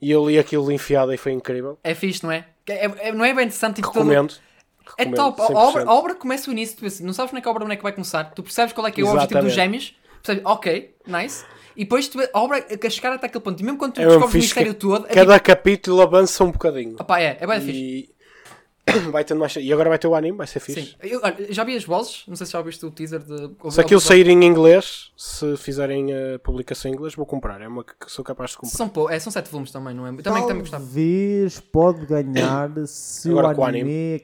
E 0.01 0.11
eu 0.11 0.27
li 0.30 0.38
aquilo 0.38 0.72
enfiado 0.72 1.13
e 1.13 1.17
foi 1.17 1.31
incrível. 1.31 1.80
É 1.84 1.95
fixe, 1.95 2.23
não 2.23 2.31
é? 2.31 2.47
É- 2.67 3.07
é- 3.09 3.11
não 3.11 3.23
é 3.26 3.34
bem 3.34 3.45
interessante, 3.45 3.77
tipo, 3.77 3.88
todo- 3.91 4.07
Recomendo. 4.07 4.35
É 4.97 5.05
top. 5.05 5.41
A 5.41 5.45
100%. 5.47 5.55
obra, 5.57 5.84
a 5.85 5.93
obra 5.93 6.15
começa 6.15 6.49
o 6.49 6.53
início, 6.53 6.77
tu 6.77 7.03
não 7.03 7.13
sabes 7.13 7.31
onde 7.31 7.39
é 7.39 7.41
que 7.41 7.47
a 7.47 7.51
obra 7.51 7.63
onde 7.63 7.73
é 7.73 7.76
que 7.76 7.81
vai 7.84 7.91
começar, 7.91 8.26
tu 8.35 8.43
percebes 8.43 8.72
qual 8.72 8.85
é 8.85 8.91
que 8.91 9.01
é 9.01 9.03
o 9.03 9.07
objetivo 9.07 9.41
dos 9.41 9.51
gêmeos, 9.53 9.95
percebes, 10.22 10.45
ok, 10.45 10.95
nice. 11.07 11.43
E 11.76 11.84
depois 11.84 12.07
tu, 12.07 12.19
a 12.22 12.39
obra 12.39 12.65
a 12.84 12.89
chegar 12.89 13.14
até 13.14 13.27
aquele 13.27 13.43
ponto, 13.43 13.60
e 13.60 13.64
mesmo 13.64 13.77
quando 13.77 13.93
tu 13.93 14.02
É 14.02 14.06
descobres 14.06 14.30
o 14.30 14.31
fixe 14.34 14.45
mistério 14.47 14.73
todo, 14.73 15.06
é 15.07 15.14
Cada 15.14 15.39
capítulo 15.39 16.02
avança 16.02 16.43
um 16.43 16.52
bocadinho. 16.52 16.91
tipo, 16.91 17.03
opá, 17.03 17.19
é, 17.19 17.38
é 17.39 17.45
bem 17.47 17.60
fixe. 17.61 17.80
E 17.80 18.15
vai 19.11 19.23
tendo 19.23 19.39
mais. 19.39 19.56
E 19.56 19.73
agora 19.73 19.89
vai 19.89 19.97
ter 19.97 20.07
o 20.07 20.14
anime, 20.14 20.38
vai 20.38 20.45
ser 20.47 20.60
fixe. 20.60 20.81
Sim, 20.84 20.95
eu, 21.02 21.19
olha, 21.23 21.35
já 21.52 21.64
vi 21.64 21.76
as 21.76 21.84
vozes, 21.84 22.23
não 22.27 22.35
sei 22.35 22.45
se 22.45 22.53
já 22.53 22.61
viste 22.61 22.85
o 22.85 22.91
teaser 22.91 23.19
de. 23.19 23.52
Se 23.72 23.81
aquilo 23.81 23.99
sair 23.99 24.27
em 24.27 24.43
inglês, 24.45 25.11
se 25.18 25.57
fizerem 25.57 26.14
a 26.14 26.38
publicação 26.39 26.89
em 26.89 26.93
inglês, 26.93 27.15
vou 27.15 27.26
comprar. 27.26 27.60
É 27.61 27.68
uma 27.68 27.84
que 27.84 27.93
sou 28.07 28.23
capaz 28.23 28.52
de 28.52 28.57
comprar. 28.57 28.77
São, 28.77 28.88
pou- 28.88 29.10
é, 29.10 29.19
são 29.19 29.31
sete 29.31 29.49
volumes 29.49 29.72
também, 29.72 29.93
não 29.95 30.06
é? 30.06 30.11
Também, 30.22 30.43
também 30.43 30.60
gostava. 30.60 30.84
Talvez 30.84 31.60
pode 31.60 32.06
ganhar 32.06 32.69
se 32.88 33.30
Agora 33.31 33.57
o 33.57 33.60
o 33.60 33.64
anime... 33.65 34.23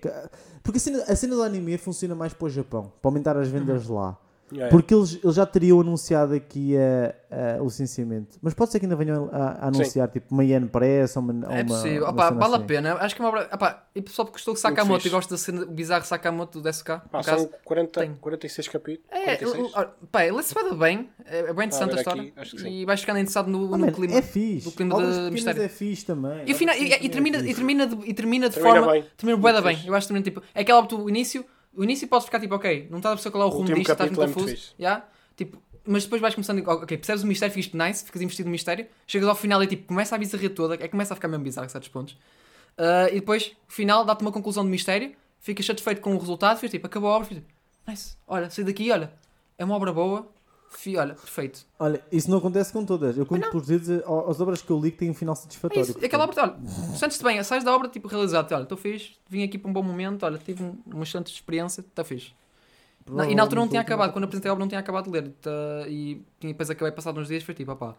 Porque 0.64 0.78
a 0.78 0.80
cena, 0.80 1.03
a 1.07 1.15
cena 1.15 1.36
do 1.36 1.41
anime 1.41 1.76
funciona 1.80 2.14
mais 2.14 2.32
para 2.34 2.45
o 2.45 2.49
Japão, 2.49 2.94
para 3.02 3.10
aumentar 3.10 3.36
as 3.36 3.48
vendas 3.48 3.90
Uhum. 3.90 3.95
lá. 3.95 4.18
É. 4.57 4.68
Porque 4.68 4.94
eles, 4.94 5.19
eles 5.23 5.36
já 5.36 5.45
teriam 5.45 5.80
anunciado 5.80 6.34
aqui 6.34 6.76
a, 6.78 7.15
a- 7.57 7.61
o 7.61 7.65
licenciamento. 7.65 8.38
Mas 8.41 8.53
pode 8.53 8.72
ser 8.72 8.80
que 8.80 8.86
ainda 8.86 8.95
venham 8.95 9.30
a, 9.32 9.38
a 9.38 9.68
anunciar 9.68 10.07
tipo 10.10 10.34
uma 10.34 10.44
Yen 10.44 10.68
Press 10.68 11.15
ou 11.15 11.23
uma. 11.23 11.32
É 11.53 11.64
uma- 11.64 11.65
possível, 11.65 12.03
uma 12.10 12.23
cena 12.26 12.40
vale 12.40 12.56
assim. 12.56 12.64
a 12.64 12.68
pena. 12.68 12.94
Acho 12.95 13.15
que 13.15 13.22
é 13.22 13.26
uma 13.26 13.30
obra. 13.30 13.49
Opá, 13.53 13.88
e 13.95 14.02
pessoal 14.02 14.26
que 14.26 14.34
gostou 14.34 14.53
de 14.53 14.60
Sakamoto 14.60 15.07
e 15.07 15.10
gosta 15.10 15.34
da 15.34 15.38
cena 15.38 15.61
o 15.64 15.72
bizarro 15.72 16.06
Sakamoto 16.06 16.60
do 16.61 16.73
SK, 16.73 16.86
Pá, 16.88 17.19
no 17.19 17.23
caso. 17.23 17.38
são 17.44 17.49
40, 17.64 17.99
tem. 18.02 18.14
46 18.15 18.68
capítulos. 18.68 19.10
É, 19.11 19.38
46? 19.38 19.60
o- 19.76 19.80
o- 19.82 20.07
pá, 20.07 20.26
ele 20.26 20.44
se 20.44 20.53
vai 20.53 20.73
bem, 20.76 21.10
é, 21.26 21.40
é 21.40 21.53
bem 21.53 21.65
interessante 21.68 21.90
ver 21.91 21.95
a 21.98 21.99
história. 22.02 22.34
aqui, 22.36 22.60
sim. 22.60 22.69
e 22.82 22.86
vais 22.86 22.99
ficando 22.99 23.19
interessado 23.19 23.48
no, 23.49 23.60
Ah, 23.60 23.78
no 23.78 23.78
mano, 23.80 23.91
clima. 23.94 24.15
é 24.15 24.22
fixe. 24.22 24.65
do 24.69 24.72
clima 24.76 24.95
Obras 24.95 25.15
de 25.15 25.32
mistério. 25.32 25.61
é 25.64 25.69
fixe 25.69 26.06
também. 26.06 26.44
E, 26.45 26.53
final, 26.53 26.76
e, 26.76 26.94
e 27.06 27.10
termina, 27.10 27.38
também 27.38 27.49
é 27.49 27.52
e, 27.52 27.56
termina 27.56 27.88
de, 27.88 27.95
e 28.10 28.14
termina 28.14 28.49
de 28.49 28.56
Termina 28.56 28.76
forma. 28.80 28.91
bem. 28.94 29.06
Termina 29.18 29.61
bem. 29.61 29.80
Eu 29.86 29.95
acho 29.95 30.07
que 30.07 30.14
termina 30.14 30.23
tipo. 30.23 30.41
É 30.53 30.61
aquela 30.61 30.86
o 30.94 31.10
início. 31.10 31.45
O 31.76 31.84
início 31.84 32.07
podes 32.07 32.26
ficar 32.26 32.39
tipo, 32.39 32.56
ok, 32.56 32.88
não 32.89 32.98
estás 32.98 33.14
a 33.14 33.15
perceber 33.15 33.31
qual 33.31 33.43
é 33.43 33.45
o 33.45 33.49
O 33.49 33.57
rumo 33.57 33.73
disto, 33.73 33.91
estás 33.91 34.10
muito 34.10 34.22
é 34.22 34.26
muito 34.26 34.39
confuso. 34.39 34.76
Yeah? 34.80 35.06
Tipo, 35.35 35.61
mas 35.85 36.03
depois 36.03 36.22
vais 36.22 36.35
começando, 36.35 36.65
ok, 36.68 36.98
percebes 36.98 37.23
o 37.23 37.27
mistério, 37.27 37.53
ficas 37.53 37.73
nice, 37.73 38.06
ficas 38.06 38.22
investido 38.22 38.48
no 38.48 38.52
mistério, 38.52 38.88
chegas 39.07 39.27
ao 39.27 39.35
final 39.35 39.64
e 39.64 39.68
tipo, 39.68 39.88
começa 39.88 40.15
a 40.15 40.18
bizarria 40.18 40.49
toda, 40.49 40.76
é, 40.76 40.88
começa 40.88 41.14
a 41.14 41.15
ficar 41.15 41.27
mesmo 41.27 41.43
bizarro 41.43 41.65
a 41.65 41.69
certos 41.69 41.89
pontos. 41.89 42.18
Ah, 42.77 43.07
e 43.10 43.15
depois, 43.15 43.49
no 43.68 43.73
final, 43.73 44.06
dá-te 44.06 44.22
uma 44.22 44.31
conclusão 44.31 44.64
de 44.64 44.69
mistério, 44.69 45.14
ficas 45.39 45.65
satisfeito 45.65 46.02
com 46.02 46.15
o 46.15 46.18
resultado, 46.18 46.57
ficas 46.57 46.72
tipo, 46.72 46.88
acabou 46.88 47.10
a 47.10 47.15
obra, 47.15 47.27
ficas 47.27 47.43
tipo, 47.43 47.53
nice, 47.88 48.15
olha, 48.27 48.49
saí 48.49 48.64
daqui, 48.64 48.91
olha, 48.91 49.11
é 49.57 49.65
uma 49.65 49.76
obra 49.76 49.91
boa, 49.91 50.27
Fi, 50.73 50.95
olha, 50.98 51.14
perfeito. 51.14 51.65
Olha, 51.77 52.02
isso 52.11 52.31
não 52.31 52.38
acontece 52.38 52.72
com 52.72 52.85
todas. 52.85 53.18
Eu 53.18 53.26
conto 53.26 53.49
por 53.52 53.61
eh, 53.61 54.03
as 54.30 54.39
obras 54.39 54.61
que 54.61 54.69
eu 54.72 54.80
li 54.80 54.89
que 54.89 54.98
têm 54.99 55.10
um 55.11 55.14
final 55.14 55.34
É 55.34 55.38
satisfatório. 55.38 55.81
isso. 55.84 56.03
Aquela 56.03 56.23
obra, 56.23 56.41
olha, 56.43 56.56
sentes-te 56.98 57.23
bem, 57.23 57.43
sais 57.43 57.64
da 57.64 57.76
obra 57.76 57.89
tipo 57.89 58.07
realizado, 58.07 58.52
olha, 58.53 58.64
estou 58.64 58.77
fixe, 58.77 59.11
vim 59.30 59.43
aqui 59.43 59.57
para 59.57 59.69
um 59.69 59.73
bom 59.73 59.84
momento, 59.84 60.23
olha, 60.23 60.38
tive 60.38 60.64
um- 60.64 60.77
uma 60.85 61.03
excelente 61.03 61.31
experiência, 61.31 61.81
está 61.81 62.03
fixe. 62.06 62.34
Não, 63.06 63.30
e 63.30 63.35
na 63.35 63.43
altura 63.43 63.61
não 63.61 63.68
tinha 63.68 63.81
acabado, 63.81 64.14
quando 64.14 64.23
apresentei 64.23 64.49
a 64.49 64.53
obra 64.53 64.64
não 64.64 64.69
tinha 64.69 64.80
acabado 64.80 65.06
de 65.06 65.10
ler. 65.11 65.30
tá, 65.41 65.52
e 65.89 66.22
depois 66.39 66.69
acabei 66.69 66.91
passado 66.93 67.19
uns 67.19 67.27
dias, 67.27 67.43
foi 67.43 67.53
tipo, 67.53 67.72
opá, 67.73 67.95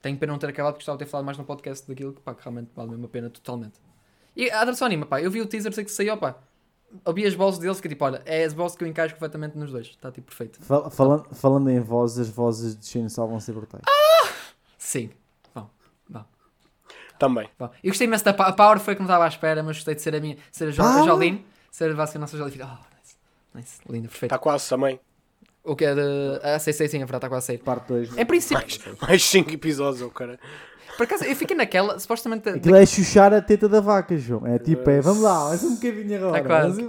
tenho 0.00 0.16
pena 0.16 0.32
não 0.32 0.38
ter 0.38 0.48
acabado, 0.48 0.74
gostava 0.74 0.96
de 0.96 1.04
ter 1.04 1.10
falado 1.10 1.26
mais 1.26 1.36
no 1.36 1.44
podcast 1.44 1.86
daquilo 1.86 2.12
que, 2.14 2.20
pá, 2.22 2.34
que 2.34 2.42
realmente 2.42 2.70
vale 2.74 2.90
mesmo 2.90 3.04
a 3.04 3.08
pena 3.08 3.28
totalmente. 3.28 3.74
E 4.34 4.50
a 4.50 4.56
adaptação 4.62 4.86
anima, 4.86 5.04
pá, 5.04 5.20
eu 5.20 5.30
vi 5.30 5.40
o 5.42 5.46
teaser, 5.46 5.72
sei 5.74 5.84
que 5.84 5.90
saiu, 5.90 6.16
pá, 6.16 6.36
ouvi 7.04 7.26
as 7.26 7.34
vozes 7.34 7.58
deles, 7.60 7.76
fiquei 7.78 7.90
tipo, 7.90 8.04
olha, 8.04 8.22
é 8.24 8.44
as 8.44 8.52
vozes 8.52 8.76
que 8.76 8.84
eu 8.84 8.88
encaixo 8.88 9.14
completamente 9.14 9.56
nos 9.56 9.70
dois, 9.72 9.86
está 9.86 10.10
tipo 10.12 10.26
perfeito. 10.28 10.62
Fal- 10.62 10.90
falando, 10.90 11.24
falando 11.34 11.70
em 11.70 11.80
vozes, 11.80 12.28
as 12.28 12.34
vozes 12.34 12.76
de 12.78 12.86
Chainsaw 12.86 13.26
vão 13.28 13.40
ser 13.40 13.52
brutais. 13.52 13.82
Sim, 14.78 15.10
vão, 15.54 15.70
vão. 16.08 16.24
Também. 17.18 17.48
Bom, 17.58 17.70
eu 17.82 17.90
gostei 17.90 18.06
imenso 18.06 18.24
da 18.24 18.34
Pa- 18.34 18.46
a 18.48 18.52
Power, 18.52 18.78
foi 18.80 18.94
que 18.94 19.00
não 19.00 19.06
estava 19.06 19.24
à 19.24 19.28
espera, 19.28 19.62
mas 19.62 19.76
gostei 19.76 19.94
de 19.94 20.02
ser 20.02 20.14
a 20.14 20.20
minha, 20.20 20.36
ser 20.52 20.68
a, 20.68 20.70
jo 20.70 20.82
a 20.82 20.92
Power? 20.92 21.04
Jolene, 21.04 21.46
ser 21.70 21.90
a 21.90 21.94
nossa 22.18 22.36
Jolene. 22.36 22.60
Oh, 22.62 22.66
nice, 22.66 23.16
nice, 23.54 23.80
linda, 23.88 24.08
perfeito. 24.08 24.32
Está 24.32 24.38
quase 24.38 24.68
também. 24.68 25.00
O 25.62 25.74
que 25.74 25.84
é 25.86 25.94
de. 25.94 26.00
Ah, 26.42 26.58
sei, 26.58 26.74
sei, 26.74 26.88
sim, 26.88 26.98
a 26.98 27.06
verdade 27.06 27.18
está 27.18 27.28
quase 27.30 27.44
a 27.44 27.46
sair. 27.46 27.58
Parte 27.58 27.86
2. 27.88 28.18
É 28.18 28.24
princípio. 28.26 28.98
Mais 29.00 29.24
5 29.24 29.50
episódios, 29.50 30.02
o 30.02 30.10
cara. 30.10 30.38
Por 30.96 31.04
acaso, 31.04 31.24
eu 31.24 31.34
fiquei 31.34 31.56
naquela, 31.56 31.98
supostamente. 31.98 32.48
Aquilo 32.48 32.76
é 32.76 32.86
chuchar 32.86 33.32
a 33.34 33.40
teta 33.42 33.68
da 33.68 33.80
vaca, 33.80 34.16
João. 34.16 34.46
É 34.46 34.58
tipo, 34.58 34.88
é, 34.88 35.00
vamos 35.00 35.22
lá, 35.22 35.48
mais 35.48 35.62
um 35.64 35.74
bocadinho 35.74 36.16
agora. 36.16 36.42
Tá 36.42 36.46
quase. 36.48 36.88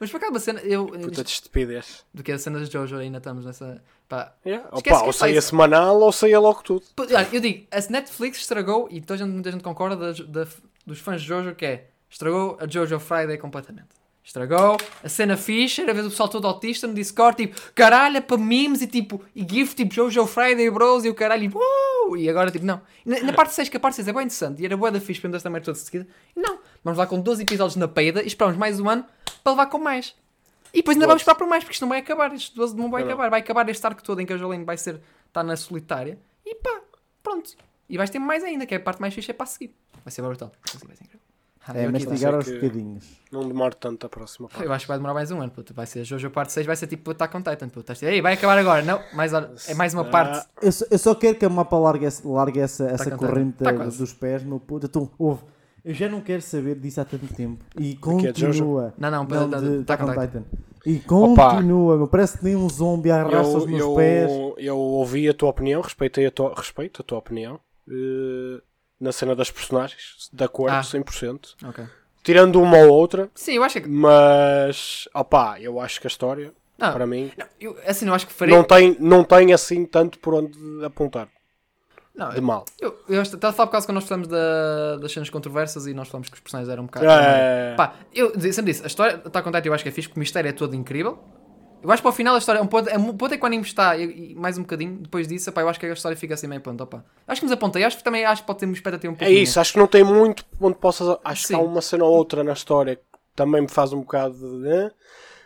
Mas 0.00 0.10
por 0.10 0.16
acaso, 0.16 0.32
uma 0.32 0.40
cena. 0.40 0.60
Eu, 0.60 0.86
Puta 0.86 1.22
de 1.22 1.30
estupidez. 1.30 2.04
do 2.12 2.22
que 2.22 2.32
as 2.32 2.40
cenas 2.42 2.66
de 2.68 2.72
Jojo 2.72 2.96
ainda 2.96 3.18
estamos 3.18 3.44
nessa. 3.44 3.82
Pá. 4.08 4.34
Yeah. 4.44 4.66
Opa, 4.72 5.02
ou 5.02 5.10
é 5.10 5.12
saia 5.12 5.38
isso. 5.38 5.48
semanal 5.50 6.00
ou 6.00 6.10
saia 6.10 6.40
logo 6.40 6.62
tudo. 6.62 6.84
Eu 7.32 7.40
digo, 7.40 7.66
a 7.70 7.92
Netflix 7.92 8.38
estragou, 8.38 8.88
e 8.90 9.00
toda 9.00 9.14
a 9.14 9.16
gente, 9.26 9.32
muita 9.34 9.50
gente 9.52 9.62
concorda, 9.62 9.96
das- 9.96 10.20
da- 10.20 10.46
dos 10.86 10.98
fãs 11.00 11.20
de 11.20 11.28
Jojo, 11.28 11.54
que 11.54 11.66
é. 11.66 11.86
Estragou 12.10 12.56
a 12.60 12.66
Jojo 12.66 12.98
Friday 12.98 13.36
completamente. 13.38 13.88
Estragou 14.24 14.78
a 15.02 15.08
cena 15.08 15.36
fixe, 15.36 15.82
era 15.82 15.92
ver 15.92 16.00
o 16.00 16.08
pessoal 16.08 16.30
todo 16.30 16.46
autista 16.46 16.86
no 16.86 16.94
Discord, 16.94 17.36
tipo, 17.36 17.60
caralho, 17.74 18.16
é 18.16 18.20
para 18.22 18.38
memes 18.38 18.80
e 18.80 18.86
tipo, 18.86 19.22
e 19.36 19.46
GIF, 19.46 19.74
tipo, 19.74 19.94
Jojo 19.94 20.26
Friday 20.26 20.70
Bros 20.70 21.04
e 21.04 21.10
o 21.10 21.14
caralho, 21.14 21.44
e, 21.44 21.48
uh, 21.48 22.16
e 22.16 22.28
agora, 22.30 22.50
tipo, 22.50 22.64
não. 22.64 22.80
Na, 23.04 23.20
na 23.20 23.32
parte 23.34 23.52
6, 23.52 23.68
que 23.68 23.76
a 23.76 23.80
parte 23.80 23.96
6 23.96 24.08
é 24.08 24.12
bem 24.14 24.22
interessante 24.22 24.62
e 24.62 24.64
era 24.64 24.78
boa 24.78 24.90
da 24.90 24.98
fixe 24.98 25.20
para 25.20 25.36
esta 25.36 25.50
merda 25.50 25.66
toda 25.66 25.78
de 25.78 25.84
seguida, 25.84 26.08
não. 26.34 26.58
Vamos 26.82 26.98
lá 26.98 27.06
com 27.06 27.20
12 27.20 27.42
episódios 27.42 27.76
na 27.76 27.86
peida 27.86 28.22
e 28.22 28.26
esperamos 28.26 28.56
mais 28.56 28.80
um 28.80 28.88
ano 28.88 29.04
para 29.42 29.52
levar 29.52 29.66
com 29.66 29.78
mais. 29.78 30.14
E 30.72 30.78
depois 30.78 30.96
ainda 30.96 31.06
vamos 31.06 31.20
esperar 31.20 31.36
por 31.36 31.46
mais, 31.46 31.62
porque 31.62 31.74
isto 31.74 31.82
não 31.82 31.90
vai 31.90 31.98
acabar, 31.98 32.32
isto 32.32 32.56
12 32.56 32.74
não 32.74 32.90
vai 32.90 33.02
Não, 33.02 33.10
acabar, 33.10 33.28
vai 33.28 33.40
acabar 33.40 33.68
este 33.68 33.86
arco 33.86 34.02
todo 34.02 34.20
em 34.20 34.26
que 34.26 34.32
a 34.32 34.38
Jolene 34.38 34.64
vai 34.64 34.78
ser, 34.78 35.02
está 35.28 35.42
na 35.42 35.54
solitária, 35.54 36.18
e 36.46 36.54
pá, 36.54 36.80
pronto. 37.22 37.52
E 37.90 37.98
vais 37.98 38.08
ter 38.08 38.18
mais 38.18 38.42
ainda, 38.42 38.64
que 38.64 38.74
é 38.74 38.78
a 38.78 38.80
parte 38.80 39.02
mais 39.02 39.12
fixe 39.12 39.30
é 39.30 39.34
para 39.34 39.44
a 39.44 39.46
seguir. 39.46 39.74
Vai 40.02 40.10
ser 40.10 40.22
brutal. 40.22 40.50
Vai 40.86 40.96
ser 40.96 41.04
incrível. 41.04 41.23
Ah, 41.66 41.72
É 41.78 41.84
eu, 41.86 41.88
aqui- 41.88 42.06
mastigar 42.06 42.34
aos 42.34 42.48
bocadinhos. 42.50 43.04
Não 43.32 43.48
demora 43.48 43.74
tanto 43.74 44.04
a 44.06 44.08
próxima 44.08 44.48
parte. 44.48 44.64
eu 44.64 44.72
acho 44.72 44.84
que 44.84 44.88
vai 44.88 44.98
demorar 44.98 45.14
mais 45.14 45.30
um 45.30 45.40
ano, 45.40 45.50
puto. 45.50 45.72
Vai 45.72 45.86
ser 45.86 46.04
Jojo 46.04 46.30
parte 46.30 46.52
6, 46.52 46.66
vai 46.66 46.76
ser 46.76 46.86
tipo 46.86 47.10
Attack 47.10 47.34
on 47.36 47.40
Titan, 47.40 47.68
puto. 47.68 47.80
Estás 47.80 47.98
a 47.98 48.00
dizer, 48.00 48.12
Ei, 48.12 48.20
vai 48.22 48.34
acabar 48.34 48.58
agora. 48.58 48.82
Não, 48.82 49.00
mais, 49.14 49.32
hora- 49.32 49.50
é 49.66 49.74
mais 49.74 49.94
uma 49.94 50.02
Ah, 50.02 50.10
parte. 50.10 50.46
Eu 50.60 50.70
só, 50.72 50.84
eu 50.90 50.98
só 50.98 51.14
quero 51.14 51.36
que 51.38 51.44
a 51.44 51.48
mapa 51.48 51.76
largue, 51.78 52.06
largue 52.24 52.60
essa, 52.60 52.84
essa 52.84 53.10
corrente 53.16 53.56
Tá 53.58 53.72
dos 53.72 54.12
pés, 54.12 54.44
meu 54.44 54.60
puto. 54.60 54.86
Então, 54.86 55.10
ouve, 55.18 55.42
eu 55.84 55.94
já 55.94 56.08
não 56.08 56.20
quero 56.20 56.42
saber 56.42 56.74
disso 56.76 57.00
há 57.00 57.04
tanto 57.06 57.26
tempo. 57.34 57.64
E 57.80 57.92
é 57.92 57.96
continua. 57.96 58.92
Não, 58.98 59.10
não, 59.10 59.24
Não, 59.24 59.48
de 59.48 59.80
Attack 59.80 60.02
on 60.04 60.06
Titan. 60.08 60.26
Titan. 60.26 60.44
E 60.86 60.98
continua, 60.98 61.96
meu. 61.96 62.06
Parece 62.06 62.36
que 62.38 62.44
nem 62.44 62.56
um 62.56 62.68
zombie 62.68 63.10
arrasta 63.10 63.56
os 63.56 63.62
Eu, 63.64 63.68
meus 63.70 63.80
eu, 63.80 63.94
pés. 63.94 64.30
eu 64.58 64.76
ouvi 64.78 65.26
a 65.30 65.32
tua 65.32 65.48
opinião, 65.48 65.80
respeitei 65.80 66.26
a 66.26 66.30
tua, 66.30 66.52
respeito 66.54 67.00
a 67.00 67.04
tua 67.04 67.16
opinião 67.18 67.58
eh, 67.88 68.60
na 69.04 69.12
cena 69.12 69.36
das 69.36 69.50
personagens, 69.50 70.28
de 70.32 70.42
acordo, 70.44 70.74
Ah. 70.74 70.82
100%. 70.82 71.54
Ok. 71.64 71.84
Tirando 72.22 72.60
uma 72.60 72.78
ou 72.78 72.88
outra, 72.88 73.30
Sim, 73.34 73.52
eu 73.52 73.62
acho 73.62 73.80
que. 73.80 73.88
mas 73.88 75.06
opá, 75.14 75.60
eu 75.60 75.78
acho 75.78 76.00
que 76.00 76.06
a 76.06 76.08
história, 76.08 76.52
Não, 76.78 76.90
para 76.92 77.06
mim, 77.06 77.30
não, 77.36 77.46
eu, 77.60 77.78
assim, 77.86 78.06
eu 78.08 78.14
acho 78.14 78.26
que 78.26 78.32
farei. 78.32 78.54
não 78.54 78.64
tem, 78.64 78.96
não 78.98 79.22
tem 79.22 79.52
assim 79.52 79.84
tanto 79.84 80.18
por 80.18 80.32
onde 80.34 80.58
apontar 80.84 81.28
Não, 82.14 82.30
de 82.30 82.40
mal. 82.40 82.64
eu, 82.80 82.98
eu 83.10 83.20
estava 83.20 83.48
a 83.48 83.52
falar 83.52 83.66
por 83.66 83.72
causa 83.72 83.86
quando 83.86 83.96
nós 83.96 84.04
falamos 84.08 84.26
da, 84.28 84.96
das 84.96 85.12
cenas 85.12 85.28
controversas 85.28 85.86
e 85.86 85.92
nós 85.92 86.08
falamos 86.08 86.28
que 86.30 86.34
os 86.36 86.40
personagens 86.40 86.72
eram 86.72 86.84
um 86.84 86.86
bocado. 86.86 87.04
É, 87.06 87.74
Pá, 87.76 87.94
eu 88.14 88.30
sempre 88.40 88.72
disse, 88.72 88.82
a 88.82 88.86
história 88.86 89.20
está 89.26 89.40
a 89.40 89.42
contar, 89.42 89.64
eu 89.66 89.74
acho 89.74 89.82
que 89.84 89.90
é 89.90 89.92
fixe, 89.92 90.08
porque 90.08 90.18
o 90.18 90.22
mistério 90.22 90.48
é 90.48 90.52
todo 90.52 90.74
incrível. 90.74 91.22
Eu 91.84 91.90
acho 91.90 92.00
que 92.00 92.02
para 92.04 92.08
o 92.10 92.12
final 92.14 92.34
a 92.34 92.38
história, 92.38 92.62
um 92.62 92.66
ponto, 92.66 92.88
é 92.88 92.96
um 92.96 93.14
ponto 93.14 93.34
é 93.34 93.36
que 93.36 93.42
o 93.42 93.46
anime 93.46 93.62
está, 93.62 93.94
e, 93.96 94.32
e 94.32 94.34
mais 94.34 94.56
um 94.56 94.62
bocadinho, 94.62 94.96
depois 95.02 95.28
disso, 95.28 95.52
pá, 95.52 95.60
eu 95.60 95.68
acho 95.68 95.78
que 95.78 95.84
a 95.84 95.92
história 95.92 96.16
fica 96.16 96.32
assim 96.32 96.46
meio 96.46 96.62
ponto, 96.62 96.82
opá. 96.82 97.04
Acho 97.28 97.42
que 97.42 97.44
nos 97.46 97.52
apontei, 97.52 97.84
acho 97.84 97.98
que 97.98 98.02
também 98.02 98.24
acho 98.24 98.40
que 98.40 98.46
pode 98.46 98.60
ter 98.60 98.64
uma 98.64 98.72
expectativa 98.72 99.12
um 99.12 99.16
é 99.16 99.18
pouquinho. 99.18 99.38
isso, 99.42 99.60
acho 99.60 99.72
que 99.74 99.78
não 99.78 99.86
tem 99.86 100.02
muito 100.02 100.44
onde 100.58 100.76
possas. 100.78 101.18
Acho 101.22 101.46
que 101.46 101.54
há 101.54 101.58
Sim. 101.58 101.64
uma 101.64 101.82
cena 101.82 102.04
ou 102.04 102.12
outra 102.14 102.42
na 102.42 102.54
história 102.54 102.96
que 102.96 103.02
também 103.36 103.60
me 103.60 103.68
faz 103.68 103.92
um 103.92 104.00
bocado 104.00 104.34
de. 104.62 104.90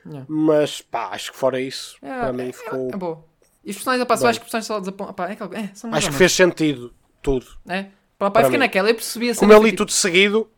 Yeah. 0.06 0.26
Mas 0.28 0.80
pá, 0.80 1.08
acho 1.08 1.32
que 1.32 1.36
fora 1.36 1.60
isso, 1.60 1.96
É, 2.00 2.20
para 2.20 2.32
mim 2.32 2.48
é, 2.48 2.52
ficou. 2.52 2.88
É, 2.92 2.96
boa. 2.96 3.24
E 3.64 3.70
os 3.70 3.76
personagens, 3.76 4.06
Bem. 4.06 4.28
acho 4.28 4.40
que 4.40 4.46
os 4.46 4.50
personagens 4.52 4.66
só 4.66 4.78
desapontam, 4.78 5.26
é, 5.26 5.32
aquela- 5.32 5.58
é, 5.58 5.70
Acho 5.96 6.10
que 6.10 6.14
fez 6.16 6.32
sentido 6.32 6.94
tudo. 7.20 7.46
É? 7.68 7.82
Pá, 7.82 7.90
pá, 8.26 8.30
Para 8.30 8.42
eu 8.42 8.44
fiquei 8.46 8.58
mim. 8.58 8.64
naquela, 8.64 8.88
eu 8.90 8.94
percebi 8.94 9.30
assim. 9.30 9.40
Como 9.40 9.52
eu 9.52 9.62
li 9.62 9.72
tudo 9.72 9.90
seguido, 9.90 10.48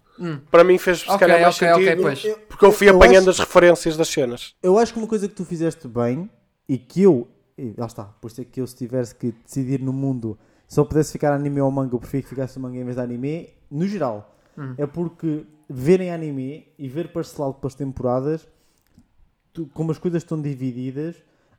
para 0.50 0.64
mim 0.64 0.78
fez 0.78 1.00
se 1.00 1.08
Ok, 1.08 1.18
calhar 1.18 1.40
mais 1.40 1.56
ok, 1.56 1.68
ok, 1.72 1.84
sentido. 1.84 2.02
pois. 2.02 2.22
Porque 2.48 2.64
eu 2.64 2.72
fui 2.72 2.88
Eu 2.88 2.96
apanhando 2.96 3.30
acho- 3.30 3.42
as 3.42 3.46
referências 3.48 3.96
das 3.96 4.08
cenas. 4.08 4.54
Eu 4.62 4.78
acho 4.78 4.92
que 4.92 4.98
uma 4.98 5.08
coisa 5.08 5.28
que 5.28 5.34
tu 5.34 5.44
fizeste 5.44 5.86
bem 5.88 6.28
e 6.68 6.76
que 6.78 7.02
eu, 7.02 7.28
e 7.58 7.74
lá 7.76 7.86
está, 7.86 8.04
por 8.04 8.28
isso 8.30 8.40
é 8.40 8.44
que 8.44 8.60
eu 8.60 8.66
se 8.66 8.76
tivesse 8.76 9.14
que 9.14 9.32
decidir 9.32 9.80
no 9.80 9.92
mundo 9.92 10.38
se 10.68 10.78
eu 10.78 10.86
pudesse 10.86 11.10
ficar 11.12 11.32
anime 11.32 11.60
ou 11.60 11.70
manga, 11.70 11.94
eu 11.94 11.98
prefiro 11.98 12.22
que 12.22 12.28
ficasse 12.28 12.56
manga 12.58 12.78
em 12.78 12.84
vez 12.84 12.94
de 12.96 13.02
anime, 13.02 13.48
no 13.70 13.86
geral, 13.88 14.36
Hum. 14.56 14.74
é 14.78 14.86
porque 14.86 15.44
verem 15.68 16.12
anime 16.12 16.68
e 16.78 16.88
ver 16.88 17.12
parcelado 17.12 17.54
pelas 17.54 17.74
temporadas, 17.74 18.46
tu- 19.52 19.68
como 19.74 19.90
as 19.90 19.98
coisas 19.98 20.22
estão 20.22 20.40
divididas, 20.40 21.16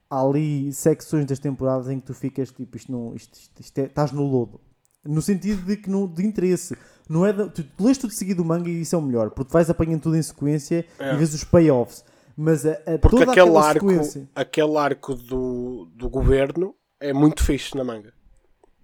há 0.10 0.22
ali 0.22 0.72
secções 0.74 1.26
das 1.26 1.40
temporadas 1.40 1.90
em 1.90 2.00
que 2.00 2.06
tu 2.06 2.14
ficas 2.14 2.52
tipo, 2.52 2.78
isto 2.78 2.92
não, 2.92 3.14
isto, 3.16 3.34
isto, 3.36 3.60
isto 3.62 3.78
é, 3.80 3.84
estás 3.86 4.12
no 4.14 4.24
lodo. 4.24 4.60
No 5.04 5.22
sentido 5.22 5.64
de 5.66 5.78
que 5.78 5.90
não, 5.90 6.08
de 6.08 6.26
interesse. 6.26 6.76
Não 7.10 7.26
é 7.26 7.34
da- 7.34 7.48
tu, 7.48 7.64
tu 7.64 7.84
lês 7.86 7.98
tudo 7.98 8.14
seguido 8.14 8.42
o 8.44 8.46
manga 8.46 8.70
e 8.70 8.82
isso 8.82 8.96
é 8.96 8.98
o 8.98 9.02
melhor, 9.02 9.32
porque 9.32 9.52
vais 9.52 9.70
apanhando 9.70 10.02
tudo 10.02 10.16
em 10.16 10.22
sequência 10.22 10.86
É. 11.00 11.14
e 11.14 11.18
vês 11.18 11.34
os 11.34 11.44
payoffs. 11.44 12.04
Mas 12.38 12.66
a, 12.66 12.72
a 12.72 12.76
Porque 12.98 13.10
toda 13.18 13.24
aquele 13.32 13.42
aquela 13.50 13.66
arco, 13.68 13.90
sequência. 13.90 14.30
aquele 14.34 14.78
arco 14.78 15.14
do, 15.16 15.88
do 15.96 16.10
governo 16.10 16.74
é 17.00 17.12
muito 17.12 17.44
fixe 17.44 17.76
na 17.76 17.84
manga. 17.84 18.14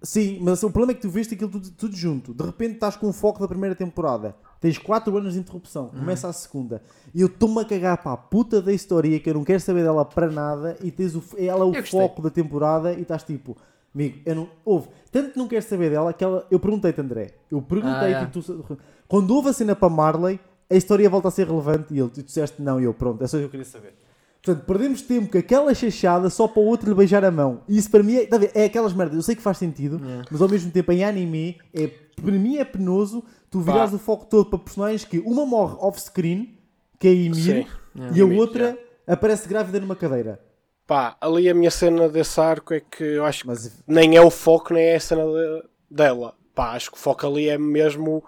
Sim, 0.02 0.38
mas 0.42 0.62
o 0.62 0.70
problema 0.70 0.92
é 0.92 0.94
que 0.94 1.00
tu 1.02 1.10
viste 1.10 1.34
aquilo 1.34 1.50
tudo, 1.50 1.70
tudo 1.72 1.96
junto. 1.96 2.32
De 2.32 2.44
repente 2.44 2.74
estás 2.74 2.94
com 2.94 3.08
o 3.08 3.12
foco 3.12 3.40
da 3.40 3.48
primeira 3.48 3.74
temporada. 3.74 4.36
Tens 4.60 4.78
4 4.78 5.16
anos 5.16 5.32
de 5.34 5.40
interrupção. 5.40 5.88
Começa 5.88 6.28
a 6.28 6.32
segunda. 6.32 6.82
E 7.14 7.20
eu 7.20 7.26
estou-me 7.26 7.60
a 7.60 7.64
cagar 7.64 7.96
para 8.00 8.12
a 8.12 8.16
puta 8.16 8.60
da 8.62 8.72
história 8.72 9.18
que 9.18 9.28
eu 9.28 9.34
não 9.34 9.42
quero 9.44 9.58
saber 9.60 9.82
dela 9.82 10.04
para 10.04 10.30
nada. 10.30 10.76
E 10.84 10.90
tens 10.92 11.16
o, 11.16 11.22
ela 11.36 11.64
é 11.64 11.80
o 11.80 11.84
foco 11.86 12.22
da 12.22 12.30
temporada. 12.30 12.92
E 12.92 13.02
estás 13.02 13.24
tipo, 13.24 13.56
amigo, 13.94 14.18
eu 14.24 14.34
não. 14.34 14.48
Houve. 14.64 14.88
Tanto 15.10 15.30
que 15.32 15.38
não 15.38 15.48
quero 15.48 15.62
saber 15.64 15.90
dela 15.90 16.12
que 16.12 16.22
ela. 16.22 16.46
Eu 16.50 16.58
perguntei-te, 16.60 17.00
André. 17.00 17.30
Eu 17.50 17.60
perguntei 17.62 18.14
Ah, 18.14 18.20
é. 18.22 18.26
tipo, 18.26 18.42
tu- 18.42 18.78
quando 19.06 19.30
houve 19.34 19.48
a 19.48 19.52
cena 19.52 19.74
para 19.74 19.88
Marley, 19.88 20.38
a 20.70 20.74
história 20.74 21.08
volta 21.08 21.28
a 21.28 21.30
ser 21.30 21.46
relevante. 21.46 21.94
E 21.94 21.98
ele, 22.00 22.10
tu 22.10 22.22
disseste 22.22 22.60
não. 22.62 22.80
E 22.80 22.84
eu, 22.84 22.92
pronto, 22.94 23.22
é 23.24 23.26
só 23.26 23.36
isso 23.38 23.48
que 23.48 23.56
eu 23.56 23.60
queria 23.60 23.64
saber. 23.64 23.94
Portanto, 24.42 24.64
perdemos 24.66 25.02
tempo 25.02 25.32
com 25.32 25.38
aquela 25.38 25.74
chachada 25.74 26.30
só 26.30 26.46
para 26.46 26.60
o 26.62 26.64
outro 26.64 26.88
lhe 26.88 26.94
beijar 26.94 27.24
a 27.24 27.30
mão. 27.30 27.62
E 27.68 27.76
isso 27.76 27.90
para 27.90 28.02
mim 28.02 28.14
é, 28.16 28.26
tá 28.26 28.36
a 28.36 28.38
ver, 28.38 28.52
é 28.54 28.64
aquelas 28.66 28.92
merdas. 28.92 29.16
Eu 29.16 29.22
sei 29.22 29.34
que 29.34 29.42
faz 29.42 29.58
sentido, 29.58 30.00
mas 30.30 30.40
ao 30.40 30.48
mesmo 30.48 30.70
tempo 30.70 30.92
em 30.92 31.04
anime, 31.04 31.58
é, 31.74 31.88
para 31.88 32.32
mim 32.32 32.56
é 32.56 32.64
penoso 32.64 33.24
tu 33.50 33.60
virares 33.60 33.92
o 33.92 33.98
foco 33.98 34.26
todo 34.26 34.46
para 34.48 34.58
personagens 34.58 35.04
que 35.04 35.18
uma 35.20 35.44
morre 35.44 35.74
off-screen, 35.80 36.56
que 37.00 37.08
é 37.08 37.10
a 37.10 37.14
Ymir, 37.14 37.34
Sim. 37.34 37.66
e 38.14 38.20
a 38.20 38.24
outra 38.26 38.78
aparece 39.06 39.48
grávida 39.48 39.80
numa 39.80 39.96
cadeira. 39.96 40.40
Pá, 40.88 41.18
ali 41.20 41.50
a 41.50 41.54
minha 41.54 41.70
cena 41.70 42.08
desse 42.08 42.40
arco 42.40 42.72
é 42.72 42.80
que 42.80 43.04
eu 43.04 43.24
acho 43.26 43.42
que 43.42 43.46
Mas 43.46 43.82
nem 43.86 44.16
é 44.16 44.22
o 44.22 44.30
foco, 44.30 44.72
nem 44.72 44.84
é 44.84 44.96
a 44.96 45.00
cena 45.00 45.22
de- 45.22 45.62
dela. 45.90 46.34
Pá, 46.54 46.72
acho 46.72 46.90
que 46.90 46.96
o 46.96 47.00
foco 47.00 47.26
ali 47.26 47.46
é 47.46 47.58
mesmo 47.58 48.24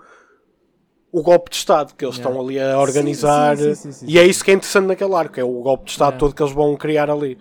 o 1.10 1.22
golpe 1.22 1.48
de 1.50 1.56
Estado 1.56 1.94
que 1.94 2.04
eles 2.04 2.16
Yeah. 2.18 2.30
estão 2.38 2.46
ali 2.46 2.60
a 2.60 2.78
organizar. 2.78 3.56
sim, 3.56 3.74
sim, 3.74 3.92
sim, 3.92 4.06
e 4.06 4.18
é 4.18 4.26
isso 4.26 4.44
que 4.44 4.50
é 4.50 4.54
interessante 4.54 4.86
naquele 4.86 5.14
arco, 5.14 5.40
é 5.40 5.42
o 5.42 5.62
golpe 5.62 5.86
de 5.86 5.92
Estado 5.92 6.10
Yeah. 6.10 6.18
todo 6.20 6.34
que 6.34 6.42
eles 6.42 6.52
vão 6.52 6.76
criar 6.76 7.10
ali. 7.10 7.38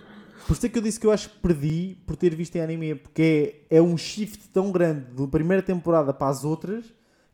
por 0.48 0.54
isso 0.54 0.66
é 0.66 0.70
que 0.70 0.78
eu 0.78 0.82
disse 0.82 0.98
que 1.00 1.06
eu 1.06 1.12
acho 1.12 1.30
que 1.30 1.38
perdi 1.40 1.98
por 2.08 2.16
ter 2.16 2.34
visto 2.34 2.56
em 2.56 2.62
anime, 2.62 2.96
porque 2.96 3.66
é, 3.70 3.78
é 3.78 3.82
um 3.82 3.98
shift 3.98 4.48
tão 4.54 4.72
grande 4.72 5.02
da 5.12 5.28
primeira 5.28 5.62
temporada 5.62 6.14
para 6.14 6.30
as 6.30 6.44
outras 6.46 6.86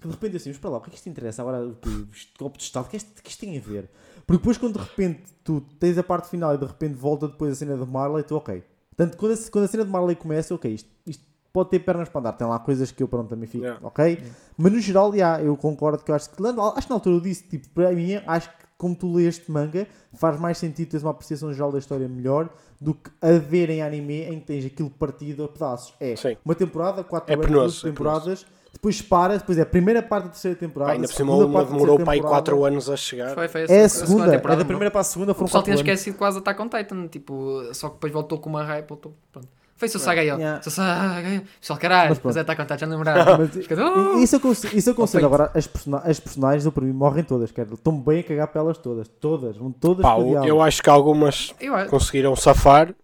que 0.01 0.07
de 0.07 0.13
repente 0.13 0.33
eu 0.33 0.37
assim, 0.37 0.49
mas 0.49 0.57
para 0.57 0.69
lá, 0.71 0.77
o 0.79 0.81
que 0.81 0.89
é 0.89 0.91
que 0.91 0.97
isto 0.97 1.07
interessa? 1.07 1.41
Agora, 1.41 1.65
o 1.65 1.75
que, 1.75 2.07
este 2.13 2.33
golpe 2.37 2.57
de 2.57 2.63
Estado, 2.65 2.85
o 2.85 2.89
que, 2.89 2.97
é 2.97 2.99
que 2.99 3.29
isto 3.29 3.39
tem 3.39 3.57
a 3.57 3.61
ver? 3.61 3.89
Porque 4.25 4.39
depois, 4.39 4.57
quando 4.57 4.73
de 4.73 4.79
repente 4.79 5.23
tu 5.43 5.61
tens 5.79 5.97
a 5.97 6.03
parte 6.03 6.29
final 6.29 6.55
e 6.55 6.57
de 6.57 6.65
repente 6.65 6.93
volta 6.95 7.27
depois 7.27 7.51
a 7.51 7.55
cena 7.55 7.77
de 7.77 7.85
Marley, 7.85 8.23
tu, 8.23 8.35
ok. 8.35 8.63
Portanto, 8.95 9.17
quando 9.17 9.33
a, 9.33 9.37
quando 9.51 9.65
a 9.65 9.67
cena 9.67 9.85
de 9.85 9.91
Marley 9.91 10.15
começa, 10.15 10.55
ok, 10.55 10.73
isto, 10.73 10.89
isto 11.05 11.23
pode 11.53 11.69
ter 11.69 11.79
pernas 11.79 12.09
para 12.09 12.19
andar. 12.21 12.33
Tem 12.33 12.47
lá 12.47 12.59
coisas 12.59 12.91
que 12.91 13.01
eu, 13.03 13.07
pronto, 13.07 13.29
também 13.29 13.47
fico, 13.47 13.63
Yeah. 13.63 13.85
ok? 13.85 14.23
Mas 14.57 14.71
no 14.71 14.79
geral, 14.79 15.13
eu 15.15 15.55
concordo 15.55 16.03
que 16.03 16.11
eu 16.11 16.15
acho 16.15 16.29
que, 16.29 16.43
acho 16.43 16.81
que 16.81 16.89
na 16.89 16.95
altura 16.95 17.15
eu 17.15 17.21
disse, 17.21 17.43
tipo, 17.43 17.69
para 17.69 17.91
mim, 17.91 18.15
acho 18.27 18.49
que 18.49 18.65
como 18.77 18.93
tu 18.95 19.13
leste 19.13 19.49
manga, 19.49 19.87
faz 20.13 20.39
mais 20.39 20.57
sentido 20.57 20.89
teres 20.89 21.03
uma 21.03 21.11
apreciação 21.11 21.53
geral 21.53 21.71
da 21.71 21.79
história 21.79 22.07
melhor 22.09 22.49
do 22.79 22.93
que 22.93 23.09
a 23.21 23.31
ver 23.39 23.69
em 23.69 23.81
anime 23.81 24.23
em 24.23 24.39
que 24.39 24.45
tens 24.45 24.65
aquilo 24.65 24.89
partido 24.89 25.45
a 25.45 25.47
pedaços. 25.47 25.93
É 25.99 26.15
Sim. 26.15 26.35
uma 26.43 26.55
temporada, 26.55 27.03
quatro 27.03 27.33
É 27.33 27.37
horas, 27.37 27.47
penoso, 27.47 27.65
duas 27.67 27.83
é 27.83 27.87
temporadas, 27.87 28.45
depois 28.75 29.01
para, 29.01 29.37
depois 29.37 29.57
é 29.57 29.61
a 29.61 29.65
primeira 29.65 30.03
parte 30.03 30.25
da 30.25 30.29
terceira 30.31 30.55
temporada. 30.57 30.91
Ainda 30.91 31.05
a 31.05 31.07
por 31.09 31.15
cima 31.15 31.31
segunda 31.31 31.47
uma 31.47 31.63
demorou 31.65 31.99
para 31.99 32.13
aí 32.13 32.19
temporada. 32.19 32.43
4 32.51 32.65
anos 32.65 32.89
a 32.89 32.95
chegar. 32.97 33.33
Foi, 33.33 33.47
foi 33.47 33.61
É 33.67 33.83
a 33.85 33.89
segunda, 33.89 34.27
é 34.27 34.31
temporada, 34.37 34.59
da 34.59 34.65
primeira 34.65 34.91
para 34.91 35.01
a 35.01 35.03
segunda, 35.03 35.31
O 35.31 35.35
foram 35.35 35.47
pessoal 35.47 35.63
4 35.63 35.73
tinha 35.73 35.81
anos. 35.81 35.89
esquecido 36.01 36.17
quase 36.17 36.37
Attack 36.39 36.61
on 36.61 36.67
Titan, 36.69 37.07
tipo, 37.07 37.61
só 37.73 37.87
que 37.89 37.95
depois 37.95 38.13
voltou 38.13 38.37
com 38.37 38.49
uma 38.49 38.63
hype, 38.63 38.87
voltou, 38.87 39.13
pronto. 39.31 39.47
Foi 39.77 39.89
o 39.89 39.99
Sagael. 39.99 40.37
Yeah. 40.37 40.61
Seu 40.61 40.71
Sagael. 40.71 41.41
Pessoal, 41.59 41.77
caralho, 41.79 42.17
Mas 42.23 42.37
é 42.37 42.39
Attack 42.41 42.61
on 42.61 42.63
Titan, 42.65 42.77
já 42.77 42.87
não 42.87 42.95
lembrava. 42.97 43.37
Mas 43.43 43.55
"Oh!" 43.79 44.17
Isso 44.19 44.35
eu 44.37 44.39
consigo, 44.39 44.77
isso 44.77 44.89
eu 44.89 44.95
consigo. 44.95 45.19
peito. 45.21 45.25
Agora, 45.33 45.51
as, 45.53 45.67
persona- 45.67 46.01
as 46.05 46.17
personagens, 46.19 46.73
para 46.73 46.83
mim, 46.85 46.93
morrem 46.93 47.23
todas. 47.25 47.51
Quero. 47.51 47.73
Estão 47.73 47.99
bem 47.99 48.19
a 48.21 48.23
cagar 48.23 48.47
para 48.47 48.61
elas 48.61 48.77
todas. 48.77 49.07
Todas. 49.07 49.57
Vão 49.57 49.71
todas 49.73 50.01
Pá, 50.03 50.17
eu 50.17 50.61
acho 50.61 50.81
que 50.81 50.89
algumas 50.89 51.53
Eu 51.59 51.73
conseguiram 51.87 52.33
safar. 52.37 52.95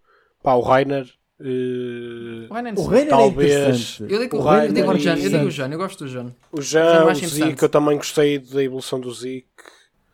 Pá, 0.42 0.54
o 0.54 0.62
Rainer. 0.62 1.06
Eh, 1.44 2.46
O 2.50 2.54
Renan 2.54 2.74
O 2.76 2.86
Reiner 2.86 3.06
é 3.06 3.10
Talvez- 3.10 3.52
interessante. 3.52 4.02
Eu 4.12 4.18
digo 4.20 4.36
o 4.36 4.42
o 4.42 4.52
eu 4.54 4.72
digo 4.72 4.90
o 4.90 4.96
e- 4.96 5.00
Jan, 5.00 5.10
eu 5.12 5.16
digo 5.16 5.26
o 5.26 5.28
Interessante. 5.28 5.50
Jan, 5.50 5.68
eu 5.72 5.78
gosto 5.78 6.04
do 6.04 6.08
Jan. 6.10 6.34
o 6.52 6.62
Jean, 6.62 6.84
não 7.00 7.06
o 7.06 7.08
acho 7.10 7.20
Zeke, 7.20 7.34
interessante. 7.36 7.62
eu 7.62 7.68
também 7.68 7.96
gostei 7.96 8.38
da 8.38 8.62
evolução 8.62 9.00
do 9.00 9.12
Zeke. 9.12 9.46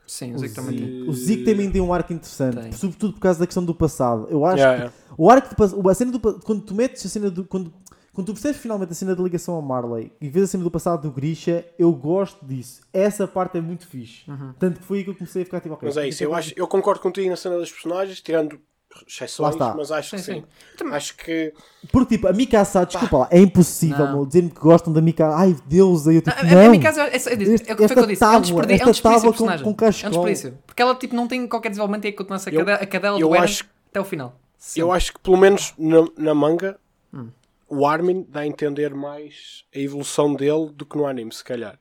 Sim, 0.07 0.33
o 0.33 0.37
O 0.37 0.39
Zico 0.39 0.55
também 0.55 0.77
tem. 0.79 1.03
O 1.09 1.13
Zeke 1.13 1.45
também 1.45 1.71
tem 1.71 1.83
um 1.83 1.93
arco 1.93 2.13
interessante, 2.15 2.59
Tem. 2.59 2.73
sobretudo 2.73 3.13
por 3.13 3.21
causa 3.21 3.41
da 3.41 3.47
questão 3.47 3.63
do 3.65 3.75
passado. 3.75 4.27
Eu 4.31 4.45
acho 4.47 4.57
Yeah, 4.57 4.75
que 4.77 4.83
yeah. 4.85 4.97
o 5.19 5.31
arco 5.31 5.51
do 5.51 5.57
passado, 5.57 5.89
a 5.91 5.95
cena 5.95 6.11
do 6.13 6.19
quando 6.41 6.63
tu 6.63 6.75
metes 6.75 7.05
a 7.05 7.09
cena 7.11 7.31
do 7.31 7.45
quando, 7.45 7.71
quando 8.15 8.27
tu 8.29 8.33
percebes 8.33 8.57
finalmente 8.59 8.91
a 8.91 8.95
cena 8.95 9.15
da 9.15 9.23
ligação 9.23 9.55
ao 9.55 9.61
Marley 9.61 10.11
e 10.19 10.31
vês 10.31 10.45
a 10.45 10.49
cena 10.49 10.65
do 10.65 10.71
passado 10.71 11.03
do 11.03 11.11
Grisha, 11.11 11.63
eu 11.79 11.93
gosto 11.93 12.43
disso. 12.47 12.81
Essa 12.91 13.29
parte 13.29 13.59
é 13.59 13.61
muito 13.61 13.87
fixe. 13.87 14.23
Uhum. 14.31 14.55
Tanto 14.59 14.81
que 14.81 14.87
foi 14.87 14.99
aí 14.99 15.05
que 15.05 15.11
eu 15.11 15.15
comecei 15.15 15.43
a 15.43 15.45
ficar 15.45 15.61
tipo, 15.61 15.75
ok. 15.75 15.87
Mas 15.87 15.97
é 15.99 16.09
isso, 16.09 16.25
eu, 16.25 16.35
acho, 16.35 16.55
eu 16.57 16.67
concordo 16.67 17.01
contigo 17.03 17.29
na 17.29 17.37
cena 17.37 17.59
dos 17.59 17.71
personagens, 17.71 18.19
tirando 18.23 18.59
exceções, 19.07 19.55
está. 19.55 19.75
mas 19.75 19.93
acho 19.93 20.11
que 20.17 20.19
Sim, 20.23 20.35
sim. 20.35 20.45
sim. 20.79 20.87
Acho 20.93 21.17
que 21.17 21.53
Porque 21.93 22.17
tipo, 22.17 22.27
a 22.29 22.33
Mikasa, 22.33 22.85
desculpa 22.87 23.19
lá, 23.19 23.29
é 23.31 23.39
impossível, 23.41 24.07
Não. 24.07 24.13
meu, 24.17 24.27
dizer-me 24.27 24.51
que 24.51 24.61
gostam 24.61 24.93
da 24.93 25.01
Mikasa. 25.01 25.37
Ai, 25.37 25.57
Deus, 25.67 26.09
aí 26.09 26.17
eu 26.17 26.23
tipo, 26.23 26.37
A, 26.37 26.41
a, 26.41 26.45
não. 26.45 26.67
a 26.67 26.69
minha 26.71 26.83
casa 26.83 27.03
é, 27.03 27.05
é, 27.05 27.11
é, 27.11 27.13
é, 27.13 27.15
o 27.15 27.17
que 27.17 27.35
Este- 27.35 27.77
foi 27.77 27.89
que 27.89 27.99
eu 27.99 28.07
disse. 28.07 28.25
É 28.25 28.27
um 28.27 28.31
tábua, 28.31 28.41
desperdício, 28.41 28.73
é 28.73 28.75
esta 28.77 28.89
um 28.89 28.93
desperdício 28.93 29.21
tábua 29.33 29.33
com- 29.33 29.75
com 29.75 29.85
é 29.85 29.89
um 29.89 29.91
desperdício. 30.11 30.59
Porque 30.67 30.83
ela 30.83 30.95
tipo, 30.95 31.15
não 31.15 31.29
tem 31.29 31.47
qualquer 31.47 31.69
desenvolvimento 31.69 32.05
e 32.05 32.09
é 32.09 32.11
que 32.13 32.17
continua 32.19 32.39
a 32.39 32.51
Eu- 32.51 32.59
cadela, 32.59 32.79
a 32.79 32.87
cadela 32.87 33.21
eu 33.21 33.29
do 33.29 33.35
Eren 33.35 33.45
acho- 33.45 33.65
até 33.91 34.01
o 34.01 34.05
final. 34.05 34.35
eu 34.77 34.93
acho 34.93 35.13
que 35.13 35.21
pelo 35.21 35.37
menos 35.37 35.75
na, 35.79 35.99
na 36.17 36.35
manga 36.35 36.79
Hum. 37.13 37.29
o 37.69 37.87
Armin 37.87 38.27
dá 38.29 38.41
a 38.41 38.47
entender 38.47 38.95
mais 38.95 39.65
a 39.75 39.79
evolução 39.79 40.35
dele 40.35 40.71
do 40.75 40.85
que 40.87 40.97
no 40.97 41.07
anime, 41.07 41.33
se 41.33 41.45
calhar. 41.45 41.79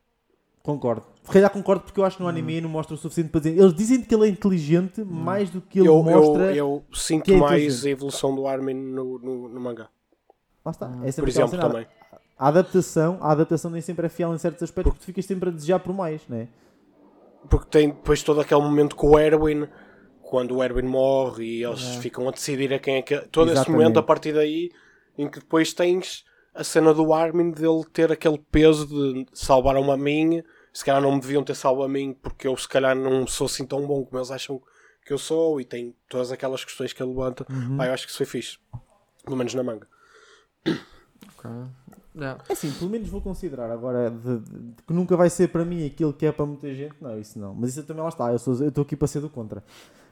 Concordo. 0.64 1.04
Calhar 1.32 1.50
concordo 1.50 1.84
porque 1.84 2.00
eu 2.00 2.06
acho 2.06 2.18
que 2.18 2.24
no 2.24 2.30
anime 2.30 2.62
não 2.62 2.70
mostra 2.70 2.96
o 2.96 2.98
suficiente 2.98 3.30
para 3.30 3.42
dizer. 3.42 3.58
Eles 3.58 3.74
dizem 3.74 4.02
que 4.02 4.14
ele 4.14 4.26
é 4.26 4.28
inteligente 4.30 5.04
mais 5.04 5.50
do 5.50 5.62
que 5.62 5.80
ele 5.80 5.88
eu, 5.88 6.02
mostra. 6.02 6.56
eu, 6.56 6.84
eu 6.90 6.96
sinto 6.96 7.26
que 7.26 7.34
é 7.34 7.38
mais 7.38 7.86
a 7.86 7.90
evolução 7.90 8.36
do 8.36 8.48
Armin 8.48 8.74
no, 8.74 9.20
no, 9.20 9.50
no 9.50 9.60
mangá. 9.60 9.90
Lá 10.64 10.72
está. 10.72 10.88
Hum. 10.88 11.04
É 11.04 11.12
Por 11.12 11.28
exemplo, 11.28 11.58
também. 11.58 11.88
A 12.38 12.48
adaptação, 12.50 13.18
a 13.20 13.32
adaptação 13.32 13.72
nem 13.72 13.82
sempre 13.82 14.06
é 14.06 14.10
fiel 14.10 14.34
em 14.34 14.38
certos 14.38 14.62
aspectos 14.64 14.94
porque 14.94 15.04
tu 15.04 15.06
ficas 15.06 15.26
sempre 15.26 15.50
a 15.50 15.52
desejar 15.52 15.80
por 15.80 15.94
mais, 15.94 16.22
né? 16.28 16.48
Porque 17.50 17.68
tem 17.70 17.90
depois 17.90 18.22
todo 18.22 18.42
aquele 18.42 18.62
momento 18.62 18.96
com 18.96 19.12
o 19.12 19.20
Erwin, 19.20 19.68
quando 20.22 20.56
o 20.56 20.64
Erwin 20.64 20.84
morre 20.84 21.46
e 21.46 21.64
eles 21.64 21.96
ficam 21.96 22.28
a 22.28 22.32
decidir 22.32 22.72
a 22.74 22.80
quem 22.80 22.98
é 22.98 23.02
que. 23.02 23.18
Todo 23.32 23.48
esse 23.48 23.54
Exatamente. 23.54 23.82
momento 23.82 24.00
a 24.00 24.04
partir 24.04 24.34
daí, 24.34 24.70
em 25.18 25.28
que 25.28 25.40
depois 25.40 25.74
tens 25.74 26.26
a 26.54 26.64
cena 26.64 26.94
do 26.94 27.14
Armin 27.14 27.52
dele 27.52 27.84
ter 27.92 28.12
aquele 28.12 28.38
peso 28.52 28.88
de 28.88 29.26
salvar 29.34 29.78
uma 29.78 29.98
mim. 29.98 30.44
Se 30.78 30.86
calhar 30.86 31.02
não 31.02 31.16
me 31.16 31.20
deviam 31.20 31.44
ter 31.44 31.56
salvo 31.56 31.82
a 31.82 31.90
mim 31.90 32.16
porque 32.22 32.48
eu 32.48 32.56
se 32.56 32.68
calhar 32.70 32.96
não 32.96 33.26
sou 33.26 33.46
assim 33.48 33.66
tão 33.66 33.88
bom 33.88 34.06
como 34.06 34.20
eles 34.20 34.30
acham 34.30 34.62
que 35.04 35.12
eu 35.12 35.18
sou 35.18 35.60
e 35.60 35.66
tem 35.66 35.96
todas 36.08 36.32
aquelas 36.32 36.64
questões 36.64 36.94
que 36.94 37.02
ele 37.02 37.10
levanta. 37.10 37.48
Uhum. 37.52 37.78
Pá, 37.78 37.88
eu 37.88 37.94
acho 37.94 38.06
que 38.06 38.12
isso 38.12 38.18
foi 38.18 38.28
fixe. 38.28 38.60
Pelo 39.26 39.36
menos 39.36 39.56
na 39.56 39.64
manga. 39.64 39.88
Ok. 40.68 41.50
Yeah. 42.16 42.44
É 42.48 42.54
assim, 42.54 42.72
pelo 42.74 42.90
menos 42.92 43.10
vou 43.10 43.22
considerar 43.22 43.72
agora 43.72 44.10
de- 44.12 44.40
de- 44.40 44.60
de 44.76 44.84
que 44.84 44.94
nunca 44.94 45.18
vai 45.18 45.30
ser 45.32 45.48
para 45.50 45.66
mim 45.66 45.84
aquilo 45.86 46.14
que 46.14 46.26
é 46.28 46.32
para 46.32 46.46
muita 46.46 46.72
gente. 46.74 46.96
Não, 47.02 47.20
isso 47.20 47.40
não. 47.40 47.56
Mas 47.56 47.72
isso 47.72 47.84
também 47.84 48.04
lá 48.04 48.10
está. 48.10 48.32
Eu 48.32 48.38
sou- 48.40 48.56
eu 48.62 48.70
estou 48.70 48.84
aqui 48.84 48.96
para 48.96 49.08
ser 49.08 49.20
do 49.20 49.30
contra. 49.32 49.64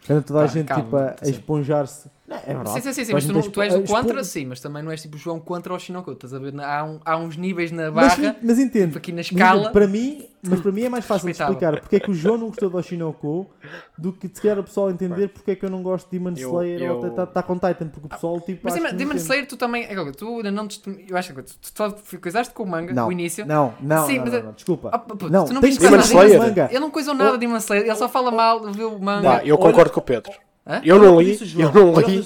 Quando 0.08 0.24
toda 0.24 0.40
a 0.40 0.48
Tá, 0.48 0.48
gente 0.54 0.68
calma, 0.68 0.84
tipo, 0.84 0.98
a, 0.98 1.06
a 1.10 1.26
sim. 1.26 1.32
esponjar-se. 1.32 2.10
Não, 2.28 2.38
é 2.38 2.40
verdade. 2.56 2.82
Sim, 2.82 2.92
sim, 2.94 3.06
sim, 3.06 3.14
mas 3.14 3.26
tu, 3.26 3.34
não, 3.34 3.42
tu 3.44 3.62
és 3.62 3.72
do 3.74 3.84
contra, 3.84 4.24
sim, 4.24 4.46
mas 4.48 4.60
também 4.60 4.82
não 4.82 4.90
és 4.90 5.00
tipo 5.00 5.16
João 5.16 5.40
contra 5.40 5.72
o 5.72 5.78
Shinoko. 5.80 6.12
Estás 6.12 6.34
a 6.34 6.40
ver? 6.40 6.60
Há, 6.60 6.84
um- 6.84 7.00
há 7.06 7.18
uns 7.18 7.38
níveis 7.38 7.72
na 7.72 7.92
Mas, 7.92 8.18
barra, 8.18 8.36
mas 8.42 8.58
entendo. 8.58 8.86
tipo 8.88 8.98
aqui 8.98 9.12
na 9.12 9.18
Mas 9.18 9.28
escala. 9.32 9.60
entendo, 9.62 9.72
para 9.72 9.88
mim, 9.88 10.26
mas 10.42 10.60
para 10.60 10.72
mim 10.72 10.82
é 10.86 10.90
mais 10.90 11.06
fácil 11.06 11.28
de 11.28 11.40
explicar 11.40 11.80
porque 11.80 11.98
é 11.98 12.00
que 12.00 12.10
o 12.10 12.16
João 12.16 12.36
não 12.40 12.48
gostou 12.48 12.68
do 12.68 12.78
Oshinoko 12.78 13.48
do 13.96 14.12
que 14.12 14.28
de 14.28 14.36
sequer 14.38 14.58
o 14.58 14.64
pessoal 14.64 14.90
entender 14.90 15.28
porque 15.30 15.52
é 15.52 15.56
que 15.56 15.64
eu 15.64 15.70
não 15.70 15.84
gosto 15.84 16.10
de 16.10 16.18
Demon 16.18 16.32
Eu- 16.36 16.50
Slayer 16.50 16.82
eu- 16.82 16.98
ou 16.98 17.06
até 17.06 17.22
Attack 17.22 17.52
on 17.52 17.56
Titan, 17.60 17.88
porque 17.90 18.06
o 18.08 18.10
pessoal 18.10 18.42
tipo. 18.42 18.62
Mas 18.64 18.74
Demon. 18.94 19.14
Slayer, 19.16 19.48
tu 19.48 19.56
também. 19.56 19.84
é, 19.84 19.96
Tu 20.12 20.28
ainda 20.38 20.52
não. 20.52 20.68
Eu 21.08 21.18
acho 21.18 21.32
que 21.32 21.44
tu, 21.44 21.54
tu 21.60 21.72
só 21.78 21.96
coisaste 22.20 22.52
com 22.56 22.64
o 22.64 22.68
manga, 22.68 22.92
Não, 22.92 23.08
o 23.08 23.12
início. 23.12 23.46
Não, 23.46 23.72
não, 23.80 24.08
Sim, 24.08 24.16
não, 24.18 24.24
mas 24.24 24.34
não, 24.34 24.40
é- 24.40 24.44
não, 24.44 24.52
desculpa. 24.54 24.90
Ah, 24.92 24.98
puto, 24.98 25.30
não, 25.30 25.46
tu 25.46 25.54
não 25.54 25.62
ser 25.62 25.78
Demon 25.78 25.92
mais 25.92 26.06
Slayer? 26.10 26.40
manga. 26.40 26.68
Ele 26.72 26.80
não 26.80 26.90
coisou 26.90 27.14
nada 27.14 27.34
de 27.34 27.38
Demon 27.38 27.58
Slayer, 27.58 27.86
ele 27.86 27.96
só 27.96 28.10
fala 28.10 28.32
mal, 28.32 28.64
viu 28.72 28.96
o 28.96 29.00
manga. 29.00 29.44
Eu 29.46 29.60
concordo 29.60 29.92
com 29.92 30.00
o 30.00 30.04
Pedro. 30.04 30.32
Hã? 30.66 30.82
Eu 30.84 31.00
não 31.00 31.20
li, 31.22 31.32
Disse 31.32 31.44
o 31.44 31.48
João, 31.48 31.72
eu 31.76 31.86
não 31.86 32.00
li, 32.02 32.24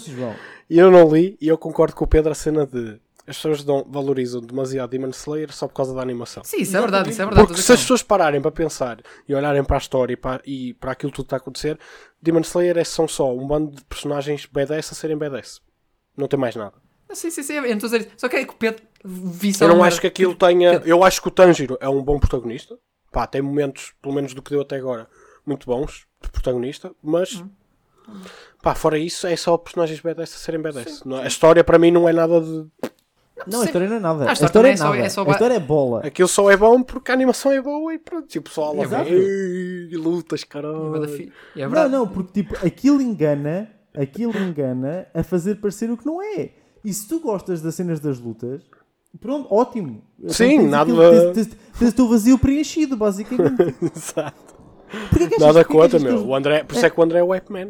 eu 0.69 0.91
não 0.91 1.13
li 1.13 1.37
e 1.41 1.47
eu 1.47 1.57
concordo 1.57 1.95
com 1.95 2.05
o 2.05 2.07
Pedro 2.07 2.31
a 2.31 2.35
cena 2.35 2.65
de 2.65 2.99
as 3.27 3.35
pessoas 3.35 3.63
dão- 3.63 3.85
valorizam 3.87 4.41
demasiado 4.41 4.89
Demon 4.89 5.09
Slayer 5.09 5.53
só 5.53 5.67
por 5.67 5.75
causa 5.75 5.93
da 5.93 6.01
animação. 6.01 6.43
Sim, 6.43 6.61
isso 6.61 6.75
é 6.75 6.79
verdade, 6.81 7.11
isso 7.11 7.21
é 7.21 7.25
verdade. 7.25 7.45
Porque 7.47 7.61
se 7.61 7.71
as 7.71 7.79
pessoas 7.81 8.01
pararem 8.01 8.41
para 8.41 8.49
pensar 8.49 8.99
e 9.27 9.35
olharem 9.35 9.63
para 9.63 9.77
a 9.77 9.77
história 9.77 10.13
e 10.13 10.17
para, 10.17 10.41
e 10.45 10.73
para 10.75 10.93
aquilo 10.93 11.11
tudo 11.11 11.25
que 11.25 11.27
está 11.27 11.35
a 11.35 11.37
acontecer, 11.37 11.77
Demon 12.19 12.39
Slayer 12.41 12.77
é, 12.79 12.83
são 12.83 13.07
só 13.07 13.31
um 13.31 13.45
bando 13.45 13.75
de 13.75 13.83
personagens 13.85 14.47
badass 14.47 14.91
a 14.91 14.95
serem 14.95 15.15
badass. 15.17 15.61
Não 16.17 16.27
tem 16.27 16.39
mais 16.39 16.55
nada. 16.55 16.73
Sim, 17.11 17.29
sim, 17.29 17.43
sim, 17.43 17.53
eu 17.53 17.61
não 17.61 17.69
estou 17.69 17.87
a 17.87 17.97
dizer. 17.97 18.11
Só 18.17 18.27
que 18.27 18.35
é 18.37 18.45
que 18.45 18.51
o 18.51 18.55
Pedro 18.55 18.81
Eu 19.61 19.67
não 19.67 19.83
acho 19.83 20.01
que 20.01 20.07
aquilo 20.07 20.33
tenha. 20.35 20.81
Eu 20.85 21.03
acho 21.03 21.21
que 21.21 21.27
o 21.27 21.31
Tanjiro 21.31 21.77
é 21.81 21.87
um 21.89 22.01
bom 22.03 22.19
protagonista. 22.19 22.77
Pá, 23.11 23.27
tem 23.27 23.41
momentos, 23.41 23.93
pelo 24.01 24.13
menos 24.15 24.33
do 24.33 24.41
que 24.41 24.49
deu 24.51 24.61
até 24.61 24.75
agora, 24.77 25.07
muito 25.45 25.65
bons 25.67 26.05
de 26.21 26.29
protagonista, 26.29 26.91
mas. 27.03 27.35
Hum. 27.35 27.49
Pá, 28.61 28.75
fora 28.75 28.97
isso, 28.97 29.25
é 29.27 29.35
só 29.35 29.57
personagens 29.57 29.99
badass 30.01 30.33
a 30.35 30.37
serem 30.37 30.61
badass. 30.61 31.03
Não 31.05 31.17
é- 31.19 31.23
a 31.23 31.27
história 31.27 31.63
para 31.63 31.79
mim 31.79 31.91
não 31.91 32.07
é 32.09 32.13
nada 32.13 32.41
de. 32.41 32.65
Não, 33.47 33.61
a 33.61 33.65
história 33.65 33.87
não 33.87 33.95
é 33.95 33.99
nada. 34.01 34.23
Ah, 34.25 34.27
A 34.27 34.29
a 34.31 34.33
história 34.33 34.67
é 34.67 34.71
é 34.71 34.77
só- 34.77 34.83
nada. 34.89 34.97
é 34.97 35.09
só 35.09 35.23
A 35.25 35.31
história 35.31 35.53
é 35.53 35.59
bola. 35.59 36.01
Aquilo 36.05 36.27
só 36.27 36.51
é 36.51 36.57
bom 36.57 36.83
porque 36.83 37.09
a 37.09 37.13
animação 37.13 37.51
é 37.53 37.61
boa 37.61 37.93
e 37.93 37.97
pronto. 37.97 38.35
E 38.35 38.37
o 38.37 38.41
pessoal 38.41 38.75
lá 38.75 38.85
vê. 38.85 39.11
"Ei, 39.89 39.95
lutas, 39.95 40.41
E 40.41 40.45
caralho. 40.45 41.31
é 41.55 41.67
Não, 41.67 41.89
não, 41.89 42.07
porque 42.07 42.43
tipo, 42.43 42.53
aquilo 42.65 43.01
engana, 43.01 43.69
aquilo 43.95 44.37
engana 44.37 45.07
a 45.13 45.23
fazer 45.23 45.55
parecer 45.55 45.89
o 45.89 45.95
que 45.95 46.05
não 46.05 46.21
é. 46.21 46.49
E 46.83 46.93
se 46.93 47.07
tu 47.07 47.19
gostas 47.21 47.61
das 47.61 47.75
cenas 47.75 48.01
das 48.01 48.19
lutas, 48.19 48.61
pronto, 49.21 49.47
ótimo. 49.53 50.03
Então 50.19 50.33
Sim, 50.33 50.57
tens 50.59 50.69
nada- 50.69 50.91
aquilo- 50.91 51.33
Tens, 51.33 51.47
tens, 51.47 51.57
tens 51.79 51.89
o 51.91 51.95
teu 51.95 52.09
vazio 52.09 52.37
preenchido, 52.37 52.97
basicamente. 52.97 53.73
Exato. 53.95 54.58
Porquê 55.09 55.27
que 55.27 55.35
achas- 55.35 55.45
Nada 55.47 55.63
contra, 55.65 55.99
meu. 55.99 56.25
O 56.27 56.35
André, 56.35 56.63
por 56.63 56.75
isso 56.75 56.85
é 56.85 56.89
que 56.89 56.99
o 56.99 57.03
André 57.03 57.19
é 57.19 57.23
o 57.23 57.31
White 57.31 57.51
Man. 57.51 57.67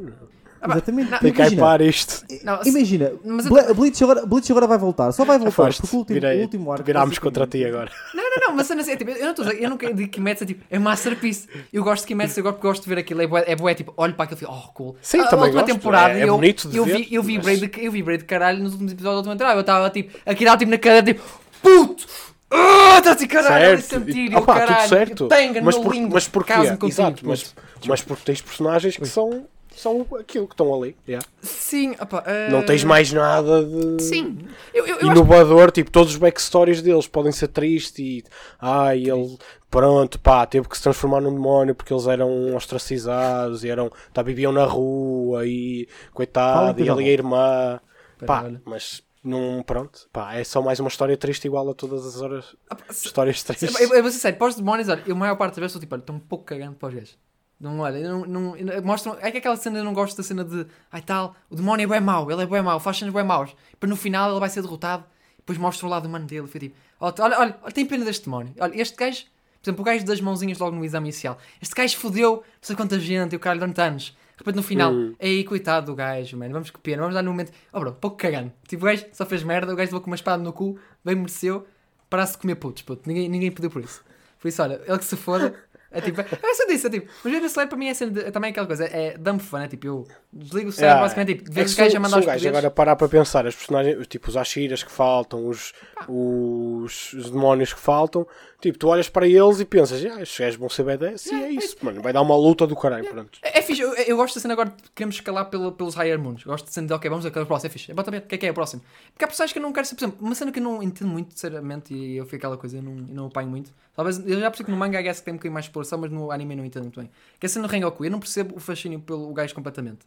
Exatamente. 0.62 1.10
Tem 1.22 1.32
que 1.32 1.40
Imagina, 1.40 1.62
hypar 1.62 1.82
isto. 1.82 2.26
Não, 2.44 2.62
se- 2.62 2.68
Imagina, 2.70 3.14
Mas 3.24 3.46
eu- 3.46 3.54
Ble- 3.54 3.74
Bleach, 3.74 4.04
agora, 4.04 4.26
Bleach 4.26 4.52
agora 4.52 4.68
vai 4.68 4.78
voltar. 4.78 5.10
Só 5.14 5.24
vai 5.24 5.38
voltar. 5.40 5.54
Foste. 5.54 5.80
Porque 5.82 5.96
o 5.96 6.00
último, 6.00 6.14
Virei- 6.20 6.38
o 6.40 6.42
último 6.42 6.72
arco. 6.74 6.84
Virámos 6.84 7.18
contra 7.18 7.48
ti 7.48 7.64
agora. 7.64 7.90
Não, 8.14 8.24
não, 8.30 8.48
não, 8.50 8.56
mas 8.58 8.66
a 8.66 8.68
cena 8.68 8.82
assim, 8.82 8.92
é, 8.92 8.96
tipo, 8.98 9.10
eu 9.12 9.22
não 9.24 9.30
estou 9.30 9.46
a 9.46 9.50
dizer, 9.52 9.64
eu 9.64 9.70
nunca 9.70 9.94
digo 9.94 10.10
Kimetsu 10.12 10.44
é 10.44 10.48
tipo, 10.48 10.64
é 10.70 10.78
masterpiece. 10.78 11.48
Eu 11.72 11.82
gosto 11.82 12.02
de 12.02 12.08
Kimetsu, 12.10 12.40
eu 12.42 12.44
gosto, 12.44 12.60
gosto 12.62 12.84
de 12.84 12.90
ver 12.90 12.98
aquilo, 13.00 13.22
é 13.22 13.28
bué, 13.28 13.44
é 13.48 13.56
bué, 13.56 13.74
tipo, 13.74 13.94
olho 13.96 14.14
para 14.14 14.26
aquilo 14.26 14.38
e 14.38 14.40
fico, 14.42 14.52
oh, 14.54 14.74
cool. 14.74 14.96
Sim, 15.02 15.20
a, 15.20 15.24
a 15.24 15.28
também 15.28 15.46
última 15.46 15.62
gosto, 15.62 15.74
temporada, 15.76 16.14
é- 16.14 16.22
é 16.22 16.24
eu, 16.30 16.36
bonito 16.36 16.68
de 16.68 16.78
eu, 16.78 16.84
ver, 16.86 16.98
vi, 16.98 17.08
eu, 17.16 17.24
vibrei 17.24 17.58
mas- 17.62 17.70
de, 17.72 17.86
eu 17.86 17.92
vibrei 17.94 18.18
de 18.18 18.26
caralho 18.26 18.62
nos 18.62 18.74
últimos 18.74 18.92
episódios 18.92 19.14
da 19.24 19.32
última 19.32 19.36
temporada. 19.36 19.58
Eu 19.58 19.62
estava 19.62 19.90
tipo, 19.90 20.14
aqui 20.26 20.44
dá 20.44 20.58
tipo 20.58 20.70
na 20.72 20.78
cadeira, 20.78 21.06
tipo, 21.06 21.22
puto! 21.62 22.06
Está 22.52 23.12
assim, 23.14 23.28
caralho, 23.28 23.66
ali 23.74 23.82
certo. 23.82 24.06
sentir, 24.06 24.32
E- 24.32 24.36
Opa, 24.36 24.54
caralho, 24.60 24.78
tudo 24.80 24.90
certo. 24.90 25.28
tenga, 25.28 25.62
mas, 25.62 25.78
por, 25.78 25.94
lindo, 25.94 26.14
mas 26.14 26.28
porquê? 26.28 26.54
Exato, 26.54 27.26
mas, 27.28 27.56
mas 27.88 28.02
porque 28.02 28.24
tens 28.26 28.42
personagens 28.42 28.98
que 28.98 29.06
são, 29.06 29.46
são 29.76 30.06
aquilo 30.20 30.48
que 30.48 30.54
estão 30.54 30.74
ali. 30.74 30.96
yeah. 31.08 31.26
Sim, 31.42 31.96
opa, 32.00 32.24
ah, 32.26 32.52
Não 32.52 32.64
tens 32.64 32.84
mais 32.84 33.12
nada 33.14 33.64
de 33.64 34.04
Sim, 34.04 34.40
eu, 34.74 34.86
eu, 34.86 34.96
eu 35.00 35.10
acho 35.10 35.12
inovador. 35.12 35.72
Tipo, 35.72 35.92
todos 35.92 36.12
os 36.14 36.18
backstories 36.18 36.82
deles 36.82 37.08
podem 37.08 37.32
ser 37.32 37.48
tristes 37.50 38.00
e. 38.00 38.24
Ai, 38.60 39.04
ele. 39.10 39.38
Pronto, 39.70 40.20
pá, 40.20 40.46
teve 40.48 40.68
que 40.68 40.76
se 40.76 40.82
transformar 40.84 41.22
num 41.22 41.32
demónio 41.34 41.76
porque 41.76 41.94
eles 41.94 42.08
eram 42.08 42.56
ostracizados 42.56 43.64
e 43.64 43.70
eram. 43.70 43.92
Tá, 44.12 44.22
viviam 44.24 44.52
na 44.52 44.66
rua 44.66 45.46
e. 45.46 45.88
Coitado, 46.14 46.82
e 46.82 46.86
e 46.86 46.90
a 46.90 46.96
irmã. 47.02 47.80
Pera, 48.18 48.28
Pá, 48.28 48.44
olha. 48.44 48.62
mas. 48.66 49.04
Não, 49.24 49.62
pronto, 49.64 50.08
pá, 50.14 50.34
é 50.36 50.44
só 50.46 50.62
mais 50.62 50.80
uma 50.80 50.88
história 50.88 51.18
triste 51.18 51.46
igual 51.46 51.70
a 51.70 51.74
todas 51.74 52.06
as 52.06 52.22
horas, 52.22 52.56
se- 52.90 53.08
histórias 53.08 53.44
tristes. 53.44 53.78
Eu, 53.80 53.94
eu 53.94 54.02
vou 54.02 54.12
ser 54.12 54.20
sério, 54.20 54.38
para 54.38 54.48
os 54.48 54.56
demónios, 54.56 54.88
olha, 54.88 55.04
eu 55.06 55.14
a 55.14 55.18
maior 55.18 55.36
parte 55.36 55.52
das 55.56 55.60
vezes 55.60 55.72
estou 55.72 55.82
tipo, 55.82 55.94
olha, 55.96 56.02
estou 56.02 56.16
um 56.16 56.20
pouco 56.20 56.46
cagando 56.46 56.76
para 56.76 56.88
os 56.90 56.96
gajos. 56.96 57.18
Não, 57.60 57.80
olha, 57.80 58.00
não, 58.10 58.26
não, 58.26 58.56
mostram, 58.82 59.18
é 59.20 59.30
que 59.30 59.40
aquela 59.40 59.58
cena 59.58 59.80
eu 59.80 59.84
não 59.84 59.94
gosto 59.94 60.16
da 60.16 60.24
cena 60.24 60.46
de, 60.46 60.66
ai 60.90 61.02
tal, 61.02 61.36
o 61.50 61.56
demónio 61.58 61.84
é 61.84 61.88
bem 61.88 62.00
mau, 62.00 62.32
ele 62.32 62.44
é 62.44 62.46
bem 62.46 62.62
mau, 62.62 62.80
faz 62.80 62.98
cenas 62.98 63.14
bem 63.14 63.24
maus. 63.26 63.54
Para 63.78 63.90
no 63.90 63.98
final 63.98 64.32
ele 64.32 64.40
vai 64.40 64.48
ser 64.50 64.62
derrotado, 64.62 65.04
depois 65.38 65.58
mostra 65.58 65.86
o 65.86 65.90
lado 65.90 66.08
humano 66.08 66.26
dele. 66.26 66.48
Foi 66.48 66.58
tipo, 66.62 66.76
olha, 67.02 67.14
olha, 67.20 67.38
olha, 67.40 67.54
tem 67.74 67.86
pena 67.86 68.06
deste 68.06 68.24
demónio. 68.24 68.54
Olha, 68.58 68.82
este 68.82 68.96
gajo, 68.96 69.26
Por 69.62 69.68
exemplo, 69.70 69.82
o 69.82 69.84
gajo 69.86 70.06
das 70.06 70.22
mãozinhas 70.22 70.58
logo 70.58 70.74
no 70.78 70.86
exame 70.86 71.08
inicial. 71.10 71.38
Este 71.62 71.76
gajo 71.76 71.98
fodeu, 71.98 72.36
não 72.38 72.44
sei 72.62 72.76
quanta 72.78 72.98
gente, 72.98 73.34
e 73.34 73.36
o 73.36 73.40
caralho 73.42 73.60
durante 73.60 73.82
anos. 73.82 74.18
De 74.40 74.46
repente 74.46 74.56
no 74.56 74.64
final, 74.64 74.94
Hum. 74.94 75.16
aí 75.20 75.44
coitado 75.44 75.88
do 75.88 75.96
gajo, 75.96 76.38
mano, 76.38 76.54
vamos 76.54 76.70
que 76.72 76.80
pena, 76.80 77.02
vamos 77.02 77.14
dar 77.14 77.22
no 77.22 77.32
momento. 77.32 77.52
Oh 77.74 77.80
bro, 77.80 77.92
pouco 77.94 78.16
cagando. 78.18 78.52
Tipo, 78.68 78.84
o 78.84 78.86
gajo 78.86 79.06
só 79.12 79.26
fez 79.26 79.44
merda, 79.44 79.74
o 79.74 79.76
gajo 79.76 79.88
levou 79.90 80.02
com 80.02 80.08
uma 80.10 80.16
espada 80.16 80.42
no 80.42 80.54
cu, 80.54 80.80
bem 81.04 81.16
mereceu, 81.16 81.68
parasse 82.10 82.34
de 82.34 82.40
comer 82.40 82.56
putos, 82.56 82.84
puto. 82.84 83.04
Ninguém, 83.08 83.28
ninguém 83.28 83.52
pediu 83.52 83.70
por 83.70 83.84
isso. 83.84 84.02
Por 84.40 84.48
isso, 84.48 84.62
olha, 84.64 84.82
ele 84.88 84.98
que 84.98 85.04
se 85.06 85.18
foda. 85.18 85.54
É 85.92 86.02
tipo, 86.02 86.22
é 86.22 86.54
só 86.54 86.66
disso, 86.68 86.88
é 86.88 86.90
tipo, 86.90 87.12
mas 87.24 87.34
ver 87.34 87.44
Slayer 87.46 87.68
para 87.70 87.78
mim 87.78 87.88
é, 87.88 87.94
cena 87.94 88.12
de- 88.12 88.20
é 88.22 88.32
também 88.32 88.52
aquela 88.52 88.68
coisa, 88.68 88.86
é, 88.86 89.08
é 89.08 89.18
dá-me 89.18 89.40
fã, 89.40 89.64
é 89.64 89.68
tipo, 89.68 89.88
eu 89.88 90.08
desligo 90.32 90.70
o 90.70 90.72
cérebro, 90.72 90.90
Yeah. 90.98 91.02
basicamente, 91.02 91.38
tipo, 91.40 91.52
ver 91.52 91.62
É 91.62 91.66
que 91.66 91.76
gajos 91.76 91.92
são- 91.94 92.00
a 92.00 92.04
mandar 92.04 92.20
os 92.20 92.26
gajos. 92.26 92.46
Agora 92.48 92.70
parar 92.72 92.96
para 92.96 93.08
pensar, 93.10 93.46
os 93.46 93.56
personagens, 93.56 94.08
tipo 94.08 94.30
os 94.30 94.38
Ashiras 94.38 94.84
que 94.84 94.92
faltam, 94.92 95.48
os, 95.48 95.74
os, 96.08 97.14
os 97.14 97.30
demónios 97.32 97.74
que 97.74 97.80
faltam, 97.80 98.28
tipo, 98.62 98.78
tu 98.78 98.88
olhas 98.88 99.10
para 99.10 99.28
eles 99.28 99.60
e 99.60 99.66
pensas, 99.66 100.04
ah, 100.06 100.22
estes 100.22 100.40
gajos 100.40 100.60
vão 100.60 100.70
ser 100.70 100.84
B10 100.86 101.26
e 101.32 101.44
é 101.44 101.50
isso, 101.52 101.78
mano, 101.82 102.02
vai 102.02 102.14
dar 102.14 102.22
uma 102.22 102.36
luta 102.36 102.68
do 102.68 102.76
caralho, 102.76 103.08
pronto. 103.10 103.40
É, 103.42 103.60
é 103.60 103.62
fixe, 103.62 103.82
eu, 103.82 103.94
eu 103.96 104.18
gosto 104.18 104.36
da 104.36 104.42
cena 104.42 104.54
agora 104.54 104.70
de 104.70 104.76
queremos 104.94 105.16
escalar 105.16 105.46
pelo, 105.50 105.72
pelos 105.72 105.96
Higher 105.96 106.20
Moons. 106.20 106.44
Gosto 106.44 106.66
de 106.66 106.74
cena 106.74 106.88
de, 106.88 106.94
ok, 106.94 107.10
vamos 107.10 107.26
aquele 107.26 107.46
próximo, 107.46 107.68
é 107.68 107.70
fixe. 107.72 107.92
É 107.92 107.94
bota 107.96 108.12
bem, 108.12 108.20
o 108.20 108.24
que 108.24 108.36
é 108.36 108.38
que 108.38 108.46
é 108.46 108.52
o 108.52 108.54
próximo? 108.54 108.82
Porque 109.14 109.24
há 109.24 109.28
personagens 109.28 109.54
que 109.54 109.60
eu 109.60 109.64
não 109.64 109.72
quero 109.74 109.88
ser, 109.88 109.96
por 109.96 110.04
exemplo, 110.04 110.18
uma 110.26 110.36
cena 110.36 110.52
que 110.52 110.60
eu 110.60 110.64
não 110.64 110.84
entendo 110.84 111.08
muito, 111.10 111.34
sinceramente, 111.34 111.94
e 111.94 112.18
eu 112.18 112.26
fico 112.26 112.36
aquela 112.38 112.58
coisa, 112.58 112.78
eu 112.78 112.84
não, 112.84 112.92
eu 113.08 113.16
não 113.16 113.26
apanho 113.28 113.50
muito. 113.50 113.72
Talvez, 113.96 114.18
eu 114.26 114.40
já 114.40 114.50
percebo 114.50 114.68
que 114.68 114.72
no 114.72 114.78
manga, 114.78 115.00
I 115.00 115.04
guess, 115.04 115.20
que 115.20 115.26
tem 115.26 115.34
um 115.34 115.38
bocadinho 115.38 115.54
mais 115.54 115.68
exploração, 115.82 116.00
mas 116.00 116.12
no 116.12 116.32
anime 116.32 116.56
não 116.56 116.66
entendo 116.66 116.84
muito 116.84 117.00
bem. 117.00 117.10
Que 117.40 117.46
é 117.46 117.48
a 117.48 117.50
cena 117.50 117.68
do 117.68 117.72
Rengoku, 117.72 118.06
eu 118.06 118.12
não 118.12 118.20
percebo 118.20 118.56
o 118.56 118.60
fascínio 118.60 119.00
pelo 119.00 119.32
gajo 119.34 119.54
completamente. 119.56 120.06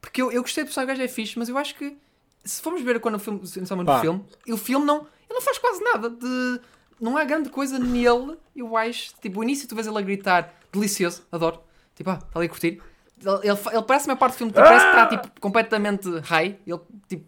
Porque 0.00 0.20
eu, 0.20 0.32
eu 0.32 0.42
gostei 0.42 0.64
do 0.64 0.66
personagem, 0.66 0.94
o 0.94 0.98
gajo 0.98 1.10
é 1.10 1.14
fixe, 1.14 1.38
mas 1.38 1.48
eu 1.48 1.56
acho 1.56 1.74
que, 1.76 1.96
se 2.44 2.60
formos 2.60 2.82
ver 2.82 3.00
quando 3.00 3.16
o 3.16 3.18
filme, 3.18 3.40
no 3.40 3.46
filme, 4.00 4.24
o 4.48 4.56
filme 4.56 4.84
não, 4.84 4.96
ele 4.98 5.34
não 5.34 5.42
faz 5.42 5.58
quase 5.58 5.82
nada 5.82 6.10
de... 6.10 6.60
Não 7.00 7.16
há 7.16 7.24
grande 7.24 7.48
coisa 7.48 7.78
nele, 7.78 8.36
eu 8.54 8.76
acho. 8.76 9.12
Tipo, 9.20 9.40
o 9.40 9.42
início 9.42 9.68
tu 9.68 9.74
vês 9.74 9.86
ele 9.86 9.98
a 9.98 10.00
gritar, 10.00 10.54
delicioso, 10.72 11.24
adoro. 11.32 11.60
Tipo, 11.96 12.10
ah, 12.10 12.14
está 12.14 12.38
ali 12.38 12.46
a 12.46 12.48
curtir. 12.48 12.80
Ele, 13.24 13.48
ele, 13.72 13.82
parece 13.86 14.04
a 14.04 14.08
maior 14.08 14.18
parte 14.18 14.34
do 14.34 14.38
filme, 14.38 14.52
tipo, 14.52 14.64
parece 14.64 14.84
que 14.84 14.90
está 14.90 15.06
tipo, 15.06 15.40
completamente 15.40 16.08
high. 16.24 16.56
Ele, 16.66 16.80
tipo, 17.08 17.24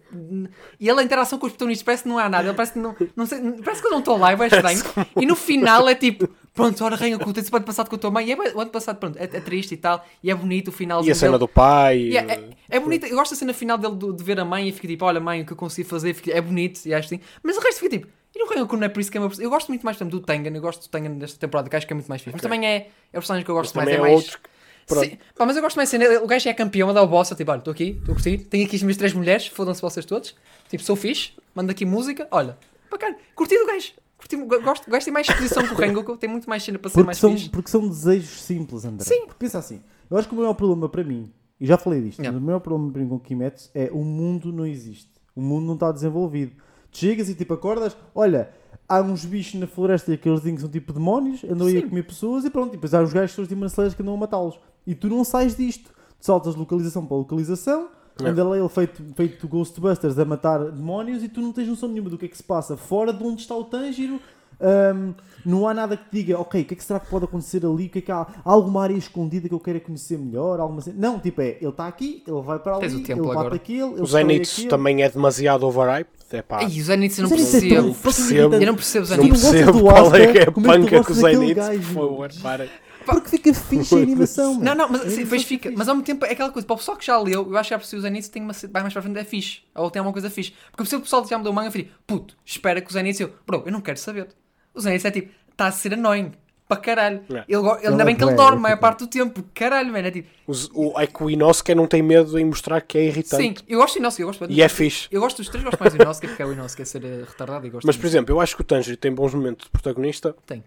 e 0.81 0.89
ele, 0.89 1.01
a 1.01 1.03
interação 1.03 1.39
com 1.39 1.47
os 1.47 1.53
protagonistas, 1.53 1.85
parece 1.85 2.03
que 2.03 2.09
não 2.09 2.19
há 2.19 2.29
nada. 2.29 2.47
Ele 2.49 2.55
parece 2.57 2.73
que 2.73 2.79
não, 2.79 2.95
não 3.17 3.27
sei, 3.27 3.41
parece 3.63 3.81
que 3.81 3.87
eu 3.87 3.91
não 3.93 3.99
estou 4.01 4.19
lá, 4.19 4.33
é 4.33 4.37
bem 4.37 4.47
estranho. 4.49 4.83
E 5.21 5.27
no 5.27 5.37
final 5.37 5.89
é 5.89 5.95
tipo, 5.95 6.29
pronto, 6.53 6.85
ora, 6.85 6.97
Rainha, 6.97 7.19
tem-se 7.19 7.53
o 7.53 7.57
ano 7.57 7.65
passado 7.65 7.89
com 7.89 7.97
a 7.97 7.99
tua 7.99 8.11
mãe. 8.11 8.27
E 8.29 8.33
é, 8.33 8.37
o 8.37 8.61
ano 8.61 8.71
passado, 8.71 8.97
pronto, 8.99 9.17
é, 9.19 9.25
é 9.25 9.41
triste 9.41 9.75
e 9.75 9.77
tal. 9.77 10.05
E 10.23 10.31
é 10.31 10.35
bonito 10.35 10.69
o 10.69 10.73
finalzinho. 10.73 11.11
E 11.11 11.13
a 11.13 11.15
cena 11.15 11.33
dele. 11.33 11.39
do 11.41 11.49
pai, 11.49 11.99
E 11.99 12.17
é, 12.17 12.21
é, 12.21 12.51
é 12.77 12.81
bonito, 12.81 13.07
eu 13.07 13.17
gosto 13.17 13.33
da 13.33 13.37
cena 13.37 13.53
final 13.55 13.79
dele 13.79 13.95
de, 13.97 14.13
de 14.17 14.25
ver 14.25 14.39
a 14.41 14.45
mãe 14.45 14.69
e 14.69 14.73
fica 14.73 14.89
tipo, 14.89 15.05
olha 15.05 15.21
mãe, 15.21 15.43
o 15.43 15.47
que 15.47 15.53
eu 15.53 15.57
consegui 15.57 15.89
fazer, 15.89 16.13
fica- 16.15 16.33
é 16.37 16.41
bonito, 16.41 16.81
e 16.87 16.93
acho 16.95 17.07
assim. 17.07 17.21
Mas 17.43 17.57
o 17.57 17.61
resto 17.61 17.79
fica 17.81 17.99
tipo, 17.99 18.09
e 18.35 18.39
no 18.39 18.47
Rengoku 18.51 18.77
não 18.77 18.85
é 18.85 18.89
por 18.89 18.99
isso 19.01 19.13
que 19.13 19.17
é 19.17 19.21
uma 19.21 19.31
Eu 19.39 19.49
gosto 19.49 19.69
muito 19.69 19.85
mais 19.85 19.97
exemplo, 19.97 20.19
do 20.19 20.27
Tengen, 20.27 20.53
eu 20.55 20.61
gosto 20.61 20.83
do 20.83 20.89
Tengen 20.91 21.19
desta 21.19 21.39
temporada, 21.39 21.69
que 21.71 21.77
acho 21.77 21.87
que 21.87 21.93
é 21.93 21.95
muito 21.97 22.09
mais 22.09 22.21
fixe. 22.21 22.35
Mas 22.35 22.45
Ok. 22.45 22.51
também 22.51 22.69
é, 22.69 22.77
é 22.79 22.87
o 23.11 23.21
personagem 23.21 23.45
que 23.45 23.51
eu 23.51 23.55
gosto 23.55 23.73
mas 23.77 23.85
mais, 23.85 23.97
também 23.97 24.11
é 24.11 24.11
é 24.11 24.15
mais. 24.15 24.25
outro 24.27 24.41
que. 24.41 24.54
Sim. 24.87 25.19
Pá, 25.37 25.47
mas 25.47 25.57
eu 25.57 25.63
gosto 25.63 25.77
mais 25.77 25.91
de 25.91 25.99
cena, 25.99 26.21
o 26.23 26.27
gajo 26.27 26.49
é 26.49 26.55
campeão, 26.55 26.91
anda 26.91 27.01
ao 27.01 27.07
boss, 27.09 27.31
eu 27.31 27.37
tipo, 27.37 27.51
olha, 27.51 27.59
estou 27.59 27.73
aqui, 27.73 27.97
estou 27.99 28.13
a 28.13 28.15
curtir, 28.15 28.39
tenho 28.39 28.67
aqui 28.67 28.77
as 28.77 28.83
minhas 28.83 28.97
três 28.97 29.13
mulheres, 29.13 29.47
fodam-se 29.47 29.81
vocês 29.81 30.05
todos, 30.05 30.35
tipo, 30.69 30.83
sou 30.83 30.97
fixe, 30.97 31.33
mando 31.55 31.71
aqui 31.71 31.85
música, 31.85 32.29
olha, 32.31 32.57
bacana, 32.91 33.17
curti 33.35 33.59
do 33.59 33.67
gajo. 33.67 33.93
Curti, 34.17 34.37
gosto, 34.63 34.89
gosto 34.91 35.05
de 35.07 35.11
mais 35.11 35.29
exposição 35.29 35.63
que 35.67 35.73
o 35.75 35.77
Rengoku, 35.77 36.17
tem 36.17 36.31
muito 36.31 36.49
mais 36.49 36.63
cena 36.63 36.79
para 36.79 36.89
ser 36.91 36.95
Porque 36.95 37.07
mais 37.07 37.19
são, 37.19 37.33
fixe. 37.33 37.51
porque 37.51 37.71
são 37.71 37.89
desejos 37.89 38.43
simples, 38.43 38.85
André. 38.85 39.05
Sim. 39.05 39.21
Porque 39.27 39.35
pensa 39.39 39.59
assim, 39.59 39.81
eu 40.11 40.17
acho 40.17 40.29
que 40.29 40.35
o 40.35 40.39
maior 40.39 40.55
problema 40.55 40.89
para 40.89 41.03
mim, 41.05 41.31
e 41.61 41.67
já 41.67 41.77
falei 41.77 42.01
disto, 42.01 42.21
Yeah. 42.21 42.39
o 42.39 42.41
maior 42.43 42.61
problema 42.61 42.91
para 42.93 43.03
mim 43.03 43.09
com 43.09 43.19
Kimetsu 43.19 43.71
é 43.75 43.91
o 43.93 44.03
mundo 44.05 44.53
não 44.53 44.67
existe. 44.67 45.11
O 45.37 45.43
mundo 45.43 45.67
não 45.67 45.75
está 45.75 45.91
desenvolvido. 45.93 46.53
Tu 46.91 46.99
chegas 46.99 47.29
e 47.29 47.35
tipo 47.35 47.53
acordas, 47.55 47.97
olha, 48.15 48.51
há 48.89 49.01
uns 49.03 49.25
bichos 49.25 49.59
na 49.61 49.67
floresta 49.67 50.11
e 50.11 50.15
aqueles 50.15 50.41
que 50.41 50.59
são 50.59 50.69
tipo 50.71 50.93
demónios, 50.93 51.43
andam 51.45 51.67
aí 51.67 51.79
a 51.79 51.83
comer 51.89 52.05
pessoas 52.05 52.45
e 52.45 52.51
pronto, 52.51 52.69
e 52.69 52.77
depois 52.77 52.95
há 52.95 53.03
os 53.03 53.13
gajos 53.13 53.31
que 53.33 53.37
são 53.37 53.45
Demon 53.45 53.67
Slayers 53.67 53.95
que 53.95 54.03
andam 54.03 54.15
a 54.15 54.17
matá-los. 54.17 54.59
E 54.87 54.95
tu 54.95 55.09
não 55.09 55.25
sais 55.25 55.57
disto. 55.57 55.91
Tu 56.21 56.27
saltas 56.27 56.55
de 56.55 56.61
localização 56.61 57.05
para 57.07 57.17
localização, 57.17 57.89
É. 58.23 58.29
anda 58.29 58.45
lá 58.45 58.57
ele 58.59 58.69
feito, 58.69 59.03
feito 59.17 59.47
Ghostbusters 59.49 60.19
a 60.19 60.25
matar 60.25 60.59
demónios 60.71 61.23
e 61.23 61.29
tu 61.29 61.41
não 61.41 61.53
tens 61.53 61.69
noção 61.69 61.89
nenhuma 61.89 62.09
do 62.11 62.17
que 62.19 62.27
é 62.27 62.29
que 62.29 62.37
se 62.37 62.43
passa 62.43 62.77
fora 62.77 63.13
de 63.13 63.23
onde 63.23 63.43
está 63.43 63.55
o 63.55 63.65
Tanjiro. 63.65 64.21
Hum, 64.61 65.13
não 65.45 65.67
há 65.69 65.75
nada 65.75 65.97
que 65.97 66.05
te 66.05 66.13
diga, 66.13 66.39
ok, 66.41 66.63
o 66.63 66.65
que 66.65 66.75
é 66.75 66.77
que 66.77 66.85
será 66.85 67.01
que 67.01 67.09
pode 67.11 67.25
acontecer 67.25 67.67
ali? 67.67 67.87
O 67.87 67.91
que 67.91 67.99
é 67.99 68.03
que 68.03 68.13
há? 68.13 68.21
Há 68.23 68.51
alguma 68.53 68.85
área 68.85 68.95
escondida 68.95 69.49
que 69.49 69.55
eu 69.55 69.59
queira 69.59 69.81
conhecer 69.81 70.17
melhor? 70.17 70.61
Alguma... 70.61 70.81
Não, 70.95 71.19
tipo 71.19 71.43
é, 71.43 71.59
ele 71.61 71.69
está 71.71 71.89
aqui, 71.89 72.23
ele 72.27 72.41
vai 72.41 72.59
para 72.61 72.77
ali, 72.77 72.87
o 72.87 72.99
ele 73.01 73.21
bate 73.21 73.73
ele 73.73 73.83
O 74.01 74.07
Zenitsu 74.07 74.53
aquele. 74.61 74.69
também 74.71 75.03
é 75.03 75.09
demasiado 75.11 75.67
overhyped, 75.67 76.09
é 76.31 76.41
pá, 76.41 76.59
Ai, 76.59 76.67
o 76.67 76.83
Zenitsu 76.85 77.23
não 77.23 77.27
é 77.27 77.31
tão 77.31 77.37
percebo. 77.39 77.65
irritante. 77.67 78.63
Eu 78.63 78.67
não 78.67 78.75
percebo 78.77 79.03
os 79.05 79.11
não 79.11 79.17
Tu 79.17 79.23
não 79.23 79.29
gostas 79.31 79.51
percebo 79.51 79.81
qual 79.81 80.15
é 80.15 80.27
que 80.33 80.39
é 80.39 80.41
a 80.41 80.43
é 80.45 80.47
que 80.47 80.53
panca 80.63 81.05
com 81.05 81.13
o 81.13 81.15
Zenitsu, 81.15 81.71
por 81.73 81.83
favor, 81.83 82.31
para. 82.41 82.69
Porque 83.05 83.29
fica 83.29 83.55
fixe 83.55 83.95
a 83.95 83.99
animação. 83.99 84.59
Não, 84.61 84.75
não, 84.75 84.89
mas 84.89 85.03
A 85.03 85.11
sim, 85.11 85.23
depois 85.25 85.43
fica. 85.45 85.69
fixe. 85.69 85.79
Mas 85.79 85.89
ao 85.89 85.95
mesmo 85.95 86.07
tempo 86.07 86.25
é 86.25 86.33
aquela 86.33 86.51
coisa, 86.51 86.67
para 86.67 86.75
o 86.75 86.79
pessoal 86.79 86.97
que 86.97 87.07
já 87.07 87.19
leu, 87.19 87.47
eu 87.51 87.57
acho 87.57 87.69
que 87.69 87.75
a 87.75 87.79
preciso 87.79 87.99
o 87.99 88.01
Zenitsu 88.03 88.31
tem 88.31 88.43
uma, 88.43 88.53
vai 88.71 88.83
mais 88.83 88.93
para 88.93 89.03
frente, 89.03 89.19
é 89.19 89.25
fixe. 89.25 89.61
Ou 89.75 89.91
tem 89.91 90.01
alguma 90.01 90.13
coisa 90.13 90.31
fixe. 90.31 90.51
Porque 90.71 90.83
eu 90.83 90.85
percebo 90.85 91.01
que 91.03 91.03
o 91.03 91.11
pessoal 91.11 91.27
já 91.27 91.39
me 91.39 91.45
deu 91.45 91.53
manga 91.53 91.69
e 91.69 91.73
falei, 91.73 91.91
puto, 92.07 92.37
espera 92.45 92.81
que 92.81 92.89
o 92.91 92.93
Zenitsu. 92.93 93.23
Eu, 93.25 93.33
bro, 93.47 93.63
eu 93.67 93.73
não 93.73 93.81
quero 93.81 93.99
saber. 93.99 94.29
O 94.75 94.81
Zenitsu 94.81 95.07
é 95.07 95.11
tipo, 95.11 95.33
está 95.51 95.67
a 95.67 95.73
ser 95.73 95.95
annoying. 95.95 96.33
Para 96.67 96.79
caralho. 96.79 97.23
É. 97.29 97.45
Ele, 97.47 97.69
ele, 97.69 97.87
ainda 97.89 98.03
é 98.03 98.07
bem 98.07 98.17
que 98.17 98.25
ele 98.25 98.33
dorme 98.33 98.57
a 98.57 98.59
é 98.59 98.63
maior 98.63 98.75
tipo- 98.77 98.81
parte 98.81 98.99
do 99.01 99.07
tempo. 99.07 99.45
Caralho, 99.55 99.93
mano. 99.93 100.09
É 100.09 100.11
tipo, 100.11 100.29
Os- 100.47 100.71
O, 100.73 100.99
é 100.99 101.07
que 101.07 101.23
o 101.23 101.29
Inosuke 101.29 101.75
não 101.75 101.87
tem 101.87 102.03
medo 102.03 102.39
em 102.39 102.45
mostrar 102.47 102.81
que 102.81 102.97
é 102.97 103.05
irritante. 103.05 103.43
sim, 103.43 103.55
eu 103.69 103.79
gosto 103.81 103.97
do 103.97 103.99
Inosuke, 103.99 104.23
eu 104.23 104.27
gosto 104.29 104.47
E 104.51 104.63
é 104.63 104.69
fixe. 104.71 105.07
Eu 105.11 105.21
gosto 105.21 105.37
dos 105.37 105.51
três, 105.51 105.63
gosto 105.63 105.79
mais 105.79 105.93
do 105.93 106.03
Inosuke, 106.03 106.27
porque 106.29 106.43
é 106.43 106.47
o 106.47 106.53
Inosuke 106.55 106.81
a 106.81 106.87
ser 106.87 107.05
eh, 107.05 107.23
retardado 107.29 107.67
e 107.67 107.71
gosto 107.71 107.87
Mas, 107.87 107.99
por 107.99 108.07
exemplo, 108.07 108.35
eu 108.35 108.41
acho 108.41 108.57
que 108.57 108.63
o 108.63 108.65
Tanjiro 108.65 108.97
tem 108.97 109.13
bons 109.13 109.35
momentos 109.35 109.67
de 109.67 109.71
protagonista 109.71 110.35
Tem. 110.47 110.65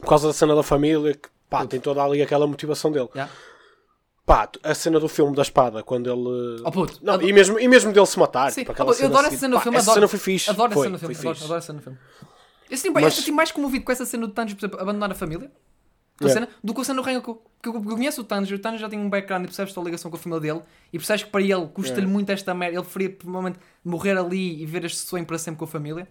por 0.00 0.08
causa 0.08 0.26
da 0.26 0.34
cena 0.34 0.56
da 0.56 0.62
família, 0.64 1.14
que 1.14 1.28
pá, 1.48 1.66
tem 1.66 1.80
toda 1.80 2.02
ali 2.02 2.20
aquela 2.22 2.46
motivação 2.46 2.90
dele. 2.92 3.08
Já? 3.14 3.28
Pá, 4.26 4.48
a 4.62 4.74
cena 4.74 5.00
do 5.00 5.08
filme 5.08 5.34
da 5.34 5.40
espada, 5.42 5.82
quando 5.82 6.10
ele. 6.10 6.60
Oh, 6.64 6.70
puto, 6.70 6.98
Não, 7.02 7.14
adoro- 7.14 7.28
e, 7.28 7.32
mesmo, 7.32 7.58
e 7.58 7.66
mesmo 7.66 7.92
dele 7.92 8.04
se 8.06 8.18
matar. 8.18 8.52
Sim, 8.52 8.60
tipo, 8.60 8.70
oh, 8.70 8.74
aquela 8.74 8.90
puto, 8.90 9.02
eu 9.02 9.06
adoro 9.08 9.20
essa 9.20 9.28
assim, 9.28 9.38
cena 9.38 9.56
do 9.56 9.62
filme, 9.62 9.78
Essa 9.78 9.90
adoro. 9.90 9.94
cena 10.00 10.08
foi 10.08 10.18
fixe. 10.18 10.50
Adoro 10.50 10.72
essa 10.72 10.82
cena 10.82 10.92
do 10.92 10.98
filme, 10.98 11.14
adoro, 11.16 11.54
essa 11.56 11.66
cena 11.66 11.78
do 11.78 11.82
filme. 11.82 11.98
Eu, 12.70 12.76
senti, 12.76 12.88
eu 12.88 12.92
Mas- 13.00 13.14
senti 13.14 13.32
mais 13.32 13.50
comovido 13.50 13.84
com 13.84 13.90
essa 13.92 14.04
cena 14.04 14.26
do 14.26 14.32
Tanjiro, 14.34 14.58
por 14.60 14.66
exemplo, 14.66 14.80
abandonar 14.82 15.10
a 15.10 15.14
família 15.14 15.50
É. 16.20 16.28
cena, 16.28 16.46
do 16.62 16.74
que 16.74 16.80
a 16.82 16.84
cena 16.84 17.00
do 17.00 17.06
Rengoku. 17.06 17.42
Porque 17.62 17.76
eu 17.76 17.82
conheço 17.82 18.20
o 18.20 18.24
Tanjiro, 18.24 18.58
o 18.58 18.60
Tanjiro 18.60 18.82
já 18.82 18.88
tem 18.90 18.98
um 18.98 19.08
background 19.08 19.44
e 19.44 19.46
percebes 19.46 19.76
a 19.78 19.80
ligação 19.80 20.10
com 20.10 20.18
a 20.18 20.20
família 20.20 20.40
dele 20.42 20.62
e 20.92 20.98
percebes 20.98 21.22
que 21.24 21.30
para 21.30 21.40
ele 21.40 21.66
custa-lhe 21.68 22.02
É. 22.04 22.06
muito 22.06 22.28
esta 22.30 22.52
merda. 22.52 22.74
Ele 22.76 22.82
preferia, 22.82 23.08
provavelmente, 23.08 23.58
morrer 23.82 24.18
ali 24.18 24.60
e 24.62 24.66
ver 24.66 24.84
este 24.84 24.98
sonho 24.98 25.24
para 25.24 25.38
sempre 25.38 25.58
com 25.60 25.64
a 25.64 25.68
família. 25.68 26.06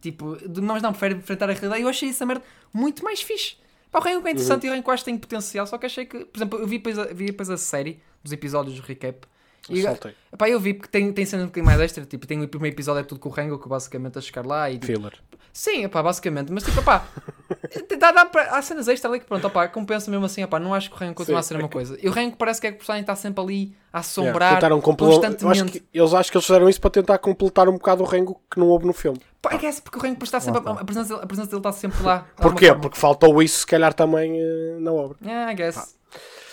Tipo, 0.00 0.38
mas 0.62 0.80
não, 0.82 0.92
prefere 0.92 1.16
enfrentar 1.16 1.50
a 1.50 1.52
realidade. 1.52 1.82
Eu 1.82 1.88
achei 1.88 2.08
essa 2.08 2.24
merda 2.24 2.42
muito 2.72 3.04
mais 3.04 3.20
fixe. 3.20 3.56
Pá, 3.90 3.98
o 3.98 4.08
é 4.08 4.12
interessante 4.14 4.66
e 4.66 4.70
o 4.70 4.82
que 4.82 5.04
tem 5.04 5.18
potencial, 5.18 5.66
só 5.66 5.76
que 5.76 5.86
achei 5.86 6.06
que, 6.06 6.24
por 6.24 6.38
exemplo, 6.38 6.58
eu 6.60 6.66
vi 6.66 6.78
depois 6.78 6.98
a, 6.98 7.04
vi 7.06 7.26
depois 7.26 7.50
a 7.50 7.56
série 7.56 8.00
dos 8.22 8.32
episódios 8.32 8.76
do 8.76 8.82
recap. 8.86 9.26
E. 9.68 9.84
Epá, 10.32 10.48
eu 10.48 10.60
vi 10.60 10.74
porque 10.74 10.90
tem, 10.90 11.12
tem 11.12 11.26
cena 11.26 11.42
um 11.42 11.46
bocadinho 11.46 11.66
mais 11.66 11.80
extra, 11.80 12.04
tipo, 12.04 12.26
tem 12.26 12.42
o 12.42 12.48
primeiro 12.48 12.74
episódio 12.74 13.00
é 13.00 13.02
tudo 13.02 13.20
com 13.20 13.28
o 13.28 13.32
Rengoku 13.32 13.68
basicamente 13.68 14.16
a 14.18 14.20
chegar 14.20 14.46
lá 14.46 14.70
e 14.70 14.74
tipo, 14.74 14.86
Filler. 14.86 15.18
Sim, 15.52 15.84
epá, 15.84 16.02
basicamente, 16.02 16.52
mas 16.52 16.64
tipo, 16.64 16.80
opá, 16.80 17.06
dá, 17.98 18.10
dá 18.12 18.24
pra, 18.24 18.42
há 18.56 18.62
cenas 18.62 18.88
extra 18.88 19.10
ali 19.10 19.20
que 19.20 19.26
pronto, 19.26 19.46
opá, 19.46 19.68
compensa 19.68 20.10
mesmo 20.10 20.26
assim, 20.26 20.42
opá, 20.42 20.58
não 20.58 20.74
acho 20.74 20.90
que 20.90 20.96
o 20.96 20.98
Rengoku 20.98 21.18
continua 21.18 21.40
a 21.40 21.42
ser 21.42 21.54
a 21.54 21.56
mesma 21.58 21.68
coisa. 21.70 21.98
E 22.02 22.08
o 22.08 22.10
Rengoku 22.10 22.36
parece 22.38 22.60
que 22.60 22.66
é 22.66 22.70
que 22.70 22.76
o 22.76 22.78
personagem 22.78 23.02
está 23.02 23.14
sempre 23.16 23.42
ali 23.42 23.76
a 23.92 23.98
assombrar 24.00 24.54
tentaram 24.54 24.80
completar. 24.80 25.14
Eu 25.14 25.18
acho 25.22 25.38
constantemente. 25.38 25.80
que, 25.80 25.98
eles 25.98 26.14
acho 26.14 26.30
que 26.30 26.36
eles 26.36 26.46
fizeram 26.46 26.68
isso 26.68 26.80
para 26.80 26.90
tentar 26.90 27.18
completar 27.18 27.68
um 27.68 27.72
bocado 27.72 28.02
o 28.02 28.06
Rengo 28.06 28.40
que 28.50 28.58
não 28.58 28.68
houve 28.68 28.86
no 28.86 28.92
filme. 28.92 29.20
Pá, 29.42 29.50
é 29.54 29.58
que 29.58 29.66
é 29.66 29.68
assim, 29.68 29.82
porque 29.82 29.98
o 29.98 30.02
Rengoku 30.02 30.24
está 30.24 30.40
sempre, 30.40 30.60
a, 30.64 30.84
presença, 30.84 31.14
a 31.16 31.26
presença 31.26 31.48
dele 31.48 31.60
está 31.60 31.72
sempre 31.72 32.02
lá. 32.02 32.18
de 32.18 32.24
alguma 32.36 32.50
Porquê? 32.52 32.66
forma. 32.66 32.80
Porque 32.82 32.98
faltou 32.98 33.42
isso, 33.42 33.60
se 33.60 33.66
calhar, 33.66 33.94
também 33.94 34.38
eh, 34.40 34.76
na 34.80 34.92
obra. 34.92 35.16
Yeah, 35.24 35.52
I 35.52 35.54
guess. 35.54 35.98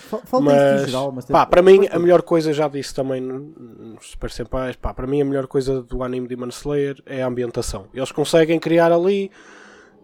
Fa- 0.09 0.19
Falta 0.23 0.45
Mas, 0.45 0.83
em 0.83 0.85
geral, 0.85 1.11
mas 1.11 1.25
pá, 1.25 1.45
para 1.45 1.61
mim, 1.61 1.85
a 1.91 1.99
melhor 1.99 2.21
coisa, 2.21 2.53
já 2.53 2.69
disse 2.69 2.95
também 2.95 3.19
no- 3.19 3.39
nos 3.39 4.11
Super 4.11 4.31
Senpais, 4.31 4.75
pá, 4.77 4.93
para 4.93 5.05
mim, 5.05 5.21
a 5.21 5.25
melhor 5.25 5.47
coisa 5.47 5.81
do 5.81 6.01
anime 6.01 6.29
Demon 6.29 6.47
Slayer 6.47 6.95
é 7.05 7.21
a 7.23 7.27
ambientação. 7.27 7.87
Eles 7.93 8.09
conseguem 8.13 8.57
criar 8.57 8.89
ali, 8.93 9.29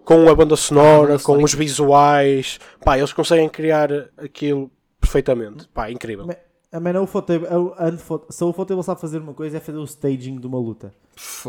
com 0.03 0.29
a 0.29 0.35
banda 0.35 0.55
sonora, 0.55 1.15
Ah, 1.15 1.19
com 1.19 1.41
os 1.43 1.53
visuais, 1.53 2.59
pá, 2.83 2.97
eles 2.97 3.13
conseguem 3.13 3.47
criar 3.49 3.89
aquilo 4.17 4.69
perfeitamente. 4.99 5.67
Pá, 5.69 5.89
incrível. 5.91 6.27
A 6.71 6.79
man, 6.79 6.99
o 6.99 7.03
Ufotable- 7.03 7.47
se 8.29 8.43
o 8.43 8.49
Ufotable 8.49 8.83
sabe 8.83 8.99
fazer 8.99 9.19
uma 9.19 9.33
coisa 9.33 9.57
é 9.57 9.59
fazer 9.59 9.77
o 9.77 9.83
staging 9.83 10.39
de 10.39 10.47
uma 10.47 10.57
luta. 10.57 10.91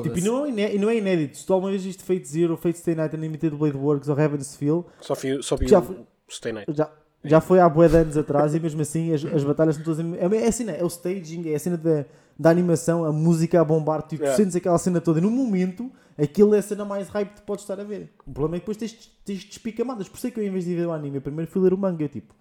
Tipo, 0.03 0.19
e 0.19 0.21
não, 0.21 0.45
é 0.45 0.75
não 0.79 0.91
é 0.91 0.97
inédito. 0.97 1.39
Se 1.39 1.47
tu 1.47 1.55
alguma 1.55 1.71
vez 1.71 1.83
viste 1.83 2.03
Fate 2.03 2.29
Zero, 2.29 2.57
Fate 2.59 2.79
Stay 2.79 2.95
Night 2.95 3.17
Unlimited 3.17 3.57
Blade 3.57 3.77
Works 3.77 4.09
ou 4.11 4.19
Heaven's 4.19 4.55
Feel, 4.55 4.87
Só 5.01 5.15
só 5.41 5.57
vi 5.57 5.67
Já 5.67 5.83
Stay 6.31 6.53
Night. 6.53 6.71
já, 6.75 6.91
já 7.25 7.41
foi 7.41 7.59
há 7.61 7.69
bué 7.69 7.89
de 7.89 7.97
anos 7.97 8.19
atrás 8.19 8.55
e 8.55 8.61
mesmo 8.61 8.83
assim 8.83 9.15
as, 9.15 9.25
as 9.25 9.43
batalhas 9.43 9.77
são 9.77 9.85
todas... 9.85 10.01
É, 10.01 10.45
é, 10.45 10.47
assim, 10.47 10.65
né? 10.65 10.77
é 10.79 10.85
o 10.85 10.89
staging, 10.89 11.49
é 11.51 11.55
a 11.55 11.59
cena 11.59 11.79
da, 11.79 12.05
da 12.39 12.51
animação, 12.51 13.05
a 13.05 13.13
música 13.13 13.61
a 13.61 13.65
bombar, 13.65 14.03
tipo, 14.03 14.23
Yeah. 14.23 14.37
tu 14.37 14.43
sentes 14.43 14.57
aquela 14.57 14.79
cena 14.79 15.01
toda 15.01 15.19
e 15.19 15.23
no 15.23 15.31
momento 15.31 15.91
aquilo 16.19 16.55
é 16.55 16.59
a 16.59 16.63
cena 16.63 16.85
mais 16.85 17.09
hype 17.09 17.35
que 17.35 17.43
podes 17.43 17.65
estar 17.65 17.79
a 17.79 17.85
ver. 17.85 18.13
O 18.27 18.33
problema 18.33 18.57
é 18.57 18.59
que 18.61 18.63
depois 18.63 18.77
tens, 18.77 19.11
tens 19.25 19.45
despicamadas. 19.45 20.09
Por 20.09 20.17
isso 20.17 20.27
é 20.27 20.31
que 20.31 20.41
eu, 20.41 20.45
em 20.45 20.51
vez 20.51 20.65
de 20.65 20.75
ver 20.75 20.87
o 20.87 20.93
anime, 20.93 21.21
primeiro 21.21 21.51
fui 21.51 21.63
ler 21.63 21.73
o 21.73 21.79
manga, 21.79 22.03
eu 22.03 22.09
tipo... 22.09 22.35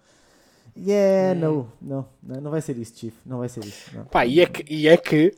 Yeah, 0.76 1.38
não, 1.38 1.68
não, 1.80 2.06
não, 2.20 2.40
não 2.40 2.50
vai 2.50 2.60
ser 2.60 2.76
isso, 2.76 2.98
Chief, 2.98 3.14
não 3.24 3.38
vai 3.38 3.48
ser 3.48 3.64
isso. 3.64 3.96
Não. 3.96 4.06
Pá, 4.06 4.26
e 4.26 4.40
é 4.40 4.46
que, 4.46 4.64
e, 4.72 4.88
é 4.88 4.96
que 4.96 5.32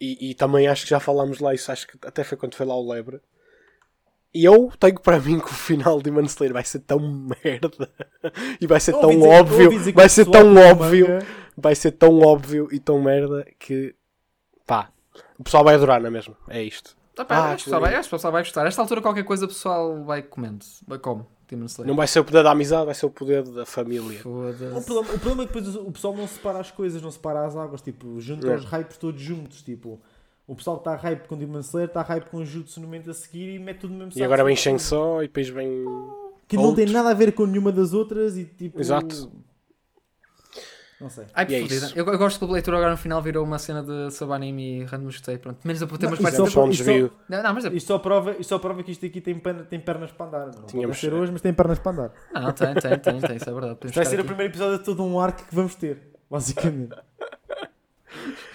e, 0.00 0.30
e 0.30 0.34
também 0.34 0.66
acho 0.66 0.84
que 0.84 0.90
já 0.90 0.98
falámos 0.98 1.38
lá 1.38 1.54
isso, 1.54 1.70
acho 1.70 1.86
que 1.86 1.98
até 2.06 2.24
foi 2.24 2.36
quando 2.36 2.54
foi 2.54 2.66
lá 2.66 2.74
o 2.74 2.88
Lebre. 2.88 3.20
E 4.34 4.44
eu 4.44 4.70
tenho 4.78 5.00
para 5.00 5.18
mim 5.18 5.38
que 5.40 5.46
o 5.46 5.54
final 5.54 5.98
de 5.98 6.04
Demon 6.04 6.22
Slayer 6.26 6.52
vai 6.52 6.64
ser 6.64 6.80
tão 6.80 6.98
merda 7.00 7.88
e 8.60 8.66
vai 8.66 8.78
ser 8.78 8.92
tão 8.92 9.10
dizer- 9.10 9.26
óbvio, 9.26 9.92
vai 9.94 10.08
ser 10.08 10.26
tão 10.26 10.54
óbvio, 10.56 11.08
manga- 11.08 11.26
vai 11.56 11.74
ser 11.74 11.92
tão 11.92 12.18
óbvio 12.20 12.68
e 12.70 12.78
tão 12.78 13.00
merda 13.00 13.46
que 13.58 13.94
pá, 14.66 14.90
o 15.38 15.42
pessoal 15.44 15.64
vai 15.64 15.74
adorar, 15.74 15.98
não 16.00 16.08
é 16.08 16.10
mesmo? 16.10 16.36
É 16.48 16.62
isto. 16.62 16.96
Tá, 17.14 17.24
pá, 17.24 17.36
Ah, 17.36 17.52
acho, 17.52 17.64
que 17.64 17.70
o 17.70 17.72
pessoal 17.72 17.80
que 17.82 17.88
vai, 17.88 17.94
acho 17.98 18.08
que 18.08 18.14
o 18.14 18.18
pessoal 18.18 18.32
vai 18.32 18.42
gostar. 18.42 18.64
A 18.64 18.68
esta 18.68 18.82
altura, 18.82 19.00
qualquer 19.02 19.24
coisa, 19.24 19.44
o 19.44 19.48
pessoal 19.48 20.04
vai 20.04 20.22
comendo. 20.22 20.64
Vai 20.86 20.98
como? 20.98 21.26
Demon 21.48 21.64
Slayer. 21.64 21.88
Não 21.88 21.96
vai 21.96 22.06
ser 22.06 22.20
o 22.20 22.24
poder 22.24 22.42
da 22.44 22.50
amizade, 22.52 22.84
vai 22.84 22.94
ser 22.94 23.06
o 23.06 23.10
poder 23.10 23.42
da 23.42 23.64
família. 23.64 24.20
O 24.20 24.22
problema, 24.22 24.78
o 24.78 25.18
problema 25.18 25.42
é 25.42 25.46
que 25.46 25.52
depois 25.54 25.74
o 25.74 25.90
pessoal 25.90 26.14
não 26.14 26.28
separa 26.28 26.58
as 26.60 26.70
coisas, 26.70 27.00
não 27.00 27.10
separa 27.10 27.46
as 27.46 27.56
águas, 27.56 27.80
tipo, 27.80 28.20
junta 28.20 28.46
É. 28.46 28.54
os 28.56 28.64
hypes 28.66 28.98
todos 28.98 29.20
juntos, 29.20 29.62
tipo, 29.62 29.98
o 30.48 30.56
pessoal 30.56 30.78
que 30.78 30.88
está 30.88 30.96
hype 30.96 31.28
com 31.28 31.36
Demon 31.36 31.60
Slayer 31.60 31.88
está 31.88 32.02
hype 32.02 32.24
com 32.30 32.44
Jutsu 32.44 32.80
no 32.80 32.86
momento 32.86 33.08
a 33.10 33.14
seguir 33.14 33.54
e 33.54 33.58
mete 33.60 33.78
tudo 33.80 33.92
no 33.92 33.98
mesmo 33.98 34.10
E 34.10 34.14
saco. 34.14 34.24
agora 34.24 34.42
vem 34.42 34.56
Shang 34.56 34.80
só 34.80 35.22
e 35.22 35.28
depois 35.28 35.48
vem. 35.48 35.84
Que 36.48 36.56
não 36.56 36.74
tem 36.74 36.84
outros. 36.84 36.92
nada 36.92 37.10
a 37.10 37.14
ver 37.14 37.32
com 37.32 37.46
nenhuma 37.46 37.70
das 37.70 37.92
outras 37.92 38.36
e 38.36 38.44
tipo... 38.46 38.80
Exato. 38.80 39.30
Não 41.00 41.08
sei. 41.08 41.26
Ai, 41.32 41.46
E 41.48 41.54
é 41.54 41.60
isso. 41.60 41.96
eu, 41.96 42.04
eu 42.06 42.18
gosto 42.18 42.40
que 42.40 42.44
o 42.44 42.50
leitura 42.50 42.76
agora 42.78 42.90
no 42.90 42.96
final 42.96 43.22
virou 43.22 43.44
uma 43.44 43.56
cena 43.58 43.84
de 43.84 44.10
sobre 44.10 44.34
anime 44.34 44.80
e 44.80 44.84
random 44.84 45.04
gostei. 45.04 45.38
Pronto, 45.38 45.60
menos 45.64 45.80
a 45.80 45.84
umas 45.86 46.02
isso 46.02 46.22
partes. 46.22 46.52
só 46.52 46.64
um 46.64 46.70
isto 46.70 46.82
desvio. 46.84 47.12
Não, 47.28 47.40
não, 47.40 47.54
mas 47.54 47.64
é. 47.66 47.68
Isto 47.68 47.86
só 47.86 47.98
prova, 48.00 48.32
isto 48.32 48.46
só 48.48 48.58
prova 48.58 48.82
que 48.82 48.90
isto 48.90 49.06
aqui 49.06 49.20
tem, 49.20 49.38
perna- 49.38 49.62
tem 49.62 49.78
pernas 49.78 50.10
para 50.10 50.26
andar. 50.26 50.46
Não 50.46 50.66
Tínhamos- 50.66 50.98
ser 50.98 51.14
hoje, 51.14 51.30
mas 51.30 51.40
tem 51.40 51.52
pernas 51.54 51.78
para 51.78 51.92
andar. 51.92 52.12
Ah, 52.34 52.40
não, 52.40 52.52
tem, 52.52 52.74
tem, 52.74 52.98
tem, 52.98 53.20
tem, 53.20 53.36
isso 53.36 53.48
é 53.48 53.52
verdade. 53.52 53.74
Podemos 53.76 53.94
vai 53.94 54.04
ser 54.06 54.16
o 54.16 54.18
aqui. 54.20 54.26
primeiro 54.26 54.50
episódio 54.52 54.78
de 54.78 54.84
todo 54.84 55.04
um 55.04 55.20
arco 55.20 55.44
que 55.46 55.54
vamos 55.54 55.76
ter, 55.76 55.98
basicamente. 56.28 56.96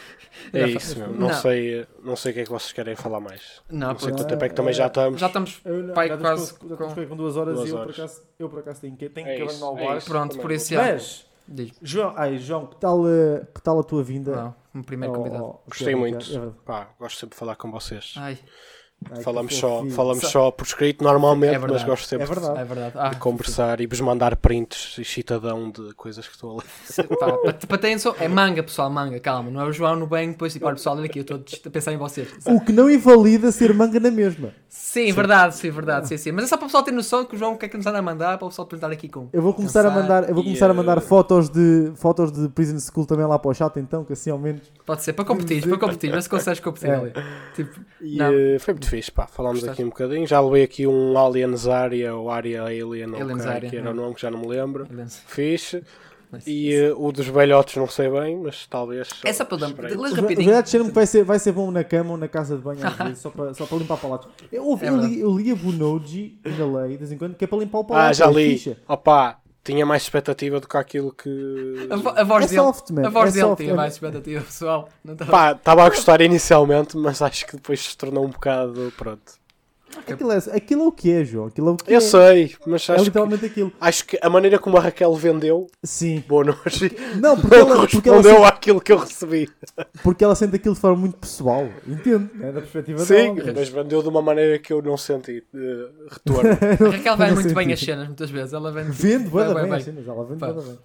É 0.54 0.68
isso. 0.68 1.00
Não, 1.00 1.12
Não. 1.30 1.34
sei, 1.34 1.88
não 2.04 2.16
sei 2.16 2.32
o 2.32 2.34
que 2.36 2.40
é 2.42 2.44
que 2.44 2.50
vocês 2.52 2.72
querem 2.72 2.96
falar 2.96 3.20
mais. 3.20 3.62
Não, 3.70 3.88
Não 3.94 4.00
sei 4.00 4.10
quanto 4.12 4.28
tempo 4.28 4.46
é 4.46 4.50
que 4.50 4.56
também 4.56 4.74
já 4.74 4.88
estamos. 4.88 5.20
Já 5.20 5.28
estamos. 5.28 5.60
Eu, 5.66 5.84
não, 5.84 5.94
Pai, 5.94 6.08
já 6.08 6.18
quase 6.18 6.44
estamos 6.44 6.52
com, 6.62 6.68
já 6.68 6.74
estamos 6.76 6.94
com- 6.94 7.08
com 7.08 7.16
duas 7.16 7.38
horas 7.38 7.56
Duas 7.56 7.68
e 7.68 7.72
eu 7.72 7.78
horas. 7.78 7.96
por, 7.96 8.02
acaso, 8.04 8.22
eu 8.40 8.50
por 8.50 8.60
acaso 8.60 8.82
tenho 8.82 8.96
que, 8.96 9.10
tenho 9.10 9.28
É 9.28 9.36
que 9.36 9.44
isso, 9.44 9.66
abandonar 9.66 9.94
o 9.94 9.98
é. 9.98 10.02
Pronto, 10.02 10.38
por 10.40 10.52
já. 10.52 10.78
Mas, 10.78 11.26
Diz. 11.46 11.72
João, 11.82 12.14
ai, 12.16 12.38
João, 12.38 12.68
que 12.68 12.76
tal, 12.78 13.06
eh, 13.06 13.46
que 13.54 13.62
tal 13.62 13.78
a 13.80 13.84
tua 13.84 14.02
vinda? 14.02 14.32
Não, 14.34 14.56
como 14.72 14.84
primeiro 14.86 15.14
ao- 15.14 15.22
convidado. 15.22 15.60
Gostei 15.68 15.94
muito. 15.96 16.26
é. 16.38 16.52
Pá, 16.66 16.90
gosto 17.00 17.20
sempre 17.20 17.34
de 17.36 17.40
falar 17.40 17.56
com 17.58 17.70
vocês. 17.70 18.14
Ai, 18.18 18.38
Ai, 19.12 19.18
que 19.18 19.24
falamos 19.24 19.56
só, 19.56 19.86
falamos 19.92 20.24
Só- 20.28 20.52
por 20.52 20.66
escrito 20.66 21.04
normalmente, 21.04 21.56
É 21.56 21.58
mas 21.60 21.62
verdade. 21.70 21.86
gosto 21.90 22.08
sempre 22.08 22.26
É 22.26 22.28
verdade. 22.28 22.60
é 22.60 22.64
verdade. 22.64 22.94
Ah, 22.98 23.10
de 23.10 23.16
conversar 23.18 23.82
e 23.82 23.88
vos 23.88 24.00
mandar 24.02 24.36
prints 24.36 24.98
e 24.98 25.06
citadão 25.06 25.70
de 25.72 25.94
coisas 25.96 26.28
que 26.28 26.34
estou 26.34 26.52
a 26.52 27.26
ler. 27.46 27.54
terem 27.80 27.98
só. 27.98 28.16
É 28.20 28.28
manga, 28.28 28.64
pessoal, 28.64 28.90
manga, 28.90 29.20
calma. 29.20 29.50
Não 29.52 29.62
é 29.62 29.66
o 29.66 29.72
João 29.72 29.96
no 29.96 30.08
bem, 30.08 30.32
depois 30.32 30.54
tipo, 30.54 30.66
olha 30.66 30.76
pessoal, 30.76 30.96
olha 30.98 31.06
aqui, 31.06 31.20
eu 31.20 31.24
estou 31.24 31.44
a 31.66 31.70
pensar 31.70 31.92
em 31.94 31.98
vocês. 31.98 32.28
O 32.46 32.60
que 32.62 32.72
não 32.72 32.90
invalida 32.90 33.52
ser 33.52 33.74
manga 33.74 34.00
na 34.00 34.12
mesma. 34.12 34.52
Sim, 34.70 35.12
verdade, 35.12 35.56
sim, 35.56 35.70
verdade, 35.70 36.08
sim, 36.08 36.18
sim. 36.18 36.32
Mas 36.32 36.46
é 36.46 36.48
só 36.48 36.58
para 36.58 36.66
o 36.66 36.68
pessoal 36.68 36.84
ter 36.84 36.92
noção 36.92 37.26
que 37.26 37.36
o 37.36 37.38
João 37.38 37.56
quer 37.56 37.68
que 37.68 37.78
nos 37.78 37.86
anda 37.86 38.00
a 38.00 38.02
mandar, 38.02 38.38
para 38.38 38.46
o 38.46 38.50
pessoal 38.50 38.68
perguntar 38.68 38.92
aqui 38.92 39.08
com. 39.08 39.30
Eu 39.32 39.42
vou 39.42 39.54
começar 39.54 39.86
a 39.86 39.92
mandar, 39.92 40.28
eu 40.28 40.34
vou 40.34 40.44
e, 40.44 40.48
começar 40.48 40.70
a 40.70 40.74
mandar 40.74 40.98
eh, 40.98 41.02
fotos 41.02 41.50
de 41.50 41.92
fotos 41.96 42.32
de 42.32 42.50
Prison 42.50 42.80
School 42.80 43.06
também 43.06 43.26
lá 43.26 43.38
para 43.38 43.52
o 43.52 43.54
chat 43.54 43.78
então, 43.80 44.04
que 44.04 44.14
assim 44.14 44.32
ao 44.32 44.38
menos. 44.40 44.62
Pode 44.86 45.04
ser, 45.04 45.14
para 45.14 45.26
competir, 45.26 45.62
para 45.68 45.78
competir, 45.78 46.12
mas 46.12 46.24
se 46.24 46.30
consegues 46.30 46.60
competir 46.60 46.90
É. 46.90 46.96
ali. 46.96 47.14
Tipo, 47.56 47.80
E 48.02 48.18
Não. 48.18 48.34
eh, 48.34 48.58
foi 48.60 48.74
muito 48.74 48.90
fixe, 48.96 49.12
pá. 49.12 49.28
Falámos 49.28 49.60
Gostaste? 49.60 49.82
aqui 49.82 49.86
um 49.86 49.90
bocadinho. 49.90 50.28
Já 50.28 50.40
levei 50.40 50.64
aqui 50.64 50.86
um 50.88 51.18
Alien 51.18 51.56
Zarya 51.58 52.16
ou 52.16 52.30
Aria 52.30 52.64
Alien, 52.64 52.84
ou 52.86 52.90
o 52.90 53.40
que 53.70 53.78
era 53.78 53.88
é. 53.88 53.92
o 53.92 53.94
nome 53.94 54.16
que 54.16 54.22
já 54.22 54.30
não 54.32 54.40
me 54.40 54.48
lembro. 54.48 54.88
Lance. 54.92 55.22
Fixe. 55.28 55.84
E 56.48 56.74
eh, 56.74 56.94
o 56.98 57.12
dos 57.12 57.28
velhotes 57.28 57.76
não 57.76 57.88
sei 57.88 58.10
bem, 58.10 58.36
mas 58.38 58.66
talvez. 58.66 59.08
só 59.08 59.16
Essa 59.24 59.46
para 59.46 59.58
dar. 59.60 59.68
esperei. 59.68 59.96
Lês 59.96 60.14
Os 60.14 60.18
rapidinho. 60.20 60.64
disseram 60.64 60.86
que 60.88 60.92
vai 60.92 61.06
ser, 61.06 61.24
vai 61.24 61.38
ser 61.38 61.52
bom 61.52 61.70
na 61.70 61.84
cama 61.84 62.12
ou 62.12 62.18
na 62.18 62.28
casa 62.28 62.56
de 62.58 62.62
banho 62.64 62.80
às 62.88 62.94
vezes, 62.98 63.20
só 63.20 63.30
para, 63.30 63.54
só 63.54 63.68
para 63.68 63.78
limpar 63.78 63.98
palatos. 63.98 64.28
Eu, 64.52 64.66
ouvi- 64.66 64.86
É 64.88 64.90
eu, 64.90 64.94
verdade. 64.94 65.14
li, 65.14 65.22
eu 65.22 65.38
li 65.38 65.52
a 65.52 65.56
Bunoji, 65.56 66.40
ainda 66.44 66.66
leio 66.66 66.90
de 66.90 66.98
vez 66.98 67.12
em 67.12 67.18
quando, 67.20 67.36
que 67.36 67.44
é 67.44 67.48
para 67.48 67.60
limpar 67.60 67.78
o 67.80 67.84
palato. 67.86 68.10
Ah, 68.10 68.14
já 68.14 68.26
é 68.26 68.34
li. 68.34 68.50
ficha. 68.58 68.78
Opa, 68.88 69.40
tinha 69.64 69.86
mais 69.86 70.04
expectativa 70.04 70.60
do 70.60 70.68
que 70.68 70.78
aquilo 70.78 71.14
que. 71.14 71.88
A, 71.90 72.22
a 72.22 72.24
voz 72.24 72.46
É 72.46 72.56
dele. 72.56 73.08
A 73.08 73.10
voz 73.10 73.36
É 73.36 73.42
dele 73.42 73.56
tinha 73.56 73.76
mais 73.76 73.94
expectativa, 73.94 74.44
pessoal. 74.44 74.90
Não 75.04 75.14
estava. 75.14 75.32
Pá, 75.32 75.52
estava 75.54 75.86
a 75.86 75.90
gostar 75.90 76.22
inicialmente, 76.22 76.98
mas 76.98 77.22
acho 77.22 77.46
que 77.48 77.56
depois 77.56 77.80
se 77.80 77.98
tornou 77.98 78.26
um 78.26 78.30
bocado. 78.30 78.92
Pronto. 78.98 79.43
Aquilo 79.98 80.32
é, 80.32 80.38
aquilo 80.38 80.84
é 80.84 80.88
o 80.88 80.92
que 80.92 81.12
é, 81.12 81.24
João. 81.24 81.48
Aquilo 81.48 81.70
é 81.70 81.72
o 81.72 81.76
que 81.78 81.94
Eu 81.94 81.98
é. 81.98 82.02
sei, 82.02 82.56
mas 82.66 82.88
É 82.90 82.94
acho 82.94 83.02
que, 83.04 83.10
literalmente 83.10 83.46
aquilo. 83.46 83.72
acho 83.80 84.06
que 84.06 84.20
a 84.22 84.30
maneira 84.30 84.60
como 84.60 84.78
a 84.78 84.82
Raquel 84.82 85.14
vendeu, 85.16 85.68
Sim. 85.84 86.24
boa 86.28 86.44
noite, 86.44 86.96
Não, 87.22 87.40
porque 87.40 87.56
não 87.58 87.68
ela, 87.70 87.88
porque, 87.88 88.10
ela 88.10 88.18
correspondeu 88.22 88.36
sente, 88.36 88.46
àquilo 88.46 88.82
que 88.82 88.92
eu 88.92 88.98
recebi. 88.98 89.50
porque 90.04 90.24
ela 90.24 90.36
sente 90.36 90.56
aquilo 90.56 90.76
de 90.76 90.82
forma 90.82 90.98
muito 90.98 91.18
pessoal. 91.18 91.68
Entendo, 91.88 92.30
né? 92.36 92.52
da 92.52 92.62
perspectiva 92.62 93.00
Sim, 93.00 93.36
dela. 93.36 93.54
mas 93.56 93.70
vendeu 93.70 94.02
de 94.02 94.10
uma 94.10 94.22
maneira 94.22 94.60
que 94.60 94.74
eu 94.74 94.82
não 94.82 94.98
senti 94.98 95.44
eh, 95.54 95.88
retorno. 96.10 96.50
A 96.88 96.92
Raquel 96.98 97.18
vai 97.18 97.32
muito 97.34 97.54
bem 97.54 97.64
senti. 97.70 97.74
as 97.74 97.80
cenas, 97.80 98.08
muitas 98.08 98.30
vezes. 98.30 98.54
Ela 98.54 98.72
vem. 98.72 98.84
Vende, 98.86 99.30
vai 99.30 99.46
bem, 99.46 99.54
bem, 99.56 99.64
bem. 99.66 99.74
as 99.74 99.84
cenas, 99.84 100.08
ela 100.08 100.26
vende 100.26 100.40
bem. 100.40 100.78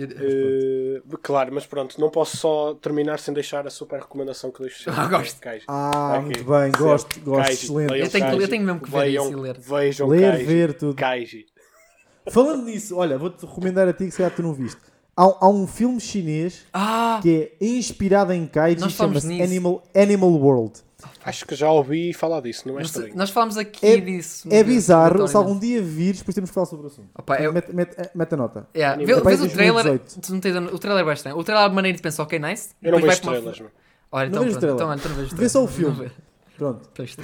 Eh, 0.00 1.02
claro, 1.22 1.52
mas 1.52 1.66
pronto, 1.66 2.00
não 2.00 2.08
posso 2.08 2.36
só 2.36 2.74
terminar 2.74 3.18
sem 3.18 3.34
deixar 3.34 3.66
a 3.66 3.70
super 3.70 3.98
recomendação 4.00 4.50
que 4.52 4.60
deixo 4.62 4.84
sempre. 4.84 5.00
Ah, 5.00 5.06
gosto. 5.06 5.40
Kaiji. 5.40 5.64
Ah, 5.66 6.14
Aqui. 6.14 6.24
muito 6.26 6.44
bem, 6.44 6.64
Sempre. 6.66 6.78
gosto, 6.80 7.20
gosto, 7.20 7.42
Kaiji. 7.46 7.64
excelente. 7.64 7.90
Leiam 7.90 8.04
Eu 8.06 8.10
tenho 8.10 8.42
eu 8.42 8.48
tenho 8.48 8.64
mesmo 8.64 8.80
que 8.80 8.90
ver 8.90 9.08
isso 9.08 9.32
e 9.32 9.34
ler. 9.34 9.58
Vejam 9.58 10.08
Ler, 10.08 10.30
Kaiji. 10.32 10.44
ver, 10.44 10.74
tudo. 10.74 10.94
Kaiji. 10.94 11.46
Falando 12.30 12.64
nisso, 12.64 12.96
olha, 12.96 13.18
vou-te 13.18 13.44
recomendar 13.44 13.88
a 13.88 13.92
ti 13.92 14.04
que 14.04 14.10
se 14.12 14.18
calhar 14.18 14.30
tu 14.34 14.42
não 14.42 14.52
viste. 14.54 14.80
Há, 15.16 15.24
há 15.40 15.48
um 15.48 15.66
filme 15.66 15.98
chinês 16.00 16.64
Ah! 16.72 17.18
que 17.20 17.50
é 17.60 17.64
inspirado 17.66 18.32
em 18.32 18.46
Kaiji, 18.46 18.88
chama-se. 18.90 19.42
Animal, 19.42 19.82
Animal 19.96 20.30
World. 20.30 20.80
Acho 21.24 21.46
que 21.46 21.54
já 21.54 21.70
ouvi 21.70 22.12
falar 22.12 22.40
disso, 22.40 22.66
não 22.66 22.74
é 22.78 22.82
sei- 22.82 22.86
estranho. 23.02 23.16
nós 23.16 23.30
falámos 23.30 23.56
aqui 23.56 23.86
É- 23.86 23.96
disso. 23.98 24.48
É 24.50 24.58
mas, 24.62 24.66
bizarro, 24.66 25.28
se 25.28 25.36
algum 25.36 25.56
dia 25.58 25.80
vires, 25.80 26.18
depois 26.18 26.34
temos 26.34 26.50
que 26.50 26.54
falar 26.54 26.66
sobre 26.66 26.86
o 26.86 26.88
assunto. 26.88 27.08
Opa, 27.16 27.36
eu- 27.36 27.52
Mete, 27.52 27.72
mete, 27.72 27.96
mete 28.14 28.34
a 28.34 28.36
nota. 28.36 28.68
Yeah, 28.74 28.94
Anime. 28.94 29.06
vê- 29.06 29.20
vês 29.20 29.40
o 29.40 29.44
2018. 29.44 29.82
trailer, 29.82 30.00
tu 30.00 30.32
não 30.32 30.40
tens 30.40 30.56
o 30.74 30.78
trailer 30.78 31.02
é 31.02 31.06
bastante. 31.06 31.36
O 31.36 31.44
trailer 31.44 31.64
é 31.64 31.68
uma 31.68 31.74
maneira 31.74 31.96
de 31.96 32.02
pensar, 32.02 32.22
ok, 32.24 32.38
nice. 32.38 32.70
Eu 32.82 32.92
não 32.92 33.00
vejo 33.00 33.20
para 33.22 33.38
uma-. 33.40 33.52
Olha, 34.10 34.24
Não 34.24 34.28
então, 34.28 34.42
vejo 34.44 34.58
pronto, 34.58 34.76
trailer. 34.76 34.98
então, 34.98 35.14
vês 35.14 35.32
Vê 35.32 35.48
só 35.48 35.64
o 35.64 35.68
trailer. 35.68 35.94
filme. 35.94 36.10
Pronto. 36.56 36.88
Depois 36.88 37.16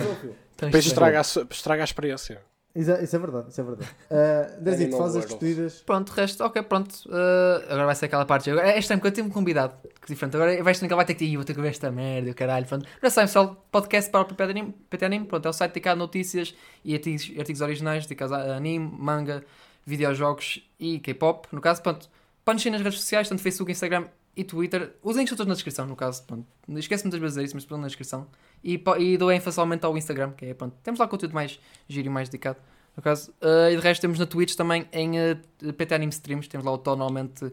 a, 1.19 1.45
estraga 1.51 1.83
a 1.83 1.85
experiência. 1.85 2.41
Isso 2.75 2.91
é, 2.91 3.05
isso 3.05 3.15
é 3.15 3.19
verdade, 3.21 3.51
isso 3.51 3.61
é 3.61 3.65
verdade. 3.65 3.91
Uh, 4.11 4.61
Dezito, 4.61 4.97
faz 4.97 5.15
as 5.15 5.27
despedidas. 5.27 5.83
Pronto, 5.83 6.11
o 6.11 6.13
resto, 6.13 6.43
ok, 6.43 6.61
pronto. 6.63 6.93
Uh, 7.07 7.63
agora 7.69 7.87
vai 7.87 7.95
ser 7.95 8.07
aquela 8.07 8.27
parte. 8.27 8.51
Agora, 8.51 8.67
esta 8.69 8.93
é 8.93 8.97
um 8.97 8.99
bocadinho 8.99 9.31
convidado. 9.31 9.75
Que 10.01 10.09
diferente. 10.09 10.35
Agora 10.35 10.61
vai 10.61 10.75
ser 10.75 10.89
que 10.89 10.95
vai 10.95 11.05
ter 11.05 11.15
que 11.15 11.25
ir, 11.25 11.37
vou 11.37 11.45
ter 11.45 11.55
que 11.55 11.61
ver 11.61 11.69
esta 11.69 11.93
merda, 11.93 12.33
o 12.33 12.35
caralho. 12.35 12.67
Pronto. 12.67 12.85
Já 13.01 13.11
sabem, 13.11 13.29
pessoal, 13.29 13.65
podcast 13.71 14.11
para 14.11 14.23
o 14.23 14.25
PT 14.25 14.43
Anime. 14.43 14.75
PT 14.91 15.05
Anime, 15.05 15.27
pronto, 15.27 15.47
é 15.47 15.49
o 15.49 15.53
site 15.53 15.71
dedicado 15.71 16.01
a 16.01 16.05
notícias 16.05 16.53
e 16.85 16.95
artigos, 16.95 17.31
artigos 17.39 17.61
originais 17.61 18.07
dedicados 18.07 18.33
a 18.33 18.57
anime, 18.57 18.93
manga, 18.99 19.45
videojogos 19.87 20.69
e 20.81 20.99
K-pop. 20.99 21.47
No 21.53 21.61
caso, 21.61 21.81
pronto, 21.81 22.09
podem 22.45 22.73
nas 22.73 22.81
redes 22.81 22.99
sociais, 22.99 23.29
tanto 23.29 23.41
Facebook, 23.41 23.71
Instagram 23.71 24.07
e 24.37 24.43
Twitter. 24.43 24.95
Os 25.01 25.17
links 25.17 25.31
estão 25.31 25.37
todos 25.37 25.49
na 25.49 25.55
descrição, 25.55 25.87
no 25.87 25.95
caso. 25.95 26.25
Pronto. 26.25 26.45
Esquece 26.71 27.05
muitas 27.05 27.21
vezes 27.21 27.37
isso, 27.45 27.55
mas 27.55 27.63
estão 27.63 27.79
na 27.79 27.87
descrição. 27.87 28.27
E, 28.65 28.83
e 28.99 29.19
dou 29.19 29.31
ênfase 29.31 29.57
somente 29.57 29.85
ao 29.85 29.97
Instagram, 29.97 30.33
que 30.33 30.47
é, 30.47 30.55
pronto, 30.55 30.75
temos 30.83 30.99
lá 30.99 31.07
conteúdo 31.07 31.35
mais 31.35 31.61
giro 31.87 32.07
e 32.07 32.11
mais 32.11 32.31
dedicado. 32.31 32.59
No 32.97 33.03
caso, 33.03 33.31
uh, 33.43 33.71
e 33.71 33.77
de 33.77 33.83
resto 33.83 34.01
temos 34.01 34.19
na 34.19 34.25
Twitch 34.25 34.55
também 34.55 34.89
em 34.91 35.13
uh, 35.19 35.73
PT 35.75 35.95
Anime 35.95 36.13
Streams, 36.13 36.49
temos 36.49 36.65
lá 36.65 36.73
o 36.73 36.81
normalmente 36.87 37.53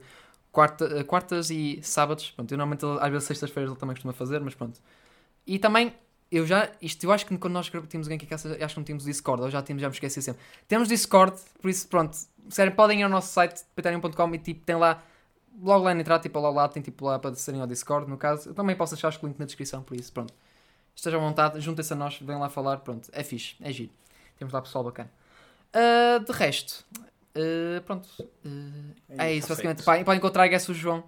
quarta, 0.52 0.86
uh, 0.86 1.04
quartas 1.04 1.50
e 1.50 1.82
sábados. 1.82 2.32
Pronto, 2.32 2.50
eu 2.54 2.58
normalmente 2.58 2.86
às 3.02 3.12
vezes 3.12 3.28
sextas-feiras 3.28 3.72
ele 3.72 3.80
também 3.80 3.94
costuma 3.96 4.14
fazer, 4.14 4.40
mas 4.40 4.56
pronto. 4.56 4.80
E 5.46 5.60
também, 5.60 5.94
eu 6.32 6.46
já, 6.48 6.72
isto 6.82 7.04
eu 7.04 7.12
acho 7.12 7.26
que 7.26 7.38
quando 7.38 7.54
nós 7.54 7.70
tínhamos 7.70 8.08
o 8.08 8.10
Genki 8.10 8.26
Cast, 8.26 8.48
acho 8.48 8.74
que 8.74 8.80
não 8.80 8.86
tínhamos 8.86 9.04
Discord, 9.04 9.44
ou 9.44 9.50
já 9.50 9.62
tínhamos, 9.62 9.82
já 9.82 9.90
me 9.90 9.96
esqueci 9.96 10.22
sempre. 10.22 10.42
Temos 10.68 10.88
Discord, 10.88 11.38
por 11.62 11.70
isso 11.70 11.88
pronto, 11.90 12.16
sério, 12.50 12.74
podem 12.74 13.02
ir 13.02 13.04
ao 13.04 13.10
nosso 13.10 13.34
site 13.34 13.64
ptanime.com 13.76 14.36
e 14.36 14.38
tipo, 14.38 14.64
tem 14.64 14.76
lá, 14.76 15.04
logo 15.62 15.84
lá 15.84 15.94
na 15.94 16.00
entrada, 16.00 16.22
tipo 16.22 16.40
lá, 16.40 16.50
lá 16.52 16.70
tem 16.70 16.82
tipo 16.82 17.04
lá 17.04 17.20
para 17.20 17.34
serem 17.36 17.60
ao 17.60 17.68
Discord, 17.68 18.10
no 18.10 18.18
caso. 18.18 18.50
Eu 18.50 18.54
também 18.54 18.76
posso 18.76 18.94
deixar 18.94 19.10
o 19.10 19.26
link 19.26 19.40
na 19.40 19.46
descrição, 19.46 19.82
por 19.82 19.98
isso 19.98 20.14
pronto. 20.14 20.34
Estejam 21.02 21.19
à 21.19 21.28
vontade, 21.30 21.60
juntem-se 21.60 21.91
a 21.94 21.95
nós, 21.95 22.19
vêm 22.22 22.38
lá 22.38 22.48
falar, 22.48 22.78
pronto, 22.78 23.10
é 23.11 23.23
fixe, 23.23 23.56
é 23.60 23.72
giro. 23.72 23.90
Temos 24.38 24.53
lá 24.53 24.61
pessoal 24.61 24.84
bacana. 24.84 25.10
Ah, 25.73 26.19
de 26.19 26.32
resto, 26.32 26.86
ah, 27.36 27.82
pronto. 27.84 28.07
ah, 29.18 29.26
é 29.26 29.34
isso, 29.34 29.48
perfeito. 29.48 29.49
basicamente. 29.49 29.84
Podem 29.84 30.03
podem 30.03 30.19
encontrar 30.19 30.48
Guess 30.48 30.69
o 30.69 30.76
João 30.76 31.03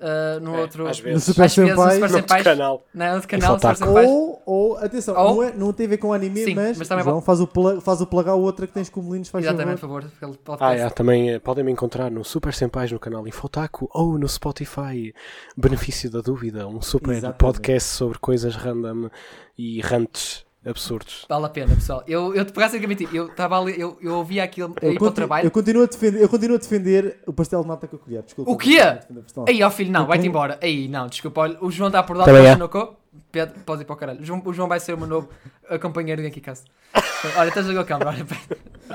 ah, 0.00 0.40
no 0.40 0.54
É, 0.56 0.60
outro. 0.62 0.86
às 0.86 0.98
No. 1.02 1.20
Super 1.20 1.44
Às 1.44 1.54
vezes, 1.54 1.56
no 1.58 1.66
Senpai. 1.76 1.94
Super 1.94 2.10
No 2.10 2.16
Senpais. 2.16 2.42
canal. 2.44 2.82
Não, 2.94 3.14
outro 3.14 3.28
canal. 3.28 3.54
Super 3.58 3.76
Senpais. 3.76 4.08
Ou, 4.08 4.42
ou, 4.46 4.76
atenção, 4.78 5.14
Ou- 5.16 5.34
não, 5.36 5.42
é, 5.42 5.52
não 5.52 5.72
tem 5.72 5.86
a 5.86 5.88
ver 5.90 5.96
com 5.98 6.12
anime, 6.12 6.44
Sim, 6.44 6.54
mas, 6.54 6.78
mas 6.78 6.88
também 6.88 7.04
João 7.04 7.20
faz 7.20 7.40
o, 7.40 7.46
plug, 7.46 7.80
faz 7.80 8.00
o 8.00 8.06
plug 8.06 8.28
à 8.28 8.34
outra 8.34 8.66
que 8.66 8.72
tens 8.72 8.88
com 8.88 9.02
melinos, 9.02 9.28
faz 9.28 9.44
Exatamente, 9.44 9.78
favor. 9.80 10.02
por 10.02 10.10
favor. 10.10 10.16
Aquele 10.16 10.32
Ah, 10.42 10.44
podcast. 10.44 10.82
é, 10.86 10.90
também 10.90 11.30
eh, 11.32 11.38
podem 11.38 11.64
me 11.64 11.72
encontrar 11.72 12.10
no 12.10 12.24
Super 12.24 12.52
Senpais 12.54 12.90
no 12.92 12.98
canal 12.98 13.26
Infotaco 13.26 13.88
ou 13.92 14.18
no 14.18 14.28
Spotify. 14.28 15.14
Benefício 15.56 16.10
da 16.10 16.20
dúvida, 16.20 16.66
um 16.66 16.80
super 16.80 17.12
Exatamente. 17.12 17.38
podcast 17.38 17.88
sobre 17.90 18.18
coisas 18.18 18.56
random 18.56 19.08
e 19.58 19.80
rantes 19.80 20.44
absurdos. 20.64 21.24
Vale 21.28 21.46
a 21.46 21.48
pena, 21.48 21.74
pessoal. 21.74 22.02
Eu, 22.06 22.34
eu 22.34 22.44
que 22.44 22.62
admitir, 22.62 23.08
eu 23.14 23.26
estava 23.26 23.58
ali, 23.60 23.80
eu, 23.80 23.98
eu 24.00 24.14
ouvia 24.14 24.44
aquilo 24.44 24.74
Eu, 24.82 24.92
ir 24.92 24.98
para 24.98 25.08
o 25.08 25.10
trabalho. 25.10 25.46
eu 25.46 25.50
continuo 25.50 25.82
a 25.82 25.86
defender, 25.86 26.22
eu 26.22 26.28
continuo 26.28 26.56
a 26.56 26.58
defender 26.58 27.18
o 27.26 27.32
pastel 27.32 27.62
de 27.62 27.68
nata 27.68 27.86
com 27.86 27.96
a 27.96 27.98
colher. 27.98 28.22
Desculpa. 28.22 28.50
O 28.50 28.56
quê? 28.56 28.78
Eu 28.78 29.44
Aí, 29.48 29.62
ó 29.62 29.70
filho, 29.70 29.90
não, 29.90 30.02
Eu 30.02 30.06
vai-te 30.06 30.26
embora. 30.26 30.58
Aí, 30.62 30.88
não, 30.88 31.06
desculpa, 31.06 31.40
olha, 31.42 31.58
o 31.60 31.70
João 31.70 31.88
está 31.88 32.02
por 32.02 32.16
lá, 32.16 32.24
é. 32.28 32.56
Pedro, 33.32 33.60
pode 33.64 33.82
ir 33.82 33.84
para 33.84 33.94
o 33.94 33.96
caralho. 33.96 34.20
O 34.20 34.24
João, 34.24 34.42
o 34.44 34.52
João 34.52 34.68
vai 34.68 34.80
ser 34.80 34.94
o 34.94 34.98
meu 34.98 35.06
novo 35.06 35.28
companheiro 35.80 36.20
de 36.20 36.28
Genkicast. 36.28 36.64
Olha, 37.36 37.48
estás 37.48 37.66
a 37.66 37.68
jogar 37.68 37.82
a 37.82 37.84
câmera, 37.84 38.10
olha. 38.10 38.26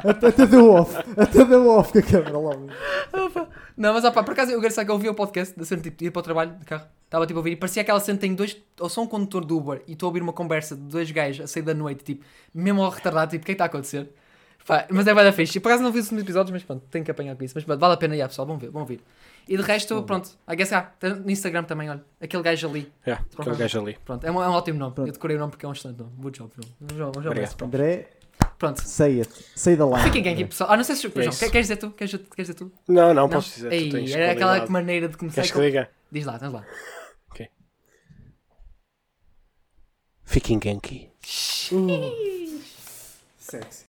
Até, 0.10 0.28
até 0.28 0.46
deu 0.46 0.72
off. 0.72 0.96
Até 1.18 1.46
deu 1.46 1.68
off 1.70 1.94
com 1.94 2.00
a 2.00 2.02
câmera 2.02 2.38
logo. 2.38 2.68
Opa. 3.14 3.48
Não, 3.78 3.94
mas 3.94 4.04
opá, 4.04 4.24
por 4.24 4.32
acaso 4.32 4.52
eu 4.52 4.58
engraçado 4.58 4.86
que 4.86 4.92
eu 4.92 4.96
ouvi 4.96 5.10
o 5.10 5.14
podcast 5.14 5.58
da 5.58 5.66
cena, 5.66 5.82
tipo, 5.82 6.04
ia 6.04 6.12
para 6.12 6.20
o 6.20 6.24
trabalho 6.24 6.52
de 6.54 6.66
carro, 6.66 6.86
estava 7.04 7.26
tipo 7.28 7.38
a 7.38 7.42
ouvir 7.42 7.52
e 7.52 7.56
parecia 7.56 7.82
aquela 7.82 8.00
cena 8.00 8.18
tem 8.18 8.34
dois, 8.34 8.58
ou 8.80 8.90
sou 8.90 9.04
um 9.04 9.08
condutor 9.08 9.46
de 9.46 9.54
Uber 9.54 9.82
e 9.88 9.94
estou 9.94 10.08
a 10.08 10.10
ouvir 10.10 10.22
uma 10.22 10.34
conversa 10.34 10.76
de 10.76 10.82
dois 10.82 11.12
gajos 11.12 11.44
a 11.44 11.48
sair 11.48 11.64
da 11.64 11.74
noite, 11.74 12.04
tipo, 12.04 12.26
mesmo 12.54 12.82
ao 12.84 12.90
retardado, 12.90 13.32
tipo, 13.32 13.44
o 13.44 13.46
que 13.46 13.52
é 13.52 13.56
que 13.56 13.56
está 13.56 13.66
a 13.66 13.68
acontecer? 13.68 14.10
Pá, 14.66 14.88
mas 14.90 15.06
é 15.06 15.14
bem 15.14 15.24
da 15.24 15.32
fixe. 15.32 15.60
E 15.60 15.62
por 15.62 15.70
acaso 15.70 15.84
não 15.84 15.92
vi 15.92 16.00
os 16.00 16.06
últimos 16.06 16.24
episódios, 16.24 16.52
mas 16.52 16.64
pronto, 16.64 16.84
tenho 16.90 17.06
que 17.06 17.12
apanhar 17.12 17.36
com 17.36 17.44
isso. 17.44 17.54
Mas 17.56 17.64
pronto, 17.64 17.80
vale 17.80 17.94
a 17.94 17.98
pena, 17.98 18.18
já, 18.18 18.28
pessoal, 18.28 18.48
vão 18.48 18.58
ver, 18.58 18.72
vão 18.72 18.84
ver. 18.84 19.00
E 19.48 19.56
de 19.56 19.62
resto, 19.62 20.02
pronto, 20.02 20.28
I 20.52 20.56
guess, 20.56 20.74
ah, 20.74 20.92
no 21.24 21.30
Instagram 21.30 21.64
também, 21.66 21.88
olha, 21.88 22.04
aquele 22.20 22.42
gajo 22.42 22.68
ali. 22.68 22.92
Yeah, 23.06 23.24
aquele 23.38 23.56
gajo 23.56 23.80
ali. 23.80 23.96
Pronto, 24.04 24.26
é 24.26 24.32
um, 24.32 24.42
é 24.42 24.50
um 24.50 24.54
ótimo 24.54 24.80
nome. 24.80 24.96
Pronto. 24.96 25.08
Eu 25.08 25.14
decorei 25.14 25.38
o 25.38 25.40
nome 25.40 25.52
porque 25.52 25.68
é 25.68 25.70
um 25.70 25.72
excelente 25.72 26.00
nome. 26.00 26.12
Good 26.18 26.40
job, 26.40 26.52
João. 26.56 26.74
João, 26.80 26.98
João, 26.98 27.10
Obrigado. 27.10 27.36
merece, 27.36 27.56
pronto. 27.56 27.76
André, 27.76 28.08
Pronto. 28.58 28.82
say 28.82 29.20
it. 29.22 29.30
Say 29.56 29.76
the 29.76 29.84
line. 29.86 30.04
Fiquem 30.04 30.34
aqui, 30.34 30.46
pessoal. 30.46 30.72
Ah, 30.72 30.78
não 30.78 30.84
sei 30.84 30.96
se. 30.96 31.02
João, 31.04 31.30
isso. 31.30 31.40
quer- 31.40 31.52
queres 31.52 31.68
dizer 31.68 31.78
tu? 31.78 31.92
Queres, 31.92 32.12
queres 32.12 32.28
dizer 32.38 32.54
tu? 32.54 32.72
Não, 32.88 33.08
não, 33.14 33.24
Não? 33.24 33.30
posso 33.30 33.56
dizer. 33.56 33.72
Ei, 33.72 33.90
tu 33.90 33.96
tens 33.98 34.12
era 34.12 34.32
aquela 34.32 34.66
maneira 34.68 35.08
de 35.10 35.18
começar. 35.18 35.36
Queres 35.36 35.52
que 35.52 35.62
diga? 35.62 35.90
Diz 36.12 36.26
lá, 36.26 36.38
diz 36.38 36.52
lá. 36.52 36.66
Fiquem 40.28 40.60
Genki. 40.62 41.12
Uh. 41.72 42.60
Sexy. 43.38 43.86